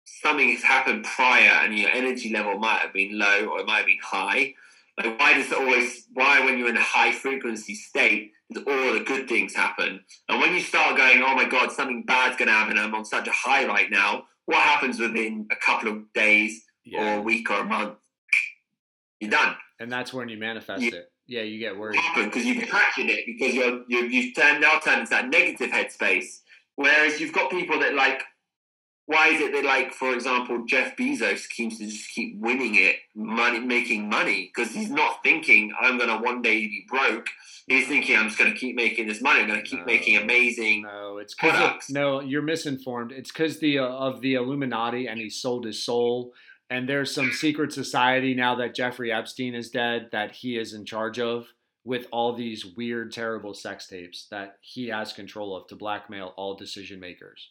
something 0.05 0.49
has 0.49 0.63
happened 0.63 1.03
prior, 1.03 1.65
and 1.65 1.77
your 1.77 1.89
energy 1.89 2.31
level 2.31 2.57
might 2.57 2.79
have 2.79 2.93
been 2.93 3.17
low 3.17 3.47
or 3.47 3.59
it 3.59 3.67
might 3.67 3.79
have 3.79 3.85
been 3.85 3.97
high. 4.01 4.53
Like, 4.97 5.19
why 5.19 5.33
does 5.33 5.51
it 5.51 5.57
always? 5.57 6.07
Why, 6.13 6.43
when 6.43 6.57
you're 6.57 6.69
in 6.69 6.77
a 6.77 6.81
high 6.81 7.11
frequency 7.11 7.75
state, 7.75 8.31
does 8.51 8.63
all 8.65 8.93
the 8.93 9.03
good 9.05 9.27
things 9.27 9.53
happen? 9.53 10.01
And 10.29 10.39
when 10.39 10.53
you 10.53 10.61
start 10.61 10.97
going, 10.97 11.21
oh 11.21 11.35
my 11.35 11.45
God, 11.45 11.71
something 11.71 12.03
bad's 12.03 12.37
going 12.37 12.47
to 12.47 12.53
happen, 12.53 12.77
I'm 12.77 12.95
on 12.95 13.05
such 13.05 13.27
a 13.27 13.31
high 13.31 13.65
right 13.65 13.91
now, 13.91 14.23
what 14.45 14.61
happens 14.61 14.99
within 14.99 15.47
a 15.51 15.55
couple 15.55 15.89
of 15.91 16.13
days 16.13 16.63
or 16.97 17.17
a 17.17 17.21
week 17.21 17.51
or 17.51 17.59
a 17.59 17.65
month? 17.65 17.97
You're 19.19 19.31
done. 19.31 19.55
And 19.79 19.91
that's 19.91 20.13
when 20.13 20.29
you 20.29 20.37
manifest 20.37 20.81
Yeah. 20.83 20.95
it. 20.95 21.11
Yeah, 21.29 21.41
you 21.41 21.59
get 21.59 21.77
worried. 21.77 21.99
because 22.15 22.45
you've 22.45 22.63
attracted 22.63 23.09
it 23.09 23.25
because 23.25 23.53
you're, 23.53 23.81
you're, 23.89 24.05
you've 24.05 24.33
turned, 24.35 24.61
now 24.61 24.79
turned 24.79 25.01
into 25.01 25.09
that 25.11 25.27
negative 25.29 25.71
headspace. 25.71 26.39
Whereas 26.75 27.19
you've 27.19 27.33
got 27.33 27.51
people 27.51 27.79
that 27.79 27.93
like, 27.95 28.21
why 29.07 29.29
is 29.29 29.39
it 29.41 29.51
that 29.53 29.63
like, 29.65 29.93
for 29.93 30.13
example, 30.13 30.63
Jeff 30.65 30.95
Bezos 30.97 31.39
seems 31.51 31.77
to 31.79 31.85
just 31.87 32.09
keep 32.13 32.37
winning 32.39 32.75
it, 32.75 32.97
money, 33.15 33.59
making 33.59 34.09
money 34.09 34.51
because 34.53 34.73
he's 34.73 34.89
not 34.89 35.21
thinking 35.23 35.73
I'm 35.79 35.97
going 35.97 36.09
to 36.09 36.17
one 36.17 36.41
day 36.41 36.59
be 36.67 36.85
broke. 36.89 37.27
He's 37.67 37.87
thinking 37.87 38.17
I'm 38.17 38.27
just 38.27 38.37
going 38.37 38.51
to 38.51 38.57
keep 38.57 38.75
making 38.75 39.07
this 39.07 39.21
money. 39.21 39.41
I'm 39.41 39.47
going 39.47 39.61
to 39.63 39.65
keep 39.69 39.79
No. 39.79 39.85
making 39.85 40.17
amazing. 40.17 40.83
No, 40.83 41.17
it's 41.17 41.33
because 41.35 41.57
Products. 41.57 41.89
no, 41.89 42.21
you're 42.21 42.41
misinformed. 42.41 43.11
It's 43.11 43.31
because 43.31 43.59
the 43.59 43.79
uh, 43.79 43.87
of 43.87 44.21
the 44.21 44.35
Illuminati, 44.35 45.07
and 45.07 45.19
he 45.19 45.29
sold 45.29 45.65
his 45.65 45.81
soul. 45.83 46.33
And 46.69 46.87
there's 46.87 47.13
some 47.13 47.31
secret 47.31 47.71
society 47.71 48.33
now 48.33 48.55
that 48.55 48.75
Jeffrey 48.75 49.11
Epstein 49.11 49.55
is 49.55 49.69
dead 49.69 50.09
that 50.11 50.33
he 50.33 50.57
is 50.57 50.73
in 50.73 50.85
charge 50.85 51.19
of 51.19 51.47
with 51.85 52.07
all 52.11 52.33
these 52.33 52.65
weird, 52.65 53.13
terrible 53.13 53.53
sex 53.53 53.87
tapes 53.87 54.27
that 54.29 54.57
he 54.59 54.89
has 54.89 55.13
control 55.13 55.55
of 55.55 55.67
to 55.67 55.75
blackmail 55.75 56.33
all 56.35 56.55
decision 56.55 56.99
makers. 56.99 57.49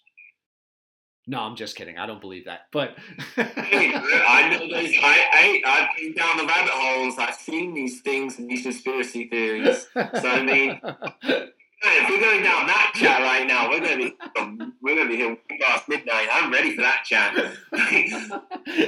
No, 1.28 1.40
I'm 1.40 1.56
just 1.56 1.74
kidding. 1.74 1.98
I 1.98 2.06
don't 2.06 2.20
believe 2.20 2.44
that. 2.44 2.66
But 2.70 2.96
I 3.36 4.48
know 4.50 4.58
those. 4.60 4.94
I, 5.02 5.24
I 5.32 5.62
I've 5.64 5.96
been 5.96 6.12
down 6.14 6.36
the 6.36 6.44
rabbit 6.44 6.70
holes. 6.72 7.14
I've 7.18 7.34
seen 7.34 7.74
these 7.74 8.00
things 8.02 8.38
and 8.38 8.48
these 8.48 8.62
conspiracy 8.62 9.28
theories. 9.28 9.88
So 9.94 10.28
I 10.28 10.42
mean, 10.42 10.80
if 11.92 12.08
we're 12.08 12.20
going 12.20 12.42
down 12.42 12.66
that 12.66 12.92
chat 12.94 13.20
right 13.22 13.46
now, 13.46 13.68
we're 13.68 13.80
going 13.80 13.98
to 13.98 14.04
be 14.04 14.16
we're 14.82 14.94
going 14.94 15.08
to 15.08 15.12
be 15.12 15.16
here 15.16 15.36
past 15.60 15.88
midnight. 15.88 16.28
I'm 16.32 16.52
ready 16.52 16.74
for 16.74 16.82
that 16.82 17.04
chat. 17.04 17.34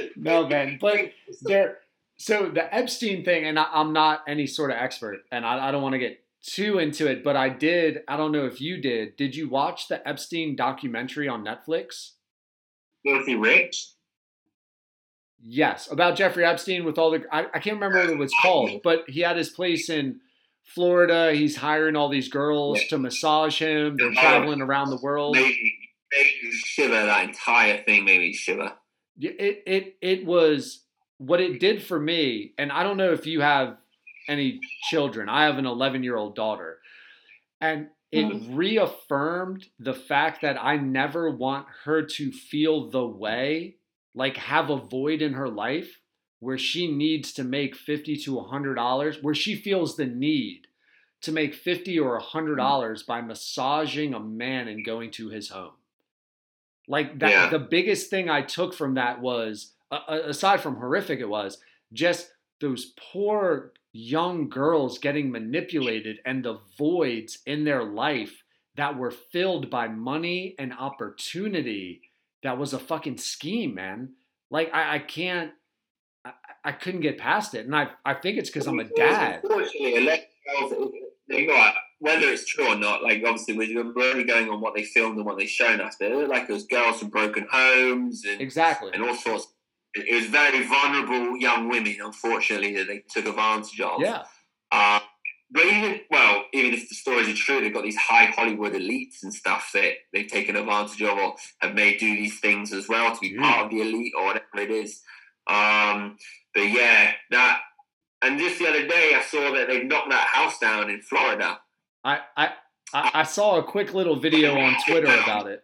no, 0.17 0.47
man. 0.47 0.77
But 0.79 1.11
there. 1.41 1.79
So 2.17 2.49
the 2.49 2.73
Epstein 2.73 3.23
thing, 3.23 3.45
and 3.45 3.57
I, 3.57 3.67
I'm 3.71 3.93
not 3.93 4.23
any 4.27 4.45
sort 4.45 4.71
of 4.71 4.77
expert, 4.77 5.19
and 5.31 5.45
I, 5.45 5.69
I 5.69 5.71
don't 5.71 5.81
want 5.81 5.93
to 5.93 5.99
get 5.99 6.21
too 6.41 6.79
into 6.79 7.07
it, 7.07 7.23
but 7.23 7.35
I 7.35 7.49
did. 7.49 7.99
I 8.07 8.17
don't 8.17 8.31
know 8.31 8.45
if 8.45 8.59
you 8.59 8.81
did. 8.81 9.15
Did 9.15 9.35
you 9.35 9.49
watch 9.49 9.87
the 9.87 10.05
Epstein 10.07 10.55
documentary 10.55 11.27
on 11.27 11.45
Netflix? 11.45 12.11
Filthy 13.05 13.35
rich. 13.35 13.93
Yes, 15.41 15.89
about 15.89 16.17
Jeffrey 16.17 16.45
Epstein 16.45 16.83
with 16.83 16.97
all 16.97 17.11
the. 17.11 17.23
I, 17.31 17.45
I 17.53 17.59
can't 17.59 17.75
remember 17.75 17.99
what 17.99 18.09
it 18.09 18.17
was 18.17 18.33
called, 18.41 18.81
but 18.83 19.03
he 19.07 19.21
had 19.21 19.37
his 19.37 19.49
place 19.49 19.89
in 19.89 20.19
Florida. 20.73 21.33
He's 21.33 21.55
hiring 21.55 21.95
all 21.95 22.09
these 22.09 22.29
girls 22.29 22.79
to 22.89 22.97
massage 22.97 23.59
him. 23.59 23.97
They're 23.97 24.13
traveling 24.13 24.61
around 24.61 24.89
the 24.89 24.99
world. 25.01 25.35
Made 25.35 25.45
me, 25.45 25.73
made 26.11 26.33
me 26.43 26.51
shiver. 26.51 27.05
That 27.05 27.29
entire 27.29 27.83
thing 27.83 28.05
made 28.05 28.19
me 28.19 28.33
shiver. 28.33 28.73
It 29.19 29.63
it 29.65 29.97
it 30.01 30.25
was 30.25 30.83
what 31.19 31.41
it 31.41 31.59
did 31.59 31.83
for 31.83 31.99
me 31.99 32.53
and 32.57 32.71
i 32.71 32.81
don't 32.81 32.97
know 32.97 33.11
if 33.11 33.27
you 33.27 33.41
have 33.41 33.77
any 34.27 34.59
children 34.89 35.29
i 35.29 35.43
have 35.43 35.57
an 35.57 35.65
11 35.65 36.01
year 36.01 36.15
old 36.15 36.33
daughter 36.33 36.79
and 37.61 37.87
it 38.11 38.25
mm-hmm. 38.25 38.55
reaffirmed 38.55 39.65
the 39.79 39.93
fact 39.93 40.41
that 40.41 40.57
i 40.61 40.77
never 40.77 41.29
want 41.29 41.67
her 41.83 42.03
to 42.03 42.31
feel 42.31 42.89
the 42.89 43.05
way 43.05 43.75
like 44.15 44.37
have 44.37 44.69
a 44.69 44.77
void 44.77 45.21
in 45.21 45.33
her 45.33 45.49
life 45.49 45.98
where 46.39 46.57
she 46.57 46.89
needs 46.91 47.33
to 47.33 47.43
make 47.43 47.75
50 47.75 48.15
to 48.17 48.35
100 48.35 48.75
dollars 48.75 49.17
where 49.21 49.35
she 49.35 49.55
feels 49.55 49.95
the 49.97 50.05
need 50.05 50.67
to 51.21 51.31
make 51.33 51.53
50 51.53 51.99
or 51.99 52.13
100 52.13 52.55
dollars 52.55 53.03
by 53.03 53.21
massaging 53.21 54.13
a 54.13 54.19
man 54.19 54.67
and 54.67 54.85
going 54.85 55.11
to 55.11 55.29
his 55.29 55.49
home. 55.49 55.73
Like 56.87 57.19
that 57.19 57.29
Yeah. 57.29 57.49
the 57.49 57.59
biggest 57.59 58.09
thing 58.09 58.29
i 58.29 58.41
took 58.41 58.73
from 58.73 58.95
that 58.95 59.21
was 59.21 59.73
uh, 59.91 59.99
aside 60.25 60.61
from 60.61 60.75
horrific 60.77 61.19
it 61.19 61.29
was 61.29 61.57
just 61.93 62.31
those 62.61 62.93
poor 63.11 63.73
young 63.91 64.49
girls 64.49 64.97
getting 64.99 65.31
manipulated 65.31 66.19
and 66.25 66.43
the 66.45 66.59
voids 66.77 67.39
in 67.45 67.63
their 67.63 67.83
life 67.83 68.43
that 68.75 68.97
were 68.97 69.11
filled 69.11 69.69
by 69.69 69.87
money 69.87 70.55
and 70.59 70.71
opportunity 70.73 72.01
that 72.43 72.57
was 72.57 72.73
a 72.73 72.79
fucking 72.79 73.17
scheme 73.17 73.73
man. 73.75 74.13
Like 74.49 74.73
i, 74.73 74.95
I 74.95 74.99
can't 74.99 75.51
I, 76.63 76.71
couldn't 76.71 77.01
get 77.01 77.17
past 77.17 77.53
it 77.53 77.65
and 77.65 77.75
i, 77.75 77.87
I 78.05 78.13
think 78.13 78.37
it's 78.37 78.49
because 78.49 78.67
i'm 78.67 78.79
a 78.79 78.83
dad 78.83 79.41
Unfortunately, 79.43 79.93
electricals, 79.93 80.91
they 81.27 81.45
got 81.45 81.75
whether 81.99 82.27
it's 82.29 82.45
true 82.45 82.67
or 82.67 82.75
not. 82.75 83.03
Like 83.03 83.21
obviously, 83.25 83.57
we're 83.57 83.77
only 84.11 84.23
going 84.23 84.49
on 84.49 84.61
what 84.61 84.73
they 84.73 84.83
filmed 84.83 85.17
and 85.17 85.25
what 85.25 85.37
they've 85.37 85.49
shown 85.49 85.81
us. 85.81 85.95
But 85.99 86.11
it 86.11 86.15
looked 86.15 86.29
like 86.29 86.49
it 86.49 86.53
was 86.53 86.65
girls 86.65 86.99
from 86.99 87.09
broken 87.09 87.45
homes 87.51 88.23
and 88.25 88.41
exactly 88.41 88.91
and 88.93 89.03
all 89.03 89.15
sorts. 89.15 89.47
It 89.93 90.07
it 90.07 90.15
was 90.15 90.25
very 90.27 90.65
vulnerable 90.65 91.37
young 91.37 91.67
women, 91.69 91.97
unfortunately, 92.03 92.75
that 92.77 92.87
they 92.87 93.03
took 93.09 93.25
advantage 93.27 93.79
of. 93.81 94.01
yeah 94.01 94.23
Uh, 94.71 94.99
but 95.51 95.65
even 95.65 95.99
well, 96.09 96.45
even 96.53 96.73
if 96.73 96.87
the 96.87 96.95
stories 96.95 97.27
are 97.27 97.33
true, 97.33 97.59
they've 97.59 97.73
got 97.73 97.83
these 97.83 97.97
high 97.97 98.25
Hollywood 98.25 98.73
elites 98.73 99.23
and 99.23 99.33
stuff 99.33 99.71
that 99.73 99.93
they've 100.13 100.27
taken 100.27 100.55
advantage 100.55 101.01
of 101.01 101.17
or 101.17 101.35
have 101.59 101.73
made 101.75 101.99
do 101.99 102.15
these 102.15 102.39
things 102.39 102.71
as 102.71 102.87
well 102.87 103.13
to 103.13 103.19
be 103.19 103.29
Yeah. 103.35 103.41
part 103.41 103.65
of 103.65 103.71
the 103.71 103.81
elite 103.81 104.13
or 104.17 104.25
whatever 104.25 104.45
it 104.57 104.71
is. 104.71 105.01
Um, 105.47 106.17
but 106.59 106.69
yeah, 106.69 107.11
that. 107.31 107.61
And 108.21 108.37
just 108.37 108.59
the 108.59 108.67
other 108.67 108.85
day, 108.85 109.13
I 109.15 109.21
saw 109.21 109.53
that 109.53 109.67
they've 109.67 109.85
knocked 109.85 110.09
that 110.09 110.27
house 110.27 110.59
down 110.59 110.89
in 110.89 111.01
Florida. 111.01 111.59
I, 112.03 112.19
I 112.35 112.51
I 112.93 113.23
saw 113.23 113.57
a 113.57 113.63
quick 113.63 113.93
little 113.93 114.17
video 114.17 114.57
on 114.57 114.75
Twitter 114.85 115.07
about 115.07 115.47
it. 115.47 115.63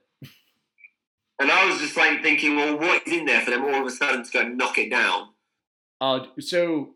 And 1.40 1.52
I 1.52 1.66
was 1.66 1.80
just 1.80 1.98
like 1.98 2.22
thinking, 2.22 2.56
well, 2.56 2.78
what 2.78 3.06
is 3.06 3.14
in 3.14 3.26
there 3.26 3.42
for 3.42 3.52
them 3.52 3.66
all 3.66 3.82
of 3.82 3.86
a 3.86 3.92
sudden 3.92 4.24
to 4.24 4.32
go 4.32 4.40
and 4.42 4.58
knock 4.58 4.78
it 4.78 4.90
down? 4.90 5.30
Uh, 6.00 6.26
so 6.40 6.96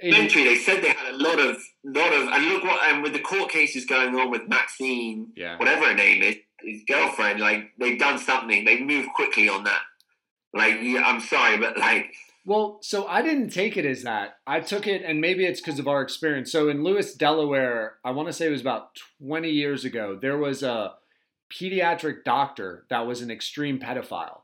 Eventually, 0.00 0.44
they 0.44 0.56
said 0.56 0.82
they 0.82 0.90
had 0.90 1.14
a 1.14 1.16
lot 1.16 1.38
of, 1.38 1.56
lot 1.84 2.12
of, 2.12 2.28
and 2.28 2.44
look 2.46 2.64
what, 2.64 2.82
and 2.92 3.02
with 3.02 3.14
the 3.14 3.18
court 3.20 3.50
cases 3.50 3.86
going 3.86 4.14
on 4.14 4.30
with 4.30 4.46
Maxine, 4.46 5.32
yeah, 5.34 5.56
whatever 5.56 5.86
her 5.86 5.94
name 5.94 6.22
is, 6.22 6.36
his 6.60 6.82
girlfriend, 6.86 7.40
like 7.40 7.72
they've 7.78 7.98
done 7.98 8.18
something. 8.18 8.66
They've 8.66 8.84
moved 8.84 9.08
quickly 9.14 9.48
on 9.48 9.64
that. 9.64 9.80
Like, 10.52 10.76
yeah, 10.82 11.02
I'm 11.02 11.20
sorry, 11.20 11.56
but 11.56 11.78
like 11.78 12.12
Well, 12.46 12.78
so 12.80 13.08
I 13.08 13.22
didn't 13.22 13.50
take 13.50 13.76
it 13.76 13.84
as 13.84 14.04
that. 14.04 14.36
I 14.46 14.60
took 14.60 14.86
it, 14.86 15.02
and 15.04 15.20
maybe 15.20 15.44
it's 15.44 15.60
because 15.60 15.80
of 15.80 15.88
our 15.88 16.00
experience. 16.00 16.52
So 16.52 16.68
in 16.68 16.84
Lewes, 16.84 17.12
Delaware, 17.12 17.94
I 18.04 18.12
want 18.12 18.28
to 18.28 18.32
say 18.32 18.46
it 18.46 18.50
was 18.50 18.60
about 18.60 18.90
20 19.20 19.50
years 19.50 19.84
ago, 19.84 20.16
there 20.20 20.38
was 20.38 20.62
a 20.62 20.92
pediatric 21.52 22.22
doctor 22.24 22.86
that 22.88 23.04
was 23.04 23.20
an 23.20 23.32
extreme 23.32 23.80
pedophile. 23.80 24.42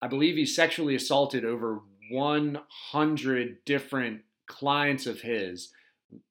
I 0.00 0.08
believe 0.08 0.36
he 0.36 0.46
sexually 0.46 0.94
assaulted 0.94 1.44
over 1.44 1.80
100 2.10 3.64
different 3.66 4.22
clients 4.46 5.06
of 5.06 5.20
his, 5.20 5.72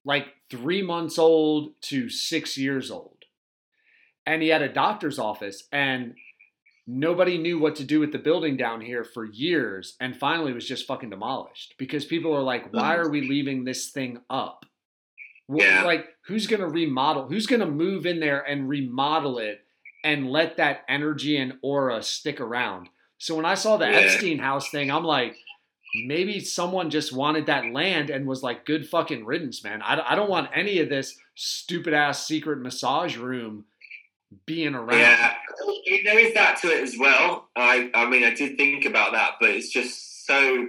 like 0.03 0.25
three 0.49 0.81
months 0.81 1.19
old 1.19 1.73
to 1.81 2.09
six 2.09 2.57
years 2.57 2.89
old. 2.89 3.17
And 4.25 4.41
he 4.41 4.49
had 4.49 4.63
a 4.63 4.73
doctor's 4.73 5.19
office, 5.19 5.67
and 5.71 6.15
nobody 6.91 7.37
knew 7.37 7.57
what 7.57 7.77
to 7.77 7.85
do 7.85 8.01
with 8.01 8.11
the 8.11 8.19
building 8.19 8.57
down 8.57 8.81
here 8.81 9.05
for 9.05 9.23
years 9.23 9.95
and 10.01 10.17
finally 10.17 10.51
it 10.51 10.55
was 10.55 10.67
just 10.67 10.85
fucking 10.85 11.09
demolished 11.09 11.73
because 11.77 12.03
people 12.03 12.35
are 12.35 12.43
like 12.43 12.73
why 12.73 12.95
are 12.95 13.09
we 13.09 13.21
mm-hmm. 13.21 13.29
leaving 13.29 13.63
this 13.63 13.89
thing 13.91 14.19
up 14.29 14.65
Yeah. 15.47 15.83
like 15.85 16.07
who's 16.27 16.47
going 16.47 16.59
to 16.59 16.67
remodel 16.67 17.27
who's 17.29 17.47
going 17.47 17.61
to 17.61 17.65
move 17.65 18.05
in 18.05 18.19
there 18.19 18.41
and 18.41 18.67
remodel 18.67 19.37
it 19.37 19.61
and 20.03 20.29
let 20.29 20.57
that 20.57 20.81
energy 20.89 21.37
and 21.37 21.53
aura 21.61 22.03
stick 22.03 22.41
around 22.41 22.89
so 23.17 23.35
when 23.35 23.45
i 23.45 23.55
saw 23.55 23.77
the 23.77 23.89
Yeah. 23.89 23.97
epstein 23.97 24.39
house 24.39 24.69
thing 24.69 24.91
i'm 24.91 25.05
like 25.05 25.37
maybe 26.05 26.39
someone 26.41 26.89
just 26.89 27.13
wanted 27.13 27.45
that 27.45 27.71
land 27.71 28.09
and 28.09 28.25
was 28.27 28.43
like 28.43 28.65
good 28.65 28.87
fucking 28.87 29.25
riddance 29.25 29.63
man 29.63 29.81
i, 29.81 30.11
I 30.11 30.15
don't 30.15 30.29
want 30.29 30.49
any 30.53 30.79
of 30.79 30.89
this 30.89 31.17
stupid 31.35 31.93
ass 31.93 32.27
secret 32.27 32.59
massage 32.59 33.15
room 33.15 33.65
being 34.45 34.75
around 34.75 34.97
Yeah, 34.99 35.33
there 36.03 36.19
is 36.19 36.33
that 36.33 36.57
to 36.61 36.67
it 36.67 36.81
as 36.83 36.95
well. 36.97 37.49
I, 37.55 37.89
I 37.93 38.09
mean, 38.09 38.23
I 38.23 38.33
did 38.33 38.57
think 38.57 38.85
about 38.85 39.11
that, 39.13 39.31
but 39.39 39.49
it's 39.49 39.69
just 39.69 40.25
so. 40.25 40.67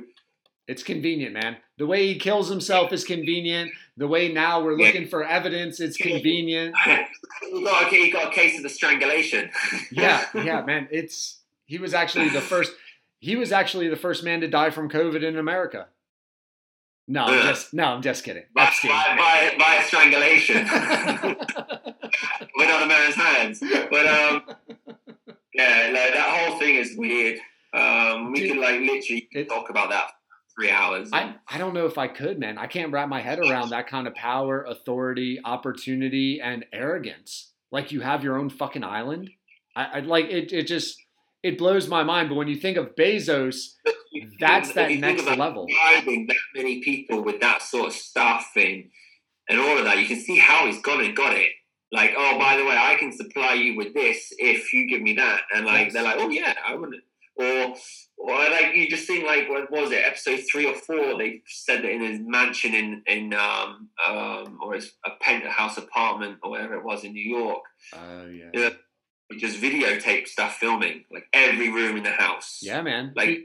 It's 0.69 0.83
convenient, 0.83 1.35
man. 1.35 1.57
The 1.79 1.87
way 1.87 2.07
he 2.07 2.19
kills 2.19 2.49
himself 2.49 2.93
is 2.93 3.05
convenient. 3.05 3.73
The 3.97 4.07
way 4.09 4.33
now 4.33 4.63
we're 4.63 4.79
Yeah. 4.79 4.87
looking 4.87 5.09
for 5.09 5.25
evidence, 5.25 5.81
it's 5.81 5.97
convenient. 5.97 6.75
you 6.87 7.65
got 7.65 7.93
a, 7.93 7.97
you 7.97 8.13
got 8.13 8.29
a 8.33 8.35
case 8.35 8.57
of 8.57 8.63
the 8.63 8.69
strangulation. 8.69 9.51
Yeah, 9.91 10.25
yeah, 10.35 10.63
man. 10.63 10.89
It's 10.91 11.41
he 11.67 11.79
was 11.79 11.95
actually 11.95 12.29
the 12.31 12.41
first. 12.41 12.73
He 13.19 13.37
was 13.37 13.53
actually 13.53 13.89
the 13.89 13.97
first 13.97 14.25
man 14.25 14.41
to 14.41 14.49
die 14.49 14.71
from 14.71 14.89
COVID 14.89 15.23
in 15.23 15.37
America. 15.39 15.87
No, 17.09 17.25
I'm 17.25 17.43
just 17.49 17.75
no, 17.75 17.85
I'm 17.85 18.03
just 18.03 18.25
kidding. 18.25 18.45
by, 18.55 18.73
by, 18.85 19.17
by, 19.17 19.55
by 19.59 19.83
strangulation. 19.85 20.67
A 22.71 22.87
man's 22.87 23.15
hands, 23.15 23.61
but 23.61 24.07
um, 24.07 24.43
yeah, 25.55 25.91
like 25.93 26.15
that 26.15 26.47
whole 26.49 26.59
thing 26.59 26.77
is 26.77 26.95
weird. 26.97 27.39
Um, 27.75 28.33
we 28.33 28.41
Dude, 28.41 28.53
could 28.53 28.61
like 28.61 28.81
literally 28.81 29.29
it- 29.33 29.49
talk 29.49 29.71
about 29.71 29.91
that 29.91 30.07
for 30.09 30.61
three 30.63 30.71
hours. 30.71 31.11
I, 31.13 31.35
I 31.49 31.59
don't 31.59 31.75
know 31.75 31.87
if 31.87 31.99
I 31.99 32.09
could, 32.09 32.39
man. 32.39 32.59
I 32.59 32.67
can't 32.67 32.93
wrap 32.93 33.09
my 33.09 33.21
head 33.21 33.39
around 33.39 33.71
that 33.71 33.87
kind 33.89 34.07
of 34.07 34.15
power, 34.15 34.65
authority, 34.65 35.41
opportunity, 35.45 36.41
and 36.43 36.65
arrogance. 36.73 37.53
Like 37.71 37.93
you 37.93 38.01
have 38.01 38.23
your 38.23 38.39
own 38.39 38.51
fucking 38.51 38.85
island. 38.85 39.31
I, 39.75 39.85
I 39.85 40.01
like 40.01 40.27
it. 40.27 40.53
It 40.53 40.67
just 40.67 40.97
it 41.43 41.57
blows 41.59 41.89
my 41.89 42.03
mind. 42.03 42.29
But 42.29 42.35
when 42.37 42.49
you 42.49 42.57
think 42.57 42.77
of 42.77 42.95
Bezos, 42.95 43.73
that's 44.39 44.75
that 44.75 44.91
next 44.93 45.25
level. 45.27 45.67
Driving 45.67 46.27
that 46.27 46.37
many 46.55 46.83
people 46.83 47.23
with 47.23 47.41
that 47.41 47.63
sort 47.63 47.89
of 47.89 47.93
stuff 47.95 48.51
and 48.57 48.85
and 49.49 49.59
all 49.59 49.79
of 49.79 49.85
that, 49.85 49.99
you 49.99 50.07
can 50.07 50.21
see 50.21 50.37
how 50.39 50.67
he's 50.67 50.81
gone 50.83 51.03
and 51.03 51.17
got 51.17 51.35
it. 51.35 51.51
Like, 51.93 52.13
oh, 52.17 52.39
by 52.39 52.57
the 52.57 52.65
way, 52.65 52.77
I 52.77 52.97
can 52.99 53.13
supply 53.13 53.53
you 53.55 53.77
with 53.77 53.93
this 53.95 54.33
if 54.39 54.73
you 54.73 54.89
give 54.89 55.03
me 55.03 55.13
that, 55.15 55.43
and 55.55 55.67
like 55.67 55.85
Yes. 55.87 55.93
they're 55.93 56.03
like, 56.03 56.17
oh 56.19 56.31
yeah, 56.31 56.55
I 56.67 56.75
would. 56.75 56.95
Or, 57.35 57.75
or 58.19 58.37
like 58.51 58.75
you 58.75 58.89
just 58.91 59.07
think 59.07 59.25
like 59.27 59.49
what 59.49 59.71
was 59.71 59.91
it 59.91 60.03
episode 60.05 60.41
three 60.51 60.67
or 60.67 60.75
four? 60.75 61.17
They 61.19 61.41
said 61.47 61.83
that 61.83 61.91
in 61.91 62.03
his 62.03 62.21
mansion 62.23 62.75
in 62.75 63.03
in 63.07 63.33
um 63.35 63.89
um 64.07 64.59
or 64.63 64.75
his 64.75 64.93
a 65.05 65.11
penthouse 65.21 65.79
apartment 65.79 66.39
or 66.43 66.51
whatever 66.51 66.75
it 66.75 66.85
was 66.85 67.05
in 67.05 67.13
New 67.15 67.25
York, 67.39 67.63
Oh 67.95 68.27
yeah. 68.27 68.51
Yeah. 68.53 68.71
we 69.31 69.39
just 69.39 69.61
videotape 69.63 70.29
stuff 70.29 70.57
filming 70.57 71.05
like 71.11 71.25
every 71.33 71.71
room 71.71 71.97
in 71.97 72.03
the 72.03 72.11
house. 72.11 72.59
Yeah, 72.63 72.83
man. 72.83 73.13
Like- 73.17 73.45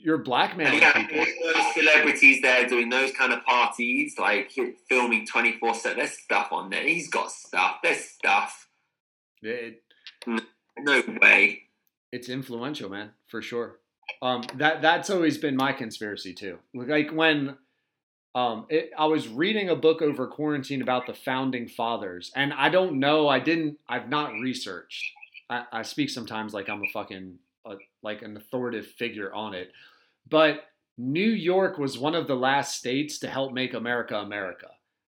you're 0.00 0.18
blackmailing 0.18 0.80
yeah, 0.80 0.92
people. 0.92 1.24
those 1.54 1.74
celebrities 1.74 2.40
there 2.40 2.66
doing 2.66 2.88
those 2.88 3.12
kind 3.12 3.32
of 3.32 3.44
parties, 3.44 4.16
like 4.18 4.50
filming 4.88 5.26
twenty 5.26 5.52
four 5.58 5.74
seven. 5.74 5.98
There's 5.98 6.18
stuff 6.18 6.48
on 6.50 6.70
there. 6.70 6.82
He's 6.82 7.08
got 7.10 7.30
stuff. 7.30 7.76
There's 7.82 8.00
stuff. 8.00 8.68
It, 9.42 9.82
No 10.78 11.02
way. 11.20 11.64
it's 12.10 12.28
influential, 12.28 12.88
man, 12.88 13.10
for 13.26 13.42
sure. 13.42 13.78
Um, 14.22 14.42
that 14.54 14.82
that's 14.82 15.10
always 15.10 15.36
been 15.38 15.56
my 15.56 15.72
conspiracy 15.72 16.32
too. 16.32 16.58
Like 16.74 17.10
when 17.10 17.56
um, 18.34 18.66
it, 18.70 18.90
I 18.96 19.06
was 19.06 19.28
reading 19.28 19.68
a 19.68 19.76
book 19.76 20.00
over 20.00 20.26
quarantine 20.26 20.80
about 20.80 21.06
the 21.06 21.14
founding 21.14 21.68
fathers, 21.68 22.32
and 22.34 22.52
I 22.54 22.70
don't 22.70 22.98
know, 22.98 23.28
I 23.28 23.40
didn't, 23.40 23.78
I've 23.88 24.08
not 24.08 24.32
researched. 24.32 25.12
I, 25.50 25.64
I 25.70 25.82
speak 25.82 26.08
sometimes 26.08 26.54
like 26.54 26.68
I'm 26.70 26.82
a 26.82 26.90
fucking 26.92 27.38
like 28.02 28.22
an 28.22 28.36
authoritative 28.36 28.86
figure 28.86 29.32
on 29.32 29.54
it, 29.54 29.72
but 30.28 30.64
New 30.98 31.20
York 31.20 31.78
was 31.78 31.98
one 31.98 32.14
of 32.14 32.26
the 32.26 32.34
last 32.34 32.76
states 32.76 33.18
to 33.20 33.28
help 33.28 33.52
make 33.52 33.74
America 33.74 34.16
America 34.16 34.68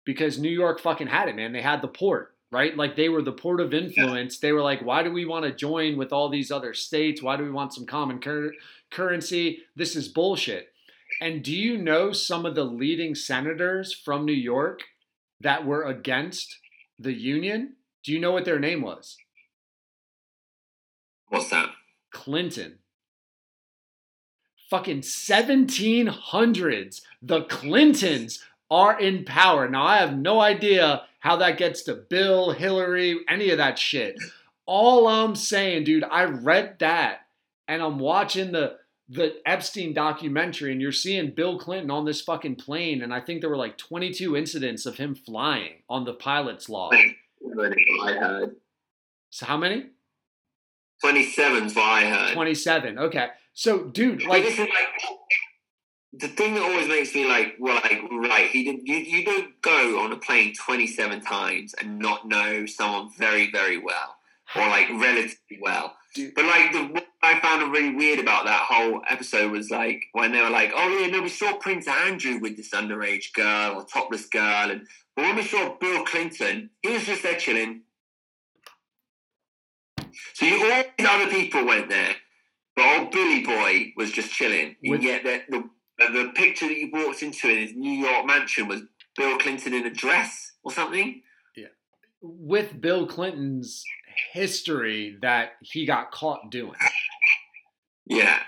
because 0.04 0.38
New 0.38 0.50
York 0.50 0.80
fucking 0.80 1.06
had 1.06 1.28
it, 1.28 1.36
man. 1.36 1.52
They 1.52 1.62
had 1.62 1.82
the 1.82 1.88
port, 1.88 2.34
right? 2.50 2.76
Like 2.76 2.96
they 2.96 3.08
were 3.08 3.22
the 3.22 3.32
port 3.32 3.60
of 3.60 3.74
influence. 3.74 4.38
They 4.38 4.52
were 4.52 4.62
like, 4.62 4.82
why 4.82 5.02
do 5.02 5.12
we 5.12 5.24
want 5.24 5.44
to 5.44 5.52
join 5.52 5.96
with 5.96 6.12
all 6.12 6.28
these 6.28 6.50
other 6.50 6.74
states? 6.74 7.22
Why 7.22 7.36
do 7.36 7.44
we 7.44 7.50
want 7.50 7.74
some 7.74 7.86
common 7.86 8.18
cur- 8.18 8.54
currency? 8.90 9.60
This 9.76 9.94
is 9.94 10.08
bullshit. 10.08 10.68
And 11.20 11.42
do 11.42 11.54
you 11.54 11.78
know 11.78 12.12
some 12.12 12.44
of 12.44 12.54
the 12.54 12.64
leading 12.64 13.14
senators 13.14 13.94
from 13.94 14.24
New 14.24 14.32
York 14.32 14.82
that 15.40 15.64
were 15.64 15.84
against 15.84 16.58
the 16.98 17.12
union? 17.12 17.76
Do 18.04 18.12
you 18.12 18.18
know 18.18 18.32
what 18.32 18.44
their 18.44 18.58
name 18.58 18.82
was? 18.82 19.16
What's 21.28 21.50
that? 21.50 21.68
Clinton. 22.18 22.78
Fucking 24.68 25.02
1700s. 25.02 27.00
The 27.22 27.42
Clintons 27.44 28.44
are 28.70 28.98
in 28.98 29.24
power. 29.24 29.68
Now, 29.68 29.84
I 29.84 29.98
have 29.98 30.18
no 30.18 30.40
idea 30.40 31.02
how 31.20 31.36
that 31.36 31.58
gets 31.58 31.82
to 31.84 31.94
Bill, 31.94 32.50
Hillary, 32.50 33.20
any 33.28 33.50
of 33.50 33.58
that 33.58 33.78
shit. 33.78 34.16
All 34.66 35.06
I'm 35.06 35.36
saying, 35.36 35.84
dude, 35.84 36.04
I 36.04 36.24
read 36.24 36.78
that 36.80 37.20
and 37.66 37.82
I'm 37.82 37.98
watching 37.98 38.52
the 38.52 38.76
the 39.10 39.36
Epstein 39.46 39.94
documentary 39.94 40.70
and 40.70 40.82
you're 40.82 40.92
seeing 40.92 41.30
Bill 41.30 41.58
Clinton 41.58 41.90
on 41.90 42.04
this 42.04 42.20
fucking 42.20 42.56
plane 42.56 43.00
and 43.00 43.14
I 43.14 43.22
think 43.22 43.40
there 43.40 43.48
were 43.48 43.56
like 43.56 43.78
22 43.78 44.36
incidents 44.36 44.84
of 44.84 44.98
him 44.98 45.14
flying 45.14 45.76
on 45.88 46.04
the 46.04 46.12
pilot's 46.12 46.68
log. 46.68 46.92
Heard. 46.92 48.56
So 49.30 49.46
how 49.46 49.56
many? 49.56 49.86
Twenty 51.00 51.24
seven's 51.30 51.74
what 51.74 51.84
I 51.84 52.06
heard. 52.06 52.34
27. 52.34 52.98
Okay. 52.98 53.28
So 53.54 53.84
dude, 53.84 54.22
Like, 54.22 54.28
like 54.30 54.42
this 54.44 54.54
is 54.54 54.58
like 54.60 55.08
the 56.12 56.28
thing 56.28 56.54
that 56.54 56.62
always 56.62 56.88
makes 56.88 57.14
me 57.14 57.26
like, 57.26 57.56
well, 57.58 57.74
like 57.76 58.00
right, 58.10 58.48
he 58.50 58.64
did. 58.64 58.80
You, 58.88 58.96
you 58.96 59.24
don't 59.24 59.60
go 59.62 60.00
on 60.00 60.12
a 60.12 60.16
plane 60.16 60.54
twenty 60.54 60.86
seven 60.86 61.20
times 61.20 61.74
and 61.74 61.98
not 61.98 62.26
know 62.26 62.66
someone 62.66 63.10
very 63.16 63.50
very 63.50 63.78
well 63.78 64.16
or 64.56 64.62
like 64.68 64.88
relatively 64.90 65.58
well. 65.60 65.94
Dude. 66.14 66.34
But 66.34 66.46
like 66.46 66.72
the 66.72 66.84
what 66.84 67.06
I 67.22 67.38
found 67.40 67.70
really 67.72 67.94
weird 67.94 68.18
about 68.18 68.44
that 68.46 68.64
whole 68.68 69.02
episode 69.08 69.50
was 69.52 69.70
like 69.70 70.04
when 70.12 70.32
they 70.32 70.40
were 70.40 70.50
like, 70.50 70.72
oh 70.74 70.88
yeah, 70.98 71.08
no, 71.08 71.22
we 71.22 71.28
saw 71.28 71.52
Prince 71.54 71.86
Andrew 71.86 72.38
with 72.40 72.56
this 72.56 72.70
underage 72.70 73.32
girl 73.34 73.74
or 73.76 73.84
topless 73.84 74.26
girl, 74.26 74.70
and 74.70 74.86
but 75.14 75.22
when 75.22 75.36
we 75.36 75.42
saw 75.42 75.76
Bill 75.80 76.04
Clinton, 76.04 76.70
he 76.82 76.92
was 76.92 77.04
just 77.04 77.22
there 77.22 77.36
chilling. 77.36 77.82
So 80.34 80.46
you, 80.46 80.72
all 80.72 80.82
these 80.98 81.06
other 81.08 81.30
people 81.30 81.64
went 81.66 81.88
there, 81.88 82.14
but 82.76 82.98
old 82.98 83.10
Billy 83.12 83.44
Boy 83.44 83.92
was 83.96 84.10
just 84.10 84.30
chilling. 84.32 84.76
With- 84.82 85.00
and 85.00 85.04
yet 85.04 85.22
the, 85.24 85.42
the 85.48 85.68
the 86.12 86.32
picture 86.34 86.68
that 86.68 86.76
you 86.78 86.90
walked 86.92 87.22
into 87.22 87.48
in 87.50 87.58
his 87.58 87.72
New 87.74 87.90
York 87.90 88.24
mansion 88.26 88.68
was 88.68 88.82
Bill 89.16 89.36
Clinton 89.38 89.74
in 89.74 89.84
a 89.86 89.90
dress 89.90 90.52
or 90.62 90.70
something. 90.70 91.22
Yeah. 91.56 91.66
With 92.20 92.80
Bill 92.80 93.06
Clinton's 93.06 93.82
history 94.32 95.16
that 95.22 95.52
he 95.60 95.86
got 95.86 96.12
caught 96.12 96.50
doing. 96.50 96.74
Yeah, 98.06 98.38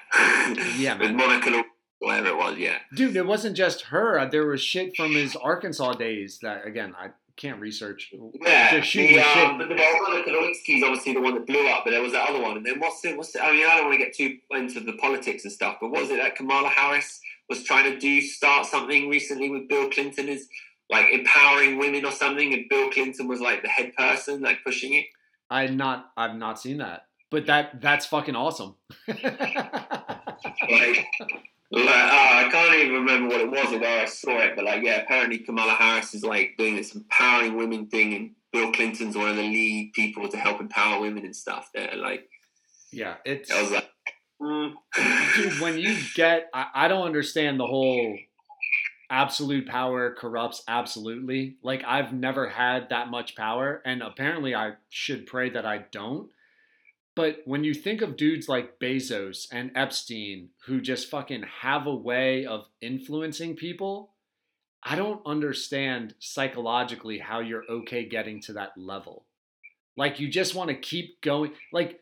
Yeah, 0.78 0.92
with 0.98 1.10
man. 1.10 1.16
Monica, 1.16 1.64
whatever 1.98 2.28
it 2.28 2.36
was. 2.36 2.56
Yeah. 2.56 2.78
Dude, 2.94 3.16
it 3.16 3.26
wasn't 3.26 3.56
just 3.56 3.82
her. 3.86 4.18
Uh, 4.18 4.26
there 4.26 4.46
was 4.46 4.62
shit 4.62 4.96
from 4.96 5.12
his 5.12 5.36
Arkansas 5.36 5.92
days 5.94 6.38
that, 6.42 6.66
again, 6.66 6.94
I 6.98 7.08
can't 7.40 7.60
research. 7.60 8.12
Yeah, 8.40 8.78
Just 8.78 8.92
the, 8.92 9.18
um, 9.18 9.58
but 9.58 9.68
the 9.68 9.74
Monica 9.74 10.30
Lewinsky's 10.30 10.82
obviously 10.82 11.14
the 11.14 11.20
one 11.20 11.34
that 11.34 11.46
blew 11.46 11.66
up, 11.68 11.84
but 11.84 11.90
there 11.90 12.02
was 12.02 12.12
that 12.12 12.28
other 12.28 12.40
one. 12.40 12.58
And 12.58 12.66
then 12.66 12.78
what's 12.78 13.04
it? 13.04 13.16
What's 13.16 13.34
it? 13.34 13.42
I 13.42 13.52
mean, 13.52 13.66
I 13.66 13.76
don't 13.76 13.86
want 13.86 13.98
to 13.98 14.04
get 14.04 14.14
too 14.14 14.36
into 14.50 14.80
the 14.80 14.92
politics 14.94 15.44
and 15.44 15.52
stuff, 15.52 15.78
but 15.80 15.90
was 15.90 16.10
it 16.10 16.16
that 16.16 16.36
Kamala 16.36 16.68
Harris 16.68 17.20
was 17.48 17.64
trying 17.64 17.90
to 17.90 17.98
do 17.98 18.20
start 18.20 18.66
something 18.66 19.08
recently 19.08 19.48
with 19.48 19.68
Bill 19.68 19.88
Clinton 19.90 20.28
is 20.28 20.48
like 20.90 21.06
empowering 21.12 21.78
women 21.78 22.04
or 22.04 22.12
something, 22.12 22.52
and 22.52 22.68
Bill 22.68 22.90
Clinton 22.90 23.26
was 23.26 23.40
like 23.40 23.62
the 23.62 23.68
head 23.68 23.94
person, 23.96 24.42
like 24.42 24.58
pushing 24.64 24.94
it. 24.94 25.06
I 25.48 25.66
not 25.66 26.12
I've 26.16 26.36
not 26.36 26.60
seen 26.60 26.78
that. 26.78 27.06
But 27.30 27.46
that 27.46 27.80
that's 27.80 28.06
fucking 28.06 28.36
awesome. 28.36 28.74
Like, 30.70 31.06
Like, 31.72 31.86
uh, 31.86 31.88
I 31.88 32.48
can't 32.50 32.74
even 32.74 32.94
remember 32.94 33.28
what 33.28 33.40
it 33.40 33.50
was 33.50 33.72
or 33.72 33.78
where 33.78 34.02
I 34.02 34.04
saw 34.06 34.38
it, 34.38 34.56
but 34.56 34.64
like, 34.64 34.82
yeah, 34.82 35.02
apparently 35.02 35.38
Kamala 35.38 35.72
Harris 35.72 36.14
is 36.14 36.24
like 36.24 36.56
doing 36.58 36.74
this 36.74 36.94
empowering 36.94 37.56
women 37.56 37.86
thing, 37.86 38.14
and 38.14 38.30
Bill 38.52 38.72
Clinton's 38.72 39.16
one 39.16 39.28
of 39.28 39.36
the 39.36 39.42
lead 39.42 39.92
people 39.94 40.28
to 40.28 40.36
help 40.36 40.60
empower 40.60 41.00
women 41.00 41.24
and 41.24 41.36
stuff. 41.36 41.70
There, 41.72 41.94
like, 41.96 42.28
Yeah, 42.90 43.16
it's 43.24 43.52
I 43.52 43.62
was 43.62 43.70
like, 43.70 43.88
mm. 44.40 44.72
dude. 45.36 45.60
When 45.60 45.78
you 45.78 45.96
get, 46.14 46.50
I, 46.52 46.66
I 46.74 46.88
don't 46.88 47.06
understand 47.06 47.60
the 47.60 47.66
whole 47.66 48.18
absolute 49.08 49.68
power 49.68 50.14
corrupts 50.14 50.62
absolutely. 50.66 51.56
Like 51.62 51.82
I've 51.86 52.12
never 52.12 52.48
had 52.48 52.88
that 52.90 53.10
much 53.10 53.36
power, 53.36 53.82
and 53.84 54.02
apparently 54.02 54.54
I 54.54 54.72
should 54.88 55.26
pray 55.26 55.50
that 55.50 55.66
I 55.66 55.84
don't. 55.92 56.30
But 57.20 57.42
when 57.44 57.64
you 57.64 57.74
think 57.74 58.00
of 58.00 58.16
dudes 58.16 58.48
like 58.48 58.78
Bezos 58.78 59.46
and 59.52 59.72
Epstein 59.74 60.48
who 60.64 60.80
just 60.80 61.10
fucking 61.10 61.44
have 61.60 61.86
a 61.86 61.94
way 61.94 62.46
of 62.46 62.64
influencing 62.80 63.56
people, 63.56 64.12
I 64.82 64.96
don't 64.96 65.20
understand 65.26 66.14
psychologically 66.18 67.18
how 67.18 67.40
you're 67.40 67.64
okay 67.68 68.08
getting 68.08 68.40
to 68.44 68.54
that 68.54 68.72
level. 68.78 69.26
Like 69.98 70.18
you 70.18 70.28
just 70.28 70.54
want 70.54 70.68
to 70.70 70.74
keep 70.74 71.20
going. 71.20 71.52
Like 71.74 72.00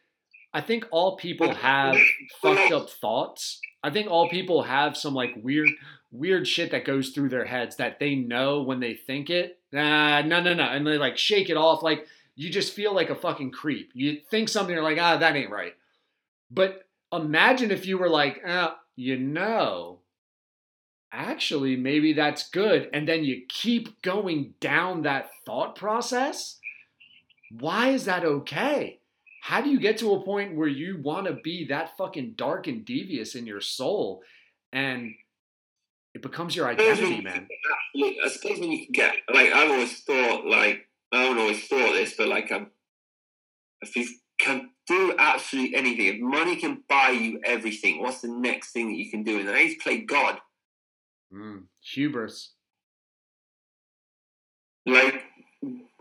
I 0.55 0.61
think 0.61 0.85
all 0.93 1.17
people 1.17 1.53
have 1.53 1.97
fucked 2.41 2.71
up 2.71 2.89
thoughts. 2.89 3.61
I 3.83 3.91
think 3.91 4.09
all 4.09 4.29
people 4.29 4.63
have 4.63 4.97
some 4.97 5.15
like 5.15 5.35
weird 5.43 5.71
weird 6.13 6.47
shit 6.47 6.71
that 6.71 6.85
goes 6.85 7.09
through 7.09 7.31
their 7.31 7.45
heads 7.45 7.75
that 7.77 7.99
they 7.99 8.15
know 8.15 8.63
when 8.63 8.79
they 8.79 8.95
think 8.95 9.31
it. 9.31 9.59
Nah, 9.73 10.23
no, 10.23 10.41
no, 10.41 10.55
no. 10.55 10.63
And 10.63 10.87
they 10.87 10.97
like 10.97 11.19
shake 11.19 11.51
it 11.51 11.57
off. 11.57 11.83
Like 11.83 12.07
you 12.39 12.51
just 12.51 12.73
feel 12.73 12.95
like 12.95 13.11
a 13.11 13.17
fucking 13.17 13.51
creep. 13.51 13.91
You 13.95 14.21
think 14.31 14.49
something, 14.49 14.73
you're 14.73 14.85
like, 14.85 14.97
ah, 15.01 15.17
that 15.17 15.35
ain't 15.35 15.51
right. 15.51 15.75
But 16.53 16.85
imagine 17.13 17.73
if 17.73 17.85
you 17.85 17.99
were 17.99 18.09
like, 18.09 18.41
ah, 18.47 18.79
you 18.95 19.19
know, 19.19 19.99
actually, 21.13 21.75
maybe 21.75 22.13
that's 22.13 22.49
good. 22.51 22.91
And 22.93 23.09
then 23.09 23.25
you 23.25 23.43
keep 23.49 24.01
going 24.03 24.55
down 24.61 25.03
that 25.03 25.31
thought 25.45 25.75
process. 25.75 26.61
Why 27.59 27.89
is 27.89 28.05
that 28.05 28.25
okay? 28.25 29.01
How 29.43 29.61
do 29.61 29.69
you 29.69 29.81
get 29.81 29.99
to 29.99 30.15
a 30.15 30.25
point 30.25 30.55
where 30.55 30.69
you 30.69 31.01
want 31.03 31.27
to 31.27 31.33
be 31.43 31.67
that 31.71 31.97
fucking 31.99 32.35
dark 32.37 32.69
and 32.69 32.85
devious 32.85 33.35
in 33.35 33.49
your 33.49 33.61
soul 33.61 34.23
and 34.73 35.13
it 36.15 36.23
becomes 36.23 36.55
your 36.55 36.69
identity, 36.69 37.21
man? 37.21 37.49
I 37.97 38.29
suppose 38.29 38.61
when 38.61 38.71
you 38.71 38.87
get 38.93 39.17
like 39.33 39.51
I've 39.53 39.71
always 39.71 40.01
thought 40.03 40.47
like 40.47 40.88
I 41.13 41.23
haven't 41.23 41.39
always 41.39 41.67
thought 41.67 41.93
this, 41.93 42.15
but 42.17 42.29
like 42.29 42.53
um, 42.53 42.71
if 43.81 43.97
you 43.97 44.07
can 44.39 44.71
do 44.87 45.15
absolutely 45.19 45.77
anything, 45.77 46.07
if 46.07 46.21
money 46.21 46.57
can 46.57 46.83
buy 46.89 47.11
you 47.11 47.41
everything, 47.45 48.03
what's 48.03 48.21
the 48.21 48.29
next 48.29 48.73
thing 48.73 48.89
that 48.89 48.97
you 48.97 49.11
can 49.11 49.23
do? 49.23 49.41
And 49.41 49.49
I 49.49 49.61
used 49.61 49.79
to 49.79 49.83
play 49.83 49.99
God. 49.99 50.39
Mm, 51.33 51.65
hubris. 51.81 52.53
Like, 54.87 55.23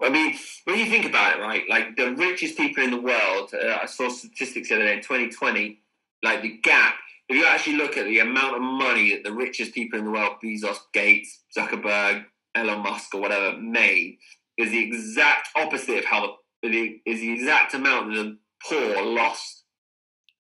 I 0.01 0.09
mean, 0.09 0.35
when 0.63 0.79
you 0.79 0.85
think 0.85 1.05
about 1.05 1.37
it, 1.37 1.41
right? 1.41 1.63
Like 1.69 1.97
the 1.97 2.15
richest 2.15 2.57
people 2.57 2.83
in 2.83 2.91
the 2.91 3.01
world, 3.01 3.53
uh, 3.53 3.79
I 3.81 3.85
saw 3.85 4.09
statistics 4.09 4.69
the 4.69 4.75
other 4.75 4.85
day 4.85 4.93
in 4.93 5.01
2020. 5.01 5.79
Like 6.23 6.41
the 6.41 6.57
gap, 6.63 6.95
if 7.27 7.35
you 7.35 7.45
actually 7.45 7.75
look 7.75 7.97
at 7.97 8.05
the 8.05 8.19
amount 8.19 8.55
of 8.55 8.61
money 8.61 9.11
that 9.11 9.23
the 9.23 9.33
richest 9.33 9.73
people 9.73 9.99
in 9.99 10.05
the 10.05 10.11
world, 10.11 10.37
Bezos, 10.43 10.77
Gates, 10.93 11.43
Zuckerberg, 11.55 12.25
Elon 12.55 12.79
Musk, 12.79 13.13
or 13.13 13.21
whatever, 13.21 13.57
made, 13.57 14.17
is 14.57 14.71
the 14.71 14.83
exact 14.83 15.49
opposite 15.55 15.99
of 15.99 16.05
how 16.05 16.37
the, 16.63 16.99
is 17.05 17.19
the 17.21 17.31
exact 17.31 17.73
amount 17.73 18.13
that 18.13 18.23
the 18.23 18.37
poor 18.67 19.03
lost. 19.03 19.63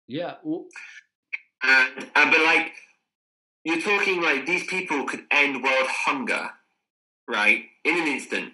Yeah. 0.07 0.35
Well, 0.43 0.65
And 1.63 2.05
and 2.15 2.31
but 2.31 2.41
like 2.41 2.71
you're 3.63 3.81
talking 3.81 4.21
like 4.21 4.45
these 4.45 4.65
people 4.65 5.03
could 5.05 5.25
end 5.31 5.63
world 5.63 5.87
hunger, 5.87 6.49
right? 7.27 7.65
In 7.83 7.97
an 7.97 8.07
instant. 8.07 8.53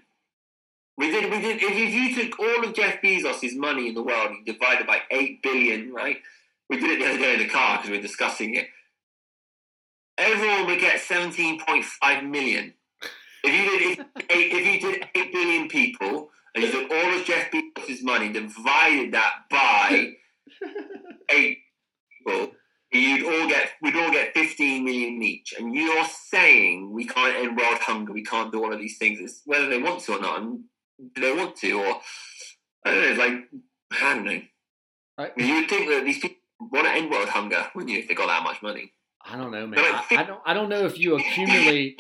We 0.98 1.12
did 1.12 1.32
we 1.32 1.42
did 1.42 1.62
if 1.62 1.94
you 1.94 2.16
took 2.16 2.40
all 2.40 2.64
of 2.64 2.74
Jeff 2.74 3.02
Bezos' 3.02 3.56
money 3.56 3.90
in 3.90 3.96
the 3.96 4.04
world 4.04 4.32
and 4.32 4.46
divided 4.46 4.88
by 4.88 5.02
eight 5.12 5.42
billion, 5.42 5.92
right? 5.94 6.18
We 6.70 6.80
did 6.80 6.92
it 6.92 7.00
the 7.00 7.10
other 7.10 7.20
day 7.20 7.34
in 7.34 7.40
the 7.40 7.50
car 7.50 7.78
because 7.78 7.90
we 7.90 7.98
were 7.98 8.02
discussing 8.02 8.56
it. 8.56 8.68
Everyone 10.18 10.68
would 10.68 10.80
get 10.80 11.00
seventeen 11.00 11.60
point 11.60 11.84
five 11.86 12.24
million. 12.24 12.74
If 13.44 13.54
you 13.54 13.96
did 13.96 14.06
eight, 14.30 14.52
if 14.54 14.84
you 14.84 14.92
did 14.92 15.08
eight 15.16 15.32
billion 15.34 15.68
people 15.68 16.30
and 16.56 16.64
you 16.64 16.72
took 16.72 16.90
all 16.90 17.14
of 17.14 17.26
Jeff 17.26 17.52
Bezos' 17.52 18.04
money 18.04 18.28
and 18.28 18.34
divided 18.34 19.14
that 19.14 19.34
by 19.50 20.14
eight 21.32 21.58
people, 22.18 22.52
you'd 22.92 23.26
all 23.26 23.48
get 23.48 23.72
we'd 23.82 23.96
all 23.96 24.12
get 24.12 24.34
15 24.34 24.86
million 24.86 25.22
each. 25.22 25.54
And 25.58 25.76
you're 25.76 26.06
saying 26.06 26.92
we 26.92 27.06
can't 27.06 27.36
end 27.36 27.58
world 27.58 27.80
hunger, 27.80 28.14
we 28.14 28.24
can't 28.24 28.52
do 28.52 28.64
all 28.64 28.72
of 28.72 28.80
these 28.80 28.98
things. 28.98 29.20
It's 29.20 29.42
whether 29.46 29.68
they 29.68 29.82
want 29.82 30.02
to 30.04 30.14
or 30.14 30.22
not, 30.22 30.42
and 30.42 30.64
do 31.14 31.22
they 31.22 31.34
want 31.34 31.56
to, 31.58 31.72
or 31.74 31.96
I 32.86 32.92
don't 32.92 33.02
know, 33.02 33.08
it's 33.08 33.20
like 33.20 33.34
I 34.02 34.14
don't 34.14 34.26
know. 34.26 34.42
I, 35.18 35.32
You 35.36 35.56
would 35.56 35.70
think 35.70 35.90
that 35.90 36.06
these 36.06 36.20
people 36.20 36.38
want 36.72 36.88
to 36.88 36.94
end 36.94 37.12
world 37.12 37.30
hunger, 37.30 37.68
wouldn't 37.76 37.92
you, 37.92 38.00
if 38.00 38.08
they 38.08 38.16
got 38.16 38.28
that 38.28 38.44
much 38.44 38.62
money? 38.62 38.94
I 39.26 39.38
don't 39.38 39.52
know, 39.52 39.68
man. 39.68 39.80
I, 39.80 40.04
I 40.12 40.24
don't. 40.24 40.42
I 40.46 40.54
don't 40.54 40.70
know 40.70 40.86
if 40.86 40.98
you 40.98 41.16
accumulate. 41.20 41.96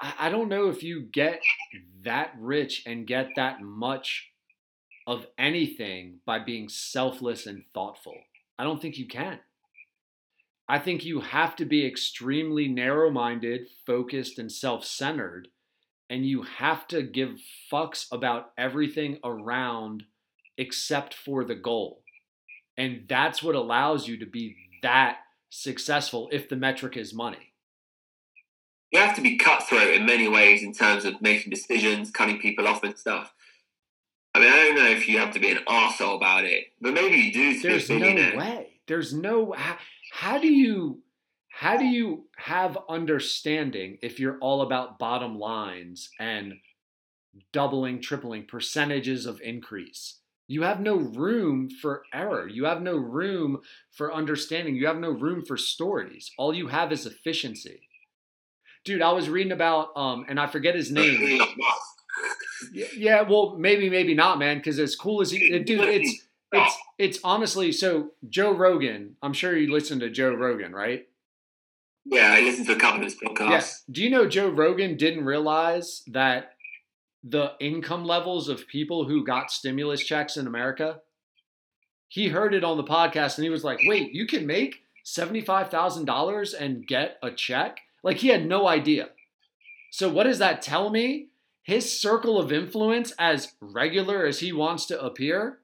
I, 0.00 0.14
I 0.18 0.30
don't 0.30 0.48
know 0.48 0.68
if 0.68 0.82
you 0.82 1.02
get 1.02 1.40
that 2.02 2.34
rich 2.38 2.82
and 2.86 3.06
get 3.06 3.28
that 3.36 3.60
much 3.60 4.30
of 5.06 5.26
anything 5.38 6.20
by 6.24 6.38
being 6.38 6.68
selfless 6.68 7.46
and 7.46 7.64
thoughtful. 7.74 8.16
I 8.58 8.64
don't 8.64 8.80
think 8.80 8.98
you 8.98 9.06
can. 9.06 9.40
I 10.68 10.78
think 10.78 11.04
you 11.04 11.20
have 11.20 11.56
to 11.56 11.64
be 11.64 11.84
extremely 11.84 12.68
narrow 12.68 13.10
minded, 13.10 13.62
focused, 13.84 14.38
and 14.38 14.52
self 14.52 14.84
centered. 14.84 15.48
And 16.08 16.26
you 16.26 16.42
have 16.42 16.86
to 16.88 17.02
give 17.02 17.40
fucks 17.72 18.06
about 18.12 18.52
everything 18.58 19.18
around 19.24 20.04
except 20.56 21.14
for 21.14 21.44
the 21.44 21.54
goal. 21.54 22.02
And 22.76 23.04
that's 23.08 23.42
what 23.42 23.54
allows 23.54 24.06
you 24.06 24.18
to 24.18 24.26
be 24.26 24.56
that 24.82 25.18
successful 25.50 26.28
if 26.32 26.48
the 26.48 26.56
metric 26.56 26.96
is 26.96 27.14
money. 27.14 27.49
You 28.90 28.98
have 28.98 29.14
to 29.16 29.22
be 29.22 29.36
cutthroat 29.36 29.94
in 29.94 30.04
many 30.04 30.28
ways 30.28 30.62
in 30.62 30.72
terms 30.72 31.04
of 31.04 31.20
making 31.22 31.50
decisions, 31.50 32.10
cutting 32.10 32.38
people 32.38 32.66
off 32.66 32.82
and 32.82 32.98
stuff. 32.98 33.32
I 34.34 34.40
mean, 34.40 34.52
I 34.52 34.56
don't 34.56 34.76
know 34.76 34.90
if 34.90 35.08
you 35.08 35.18
have 35.18 35.32
to 35.34 35.40
be 35.40 35.50
an 35.50 35.58
arsehole 35.68 36.16
about 36.16 36.44
it, 36.44 36.66
but 36.80 36.94
maybe 36.94 37.16
you 37.16 37.32
do. 37.32 37.60
to 37.60 37.68
be 37.68 37.74
a 37.74 37.98
There's 37.98 38.32
no 38.32 38.38
way. 38.38 38.66
There's 38.86 39.14
no 39.14 39.52
how, 39.52 39.76
how 40.12 40.38
do 40.38 40.48
you 40.48 41.02
how 41.48 41.76
do 41.76 41.84
you 41.84 42.24
have 42.36 42.78
understanding 42.88 43.98
if 44.02 44.18
you're 44.18 44.38
all 44.38 44.62
about 44.62 44.98
bottom 44.98 45.38
lines 45.38 46.10
and 46.18 46.54
doubling, 47.52 48.00
tripling 48.00 48.44
percentages 48.46 49.26
of 49.26 49.40
increase? 49.40 50.20
You 50.46 50.62
have 50.62 50.80
no 50.80 50.96
room 50.96 51.68
for 51.70 52.02
error. 52.12 52.48
You 52.48 52.64
have 52.64 52.82
no 52.82 52.96
room 52.96 53.60
for 53.92 54.12
understanding. 54.12 54.74
You 54.74 54.86
have 54.86 54.98
no 54.98 55.10
room 55.10 55.44
for 55.44 55.56
stories. 55.56 56.30
All 56.38 56.54
you 56.54 56.68
have 56.68 56.90
is 56.92 57.06
efficiency. 57.06 57.82
Dude, 58.84 59.02
I 59.02 59.12
was 59.12 59.28
reading 59.28 59.52
about 59.52 59.96
um 59.96 60.24
and 60.28 60.40
I 60.40 60.46
forget 60.46 60.74
his 60.74 60.90
name. 60.90 61.40
Yeah, 62.72 62.86
yeah, 62.94 63.22
well, 63.22 63.56
maybe, 63.58 63.88
maybe 63.88 64.14
not, 64.14 64.38
man. 64.38 64.58
Because 64.58 64.78
as 64.78 64.94
cool 64.94 65.20
as 65.20 65.30
he, 65.30 65.58
dude, 65.60 65.80
it's 65.80 66.26
it's 66.52 66.76
it's 66.98 67.18
honestly 67.24 67.72
so. 67.72 68.10
Joe 68.28 68.52
Rogan, 68.52 69.16
I'm 69.22 69.32
sure 69.32 69.56
you 69.56 69.72
listen 69.72 70.00
to 70.00 70.10
Joe 70.10 70.34
Rogan, 70.34 70.72
right? 70.72 71.06
Yeah, 72.04 72.32
I 72.32 72.40
listened 72.40 72.66
to 72.66 72.74
a 72.74 72.78
couple 72.78 73.00
of 73.00 73.04
his 73.04 73.16
podcasts. 73.16 73.50
Yes. 73.50 73.84
Do 73.90 74.02
you 74.02 74.10
know 74.10 74.26
Joe 74.26 74.48
Rogan 74.48 74.96
didn't 74.96 75.24
realize 75.24 76.02
that 76.08 76.52
the 77.22 77.52
income 77.60 78.04
levels 78.04 78.48
of 78.48 78.66
people 78.66 79.04
who 79.04 79.24
got 79.24 79.50
stimulus 79.50 80.02
checks 80.02 80.36
in 80.36 80.46
America? 80.46 81.00
He 82.08 82.28
heard 82.28 82.54
it 82.54 82.64
on 82.64 82.76
the 82.76 82.84
podcast 82.84 83.36
and 83.36 83.44
he 83.44 83.50
was 83.50 83.64
like, 83.64 83.80
"Wait, 83.86 84.12
you 84.12 84.26
can 84.26 84.46
make 84.46 84.82
seventy 85.04 85.40
five 85.40 85.70
thousand 85.70 86.06
dollars 86.06 86.52
and 86.54 86.86
get 86.86 87.18
a 87.22 87.30
check?" 87.30 87.78
Like 88.02 88.18
he 88.18 88.28
had 88.28 88.46
no 88.46 88.66
idea. 88.66 89.10
So 89.90 90.08
what 90.08 90.24
does 90.24 90.38
that 90.38 90.62
tell 90.62 90.90
me? 90.90 91.28
His 91.62 92.00
circle 92.00 92.38
of 92.38 92.52
influence, 92.52 93.12
as 93.18 93.54
regular 93.60 94.24
as 94.24 94.40
he 94.40 94.52
wants 94.52 94.86
to 94.86 95.00
appear, 95.00 95.58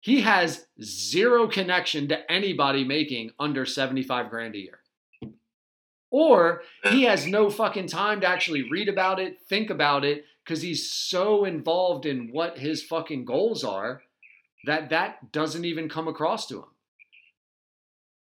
he 0.00 0.20
has 0.22 0.66
zero 0.82 1.48
connection 1.48 2.08
to 2.08 2.30
anybody 2.30 2.84
making 2.84 3.30
under 3.38 3.64
75 3.64 4.30
grand 4.30 4.54
a 4.54 4.58
year. 4.58 4.80
Or 6.10 6.62
he 6.90 7.04
has 7.04 7.26
no 7.26 7.48
fucking 7.48 7.86
time 7.86 8.20
to 8.20 8.26
actually 8.26 8.68
read 8.68 8.88
about 8.88 9.18
it, 9.18 9.40
think 9.48 9.70
about 9.70 10.04
it, 10.04 10.26
because 10.44 10.60
he's 10.60 10.90
so 10.90 11.44
involved 11.44 12.04
in 12.04 12.30
what 12.32 12.58
his 12.58 12.82
fucking 12.82 13.24
goals 13.24 13.64
are 13.64 14.02
that 14.66 14.90
that 14.90 15.32
doesn't 15.32 15.64
even 15.64 15.88
come 15.88 16.08
across 16.08 16.46
to 16.48 16.58
him. 16.58 16.71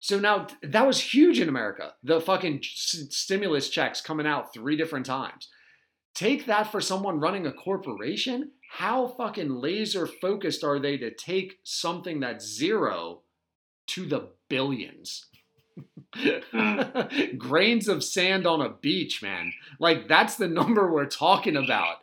So 0.01 0.19
now 0.19 0.47
that 0.63 0.87
was 0.87 1.01
huge 1.15 1.41
in 1.41 1.49
America. 1.49 1.93
The 2.03 2.21
fucking 2.21 2.61
s- 2.65 3.05
stimulus 3.11 3.69
checks 3.69 4.01
coming 4.01 4.27
out 4.27 4.53
three 4.53 4.77
different 4.77 5.07
times. 5.07 5.49
Take 6.15 6.47
that 6.47 6.73
for 6.73 6.81
someone 6.81 7.21
running 7.21 7.47
a 7.47 7.53
corporation. 7.53 8.53
How 8.73 9.09
fucking 9.09 9.51
laser 9.51 10.07
focused 10.07 10.65
are 10.65 10.79
they 10.79 10.97
to 10.99 11.13
take 11.15 11.59
something 11.65 12.21
that's 12.21 12.47
zero 12.47 13.21
to 13.89 14.07
the 14.07 14.31
billions? 14.49 15.27
Grains 17.39 17.89
of 17.89 18.03
sand 18.03 18.47
on 18.47 18.61
a 18.61 18.71
beach, 18.71 19.23
man. 19.23 19.53
Like 19.79 20.09
that's 20.09 20.37
the 20.37 20.49
number 20.61 20.91
we're 20.91 21.07
talking 21.07 21.57
about. 21.57 21.97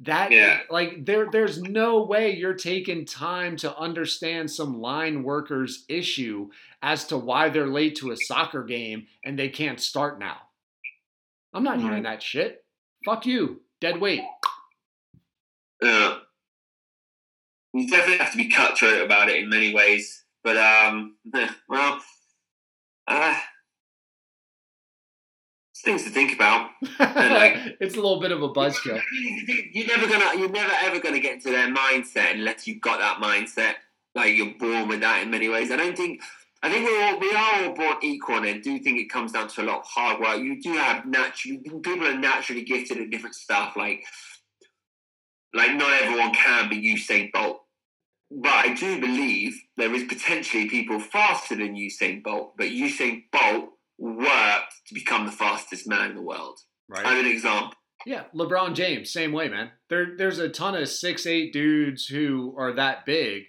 That 0.00 0.32
Yeah. 0.32 0.60
like 0.70 1.04
there 1.04 1.28
there's 1.30 1.60
no 1.62 2.02
way 2.02 2.34
you're 2.36 2.54
taking 2.54 3.04
time 3.04 3.56
to 3.58 3.76
understand 3.76 4.50
some 4.50 4.80
line 4.80 5.22
workers 5.22 5.84
issue 5.88 6.50
as 6.82 7.04
to 7.06 7.16
why 7.18 7.48
they're 7.50 7.66
late 7.68 7.96
to 7.96 8.10
a 8.10 8.16
soccer 8.16 8.64
game 8.64 9.06
and 9.24 9.38
they 9.38 9.48
can't 9.48 9.80
start 9.80 10.18
now. 10.18 10.38
I'm 11.52 11.62
not 11.62 11.80
hearing 11.80 12.04
that 12.04 12.22
shit. 12.22 12.64
Fuck 13.04 13.26
you. 13.26 13.60
Dead 13.80 14.00
weight. 14.00 14.22
Yeah. 15.82 16.18
You 17.74 17.88
definitely 17.88 18.18
have 18.18 18.32
to 18.32 18.38
be 18.38 18.48
cutthroat 18.48 19.02
about 19.02 19.28
it 19.28 19.42
in 19.42 19.48
many 19.48 19.74
ways. 19.74 20.24
But 20.42 20.56
um 20.56 21.16
well 21.68 22.00
uh 23.06 23.34
it's 23.38 23.46
things 25.82 26.04
to 26.04 26.10
think 26.10 26.34
about. 26.34 26.70
it's 26.82 27.94
a 27.94 28.00
little 28.00 28.20
bit 28.20 28.32
of 28.32 28.42
a 28.42 28.48
buzzkill. 28.48 29.00
You're 29.72 29.86
never 29.86 30.08
gonna 30.08 30.38
you're 30.38 30.48
never 30.48 30.72
ever 30.82 31.00
gonna 31.00 31.20
get 31.20 31.34
into 31.34 31.50
their 31.50 31.68
mindset 31.68 32.34
unless 32.34 32.66
you've 32.66 32.80
got 32.80 33.00
that 33.00 33.22
mindset. 33.22 33.74
Like 34.14 34.36
you're 34.36 34.54
born 34.58 34.88
with 34.88 35.00
that 35.00 35.22
in 35.22 35.30
many 35.30 35.48
ways. 35.48 35.70
I 35.70 35.76
don't 35.76 35.96
think 35.96 36.22
I 36.62 36.70
think 36.70 36.86
we're 36.86 37.02
all, 37.02 37.18
we 37.18 37.34
are 37.34 37.64
all 37.64 37.74
born 37.74 37.96
equal, 38.02 38.36
and 38.36 38.46
I 38.46 38.58
do 38.58 38.78
think 38.78 38.98
it 38.98 39.10
comes 39.10 39.32
down 39.32 39.48
to 39.48 39.62
a 39.62 39.64
lot 39.64 39.80
of 39.80 39.86
hard 39.86 40.20
work. 40.20 40.38
You 40.38 40.62
do 40.62 40.72
have 40.74 41.04
naturally 41.06 41.58
people 41.58 42.06
are 42.06 42.16
naturally 42.16 42.62
gifted 42.62 42.98
at 42.98 43.10
different 43.10 43.34
stuff. 43.34 43.76
Like 43.76 44.04
like 45.54 45.74
not 45.74 45.92
everyone 46.00 46.32
can 46.32 46.68
be 46.68 46.80
Usain 46.80 47.32
Bolt, 47.32 47.62
but 48.30 48.52
I 48.52 48.74
do 48.74 49.00
believe 49.00 49.60
there 49.76 49.94
is 49.94 50.04
potentially 50.04 50.68
people 50.68 51.00
faster 51.00 51.56
than 51.56 51.74
Usain 51.74 52.22
Bolt. 52.22 52.56
But 52.56 52.68
Usain 52.68 53.24
Bolt 53.32 53.71
worked 54.02 54.74
to 54.88 54.94
become 54.94 55.26
the 55.26 55.32
fastest 55.32 55.86
man 55.86 56.10
in 56.10 56.16
the 56.16 56.22
world. 56.22 56.58
Right. 56.88 57.06
I'm 57.06 57.24
an 57.24 57.30
example. 57.30 57.74
Yeah, 58.04 58.24
LeBron 58.34 58.74
James, 58.74 59.12
same 59.12 59.30
way, 59.32 59.48
man. 59.48 59.70
There, 59.88 60.16
there's 60.18 60.40
a 60.40 60.48
ton 60.48 60.74
of 60.74 60.88
six 60.88 61.24
eight 61.24 61.52
dudes 61.52 62.06
who 62.06 62.54
are 62.58 62.72
that 62.72 63.06
big, 63.06 63.44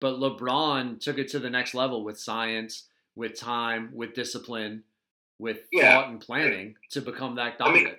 but 0.00 0.14
LeBron 0.20 1.00
took 1.00 1.18
it 1.18 1.28
to 1.28 1.40
the 1.40 1.50
next 1.50 1.74
level 1.74 2.04
with 2.04 2.20
science, 2.20 2.86
with 3.16 3.38
time, 3.38 3.90
with 3.92 4.14
discipline, 4.14 4.84
with 5.40 5.58
Yeah. 5.72 5.94
thought 5.96 6.10
and 6.10 6.20
planning 6.20 6.76
to 6.92 7.00
become 7.00 7.34
that 7.34 7.56
I 7.58 7.72
mean, 7.72 7.84
dominant. 7.84 7.98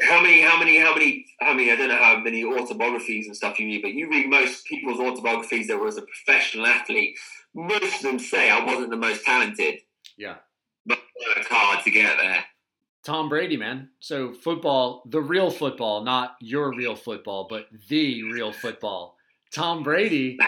How 0.00 0.20
many, 0.20 0.40
how 0.42 0.58
many, 0.58 0.78
how 0.78 0.94
many, 0.94 1.26
how 1.40 1.52
many, 1.54 1.70
I 1.70 1.76
don't 1.76 1.88
know 1.88 1.96
how 1.96 2.18
many 2.18 2.44
autobiographies 2.44 3.26
and 3.26 3.36
stuff 3.36 3.60
you 3.60 3.66
read, 3.66 3.82
but 3.82 3.92
you 3.94 4.10
read 4.10 4.28
most 4.28 4.64
people's 4.66 4.98
autobiographies 4.98 5.68
that 5.68 5.78
were 5.78 5.86
as 5.88 5.96
a 5.96 6.02
professional 6.02 6.66
athlete. 6.66 7.16
Most 7.54 7.96
of 7.96 8.02
them 8.02 8.18
say 8.18 8.50
I 8.50 8.64
wasn't 8.64 8.90
the 8.90 8.96
most 8.96 9.24
talented, 9.24 9.80
yeah. 10.16 10.36
Worked 11.26 11.48
hard 11.48 11.84
to 11.84 11.90
get 11.90 12.16
there. 12.18 12.44
Tom 13.04 13.28
Brady, 13.28 13.56
man. 13.56 13.90
So 14.00 14.32
football, 14.32 15.02
the 15.06 15.20
real 15.20 15.50
football, 15.50 16.04
not 16.04 16.36
your 16.40 16.74
real 16.74 16.96
football, 16.96 17.46
but 17.48 17.66
the 17.88 18.24
real 18.24 18.52
football. 18.52 19.16
Tom 19.52 19.82
Brady. 19.82 20.38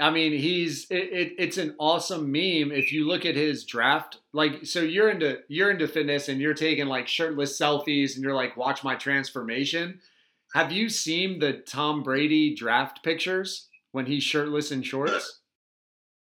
I 0.00 0.10
mean, 0.10 0.32
he's 0.32 0.86
it, 0.90 1.12
it, 1.12 1.32
it's 1.38 1.58
an 1.58 1.74
awesome 1.78 2.30
meme 2.30 2.70
if 2.70 2.92
you 2.92 3.06
look 3.06 3.26
at 3.26 3.34
his 3.34 3.64
draft. 3.64 4.18
Like, 4.32 4.64
so 4.64 4.80
you're 4.80 5.10
into 5.10 5.40
you're 5.48 5.70
into 5.70 5.88
fitness 5.88 6.28
and 6.28 6.40
you're 6.40 6.54
taking 6.54 6.86
like 6.86 7.08
shirtless 7.08 7.60
selfies 7.60 8.14
and 8.14 8.22
you're 8.22 8.34
like, 8.34 8.56
watch 8.56 8.84
my 8.84 8.94
transformation. 8.94 10.00
Have 10.54 10.72
you 10.72 10.88
seen 10.88 11.40
the 11.40 11.54
Tom 11.54 12.02
Brady 12.02 12.54
draft 12.54 13.02
pictures 13.02 13.68
when 13.92 14.06
he's 14.06 14.22
shirtless 14.22 14.70
and 14.70 14.86
shorts? 14.86 15.40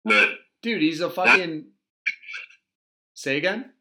No, 0.05 0.33
Dude, 0.61 0.81
he's 0.81 1.01
a 1.01 1.09
fucking. 1.09 1.65
Say 3.17 3.37
again. 3.37 3.71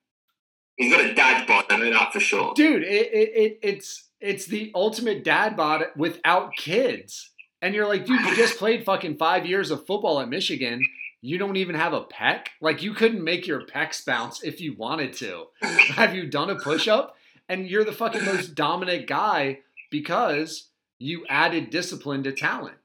he's 0.77 0.91
got 0.91 1.05
a 1.05 1.13
dad 1.13 1.47
bod, 1.47 1.67
I 1.69 1.77
know 1.77 1.91
that 1.91 2.11
for 2.13 2.21
sure. 2.21 2.55
dude 2.55 2.83
it, 2.83 3.13
it, 3.13 3.31
it 3.37 3.59
it's 3.63 4.09
it's 4.19 4.47
the 4.47 4.73
ultimate 4.75 5.25
dad 5.25 5.57
bod 5.59 5.85
without 5.95 6.57
kids 6.57 7.33
and 7.61 7.75
you're 7.75 7.87
like 7.87 8.07
dude 8.07 8.19
you 8.21 8.35
just 8.35 8.57
played 8.63 8.85
fucking 8.87 9.19
five 9.19 9.45
years 9.45 9.71
of 9.71 9.85
football 9.87 10.21
at 10.21 10.29
michigan 10.31 10.81
you 11.21 11.37
don't 11.37 11.57
even 11.57 11.75
have 11.75 11.93
a 11.93 12.01
pec 12.05 12.47
like 12.63 12.83
you 12.83 12.95
couldn't 12.95 13.23
make 13.23 13.47
your 13.47 13.61
pecs 13.67 14.05
bounce 14.07 14.43
if 14.43 14.59
you 14.61 14.75
wanted 14.75 15.13
to 15.13 15.45
have 15.95 16.15
you 16.15 16.27
done 16.31 16.49
a 16.49 16.57
push-up 16.57 17.15
and 17.49 17.69
you're 17.69 17.85
the 17.85 17.93
fucking 17.93 18.25
most 18.25 18.55
dominant 18.55 19.07
guy 19.07 19.59
because 19.91 20.71
you 20.99 21.27
added 21.29 21.69
discipline 21.69 22.23
to 22.23 22.33
talent 22.33 22.77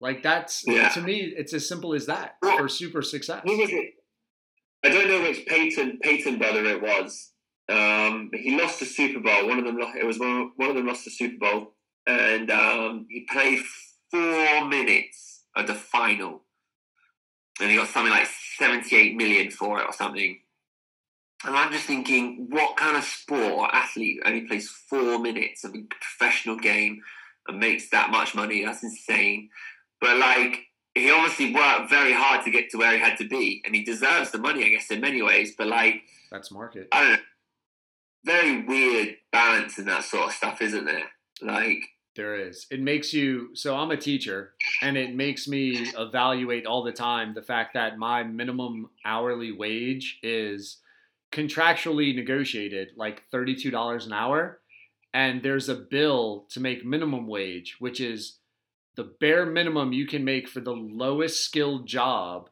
like 0.00 0.22
that's 0.24 0.64
Yeah. 0.66 0.88
to 0.90 1.00
me 1.00 1.20
it's 1.36 1.52
as 1.54 1.68
simple 1.68 1.94
as 1.94 2.06
that 2.06 2.36
for 2.56 2.68
super 2.68 3.02
success 3.02 3.42
Who 3.44 3.56
was 3.58 3.70
it? 3.70 3.92
I 4.86 4.88
don't 4.88 5.08
know 5.08 5.22
which 5.22 5.46
Peyton 5.46 5.98
Peyton 6.00 6.38
brother 6.38 6.64
it 6.64 6.80
was. 6.80 7.32
Um, 7.68 8.30
he 8.32 8.56
lost 8.56 8.78
the 8.78 8.86
Super 8.86 9.18
Bowl. 9.18 9.48
One 9.48 9.58
of 9.58 9.64
them, 9.64 9.76
it 9.98 10.06
was 10.06 10.20
one, 10.20 10.52
one 10.54 10.70
of 10.70 10.76
them 10.76 10.86
lost 10.86 11.04
the 11.04 11.10
Super 11.10 11.38
Bowl, 11.40 11.74
and 12.06 12.48
um, 12.52 13.06
he 13.10 13.26
played 13.28 13.58
four 14.12 14.64
minutes 14.68 15.42
of 15.56 15.66
the 15.66 15.74
final, 15.74 16.42
and 17.60 17.68
he 17.68 17.76
got 17.76 17.88
something 17.88 18.12
like 18.12 18.28
seventy-eight 18.56 19.16
million 19.16 19.50
for 19.50 19.80
it 19.80 19.86
or 19.86 19.92
something. 19.92 20.38
And 21.44 21.56
I'm 21.56 21.72
just 21.72 21.86
thinking, 21.86 22.46
what 22.50 22.76
kind 22.76 22.96
of 22.96 23.02
sport 23.02 23.52
or 23.52 23.74
athlete 23.74 24.20
only 24.24 24.42
plays 24.42 24.68
four 24.68 25.18
minutes 25.18 25.64
of 25.64 25.74
a 25.74 25.82
professional 26.00 26.56
game 26.56 27.02
and 27.48 27.58
makes 27.58 27.90
that 27.90 28.10
much 28.10 28.36
money? 28.36 28.64
That's 28.64 28.84
insane. 28.84 29.50
But 30.00 30.18
like, 30.18 30.65
he 30.96 31.10
obviously 31.10 31.54
worked 31.54 31.90
very 31.90 32.12
hard 32.12 32.44
to 32.44 32.50
get 32.50 32.70
to 32.70 32.78
where 32.78 32.92
he 32.92 32.98
had 32.98 33.18
to 33.18 33.28
be, 33.28 33.62
and 33.64 33.74
he 33.74 33.84
deserves 33.84 34.30
the 34.30 34.38
money, 34.38 34.64
I 34.64 34.68
guess, 34.70 34.90
in 34.90 35.00
many 35.00 35.22
ways. 35.22 35.54
But 35.56 35.66
like, 35.68 36.02
that's 36.30 36.50
market 36.50 36.88
I 36.90 37.02
don't 37.02 37.12
know, 37.12 37.18
very 38.24 38.62
weird 38.62 39.16
balance 39.30 39.78
in 39.78 39.84
that 39.86 40.04
sort 40.04 40.28
of 40.28 40.32
stuff, 40.32 40.60
isn't 40.62 40.84
there? 40.86 41.10
Like, 41.42 41.78
There 42.16 42.48
is. 42.48 42.66
It 42.70 42.80
makes 42.80 43.12
you 43.12 43.50
so 43.54 43.76
I'm 43.76 43.90
a 43.90 43.96
teacher 43.96 44.54
and 44.80 44.96
it 44.96 45.14
makes 45.14 45.46
me 45.46 45.86
evaluate 45.96 46.66
all 46.66 46.82
the 46.82 46.92
time 46.92 47.34
the 47.34 47.42
fact 47.42 47.74
that 47.74 47.98
my 47.98 48.22
minimum 48.22 48.88
hourly 49.04 49.52
wage 49.52 50.18
is 50.22 50.78
contractually 51.30 52.14
negotiated 52.14 52.88
like 52.96 53.22
$32 53.30 54.06
an 54.06 54.12
hour 54.12 54.60
and 55.12 55.42
there's 55.42 55.68
a 55.68 55.74
bill 55.74 56.46
to 56.50 56.60
make 56.60 56.84
minimum 56.84 57.26
wage 57.26 57.76
which 57.80 58.00
is 58.00 58.38
the 58.96 59.04
bare 59.20 59.46
minimum 59.46 59.92
you 59.92 60.06
can 60.06 60.24
make 60.24 60.48
for 60.48 60.60
the 60.60 60.72
lowest 60.72 61.44
skilled 61.44 61.86
job 61.86 62.48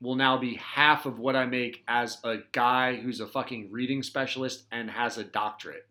will 0.00 0.16
now 0.16 0.36
be 0.36 0.56
half 0.56 1.06
of 1.06 1.20
what 1.20 1.36
I 1.36 1.46
make 1.46 1.84
as 1.86 2.18
a 2.24 2.38
guy 2.50 2.96
who's 2.96 3.20
a 3.20 3.26
fucking 3.26 3.70
reading 3.70 4.02
specialist 4.02 4.64
and 4.72 4.90
has 4.90 5.16
a 5.16 5.24
doctorate. 5.24 5.86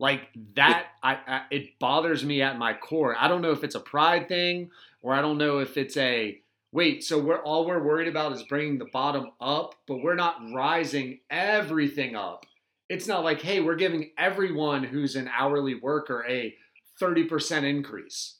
Like 0.00 0.28
that, 0.56 0.88
I, 1.02 1.18
I 1.26 1.42
it 1.52 1.78
bothers 1.78 2.24
me 2.24 2.42
at 2.42 2.58
my 2.58 2.74
core. 2.74 3.14
I 3.16 3.28
don't 3.28 3.42
know 3.42 3.52
if 3.52 3.62
it's 3.62 3.76
a 3.76 3.80
pride 3.80 4.26
thing 4.26 4.70
or 5.02 5.14
I 5.14 5.22
don't 5.22 5.38
know 5.38 5.60
if 5.60 5.76
it's 5.76 5.96
a 5.96 6.40
wait. 6.72 7.04
So 7.04 7.20
we're 7.20 7.40
all 7.40 7.64
we're 7.64 7.82
worried 7.82 8.08
about 8.08 8.32
is 8.32 8.42
bringing 8.42 8.78
the 8.78 8.88
bottom 8.92 9.30
up, 9.40 9.76
but 9.86 10.02
we're 10.02 10.16
not 10.16 10.40
rising 10.52 11.20
everything 11.30 12.16
up. 12.16 12.44
It's 12.88 13.06
not 13.06 13.22
like 13.22 13.40
hey, 13.40 13.60
we're 13.60 13.76
giving 13.76 14.10
everyone 14.18 14.82
who's 14.82 15.14
an 15.14 15.30
hourly 15.32 15.76
worker 15.76 16.26
a 16.28 16.56
thirty 16.98 17.24
percent 17.24 17.66
increase. 17.66 18.38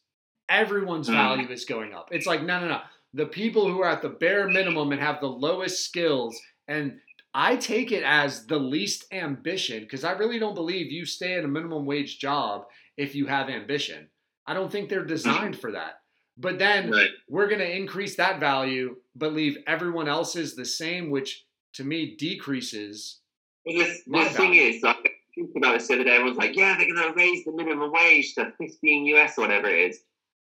Everyone's 0.48 1.08
Mm. 1.08 1.14
value 1.14 1.48
is 1.48 1.64
going 1.64 1.94
up. 1.94 2.08
It's 2.10 2.26
like 2.26 2.42
no, 2.42 2.60
no, 2.60 2.68
no. 2.68 2.80
The 3.12 3.26
people 3.26 3.68
who 3.70 3.80
are 3.80 3.88
at 3.88 4.02
the 4.02 4.08
bare 4.08 4.48
minimum 4.48 4.92
and 4.92 5.00
have 5.00 5.20
the 5.20 5.28
lowest 5.28 5.84
skills 5.84 6.38
and 6.66 6.98
I 7.34 7.56
take 7.56 7.90
it 7.90 8.04
as 8.04 8.46
the 8.46 8.58
least 8.58 9.06
ambition 9.12 9.80
because 9.80 10.04
I 10.04 10.12
really 10.12 10.38
don't 10.38 10.54
believe 10.54 10.92
you 10.92 11.04
stay 11.04 11.34
at 11.34 11.44
a 11.44 11.48
minimum 11.48 11.84
wage 11.84 12.18
job 12.20 12.66
if 12.96 13.14
you 13.16 13.26
have 13.26 13.48
ambition. 13.48 14.08
I 14.46 14.54
don't 14.54 14.70
think 14.70 14.88
they're 14.88 15.04
designed 15.04 15.58
for 15.58 15.72
that. 15.72 16.00
But 16.36 16.58
then 16.58 16.90
right. 16.90 17.10
we're 17.28 17.48
going 17.48 17.60
to 17.60 17.76
increase 17.76 18.16
that 18.16 18.40
value, 18.40 18.96
but 19.16 19.32
leave 19.32 19.58
everyone 19.66 20.08
else's 20.08 20.54
the 20.54 20.64
same, 20.64 21.10
which 21.10 21.44
to 21.74 21.84
me 21.84 22.16
decreases. 22.16 23.20
Well, 23.66 23.86
the, 24.06 24.30
thing 24.30 24.54
is, 24.54 24.82
like, 24.82 25.13
about 25.56 25.78
this 25.78 25.88
the 25.88 25.94
other 25.94 26.04
day, 26.04 26.12
everyone's 26.16 26.38
like, 26.38 26.56
yeah, 26.56 26.76
they're 26.76 26.92
going 26.92 27.08
to 27.08 27.14
raise 27.16 27.44
the 27.44 27.52
minimum 27.52 27.92
wage 27.92 28.34
to 28.34 28.52
15 28.58 29.06
US 29.06 29.38
or 29.38 29.42
whatever 29.42 29.68
it 29.68 29.90
is. 29.90 30.00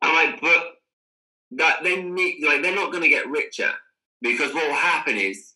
I'm 0.03 0.15
like, 0.15 0.41
but 0.41 0.75
that 1.53 1.83
they 1.83 2.03
need, 2.03 2.45
like, 2.47 2.63
they're 2.63 2.75
not 2.75 2.91
going 2.91 3.03
to 3.03 3.09
get 3.09 3.29
richer 3.29 3.71
because 4.21 4.53
what 4.55 4.67
will 4.69 4.75
happen 4.77 5.17
is 5.17 5.55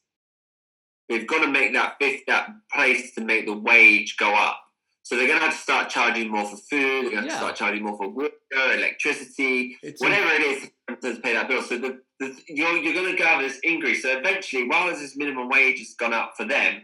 they've 1.08 1.26
got 1.26 1.44
to 1.44 1.50
make 1.50 1.72
that 1.74 1.96
fifth 2.00 2.22
that 2.26 2.50
place 2.72 3.14
to 3.14 3.20
make 3.20 3.46
the 3.46 3.56
wage 3.56 4.16
go 4.16 4.34
up. 4.34 4.58
So 5.04 5.16
they're 5.16 5.26
going 5.26 5.40
to 5.40 5.46
have 5.46 5.54
to 5.54 5.60
start 5.60 5.88
charging 5.88 6.30
more 6.30 6.44
for 6.48 6.56
food. 6.56 7.06
They're 7.06 7.10
going 7.10 7.24
to 7.24 7.26
Yeah. 7.26 7.30
to 7.30 7.36
start 7.36 7.56
charging 7.56 7.82
more 7.82 7.96
for 7.96 8.08
water, 8.08 8.30
electricity, 8.52 9.76
It's 9.82 10.00
whatever 10.00 10.28
it 10.30 10.40
is 10.42 10.70
to 11.02 11.20
pay 11.20 11.32
that 11.34 11.48
bill. 11.48 11.62
So 11.62 11.76
the, 11.78 12.00
the, 12.20 12.36
you're, 12.48 12.76
you're 12.76 12.94
going 12.94 13.16
to 13.16 13.22
have 13.24 13.42
this 13.42 13.58
increase. 13.64 14.02
So 14.02 14.16
eventually, 14.16 14.68
while 14.68 14.88
this 14.88 15.16
minimum 15.16 15.48
wage 15.48 15.78
has 15.78 15.94
gone 15.94 16.14
up 16.14 16.34
for 16.36 16.44
them, 16.46 16.82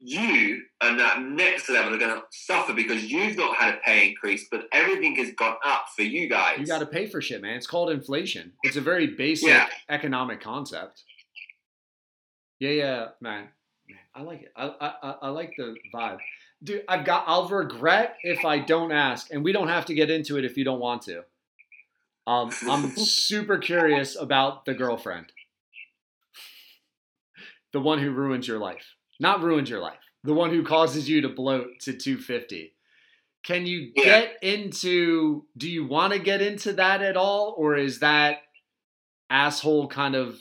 you 0.00 0.62
and 0.80 0.98
that 0.98 1.20
next 1.22 1.68
level 1.68 1.94
are 1.94 1.98
going 1.98 2.14
to 2.14 2.22
suffer 2.30 2.72
because 2.72 3.04
you've 3.04 3.36
not 3.36 3.56
had 3.56 3.74
a 3.74 3.78
pay 3.84 4.08
increase, 4.10 4.46
but 4.50 4.64
everything 4.72 5.14
has 5.16 5.32
gone 5.34 5.56
up 5.64 5.86
for 5.94 6.02
you 6.02 6.28
guys. 6.28 6.58
You 6.58 6.66
got 6.66 6.78
to 6.78 6.86
pay 6.86 7.06
for 7.06 7.20
shit, 7.20 7.42
man. 7.42 7.54
It's 7.56 7.66
called 7.66 7.90
inflation. 7.90 8.52
It's 8.62 8.76
a 8.76 8.80
very 8.80 9.08
basic 9.08 9.48
Yeah. 9.48 9.66
economic 9.90 10.40
concept. 10.40 11.02
Yeah, 12.58 12.70
yeah, 12.70 13.06
man. 13.20 13.48
Man, 13.88 13.98
I 14.14 14.22
like 14.22 14.42
it. 14.42 14.52
I, 14.56 14.66
I, 14.80 14.94
I- 15.02 15.16
I 15.22 15.28
like 15.30 15.52
the 15.56 15.76
vibe. 15.94 16.18
Dude, 16.62 16.84
I've 16.88 17.04
got. 17.06 17.24
I'll 17.26 17.48
regret 17.48 18.16
if 18.22 18.44
I 18.44 18.58
don't 18.58 18.92
ask, 18.92 19.28
and 19.32 19.42
we 19.42 19.50
don't 19.52 19.68
have 19.68 19.86
to 19.86 19.94
get 19.94 20.10
into 20.10 20.36
it 20.36 20.44
if 20.44 20.56
you 20.58 20.64
don't 20.64 20.78
want 20.80 21.02
to. 21.02 21.24
Um, 22.26 22.50
I'm 22.68 22.90
super 22.96 23.56
curious 23.58 24.14
about 24.14 24.66
the 24.66 24.74
girlfriend, 24.74 25.32
the 27.72 27.80
one 27.80 27.98
who 27.98 28.10
ruins 28.10 28.46
your 28.46 28.58
life. 28.58 28.94
Not 29.20 29.42
ruins 29.42 29.70
your 29.70 29.80
life. 29.80 29.98
The 30.24 30.34
one 30.34 30.50
who 30.50 30.64
causes 30.64 31.08
you 31.08 31.20
to 31.20 31.28
bloat 31.28 31.80
to 31.82 31.92
250. 31.92 32.74
Can 33.44 33.66
you 33.66 33.92
Yeah. 33.94 34.04
get 34.04 34.42
into? 34.42 35.46
Do 35.56 35.70
you 35.70 35.86
want 35.86 36.12
to 36.12 36.18
get 36.18 36.42
into 36.42 36.72
that 36.74 37.02
at 37.02 37.16
all, 37.16 37.54
or 37.56 37.76
is 37.76 38.00
that 38.00 38.42
asshole 39.30 39.88
kind 39.88 40.16
of 40.16 40.40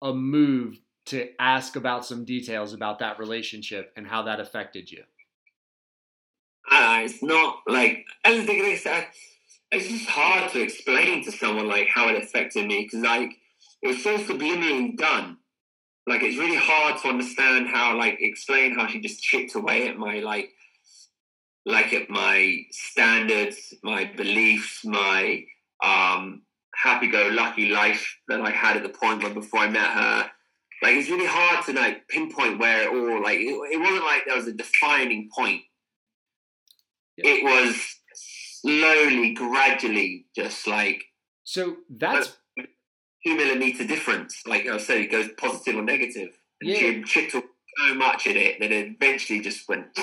a 0.00 0.12
move 0.14 0.78
to 1.06 1.28
ask 1.38 1.76
about 1.76 2.06
some 2.06 2.24
details 2.24 2.72
about 2.72 3.00
that 3.00 3.18
relationship 3.18 3.92
and 3.96 4.06
how 4.06 4.22
that 4.22 4.40
affected 4.40 4.90
you. 4.90 5.02
Uh, 6.70 7.00
it's 7.04 7.22
not 7.22 7.58
like 7.66 8.06
think 8.24 8.48
it's, 8.48 8.86
uh, 8.86 9.02
it's 9.70 9.88
just 9.88 10.08
hard 10.08 10.50
to 10.52 10.62
explain 10.62 11.22
to 11.24 11.32
someone 11.32 11.68
like 11.68 11.88
how 11.88 12.08
it 12.08 12.22
affected 12.22 12.66
me 12.66 12.84
because 12.84 13.00
like 13.04 13.32
it 13.82 13.88
was 13.88 14.02
so 14.02 14.16
subliminally 14.16 14.96
done. 14.96 15.36
Like 16.06 16.22
it's 16.22 16.38
really 16.38 16.56
hard 16.56 17.00
to 17.02 17.08
understand 17.08 17.68
how 17.68 17.96
like 17.96 18.18
explain 18.20 18.74
how 18.74 18.86
she 18.86 19.00
just 19.00 19.22
chipped 19.22 19.54
away 19.54 19.88
at 19.88 19.96
my 19.96 20.20
like 20.20 20.50
like 21.66 21.92
at 21.94 22.10
my 22.10 22.58
standards, 22.70 23.74
my 23.82 24.10
beliefs, 24.16 24.84
my 24.84 25.44
um 25.82 26.42
happy-go-lucky 26.74 27.70
life 27.70 28.18
that 28.28 28.40
I 28.40 28.50
had 28.50 28.76
at 28.76 28.82
the 28.82 28.88
point 28.88 29.22
when 29.22 29.32
before 29.32 29.60
I 29.60 29.68
met 29.68 29.90
her. 29.90 30.30
Like 30.82 30.96
it's 30.96 31.08
really 31.08 31.26
hard 31.26 31.64
to 31.66 31.72
like 31.72 32.08
pinpoint 32.08 32.58
where 32.58 32.82
it 32.82 32.88
all 32.88 33.22
like 33.22 33.38
it, 33.38 33.54
it 33.72 33.80
wasn't 33.80 34.04
like 34.04 34.22
there 34.26 34.36
was 34.36 34.48
a 34.48 34.52
defining 34.52 35.30
point 35.34 35.62
it 37.16 37.44
was 37.44 38.00
slowly, 38.14 39.34
gradually, 39.34 40.26
just 40.34 40.66
like 40.66 41.02
So 41.44 41.76
that's 41.88 42.36
two 43.24 43.36
millimeter 43.36 43.86
difference. 43.86 44.42
Like 44.46 44.66
I 44.66 44.78
said, 44.78 44.98
it 45.00 45.10
goes 45.10 45.28
positive 45.38 45.76
or 45.76 45.82
negative. 45.82 46.30
And 46.60 46.70
Yeah. 46.70 46.76
she 46.78 47.02
chipped 47.02 47.32
so 47.32 47.94
much 47.94 48.26
in 48.26 48.36
it 48.36 48.60
that 48.60 48.70
it 48.70 48.92
eventually 49.00 49.40
just 49.40 49.68
went. 49.68 49.98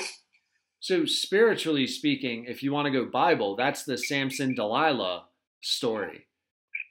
so 0.80 1.04
spiritually 1.04 1.86
speaking, 1.86 2.44
if 2.46 2.62
you 2.62 2.72
want 2.72 2.86
to 2.86 2.90
go 2.90 3.04
Bible, 3.04 3.56
that's 3.56 3.84
the 3.84 3.96
Samson 3.96 4.54
Delilah 4.54 5.26
story. 5.62 6.26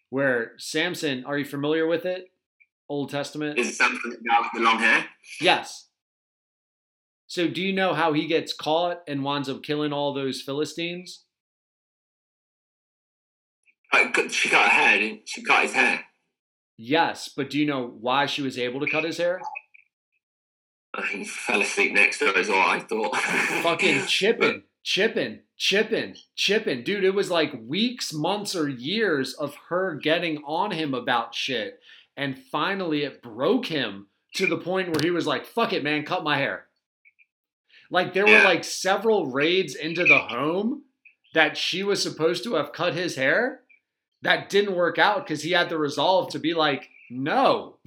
Where 0.09 0.53
Samson, 0.57 1.23
are 1.25 1.37
you 1.37 1.45
familiar 1.45 1.87
with 1.87 2.05
it? 2.05 2.25
Old 2.89 3.09
Testament? 3.09 3.57
Is 3.57 3.79
with 3.79 4.11
the 4.53 4.59
long 4.59 4.79
hair? 4.79 5.05
Yes. 5.39 5.87
So 7.27 7.47
do 7.47 7.61
you 7.61 7.71
know 7.71 7.93
how 7.93 8.11
he 8.11 8.27
gets 8.27 8.51
caught 8.53 9.03
and 9.07 9.23
winds 9.23 9.47
up 9.47 9.63
killing 9.63 9.93
all 9.93 10.13
those 10.13 10.41
Philistines? 10.41 11.23
She 13.93 14.49
cut 14.49 14.63
her 14.63 14.67
hair. 14.69 14.99
Didn't 14.99 15.21
she? 15.27 15.41
she 15.41 15.43
cut 15.43 15.63
his 15.63 15.73
hair. 15.73 16.05
Yes, 16.83 17.29
but 17.29 17.51
do 17.51 17.59
you 17.59 17.67
know 17.67 17.85
why 17.85 18.25
she 18.25 18.41
was 18.41 18.57
able 18.57 18.79
to 18.79 18.89
cut 18.89 19.03
his 19.03 19.17
hair? 19.17 19.39
I 20.95 21.05
he 21.05 21.25
fell 21.25 21.61
asleep 21.61 21.93
next 21.93 22.17
to 22.19 22.25
her. 22.25 22.39
Is 22.39 22.49
all 22.49 22.55
I 22.57 22.79
thought. 22.79 23.15
fucking 23.61 24.05
chipping, 24.07 24.63
chipping, 24.81 25.41
chipping, 25.55 26.15
chipping. 26.35 26.83
Dude, 26.83 27.03
it 27.03 27.13
was 27.13 27.29
like 27.29 27.53
weeks, 27.67 28.11
months, 28.11 28.55
or 28.55 28.67
years 28.67 29.35
of 29.35 29.53
her 29.69 29.93
getting 29.93 30.37
on 30.39 30.71
him 30.71 30.95
about 30.95 31.35
shit. 31.35 31.79
And 32.17 32.35
finally, 32.35 33.03
it 33.03 33.21
broke 33.21 33.67
him 33.67 34.07
to 34.33 34.47
the 34.47 34.57
point 34.57 34.89
where 34.89 35.03
he 35.03 35.11
was 35.11 35.27
like, 35.27 35.45
fuck 35.45 35.73
it, 35.73 35.83
man, 35.83 36.03
cut 36.03 36.23
my 36.23 36.39
hair. 36.39 36.65
Like, 37.91 38.15
there 38.15 38.25
were 38.25 38.43
like 38.43 38.63
several 38.63 39.27
raids 39.27 39.75
into 39.75 40.03
the 40.03 40.17
home 40.17 40.85
that 41.35 41.57
she 41.57 41.83
was 41.83 42.01
supposed 42.01 42.43
to 42.45 42.55
have 42.55 42.73
cut 42.73 42.95
his 42.95 43.17
hair 43.17 43.60
that 44.23 44.49
didn't 44.49 44.75
work 44.75 44.97
out 44.99 45.25
because 45.25 45.41
he 45.43 45.51
had 45.51 45.69
the 45.69 45.77
resolve 45.77 46.31
to 46.31 46.39
be 46.39 46.53
like, 46.53 46.89
no. 47.09 47.77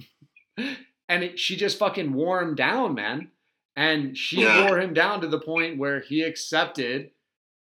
And 1.07 1.23
it, 1.23 1.37
she 1.39 1.55
just 1.55 1.77
fucking 1.77 2.13
wore 2.13 2.41
him 2.41 2.55
down, 2.55 2.95
man. 2.95 3.29
And 3.75 4.17
she 4.17 4.41
Yeah. 4.41 4.65
wore 4.67 4.79
him 4.79 4.91
down 4.95 5.21
to 5.21 5.27
the 5.27 5.39
point 5.39 5.77
where 5.77 5.99
he 5.99 6.23
accepted 6.23 7.11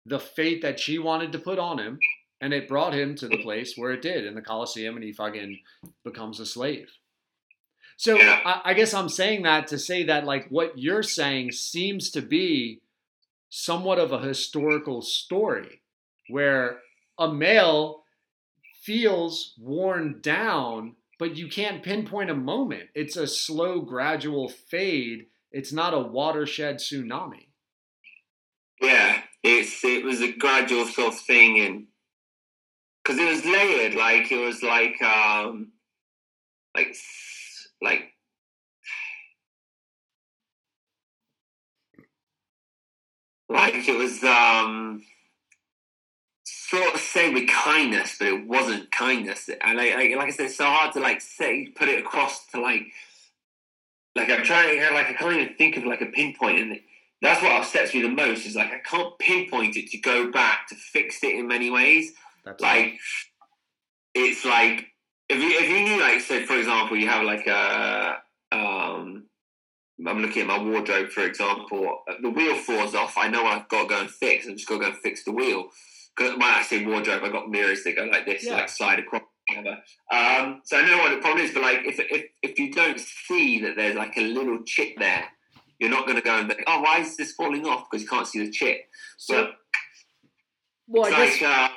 the 0.06 0.20
fate 0.20 0.62
that 0.62 0.78
she 0.78 1.00
wanted 1.00 1.32
to 1.32 1.40
put 1.40 1.58
on 1.58 1.78
him. 1.80 1.98
And 2.40 2.54
it 2.54 2.68
brought 2.68 2.92
him 2.94 3.16
to 3.16 3.26
the 3.26 3.42
place 3.42 3.74
where 3.76 3.90
it 3.90 4.00
did 4.02 4.26
in 4.26 4.36
the 4.36 4.42
Coliseum, 4.42 4.94
and 4.94 5.04
he 5.04 5.12
fucking 5.12 5.58
becomes 6.04 6.38
a 6.38 6.46
slave. 6.46 6.88
So 7.96 8.16
Yeah. 8.16 8.40
I, 8.44 8.70
I 8.70 8.74
guess 8.74 8.94
I'm 8.94 9.08
saying 9.08 9.42
that 9.42 9.66
to 9.68 9.78
say 9.78 10.04
that, 10.04 10.24
like, 10.24 10.46
what 10.48 10.78
you're 10.78 11.02
saying 11.02 11.50
seems 11.52 12.10
to 12.12 12.22
be 12.22 12.80
somewhat 13.48 13.98
of 13.98 14.12
a 14.12 14.20
historical 14.20 15.02
story 15.02 15.82
where 16.28 16.78
a 17.18 17.26
male 17.32 18.01
feels 18.82 19.54
worn 19.58 20.20
down, 20.20 20.96
but 21.18 21.36
you 21.36 21.48
can't 21.48 21.82
pinpoint 21.82 22.30
a 22.30 22.34
moment. 22.34 22.90
It's 22.94 23.16
a 23.16 23.26
slow, 23.26 23.80
gradual 23.80 24.48
fade. 24.48 25.26
It's 25.52 25.72
not 25.72 25.94
a 25.94 26.00
watershed 26.00 26.76
tsunami. 26.76 27.46
Yeah, 28.80 29.22
it's 29.42 29.84
it 29.84 30.04
was 30.04 30.20
a 30.20 30.32
gradual 30.32 30.86
sort 30.86 31.14
of 31.14 31.20
thing, 31.20 31.60
and 31.60 31.86
because 33.02 33.20
it 33.20 33.28
was 33.28 33.44
layered, 33.44 33.94
like 33.94 34.32
it 34.32 34.44
was 34.44 34.62
like 34.62 35.00
um, 35.02 35.70
like 36.74 36.96
like 37.80 38.12
like 43.48 43.88
it 43.88 43.96
was 43.96 44.24
um 44.24 45.02
sort 46.76 46.94
of 46.94 47.00
say 47.00 47.32
with 47.32 47.48
kindness, 47.48 48.16
but 48.18 48.28
it 48.28 48.46
wasn't 48.46 48.90
kindness, 48.90 49.48
and 49.48 49.76
like 49.76 49.94
like, 49.94 50.16
like 50.16 50.28
I 50.28 50.30
said, 50.30 50.46
it's 50.46 50.56
so 50.56 50.64
hard 50.64 50.92
to 50.94 51.00
like 51.00 51.20
say 51.20 51.66
put 51.66 51.88
it 51.88 52.00
across 52.00 52.46
to 52.48 52.60
like 52.60 52.84
like 54.16 54.30
I'm 54.30 54.42
trying 54.42 54.80
like 54.94 55.08
I 55.08 55.12
can't 55.12 55.36
even 55.36 55.54
think 55.56 55.76
of 55.76 55.84
like 55.84 56.00
a 56.00 56.06
pinpoint 56.06 56.58
and. 56.58 56.80
That's 57.20 57.40
what 57.40 57.52
upsets 57.52 57.94
me 57.94 58.02
the 58.02 58.08
most. 58.08 58.44
Is 58.46 58.56
like 58.56 58.72
I 58.72 58.80
can't 58.80 59.16
pinpoint 59.20 59.76
it 59.76 59.90
to 59.90 59.98
go 59.98 60.32
back 60.32 60.66
to 60.70 60.74
fix 60.74 61.22
it 61.22 61.36
in 61.36 61.46
many 61.46 61.70
ways. 61.70 62.10
That's 62.44 62.60
Like 62.60 62.98
it's 64.14 64.44
like 64.44 64.86
if 65.28 65.38
you 65.38 65.50
if 65.50 65.68
you 65.68 65.84
knew 65.84 66.00
like 66.00 66.20
so 66.20 66.44
for 66.44 66.56
example 66.58 66.96
you 66.96 67.08
have 67.08 67.24
like 67.24 67.46
a 67.46 68.16
um 68.50 69.24
I'm 70.04 70.20
looking 70.20 70.42
at 70.42 70.48
my 70.48 70.62
wardrobe 70.62 71.10
for 71.10 71.22
example 71.22 72.02
the 72.20 72.30
wheel 72.30 72.56
falls 72.56 72.94
off 72.94 73.16
I 73.16 73.28
know 73.28 73.46
I've 73.46 73.68
got 73.68 73.82
to 73.82 73.88
go 73.88 74.00
and 74.00 74.10
fix 74.10 74.46
I'm 74.46 74.56
just 74.56 74.68
got 74.68 74.78
to 74.78 74.80
go 74.80 74.86
and 74.90 74.98
fix 74.98 75.24
the 75.24 75.32
wheel 75.32 75.68
because 76.16 76.32
when 76.32 76.42
I 76.42 76.62
say 76.62 76.84
wardrobe 76.84 77.22
I've 77.24 77.32
got 77.32 77.50
mirrors 77.50 77.84
that 77.84 77.96
go 77.96 78.04
like 78.04 78.26
this 78.26 78.44
Yeah. 78.44 78.54
like 78.54 78.68
slide 78.68 78.98
across 78.98 79.22
whatever 79.48 79.78
um 80.12 80.60
so 80.64 80.78
I 80.78 80.86
know 80.86 80.98
what 80.98 81.10
the 81.10 81.20
problem 81.20 81.44
is 81.44 81.52
but 81.52 81.62
like 81.62 81.80
if 81.84 81.98
if 81.98 82.26
if 82.42 82.58
you 82.58 82.72
don't 82.72 82.98
see 83.00 83.60
that 83.62 83.76
there's 83.76 83.96
like 83.96 84.16
a 84.16 84.20
little 84.20 84.62
chip 84.64 84.94
there 84.98 85.24
you're 85.78 85.90
not 85.90 86.06
going 86.06 86.16
to 86.16 86.22
go 86.22 86.38
and 86.38 86.48
be 86.48 86.54
oh 86.66 86.80
why 86.80 87.00
is 87.00 87.16
this 87.16 87.32
falling 87.32 87.66
off 87.66 87.86
because 87.90 88.02
you 88.02 88.08
can't 88.08 88.26
see 88.26 88.44
the 88.44 88.50
chip 88.50 88.78
so. 89.16 89.50
Well, 90.88 91.06
I 91.06 91.10
guess 91.10 91.40
like 91.40 91.50
uh, 91.50 91.68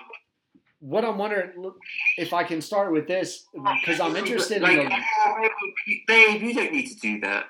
what 0.80 1.06
I'm 1.06 1.18
wondering 1.18 1.72
if 2.18 2.34
I 2.34 2.44
can 2.44 2.62
start 2.62 2.92
with 2.92 3.08
this 3.08 3.46
because 3.54 4.00
I'm 4.00 4.16
interested 4.16 4.62
like, 4.62 4.78
in 4.78 4.90
the. 4.90 4.96
"Oh, 4.96 5.48
babe, 6.08 6.42
you 6.42 6.54
don't 6.54 6.72
need 6.74 6.88
to 6.88 6.96
do 6.96 7.20
that. 7.22 7.46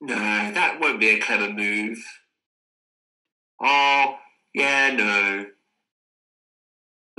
No, 0.00 0.14
that 0.16 0.78
won't 0.80 0.98
be 0.98 1.10
a 1.10 1.20
clever 1.20 1.50
move. 1.52 1.98
Oh, 3.62 4.16
yeah, 4.54 4.92
no. 4.94 5.46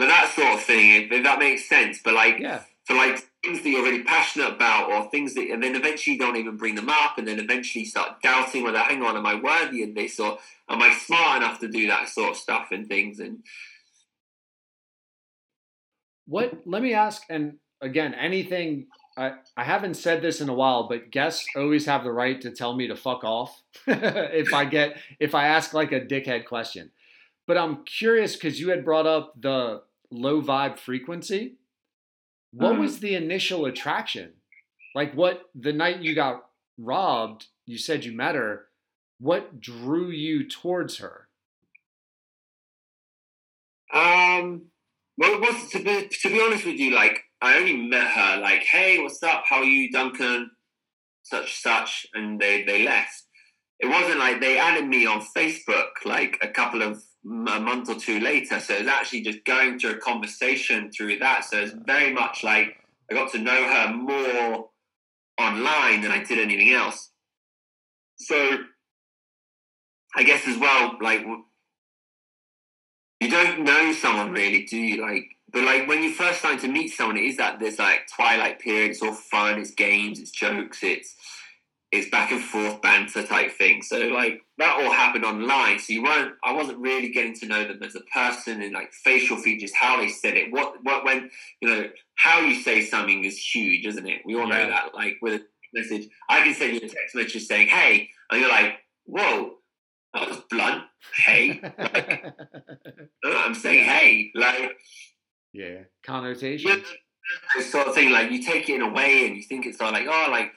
But 0.01 0.07
that 0.07 0.33
sort 0.33 0.55
of 0.55 0.63
thing, 0.63 1.09
if, 1.11 1.23
that 1.23 1.37
makes 1.37 1.69
sense. 1.69 1.99
But 2.03 2.15
like, 2.15 2.39
Yeah. 2.39 2.63
for 2.85 2.95
like 2.95 3.19
things 3.43 3.61
that 3.61 3.69
you're 3.69 3.83
really 3.83 4.01
passionate 4.03 4.49
about, 4.49 4.91
or 4.91 5.07
things 5.11 5.35
that, 5.35 5.47
and 5.51 5.61
then 5.61 5.75
eventually 5.75 6.15
you 6.15 6.19
don't 6.19 6.37
even 6.37 6.57
bring 6.57 6.73
them 6.73 6.89
up, 6.89 7.19
and 7.19 7.27
then 7.27 7.37
eventually 7.39 7.85
start 7.85 8.19
doubting 8.23 8.63
whether, 8.63 8.79
hang 8.79 9.03
on, 9.03 9.15
am 9.15 9.27
I 9.27 9.35
worthy 9.35 9.83
of 9.83 9.93
this, 9.93 10.19
or 10.19 10.39
am 10.67 10.81
I 10.81 10.91
smart 10.91 11.43
enough 11.43 11.59
to 11.59 11.67
do 11.67 11.85
that 11.85 12.09
sort 12.09 12.31
of 12.31 12.37
stuff 12.37 12.69
and 12.71 12.87
things? 12.87 13.19
And 13.19 13.43
What? 16.25 16.61
Let 16.65 16.81
me 16.81 16.95
ask, 16.95 17.21
and 17.29 17.57
again, 17.79 18.15
anything. 18.15 18.87
I, 19.15 19.33
I 19.55 19.65
haven't 19.65 19.97
said 19.97 20.23
this 20.23 20.41
in 20.41 20.49
a 20.49 20.53
while, 20.55 20.87
but 20.87 21.11
guests 21.11 21.45
always 21.55 21.85
have 21.85 22.03
the 22.03 22.11
right 22.11 22.41
to 22.41 22.49
tell 22.49 22.73
me 22.73 22.87
to 22.87 22.95
fuck 22.95 23.23
off 23.23 23.61
if 23.85 24.51
I 24.51 24.65
get 24.65 24.97
if 25.19 25.35
I 25.35 25.47
ask 25.47 25.75
like 25.75 25.91
a 25.91 26.01
dickhead 26.01 26.45
question. 26.45 26.89
But 27.45 27.57
I'm 27.57 27.83
curious 27.83 28.35
because 28.35 28.59
you 28.59 28.69
had 28.69 28.83
brought 28.83 29.05
up 29.05 29.33
the 29.39 29.83
low 30.11 30.41
vibe 30.41 30.77
frequency. 30.77 31.57
What 32.51 32.75
Mhm. 32.75 32.79
was 32.79 32.99
the 32.99 33.15
initial 33.15 33.65
attraction? 33.65 34.41
Like 34.93 35.13
what 35.13 35.49
the 35.55 35.73
night 35.73 36.01
you 36.01 36.13
got 36.15 36.49
robbed, 36.77 37.47
you 37.65 37.77
said 37.77 38.03
you 38.05 38.11
met 38.11 38.35
her. 38.35 38.69
What 39.19 39.61
drew 39.61 40.09
you 40.09 40.47
towards 40.47 40.97
her? 40.97 41.29
Um, 43.93 44.71
well, 45.17 45.33
it 45.33 45.41
was 45.41 45.69
to 45.71 45.83
be 45.83 46.07
to 46.07 46.29
be 46.29 46.41
honest 46.41 46.65
with 46.65 46.79
you, 46.79 46.91
like 46.91 47.23
I 47.41 47.57
only 47.57 47.75
met 47.77 48.07
her 48.11 48.37
like, 48.41 48.63
hey, 48.63 49.01
what's 49.01 49.21
up? 49.23 49.43
How 49.47 49.57
are 49.57 49.63
you, 49.63 49.91
Duncan? 49.91 50.51
such 51.23 51.61
such, 51.61 52.05
and 52.13 52.39
they 52.39 52.63
they 52.63 52.83
left. 52.83 53.23
It 53.79 53.87
wasn't 53.87 54.19
like 54.19 54.41
they 54.41 54.57
added 54.57 54.87
me 54.87 55.05
on 55.05 55.21
Facebook 55.37 55.89
like 56.05 56.37
a 56.41 56.47
couple 56.49 56.81
of 56.81 57.01
a 57.25 57.59
month 57.59 57.89
or 57.89 57.95
two 57.95 58.19
later. 58.19 58.59
So 58.59 58.73
it's 58.73 58.87
actually 58.87 59.21
just 59.21 59.45
going 59.45 59.79
through 59.79 59.91
a 59.91 59.97
conversation 59.97 60.91
through 60.91 61.19
that. 61.19 61.45
So 61.45 61.59
it's 61.59 61.73
very 61.85 62.13
much 62.13 62.43
like 62.43 62.77
I 63.09 63.13
got 63.13 63.31
to 63.33 63.39
know 63.39 63.63
her 63.63 63.93
more 63.93 64.69
online 65.39 66.01
than 66.01 66.11
I 66.11 66.23
did 66.23 66.39
anything 66.39 66.71
else. 66.73 67.09
So 68.17 68.57
I 70.15 70.23
guess 70.23 70.47
as 70.47 70.57
well, 70.57 70.97
like 71.01 71.25
you 73.19 73.29
don't 73.29 73.63
know 73.63 73.93
someone 73.93 74.31
really, 74.31 74.63
do 74.63 74.77
you? 74.77 75.01
Like, 75.01 75.25
but 75.51 75.63
like 75.63 75.87
when 75.87 76.03
you 76.03 76.11
first 76.11 76.39
start 76.39 76.59
to 76.61 76.67
meet 76.67 76.89
someone, 76.89 77.17
it 77.17 77.25
is 77.25 77.37
that 77.37 77.59
there's 77.59 77.79
like 77.79 78.07
twilight 78.15 78.59
period. 78.59 78.91
It's 78.91 79.01
all 79.01 79.13
fun. 79.13 79.59
It's 79.59 79.71
games. 79.71 80.19
It's 80.19 80.31
jokes. 80.31 80.79
It's 80.81 81.15
it's 81.91 82.09
back 82.09 82.31
and 82.31 82.41
forth 82.41 82.81
banter 82.81 83.23
type 83.23 83.51
thing. 83.51 83.81
So 83.81 83.97
like 84.07 84.41
that 84.57 84.79
all 84.79 84.91
happened 84.91 85.25
online. 85.25 85.77
So 85.79 85.93
you 85.93 86.03
weren't. 86.03 86.35
I 86.43 86.53
wasn't 86.53 86.79
really 86.79 87.09
getting 87.09 87.35
to 87.35 87.45
know 87.47 87.67
them 87.67 87.83
as 87.83 87.95
a 87.95 88.01
person 88.13 88.61
and 88.61 88.73
like 88.73 88.93
facial 88.93 89.37
features, 89.37 89.73
how 89.73 89.99
they 89.99 90.07
said 90.07 90.35
it, 90.35 90.51
what 90.51 90.75
what 90.83 91.03
when 91.03 91.29
you 91.59 91.69
know 91.69 91.89
how 92.15 92.39
you 92.39 92.55
say 92.55 92.81
something 92.81 93.23
is 93.25 93.37
huge, 93.37 93.85
isn't 93.85 94.07
it? 94.07 94.21
We 94.25 94.35
all 94.35 94.47
know 94.47 94.69
that. 94.69 94.95
Like 94.95 95.17
with 95.21 95.41
a 95.41 95.45
message, 95.73 96.07
I 96.29 96.41
can 96.43 96.53
send 96.53 96.73
you 96.73 96.77
a 96.77 96.89
text 96.89 97.13
message 97.13 97.45
saying 97.45 97.67
"Hey," 97.67 98.09
and 98.29 98.39
you're 98.41 98.49
like, 98.49 98.75
"Whoa." 99.05 99.55
That 100.13 100.27
was 100.27 100.41
blunt. 100.49 100.83
Hey, 101.15 101.61
oh, 103.23 103.43
I'm 103.45 103.55
saying 103.55 103.85
hey, 103.85 104.29
like 104.35 104.77
yeah, 105.53 105.83
connotation. 106.03 106.69
yeah, 106.69 106.75
this 107.55 107.71
sort 107.71 107.87
of 107.87 107.95
thing. 107.95 108.11
Like 108.11 108.29
you 108.29 108.43
take 108.43 108.67
it 108.67 108.75
in 108.75 108.81
a 108.81 108.91
way, 108.91 109.25
and 109.25 109.37
you 109.37 109.43
think 109.43 109.65
it's 109.65 109.77
sort 109.77 109.87
of 109.87 109.93
like, 109.93 110.07
oh, 110.09 110.29
like 110.29 110.51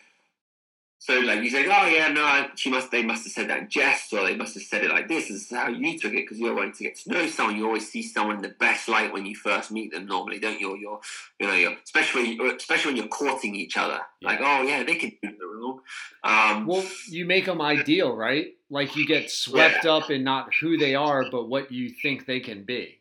so, 1.04 1.20
like 1.20 1.42
you 1.42 1.50
say, 1.50 1.66
oh 1.66 1.86
yeah, 1.86 2.08
no, 2.08 2.46
she 2.56 2.70
must. 2.70 2.90
They 2.90 3.02
must 3.02 3.24
have 3.24 3.32
said 3.32 3.50
that 3.50 3.58
in 3.58 3.68
jest, 3.68 4.10
or 4.14 4.24
they 4.24 4.34
must 4.34 4.54
have 4.54 4.62
said 4.62 4.84
it 4.84 4.90
like 4.90 5.06
this. 5.06 5.28
This 5.28 5.42
is 5.42 5.50
how 5.50 5.68
you 5.68 5.98
took 5.98 6.14
it 6.14 6.22
because 6.22 6.38
you're 6.38 6.54
wanting 6.54 6.72
to 6.72 6.84
get 6.84 6.96
to 7.00 7.10
know 7.10 7.26
someone. 7.26 7.58
You 7.58 7.66
always 7.66 7.90
see 7.90 8.02
someone 8.02 8.36
in 8.36 8.42
the 8.42 8.54
best 8.58 8.88
light 8.88 9.12
when 9.12 9.26
you 9.26 9.36
first 9.36 9.70
meet 9.70 9.92
them. 9.92 10.06
Normally, 10.06 10.38
don't 10.38 10.58
you? 10.58 10.70
Or 10.70 10.78
You're, 10.78 11.00
you 11.38 11.46
know, 11.46 11.52
you're 11.52 11.76
especially 11.84 12.38
especially 12.56 12.92
when 12.92 12.96
you're 12.96 13.08
courting 13.08 13.54
each 13.54 13.76
other. 13.76 14.00
Like, 14.22 14.38
oh 14.40 14.62
yeah, 14.62 14.82
they 14.82 14.94
can 14.94 15.12
do 15.22 15.28
no 15.38 15.46
wrong. 15.46 15.80
Um, 16.22 16.66
Well, 16.66 16.86
you 17.10 17.26
make 17.26 17.44
them 17.44 17.60
ideal, 17.60 18.16
right? 18.16 18.54
Like 18.70 18.96
you 18.96 19.06
get 19.06 19.30
swept 19.30 19.84
up 19.84 20.08
in 20.08 20.24
not 20.24 20.54
who 20.58 20.78
they 20.78 20.94
are, 20.94 21.26
but 21.30 21.50
what 21.50 21.70
you 21.70 21.90
think 21.90 22.24
they 22.24 22.40
can 22.40 22.64
be. 22.64 23.00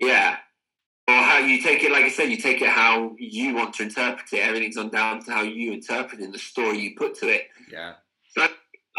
Yeah. 0.00 0.38
Or 1.08 1.14
how 1.14 1.38
you 1.38 1.62
take 1.62 1.82
it, 1.82 1.90
like 1.90 2.04
I 2.04 2.10
said, 2.10 2.30
you 2.30 2.36
take 2.36 2.60
it 2.60 2.68
how 2.68 3.16
you 3.18 3.54
want 3.54 3.72
to 3.76 3.84
interpret 3.84 4.30
it. 4.30 4.40
Everything's 4.40 4.76
on 4.76 4.90
down 4.90 5.24
to 5.24 5.30
how 5.32 5.42
you 5.42 5.72
interpret 5.72 6.20
it 6.20 6.24
and 6.24 6.34
the 6.34 6.38
story 6.38 6.78
you 6.80 6.94
put 6.98 7.14
to 7.20 7.28
it. 7.28 7.48
Yeah. 7.72 7.94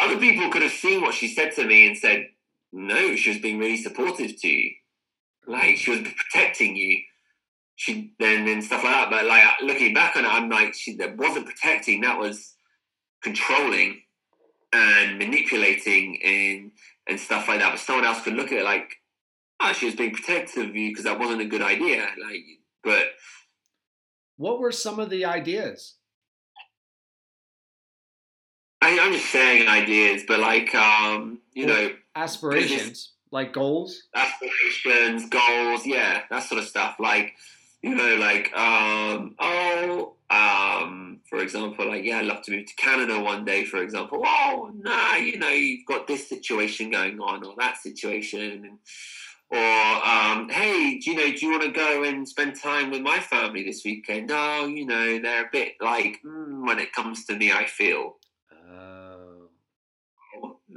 Other 0.01 0.17
people 0.17 0.49
could 0.49 0.61
have 0.61 0.71
seen 0.71 1.01
what 1.01 1.13
she 1.13 1.27
said 1.27 1.53
to 1.55 1.65
me 1.65 1.85
and 1.85 1.95
said, 1.95 2.29
no, 2.71 3.15
she 3.15 3.29
was 3.31 3.39
being 3.39 3.59
really 3.59 3.77
supportive 3.77 4.39
to 4.41 4.47
you. 4.47 4.71
Like 5.45 5.77
she 5.77 5.91
was 5.91 5.99
protecting 5.99 6.75
you. 6.75 6.99
She 7.75 8.13
then 8.17 8.47
and 8.47 8.63
stuff 8.63 8.83
like 8.83 8.93
that. 8.93 9.09
But 9.11 9.25
like 9.25 9.43
looking 9.61 9.93
back 9.93 10.15
on 10.15 10.25
it, 10.25 10.29
I'm 10.29 10.49
like, 10.49 10.73
she 10.73 10.95
that 10.95 11.17
wasn't 11.17 11.45
protecting, 11.45 12.01
that 12.01 12.17
was 12.17 12.55
controlling 13.21 14.01
and 14.71 15.17
manipulating 15.17 16.19
and 16.23 16.71
and 17.07 17.19
stuff 17.19 17.47
like 17.47 17.59
that. 17.59 17.71
But 17.71 17.79
someone 17.79 18.05
else 18.05 18.21
could 18.23 18.35
look 18.35 18.51
at 18.51 18.59
it 18.59 18.63
like, 18.63 18.95
oh, 19.61 19.73
she 19.73 19.85
was 19.85 19.95
being 19.95 20.11
protective 20.11 20.69
of 20.69 20.75
you 20.75 20.89
because 20.91 21.05
that 21.05 21.19
wasn't 21.19 21.41
a 21.41 21.45
good 21.45 21.61
idea. 21.61 22.07
Like, 22.23 22.43
but 22.83 23.07
What 24.37 24.59
were 24.59 24.71
some 24.71 24.99
of 24.99 25.09
the 25.09 25.25
ideas? 25.25 25.95
I, 28.81 28.97
I'm 28.99 29.11
just 29.11 29.25
saying 29.31 29.67
ideas. 29.67 30.23
But 30.27 30.39
like, 30.39 30.73
um, 30.75 31.39
you 31.53 31.65
know, 31.65 31.91
Aspirations, 32.15 33.11
like 33.31 33.53
goals. 33.53 34.03
aspirations, 34.15 35.29
goals, 35.29 35.85
yeah, 35.85 36.21
that 36.29 36.43
sort 36.43 36.61
of 36.61 36.67
stuff. 36.67 36.95
Like, 36.99 37.33
you 37.81 37.95
know, 37.95 38.15
like, 38.15 38.51
um, 38.57 39.35
oh, 39.39 40.13
um, 40.29 41.19
for 41.29 41.39
example, 41.39 41.87
like, 41.87 42.03
yeah, 42.03 42.19
I'd 42.19 42.25
love 42.25 42.41
to 42.43 42.51
move 42.51 42.65
to 42.65 42.75
Canada 42.75 43.19
one 43.19 43.45
day, 43.45 43.65
for 43.65 43.81
example. 43.81 44.21
Oh, 44.25 44.71
nah, 44.73 45.15
you 45.15 45.37
know, 45.37 45.49
you've 45.49 45.85
got 45.85 46.07
this 46.07 46.27
situation 46.27 46.91
going 46.91 47.19
on 47.19 47.45
or 47.45 47.53
that 47.57 47.77
situation. 47.77 48.39
And, 48.65 48.79
or, 49.51 49.57
um, 49.57 50.47
hey, 50.49 50.99
do 50.99 51.11
you 51.11 51.17
know, 51.17 51.31
do 51.31 51.45
you 51.45 51.51
want 51.51 51.63
to 51.63 51.71
go 51.71 52.03
and 52.03 52.27
spend 52.27 52.55
time 52.59 52.91
with 52.91 53.01
my 53.01 53.19
family 53.19 53.63
this 53.63 53.83
weekend? 53.83 54.29
Oh, 54.31 54.67
you 54.67 54.85
know, 54.85 55.19
they're 55.19 55.45
a 55.45 55.49
bit 55.51 55.73
like, 55.81 56.19
mm, 56.25 56.67
when 56.67 56.77
it 56.77 56.93
comes 56.93 57.25
to 57.25 57.35
me, 57.35 57.51
I 57.51 57.65
feel. 57.65 58.17
Oh. 58.71 59.49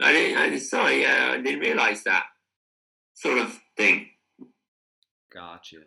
I 0.01 0.13
didn't, 0.13 0.39
I 0.39 0.59
sorry, 0.59 1.03
yeah, 1.03 1.33
I 1.33 1.41
didn't 1.43 1.61
realize 1.61 2.03
that 2.05 2.25
sort 3.15 3.39
of 3.39 3.61
thing. 3.77 4.09
Gotcha. 5.33 5.79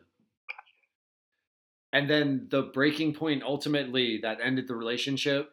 And 1.91 2.09
then 2.09 2.47
the 2.51 2.63
breaking 2.63 3.13
point 3.13 3.41
ultimately 3.41 4.19
that 4.21 4.39
ended 4.43 4.67
the 4.67 4.75
relationship, 4.75 5.51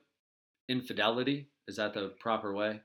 infidelity. 0.69 1.49
Is 1.69 1.77
that 1.77 1.95
the 1.95 2.13
proper 2.19 2.53
way 2.53 2.81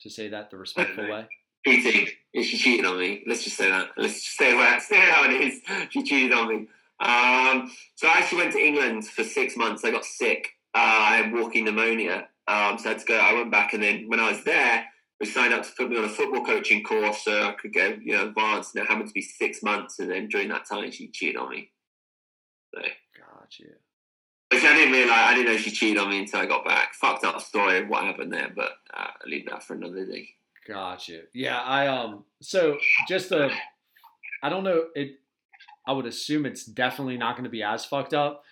to 0.00 0.10
say 0.10 0.28
that, 0.28 0.50
the 0.50 0.58
respectful 0.58 1.04
way? 1.10 1.28
cheating. 1.64 2.08
She 2.34 2.58
cheated 2.58 2.84
on 2.84 2.98
me. 2.98 3.22
Let's 3.26 3.44
just 3.44 3.56
say 3.56 3.70
that. 3.70 3.90
Let's 3.96 4.14
just 4.14 4.34
stay 4.34 4.54
where 4.54 4.80
stay 4.80 4.96
how 4.96 5.24
it 5.24 5.40
is. 5.40 5.60
She 5.90 6.02
cheated 6.02 6.32
on 6.32 6.48
me. 6.48 6.54
Um, 6.98 7.70
so 7.94 8.08
I 8.08 8.14
actually 8.18 8.38
went 8.38 8.52
to 8.52 8.58
England 8.58 9.06
for 9.06 9.22
six 9.22 9.56
months. 9.56 9.84
I 9.84 9.90
got 9.90 10.04
sick. 10.04 10.48
Uh, 10.74 10.78
I 10.80 11.16
had 11.16 11.32
walking 11.32 11.64
pneumonia. 11.64 12.28
Um, 12.48 12.78
so 12.78 12.86
I 12.86 12.92
had 12.92 12.98
to 12.98 13.06
go. 13.06 13.16
I 13.16 13.34
went 13.34 13.52
back, 13.52 13.72
and 13.72 13.82
then 13.82 14.08
when 14.08 14.18
I 14.18 14.30
was 14.30 14.42
there, 14.42 14.84
we 15.20 15.26
signed 15.26 15.54
up 15.54 15.62
to 15.62 15.70
put 15.76 15.88
me 15.88 15.96
on 15.96 16.04
a 16.04 16.08
football 16.08 16.44
coaching 16.44 16.82
course 16.82 17.24
so 17.24 17.48
I 17.48 17.52
could 17.52 17.72
go, 17.72 17.96
you 18.02 18.14
know, 18.14 18.26
advanced. 18.28 18.74
And 18.74 18.84
it 18.84 18.88
happened 18.88 19.08
to 19.08 19.14
be 19.14 19.22
six 19.22 19.62
months, 19.62 20.00
and 20.00 20.10
then 20.10 20.28
during 20.28 20.48
that 20.48 20.66
time, 20.68 20.90
she 20.90 21.08
cheated 21.08 21.36
on 21.36 21.50
me. 21.50 21.70
So, 22.74 22.80
Gotcha. 22.82 23.64
which 24.50 24.64
I 24.64 24.74
didn't 24.74 24.92
realize. 24.92 25.18
I 25.18 25.34
didn't 25.34 25.52
know 25.52 25.58
she 25.58 25.70
cheated 25.70 26.02
on 26.02 26.10
me 26.10 26.18
until 26.18 26.40
I 26.40 26.46
got 26.46 26.64
back. 26.64 26.94
Fucked 26.94 27.24
up 27.24 27.40
story 27.40 27.78
of 27.78 27.88
what 27.88 28.02
happened 28.02 28.32
there, 28.32 28.52
but 28.54 28.72
uh, 28.92 29.06
I'll 29.22 29.30
leave 29.30 29.46
that 29.46 29.62
for 29.62 29.74
another 29.74 30.04
day. 30.04 30.30
Gotcha. 30.66 31.22
Yeah, 31.32 31.60
I 31.60 31.86
um 31.86 32.24
so 32.40 32.78
just 33.08 33.32
a 33.32 33.50
I 34.42 34.48
don't 34.48 34.64
know 34.64 34.86
it 34.94 35.20
I 35.86 35.92
would 35.92 36.06
assume 36.06 36.46
it's 36.46 36.64
definitely 36.64 37.18
not 37.18 37.36
going 37.36 37.44
to 37.44 37.50
be 37.50 37.62
as 37.62 37.84
fucked 37.84 38.14
up, 38.14 38.44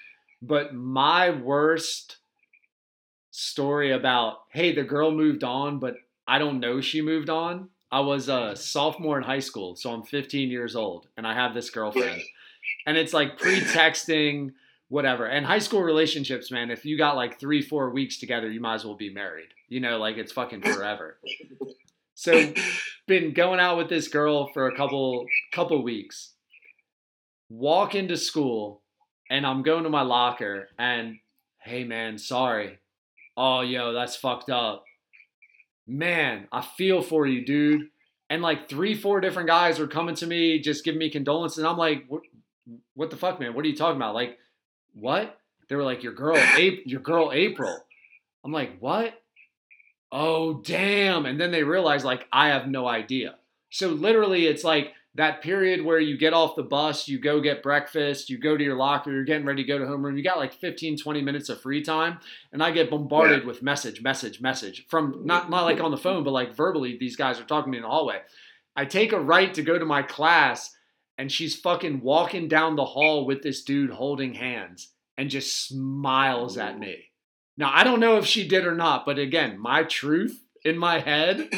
but 0.42 0.74
my 0.74 1.30
worst 1.30 2.18
story 3.30 3.92
about 3.92 4.42
hey, 4.50 4.74
the 4.74 4.82
girl 4.82 5.10
moved 5.10 5.44
on, 5.44 5.78
but 5.78 5.94
I 6.26 6.38
don't 6.38 6.60
know 6.60 6.80
she 6.80 7.00
moved 7.00 7.30
on. 7.30 7.70
I 7.90 8.00
was 8.00 8.28
a 8.28 8.56
sophomore 8.56 9.18
in 9.18 9.24
high 9.24 9.38
school, 9.38 9.76
so 9.76 9.90
I'm 9.92 10.02
15 10.02 10.50
years 10.50 10.76
old 10.76 11.08
and 11.16 11.26
I 11.26 11.34
have 11.34 11.54
this 11.54 11.70
girlfriend. 11.70 12.22
And 12.86 12.96
it's 12.96 13.12
like 13.12 13.38
pre-texting 13.38 14.52
whatever. 14.88 15.26
And 15.26 15.46
high 15.46 15.58
school 15.58 15.82
relationships, 15.82 16.50
man, 16.50 16.70
if 16.70 16.84
you 16.84 16.98
got 16.98 17.16
like 17.16 17.40
3-4 17.40 17.92
weeks 17.92 18.18
together, 18.18 18.50
you 18.50 18.60
might 18.60 18.74
as 18.74 18.84
well 18.84 18.94
be 18.94 19.12
married. 19.12 19.48
You 19.68 19.80
know, 19.80 19.98
like 19.98 20.16
it's 20.18 20.32
fucking 20.32 20.62
forever. 20.62 21.18
So 22.22 22.52
been 23.08 23.32
going 23.32 23.58
out 23.58 23.76
with 23.78 23.88
this 23.88 24.06
girl 24.06 24.46
for 24.52 24.68
a 24.68 24.76
couple 24.76 25.26
couple 25.52 25.82
weeks. 25.82 26.34
Walk 27.48 27.96
into 27.96 28.16
school 28.16 28.80
and 29.28 29.44
I'm 29.44 29.64
going 29.64 29.82
to 29.82 29.90
my 29.90 30.02
locker 30.02 30.68
and 30.78 31.16
hey 31.58 31.82
man, 31.82 32.18
sorry. 32.18 32.78
Oh 33.36 33.62
yo, 33.62 33.92
that's 33.92 34.14
fucked 34.14 34.50
up. 34.50 34.84
Man, 35.88 36.46
I 36.52 36.60
feel 36.60 37.02
for 37.02 37.26
you, 37.26 37.44
dude. 37.44 37.88
And 38.30 38.40
like 38.40 38.68
three, 38.68 38.94
four 38.94 39.20
different 39.20 39.48
guys 39.48 39.80
were 39.80 39.88
coming 39.88 40.14
to 40.14 40.26
me, 40.26 40.60
just 40.60 40.84
giving 40.84 41.00
me 41.00 41.10
condolences. 41.10 41.58
And 41.58 41.66
I'm 41.66 41.76
like, 41.76 42.04
what, 42.06 42.22
what 42.94 43.10
the 43.10 43.16
fuck, 43.16 43.40
man? 43.40 43.52
What 43.52 43.64
are 43.64 43.68
you 43.68 43.76
talking 43.76 43.96
about? 43.96 44.14
Like, 44.14 44.38
what? 44.94 45.40
They 45.68 45.74
were 45.74 45.82
like, 45.82 46.04
your 46.04 46.14
girl, 46.14 46.36
April, 46.36 46.82
your 46.86 47.00
girl, 47.00 47.30
April. 47.34 47.76
I'm 48.44 48.52
like, 48.52 48.78
what? 48.78 49.21
Oh 50.12 50.60
damn. 50.62 51.26
And 51.26 51.40
then 51.40 51.50
they 51.50 51.64
realize 51.64 52.04
like 52.04 52.26
i 52.32 52.48
have 52.48 52.68
no 52.68 52.86
idea. 52.86 53.36
So 53.70 53.88
literally 53.88 54.46
it's 54.46 54.64
like 54.64 54.92
that 55.14 55.42
period 55.42 55.84
where 55.84 55.98
you 55.98 56.16
get 56.16 56.32
off 56.32 56.56
the 56.56 56.62
bus 56.62 57.06
you 57.06 57.18
go 57.18 57.40
get 57.40 57.62
breakfast 57.62 58.30
you 58.30 58.38
go 58.38 58.56
to 58.56 58.64
your 58.64 58.76
locker 58.76 59.12
you're 59.12 59.24
getting 59.24 59.44
ready 59.44 59.62
to 59.62 59.68
go 59.68 59.78
to 59.78 59.84
homeroom 59.84 60.16
you 60.16 60.24
got 60.24 60.38
like 60.38 60.54
15 60.54 60.96
20 60.98 61.20
minutes 61.20 61.50
of 61.50 61.60
free 61.60 61.82
time 61.82 62.18
and 62.52 62.62
i 62.62 62.70
get 62.70 62.88
bombarded 62.88 63.44
with 63.44 63.62
message 63.62 64.00
message 64.00 64.40
message 64.40 64.86
from 64.88 65.12
mm-hmm. 65.12 65.26
not 65.26 65.50
not 65.50 65.64
like 65.64 65.80
on 65.80 65.90
the 65.90 65.98
phone 65.98 66.24
but 66.24 66.30
like 66.30 66.56
verbally 66.56 66.96
these 66.98 67.16
guys 67.16 67.38
are 67.38 67.44
talking 67.44 67.70
to 67.70 67.70
me 67.72 67.76
in 67.76 67.82
the 67.82 67.88
hallway. 67.88 68.20
I 68.74 68.86
take 68.86 69.12
a 69.12 69.20
right 69.20 69.52
to 69.54 69.62
go 69.62 69.78
to 69.78 69.84
my 69.84 70.02
class 70.02 70.74
and 71.18 71.30
she's 71.30 71.60
fucking 71.60 72.00
walking 72.00 72.48
down 72.48 72.76
the 72.76 72.84
hall 72.84 73.26
with 73.26 73.42
this 73.42 73.64
dude 73.64 73.90
holding 73.90 74.34
hands 74.34 74.92
and 75.18 75.28
just 75.28 75.68
smiles 75.68 76.56
at 76.56 76.78
me 76.78 77.11
now, 77.62 77.70
I 77.72 77.84
don't 77.84 78.00
know 78.00 78.16
if 78.16 78.26
she 78.26 78.48
did 78.48 78.66
or 78.66 78.74
not, 78.74 79.06
but 79.06 79.20
again, 79.20 79.56
my 79.56 79.84
truth 79.84 80.42
in 80.64 80.76
my 80.76 80.98
head, 80.98 81.48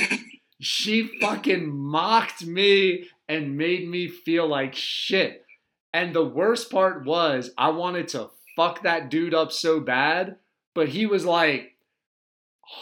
she 0.60 1.18
fucking 1.18 1.74
mocked 1.74 2.44
me 2.44 3.08
and 3.26 3.56
made 3.56 3.88
me 3.88 4.08
feel 4.08 4.46
like 4.46 4.74
shit. 4.74 5.46
And 5.94 6.14
the 6.14 6.22
worst 6.22 6.70
part 6.70 7.06
was, 7.06 7.52
I 7.56 7.70
wanted 7.70 8.08
to 8.08 8.28
fuck 8.54 8.82
that 8.82 9.08
dude 9.08 9.32
up 9.32 9.50
so 9.50 9.80
bad, 9.80 10.36
but 10.74 10.90
he 10.90 11.06
was 11.06 11.24
like 11.24 11.74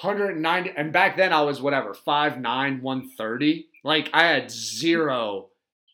190 0.00 0.72
and 0.76 0.92
back 0.92 1.16
then 1.16 1.32
I 1.32 1.42
was 1.42 1.62
whatever 1.62 1.94
5'9 1.94 2.82
130 2.82 3.66
like 3.82 4.10
I 4.12 4.26
had 4.28 4.50
zero 4.50 5.48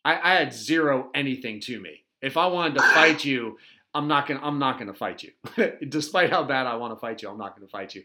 I, 0.04 0.18
I 0.18 0.34
had 0.34 0.52
zero 0.52 1.08
anything 1.14 1.60
to 1.60 1.80
me 1.80 2.04
if 2.20 2.36
I 2.36 2.48
wanted 2.48 2.74
to 2.74 2.82
fight 2.82 3.24
you 3.24 3.56
I'm 3.94 4.08
not 4.08 4.26
gonna 4.26 4.40
I'm 4.42 4.58
not 4.58 4.78
gonna 4.78 4.94
fight 4.94 5.22
you 5.24 5.32
despite 5.88 6.30
how 6.30 6.44
bad 6.44 6.66
I 6.66 6.76
want 6.76 6.92
to 6.94 7.00
fight 7.00 7.22
you 7.22 7.28
I'm 7.30 7.38
not 7.38 7.56
gonna 7.56 7.68
fight 7.68 7.94
you 7.94 8.02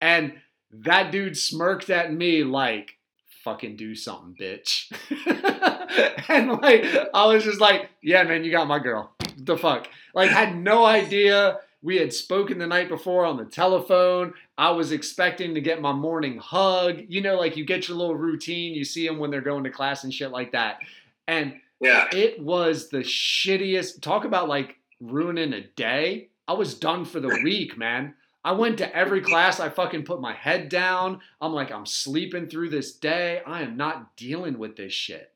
and 0.00 0.34
that 0.72 1.10
dude 1.12 1.36
smirked 1.36 1.90
at 1.90 2.12
me 2.12 2.44
like 2.44 2.96
fucking 3.44 3.76
do 3.76 3.94
something 3.94 4.34
bitch 4.38 4.90
and 6.28 6.50
like 6.60 6.84
I 7.14 7.26
was 7.26 7.44
just 7.44 7.60
like 7.60 7.88
yeah 8.02 8.22
man 8.24 8.44
you 8.44 8.50
got 8.50 8.66
my 8.68 8.78
girl 8.78 9.12
the 9.38 9.56
fuck 9.56 9.88
like 10.14 10.30
had 10.30 10.56
no 10.56 10.84
idea 10.84 11.58
we 11.82 11.96
had 11.96 12.12
spoken 12.12 12.58
the 12.58 12.66
night 12.66 12.90
before 12.90 13.24
on 13.24 13.38
the 13.38 13.44
telephone. 13.46 14.34
I 14.58 14.68
was 14.70 14.92
expecting 14.92 15.54
to 15.54 15.62
get 15.62 15.80
my 15.80 15.94
morning 15.94 16.36
hug. 16.36 17.00
You 17.08 17.22
know, 17.22 17.36
like 17.38 17.56
you 17.56 17.64
get 17.64 17.88
your 17.88 17.96
little 17.96 18.16
routine, 18.16 18.74
you 18.74 18.84
see 18.84 19.06
them 19.08 19.18
when 19.18 19.30
they're 19.30 19.40
going 19.40 19.64
to 19.64 19.70
class 19.70 20.04
and 20.04 20.12
shit 20.12 20.30
like 20.30 20.52
that. 20.52 20.80
And 21.26 21.54
Yeah. 21.80 22.06
it 22.12 22.38
was 22.38 22.90
the 22.90 22.98
shittiest. 22.98 24.02
Talk 24.02 24.26
about 24.26 24.46
like 24.46 24.76
ruining 25.00 25.52
a 25.52 25.62
day. 25.62 26.28
I 26.46 26.52
was 26.52 26.74
done 26.74 27.04
for 27.04 27.20
the 27.20 27.40
week, 27.42 27.76
man. 27.78 28.14
I 28.44 28.52
went 28.52 28.78
to 28.78 28.96
every 28.96 29.20
class. 29.20 29.60
I 29.60 29.68
fucking 29.68 30.04
put 30.04 30.20
my 30.20 30.32
head 30.32 30.68
down. 30.68 31.20
I'm 31.40 31.52
like, 31.52 31.70
I'm 31.70 31.86
sleeping 31.86 32.48
through 32.48 32.70
this 32.70 32.92
day. 32.92 33.42
I 33.46 33.62
am 33.62 33.76
not 33.76 34.16
dealing 34.16 34.58
with 34.58 34.76
this 34.76 34.92
shit. 34.92 35.32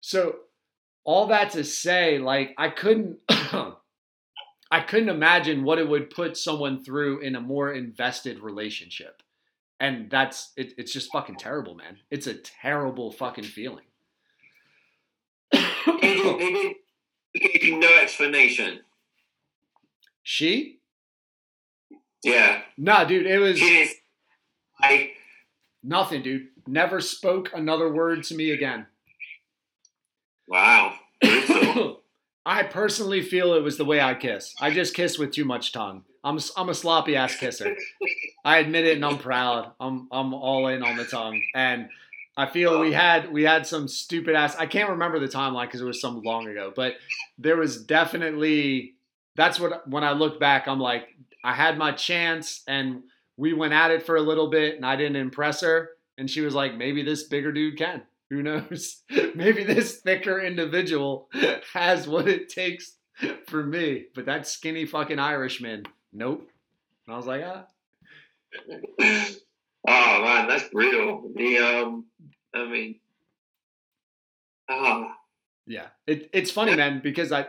So, 0.00 0.36
all 1.04 1.26
that 1.28 1.50
to 1.50 1.64
say, 1.64 2.18
like, 2.18 2.54
I 2.58 2.68
couldn't. 2.68 3.18
I 4.68 4.80
couldn't 4.80 5.10
imagine 5.10 5.62
what 5.62 5.78
it 5.78 5.88
would 5.88 6.10
put 6.10 6.36
someone 6.36 6.82
through 6.82 7.20
in 7.20 7.36
a 7.36 7.40
more 7.40 7.72
invested 7.72 8.40
relationship. 8.40 9.22
And 9.78 10.10
that's 10.10 10.52
it, 10.56 10.74
it's 10.76 10.92
just 10.92 11.12
fucking 11.12 11.36
terrible, 11.36 11.74
man. 11.74 11.98
It's 12.10 12.26
a 12.26 12.34
terrible 12.34 13.12
fucking 13.12 13.44
feeling. 13.44 13.84
no 17.64 17.88
explanation. 18.00 18.80
she? 20.22 20.78
Yeah. 22.22 22.62
Nah, 22.76 23.04
dude, 23.04 23.26
it 23.26 23.38
was. 23.38 23.60
I, 24.80 25.12
nothing, 25.82 26.22
dude. 26.22 26.48
Never 26.66 27.00
spoke 27.00 27.50
another 27.54 27.92
word 27.92 28.24
to 28.24 28.34
me 28.34 28.50
again. 28.50 28.86
wow. 30.48 30.94
I 32.46 32.62
personally 32.62 33.22
feel 33.22 33.54
it 33.54 33.62
was 33.62 33.76
the 33.76 33.84
way 33.84 34.00
I 34.00 34.14
kiss. 34.14 34.54
I 34.60 34.70
just 34.70 34.94
kiss 34.94 35.18
with 35.18 35.32
too 35.32 35.44
much 35.44 35.72
tongue. 35.72 36.04
I'm 36.22 36.38
I'm 36.56 36.68
a 36.68 36.74
sloppy 36.74 37.16
ass 37.16 37.36
kisser. 37.36 37.76
I 38.44 38.58
admit 38.58 38.84
it, 38.84 38.96
and 38.96 39.04
I'm 39.04 39.18
proud. 39.18 39.72
I'm 39.78 40.08
I'm 40.10 40.34
all 40.34 40.66
in 40.68 40.82
on 40.82 40.96
the 40.96 41.04
tongue, 41.04 41.40
and 41.54 41.88
I 42.36 42.46
feel 42.46 42.80
we 42.80 42.92
had 42.92 43.32
we 43.32 43.44
had 43.44 43.66
some 43.66 43.88
stupid 43.88 44.34
ass. 44.34 44.56
I 44.56 44.66
can't 44.66 44.90
remember 44.90 45.18
the 45.18 45.26
timeline 45.26 45.66
because 45.66 45.80
it 45.80 45.86
was 45.86 46.00
some 46.00 46.20
long 46.22 46.48
ago, 46.48 46.72
but 46.74 46.94
there 47.38 47.56
was 47.56 47.82
definitely. 47.82 48.94
That's 49.36 49.60
what 49.60 49.88
when 49.88 50.04
I 50.04 50.12
look 50.12 50.40
back, 50.40 50.66
I'm 50.66 50.80
like, 50.80 51.08
I 51.44 51.54
had 51.54 51.78
my 51.78 51.92
chance, 51.92 52.62
and 52.66 53.02
we 53.36 53.52
went 53.52 53.74
at 53.74 53.90
it 53.90 54.04
for 54.04 54.16
a 54.16 54.22
little 54.22 54.48
bit, 54.48 54.76
and 54.76 54.84
I 54.84 54.96
didn't 54.96 55.16
impress 55.16 55.60
her, 55.60 55.90
and 56.18 56.30
she 56.30 56.40
was 56.40 56.54
like, 56.54 56.74
maybe 56.74 57.02
this 57.02 57.24
bigger 57.24 57.52
dude 57.52 57.78
can. 57.78 58.02
Who 58.30 58.42
knows? 58.42 59.02
Maybe 59.36 59.62
this 59.62 60.00
thicker 60.00 60.40
individual 60.40 61.28
has 61.72 62.08
what 62.08 62.26
it 62.26 62.48
takes 62.48 62.96
for 63.46 63.62
me. 63.62 64.06
But 64.14 64.26
that 64.26 64.48
skinny 64.48 64.84
fucking 64.84 65.20
Irishman, 65.20 65.84
nope. 66.12 66.50
And 67.06 67.14
I 67.14 67.16
was 67.16 67.26
like, 67.26 67.44
ah. 67.44 67.66
oh 69.86 70.22
man, 70.22 70.48
that's 70.48 70.68
brutal. 70.70 71.30
The 71.34 71.58
um, 71.58 72.06
I 72.54 72.66
mean, 72.66 73.00
ah, 74.68 75.16
Yeah. 75.66 75.86
It, 76.06 76.30
it's 76.32 76.50
funny, 76.50 76.74
man, 76.74 77.00
because 77.02 77.32
I, 77.32 77.46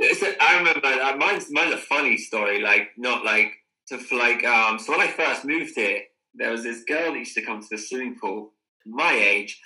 I 0.00 0.58
remember 0.58 0.86
uh, 0.86 1.16
mine's 1.16 1.50
mine's 1.50 1.74
a 1.74 1.78
funny 1.78 2.16
story. 2.16 2.60
Like 2.60 2.90
not 2.96 3.24
like 3.24 3.52
to 3.88 3.98
like 4.16 4.44
um. 4.44 4.78
So 4.78 4.92
when 4.92 5.00
I 5.00 5.10
first 5.10 5.44
moved 5.44 5.74
here, 5.74 6.02
there 6.34 6.50
was 6.50 6.62
this 6.62 6.84
girl 6.84 7.12
that 7.12 7.18
used 7.18 7.34
to 7.34 7.42
come 7.42 7.60
to 7.60 7.68
the 7.70 7.78
swimming 7.78 8.16
pool, 8.20 8.52
my 8.86 9.12
age, 9.12 9.60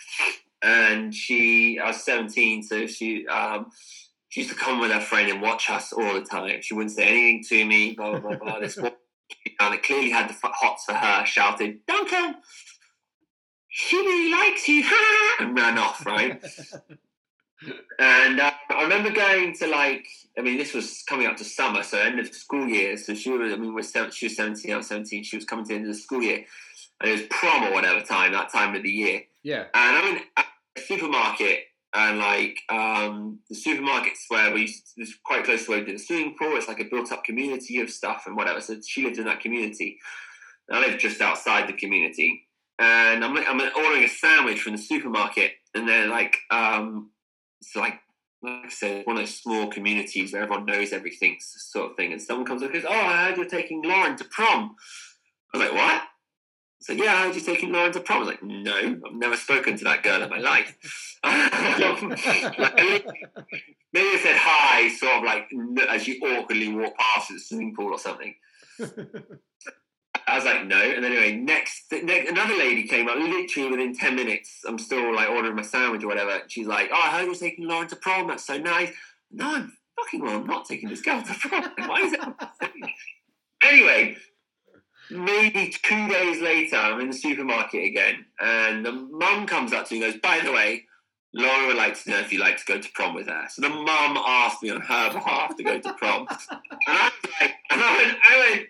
and 0.62 1.14
she 1.14 1.78
I 1.78 1.88
was 1.88 2.02
seventeen, 2.04 2.62
so 2.62 2.86
she 2.86 3.26
um. 3.26 3.70
She 4.28 4.40
used 4.40 4.52
to 4.54 4.58
come 4.58 4.80
with 4.80 4.90
her 4.90 5.00
friend 5.00 5.30
and 5.30 5.42
watch 5.42 5.68
us 5.68 5.92
all 5.92 6.14
the 6.14 6.22
time. 6.22 6.62
She 6.62 6.72
wouldn't 6.72 6.96
say 6.96 7.06
anything 7.06 7.44
to 7.50 7.66
me. 7.66 7.92
Blah 7.92 8.18
blah 8.18 8.30
blah. 8.30 8.36
blah. 8.38 8.60
This 8.60 8.78
one 8.78 8.92
and 9.60 9.74
it 9.74 9.82
clearly 9.82 10.10
had 10.10 10.28
the 10.28 10.36
hots 10.42 10.84
for 10.84 10.94
her, 10.94 11.24
shouted, 11.24 11.84
Duncan, 11.86 12.36
she 13.68 13.96
really 13.96 14.30
likes 14.30 14.68
you, 14.68 14.82
ha!" 14.84 15.36
and 15.40 15.56
ran 15.56 15.78
off, 15.78 16.04
right? 16.04 16.42
and 17.98 18.40
uh, 18.40 18.50
I 18.70 18.82
remember 18.82 19.10
going 19.10 19.54
to 19.56 19.66
like, 19.66 20.06
I 20.38 20.42
mean, 20.42 20.58
this 20.58 20.74
was 20.74 21.02
coming 21.08 21.26
up 21.26 21.36
to 21.38 21.44
summer, 21.44 21.82
so 21.82 21.98
end 21.98 22.20
of 22.20 22.32
school 22.34 22.68
year. 22.68 22.96
So 22.96 23.14
she 23.14 23.30
was, 23.30 23.52
I 23.52 23.56
mean, 23.56 23.74
we're 23.74 23.82
seven, 23.82 24.10
she 24.10 24.26
was 24.26 24.36
17, 24.36 24.72
I 24.72 24.76
was 24.76 24.88
17, 24.88 25.24
she 25.24 25.36
was 25.36 25.44
coming 25.44 25.64
to 25.64 25.68
the 25.68 25.74
end 25.74 25.86
of 25.86 25.94
the 25.94 25.98
school 26.00 26.22
year. 26.22 26.44
And 27.00 27.10
it 27.10 27.12
was 27.12 27.22
prom 27.30 27.64
or 27.64 27.72
whatever 27.72 28.00
time, 28.00 28.32
that 28.32 28.52
time 28.52 28.74
of 28.74 28.82
the 28.82 28.90
year. 28.90 29.22
yeah. 29.42 29.64
And 29.74 29.96
I'm 29.96 30.16
in 30.16 30.22
a 30.36 30.80
supermarket, 30.80 31.60
and 31.94 32.18
like 32.18 32.58
um, 32.68 33.38
the 33.48 33.54
supermarkets 33.54 34.24
where 34.28 34.52
we 34.52 34.62
it's 34.96 35.14
quite 35.24 35.44
close 35.44 35.64
to 35.64 35.70
where 35.70 35.80
we 35.80 35.86
did 35.86 35.96
the 35.96 36.02
swimming 36.02 36.34
pool. 36.38 36.56
It's 36.56 36.68
like 36.68 36.80
a 36.80 36.84
built-up 36.84 37.24
community 37.24 37.80
of 37.80 37.90
stuff 37.90 38.24
and 38.26 38.36
whatever. 38.36 38.60
So 38.60 38.80
she 38.86 39.04
lived 39.04 39.18
in 39.18 39.26
that 39.26 39.40
community. 39.40 39.98
I 40.70 40.80
lived 40.80 41.00
just 41.00 41.20
outside 41.20 41.68
the 41.68 41.74
community, 41.74 42.48
and 42.78 43.24
I'm 43.24 43.36
I'm 43.36 43.60
ordering 43.76 44.04
a 44.04 44.08
sandwich 44.08 44.62
from 44.62 44.72
the 44.72 44.78
supermarket, 44.78 45.52
and 45.74 45.88
they're 45.88 46.08
like, 46.08 46.38
um, 46.50 47.10
it's 47.60 47.76
like. 47.76 47.98
Like 48.44 48.66
I 48.66 48.68
said, 48.70 49.06
one 49.06 49.18
of 49.18 49.22
those 49.22 49.36
small 49.36 49.68
communities 49.68 50.32
where 50.32 50.42
everyone 50.42 50.66
knows 50.66 50.92
everything, 50.92 51.36
sort 51.38 51.92
of 51.92 51.96
thing. 51.96 52.10
And 52.10 52.20
someone 52.20 52.44
comes 52.44 52.60
up 52.60 52.72
and 52.72 52.82
goes, 52.82 52.90
"Oh, 52.90 52.92
I 52.92 53.26
heard 53.26 53.36
you're 53.36 53.46
taking 53.46 53.82
Lauren 53.82 54.16
to 54.16 54.24
prom." 54.24 54.74
I 55.54 55.58
was 55.58 55.68
like, 55.68 55.78
"What?" 55.78 56.02
Said, 56.82 56.98
yeah, 56.98 57.14
I 57.14 57.26
was 57.28 57.36
just 57.36 57.46
taking 57.46 57.72
Lauren 57.72 57.92
to 57.92 58.00
prom. 58.00 58.16
I 58.16 58.20
was 58.20 58.28
like, 58.28 58.42
no, 58.42 58.76
I've 58.76 59.14
never 59.14 59.36
spoken 59.36 59.76
to 59.76 59.84
that 59.84 60.02
girl 60.02 60.22
in 60.22 60.30
my 60.30 60.38
life. 60.38 60.76
Like, 61.24 63.06
Maybe 63.92 64.08
I 64.08 64.20
said 64.22 64.36
hi, 64.36 64.88
sort 64.88 65.18
of 65.18 65.22
like 65.22 65.48
as 65.88 66.08
you 66.08 66.18
awkwardly 66.20 66.74
walk 66.74 66.96
past 66.98 67.28
the 67.28 67.38
swimming 67.38 67.74
pool 67.76 67.92
or 67.92 67.98
something. 67.98 68.34
I 70.26 70.36
was 70.36 70.44
like, 70.44 70.66
no. 70.66 70.80
And 70.80 71.04
then 71.04 71.12
anyway, 71.12 71.36
next, 71.36 71.92
next, 71.92 72.30
another 72.30 72.56
lady 72.56 72.88
came 72.88 73.08
up 73.08 73.18
literally 73.18 73.70
within 73.70 73.94
10 73.94 74.16
minutes. 74.16 74.62
I'm 74.66 74.78
still 74.78 75.14
like 75.14 75.28
ordering 75.28 75.56
my 75.56 75.62
sandwich 75.62 76.02
or 76.04 76.08
whatever. 76.08 76.40
She's 76.48 76.66
like, 76.66 76.90
oh, 76.92 77.00
I 77.04 77.10
heard 77.10 77.26
you're 77.26 77.34
taking 77.34 77.68
Lauren 77.68 77.88
to 77.88 77.96
prom. 77.96 78.28
That's 78.28 78.46
so 78.46 78.56
nice. 78.56 78.92
No, 79.30 79.54
I'm 79.54 79.72
fucking 79.96 80.22
well, 80.22 80.36
I'm 80.36 80.46
not 80.46 80.66
taking 80.66 80.88
this 80.88 81.02
girl 81.02 81.22
to 81.22 81.34
prom. 81.34 81.70
Why 81.76 82.00
is 82.00 82.12
it? 82.14 82.20
anyway, 83.62 84.16
maybe 85.10 85.74
two 85.82 86.08
days 86.08 86.40
later, 86.40 86.76
I'm 86.76 87.00
in 87.00 87.08
the 87.08 87.16
supermarket 87.16 87.84
again, 87.84 88.26
and 88.40 88.84
the 88.84 88.92
mum 88.92 89.46
comes 89.46 89.72
up 89.72 89.88
to 89.88 89.94
me 89.94 90.02
and 90.02 90.12
goes, 90.12 90.20
By 90.20 90.40
the 90.44 90.52
way, 90.52 90.84
Laura 91.34 91.66
would 91.68 91.76
like 91.76 92.02
to 92.02 92.10
know 92.10 92.18
if 92.18 92.32
you'd 92.32 92.40
like 92.40 92.58
to 92.58 92.64
go 92.64 92.78
to 92.80 92.92
prom 92.92 93.14
with 93.14 93.28
her. 93.28 93.46
So 93.48 93.62
the 93.62 93.70
mum 93.70 94.16
asked 94.16 94.62
me 94.62 94.70
on 94.70 94.80
her 94.80 95.12
behalf 95.12 95.56
to 95.56 95.62
go 95.62 95.80
to 95.80 95.92
prom. 95.94 96.26
and 96.28 96.38
I 96.86 97.10
was 97.22 97.32
like, 97.40 97.54
and 97.70 97.80
I 97.82 97.96
went, 97.96 98.18
I 98.30 98.38
went 98.38 98.68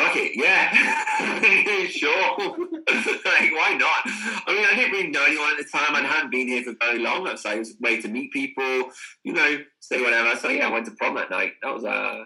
Fuck 0.00 0.16
it, 0.16 0.32
yeah. 0.34 0.72
sure. 1.88 2.38
like, 2.38 3.52
why 3.52 3.74
not? 3.74 4.02
I 4.46 4.54
mean, 4.54 4.64
I 4.64 4.74
didn't 4.74 4.92
really 4.92 5.08
know 5.08 5.24
anyone 5.26 5.50
at 5.50 5.58
the 5.58 5.64
time. 5.64 5.94
I 5.94 6.00
hadn't 6.00 6.30
been 6.30 6.48
here 6.48 6.62
for 6.62 6.74
very 6.80 7.00
long. 7.00 7.26
I 7.26 7.32
was 7.32 7.44
like, 7.44 7.56
it 7.56 7.58
was 7.58 7.70
a 7.72 7.74
way 7.80 8.00
to 8.00 8.08
meet 8.08 8.32
people, 8.32 8.90
you 9.24 9.34
know, 9.34 9.58
say 9.80 10.00
whatever. 10.00 10.36
So 10.38 10.48
yeah, 10.48 10.68
I 10.68 10.72
went 10.72 10.86
to 10.86 10.92
prom 10.92 11.16
that 11.16 11.30
night. 11.30 11.52
That 11.62 11.74
was 11.74 11.84
uh 11.84 12.24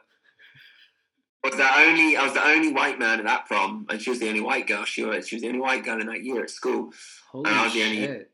was 1.45 1.57
the 1.57 1.79
only 1.79 2.17
I 2.17 2.25
was 2.25 2.33
the 2.33 2.45
only 2.45 2.73
white 2.73 2.99
man 2.99 3.19
at 3.21 3.25
that 3.27 3.47
prom, 3.47 3.87
and 3.91 4.01
she 4.01 4.11
was 4.11 4.19
the 4.21 4.29
only 4.29 4.41
white 4.41 4.67
girl. 4.67 4.85
She 4.85 5.05
was 5.05 5.29
she 5.29 5.37
was 5.37 5.43
the 5.43 5.49
only 5.49 5.61
white 5.61 5.85
girl 5.85 6.01
in 6.01 6.07
that 6.09 6.25
year 6.25 6.43
at 6.43 6.51
school. 6.51 6.91
Holy 7.31 7.51
I 7.51 7.65
was 7.65 7.73
the 7.75 7.83
only- 7.85 7.97
shit. 8.07 8.31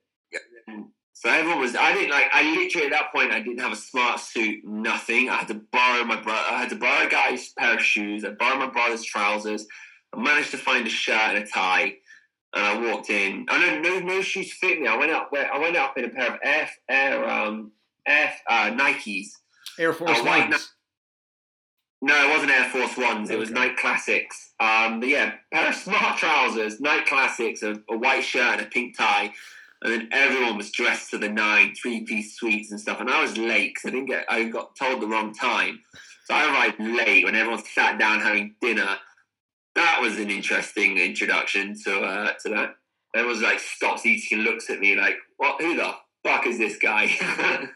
So 1.12 1.28
everyone 1.28 1.60
was. 1.60 1.76
I 1.76 1.92
didn't 1.92 2.10
like. 2.10 2.28
I 2.32 2.42
literally 2.54 2.86
at 2.86 2.92
that 2.92 3.12
point 3.12 3.30
I 3.30 3.40
didn't 3.40 3.60
have 3.60 3.72
a 3.72 3.76
smart 3.76 4.20
suit. 4.20 4.64
Nothing. 4.64 5.28
I 5.28 5.36
had 5.36 5.48
to 5.48 5.54
borrow 5.70 6.02
my 6.04 6.18
brother. 6.18 6.40
I 6.50 6.58
had 6.60 6.70
to 6.70 6.76
borrow 6.76 7.06
a 7.06 7.10
guy's 7.10 7.50
pair 7.58 7.74
of 7.74 7.82
shoes. 7.82 8.24
I 8.24 8.30
borrowed 8.30 8.58
my 8.58 8.68
brother's 8.70 9.04
trousers. 9.04 9.66
I 10.14 10.18
managed 10.18 10.50
to 10.52 10.56
find 10.56 10.86
a 10.86 10.90
shirt 10.90 11.34
and 11.34 11.38
a 11.38 11.46
tie. 11.46 11.96
And 12.54 12.64
I 12.64 12.90
walked 12.90 13.10
in. 13.10 13.44
I 13.50 13.58
know 13.58 13.80
no 13.80 14.00
no 14.00 14.22
shoes 14.22 14.50
fit 14.54 14.80
me. 14.80 14.86
I 14.86 14.96
went 14.96 15.12
up. 15.12 15.30
I 15.34 15.58
went 15.58 15.76
up 15.76 15.98
in 15.98 16.06
a 16.06 16.08
pair 16.08 16.32
of 16.32 16.38
Air 16.42 16.70
Air 16.88 17.28
um 17.28 17.72
Air 18.06 18.32
uh, 18.48 18.70
Nikes. 18.70 19.26
Air 19.78 19.92
Force 19.92 20.12
Oh, 20.20 20.24
white 20.24 20.48
Ones. 20.48 20.72
No, 22.02 22.14
it 22.26 22.30
wasn't 22.30 22.50
Air 22.50 22.68
Force 22.70 22.96
Ones. 22.96 23.30
It 23.30 23.38
was 23.38 23.50
Okay. 23.50 23.60
Nike 23.60 23.74
Classics. 23.76 24.52
Um, 24.58 25.00
but 25.00 25.08
yeah, 25.08 25.34
pair 25.52 25.68
of 25.68 25.74
smart 25.74 26.18
trousers, 26.18 26.80
Nike 26.80 27.04
Classics, 27.06 27.62
a, 27.62 27.80
a 27.90 27.96
white 27.96 28.22
shirt 28.24 28.58
and 28.58 28.60
a 28.62 28.64
pink 28.66 28.96
tie, 28.96 29.32
and 29.82 29.92
then 29.92 30.08
everyone 30.12 30.56
was 30.56 30.70
dressed 30.70 31.10
to 31.10 31.18
the 31.18 31.28
nine, 31.28 31.74
three 31.74 32.02
piece 32.04 32.36
suites 32.36 32.70
and 32.70 32.80
stuff. 32.80 33.00
And 33.00 33.10
I 33.10 33.20
was 33.22 33.36
late 33.36 33.74
because 33.74 33.88
I 33.88 33.90
didn't 33.92 34.06
get. 34.06 34.24
I 34.28 34.44
got 34.44 34.76
told 34.76 35.00
the 35.02 35.06
wrong 35.06 35.34
time, 35.34 35.80
So 36.24 36.34
I 36.34 36.50
arrived 36.50 36.80
late 36.80 37.24
when 37.24 37.34
everyone 37.36 37.62
sat 37.64 37.98
down 37.98 38.20
having 38.20 38.54
dinner. 38.60 38.96
That 39.74 40.00
was 40.00 40.18
an 40.18 40.30
interesting 40.30 40.98
introduction 40.98 41.74
to 41.84 42.00
uh, 42.00 42.32
to 42.42 42.48
that. 42.50 42.74
Everyone's 43.14 43.42
like 43.42 43.58
stops 43.60 44.06
eating 44.06 44.38
and 44.38 44.44
looks 44.46 44.70
at 44.70 44.80
me 44.80 44.96
like, 44.96 45.16
"What? 45.36 45.60
Who 45.60 45.76
the 45.76 45.94
fuck 46.24 46.46
is 46.46 46.58
this 46.58 46.76
guy?" 46.78 47.08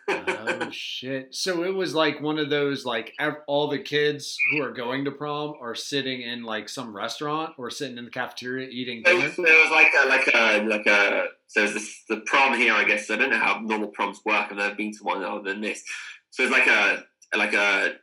oh 0.08 0.68
shit! 0.70 1.34
So 1.34 1.62
it 1.64 1.74
was 1.74 1.94
like 1.94 2.20
one 2.20 2.38
of 2.38 2.50
those 2.50 2.84
like 2.84 3.12
all 3.46 3.68
the 3.68 3.78
kids 3.78 4.36
who 4.50 4.62
are 4.62 4.72
going 4.72 5.04
to 5.06 5.10
prom 5.10 5.54
are 5.60 5.74
sitting 5.74 6.22
in 6.22 6.42
like 6.44 6.68
some 6.68 6.94
restaurant 6.94 7.54
or 7.58 7.70
sitting 7.70 7.98
in 7.98 8.04
the 8.04 8.10
cafeteria 8.10 8.68
eating 8.68 9.02
There 9.04 9.14
dinner. 9.14 9.26
was, 9.26 9.36
there 9.36 9.60
was 9.60 9.70
like 9.70 9.88
a 10.02 10.08
like 10.08 10.28
a 10.34 10.66
like 10.68 10.86
a 10.86 11.26
so 11.46 11.60
there's 11.60 11.74
this 11.74 12.02
the 12.08 12.18
prom 12.26 12.56
here 12.58 12.72
I 12.74 12.84
guess 12.84 13.10
I 13.10 13.16
don't 13.16 13.30
know 13.30 13.38
how 13.38 13.60
normal 13.60 13.88
proms 13.88 14.20
work 14.24 14.46
I've 14.50 14.56
never 14.56 14.74
been 14.74 14.92
to 14.92 15.04
one 15.04 15.22
other 15.22 15.42
than 15.42 15.60
this 15.60 15.82
so 16.30 16.42
it's 16.42 16.52
like 16.52 16.66
a 16.66 17.04
like 17.36 17.54
a, 17.54 17.94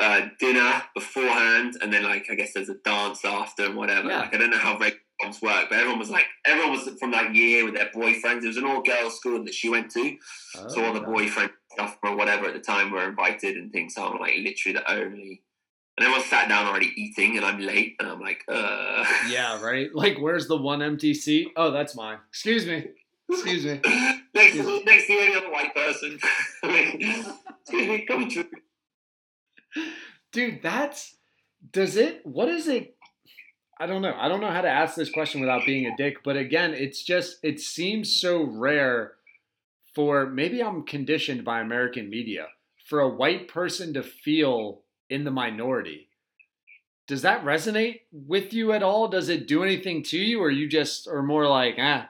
a 0.00 0.22
dinner 0.40 0.82
beforehand 0.94 1.74
and 1.82 1.92
then 1.92 2.02
like 2.02 2.26
I 2.30 2.34
guess 2.34 2.52
there's 2.54 2.68
a 2.68 2.74
dance 2.84 3.24
after 3.24 3.66
and 3.66 3.76
whatever 3.76 4.08
Yeah. 4.08 4.20
like 4.20 4.34
I 4.34 4.38
don't 4.38 4.50
know 4.50 4.58
how 4.58 4.72
regular 4.78 4.98
proms 5.22 5.40
work 5.40 5.66
but 5.70 5.78
everyone 5.78 5.98
was 5.98 6.10
like 6.10 6.26
everyone 6.44 6.72
was 6.72 6.88
from 6.98 7.12
that 7.12 7.34
year 7.34 7.64
with 7.64 7.74
their 7.74 7.90
boyfriends 7.94 8.42
it 8.42 8.48
was 8.48 8.56
an 8.56 8.64
all 8.66 8.82
girls 8.82 9.16
school 9.16 9.42
that 9.44 9.54
she 9.54 9.68
went 9.68 9.90
to 9.90 10.16
so 10.68 10.84
all 10.84 10.92
the 10.92 11.00
Oh, 11.00 11.12
boyfriend 11.12 11.50
stuff 11.72 11.96
or 12.02 12.16
whatever 12.16 12.46
at 12.46 12.54
the 12.54 12.60
time 12.60 12.90
were 12.90 13.08
invited 13.08 13.56
and 13.56 13.72
things 13.72 13.94
so 13.94 14.04
I'm 14.06 14.18
like 14.20 14.34
literally 14.38 14.74
the 14.78 14.90
only 14.92 15.42
and 15.96 16.06
everyone 16.06 16.24
sat 16.26 16.48
down 16.48 16.66
already 16.66 16.92
eating 16.96 17.36
and 17.36 17.44
I'm 17.46 17.60
late 17.60 17.96
and 18.00 18.08
I'm 18.08 18.20
like 18.20 18.42
uh 18.48 19.04
Yeah, 19.28 19.62
right. 19.62 19.94
Like, 19.94 20.18
where's 20.18 20.48
the 20.48 20.56
one 20.56 20.80
empty 20.82 21.12
seat? 21.12 21.48
Oh, 21.54 21.70
that's 21.70 21.94
mine. 21.94 22.16
Excuse 22.30 22.66
me. 22.66 22.88
Excuse 23.30 23.64
me. 23.66 23.78
next, 24.34 24.56
next 24.86 25.06
to 25.06 25.12
any 25.12 25.34
other 25.36 25.50
white 25.50 25.74
person. 25.74 26.18
Excuse 26.62 27.26
me, 27.88 28.06
come 28.06 28.30
through. 28.30 28.44
Dude, 30.32 30.62
that's 30.62 31.14
does 31.72 31.96
it 31.96 32.20
what 32.24 32.48
is 32.48 32.68
it 32.68 32.91
I 33.78 33.86
don't 33.86 34.02
know. 34.02 34.14
I 34.16 34.28
don't 34.28 34.40
know 34.40 34.50
how 34.50 34.60
to 34.60 34.68
ask 34.68 34.94
this 34.94 35.10
question 35.10 35.40
without 35.40 35.66
being 35.66 35.86
a 35.86 35.96
dick, 35.96 36.18
but 36.24 36.36
again, 36.36 36.74
it's 36.74 37.02
just 37.02 37.38
it 37.42 37.60
seems 37.60 38.14
so 38.14 38.44
rare 38.44 39.14
for 39.94 40.26
maybe 40.26 40.62
I'm 40.62 40.84
conditioned 40.84 41.44
by 41.44 41.60
American 41.60 42.08
media 42.08 42.46
for 42.86 43.00
a 43.00 43.08
white 43.08 43.48
person 43.48 43.94
to 43.94 44.02
feel 44.02 44.82
in 45.10 45.24
the 45.24 45.30
minority. 45.30 46.08
Does 47.06 47.22
that 47.22 47.44
resonate 47.44 48.00
with 48.12 48.52
you 48.52 48.72
at 48.72 48.82
all? 48.82 49.08
Does 49.08 49.28
it 49.28 49.48
do 49.48 49.64
anything 49.64 50.02
to 50.04 50.18
you 50.18 50.40
or 50.40 50.50
you 50.50 50.68
just 50.68 51.08
are 51.08 51.22
more 51.22 51.46
like, 51.48 51.76
ah, 51.78 52.08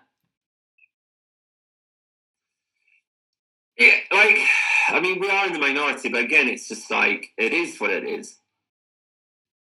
Yeah, 3.78 3.94
like, 4.12 4.38
I 4.88 5.00
mean, 5.00 5.18
we 5.18 5.28
are 5.30 5.46
in 5.46 5.54
the 5.54 5.58
minority, 5.58 6.08
but 6.08 6.22
again, 6.22 6.48
it's 6.48 6.68
just 6.68 6.90
like, 6.90 7.30
it 7.36 7.52
is 7.52 7.78
what 7.78 7.90
it 7.90 8.04
is. 8.04 8.36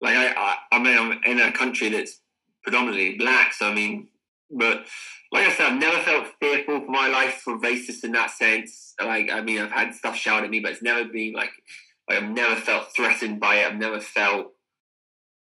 Like, 0.02 0.16
I, 0.16 0.34
I, 0.34 0.56
I 0.72 0.80
mean, 0.80 0.98
I'm 0.98 1.20
in 1.24 1.40
a 1.40 1.52
country 1.52 1.90
that's 1.90 2.20
predominantly 2.64 3.18
black, 3.18 3.54
so 3.54 3.68
I 3.68 3.74
mean, 3.74 4.08
but 4.50 4.86
like 5.32 5.48
I 5.48 5.52
said, 5.52 5.68
I've 5.68 5.80
never 5.80 6.00
felt 6.00 6.28
fearful 6.40 6.82
for 6.82 6.92
my 6.92 7.08
life 7.08 7.36
for 7.36 7.58
racist 7.58 8.04
in 8.04 8.12
that 8.14 8.32
sense. 8.32 8.94
Like, 9.00 9.32
I 9.32 9.42
mean, 9.42 9.60
I've 9.62 9.72
had 9.72 9.96
stuff 9.96 10.16
shouted 10.16 10.46
at 10.46 10.52
me, 10.52 10.60
but 10.60 10.72
it's 10.72 10.82
never 10.82 11.06
been 11.06 11.34
like, 11.34 11.52
like 12.10 12.22
I've 12.22 12.30
never 12.30 12.56
felt 12.56 12.94
threatened 12.96 13.40
by 13.40 13.56
it. 13.56 13.68
I've 13.68 13.80
never 13.80 14.02
felt 14.02 14.54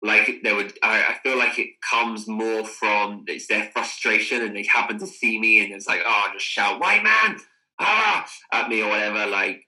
like 0.03 0.41
there 0.43 0.55
would. 0.55 0.73
I, 0.83 1.03
I 1.03 1.13
feel 1.23 1.37
like 1.37 1.57
it 1.57 1.81
comes 1.87 2.27
more 2.27 2.65
from 2.65 3.23
it's 3.27 3.47
their 3.47 3.69
frustration, 3.73 4.41
and 4.41 4.55
they 4.55 4.65
happen 4.65 4.99
to 4.99 5.07
see 5.07 5.39
me, 5.39 5.63
and 5.63 5.73
it's 5.73 5.87
like, 5.87 6.01
oh, 6.05 6.29
just 6.33 6.45
shout, 6.45 6.79
white 6.79 7.03
man, 7.03 7.37
ah, 7.79 8.27
at 8.51 8.69
me 8.69 8.81
or 8.81 8.89
whatever. 8.89 9.25
Like, 9.27 9.65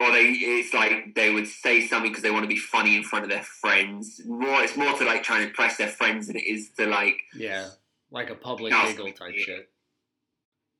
or 0.00 0.10
they, 0.10 0.24
it's 0.24 0.74
like 0.74 1.14
they 1.14 1.32
would 1.32 1.46
say 1.46 1.86
something 1.86 2.10
because 2.10 2.22
they 2.22 2.30
want 2.30 2.42
to 2.44 2.48
be 2.48 2.56
funny 2.56 2.96
in 2.96 3.02
front 3.04 3.24
of 3.24 3.30
their 3.30 3.42
friends. 3.44 4.20
More, 4.26 4.62
it's 4.62 4.76
more 4.76 4.96
to 4.98 5.04
like 5.04 5.22
try 5.22 5.36
and 5.38 5.46
impress 5.46 5.76
their 5.76 5.88
friends 5.88 6.26
than 6.26 6.36
it 6.36 6.44
is 6.44 6.70
to 6.78 6.86
like 6.86 7.16
yeah, 7.36 7.68
like 8.10 8.30
a 8.30 8.34
public 8.34 8.72
giggle 8.72 9.12
type 9.12 9.34
shit. 9.36 9.68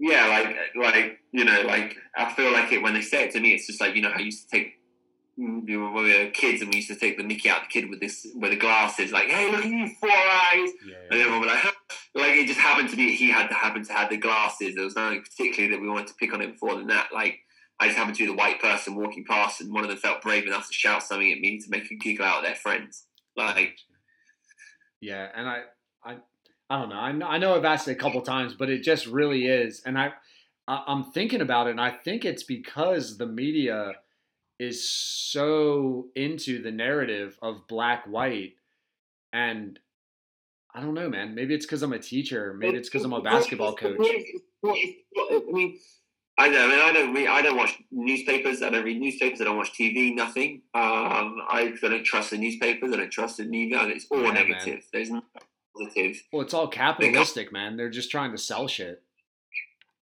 Yeah, 0.00 0.26
like 0.26 0.56
like 0.76 1.18
you 1.32 1.44
know, 1.44 1.62
like 1.62 1.96
I 2.16 2.32
feel 2.32 2.52
like 2.52 2.72
it 2.72 2.82
when 2.82 2.94
they 2.94 3.02
say 3.02 3.24
it 3.24 3.32
to 3.32 3.40
me, 3.40 3.54
it's 3.54 3.66
just 3.66 3.80
like 3.80 3.94
you 3.94 4.02
know 4.02 4.10
how 4.10 4.18
you 4.18 4.26
used 4.26 4.50
to 4.50 4.56
take 4.56 4.72
mm, 5.38 5.66
you 5.68 5.78
know, 5.80 5.92
when 5.92 6.04
we 6.04 6.18
were 6.24 6.30
kids 6.30 6.60
and 6.62 6.70
we 6.70 6.76
used 6.78 6.88
to 6.88 6.96
take 6.96 7.16
the 7.16 7.22
Mickey 7.22 7.48
out 7.48 7.62
the 7.62 7.68
kid 7.68 7.88
with 7.88 8.00
this 8.00 8.26
with 8.34 8.50
the 8.50 8.56
glasses, 8.56 9.12
like 9.12 9.28
hey 9.28 9.50
look 9.52 9.64
at 9.64 9.70
you 9.70 9.88
four 10.00 10.10
eyes, 10.10 10.70
Yeah. 10.84 10.96
and 11.10 11.20
everyone 11.20 11.40
would 11.40 11.46
be 11.46 11.54
like 11.54 11.64
like 12.16 12.32
it 12.36 12.48
just 12.48 12.58
happened 12.58 12.90
to 12.90 12.96
be 12.96 13.14
he 13.14 13.30
had 13.30 13.46
to 13.48 13.54
happen 13.54 13.84
to 13.84 13.92
have 13.92 14.10
the 14.10 14.16
glasses. 14.16 14.74
There 14.74 14.84
was 14.84 14.96
nothing 14.96 15.22
particularly 15.22 15.72
that 15.76 15.80
we 15.80 15.88
wanted 15.88 16.08
to 16.08 16.14
pick 16.14 16.34
on 16.34 16.42
him 16.42 16.54
for 16.54 16.74
than 16.74 16.88
that. 16.88 17.10
Like 17.14 17.38
I 17.80 17.86
just 17.86 17.98
happened 17.98 18.16
to 18.16 18.22
be 18.24 18.30
the 18.30 18.36
white 18.36 18.60
person 18.60 18.94
walking 18.94 19.24
past, 19.24 19.60
and 19.60 19.72
one 19.72 19.84
of 19.84 19.90
them 19.90 19.98
felt 19.98 20.22
brave 20.22 20.46
enough 20.46 20.68
to 20.68 20.74
shout 20.74 21.02
something 21.02 21.30
at 21.32 21.40
me 21.40 21.58
to 21.58 21.70
make 21.70 21.90
a 21.90 21.96
giggle 21.96 22.24
out 22.24 22.38
of 22.38 22.44
their 22.44 22.54
friends. 22.54 23.06
Like 23.36 23.76
Yeah, 25.00 25.28
and 25.34 25.48
I, 25.48 25.62
I, 26.04 26.16
I 26.70 26.78
don't 26.78 26.88
know. 26.88 26.96
I 26.96 27.12
know, 27.12 27.26
I 27.26 27.38
know 27.38 27.56
I've 27.56 27.64
asked 27.64 27.88
it 27.88 27.92
a 27.92 27.96
couple 27.96 28.22
times, 28.22 28.54
but 28.54 28.70
it 28.70 28.82
just 28.82 29.06
really 29.06 29.46
is. 29.46 29.82
And 29.84 29.98
I, 29.98 30.12
I, 30.68 30.84
I'm 30.86 31.10
thinking 31.10 31.40
about 31.40 31.66
it, 31.66 31.70
and 31.70 31.80
I 31.80 31.90
think 31.90 32.24
it's 32.24 32.44
because 32.44 33.18
the 33.18 33.26
media 33.26 33.94
is 34.60 34.88
so 34.88 36.06
into 36.14 36.62
the 36.62 36.70
narrative 36.70 37.36
of 37.42 37.66
black 37.66 38.06
white, 38.06 38.54
and 39.32 39.78
I 40.72 40.80
don't 40.80 40.94
know, 40.94 41.08
man. 41.08 41.34
Maybe 41.34 41.54
it's 41.54 41.66
because 41.66 41.82
I'm 41.82 41.92
a 41.92 41.98
teacher. 41.98 42.54
Maybe 42.54 42.76
it's 42.76 42.88
because 42.88 43.04
I'm 43.04 43.12
a 43.12 43.20
basketball 43.20 43.74
coach. 43.74 43.98
I 44.64 45.42
mean, 45.52 45.78
I 46.36 46.48
don't. 46.48 46.70
I 46.70 46.74
mean, 46.74 46.80
I 46.80 46.92
don't. 46.92 47.14
Read, 47.14 47.26
I 47.28 47.42
don't 47.42 47.56
watch 47.56 47.80
newspapers. 47.92 48.60
I 48.62 48.70
don't 48.70 48.84
read 48.84 49.00
newspapers. 49.00 49.40
I 49.40 49.44
don't 49.44 49.56
watch 49.56 49.72
TV. 49.72 50.14
Nothing. 50.14 50.62
Um, 50.74 51.36
I, 51.48 51.72
don't 51.80 52.04
trust 52.04 52.30
the 52.30 52.38
newspapers. 52.38 52.92
I 52.92 52.96
don't 52.96 53.10
trust 53.12 53.36
the 53.36 53.44
media. 53.44 53.80
And 53.80 53.92
It's 53.92 54.06
all 54.10 54.18
Yeah, 54.18 54.32
man. 54.32 54.48
negative. 54.48 54.84
There's 54.92 55.10
no 55.10 55.22
positive. 55.76 56.22
Well, 56.32 56.42
it's 56.42 56.52
all 56.54 56.66
capitalistic, 56.68 57.52
man. 57.52 57.76
They're 57.76 57.88
just 57.90 58.10
trying 58.10 58.32
to 58.32 58.38
sell 58.38 58.66
shit. 58.66 59.02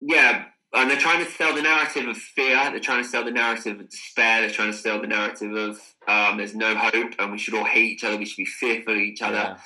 Yeah, 0.01 0.47
and 0.73 0.91
they're 0.91 0.99
trying 0.99 1.25
to 1.25 1.31
sell 1.31 1.55
the 1.55 1.63
narrative 1.63 2.09
of 2.09 2.17
fear. 2.17 2.71
They're 2.71 2.81
trying 2.81 3.03
to 3.03 3.09
sell 3.09 3.25
the 3.25 3.31
narrative 3.31 3.79
of 3.81 3.89
despair. 3.89 4.41
They're 4.41 4.51
trying 4.51 4.73
to 4.73 4.77
sell 4.77 5.01
the 5.01 5.07
narrative 5.07 5.53
of 5.55 5.81
um, 6.09 6.39
there's 6.39 6.55
no 6.55 6.75
hope, 6.77 7.13
and 7.19 7.33
we 7.33 7.39
should 7.39 7.55
all 7.55 7.65
hate 7.65 7.93
each 7.93 8.05
other. 8.05 8.17
We 8.17 8.25
should 8.25 8.39
be 8.39 8.45
fearful 8.45 8.95
of 8.95 8.99
each 9.01 9.23
other. 9.23 9.37
Yeah. 9.37 9.59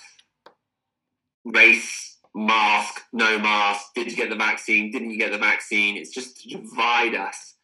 race, 1.45 2.12
mask, 2.35 3.03
no 3.13 3.39
mask, 3.39 3.95
did 3.95 4.11
you 4.11 4.17
get 4.17 4.31
the 4.31 4.37
vaccine, 4.37 4.91
didn't 4.91 5.11
you 5.11 5.19
get 5.19 5.33
the 5.33 5.39
vaccine? 5.39 5.97
It's 5.97 6.11
just 6.11 6.41
to 6.43 6.49
divide 6.49 7.15
us. 7.15 7.55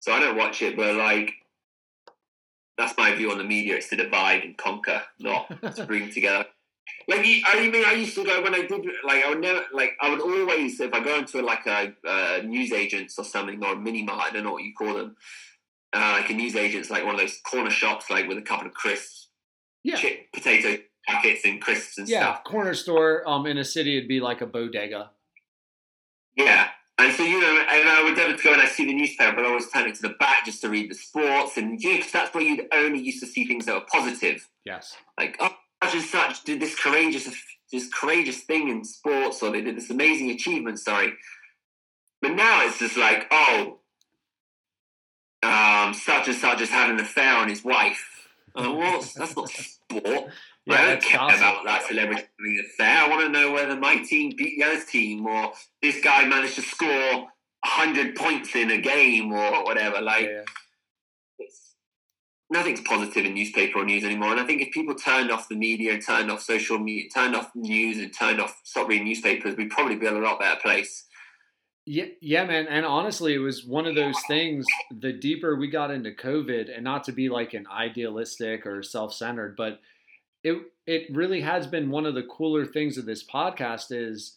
So 0.00 0.12
I 0.12 0.20
don't 0.20 0.36
watch 0.36 0.62
it, 0.62 0.76
but 0.76 0.94
like, 0.96 1.32
that's 2.78 2.96
my 2.98 3.14
view 3.14 3.30
on 3.30 3.38
the 3.38 3.44
media. 3.44 3.76
It's 3.76 3.88
to 3.88 3.96
divide 3.96 4.42
and 4.42 4.56
conquer, 4.56 5.02
not 5.18 5.48
to 5.76 5.84
bring 5.86 6.10
together. 6.10 6.44
Like 7.08 7.20
I 7.46 7.68
mean, 7.68 7.84
I 7.84 7.92
used 7.94 8.14
to 8.16 8.24
go 8.24 8.42
when 8.42 8.54
I 8.54 8.62
did 8.62 8.84
like 9.04 9.24
I 9.24 9.28
would 9.30 9.40
never 9.40 9.64
like 9.72 9.92
I 10.00 10.10
would 10.10 10.20
always 10.20 10.78
if 10.80 10.92
I 10.92 11.02
go 11.02 11.18
into 11.18 11.40
like 11.42 11.66
a, 11.66 11.92
uh 12.06 12.42
news 12.44 12.72
agents 12.72 13.18
or 13.18 13.24
something 13.24 13.64
or 13.64 13.72
a 13.72 13.76
mini 13.76 14.02
mart, 14.02 14.22
I 14.22 14.30
don't 14.30 14.44
know 14.44 14.52
what 14.52 14.62
you 14.62 14.72
call 14.74 14.94
them, 14.94 15.16
uh, 15.92 16.18
like 16.20 16.30
a 16.30 16.34
news 16.34 16.54
agent's 16.54 16.90
like 16.90 17.04
one 17.04 17.14
of 17.14 17.20
those 17.20 17.38
corner 17.48 17.70
shops 17.70 18.10
like 18.10 18.28
with 18.28 18.38
a 18.38 18.42
couple 18.42 18.66
of 18.66 18.74
crisps, 18.74 19.28
Yeah. 19.84 19.96
chip 19.96 20.32
potato 20.32 20.80
packets 21.06 21.44
and 21.44 21.60
crisps 21.60 21.98
and 21.98 22.08
Yeah, 22.08 22.34
stuff. 22.34 22.44
corner 22.44 22.74
store 22.74 23.26
um 23.28 23.46
in 23.46 23.58
a 23.58 23.64
city 23.64 23.96
it'd 23.96 24.08
be 24.08 24.20
like 24.20 24.40
a 24.40 24.46
bodega. 24.46 25.10
Yeah. 26.36 26.68
And 26.98 27.12
so, 27.12 27.22
you 27.24 27.38
know, 27.40 27.58
and 27.70 27.88
I 27.88 28.02
would 28.04 28.16
never 28.16 28.36
go 28.42 28.52
and 28.54 28.62
I 28.62 28.66
see 28.66 28.86
the 28.86 28.94
newspaper, 28.94 29.36
but 29.36 29.44
I 29.44 29.48
always 29.48 29.68
turn 29.70 29.86
it 29.86 29.94
to 29.96 30.02
the 30.02 30.14
back 30.18 30.46
just 30.46 30.62
to 30.62 30.70
read 30.70 30.90
the 30.90 30.94
sports. 30.94 31.58
And, 31.58 31.78
you 31.82 31.92
know, 31.94 32.00
'cause 32.02 32.10
that's 32.10 32.34
where 32.34 32.42
you'd 32.42 32.66
only 32.72 33.00
used 33.00 33.20
to 33.20 33.26
see 33.26 33.44
things 33.46 33.66
that 33.66 33.74
were 33.74 33.86
positive. 33.92 34.48
Yes. 34.64 34.96
Like, 35.18 35.36
oh, 35.40 35.54
such 35.84 35.94
and 35.94 36.02
such 36.02 36.44
did 36.44 36.58
this 36.58 36.74
courageous, 36.74 37.28
this 37.70 37.88
courageous 37.92 38.40
thing 38.44 38.68
in 38.70 38.82
sports, 38.84 39.42
or 39.42 39.50
they 39.50 39.60
did 39.60 39.76
this 39.76 39.90
amazing 39.90 40.30
achievement, 40.30 40.78
sorry. 40.78 41.12
But 42.22 42.32
now 42.32 42.64
it's 42.66 42.78
just 42.78 42.96
like, 42.96 43.26
oh, 43.30 43.80
um, 45.42 45.92
such 45.92 46.28
and 46.28 46.36
such 46.36 46.62
is 46.62 46.70
having 46.70 46.98
an 46.98 47.04
affair 47.04 47.36
on 47.36 47.48
his 47.50 47.62
wife. 47.62 48.28
Uh, 48.54 48.72
well, 48.74 49.00
that's 49.02 49.36
not 49.36 49.50
sport. 49.50 50.32
Yeah, 50.66 50.74
I 50.82 50.86
don't 50.86 51.02
care 51.02 51.18
gossip. 51.20 51.38
about 51.38 51.64
that 51.64 51.82
celebrity 51.86 52.24
affair. 52.60 52.98
I 53.04 53.08
want 53.08 53.22
to 53.22 53.28
know 53.28 53.52
whether 53.52 53.76
my 53.76 53.98
team 53.98 54.32
beat 54.36 54.58
the 54.58 54.64
other 54.64 54.80
team 54.84 55.26
or 55.26 55.52
this 55.80 56.00
guy 56.00 56.26
managed 56.26 56.56
to 56.56 56.62
score 56.62 56.88
100 56.88 58.16
points 58.16 58.54
in 58.56 58.70
a 58.72 58.78
game 58.78 59.32
or 59.32 59.64
whatever. 59.64 60.00
Like, 60.00 60.24
Yeah. 60.26 60.42
it's, 61.38 61.74
nothing's 62.50 62.80
positive 62.80 63.24
in 63.24 63.34
newspaper 63.34 63.78
or 63.78 63.84
news 63.84 64.04
anymore. 64.04 64.32
And 64.32 64.40
I 64.40 64.44
think 64.44 64.60
if 64.60 64.72
people 64.72 64.94
turned 64.96 65.30
off 65.30 65.48
the 65.48 65.54
media 65.56 65.92
and 65.94 66.04
turned 66.04 66.30
off 66.32 66.42
social 66.42 66.78
media, 66.78 67.08
turned 67.14 67.36
off 67.36 67.50
news 67.54 67.98
and 67.98 68.12
turned 68.12 68.40
off, 68.40 68.60
stopped 68.64 68.88
reading 68.88 69.06
newspapers, 69.06 69.56
we'd 69.56 69.70
probably 69.70 69.96
be 69.96 70.06
in 70.06 70.16
a 70.16 70.18
lot 70.18 70.40
better 70.40 70.60
place. 70.60 71.04
Yeah, 71.88 72.06
yeah, 72.20 72.44
man. 72.44 72.66
And 72.66 72.84
honestly, 72.84 73.34
it 73.34 73.38
was 73.38 73.64
one 73.64 73.86
of 73.86 73.94
those 73.94 74.16
things. 74.26 74.66
The 74.90 75.12
deeper 75.12 75.54
we 75.54 75.68
got 75.68 75.92
into 75.92 76.10
COVID, 76.10 76.74
and 76.74 76.82
not 76.82 77.04
to 77.04 77.12
be 77.12 77.28
like 77.28 77.54
an 77.54 77.68
idealistic 77.72 78.66
or 78.66 78.82
self-centered, 78.82 79.54
but 79.56 79.80
it 80.46 80.62
it 80.86 81.14
really 81.14 81.40
has 81.40 81.66
been 81.66 81.90
one 81.90 82.06
of 82.06 82.14
the 82.14 82.22
cooler 82.22 82.64
things 82.64 82.96
of 82.96 83.04
this 83.04 83.24
podcast 83.26 83.86
is 83.90 84.36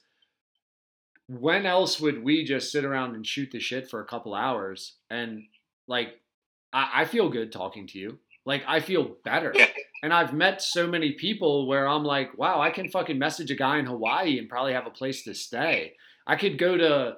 when 1.28 1.68
else 1.68 2.00
would 2.00 2.24
we 2.24 2.44
just 2.44 2.72
sit 2.72 2.84
around 2.84 3.14
and 3.14 3.26
shoot 3.26 3.52
the 3.52 3.60
shit 3.60 3.88
for 3.88 4.02
a 4.02 4.06
couple 4.06 4.34
hours 4.34 4.96
and 5.12 5.44
like 5.88 6.20
I, 6.74 7.02
I 7.02 7.06
feel 7.06 7.30
good 7.30 7.52
talking 7.52 7.86
to 7.88 8.00
you. 8.00 8.18
Like 8.46 8.64
I 8.68 8.80
feel 8.80 9.16
better. 9.24 9.54
And 10.02 10.14
I've 10.14 10.34
met 10.34 10.62
so 10.62 10.88
many 10.88 11.12
people 11.12 11.68
where 11.68 11.88
I'm 11.88 12.04
like, 12.04 12.36
wow, 12.38 12.62
I 12.62 12.72
can 12.72 12.90
fucking 12.90 13.20
message 13.20 13.52
a 13.52 13.56
guy 13.56 13.78
in 13.80 13.86
Hawaii 13.86 14.40
and 14.40 14.50
probably 14.50 14.74
have 14.74 14.88
a 14.88 14.92
place 14.92 15.24
to 15.26 15.36
stay. 15.36 15.94
I 16.26 16.36
could 16.36 16.58
go 16.58 16.78
to 16.78 17.18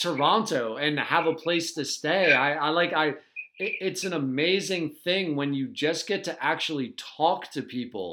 Toronto 0.00 0.76
and 0.76 0.98
have 0.98 1.26
a 1.26 1.34
place 1.34 1.74
to 1.74 1.84
stay. 1.84 2.32
I, 2.32 2.54
I 2.54 2.68
like 2.70 2.92
I 2.92 3.14
it's 3.58 4.04
an 4.04 4.12
amazing 4.12 4.90
thing 4.90 5.34
when 5.34 5.52
you 5.52 5.68
just 5.68 6.06
get 6.06 6.24
to 6.24 6.44
actually 6.44 6.94
talk 6.96 7.50
to 7.52 7.62
people 7.62 8.12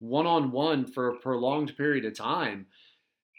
one 0.00 0.26
on 0.26 0.50
one 0.50 0.86
for 0.86 1.08
a 1.08 1.16
prolonged 1.16 1.76
period 1.76 2.04
of 2.04 2.16
time. 2.16 2.66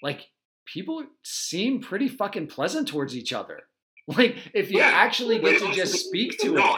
Like 0.02 0.30
people 0.66 1.04
seem 1.24 1.82
pretty 1.82 2.08
fucking 2.08 2.48
pleasant 2.48 2.88
towards 2.88 3.16
each 3.16 3.34
other. 3.34 3.62
Like 4.08 4.36
if 4.54 4.72
you 4.72 4.82
actually 4.82 5.40
get 5.40 5.62
to 5.62 5.72
just 5.74 5.94
speak 6.08 6.38
to 6.40 6.56
them, 6.56 6.78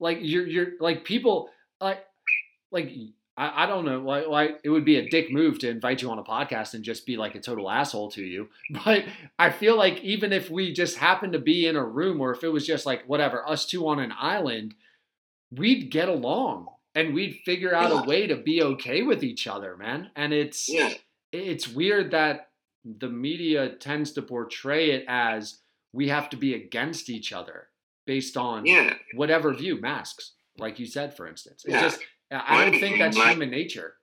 like 0.00 0.18
you're 0.20 0.46
you're 0.46 0.66
like 0.80 1.04
people 1.04 1.48
like 1.80 2.04
like 2.72 2.90
I, 3.36 3.64
I 3.64 3.66
don't 3.66 3.84
know 3.84 4.00
like 4.00 4.26
like 4.28 4.60
it 4.64 4.70
would 4.70 4.84
be 4.84 4.96
a 4.96 5.08
dick 5.08 5.30
move 5.32 5.58
to 5.60 5.68
invite 5.68 6.02
you 6.02 6.10
on 6.10 6.18
a 6.18 6.22
podcast 6.24 6.74
and 6.74 6.84
just 6.84 7.04
be 7.06 7.16
like 7.16 7.34
a 7.34 7.40
total 7.40 7.70
asshole 7.70 8.10
to 8.12 8.22
you. 8.22 8.48
But 8.84 9.04
I 9.38 9.50
feel 9.50 9.76
like 9.76 10.00
even 10.02 10.32
if 10.32 10.50
we 10.50 10.72
just 10.72 10.96
happened 10.98 11.32
to 11.32 11.38
be 11.38 11.66
in 11.66 11.76
a 11.76 11.84
room 11.84 12.20
or 12.20 12.32
if 12.32 12.44
it 12.44 12.48
was 12.48 12.66
just 12.66 12.86
like 12.86 13.04
whatever 13.08 13.48
us 13.48 13.66
two 13.66 13.86
on 13.88 13.98
an 13.98 14.12
island, 14.18 14.74
we'd 15.50 15.90
get 15.90 16.08
along 16.08 16.68
and 16.94 17.12
we'd 17.14 17.40
figure 17.44 17.74
out 17.74 17.90
Yeah. 17.90 18.02
a 18.02 18.06
way 18.06 18.26
to 18.26 18.36
be 18.36 18.62
okay 18.62 19.02
with 19.02 19.22
each 19.24 19.46
other, 19.46 19.76
man. 19.76 20.10
And 20.14 20.32
it's 20.32 20.68
Yeah. 20.68 20.94
it's 21.32 21.66
weird 21.68 22.12
that 22.12 22.50
the 22.84 23.08
media 23.08 23.70
tends 23.70 24.12
to 24.12 24.22
portray 24.22 24.90
it 24.90 25.04
as 25.08 25.60
we 25.92 26.08
have 26.08 26.28
to 26.30 26.36
be 26.36 26.54
against 26.54 27.08
each 27.08 27.32
other 27.32 27.68
based 28.06 28.36
on 28.36 28.66
Yeah. 28.66 28.94
whatever 29.14 29.52
view 29.54 29.80
masks 29.80 30.32
like 30.58 30.78
you 30.78 30.86
said 30.86 31.16
for 31.16 31.26
instance 31.26 31.64
it's 31.64 31.72
Yeah. 31.74 31.80
just 31.80 32.00
i 32.46 32.64
don't 32.64 32.78
think 32.80 32.98
that's 32.98 33.16
like- 33.16 33.32
human 33.32 33.50
nature 33.50 33.94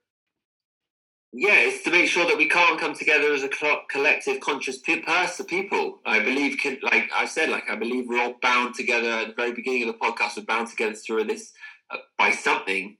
Yeah, 1.34 1.54
it's 1.66 1.82
to 1.84 1.90
make 1.90 2.08
sure 2.10 2.26
that 2.26 2.36
we 2.36 2.46
can't 2.46 2.78
come 2.78 2.94
together 2.94 3.32
as 3.32 3.42
a 3.42 3.48
co- 3.48 3.84
collective, 3.90 4.38
conscious 4.40 4.76
pe- 4.86 5.00
person, 5.00 5.46
people. 5.46 6.00
I 6.04 6.18
believe, 6.20 6.58
can, 6.62 6.76
like 6.82 7.08
I 7.14 7.24
said, 7.24 7.48
like 7.48 7.70
I 7.70 7.76
believe 7.84 8.04
we're 8.06 8.20
all 8.22 8.34
bound 8.42 8.74
together 8.74 9.08
at 9.10 9.28
the 9.28 9.34
very 9.34 9.52
beginning 9.52 9.88
of 9.88 9.94
the 9.94 9.98
podcast. 10.04 10.36
We're 10.36 10.44
bound 10.44 10.68
together 10.68 10.94
through 10.94 11.24
this 11.24 11.44
uh, 11.90 11.96
by 12.18 12.32
something. 12.32 12.98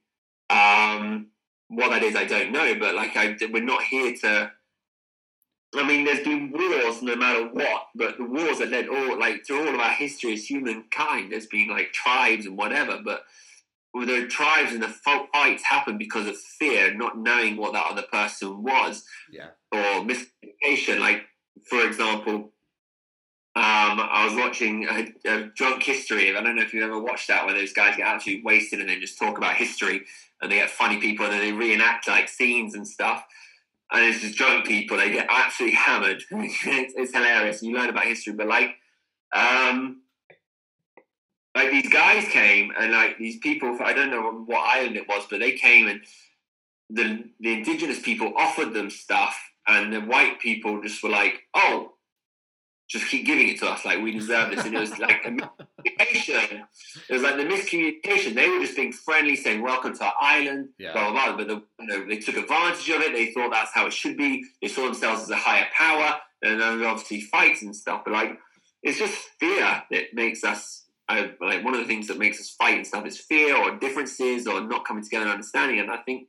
Um, 0.49 1.27
what 1.69 1.91
that 1.91 2.03
is, 2.03 2.17
I 2.17 2.25
don't 2.25 2.53
know. 2.53 2.75
But 2.81 2.95
like, 2.95 3.15
I, 3.19 3.37
we're 3.53 3.63
not 3.75 3.83
here 3.83 4.15
to. 4.23 4.51
I 5.75 5.87
mean, 5.87 6.05
there's 6.07 6.25
been 6.25 6.51
wars 6.53 7.03
no 7.03 7.17
matter 7.17 7.45
what, 7.49 7.83
but 7.95 8.17
the 8.17 8.25
wars 8.25 8.59
that 8.61 8.71
led 8.71 8.89
all 8.89 9.19
like 9.19 9.45
through 9.47 9.61
all 9.69 9.75
of 9.75 9.81
our 9.81 9.93
history 9.93 10.33
as 10.33 10.45
humankind, 10.47 11.33
there's 11.33 11.47
been 11.47 11.69
like 11.69 11.93
tribes 11.93 12.47
and 12.47 12.57
whatever, 12.57 12.99
but 13.05 13.25
the 13.95 14.27
tribes 14.27 14.73
and 14.73 14.83
the 14.83 14.89
fights 14.89 15.63
happen 15.63 15.99
because 15.99 16.27
of 16.27 16.37
fear, 16.37 16.95
not 16.95 17.19
knowing 17.19 17.57
what 17.57 17.75
that 17.75 17.87
other 17.91 18.03
person 18.03 18.63
was, 18.63 19.05
yeah 19.31 19.49
or 19.73 20.05
miscommunication. 20.05 21.01
Like, 21.01 21.23
for 21.69 21.85
example, 21.85 22.53
um, 23.55 24.01
I 24.01 24.27
was 24.27 24.35
watching 24.35 24.87
a, 24.89 25.13
a 25.31 25.43
drunk 25.55 25.83
history. 25.83 26.35
I 26.35 26.43
don't 26.43 26.57
know 26.57 26.63
if 26.63 26.73
you've 26.73 26.85
ever 26.85 27.01
watched 27.01 27.29
that, 27.29 27.45
where 27.45 27.55
those 27.55 27.73
guys 27.73 27.97
get 27.97 28.07
absolutely 28.07 28.45
wasted 28.45 28.81
and 28.81 28.89
they 28.89 28.99
just 28.99 29.19
talk 29.19 29.39
about 29.39 29.57
history, 29.57 30.03
and 30.41 30.51
they 30.51 30.57
get 30.57 30.71
funny 30.71 30.99
people 30.99 31.25
and 31.27 31.35
then 31.35 31.41
they 31.41 31.53
reenact 31.53 32.09
like 32.09 32.29
scenes 32.29 32.75
and 32.75 32.87
stuff. 32.87 33.25
And 33.93 34.07
it's 34.07 34.23
just 34.23 34.37
drunk 34.37 34.67
people. 34.67 34.97
They 34.97 35.11
get 35.11 35.27
absolutely 35.31 35.77
hammered. 35.77 36.23
it's, 36.31 36.95
it's 36.97 37.13
hilarious. 37.13 37.63
You 37.63 37.77
learn 37.77 37.91
about 37.91 38.05
history, 38.05 38.33
but 38.33 38.47
like, 38.47 38.77
um, 39.35 40.02
like 41.55 41.71
these 41.71 41.93
guys 41.93 42.27
came 42.29 42.73
and 42.79 42.93
like 42.93 43.19
these 43.19 43.39
people. 43.39 43.79
I 43.83 43.93
don't 43.93 44.11
know 44.11 44.45
what 44.47 44.59
island 44.59 44.97
it 44.97 45.09
was, 45.09 45.25
but 45.29 45.41
they 45.41 45.53
came 45.53 45.89
and 45.89 46.01
the 46.91 47.25
the 47.41 47.53
indigenous 47.53 48.01
people 48.01 48.33
offered 48.37 48.75
them 48.75 48.91
stuff, 48.91 49.39
and 49.67 49.93
the 49.93 50.01
white 50.01 50.41
people 50.41 50.83
just 50.83 51.03
were 51.03 51.11
like, 51.11 51.43
"Oh, 51.55 51.95
just 52.89 53.07
keep 53.09 53.25
giving 53.25 53.49
it 53.49 53.59
to 53.61 53.67
us, 53.67 53.85
like 53.85 54.03
we 54.03 54.13
deserve 54.13 54.51
this." 54.51 54.65
And 54.65 54.75
it 54.75 54.81
was 54.81 54.99
like 54.99 55.25
a 55.25 55.31
miscommunication. 55.31 56.65
It 57.09 57.13
was 57.13 57.23
like 57.23 57.37
the 57.37 57.45
miscommunication. 57.45 58.35
They 58.35 58.49
were 58.49 58.61
just 58.61 58.77
being 58.77 58.93
friendly, 58.93 59.37
saying, 59.37 59.63
"Welcome 59.63 59.97
to 59.97 60.05
our 60.05 60.15
island." 60.21 60.71
Yeah. 60.79 60.93
Blah 60.93 61.13
blah 61.13 61.27
blah. 61.27 61.37
But 61.37 61.49
the, 61.49 61.63
you 61.81 61.87
know, 61.87 62.07
they 62.07 62.19
took 62.19 62.37
advantage 62.37 62.89
of 62.91 63.01
it. 63.03 63.13
They 63.13 63.33
thought 63.33 63.51
that's 63.51 63.73
how 63.73 63.87
it 63.87 63.93
should 63.93 64.17
be. 64.17 64.45
They 64.61 64.69
saw 64.69 64.85
themselves 64.85 65.23
as 65.23 65.31
a 65.31 65.37
higher 65.37 65.67
power, 65.77 66.21
and 66.43 66.61
then 66.61 66.85
obviously 66.85 67.21
fights 67.21 67.63
and 67.63 67.75
stuff. 67.75 68.03
But 68.05 68.13
like, 68.13 68.39
it's 68.83 68.99
just 68.99 69.15
fear 69.39 69.83
that 69.91 70.15
makes 70.15 70.45
us. 70.45 70.81
I, 71.13 71.31
like 71.41 71.65
one 71.65 71.75
of 71.75 71.81
the 71.81 71.87
things 71.87 72.09
that 72.09 72.19
makes 72.19 72.41
us 72.41 72.51
fight 72.51 72.77
and 72.77 72.87
stuff 72.87 73.07
is 73.07 73.19
fear 73.19 73.57
or 73.57 73.79
differences 73.79 74.47
or 74.47 74.61
not 74.61 74.85
coming 74.85 75.05
together 75.05 75.25
and 75.25 75.33
understanding. 75.33 75.79
And 75.81 75.91
I 75.91 75.99
think 75.99 76.29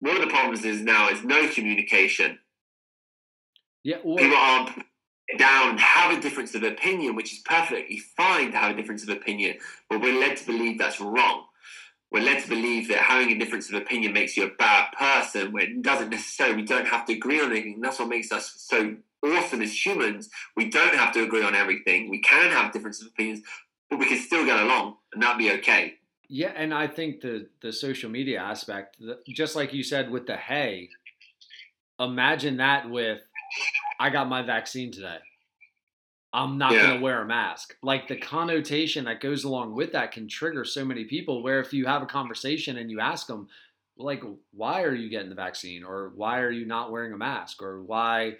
one 0.00 0.16
of 0.16 0.22
the 0.22 0.28
problems 0.28 0.64
is 0.64 0.80
now 0.80 1.08
is 1.08 1.24
no 1.24 1.48
communication. 1.48 2.38
yeah 3.84 3.98
well, 4.04 4.16
People 4.16 4.36
aren't 4.36 4.70
down 5.38 5.70
and 5.70 5.80
have 5.80 6.16
a 6.16 6.20
difference 6.20 6.54
of 6.54 6.62
opinion, 6.62 7.16
which 7.16 7.32
is 7.32 7.40
perfectly 7.44 7.98
fine 8.16 8.52
to 8.52 8.58
have 8.58 8.72
a 8.72 8.76
difference 8.76 9.02
of 9.02 9.08
opinion, 9.08 9.56
but 9.88 10.00
we're 10.00 10.18
led 10.18 10.36
to 10.36 10.46
believe 10.46 10.78
that's 10.78 11.00
wrong. 11.00 11.44
We're 12.10 12.24
led 12.24 12.42
to 12.42 12.48
believe 12.48 12.88
that 12.88 12.98
having 12.98 13.30
a 13.30 13.38
difference 13.38 13.70
of 13.70 13.74
opinion 13.74 14.12
makes 14.12 14.36
you 14.36 14.44
a 14.44 14.50
bad 14.58 14.92
person, 14.92 15.50
when 15.52 15.62
it 15.62 15.82
doesn't 15.82 16.10
necessarily. 16.10 16.56
We 16.56 16.66
don't 16.66 16.86
have 16.86 17.06
to 17.06 17.14
agree 17.14 17.40
on 17.40 17.52
anything. 17.52 17.80
That's 17.80 17.98
what 17.98 18.08
makes 18.08 18.30
us 18.30 18.52
so 18.58 18.96
awesome 19.24 19.62
as 19.62 19.86
humans. 19.86 20.28
We 20.54 20.68
don't 20.68 20.94
have 20.94 21.12
to 21.14 21.22
agree 21.22 21.42
on 21.42 21.54
everything. 21.54 22.10
We 22.10 22.20
can 22.20 22.50
have 22.50 22.72
differences 22.72 23.06
of 23.06 23.12
opinions, 23.12 23.40
but 23.92 23.98
we 24.00 24.06
can 24.06 24.18
still 24.18 24.46
get 24.46 24.58
along, 24.58 24.96
and 25.12 25.22
that'd 25.22 25.36
be 25.36 25.50
okay. 25.52 25.94
yeah 26.28 26.52
and 26.56 26.72
i 26.72 26.86
think 26.86 27.20
the 27.20 27.46
the 27.60 27.70
social 27.72 28.08
media 28.10 28.40
aspect 28.40 28.96
the, 28.98 29.18
just 29.28 29.54
like 29.54 29.74
you 29.74 29.82
said 29.82 30.10
with 30.10 30.26
the 30.26 30.36
hey 30.36 30.88
imagine 32.00 32.56
that 32.56 32.88
with 32.88 33.20
i 34.00 34.08
got 34.10 34.28
my 34.28 34.40
vaccine 34.42 34.90
today 34.90 35.18
i'm 36.32 36.56
not 36.58 36.72
Yeah. 36.72 36.82
going 36.86 36.96
to 36.98 37.02
wear 37.04 37.20
a 37.22 37.26
mask 37.26 37.76
like 37.82 38.08
the 38.08 38.16
connotation 38.16 39.04
that 39.04 39.20
goes 39.20 39.44
along 39.44 39.74
with 39.74 39.92
that 39.92 40.12
can 40.12 40.26
trigger 40.26 40.64
so 40.64 40.84
many 40.84 41.04
people 41.04 41.42
where 41.42 41.60
if 41.60 41.72
you 41.74 41.84
have 41.86 42.02
a 42.02 42.06
conversation 42.06 42.78
and 42.78 42.90
you 42.90 42.98
ask 43.00 43.26
them 43.26 43.48
like 43.98 44.22
why 44.52 44.82
are 44.84 44.94
you 44.94 45.10
getting 45.10 45.28
the 45.28 45.34
vaccine 45.34 45.84
or 45.84 46.12
why 46.16 46.40
are 46.40 46.50
you 46.50 46.64
not 46.64 46.90
wearing 46.90 47.12
a 47.12 47.18
mask 47.18 47.62
or 47.62 47.82
why 47.82 48.32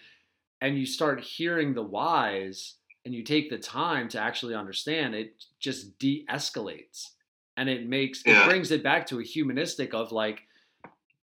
and 0.62 0.78
you 0.78 0.86
start 0.86 1.20
hearing 1.20 1.74
the 1.74 1.82
whys 1.82 2.76
and 3.04 3.14
you 3.14 3.22
take 3.24 3.50
the 3.50 3.58
time 3.58 4.08
to 4.08 4.18
actually 4.20 4.54
understand 4.54 5.14
it 5.14 5.44
just 5.58 5.98
de-escalates 5.98 7.10
and 7.56 7.68
it 7.68 7.86
makes 7.86 8.22
Yeah. 8.24 8.42
it 8.44 8.48
brings 8.48 8.70
it 8.70 8.82
back 8.82 9.06
to 9.08 9.20
a 9.20 9.24
humanistic 9.24 9.92
of 9.94 10.12
like 10.12 10.42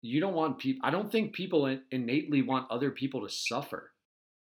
you 0.01 0.21
don't 0.21 0.35
want 0.35 0.59
people 0.59 0.81
i 0.85 0.91
don't 0.91 1.11
think 1.11 1.33
people 1.33 1.79
innately 1.91 2.43
want 2.43 2.71
other 2.71 2.91
people 2.91 3.21
to 3.23 3.29
suffer 3.33 3.93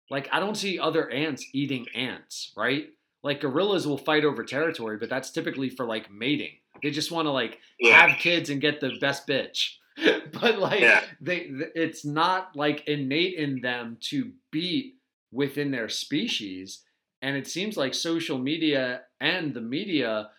like 0.10 0.28
i 0.32 0.40
don't 0.40 0.56
see 0.58 0.80
other 0.80 1.10
ants 1.10 1.46
eating 1.54 1.86
ants 1.94 2.52
right 2.58 2.90
like 3.24 3.42
gorillas 3.42 3.86
will 3.88 3.98
fight 3.98 4.26
over 4.26 4.44
territory 4.44 4.98
but 4.98 5.10
that's 5.10 5.30
typically 5.32 5.70
for 5.70 5.86
like 5.86 6.12
mating 6.12 6.54
they 6.82 6.90
just 6.90 7.12
want 7.12 7.28
to 7.28 7.32
like 7.32 7.60
Yeah. 7.80 8.08
have 8.08 8.18
kids 8.20 8.50
and 8.50 8.60
get 8.60 8.80
the 8.82 8.98
best 9.00 9.28
bitch 9.28 9.76
but 10.42 10.58
like 10.58 10.82
Yeah. 10.82 11.04
they 11.20 11.52
it's 11.76 12.04
not 12.04 12.56
like 12.56 12.88
innate 12.88 13.36
in 13.36 13.62
them 13.62 13.98
to 14.10 14.32
beat 14.52 14.96
within 15.32 15.70
their 15.72 15.90
species 15.90 16.82
and 17.22 17.36
it 17.36 17.48
seems 17.48 17.78
like 17.78 17.94
social 17.94 18.38
media 18.38 19.02
and 19.20 19.54
the 19.54 19.62
media 19.62 20.30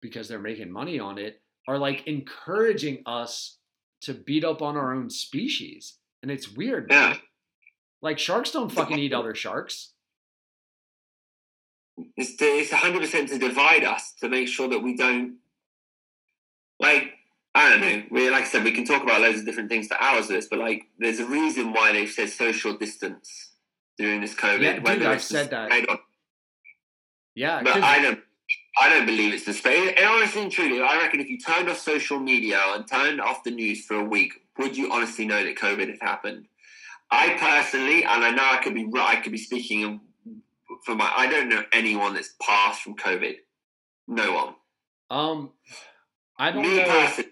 because 0.00 0.28
they're 0.28 0.38
making 0.38 0.70
money 0.70 0.98
on 0.98 1.18
it 1.18 1.40
are 1.68 1.78
like 1.78 2.06
encouraging 2.06 3.02
us 3.06 3.58
to 4.02 4.14
beat 4.14 4.44
up 4.44 4.62
on 4.62 4.76
our 4.76 4.92
own 4.94 5.10
species 5.10 5.98
and 6.22 6.30
it's 6.30 6.52
weird 6.52 6.88
man. 6.88 7.12
Yeah. 7.12 7.18
like 8.02 8.18
sharks 8.18 8.50
don't 8.50 8.70
fucking 8.70 8.98
eat 8.98 9.12
other 9.12 9.34
sharks 9.34 9.92
It's 12.16 12.36
to, 12.36 12.44
it's 12.44 12.70
hundred 12.72 13.00
percent 13.00 13.28
to 13.30 13.38
divide 13.38 13.84
us 13.84 14.12
to 14.20 14.28
make 14.28 14.48
sure 14.48 14.68
that 14.68 14.80
we 14.80 14.96
don't 14.96 15.36
like 16.78 17.12
I 17.54 17.70
don't 17.70 17.80
know. 17.80 18.02
We 18.10 18.28
like 18.28 18.42
I 18.42 18.46
said, 18.46 18.64
we 18.64 18.72
can 18.72 18.84
talk 18.84 19.02
about 19.02 19.22
loads 19.22 19.38
of 19.40 19.46
different 19.46 19.70
things 19.70 19.86
for 19.88 19.98
hours 19.98 20.24
of 20.24 20.36
this, 20.36 20.46
but 20.46 20.58
like 20.58 20.82
there's 20.98 21.20
a 21.20 21.24
reason 21.24 21.72
why 21.72 21.90
they've 21.92 22.10
said 22.10 22.28
social 22.28 22.76
distance 22.76 23.52
during 23.96 24.20
this 24.20 24.34
COVID. 24.34 24.60
Yeah, 24.60 24.78
dude, 24.78 25.02
I've 25.02 25.22
said 25.22 25.48
that. 25.50 25.72
Yeah 27.36 27.62
but 27.62 27.76
I 27.82 28.02
don't 28.02 28.20
I 28.80 28.88
don't 28.90 29.06
believe 29.06 29.32
it's 29.32 29.44
the 29.46 29.52
space. 29.54 29.94
And 29.96 30.04
honestly 30.06 30.42
and 30.42 30.52
truly, 30.52 30.82
I 30.82 30.98
reckon 30.98 31.20
if 31.20 31.28
you 31.28 31.38
turned 31.38 31.68
off 31.70 31.78
social 31.78 32.18
media 32.18 32.60
and 32.74 32.86
turned 32.86 33.20
off 33.22 33.42
the 33.44 33.50
news 33.50 33.84
for 33.86 33.94
a 33.96 34.04
week, 34.04 34.32
would 34.58 34.76
you 34.76 34.92
honestly 34.92 35.24
know 35.26 35.42
that 35.44 35.56
COVID 35.56 35.88
had 35.88 35.98
happened? 36.02 36.46
I 37.10 37.24
personally, 37.38 38.04
and 38.04 38.24
I 38.24 38.30
know 38.32 38.42
I 38.44 38.58
could 38.62 38.74
be 38.74 38.84
right, 38.84 39.16
I 39.16 39.20
could 39.22 39.32
be 39.32 39.38
speaking 39.38 40.00
for 40.84 40.94
my. 40.94 41.10
I 41.16 41.26
don't 41.26 41.48
know 41.48 41.62
anyone 41.72 42.12
that's 42.14 42.34
passed 42.42 42.82
from 42.82 42.96
COVID. 42.96 43.36
No 44.08 44.32
one. 44.40 44.54
um 45.10 45.38
i 46.38 46.50
don't 46.50 46.62
Me 46.62 46.76
know 46.76 46.84
personally. 46.84 47.30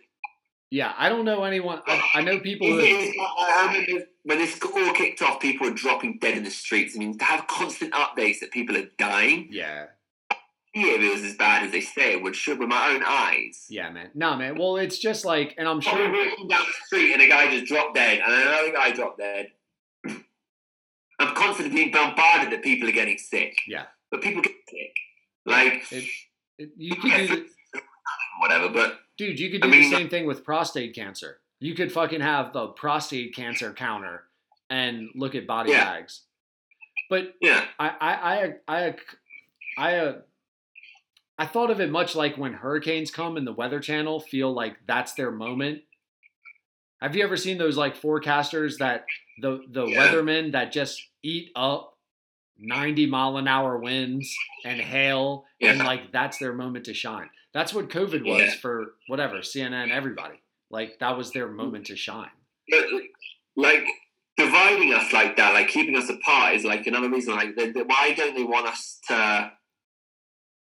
yeah 0.70 0.92
i 0.96 1.08
don't 1.10 1.24
know 1.26 1.44
anyone 1.44 1.78
i, 1.86 1.94
I 2.14 2.20
know 2.22 2.36
people 2.40 2.68
who 2.68 2.78
It 2.78 2.84
is- 2.84 3.14
I 3.20 3.66
I 3.68 3.76
remember 3.76 4.06
when 4.22 4.38
this 4.38 4.58
all 4.64 4.92
kicked 4.94 5.20
off, 5.22 5.40
people 5.40 5.68
were 5.68 5.74
dropping 5.74 6.18
dead 6.20 6.36
in 6.38 6.44
the 6.44 6.50
streets. 6.50 6.96
I 6.96 6.98
mean, 7.00 7.18
to 7.18 7.24
have 7.32 7.46
constant 7.46 7.92
updates 7.92 8.38
that 8.40 8.50
people 8.52 8.74
are 8.80 8.88
dying, 8.96 9.48
yeah 9.50 9.86
if 10.74 11.00
it 11.00 11.12
was 11.12 11.22
as 11.22 11.36
bad 11.36 11.64
as 11.64 11.70
they 11.72 11.80
say 11.80 12.12
it 12.12 12.22
would, 12.22 12.34
should 12.34 12.58
with 12.58 12.68
my 12.68 12.90
own 12.90 13.02
eyes. 13.06 13.66
Yeah, 13.68 13.90
man. 13.90 14.10
Nah, 14.14 14.36
man. 14.36 14.56
Well, 14.58 14.76
it's 14.76 14.98
just 14.98 15.24
like, 15.24 15.54
and 15.56 15.68
I'm 15.68 15.76
I'm 15.76 15.80
sure. 15.80 15.92
walking 16.12 16.48
down 16.48 16.62
the 16.66 16.72
street 16.86 17.12
and 17.12 17.22
a 17.22 17.28
guy 17.28 17.50
just 17.50 17.66
dropped 17.66 17.94
dead, 17.94 18.20
and 18.24 18.32
another 18.32 18.72
guy 18.72 18.90
dropped 18.92 19.18
dead. 19.18 19.48
I'm 21.20 21.34
constantly 21.36 21.74
being 21.74 21.92
bombarded 21.92 22.52
that 22.52 22.62
people 22.62 22.88
are 22.88 22.92
getting 22.92 23.18
sick. 23.18 23.56
Yeah. 23.68 23.84
But 24.10 24.20
people 24.20 24.42
get 24.42 24.52
sick. 24.68 24.92
Like, 25.46 25.84
It, 25.92 26.04
it, 26.58 26.70
you 26.76 26.96
could 26.96 27.10
do, 27.12 27.26
the, 27.28 27.46
whatever, 28.40 28.68
but 28.68 28.98
dude. 29.16 29.38
You 29.38 29.50
could 29.50 29.62
I 29.62 29.66
do 29.66 29.70
mean- 29.70 29.90
the 29.90 29.96
same 29.96 30.08
thing 30.08 30.26
with 30.26 30.44
prostate 30.44 30.94
cancer. 30.94 31.38
You 31.60 31.74
could 31.74 31.92
fucking 31.92 32.20
have 32.20 32.52
the 32.52 32.66
prostate 32.68 33.34
cancer 33.34 33.72
counter 33.72 34.24
and 34.68 35.08
look 35.14 35.34
at 35.36 35.46
body 35.46 35.70
Yeah. 35.70 35.84
bags. 35.84 36.22
But 37.08 37.34
yeah. 37.40 37.64
I, 37.78 37.88
I, 38.00 38.14
I, 38.68 38.86
I, 38.86 38.94
I, 39.78 40.14
I 41.38 41.46
thought 41.46 41.70
of 41.70 41.80
it 41.80 41.90
much 41.90 42.14
like 42.14 42.36
when 42.36 42.52
hurricanes 42.52 43.10
come 43.10 43.36
and 43.36 43.46
the 43.46 43.52
Weather 43.52 43.80
Channel 43.80 44.20
feel 44.20 44.52
like 44.52 44.76
that's 44.86 45.14
their 45.14 45.30
moment. 45.30 45.82
Have 47.00 47.16
you 47.16 47.24
ever 47.24 47.36
seen 47.36 47.58
those 47.58 47.76
like 47.76 48.00
forecasters 48.00 48.78
that 48.78 49.04
the 49.40 49.60
the 49.70 49.86
Yeah. 49.86 50.08
weathermen 50.08 50.52
that 50.52 50.72
just 50.72 51.02
eat 51.22 51.50
up 51.56 51.98
90 52.58 53.06
mile 53.06 53.36
an 53.36 53.48
hour 53.48 53.76
winds 53.78 54.32
and 54.64 54.80
hail 54.80 55.44
and 55.60 55.78
like 55.80 56.12
that's 56.12 56.38
their 56.38 56.52
moment 56.52 56.84
to 56.84 56.94
shine. 56.94 57.30
That's 57.52 57.74
what 57.74 57.88
COVID 57.88 58.24
was 58.24 58.40
Yeah. 58.42 58.54
for 58.54 58.94
whatever, 59.08 59.38
CNN, 59.38 59.90
everybody. 59.90 60.40
Like 60.70 60.98
that 61.00 61.16
was 61.16 61.32
their 61.32 61.48
mm. 61.48 61.56
moment 61.56 61.86
to 61.86 61.96
shine. 61.96 62.30
But, 62.70 62.84
like, 63.56 63.86
dividing 64.36 64.94
us 64.94 65.12
like 65.12 65.36
that, 65.36 65.52
like 65.52 65.68
keeping 65.68 65.96
us 65.96 66.08
apart, 66.08 66.54
is 66.54 66.64
like 66.64 66.86
another 66.86 67.10
reason. 67.10 67.34
Like, 67.34 67.54
they, 67.56 67.70
they- 67.70 67.82
why 67.82 68.14
don't 68.16 68.34
they 68.34 68.42
want 68.42 68.66
us 68.66 69.00
to 69.08 69.52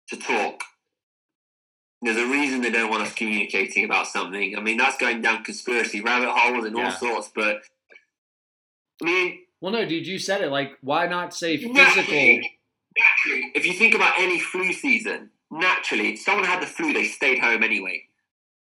to 0.10 0.18
talk? 0.18 0.62
There's 2.02 2.18
a 2.18 2.26
reason 2.28 2.62
they 2.62 2.72
don't 2.72 2.90
want 2.90 3.04
us 3.04 3.14
communicating 3.14 3.86
about 3.86 4.08
something. 4.08 4.58
I 4.58 4.62
mean, 4.62 4.78
that's 4.78 4.98
going 4.98 5.22
down 5.22 5.44
conspiracy 5.44 6.02
rabbit 6.02 6.30
holes 6.30 6.66
and 6.66 6.76
all 6.76 6.84
Yeah. 6.84 6.90
sorts. 6.98 7.32
But 7.34 7.64
I 9.02 9.06
mean, 9.06 9.40
Well, 9.62 9.72
no, 9.72 9.86
dude, 9.86 10.06
you 10.06 10.20
said 10.20 10.42
it. 10.42 10.50
Like, 10.50 10.78
why 10.82 11.08
not 11.08 11.34
say 11.34 11.56
physical? 11.56 11.74
naturally, 11.82 12.60
naturally, 12.98 13.52
if 13.56 13.66
you 13.66 13.72
think 13.74 13.96
about 13.96 14.20
any 14.20 14.38
flu 14.38 14.74
season, 14.74 15.30
naturally, 15.50 16.14
if 16.14 16.20
someone 16.20 16.44
had 16.46 16.62
the 16.62 16.68
flu, 16.68 16.92
they 16.92 17.06
stayed 17.06 17.40
home 17.40 17.64
anyway. 17.64 18.04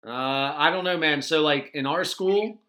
Uh, 0.05 0.11
I 0.55 0.69
don't 0.71 0.85
know, 0.85 0.97
man. 0.97 1.21
So, 1.21 1.41
like 1.41 1.71
in 1.73 1.85
our 1.85 2.05
school, 2.05 2.61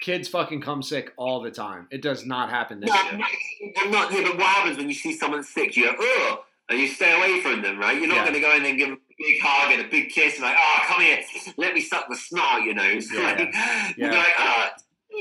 kids 0.00 0.28
fucking 0.28 0.62
come 0.62 0.82
sick 0.82 1.12
all 1.18 1.42
the 1.42 1.50
time. 1.50 1.88
It 1.90 2.00
does 2.00 2.24
not 2.24 2.48
happen 2.48 2.80
this 2.80 2.88
No, 2.88 2.96
year. 3.02 3.20
I'm 3.82 3.90
not, 3.90 4.10
here, 4.10 4.22
but 4.22 4.36
what 4.38 4.46
happens 4.46 4.78
when 4.78 4.88
you 4.88 4.94
see 4.94 5.12
someone 5.12 5.42
sick? 5.44 5.76
You 5.76 5.84
go, 5.92 5.96
oh, 6.00 6.44
and 6.68 6.78
you 6.78 6.86
stay 6.88 7.16
away 7.16 7.40
from 7.40 7.62
them, 7.62 7.78
right? 7.78 7.96
You're 7.98 8.08
not 8.08 8.16
Yeah. 8.16 8.22
going 8.30 8.34
to 8.34 8.40
go 8.40 8.54
in 8.56 8.64
and 8.64 8.78
give 8.78 8.88
them 8.88 8.98
a 8.98 9.14
big 9.18 9.40
hug 9.42 9.72
and 9.72 9.86
a 9.86 9.88
big 9.88 10.08
kiss, 10.10 10.34
and 10.36 10.44
like, 10.44 10.56
oh, 10.58 10.78
come 10.86 11.00
here, 11.02 11.18
let 11.56 11.74
me 11.74 11.80
suck 11.80 12.06
the 12.08 12.16
snot 12.16 12.60
out 12.60 12.64
your 12.64 12.74
nose. 12.74 13.08
Yeah, 13.12 13.20
like, 13.22 13.38
You're 13.96 14.12
Yeah. 14.12 14.18
like, 14.18 14.34
oh, 14.38 14.66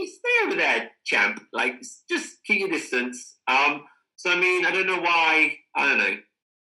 stay 0.06 0.46
over 0.48 0.56
there, 0.56 0.92
champ. 1.04 1.44
Like, 1.52 1.82
just 2.10 2.44
keep 2.46 2.60
your 2.60 2.70
distance. 2.70 3.38
Um, 3.48 3.84
so 4.16 4.32
I 4.32 4.40
mean, 4.40 4.66
I 4.66 4.72
don't 4.72 4.88
know 4.88 5.02
why. 5.02 5.58
I 5.76 5.88
don't 5.90 5.98
know. 5.98 6.18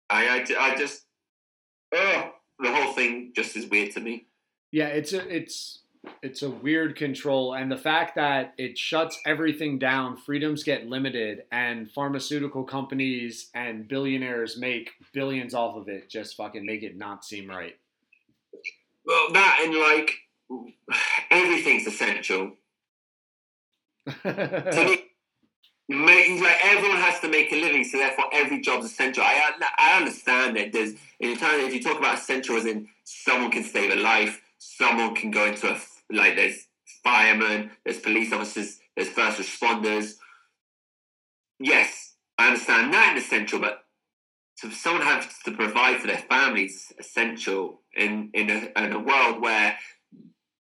I, 0.09 0.27
I, 0.39 0.71
I 0.71 0.75
just, 0.75 1.03
oh, 1.93 2.31
the 2.59 2.71
whole 2.71 2.93
thing 2.93 3.31
just 3.35 3.55
is 3.55 3.65
weird 3.67 3.91
to 3.93 3.99
me. 3.99 4.27
Yeah, 4.71 4.87
it's 4.87 5.13
it's 5.13 5.81
it's 6.21 6.41
a 6.41 6.49
weird 6.49 6.95
control, 6.95 7.53
and 7.53 7.71
the 7.71 7.77
fact 7.77 8.15
that 8.15 8.53
it 8.57 8.77
shuts 8.77 9.19
everything 9.25 9.79
down, 9.79 10.17
freedoms 10.17 10.63
get 10.63 10.87
limited, 10.87 11.43
and 11.51 11.91
pharmaceutical 11.91 12.63
companies 12.63 13.49
and 13.53 13.87
billionaires 13.87 14.57
make 14.57 14.91
billions 15.13 15.53
off 15.53 15.75
of 15.75 15.87
it. 15.87 16.09
Just 16.09 16.35
fucking 16.35 16.65
make 16.65 16.83
it 16.83 16.97
not 16.97 17.23
seem 17.23 17.49
right. 17.49 17.77
Well, 19.05 19.31
that 19.33 19.59
and 19.63 19.75
like 19.75 20.11
everything's 21.29 21.87
essential. 21.87 22.53
make, 24.23 25.11
like 25.87 26.59
everyone 26.63 26.97
has 26.97 27.19
to 27.19 27.29
make 27.29 27.51
a 27.51 27.55
living, 27.55 27.83
so 27.83 27.97
therefore 27.97 28.25
every 28.33 28.61
job's 28.61 28.85
essential. 28.85 29.23
I 29.23 29.51
I 29.77 29.97
understand 29.97 30.57
that 30.57 30.71
there's 30.73 30.93
in 31.19 31.37
time 31.37 31.59
if 31.61 31.73
you 31.73 31.81
talk 31.81 31.97
about 31.97 32.17
essential 32.17 32.57
as 32.57 32.65
in 32.65 32.87
someone 33.03 33.51
can 33.51 33.63
save 33.63 33.91
a 33.91 33.95
life, 33.95 34.41
someone 34.57 35.15
can 35.15 35.31
go 35.31 35.45
into 35.45 35.71
a 35.71 35.77
like 36.11 36.35
there's 36.35 36.67
firemen, 37.03 37.71
there's 37.83 37.99
police 37.99 38.31
officers, 38.31 38.79
there's 38.95 39.09
first 39.09 39.39
responders. 39.39 40.13
Yes, 41.59 42.15
I 42.37 42.47
understand 42.47 42.93
that 42.93 43.15
is 43.17 43.23
essential, 43.25 43.59
but 43.59 43.79
to 44.59 44.71
someone 44.71 45.01
has 45.01 45.27
to 45.45 45.51
provide 45.51 45.99
for 45.99 46.07
their 46.07 46.17
families 46.17 46.91
is 46.97 47.05
essential 47.07 47.81
in 47.95 48.29
in 48.33 48.49
a, 48.49 48.83
in 48.83 48.93
a 48.93 48.99
world 48.99 49.41
where 49.41 49.77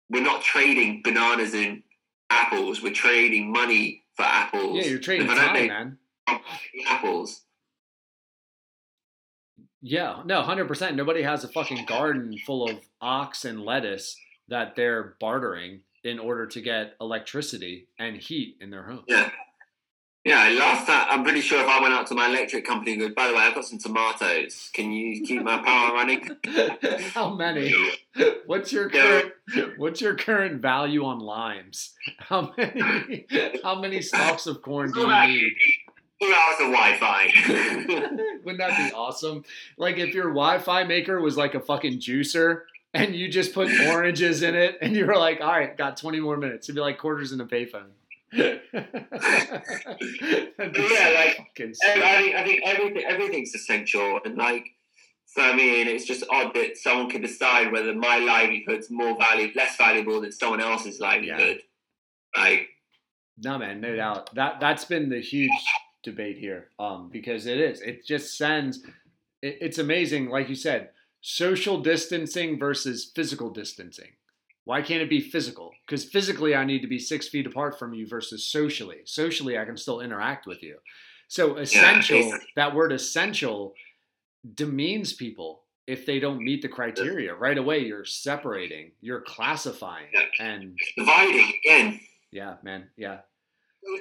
we're 0.09 0.23
not 0.23 0.41
trading 0.41 1.01
bananas 1.03 1.53
and 1.53 1.83
apples. 2.29 2.81
We're 2.81 2.93
trading 2.93 3.51
money 3.51 4.03
for 4.15 4.23
apples. 4.23 4.77
yeah, 4.77 4.89
you're 4.91 4.99
trading 4.99 5.25
If 5.27 5.31
I 5.31 5.35
don't 5.35 5.45
time, 5.45 5.53
make 5.53 5.69
man. 5.69 5.97
Apples. 6.87 7.41
Yeah, 9.81 10.21
no, 10.25 10.41
hundred 10.43 10.67
percent. 10.67 10.95
Nobody 10.95 11.23
has 11.23 11.43
a 11.43 11.47
fucking 11.47 11.85
garden 11.85 12.37
full 12.45 12.69
of 12.69 12.77
ox 13.01 13.45
and 13.45 13.63
lettuce 13.63 14.15
that 14.51 14.75
they're 14.75 15.15
bartering 15.19 15.79
in 16.03 16.19
order 16.19 16.45
to 16.45 16.61
get 16.61 16.93
electricity 17.01 17.87
and 17.97 18.17
heat 18.17 18.57
in 18.61 18.69
their 18.69 18.83
home. 18.83 19.03
Yeah. 19.07 19.31
Yeah, 20.23 20.49
last 20.49 20.85
time 20.85 21.07
I'm 21.09 21.23
pretty 21.23 21.41
sure 21.41 21.59
if 21.59 21.67
I 21.67 21.81
went 21.81 21.95
out 21.95 22.05
to 22.07 22.13
my 22.13 22.27
electric 22.27 22.63
company 22.63 22.91
and 22.93 23.01
go, 23.01 23.09
by 23.15 23.27
the 23.27 23.33
way, 23.33 23.39
I've 23.39 23.55
got 23.55 23.65
some 23.65 23.79
tomatoes. 23.79 24.69
Can 24.71 24.91
you 24.91 25.25
keep 25.25 25.41
my 25.41 25.57
power 25.63 25.93
running? 25.95 26.29
How 27.15 27.33
many? 27.33 27.73
What's 28.45 28.71
your 28.71 28.91
Yeah. 28.93 29.21
current 29.55 29.79
What's 29.79 29.99
your 29.99 30.13
current 30.15 30.61
value 30.61 31.03
on 31.05 31.19
limes? 31.19 31.93
How 32.19 32.53
many 32.55 33.25
How 33.63 33.79
many 33.81 34.01
stalks 34.03 34.45
of 34.45 34.61
corn 34.61 34.91
do 34.91 34.99
you 34.99 35.07
need? 35.07 35.53
Two 36.21 36.27
hours 36.27 36.55
of 36.59 36.71
Wi-Fi. 36.71 37.33
Wouldn't 38.43 38.59
that 38.59 38.77
be 38.77 38.93
awesome? 38.95 39.43
Like 39.77 39.97
if 39.97 40.13
your 40.13 40.25
Wi-Fi 40.29 40.83
maker 40.83 41.19
was 41.19 41.35
like 41.35 41.55
a 41.55 41.59
fucking 41.59 41.99
juicer 41.99 42.61
and 42.93 43.15
you 43.15 43.29
just 43.29 43.53
put 43.53 43.69
oranges 43.87 44.43
in 44.43 44.55
it 44.55 44.77
and 44.81 44.95
you 44.95 45.05
were 45.05 45.15
like, 45.17 45.41
all 45.41 45.47
right, 45.47 45.75
got 45.77 45.97
20 45.97 46.19
more 46.19 46.37
minutes. 46.37 46.67
It'd 46.67 46.75
be 46.75 46.81
like 46.81 46.97
quarters 46.97 47.31
in 47.31 47.41
a 47.41 47.45
payphone. 47.45 47.91
Yeah, 48.33 48.59
like, 51.15 51.37
I 51.57 52.21
think 52.21 52.35
I 52.35 52.43
think 52.43 52.61
everything 52.65 53.03
everything's 53.05 53.53
essential, 53.53 54.19
and 54.23 54.37
like, 54.37 54.65
so 55.25 55.41
I 55.41 55.55
mean, 55.55 55.87
it's 55.87 56.05
just 56.05 56.23
odd 56.29 56.53
that 56.53 56.77
someone 56.77 57.09
can 57.09 57.21
decide 57.21 57.71
whether 57.71 57.93
my 57.93 58.19
livelihood's 58.19 58.89
more 58.89 59.17
valuable, 59.17 59.53
less 59.55 59.75
valuable 59.75 60.21
than 60.21 60.31
someone 60.31 60.61
else's 60.61 60.99
livelihood. 60.99 61.61
Like, 62.37 62.69
No 63.37 63.57
man, 63.57 63.81
no 63.81 63.95
doubt. 63.95 64.33
That 64.35 64.59
that's 64.59 64.85
been 64.85 65.09
the 65.09 65.19
huge 65.21 65.51
debate 66.03 66.37
here, 66.37 66.69
um, 66.79 67.09
because 67.11 67.45
it 67.47 67.59
is. 67.59 67.81
It 67.81 68.05
just 68.05 68.37
sends. 68.37 68.77
It, 69.41 69.57
it's 69.61 69.77
amazing, 69.77 70.29
like 70.29 70.47
you 70.47 70.55
said, 70.55 70.89
social 71.21 71.79
distancing 71.81 72.57
versus 72.59 73.11
physical 73.15 73.49
distancing. 73.49 74.11
Why 74.65 74.81
can't 74.81 75.01
it 75.01 75.09
be 75.09 75.21
physical? 75.21 75.71
Because 75.85 76.05
physically, 76.05 76.55
I 76.55 76.65
need 76.65 76.81
to 76.81 76.87
be 76.87 76.99
six 76.99 77.27
feet 77.27 77.47
apart 77.47 77.79
from 77.79 77.93
you 77.93 78.07
versus 78.07 78.45
socially. 78.45 78.99
Socially, 79.05 79.57
I 79.57 79.65
can 79.65 79.77
still 79.77 80.01
interact 80.01 80.45
with 80.45 80.61
you. 80.61 80.77
So 81.27 81.57
essential. 81.57 82.17
it's- 82.19 82.39
that 82.55 82.75
word 82.75 82.91
essential 82.91 83.73
demeans 84.55 85.13
people 85.13 85.63
if 85.87 86.05
they 86.05 86.19
don't 86.19 86.43
meet 86.43 86.61
the 86.61 86.67
criteria 86.67 87.33
right 87.33 87.57
away. 87.57 87.79
You're 87.79 88.05
separating. 88.05 88.91
You're 89.01 89.21
classifying, 89.21 90.07
and 90.39 90.77
dividing 90.97 91.53
again. 91.63 91.99
yeah, 92.31 92.55
man, 92.63 92.89
yeah. 92.97 93.19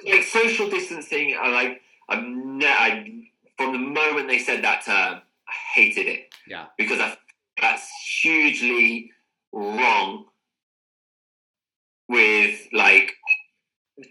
like 0.05 0.23
social 0.23 0.69
distancing, 0.69 1.35
I 1.39 1.49
like. 1.49 1.81
I'm 2.07 2.57
ne- 2.59 2.67
I, 2.67 3.23
from 3.57 3.71
the 3.73 3.79
moment 3.79 4.27
they 4.27 4.37
said 4.39 4.63
that 4.63 4.85
term, 4.85 5.21
hated 5.75 6.07
it. 6.07 6.33
Yeah. 6.47 6.65
because 6.77 6.99
I, 6.99 7.15
that's 7.61 7.89
hugely 8.21 9.11
wrong. 9.51 10.25
With 12.09 12.67
like 12.73 13.13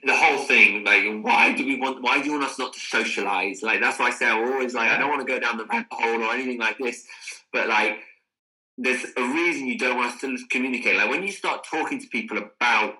the 0.05 0.17
whole 0.17 0.39
thing, 0.39 0.85
like 0.85 1.05
why 1.23 1.53
do 1.53 1.67
we 1.67 1.79
want? 1.79 2.03
Why 2.03 2.23
do 2.23 2.27
you 2.27 2.33
want 2.33 2.45
us 2.45 2.59
not 2.59 2.73
to 2.73 2.81
socialize? 2.81 3.63
Like 3.63 3.81
that's 3.81 3.99
why 3.99 4.07
I 4.07 4.11
say 4.11 4.27
I'm 4.27 4.53
always 4.53 4.75
like 4.75 4.91
I 4.91 4.99
don't 4.99 5.11
want 5.11 5.27
to 5.27 5.31
go 5.31 5.39
down 5.39 5.59
the 5.59 5.67
rabbit 5.67 5.89
hole 5.91 6.23
or 6.23 6.33
anything 6.33 6.59
like 6.59 6.79
this, 6.79 7.05
but 7.53 7.69
like 7.69 7.99
there's 8.79 9.05
a 9.17 9.23
reason 9.23 9.67
you 9.67 9.77
don't 9.77 9.99
want 9.99 10.15
us 10.15 10.21
to 10.23 10.39
communicate. 10.51 10.97
Like 10.97 11.11
when 11.11 11.23
you 11.23 11.31
start 11.31 11.67
talking 11.71 12.01
to 12.01 12.07
people 12.09 12.39
about 12.39 12.95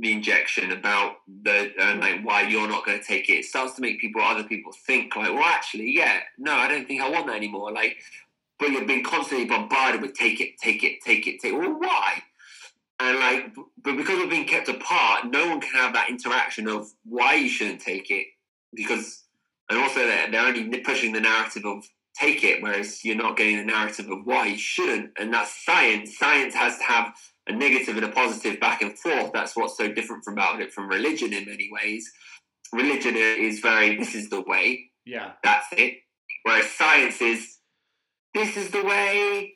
the 0.00 0.12
injection, 0.12 0.72
about 0.72 1.16
the 1.42 1.72
and 1.80 2.00
like 2.00 2.22
why 2.22 2.42
you're 2.42 2.68
not 2.68 2.84
going 2.84 2.98
to 2.98 3.04
take 3.04 3.28
it, 3.28 3.34
it 3.34 3.44
starts 3.44 3.74
to 3.74 3.82
make 3.82 4.00
people, 4.00 4.20
other 4.22 4.44
people 4.44 4.72
think 4.86 5.16
like, 5.16 5.32
well, 5.32 5.44
actually, 5.44 5.92
yeah, 5.94 6.20
no, 6.38 6.52
I 6.52 6.68
don't 6.68 6.86
think 6.86 7.00
I 7.00 7.10
want 7.10 7.26
that 7.26 7.36
anymore. 7.36 7.72
Like, 7.72 7.96
but 8.58 8.70
you've 8.70 8.86
been 8.86 9.04
constantly 9.04 9.46
bombarded 9.46 10.02
with 10.02 10.14
take 10.14 10.40
it, 10.40 10.58
take 10.58 10.82
it, 10.82 11.00
take 11.04 11.26
it, 11.26 11.40
take. 11.40 11.52
It. 11.52 11.58
Well, 11.58 11.78
why? 11.78 12.22
And 13.00 13.18
like, 13.18 13.54
but 13.82 13.96
because 13.96 14.18
we're 14.18 14.28
being 14.28 14.46
kept 14.46 14.68
apart, 14.68 15.26
no 15.26 15.48
one 15.48 15.60
can 15.60 15.70
have 15.74 15.92
that 15.94 16.10
interaction 16.10 16.68
of 16.68 16.90
why 17.04 17.34
you 17.34 17.48
shouldn't 17.48 17.80
take 17.80 18.10
it 18.10 18.26
because, 18.74 19.24
and 19.70 19.78
also 19.78 20.00
they're, 20.00 20.30
they're 20.30 20.46
only 20.46 20.80
pushing 20.80 21.12
the 21.12 21.20
narrative 21.20 21.64
of 21.64 21.84
take 22.18 22.42
it, 22.42 22.62
whereas 22.62 23.04
you're 23.04 23.16
not 23.16 23.36
getting 23.36 23.58
the 23.58 23.64
narrative 23.64 24.10
of 24.10 24.18
why 24.24 24.46
you 24.46 24.58
shouldn't. 24.58 25.10
And 25.18 25.32
that's 25.32 25.64
science. 25.64 26.18
Science 26.18 26.54
has 26.54 26.78
to 26.78 26.84
have 26.84 27.14
a 27.48 27.52
negative 27.52 27.96
and 27.96 28.04
a 28.04 28.08
positive 28.12 28.60
back 28.60 28.82
and 28.82 28.98
forth. 28.98 29.32
That's 29.32 29.56
what's 29.56 29.76
so 29.76 29.90
different 29.92 30.24
from 30.24 30.34
about 30.34 30.60
it 30.60 30.72
from 30.72 30.88
religion 30.88 31.32
in 31.32 31.46
many 31.46 31.68
ways. 31.72 32.10
Religion 32.72 33.14
is 33.16 33.60
very 33.60 33.96
this 33.96 34.14
is 34.14 34.28
the 34.28 34.42
way, 34.42 34.90
Yeah. 35.06 35.32
that's 35.42 35.66
it. 35.72 35.98
Whereas 36.42 36.70
science 36.70 37.20
is 37.22 37.56
this 38.34 38.56
is 38.56 38.70
the 38.70 38.84
way, 38.84 39.54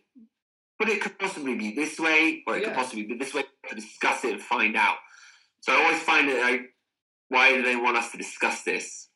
but 0.78 0.88
it 0.88 1.00
could 1.02 1.18
possibly 1.18 1.54
be 1.54 1.74
this 1.74 1.98
way, 2.00 2.42
or 2.46 2.56
it 2.56 2.62
Yeah. 2.62 2.68
could 2.68 2.76
possibly 2.76 3.04
be 3.04 3.14
this 3.16 3.34
way. 3.34 3.44
To 3.68 3.76
discuss 3.76 4.24
it 4.24 4.32
and 4.32 4.42
find 4.42 4.76
out. 4.76 4.96
So 5.60 5.72
I 5.72 5.84
always 5.84 6.02
find 6.02 6.28
it 6.28 6.40
like, 6.42 6.74
why 7.28 7.54
do 7.54 7.62
they 7.62 7.76
want 7.76 7.96
us 7.96 8.10
to 8.10 8.18
discuss 8.18 8.62
this? 8.64 9.08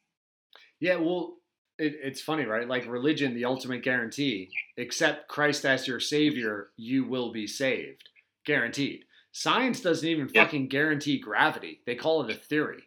Yeah, 0.78 0.96
well, 0.96 1.38
it, 1.78 1.96
it's 2.00 2.20
funny, 2.20 2.44
right? 2.44 2.68
Like 2.68 2.86
religion, 2.86 3.34
the 3.34 3.44
ultimate 3.44 3.82
guarantee. 3.82 4.50
Accept 4.78 5.26
Christ 5.28 5.64
as 5.64 5.88
your 5.88 5.98
savior, 5.98 6.68
you 6.76 7.04
will 7.04 7.32
be 7.32 7.46
saved. 7.48 8.08
Guaranteed. 8.46 9.04
Science 9.32 9.80
doesn't 9.82 10.08
even 10.08 10.30
Yeah. 10.32 10.44
fucking 10.44 10.68
guarantee 10.68 11.18
gravity. 11.18 11.82
They 11.84 11.94
call 11.94 12.24
it 12.24 12.30
a 12.34 12.38
theory. 12.38 12.84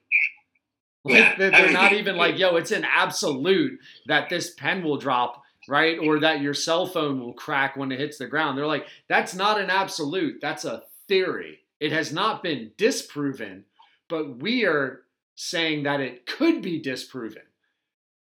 Like, 1.05 1.15
Yeah, 1.15 1.35
they're, 1.38 1.51
they're 1.51 1.71
not 1.71 1.93
even 1.93 2.17
like, 2.17 2.39
yo, 2.39 2.55
it's 2.55 2.71
an 2.71 2.85
absolute 2.85 3.79
that 4.07 4.29
this 4.29 4.53
pen 4.55 4.83
will 4.83 4.97
drop, 4.97 5.43
right? 5.67 5.99
Or 5.99 6.19
that 6.21 6.41
your 6.41 6.53
cell 6.55 6.88
phone 6.88 7.19
will 7.19 7.33
crack 7.33 7.77
when 7.77 7.91
it 7.91 7.99
hits 7.99 8.17
the 8.17 8.25
ground. 8.27 8.57
They're 8.57 8.65
like, 8.65 8.88
that's 9.07 9.35
not 9.35 9.61
an 9.61 9.69
absolute. 9.69 10.41
That's 10.41 10.65
a 10.65 10.83
theory. 11.07 11.59
It 11.79 11.91
has 11.91 12.11
not 12.11 12.41
been 12.43 12.71
disproven, 12.77 13.65
but 14.09 14.39
we 14.39 14.65
are 14.65 15.03
saying 15.35 15.83
that 15.83 16.01
it 16.01 16.25
could 16.25 16.61
be 16.61 16.79
disproven. 16.81 17.43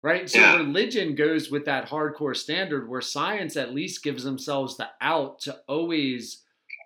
Right? 0.02 0.30
So 0.30 0.40
Yeah. 0.40 0.58
religion 0.58 1.16
goes 1.16 1.50
with 1.50 1.66
that 1.66 1.88
hardcore 1.90 2.36
standard 2.36 2.88
where 2.90 3.02
science 3.02 3.56
at 3.58 3.74
least 3.74 4.04
gives 4.04 4.24
themselves 4.24 4.78
the 4.78 4.90
out 5.02 5.40
to 5.42 5.60
always 5.68 6.43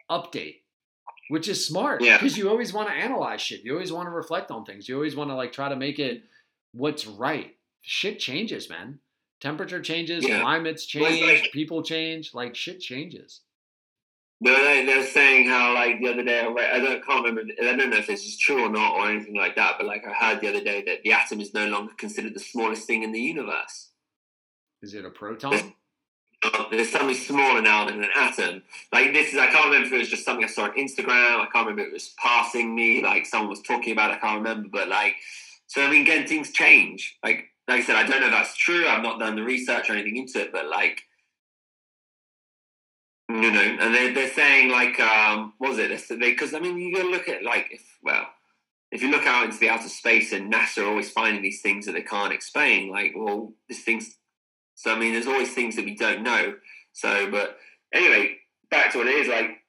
update, 0.10 0.61
which 1.30 1.48
is 1.48 1.66
smart 1.66 2.02
Yeah. 2.02 2.18
because 2.18 2.38
you 2.38 2.50
always 2.50 2.74
want 2.74 2.90
to 2.90 2.94
analyze 2.95 3.42
shit. 3.42 3.64
You 3.64 3.74
always 3.74 3.92
want 3.92 4.08
to 4.08 4.11
reflect 4.11 4.52
on 4.52 4.66
things. 4.66 4.88
You 4.88 4.95
always 4.95 5.16
want 5.16 5.30
to 5.30 5.36
like 5.36 5.52
try 5.52 5.69
to 5.69 5.76
make 5.76 6.00
it 6.00 6.24
what's 6.74 7.06
right. 7.08 7.56
Shit 7.82 8.19
changes, 8.19 8.69
man. 8.69 9.00
Temperature 9.40 9.82
changes, 9.82 10.27
Yeah. 10.27 10.42
climates 10.42 10.86
change, 10.86 11.22
like- 11.22 11.52
people 11.52 11.84
change, 11.84 12.34
like 12.34 12.56
shit 12.56 12.80
changes. 12.80 13.42
No, 14.40 14.53
they, 14.64 14.86
they 14.86 14.95
were 14.98 15.03
saying 15.03 15.48
how 15.50 15.74
like 15.74 16.00
the 16.00 16.10
other 16.10 16.24
day, 16.24 16.42
I 16.42 16.44
don't 16.80 17.03
can't 17.03 17.26
remember. 17.26 17.52
I 17.60 17.76
don't 17.76 17.90
know 17.90 17.98
if 17.98 18.06
this 18.06 18.24
is 18.24 18.38
true 18.38 18.66
or 18.66 18.69
not 18.69 18.94
or 18.95 19.10
anything 19.10 19.36
like 19.36 19.56
that. 19.56 19.77
But 19.80 19.88
like 19.88 20.06
I 20.06 20.14
heard 20.14 20.42
the 20.42 20.50
other 20.50 20.64
day 20.64 20.84
that 20.86 21.02
the 21.03 21.11
atom 21.14 21.42
is 21.42 21.56
no 21.56 21.66
longer 21.68 21.94
considered 21.98 22.36
the 22.36 22.40
smallest 22.40 22.86
thing 22.86 23.02
in 23.02 23.11
the 23.11 23.19
universe. 23.19 23.90
Is 24.84 24.94
it 24.94 25.06
a 25.06 25.10
proton? 25.10 25.74
There's 26.72 26.91
something 26.91 27.16
smaller 27.16 27.61
now 27.61 27.85
than 27.85 28.03
an 28.03 28.09
atom. 28.16 28.61
Like 28.93 29.14
this 29.14 29.33
is, 29.33 29.40
I 29.40 29.48
can't 29.48 29.66
remember 29.66 29.88
if 29.88 29.93
it 29.93 29.98
was 29.98 30.09
just 30.09 30.24
something 30.24 30.45
I 30.45 30.48
saw 30.48 30.66
on 30.66 30.77
Instagram. 30.77 31.40
I 31.40 31.48
can't 31.51 31.67
remember 31.67 31.82
if 31.82 31.88
it 31.88 31.93
was 31.93 32.14
passing 32.17 32.75
me. 32.75 33.01
Like 33.03 33.25
someone 33.25 33.49
was 33.49 33.61
talking 33.61 33.93
about. 33.93 34.11
it, 34.11 34.16
I 34.16 34.19
can't 34.19 34.38
remember. 34.38 34.69
But 34.72 34.88
like, 34.88 35.16
so 35.66 35.83
I 35.83 35.90
mean, 35.90 36.03
again, 36.03 36.27
things 36.27 36.51
change. 36.51 37.17
Like, 37.24 37.45
like 37.67 37.82
I 37.82 37.83
said, 37.83 37.95
I 37.95 38.03
don't 38.03 38.22
know 38.22 38.27
if 38.27 38.33
that's 38.33 38.56
true. 38.56 38.88
I've 38.88 39.03
not 39.03 39.19
done 39.19 39.35
the 39.35 39.43
research 39.43 39.90
or 39.90 39.93
anything 39.93 40.17
into 40.17 40.40
it. 40.40 40.51
But 40.51 40.67
like, 40.67 41.01
you 43.30 43.51
know, 43.51 43.59
and 43.59 43.93
they're, 43.93 44.14
they're 44.14 44.30
saying 44.30 44.69
like, 44.69 44.99
um, 44.99 45.53
what 45.57 45.72
was 45.72 45.80
it? 45.80 46.19
Because 46.19 46.53
I 46.53 46.59
mean, 46.59 46.77
you 46.77 46.95
got 46.95 47.03
to 47.03 47.09
look 47.09 47.27
at 47.27 47.43
like, 47.43 47.69
if 47.72 47.83
well, 48.03 48.27
if 48.91 49.01
you 49.01 49.11
look 49.11 49.25
out 49.25 49.45
into 49.45 49.57
the 49.57 49.69
outer 49.69 49.90
space 49.90 50.32
and 50.32 50.53
NASA 50.53 50.83
are 50.83 50.88
always 50.88 51.11
finding 51.11 51.41
these 51.41 51.61
things 51.61 51.85
that 51.85 51.93
they 51.93 52.01
can't 52.01 52.33
explain. 52.33 52.90
Like, 52.90 53.14
well, 53.16 53.53
this 53.67 53.82
thing's 53.82 54.16
so 54.77 54.93
I 54.93 54.99
mean, 54.99 55.14
there's 55.14 55.25
always 55.25 55.51
things 55.53 55.75
that 55.75 55.85
we 55.85 55.95
don't 55.95 56.22
know. 56.22 56.53
So, 56.93 57.31
but 57.31 57.57
anyway, 57.91 58.38
back 58.69 58.91
to 58.91 58.99
what 58.99 59.07
it 59.07 59.15
is. 59.15 59.27
Like, 59.27 59.64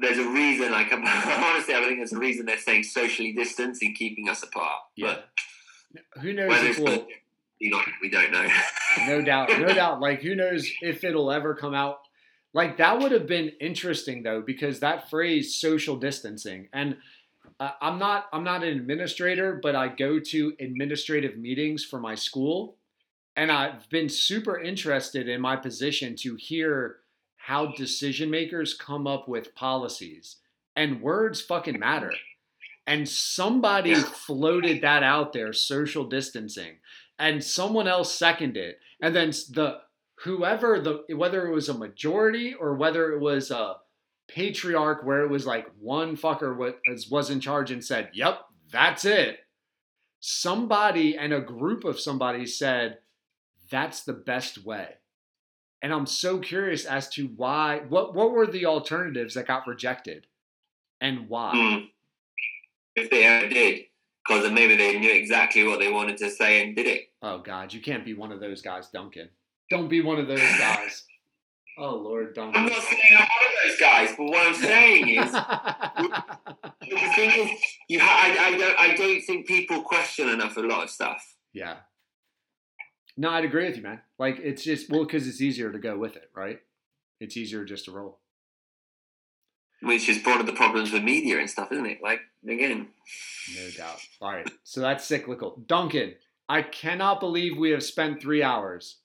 there's 0.00 0.18
a 0.18 0.28
reason. 0.28 0.72
Like, 0.72 0.92
honestly, 0.92 1.74
I 1.74 1.84
think 1.86 1.98
there's 1.98 2.12
a 2.12 2.18
reason 2.18 2.44
they're 2.44 2.58
saying 2.58 2.82
socially 2.82 3.32
distancing, 3.32 3.94
keeping 3.94 4.28
us 4.28 4.42
apart. 4.42 4.80
Yeah. 4.96 5.18
Who 6.20 6.32
knows 6.32 6.48
But 6.48 6.64
if 6.64 6.78
we'll, 6.80 7.06
you 7.60 7.70
know, 7.70 7.80
we 8.02 8.10
don't 8.10 8.32
know. 8.32 8.48
no 9.06 9.22
doubt, 9.22 9.50
no 9.60 9.72
doubt. 9.72 10.00
Like, 10.00 10.22
who 10.22 10.34
knows 10.34 10.68
if 10.82 11.04
it'll 11.04 11.30
ever 11.30 11.54
come 11.54 11.74
out? 11.74 11.98
Like, 12.52 12.78
that 12.78 12.98
would 12.98 13.12
have 13.12 13.28
been 13.28 13.52
interesting 13.60 14.24
though, 14.24 14.42
because 14.44 14.80
that 14.80 15.08
phrase 15.08 15.54
"social 15.54 15.94
distancing," 15.94 16.68
and 16.72 16.96
uh, 17.60 17.70
I'm 17.80 18.00
not, 18.00 18.26
I'm 18.32 18.42
not 18.42 18.64
an 18.64 18.76
administrator, 18.76 19.60
but 19.62 19.76
I 19.76 19.86
go 19.86 20.18
to 20.18 20.52
administrative 20.58 21.36
meetings 21.36 21.84
for 21.84 22.00
my 22.00 22.16
school, 22.16 22.76
and 23.36 23.50
I've 23.50 23.88
been 23.88 24.08
super 24.08 24.60
interested 24.60 25.28
in 25.28 25.40
my 25.40 25.56
position 25.56 26.16
to 26.16 26.34
hear 26.36 26.96
how 27.36 27.66
decision 27.66 28.30
makers 28.30 28.74
come 28.74 29.06
up 29.06 29.28
with 29.28 29.54
policies, 29.54 30.36
and 30.76 31.00
words 31.00 31.40
fucking 31.40 31.78
matter. 31.78 32.12
And 32.86 33.08
somebody 33.08 33.94
floated 33.94 34.82
that 34.82 35.02
out 35.02 35.32
there, 35.32 35.52
social 35.52 36.04
distancing, 36.04 36.78
and 37.18 37.42
someone 37.42 37.86
else 37.86 38.14
seconded 38.14 38.56
it. 38.56 38.78
And 39.00 39.14
then 39.14 39.30
the 39.30 39.78
whoever 40.24 40.80
the 40.80 41.14
whether 41.14 41.46
it 41.46 41.54
was 41.54 41.68
a 41.68 41.74
majority 41.74 42.54
or 42.54 42.74
whether 42.74 43.12
it 43.12 43.20
was 43.20 43.50
a 43.50 43.76
patriarch 44.28 45.02
where 45.04 45.22
it 45.22 45.30
was 45.30 45.46
like 45.46 45.66
one 45.78 46.16
fucker 46.16 46.56
was 46.56 47.08
was 47.10 47.30
in 47.30 47.40
charge 47.40 47.70
and 47.70 47.84
said, 47.84 48.10
"Yep, 48.12 48.40
that's 48.70 49.04
it." 49.04 49.40
Somebody 50.20 51.16
and 51.16 51.32
a 51.32 51.40
group 51.40 51.84
of 51.84 51.98
somebody 51.98 52.44
said, 52.44 52.98
"That's 53.70 54.02
the 54.02 54.12
best 54.12 54.64
way." 54.64 54.94
And 55.82 55.92
I'm 55.94 56.06
so 56.06 56.38
curious 56.38 56.84
as 56.84 57.08
to 57.10 57.26
why 57.36 57.80
what 57.88 58.14
what 58.14 58.32
were 58.32 58.46
the 58.46 58.66
alternatives 58.66 59.34
that 59.34 59.46
got 59.46 59.66
rejected 59.66 60.26
and 61.00 61.28
why? 61.28 61.52
Hmm. 61.54 61.84
If 62.96 63.08
they 63.10 63.24
ever 63.24 63.48
did, 63.48 63.84
because 64.28 64.42
then 64.42 64.52
maybe 64.54 64.76
they 64.76 64.98
knew 64.98 65.12
exactly 65.12 65.64
what 65.66 65.78
they 65.78 65.90
wanted 65.90 66.16
to 66.18 66.30
say 66.30 66.62
and 66.62 66.76
did 66.76 66.86
it. 66.86 67.04
Oh 67.22 67.38
God, 67.38 67.72
you 67.72 67.80
can't 67.80 68.04
be 68.04 68.14
one 68.14 68.32
of 68.32 68.40
those 68.40 68.60
guys, 68.62 68.88
Duncan. 68.92 69.30
Don't 69.70 69.88
be 69.88 70.00
one 70.02 70.18
of 70.18 70.26
those 70.28 70.40
guys. 70.58 71.04
Oh 71.78 71.94
Lord, 71.94 72.34
Duncan. 72.34 72.64
I'm 72.64 72.68
not 72.68 72.82
saying 72.82 73.00
I'm 73.12 73.20
one 73.20 73.46
of 73.46 73.52
those 73.64 73.80
guys, 73.80 74.10
but 74.18 74.24
what 74.24 74.46
I'm 74.46 74.54
saying 74.54 75.08
is, 75.08 75.32
the 76.90 77.12
thing 77.14 77.30
is, 77.30 77.50
you 77.88 78.00
ha- 78.00 78.24
I, 78.26 78.46
I 78.48 78.58
don't, 78.58 78.78
I 78.80 78.96
don't 78.96 79.20
think 79.22 79.46
people 79.46 79.82
question 79.82 80.28
enough 80.28 80.56
a 80.58 80.60
lot 80.60 80.84
of 80.84 80.90
stuff. 80.90 81.36
yeah. 81.54 81.76
No, 83.20 83.28
I'd 83.28 83.44
agree 83.44 83.66
with 83.66 83.76
you, 83.76 83.82
man. 83.82 84.00
Like 84.18 84.38
it's 84.42 84.64
just 84.64 84.88
well, 84.88 85.04
because 85.04 85.28
it's 85.28 85.42
easier 85.42 85.70
to 85.70 85.78
go 85.78 85.98
with 85.98 86.16
it, 86.16 86.30
right? 86.34 86.58
It's 87.20 87.36
easier 87.36 87.66
just 87.66 87.84
to 87.84 87.90
roll. 87.92 88.18
which 89.82 90.08
is 90.08 90.24
one 90.24 90.40
of 90.40 90.46
the 90.46 90.54
problems 90.54 90.90
with 90.90 91.02
media 91.02 91.38
and 91.38 91.48
stuff, 91.50 91.70
isn't 91.70 91.84
it? 91.84 91.98
Like 92.02 92.20
again, 92.48 92.88
No 93.54 93.70
doubt. 93.76 93.98
All 94.22 94.30
right, 94.32 94.50
so 94.64 94.80
that's 94.80 95.04
cyclical. 95.04 95.62
Duncan, 95.66 96.14
I 96.48 96.62
cannot 96.62 97.20
believe 97.20 97.58
we 97.58 97.70
have 97.72 97.82
spent 97.82 98.22
three 98.22 98.42
hours. 98.42 98.96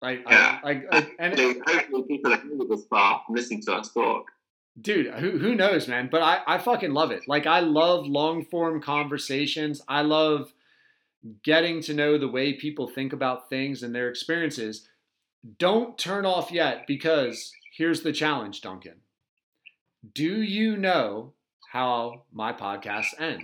Like, 0.00 0.22
Yeah. 0.26 0.60
I, 0.62 0.66
like, 0.66 0.92
like, 0.92 1.10
and 1.18 1.36
so 1.36 1.54
hopefully 1.66 2.04
people 2.08 2.30
made 2.30 2.40
it 2.44 2.68
this 2.70 2.86
far 2.86 3.22
from 3.26 3.34
listening 3.36 3.62
to 3.64 3.72
us 3.74 3.92
talk. 3.92 4.26
dude 4.80 5.12
who, 5.14 5.38
who 5.38 5.54
knows 5.54 5.88
man 5.88 6.08
but 6.10 6.20
I, 6.22 6.40
I 6.46 6.58
fucking 6.58 6.92
love 6.92 7.10
it 7.10 7.22
like 7.28 7.46
i 7.46 7.60
love 7.60 8.06
long 8.06 8.44
form 8.44 8.82
conversations 8.82 9.80
i 9.88 10.00
love 10.02 10.52
getting 11.42 11.80
to 11.82 11.94
know 11.94 12.18
the 12.18 12.28
way 12.28 12.52
people 12.52 12.86
think 12.86 13.12
about 13.12 13.48
things 13.48 13.82
and 13.82 13.94
their 13.94 14.08
experiences 14.08 14.88
don't 15.58 15.98
turn 15.98 16.26
off 16.26 16.50
yet 16.50 16.86
because 16.86 17.52
here's 17.76 18.02
the 18.02 18.12
challenge 18.12 18.60
duncan. 18.60 18.96
Do 20.14 20.42
you 20.42 20.76
know 20.76 21.32
how 21.72 22.22
my 22.32 22.52
podcasts 22.52 23.18
end? 23.18 23.42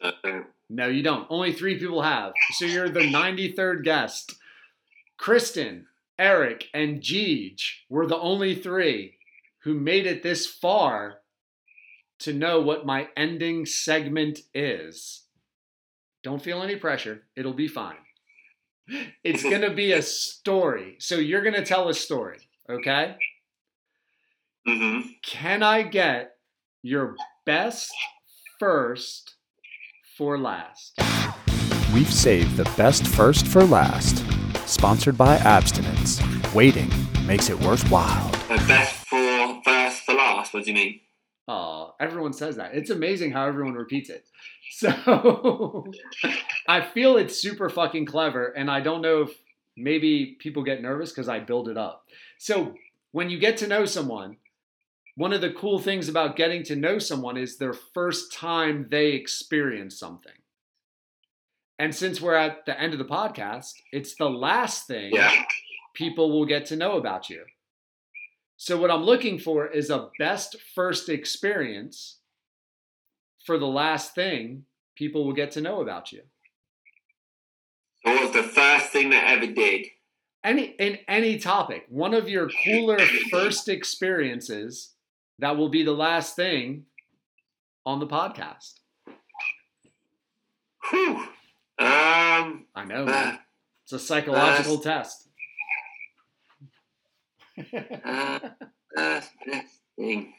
Uh, 0.00 0.12
no 0.68 0.88
you 0.88 1.02
don't. 1.02 1.26
Only 1.30 1.52
three 1.52 1.78
people 1.78 2.02
have. 2.02 2.32
So 2.52 2.66
you're 2.66 2.90
the 2.90 3.00
93rd 3.00 3.84
guest. 3.84 4.34
Kristen 5.16 5.86
eric 6.18 6.68
and 6.72 7.00
Jeej 7.00 7.60
were 7.88 8.06
the 8.06 8.18
only 8.18 8.54
three 8.54 9.16
who 9.60 9.74
made 9.74 10.06
it 10.06 10.22
this 10.22 10.46
far 10.46 11.20
to 12.24 12.32
know 12.32 12.60
what 12.60 12.86
my 12.86 13.08
ending 13.16 13.64
segment 13.66 14.40
is 14.52 15.24
don't 16.22 16.42
feel 16.42 16.62
any 16.62 16.76
pressure 16.76 17.22
it'll 17.36 17.52
be 17.54 17.68
fine 17.68 17.96
it's 19.22 19.42
gonna 19.50 19.72
be 19.72 19.92
a 19.92 20.02
story 20.02 20.96
so 20.98 21.16
you're 21.16 21.42
gonna 21.42 21.64
tell 21.64 21.88
a 21.88 21.94
story 21.94 22.38
okay 22.68 23.16
hmm 24.66 25.00
can 25.22 25.62
i 25.62 25.82
get 25.82 26.36
your 26.82 27.16
best 27.44 27.92
first 28.58 29.36
for 30.16 30.38
last 30.38 31.00
We've 31.94 32.12
saved 32.12 32.56
the 32.56 32.64
best 32.76 33.06
first 33.06 33.46
for 33.46 33.62
last. 33.62 34.24
Sponsored 34.68 35.16
by 35.16 35.36
Abstinence. 35.36 36.20
Waiting 36.52 36.90
makes 37.24 37.48
it 37.48 37.60
worthwhile. 37.60 38.32
So 38.48 38.56
best 38.66 38.96
for 39.06 39.62
first 39.64 40.02
for 40.02 40.14
last. 40.14 40.52
What 40.52 40.64
do 40.64 40.70
you 40.72 40.74
mean? 40.74 41.00
Oh, 41.46 41.94
everyone 42.00 42.32
says 42.32 42.56
that. 42.56 42.74
It's 42.74 42.90
amazing 42.90 43.32
how 43.32 43.46
everyone 43.46 43.74
repeats 43.74 44.10
it. 44.10 44.24
So, 44.76 45.86
I 46.66 46.80
feel 46.80 47.16
it's 47.16 47.40
super 47.40 47.68
fucking 47.68 48.06
clever, 48.06 48.46
and 48.46 48.68
I 48.70 48.80
don't 48.80 49.02
know 49.02 49.22
if 49.22 49.30
maybe 49.76 50.36
people 50.40 50.64
get 50.64 50.82
nervous 50.82 51.10
because 51.12 51.28
I 51.28 51.38
build 51.40 51.68
it 51.68 51.76
up. 51.76 52.06
So 52.38 52.74
when 53.12 53.30
you 53.30 53.38
get 53.38 53.56
to 53.58 53.68
know 53.68 53.84
someone, 53.84 54.38
one 55.16 55.32
of 55.32 55.42
the 55.42 55.52
cool 55.52 55.78
things 55.78 56.08
about 56.08 56.34
getting 56.34 56.64
to 56.64 56.76
know 56.76 56.98
someone 56.98 57.36
is 57.36 57.56
their 57.56 57.72
first 57.74 58.32
time 58.32 58.88
they 58.90 59.08
experience 59.10 59.96
something. 59.98 60.32
And 61.78 61.94
since 61.94 62.20
we're 62.20 62.34
at 62.34 62.66
the 62.66 62.80
end 62.80 62.92
of 62.94 62.98
the 62.98 63.04
podcast, 63.04 63.74
it's 63.92 64.14
the 64.16 64.30
last 64.30 64.86
thing 64.88 65.12
Yeah. 65.12 65.30
people 65.94 66.32
will 66.32 66.46
get 66.46 66.66
to 66.66 66.76
know 66.76 66.96
about 66.96 67.30
you. 67.30 67.44
So, 68.64 68.78
what 68.78 68.90
I'm 68.90 69.02
looking 69.02 69.38
for 69.38 69.66
is 69.66 69.90
a 69.90 70.08
best 70.18 70.56
first 70.74 71.10
experience 71.10 72.20
for 73.44 73.58
the 73.58 73.66
last 73.66 74.14
thing 74.14 74.64
people 74.96 75.26
will 75.26 75.34
get 75.34 75.50
to 75.50 75.60
know 75.60 75.82
about 75.82 76.12
you. 76.12 76.22
What 78.04 78.22
was 78.22 78.30
the 78.30 78.42
first 78.42 78.86
thing 78.86 79.10
that 79.10 79.26
I 79.26 79.32
ever 79.34 79.48
did? 79.48 79.88
Any 80.42 80.68
in 80.78 80.98
any 81.08 81.38
topic, 81.38 81.84
one 81.90 82.14
of 82.14 82.30
your 82.30 82.48
cooler 82.64 82.98
first 83.30 83.68
experiences 83.68 84.94
that 85.40 85.58
will 85.58 85.68
be 85.68 85.82
the 85.82 85.92
last 85.92 86.34
thing 86.34 86.86
on 87.84 88.00
the 88.00 88.06
podcast. 88.06 88.80
Whew. 90.90 91.16
Um. 91.78 92.64
I 92.74 92.84
know, 92.86 93.02
Uh, 93.02 93.10
man. 93.10 93.38
It's 93.82 93.92
a 93.92 93.98
psychological 93.98 94.78
test. 94.78 95.28
Uh, 97.58 98.38
first 98.96 99.30
best 99.46 99.80
thing. 99.96 100.32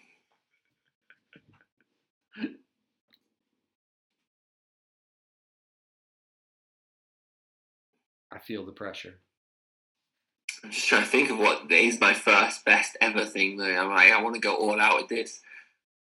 I 8.31 8.39
feel 8.39 8.65
the 8.65 8.71
pressure. 8.73 9.15
I'm 10.63 10.71
just 10.71 10.87
trying 10.87 11.03
to 11.03 11.07
think 11.07 11.29
of 11.29 11.37
what 11.37 11.71
is 11.71 11.99
my 12.01 12.13
first 12.13 12.65
best 12.65 12.97
ever 12.99 13.23
thing. 13.23 13.57
Though 13.57 13.65
I'm 13.65 13.89
like, 13.89 14.11
I 14.11 14.21
want 14.21 14.35
to 14.35 14.41
go 14.41 14.55
all 14.55 14.79
out 14.79 14.97
with 14.97 15.09
this. 15.09 15.39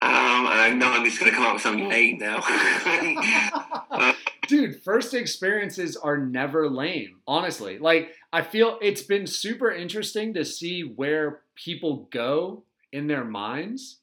Um, 0.01 0.11
and 0.11 0.61
I 0.61 0.71
know 0.71 0.91
I'm 0.91 1.05
just 1.05 1.21
going 1.21 1.31
to 1.31 1.37
come 1.37 1.47
up 1.47 1.55
with 1.55 1.63
something 1.63 1.89
lame 1.89 2.19
now. 2.19 2.43
Dude, 4.49 4.83
first 4.83 5.15
experiences 5.15 5.97
are 5.97 6.17
never 6.17 6.69
lame, 6.69 7.21
honestly. 7.27 7.79
Like, 7.79 8.13
I 8.33 8.43
feel 8.43 8.79
it's 8.81 9.03
been 9.03 9.27
super 9.27 9.71
interesting 9.71 10.33
to 10.35 10.45
see 10.45 10.83
where 10.83 11.41
people 11.55 12.09
go 12.11 12.65
in 12.93 13.07
their 13.07 13.25
minds 13.25 13.99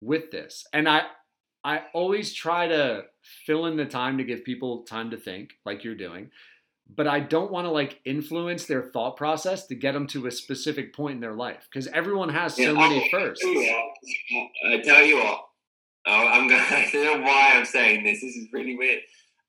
with 0.00 0.30
this. 0.30 0.66
And 0.72 0.88
I 0.88 1.02
I 1.62 1.82
always 1.94 2.32
try 2.34 2.68
to 2.68 3.04
fill 3.46 3.66
in 3.66 3.76
the 3.76 3.86
time 3.86 4.18
to 4.18 4.24
give 4.24 4.44
people 4.44 4.82
time 4.82 5.10
to 5.10 5.16
think, 5.16 5.50
like 5.64 5.82
you're 5.84 5.94
doing. 5.94 6.30
But 6.94 7.06
I 7.06 7.20
don't 7.20 7.50
want 7.50 7.64
to 7.66 7.70
like 7.70 8.00
influence 8.04 8.66
their 8.66 8.82
thought 8.82 9.16
process 9.16 9.66
to 9.68 9.74
get 9.74 9.92
them 9.92 10.06
to 10.08 10.26
a 10.26 10.30
specific 10.30 10.94
point 10.94 11.14
in 11.14 11.20
their 11.20 11.32
life 11.32 11.66
because 11.70 11.86
everyone 11.88 12.28
has 12.28 12.56
so 12.56 12.62
Yeah, 12.62 12.72
many 12.72 13.04
I- 13.04 13.08
firsts. 13.10 13.42
I 14.66 14.80
tell 14.82 15.02
you 15.02 15.16
what, 15.16 15.40
oh, 16.06 16.26
I'm 16.28 16.48
gonna. 16.48 16.62
I 16.70 16.88
don't 16.92 17.20
know 17.20 17.26
why 17.26 17.52
I'm 17.54 17.64
saying 17.64 18.04
this. 18.04 18.20
This 18.20 18.36
is 18.36 18.48
really 18.52 18.76
weird. 18.76 19.00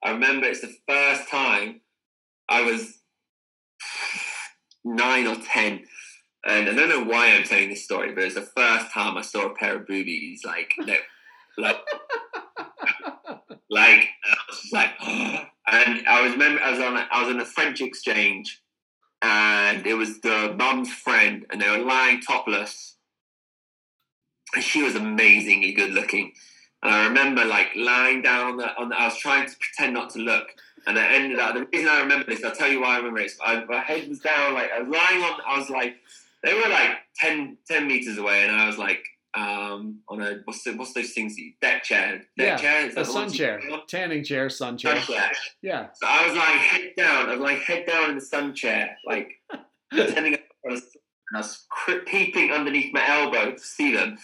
I 0.03 0.11
remember 0.11 0.47
it's 0.47 0.61
the 0.61 0.73
first 0.87 1.27
time 1.29 1.81
I 2.47 2.61
was 2.61 2.99
nine 4.85 5.27
or 5.27 5.35
ten, 5.35 5.81
and 6.45 6.69
I 6.69 6.73
don't 6.73 6.89
know 6.89 7.03
why 7.03 7.27
I'm 7.27 7.43
telling 7.43 7.69
this 7.69 7.83
story, 7.83 8.13
but 8.13 8.23
it's 8.23 8.35
the 8.35 8.41
first 8.41 8.91
time 8.91 9.17
I 9.17 9.21
saw 9.21 9.47
a 9.47 9.55
pair 9.55 9.77
of 9.77 9.87
boobies. 9.87 10.45
Like, 10.45 10.71
that, 10.85 10.99
like, 11.57 11.77
like 13.69 14.07
I 14.23 14.37
was 14.49 14.69
like, 14.71 14.91
and 15.01 16.07
I 16.07 16.21
was 16.21 16.31
remember 16.33 16.61
I 16.61 16.71
was 16.71 16.79
on 16.79 16.97
a, 16.97 17.07
I 17.11 17.21
was 17.23 17.33
on 17.33 17.41
a 17.41 17.45
French 17.45 17.81
exchange, 17.81 18.61
and 19.21 19.85
it 19.85 19.95
was 19.95 20.21
the 20.21 20.55
mum's 20.57 20.93
friend, 20.93 21.45
and 21.49 21.61
they 21.61 21.69
were 21.69 21.83
lying 21.83 22.21
topless 22.21 22.95
and 24.55 24.63
she 24.63 24.81
was 24.81 24.95
amazingly 24.95 25.73
good 25.73 25.91
looking. 25.91 26.31
And 26.81 26.93
I 26.93 27.07
remember 27.07 27.45
like 27.45 27.69
lying 27.75 28.21
down 28.21 28.51
on 28.51 28.57
the, 28.57 28.77
on 28.77 28.89
the 28.89 28.95
I 28.95 29.05
was 29.05 29.17
trying 29.17 29.47
to 29.47 29.55
pretend 29.57 29.93
not 29.93 30.11
to 30.11 30.19
look. 30.19 30.47
And 30.87 30.99
I 30.99 31.13
ended 31.13 31.39
up, 31.39 31.55
the 31.55 31.65
reason 31.73 31.89
I 31.89 32.01
remember 32.01 32.25
this, 32.27 32.43
I'll 32.43 32.55
tell 32.55 32.69
you 32.69 32.81
why 32.81 32.95
I 32.95 32.97
remember 32.97 33.19
it. 33.19 33.31
I, 33.43 33.63
my 33.65 33.79
head 33.79 34.07
was 34.07 34.19
down, 34.19 34.53
like 34.53 34.71
I 34.71 34.81
was 34.81 34.89
lying 34.89 35.23
on, 35.23 35.39
I 35.47 35.57
was 35.57 35.69
like, 35.69 35.95
they 36.43 36.53
were 36.53 36.69
like 36.69 36.97
10, 37.17 37.57
10 37.67 37.87
meters 37.87 38.17
away. 38.17 38.43
And 38.43 38.51
I 38.51 38.67
was 38.67 38.77
like, 38.77 39.03
um, 39.35 39.99
on 40.07 40.21
a, 40.21 40.39
what's, 40.45 40.63
the, 40.63 40.73
what's 40.73 40.93
those 40.93 41.11
things, 41.11 41.35
deck 41.61 41.83
chair? 41.83 42.19
Deck 42.19 42.27
Yeah, 42.37 42.57
chair? 42.57 42.87
Is 42.87 42.97
A 42.97 43.03
sun 43.03 43.31
chair, 43.31 43.61
tanning 43.87 44.23
chair, 44.23 44.49
sun 44.49 44.77
chair. 44.77 44.95
Sun 45.01 45.15
chair. 45.15 45.31
Yeah. 45.61 45.87
So 45.93 46.07
I 46.07 46.27
was 46.27 46.37
like 46.37 46.55
head 46.55 46.91
down, 46.95 47.29
I 47.29 47.31
was 47.31 47.41
like 47.41 47.59
head 47.59 47.85
down 47.85 48.11
in 48.11 48.15
the 48.15 48.21
sun 48.21 48.53
chair, 48.53 48.95
like 49.05 49.31
pretending 49.91 50.35
I 50.35 50.71
was, 50.71 50.83
I 51.33 51.37
was 51.39 51.65
peeping 52.05 52.51
underneath 52.51 52.93
my 52.93 53.05
elbow 53.07 53.51
to 53.51 53.59
see 53.59 53.93
them. 53.93 54.17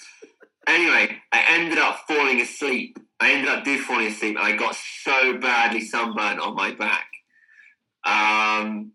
Anyway, 0.67 1.17
I 1.31 1.43
ended 1.49 1.79
up 1.79 2.03
falling 2.07 2.39
asleep. 2.39 2.97
I 3.21 3.33
ended 3.33 3.49
up 3.49 3.63
do 3.63 3.77
falling 3.77 4.07
asleep, 4.07 4.35
and 4.35 4.45
I 4.45 4.57
got 4.57 4.75
so 4.75 5.37
badly 5.37 5.81
sunburned 5.81 6.39
on 6.39 6.55
my 6.55 6.71
back. 6.73 7.07
Um, 8.03 8.93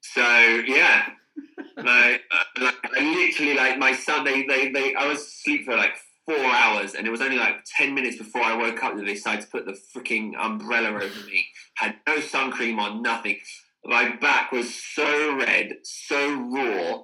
so 0.00 0.22
yeah, 0.22 1.06
like, 1.76 2.22
uh, 2.30 2.62
like 2.62 2.76
I 2.96 3.00
literally 3.00 3.54
like 3.54 3.78
my 3.78 3.92
son. 3.92 4.24
They, 4.24 4.46
they 4.46 4.70
they 4.70 4.94
I 4.94 5.08
was 5.08 5.18
asleep 5.18 5.64
for 5.64 5.76
like 5.76 5.96
four 6.24 6.38
hours, 6.38 6.94
and 6.94 7.04
it 7.04 7.10
was 7.10 7.20
only 7.20 7.36
like 7.36 7.56
ten 7.76 7.94
minutes 7.94 8.16
before 8.16 8.42
I 8.42 8.56
woke 8.56 8.82
up 8.84 8.94
that 8.96 9.04
they 9.04 9.14
decided 9.14 9.42
to 9.42 9.48
put 9.48 9.66
the 9.66 9.72
freaking 9.72 10.34
umbrella 10.38 10.90
over 10.90 11.26
me. 11.26 11.44
Had 11.76 11.96
no 12.06 12.20
sun 12.20 12.52
cream 12.52 12.78
on, 12.78 13.02
nothing. 13.02 13.38
My 13.84 14.14
back 14.16 14.52
was 14.52 14.72
so 14.72 15.36
red, 15.36 15.78
so 15.82 16.32
raw. 16.32 17.02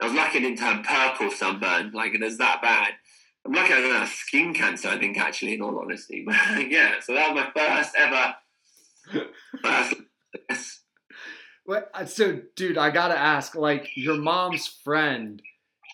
I 0.00 0.04
was 0.04 0.14
lucky 0.14 0.38
I 0.38 0.42
didn't 0.42 0.58
turn 0.58 0.82
purple 0.82 1.30
sunburn. 1.30 1.92
Like 1.92 2.12
it 2.12 2.20
was 2.20 2.38
that 2.38 2.60
bad. 2.60 2.94
I'm 3.48 3.54
lucky 3.54 3.72
I 3.72 3.80
don't 3.80 3.94
have 3.96 4.08
skin 4.10 4.52
cancer. 4.52 4.88
I 4.88 4.98
think 4.98 5.18
actually, 5.18 5.54
in 5.54 5.62
all 5.62 5.78
honesty, 5.78 6.22
but 6.26 6.34
yeah. 6.70 7.00
So 7.00 7.14
that 7.14 7.34
was 7.34 7.44
my 7.44 7.50
first 7.54 7.94
ever. 7.96 8.34
First, 9.62 9.94
yes. 10.50 10.80
What? 11.64 11.90
uh, 11.94 12.04
So, 12.04 12.42
dude, 12.56 12.76
I 12.76 12.90
gotta 12.90 13.18
ask. 13.18 13.54
Like, 13.54 13.88
your 13.96 14.16
mom's 14.16 14.66
friend, 14.66 15.40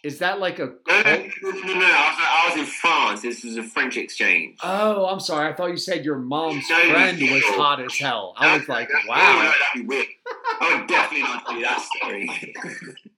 is 0.02 0.18
that 0.18 0.40
like 0.40 0.58
a? 0.58 0.72
No, 0.88 1.02
no, 1.02 1.02
no, 1.04 1.04
no. 1.04 1.86
I, 1.86 2.10
was, 2.10 2.18
I 2.18 2.48
was 2.50 2.58
in 2.58 2.66
France. 2.66 3.22
This 3.22 3.44
was 3.44 3.56
a 3.56 3.62
French 3.62 3.96
exchange. 3.96 4.58
Oh, 4.64 5.06
I'm 5.06 5.20
sorry. 5.20 5.48
I 5.48 5.54
thought 5.54 5.70
you 5.70 5.76
said 5.76 6.04
your 6.04 6.18
mom's 6.18 6.68
No, 6.68 6.76
friend 6.90 7.20
was 7.20 7.44
hot 7.44 7.80
as 7.80 7.96
hell. 7.96 8.34
I 8.36 8.56
was 8.58 8.68
like, 8.68 8.88
wow. 9.08 9.52
that'd 9.74 9.82
be 9.82 9.86
weird. 9.86 10.06
I 10.60 10.78
would 10.80 10.88
definitely 10.88 11.22
not 11.22 11.48
do 11.48 11.60
that 11.62 11.80
story. 11.80 12.28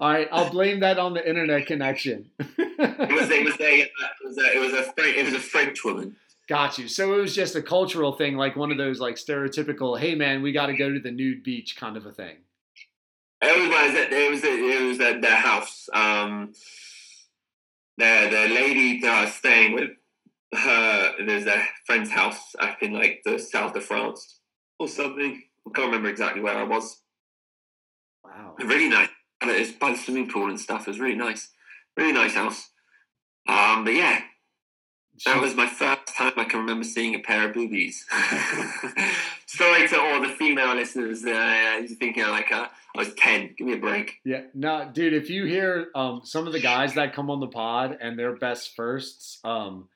All 0.00 0.10
right, 0.10 0.28
I'll 0.32 0.50
blame 0.50 0.80
that 0.80 0.98
on 0.98 1.14
the 1.14 1.26
internet 1.26 1.66
connection. 1.66 2.30
It 2.38 3.12
was, 3.12 3.30
it 3.30 3.44
was 3.44 3.60
a, 3.60 3.80
it 3.80 3.90
was 4.24 4.38
a, 4.38 4.56
it 4.56 4.60
was 4.60 4.72
a, 4.72 4.82
French, 4.92 5.16
it 5.16 5.24
was 5.24 5.34
a 5.34 5.38
French 5.38 5.84
woman. 5.84 6.16
Got 6.48 6.78
you. 6.78 6.88
So 6.88 7.14
it 7.14 7.20
was 7.20 7.34
just 7.34 7.54
a 7.54 7.62
cultural 7.62 8.12
thing, 8.12 8.36
like 8.36 8.56
one 8.56 8.70
of 8.70 8.78
those 8.78 9.00
like 9.00 9.14
stereotypical, 9.16 9.98
"Hey 9.98 10.14
man, 10.14 10.42
we 10.42 10.52
got 10.52 10.66
to 10.66 10.76
go 10.76 10.92
to 10.92 11.00
the 11.00 11.10
nude 11.10 11.42
beach" 11.42 11.76
kind 11.76 11.96
of 11.96 12.04
a 12.04 12.12
thing. 12.12 12.36
It 13.40 13.70
was, 13.70 13.94
it 13.94 14.30
was, 14.30 14.44
it 14.44 14.60
was, 14.60 14.76
it 14.76 14.88
was 14.88 15.00
at 15.00 15.22
their 15.22 15.36
house. 15.36 15.88
Um, 15.92 16.52
the 17.96 18.28
the 18.30 18.54
lady 18.54 19.00
that 19.00 19.10
I 19.10 19.24
was 19.24 19.34
staying 19.34 19.74
with, 19.74 19.90
her 20.54 21.12
there's 21.24 21.46
a 21.46 21.62
friend's 21.86 22.10
house 22.10 22.54
up 22.58 22.82
in 22.82 22.92
like 22.92 23.22
the 23.24 23.38
south 23.38 23.76
of 23.76 23.84
France 23.84 24.40
or 24.78 24.88
something. 24.88 25.42
I 25.66 25.70
can't 25.74 25.86
remember 25.86 26.08
exactly 26.08 26.42
where 26.42 26.56
I 26.56 26.64
was. 26.64 27.00
Wow. 28.24 28.56
Really 28.58 28.88
nice. 28.88 29.08
And 29.48 29.60
It's 29.60 29.72
by 29.72 29.92
the 29.92 29.98
swimming 29.98 30.30
pool 30.30 30.48
and 30.48 30.58
stuff. 30.58 30.82
It 30.82 30.90
was 30.90 31.00
really 31.00 31.16
nice. 31.16 31.50
Really 31.96 32.12
nice 32.12 32.34
house. 32.34 32.70
Um, 33.46 33.84
but 33.84 33.94
yeah, 33.94 34.22
that 35.26 35.40
was 35.40 35.54
my 35.54 35.66
first 35.66 36.06
time 36.16 36.32
I 36.36 36.44
can 36.44 36.60
remember 36.60 36.84
seeing 36.84 37.14
a 37.14 37.18
pair 37.18 37.48
of 37.48 37.54
boobies. 37.54 38.06
Sorry 39.46 39.86
to 39.88 40.00
all 40.00 40.22
the 40.22 40.28
female 40.28 40.74
listeners. 40.74 41.24
Uh, 41.24 41.76
you're 41.78 41.88
thinking 41.88 42.24
like 42.24 42.50
uh, 42.50 42.68
I 42.96 42.98
was 42.98 43.12
ten. 43.14 43.54
Give 43.56 43.66
me 43.66 43.74
a 43.74 43.78
break. 43.78 44.14
Yeah, 44.24 44.44
no, 44.54 44.90
dude. 44.92 45.12
If 45.12 45.28
you 45.28 45.44
hear 45.44 45.88
um, 45.94 46.22
some 46.24 46.46
of 46.46 46.52
the 46.52 46.60
guys 46.60 46.94
that 46.94 47.12
come 47.12 47.30
on 47.30 47.40
the 47.40 47.46
pod 47.46 47.98
and 48.00 48.18
their 48.18 48.34
best 48.34 48.74
firsts, 48.74 49.40
um, 49.44 49.88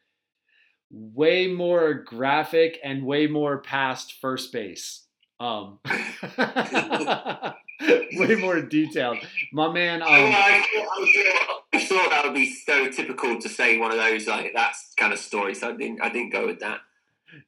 way 0.90 1.48
more 1.48 1.94
graphic 1.94 2.78
and 2.84 3.04
way 3.04 3.26
more 3.26 3.58
past 3.58 4.14
first 4.20 4.52
base. 4.52 5.04
Um, 5.40 5.78
way 8.12 8.34
more 8.36 8.60
detailed. 8.60 9.18
My 9.52 9.72
man. 9.72 10.02
Oh, 10.02 10.06
Um, 10.06 10.32
I, 10.34 10.64
thought, 10.74 10.88
I, 10.90 11.12
thought, 11.46 11.62
I 11.74 11.84
thought 11.84 12.10
that 12.10 12.24
would 12.24 12.34
be 12.34 12.52
so 12.52 12.88
typical 12.90 13.40
to 13.40 13.48
say 13.48 13.78
one 13.78 13.90
of 13.92 13.98
those 13.98 14.26
like 14.26 14.52
that's 14.54 14.94
kind 14.96 15.12
of 15.12 15.18
story. 15.18 15.54
So 15.54 15.70
I 15.70 15.76
didn't. 15.76 16.00
I 16.02 16.08
didn't 16.08 16.30
go 16.30 16.46
with 16.46 16.60
that. 16.60 16.80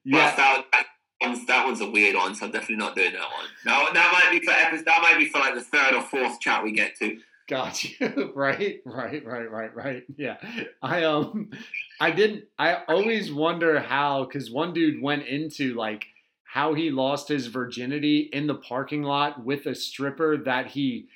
yeah, 0.05 0.35
that, 0.37 0.65
that 0.73 0.87
one's 1.21 1.47
that 1.47 1.65
one's 1.67 1.81
a 1.81 1.91
weird 1.91 2.17
one. 2.17 2.35
So 2.35 2.47
I'm 2.47 2.53
definitely 2.53 2.77
not 2.77 2.95
doing 2.95 3.13
that 3.13 3.21
one. 3.21 3.47
No, 3.67 3.93
that 3.93 4.13
might 4.13 4.39
be 4.39 4.45
for 4.45 4.53
episode. 4.53 4.85
That 4.87 5.03
might 5.03 5.19
be 5.19 5.29
for 5.29 5.39
like 5.39 5.55
the 5.55 5.63
third 5.63 5.95
or 5.95 6.03
fourth 6.03 6.41
chat 6.41 6.63
we 6.63 6.73
get 6.73 6.97
to. 6.99 7.19
Got 7.49 7.83
you. 7.83 8.33
right, 8.37 8.81
right, 8.87 9.27
right, 9.27 9.51
right, 9.51 9.75
right. 9.75 10.05
Yeah. 10.17 10.37
I 10.83 11.03
um 11.05 11.51
I 11.99 12.13
didn't 12.13 12.45
I 12.59 12.85
always 12.89 13.33
wonder 13.33 13.81
how 13.81 14.25
cuz 14.27 14.51
one 14.53 14.73
dude 14.73 15.03
went 15.03 15.27
into 15.27 15.75
like 15.75 16.07
how 16.53 16.75
he 16.75 16.91
lost 16.91 17.29
his 17.29 17.47
virginity 17.47 18.29
in 18.33 18.49
the 18.49 18.55
parking 18.57 19.05
lot 19.05 19.45
with 19.45 19.67
a 19.67 19.75
stripper 19.75 20.37
that 20.37 20.67
he 20.67 21.07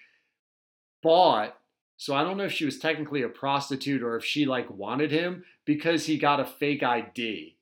bought. 1.03 1.59
So 1.97 2.15
I 2.15 2.23
don't 2.23 2.37
know 2.37 2.45
if 2.45 2.53
she 2.53 2.65
was 2.65 2.79
technically 2.79 3.23
a 3.23 3.29
prostitute 3.29 4.05
or 4.05 4.15
if 4.17 4.25
she 4.25 4.47
like 4.47 4.71
wanted 4.71 5.11
him 5.11 5.45
because 5.65 6.07
he 6.07 6.19
got 6.19 6.39
a 6.39 6.45
fake 6.45 6.85
ID. 6.85 7.57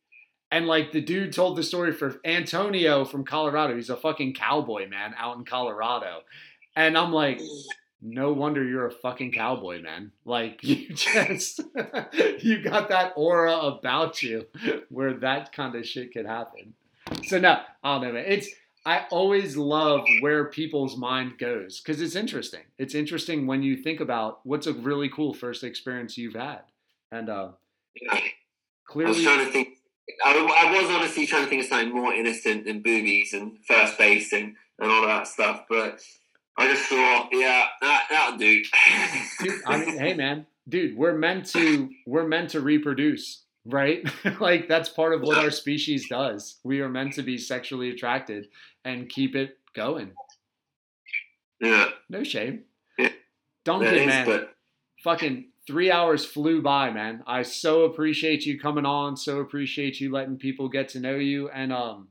And 0.50 0.66
like 0.66 0.92
the 0.92 1.00
dude 1.00 1.32
told 1.32 1.56
the 1.56 1.62
story 1.62 1.92
for 1.92 2.20
Antonio 2.26 3.06
from 3.06 3.24
Colorado. 3.24 3.74
He's 3.74 3.88
a 3.88 3.96
fucking 3.96 4.34
cowboy, 4.34 4.86
man, 4.86 5.14
out 5.16 5.38
in 5.38 5.46
Colorado. 5.46 6.24
And 6.76 6.98
I'm 6.98 7.10
like, 7.10 7.40
no 8.02 8.34
wonder 8.34 8.62
you're 8.62 8.86
a 8.86 8.92
fucking 8.92 9.32
cowboy, 9.32 9.80
man. 9.80 10.12
Like 10.26 10.58
you 10.62 10.92
just 10.92 11.62
you 12.40 12.62
got 12.62 12.90
that 12.90 13.14
aura 13.16 13.56
about 13.56 14.22
you 14.22 14.44
where 14.90 15.14
that 15.14 15.54
kind 15.54 15.74
of 15.74 15.86
shit 15.86 16.12
could 16.12 16.26
happen. 16.26 16.74
So 17.28 17.38
no, 17.38 17.60
I 17.84 17.92
don't 17.94 18.02
know, 18.02 18.12
man. 18.12 18.24
It's 18.26 18.48
I 18.84 19.06
always 19.10 19.56
love 19.56 20.04
where 20.20 20.46
people's 20.46 20.96
mind 20.96 21.38
goes 21.38 21.80
because 21.80 22.00
it's 22.00 22.16
interesting. 22.16 22.62
It's 22.78 22.94
interesting 22.94 23.46
when 23.46 23.62
you 23.62 23.76
think 23.76 24.00
about 24.00 24.40
what's 24.44 24.66
a 24.66 24.72
really 24.72 25.08
cool 25.08 25.32
first 25.32 25.62
experience 25.62 26.18
you've 26.18 26.34
had, 26.34 26.62
and 27.12 27.28
uh, 27.28 27.48
Yeah. 28.00 28.14
I 28.14 28.16
was 28.16 28.22
clearly, 28.86 29.22
trying 29.24 29.46
to 29.46 29.52
think. 29.52 29.68
I, 30.24 30.32
I 30.34 30.82
was 30.82 30.90
honestly 30.90 31.26
trying 31.26 31.44
to 31.44 31.48
think 31.48 31.62
of 31.62 31.68
something 31.68 31.94
more 31.94 32.12
innocent 32.12 32.64
than 32.64 32.82
boobies 32.82 33.32
and 33.32 33.56
first 33.66 33.96
base 33.98 34.32
and, 34.32 34.56
and 34.80 34.90
all 34.90 35.06
that 35.06 35.28
stuff, 35.28 35.64
but 35.68 36.00
I 36.58 36.68
just 36.68 36.88
thought, 36.88 37.28
yeah, 37.32 37.66
that 37.80 38.06
that'll 38.10 38.38
do. 38.38 38.62
dude, 39.40 39.60
I 39.66 39.78
mean, 39.78 39.98
hey 39.98 40.14
man, 40.14 40.46
dude, 40.68 40.96
we're 40.96 41.16
meant 41.16 41.46
to 41.46 41.88
we're 42.06 42.26
meant 42.26 42.50
to 42.50 42.60
reproduce, 42.60 43.44
right? 43.64 44.06
like 44.40 44.68
that's 44.68 44.88
part 44.88 45.14
of 45.14 45.22
what 45.22 45.38
our 45.38 45.50
species 45.50 46.08
does. 46.08 46.58
We 46.64 46.80
are 46.80 46.88
meant 46.88 47.14
to 47.14 47.22
be 47.22 47.38
sexually 47.38 47.90
attracted 47.90 48.48
and 48.84 49.08
keep 49.08 49.34
it 49.36 49.58
going. 49.74 50.12
yeah, 51.60 51.90
No 52.08 52.24
shame. 52.24 52.64
Yeah, 52.98 53.10
Duncan, 53.64 53.94
is, 53.94 54.06
man. 54.06 54.26
but 54.26 54.54
fucking 55.02 55.46
three 55.66 55.90
hours 55.90 56.24
flew 56.24 56.60
by, 56.62 56.90
man. 56.90 57.22
I 57.26 57.42
so 57.42 57.84
appreciate 57.84 58.44
you 58.44 58.58
coming 58.58 58.84
on. 58.86 59.16
So 59.16 59.38
appreciate 59.40 60.00
you 60.00 60.10
letting 60.12 60.36
people 60.36 60.68
get 60.68 60.88
to 60.90 61.00
know 61.00 61.16
you, 61.16 61.48
and 61.50 61.72
um, 61.72 62.08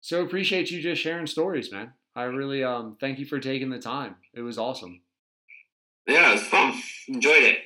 so 0.00 0.22
appreciate 0.22 0.70
you 0.70 0.80
just 0.82 1.02
sharing 1.02 1.26
stories, 1.26 1.70
man. 1.70 1.92
I 2.14 2.24
really 2.24 2.62
um 2.64 2.96
thank 3.00 3.18
you 3.18 3.26
for 3.26 3.38
taking 3.40 3.70
the 3.70 3.78
time. 3.78 4.16
It 4.34 4.42
was 4.42 4.58
awesome. 4.58 5.00
yeah, 6.06 6.30
it 6.30 6.32
was 6.32 6.42
fun. 6.42 6.74
Enjoyed 7.08 7.42
it. 7.42 7.58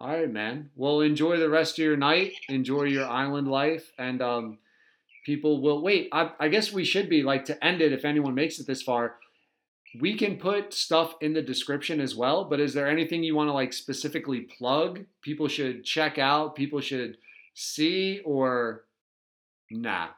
All 0.00 0.08
right, 0.08 0.32
man. 0.32 0.70
Well, 0.76 1.00
enjoy 1.00 1.36
the 1.36 1.50
rest 1.50 1.78
of 1.78 1.84
your 1.84 1.96
night. 1.96 2.32
Enjoy 2.48 2.84
your 2.84 3.06
island 3.06 3.48
life, 3.48 3.92
and 3.98 4.22
um, 4.22 4.58
people 5.26 5.60
will 5.60 5.82
wait. 5.82 6.08
I, 6.10 6.30
I 6.40 6.48
guess 6.48 6.72
we 6.72 6.84
should 6.84 7.10
be 7.10 7.22
like 7.22 7.44
to 7.46 7.62
end 7.62 7.82
it. 7.82 7.92
If 7.92 8.06
anyone 8.06 8.34
makes 8.34 8.58
it 8.58 8.66
this 8.66 8.80
far, 8.80 9.16
we 10.00 10.16
can 10.16 10.38
put 10.38 10.72
stuff 10.72 11.16
in 11.20 11.34
the 11.34 11.42
description 11.42 12.00
as 12.00 12.16
well. 12.16 12.46
But 12.46 12.60
is 12.60 12.72
there 12.72 12.88
anything 12.88 13.22
you 13.22 13.36
want 13.36 13.48
to 13.48 13.52
like 13.52 13.74
specifically 13.74 14.40
plug? 14.40 15.04
People 15.20 15.48
should 15.48 15.84
check 15.84 16.16
out. 16.16 16.54
People 16.54 16.80
should 16.80 17.18
see 17.52 18.20
or 18.24 18.84
nah. 19.70 20.08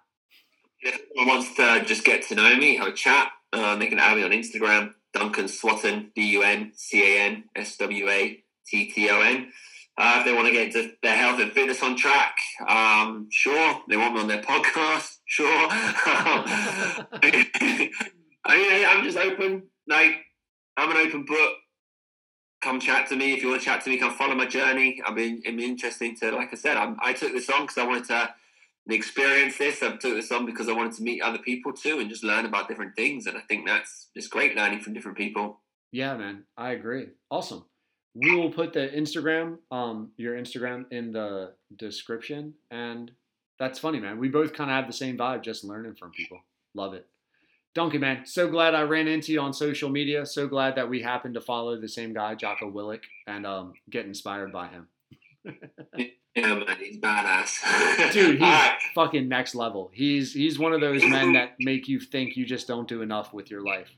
If 0.81 1.01
anyone 1.17 1.39
wants 1.39 1.57
to 1.57 1.85
just 1.85 2.05
get 2.05 2.23
to 2.29 2.37
know 2.37 2.55
me, 2.55 2.77
have 2.77 2.87
a 2.87 2.93
chat, 2.93 3.33
um, 3.53 3.81
they 3.81 3.89
can 3.89 3.99
add 3.99 4.17
me 4.17 4.23
on 4.23 4.31
Instagram, 4.31 4.95
Duncan 5.13 5.49
Swatton, 5.49 6.13
D 6.15 6.23
U 6.33 6.43
N 6.45 6.71
C 6.77 7.03
A 7.03 7.23
N 7.23 7.45
S 7.57 7.77
W 7.79 8.09
A 8.09 8.45
T 8.65 8.89
T 8.89 9.11
O 9.11 9.21
N. 9.21 9.51
Uh, 9.99 10.17
if 10.19 10.25
they 10.25 10.33
want 10.33 10.47
to 10.47 10.53
get 10.53 10.73
their 11.03 11.17
health 11.17 11.39
and 11.39 11.53
fitness 11.53 11.83
on 11.83 11.97
track, 11.97 12.35
um, 12.67 13.29
sure. 13.31 13.83
They 13.89 13.97
want 13.97 14.15
me 14.15 14.21
on 14.21 14.29
their 14.29 14.43
podcast, 14.43 15.17
sure. 15.27 15.47
I 18.45 18.57
mean, 18.57 18.87
I'm 18.87 19.05
just 19.05 19.19
open. 19.19 19.65
Like, 19.87 20.17
I'm 20.77 20.91
an 20.91 20.97
open 20.97 21.25
book. 21.25 21.53
Come 22.63 22.81
chat 22.81 23.09
to 23.09 23.17
me 23.17 23.35
if 23.35 23.43
you 23.43 23.51
want 23.51 23.61
to 23.61 23.65
chat 23.65 23.83
to 23.83 23.91
me. 23.91 23.99
Come 23.99 24.15
follow 24.15 24.35
my 24.35 24.47
journey. 24.47 25.03
I 25.05 25.13
mean, 25.13 25.43
it'd 25.45 25.57
be 25.57 25.65
interesting 25.65 26.17
to, 26.17 26.31
like 26.31 26.49
I 26.53 26.57
said, 26.57 26.77
I'm, 26.77 26.97
I 27.03 27.13
took 27.13 27.33
this 27.33 27.51
on 27.51 27.63
because 27.63 27.79
I 27.79 27.87
wanted 27.87 28.05
to 28.07 28.31
experience 28.89 29.59
this. 29.59 29.83
I 29.83 29.91
took 29.91 30.15
this 30.15 30.33
on 30.33 30.47
because 30.47 30.69
I 30.69 30.73
wanted 30.73 30.95
to 30.95 31.03
meet 31.03 31.23
other 31.23 31.39
people 31.39 31.73
too 31.73 31.99
and 31.99 32.09
just 32.09 32.25
learn 32.25 32.47
about 32.47 32.69
different 32.69 32.97
things. 32.97 33.27
And 33.27 33.37
I 33.37 33.41
think 33.41 33.67
that's 33.67 34.09
it's 34.15 34.29
great 34.29 34.57
learning 34.57 34.81
from 34.81 34.95
different 34.95 35.19
people. 35.19 35.61
Yeah, 35.91 36.17
man. 36.17 36.45
I 36.57 36.71
agree. 36.71 37.09
Awesome. 37.31 37.65
We 38.15 38.35
will 38.35 38.51
put 38.51 38.73
the 38.73 38.89
Instagram, 38.89 39.59
um, 39.71 40.11
your 40.17 40.37
Instagram 40.37 40.85
in 40.91 41.13
the 41.13 41.55
description. 41.77 42.55
And 42.71 43.11
that's 43.59 43.79
funny, 43.79 44.01
man. 44.01 44.19
We 44.19 44.29
both 44.29 44.53
kind 44.53 44.71
of 44.71 44.77
have 44.77 44.87
the 44.87 44.93
same 44.93 45.17
vibe, 45.17 45.43
just 45.43 45.65
learning 45.65 45.95
from 45.95 46.11
people. 46.11 46.41
Love 46.75 46.95
it. 46.95 47.07
Donkey 47.75 47.97
man, 47.97 48.27
so 48.27 48.49
glad 48.49 48.75
I 48.75 48.83
ran 48.83 49.09
into 49.09 49.33
you 49.33 49.41
on 49.41 49.55
social 49.55 49.89
media. 49.89 50.27
So 50.27 50.47
glad 50.47 50.75
that 50.77 50.91
we 50.91 51.01
happened 51.01 51.35
to 51.35 51.41
follow 51.41 51.81
the 51.81 51.89
same 51.89 52.13
guy, 52.13 52.35
Jocko 52.35 52.71
Willink, 52.71 53.01
and 53.27 53.47
um, 53.47 53.73
get 53.89 54.05
inspired 54.05 54.53
by 54.53 54.69
him. 54.69 54.89
Yeah, 56.35 56.55
man, 56.55 56.77
he's 56.79 56.97
badass. 56.99 58.13
Dude, 58.13 58.37
he's 58.37 58.41
right. 58.41 58.79
fucking 58.95 59.29
next 59.29 59.55
level. 59.55 59.91
He's 59.93 60.33
he's 60.33 60.59
one 60.59 60.73
of 60.73 60.81
those 60.81 61.05
men 61.05 61.35
that 61.35 61.57
make 61.61 61.89
you 61.89 62.01
think 62.01 62.37
you 62.37 62.47
just 62.47 62.67
don't 62.67 62.89
do 62.89 63.03
enough 63.03 63.35
with 63.35 63.51
your 63.51 63.63
life. 63.63 63.91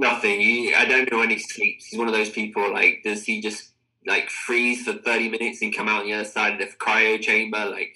Nothing. 0.00 0.40
He, 0.40 0.74
I 0.74 0.86
don't 0.86 1.10
know 1.12 1.18
when 1.18 1.30
he 1.30 1.38
sleeps. 1.38 1.86
He's 1.86 1.98
one 1.98 2.08
of 2.08 2.14
those 2.14 2.30
people. 2.30 2.72
Like, 2.72 3.02
does 3.04 3.24
he 3.24 3.40
just 3.40 3.72
like 4.06 4.30
freeze 4.30 4.82
for 4.84 4.94
thirty 4.94 5.28
minutes 5.28 5.60
and 5.62 5.74
come 5.76 5.88
out 5.88 6.00
on 6.00 6.06
the 6.06 6.14
other 6.14 6.24
side 6.24 6.54
of 6.54 6.58
the 6.58 6.74
cryo 6.76 7.20
chamber? 7.20 7.66
Like, 7.66 7.92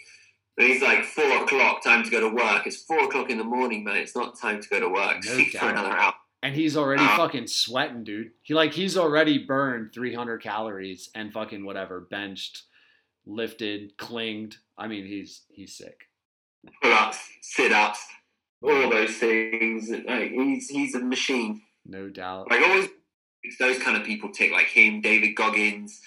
and 0.58 0.66
he's 0.68 0.82
like 0.82 1.04
four 1.04 1.42
o'clock, 1.42 1.82
time 1.82 2.04
to 2.04 2.10
go 2.10 2.20
to 2.20 2.28
work. 2.28 2.66
It's 2.66 2.82
four 2.82 3.04
o'clock 3.04 3.30
in 3.30 3.38
the 3.38 3.44
morning, 3.44 3.84
man. 3.84 3.96
It's 3.96 4.14
not 4.14 4.38
time 4.38 4.60
to 4.60 4.68
go 4.68 4.80
to 4.80 4.88
work. 4.88 5.16
No 5.24 5.32
Sleep 5.32 5.52
for 5.52 5.58
doubt. 5.60 5.70
another 5.70 5.96
hour. 5.96 6.14
And 6.42 6.54
he's 6.54 6.76
already 6.76 7.02
Uh, 7.02 7.16
fucking 7.16 7.46
sweating, 7.46 8.04
dude. 8.04 8.32
He 8.42 8.52
like 8.52 8.74
he's 8.74 8.98
already 8.98 9.38
burned 9.38 9.94
300 9.94 10.42
calories 10.42 11.08
and 11.14 11.32
fucking 11.32 11.64
whatever, 11.64 12.00
benched, 12.00 12.64
lifted, 13.24 13.96
clinged. 13.96 14.58
I 14.76 14.88
mean, 14.88 15.06
he's 15.06 15.42
he's 15.48 15.74
sick. 15.74 16.02
Pull 16.82 16.92
ups, 16.92 17.18
sit 17.40 17.72
ups, 17.72 18.04
all 18.62 18.90
those 18.90 19.16
things. 19.16 19.90
Like, 19.90 20.30
he's 20.32 20.68
he's 20.68 20.94
a 20.94 21.00
machine. 21.00 21.62
No 21.86 22.08
doubt. 22.08 22.50
Like 22.50 22.60
always, 22.60 22.88
it's 23.42 23.58
those 23.58 23.78
kind 23.78 23.96
of 23.96 24.04
people 24.04 24.30
tick 24.30 24.52
like 24.52 24.66
him, 24.66 25.00
David 25.00 25.34
Goggins. 25.34 26.00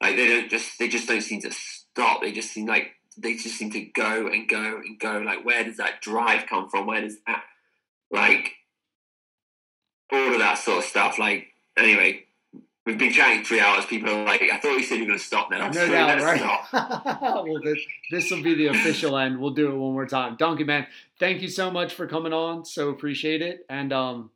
Like 0.00 0.16
they 0.16 0.28
don't 0.28 0.50
just 0.50 0.78
they 0.78 0.88
just 0.88 1.08
don't 1.08 1.20
seem 1.20 1.40
to 1.42 1.52
stop. 1.52 2.22
They 2.22 2.32
just 2.32 2.52
seem 2.52 2.66
like 2.66 2.92
they 3.16 3.34
just 3.34 3.56
seem 3.56 3.70
to 3.70 3.80
go 3.80 4.26
and 4.26 4.48
go 4.48 4.80
and 4.84 4.98
go. 4.98 5.18
Like 5.18 5.44
where 5.44 5.64
does 5.64 5.76
that 5.76 6.00
drive 6.00 6.46
come 6.46 6.68
from? 6.68 6.86
Where 6.86 7.00
does 7.00 7.16
that 7.26 7.44
like 8.10 8.52
all 10.12 10.32
of 10.32 10.38
that 10.38 10.58
sort 10.58 10.78
of 10.78 10.84
stuff? 10.84 11.18
Like 11.18 11.46
anyway, 11.76 12.24
we've 12.84 12.98
been 12.98 13.12
chatting 13.12 13.44
three 13.44 13.60
hours. 13.60 13.86
People 13.86 14.10
are 14.10 14.24
like, 14.24 14.42
I 14.42 14.58
thought 14.58 14.76
you 14.76 14.82
said 14.82 14.96
you 14.96 15.02
were 15.02 15.08
going 15.08 15.18
to 15.18 15.24
stop 15.24 15.50
now. 15.50 15.68
No 15.68 15.88
doubt, 15.88 16.20
right? 16.20 16.38
stop. 16.38 17.22
well, 17.22 17.60
this 17.62 17.78
this 18.10 18.30
will 18.30 18.42
be 18.42 18.54
the 18.54 18.66
official 18.66 19.16
end. 19.16 19.40
We'll 19.40 19.50
do 19.54 19.70
it 19.70 19.76
one 19.76 19.92
more 19.92 20.06
time. 20.06 20.36
Donkey 20.36 20.64
man, 20.64 20.86
thank 21.18 21.42
you 21.42 21.48
so 21.48 21.70
much 21.70 21.94
for 21.94 22.06
coming 22.06 22.32
on. 22.32 22.64
So 22.64 22.88
appreciate 22.88 23.42
it, 23.42 23.64
and 23.68 23.92
um, 23.92 24.30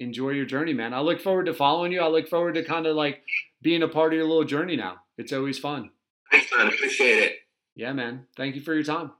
enjoy 0.00 0.30
your 0.30 0.46
journey, 0.46 0.72
man. 0.72 0.94
I 0.94 1.00
look 1.00 1.20
forward 1.20 1.46
to 1.46 1.54
following 1.54 1.92
you. 1.92 2.00
I 2.00 2.08
look 2.08 2.28
forward 2.28 2.54
to 2.54 2.64
kind 2.64 2.86
of 2.86 2.96
like 2.96 3.22
being 3.62 3.82
a 3.82 3.88
part 3.88 4.12
of 4.12 4.18
your 4.18 4.26
little 4.26 4.44
journey 4.44 4.76
now. 4.76 4.96
It's 5.16 5.32
always 5.32 5.58
fun. 5.58 5.90
Thanks, 6.30 6.50
man. 6.56 6.68
Appreciate 6.68 7.22
it. 7.22 7.36
Yeah, 7.74 7.92
man. 7.92 8.26
Thank 8.36 8.54
you 8.54 8.60
for 8.60 8.74
your 8.74 8.84
time. 8.84 9.12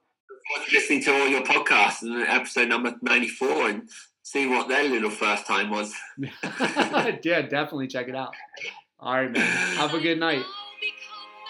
To 0.66 0.74
listening 0.74 1.02
to 1.05 1.12
all 1.12 1.28
your 1.28 1.42
podcasts 1.42 2.02
and 2.02 2.23
episode 2.23 2.68
number 2.68 2.94
ninety 3.02 3.28
four 3.28 3.68
and 3.68 3.89
see 4.23 4.47
what 4.47 4.68
their 4.68 4.89
little 4.89 5.10
first 5.10 5.47
time 5.47 5.70
was. 5.70 5.94
yeah, 6.18 7.42
definitely 7.42 7.89
check 7.89 8.08
it 8.08 8.16
out. 8.16 8.34
All 9.00 9.15
right, 9.15 9.31
man. 9.31 9.47
Have 9.76 9.94
a 9.94 10.00
good 10.00 10.18
night. 10.18 10.44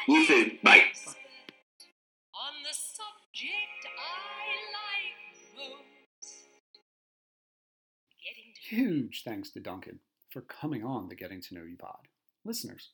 You 0.08 0.26
too. 0.26 0.50
Bye. 0.62 0.82
Huge 8.68 9.22
thanks 9.24 9.48
to 9.52 9.60
Duncan 9.60 9.98
for 10.28 10.42
coming 10.42 10.84
on 10.84 11.08
the 11.08 11.14
Getting 11.14 11.40
to 11.40 11.54
Know 11.54 11.62
You 11.62 11.78
pod. 11.78 12.06
Listeners, 12.44 12.90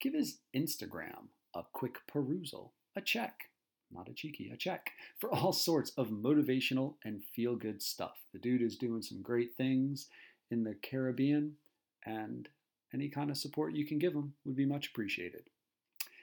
give 0.00 0.14
his 0.14 0.38
Instagram 0.54 1.26
a 1.56 1.62
quick 1.72 1.96
perusal, 2.06 2.72
a 2.94 3.00
check, 3.00 3.50
not 3.90 4.08
a 4.08 4.12
cheeky, 4.12 4.48
a 4.54 4.56
check, 4.56 4.92
for 5.18 5.34
all 5.34 5.52
sorts 5.52 5.90
of 5.96 6.10
motivational 6.10 6.94
and 7.04 7.24
feel 7.34 7.56
good 7.56 7.82
stuff. 7.82 8.12
The 8.32 8.38
dude 8.38 8.62
is 8.62 8.76
doing 8.76 9.02
some 9.02 9.20
great 9.20 9.56
things 9.56 10.06
in 10.52 10.62
the 10.62 10.76
Caribbean, 10.88 11.54
and 12.06 12.48
any 12.94 13.08
kind 13.08 13.28
of 13.28 13.36
support 13.36 13.74
you 13.74 13.84
can 13.84 13.98
give 13.98 14.12
him 14.12 14.34
would 14.44 14.54
be 14.54 14.66
much 14.66 14.86
appreciated. 14.86 15.42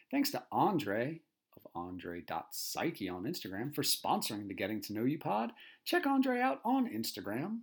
Thanks 0.10 0.32
to 0.32 0.44
Andre 0.54 1.20
of 1.58 1.68
andre.psyche 1.76 3.10
on 3.10 3.24
Instagram 3.24 3.76
for 3.76 3.82
sponsoring 3.82 4.48
the 4.48 4.54
Getting 4.54 4.80
to 4.84 4.94
Know 4.94 5.04
You 5.04 5.20
pod. 5.20 5.52
Check 5.84 6.08
Andre 6.08 6.40
out 6.40 6.62
on 6.64 6.88
Instagram 6.88 7.60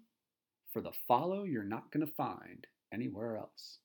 for 0.73 0.81
the 0.81 0.93
follow 1.07 1.45
you're 1.45 1.65
not 1.65 1.91
going 1.91 2.07
to 2.07 2.13
find 2.13 2.67
anywhere 2.93 3.37
else. 3.37 3.79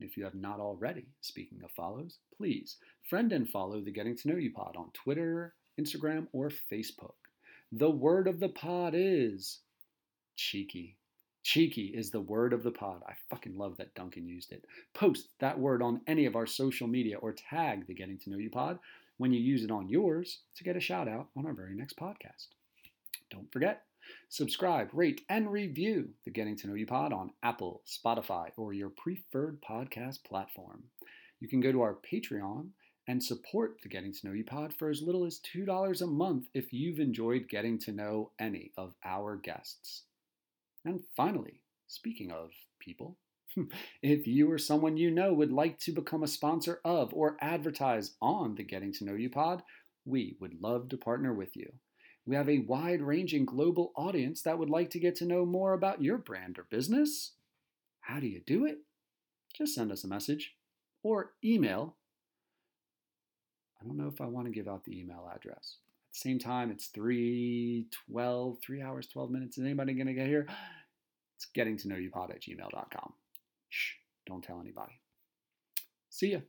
And 0.00 0.08
if 0.08 0.16
you 0.16 0.24
have 0.24 0.34
not 0.34 0.60
already, 0.60 1.06
speaking 1.20 1.60
of 1.64 1.70
follows, 1.72 2.18
please 2.36 2.76
friend 3.08 3.32
and 3.32 3.48
follow 3.48 3.80
the 3.80 3.90
Getting 3.90 4.16
to 4.16 4.28
Know 4.28 4.36
You 4.36 4.52
pod 4.52 4.76
on 4.76 4.90
Twitter, 4.92 5.54
Instagram, 5.80 6.26
or 6.32 6.50
Facebook. 6.72 7.14
The 7.72 7.90
word 7.90 8.28
of 8.28 8.40
the 8.40 8.48
pod 8.48 8.94
is 8.96 9.60
cheeky. 10.36 10.96
Cheeky 11.42 11.92
is 11.94 12.10
the 12.10 12.20
word 12.20 12.52
of 12.52 12.62
the 12.62 12.70
pod. 12.70 13.02
I 13.08 13.14
fucking 13.30 13.56
love 13.56 13.76
that 13.78 13.94
Duncan 13.94 14.28
used 14.28 14.52
it. 14.52 14.64
Post 14.94 15.28
that 15.40 15.58
word 15.58 15.82
on 15.82 16.00
any 16.06 16.26
of 16.26 16.36
our 16.36 16.46
social 16.46 16.86
media 16.86 17.18
or 17.18 17.32
tag 17.32 17.86
the 17.86 17.94
Getting 17.94 18.18
to 18.18 18.30
Know 18.30 18.38
You 18.38 18.50
pod 18.50 18.78
when 19.16 19.32
you 19.32 19.40
use 19.40 19.64
it 19.64 19.70
on 19.70 19.88
yours 19.88 20.40
to 20.56 20.64
get 20.64 20.76
a 20.76 20.80
shout 20.80 21.08
out 21.08 21.28
on 21.36 21.46
our 21.46 21.54
very 21.54 21.74
next 21.74 21.96
podcast. 21.96 22.48
Don't 23.30 23.50
forget, 23.52 23.82
subscribe, 24.28 24.90
rate, 24.92 25.22
and 25.28 25.50
review 25.50 26.10
the 26.24 26.30
Getting 26.30 26.56
to 26.56 26.68
Know 26.68 26.74
You 26.74 26.86
pod 26.86 27.12
on 27.12 27.32
Apple, 27.42 27.82
Spotify, 27.86 28.50
or 28.56 28.72
your 28.72 28.90
preferred 28.90 29.60
podcast 29.62 30.24
platform. 30.24 30.84
You 31.40 31.48
can 31.48 31.60
go 31.60 31.72
to 31.72 31.82
our 31.82 31.94
Patreon 31.94 32.68
and 33.06 33.24
support 33.24 33.78
the 33.82 33.88
Getting 33.88 34.12
to 34.12 34.26
Know 34.26 34.34
You 34.34 34.44
pod 34.44 34.74
for 34.74 34.90
as 34.90 35.02
little 35.02 35.24
as 35.24 35.40
$2 35.54 36.02
a 36.02 36.06
month 36.06 36.48
if 36.52 36.72
you've 36.72 37.00
enjoyed 37.00 37.48
getting 37.48 37.78
to 37.80 37.92
know 37.92 38.32
any 38.38 38.72
of 38.76 38.94
our 39.04 39.36
guests. 39.36 40.02
And 40.84 41.02
finally, 41.16 41.62
speaking 41.86 42.30
of 42.30 42.50
people, 42.78 43.16
if 44.02 44.26
you 44.26 44.50
or 44.50 44.58
someone 44.58 44.96
you 44.96 45.10
know 45.10 45.32
would 45.32 45.52
like 45.52 45.78
to 45.80 45.92
become 45.92 46.22
a 46.22 46.28
sponsor 46.28 46.80
of 46.84 47.12
or 47.14 47.36
advertise 47.40 48.14
on 48.20 48.54
the 48.54 48.62
Getting 48.62 48.92
to 48.94 49.04
Know 49.04 49.14
You 49.14 49.30
pod, 49.30 49.62
we 50.04 50.36
would 50.40 50.60
love 50.60 50.88
to 50.90 50.96
partner 50.96 51.32
with 51.32 51.56
you. 51.56 51.72
We 52.28 52.36
have 52.36 52.50
a 52.50 52.58
wide 52.58 53.00
ranging 53.00 53.46
global 53.46 53.90
audience 53.96 54.42
that 54.42 54.58
would 54.58 54.68
like 54.68 54.90
to 54.90 54.98
get 54.98 55.16
to 55.16 55.24
know 55.24 55.46
more 55.46 55.72
about 55.72 56.02
your 56.02 56.18
brand 56.18 56.58
or 56.58 56.66
business. 56.68 57.32
How 58.00 58.20
do 58.20 58.26
you 58.26 58.42
do 58.46 58.66
it? 58.66 58.80
Just 59.56 59.74
send 59.74 59.90
us 59.90 60.04
a 60.04 60.08
message 60.08 60.54
or 61.02 61.32
email. 61.42 61.96
I 63.80 63.86
don't 63.86 63.96
know 63.96 64.08
if 64.08 64.20
I 64.20 64.26
want 64.26 64.46
to 64.46 64.52
give 64.52 64.68
out 64.68 64.84
the 64.84 65.00
email 65.00 65.26
address. 65.34 65.76
At 66.10 66.12
the 66.12 66.18
same 66.18 66.38
time, 66.38 66.70
it's 66.70 66.88
312, 66.88 68.58
3 68.62 68.82
hours, 68.82 69.06
12 69.06 69.30
minutes. 69.30 69.56
Is 69.56 69.64
anybody 69.64 69.94
going 69.94 70.08
to 70.08 70.12
get 70.12 70.26
here? 70.26 70.46
It's 71.36 71.46
getting 71.54 71.78
to 71.78 71.88
know 71.88 71.96
you 71.96 72.10
pod 72.10 72.30
at 72.30 72.42
gmail.com. 72.42 73.12
Shh, 73.70 73.92
don't 74.26 74.44
tell 74.44 74.60
anybody. 74.60 75.00
See 76.10 76.32
ya. 76.32 76.40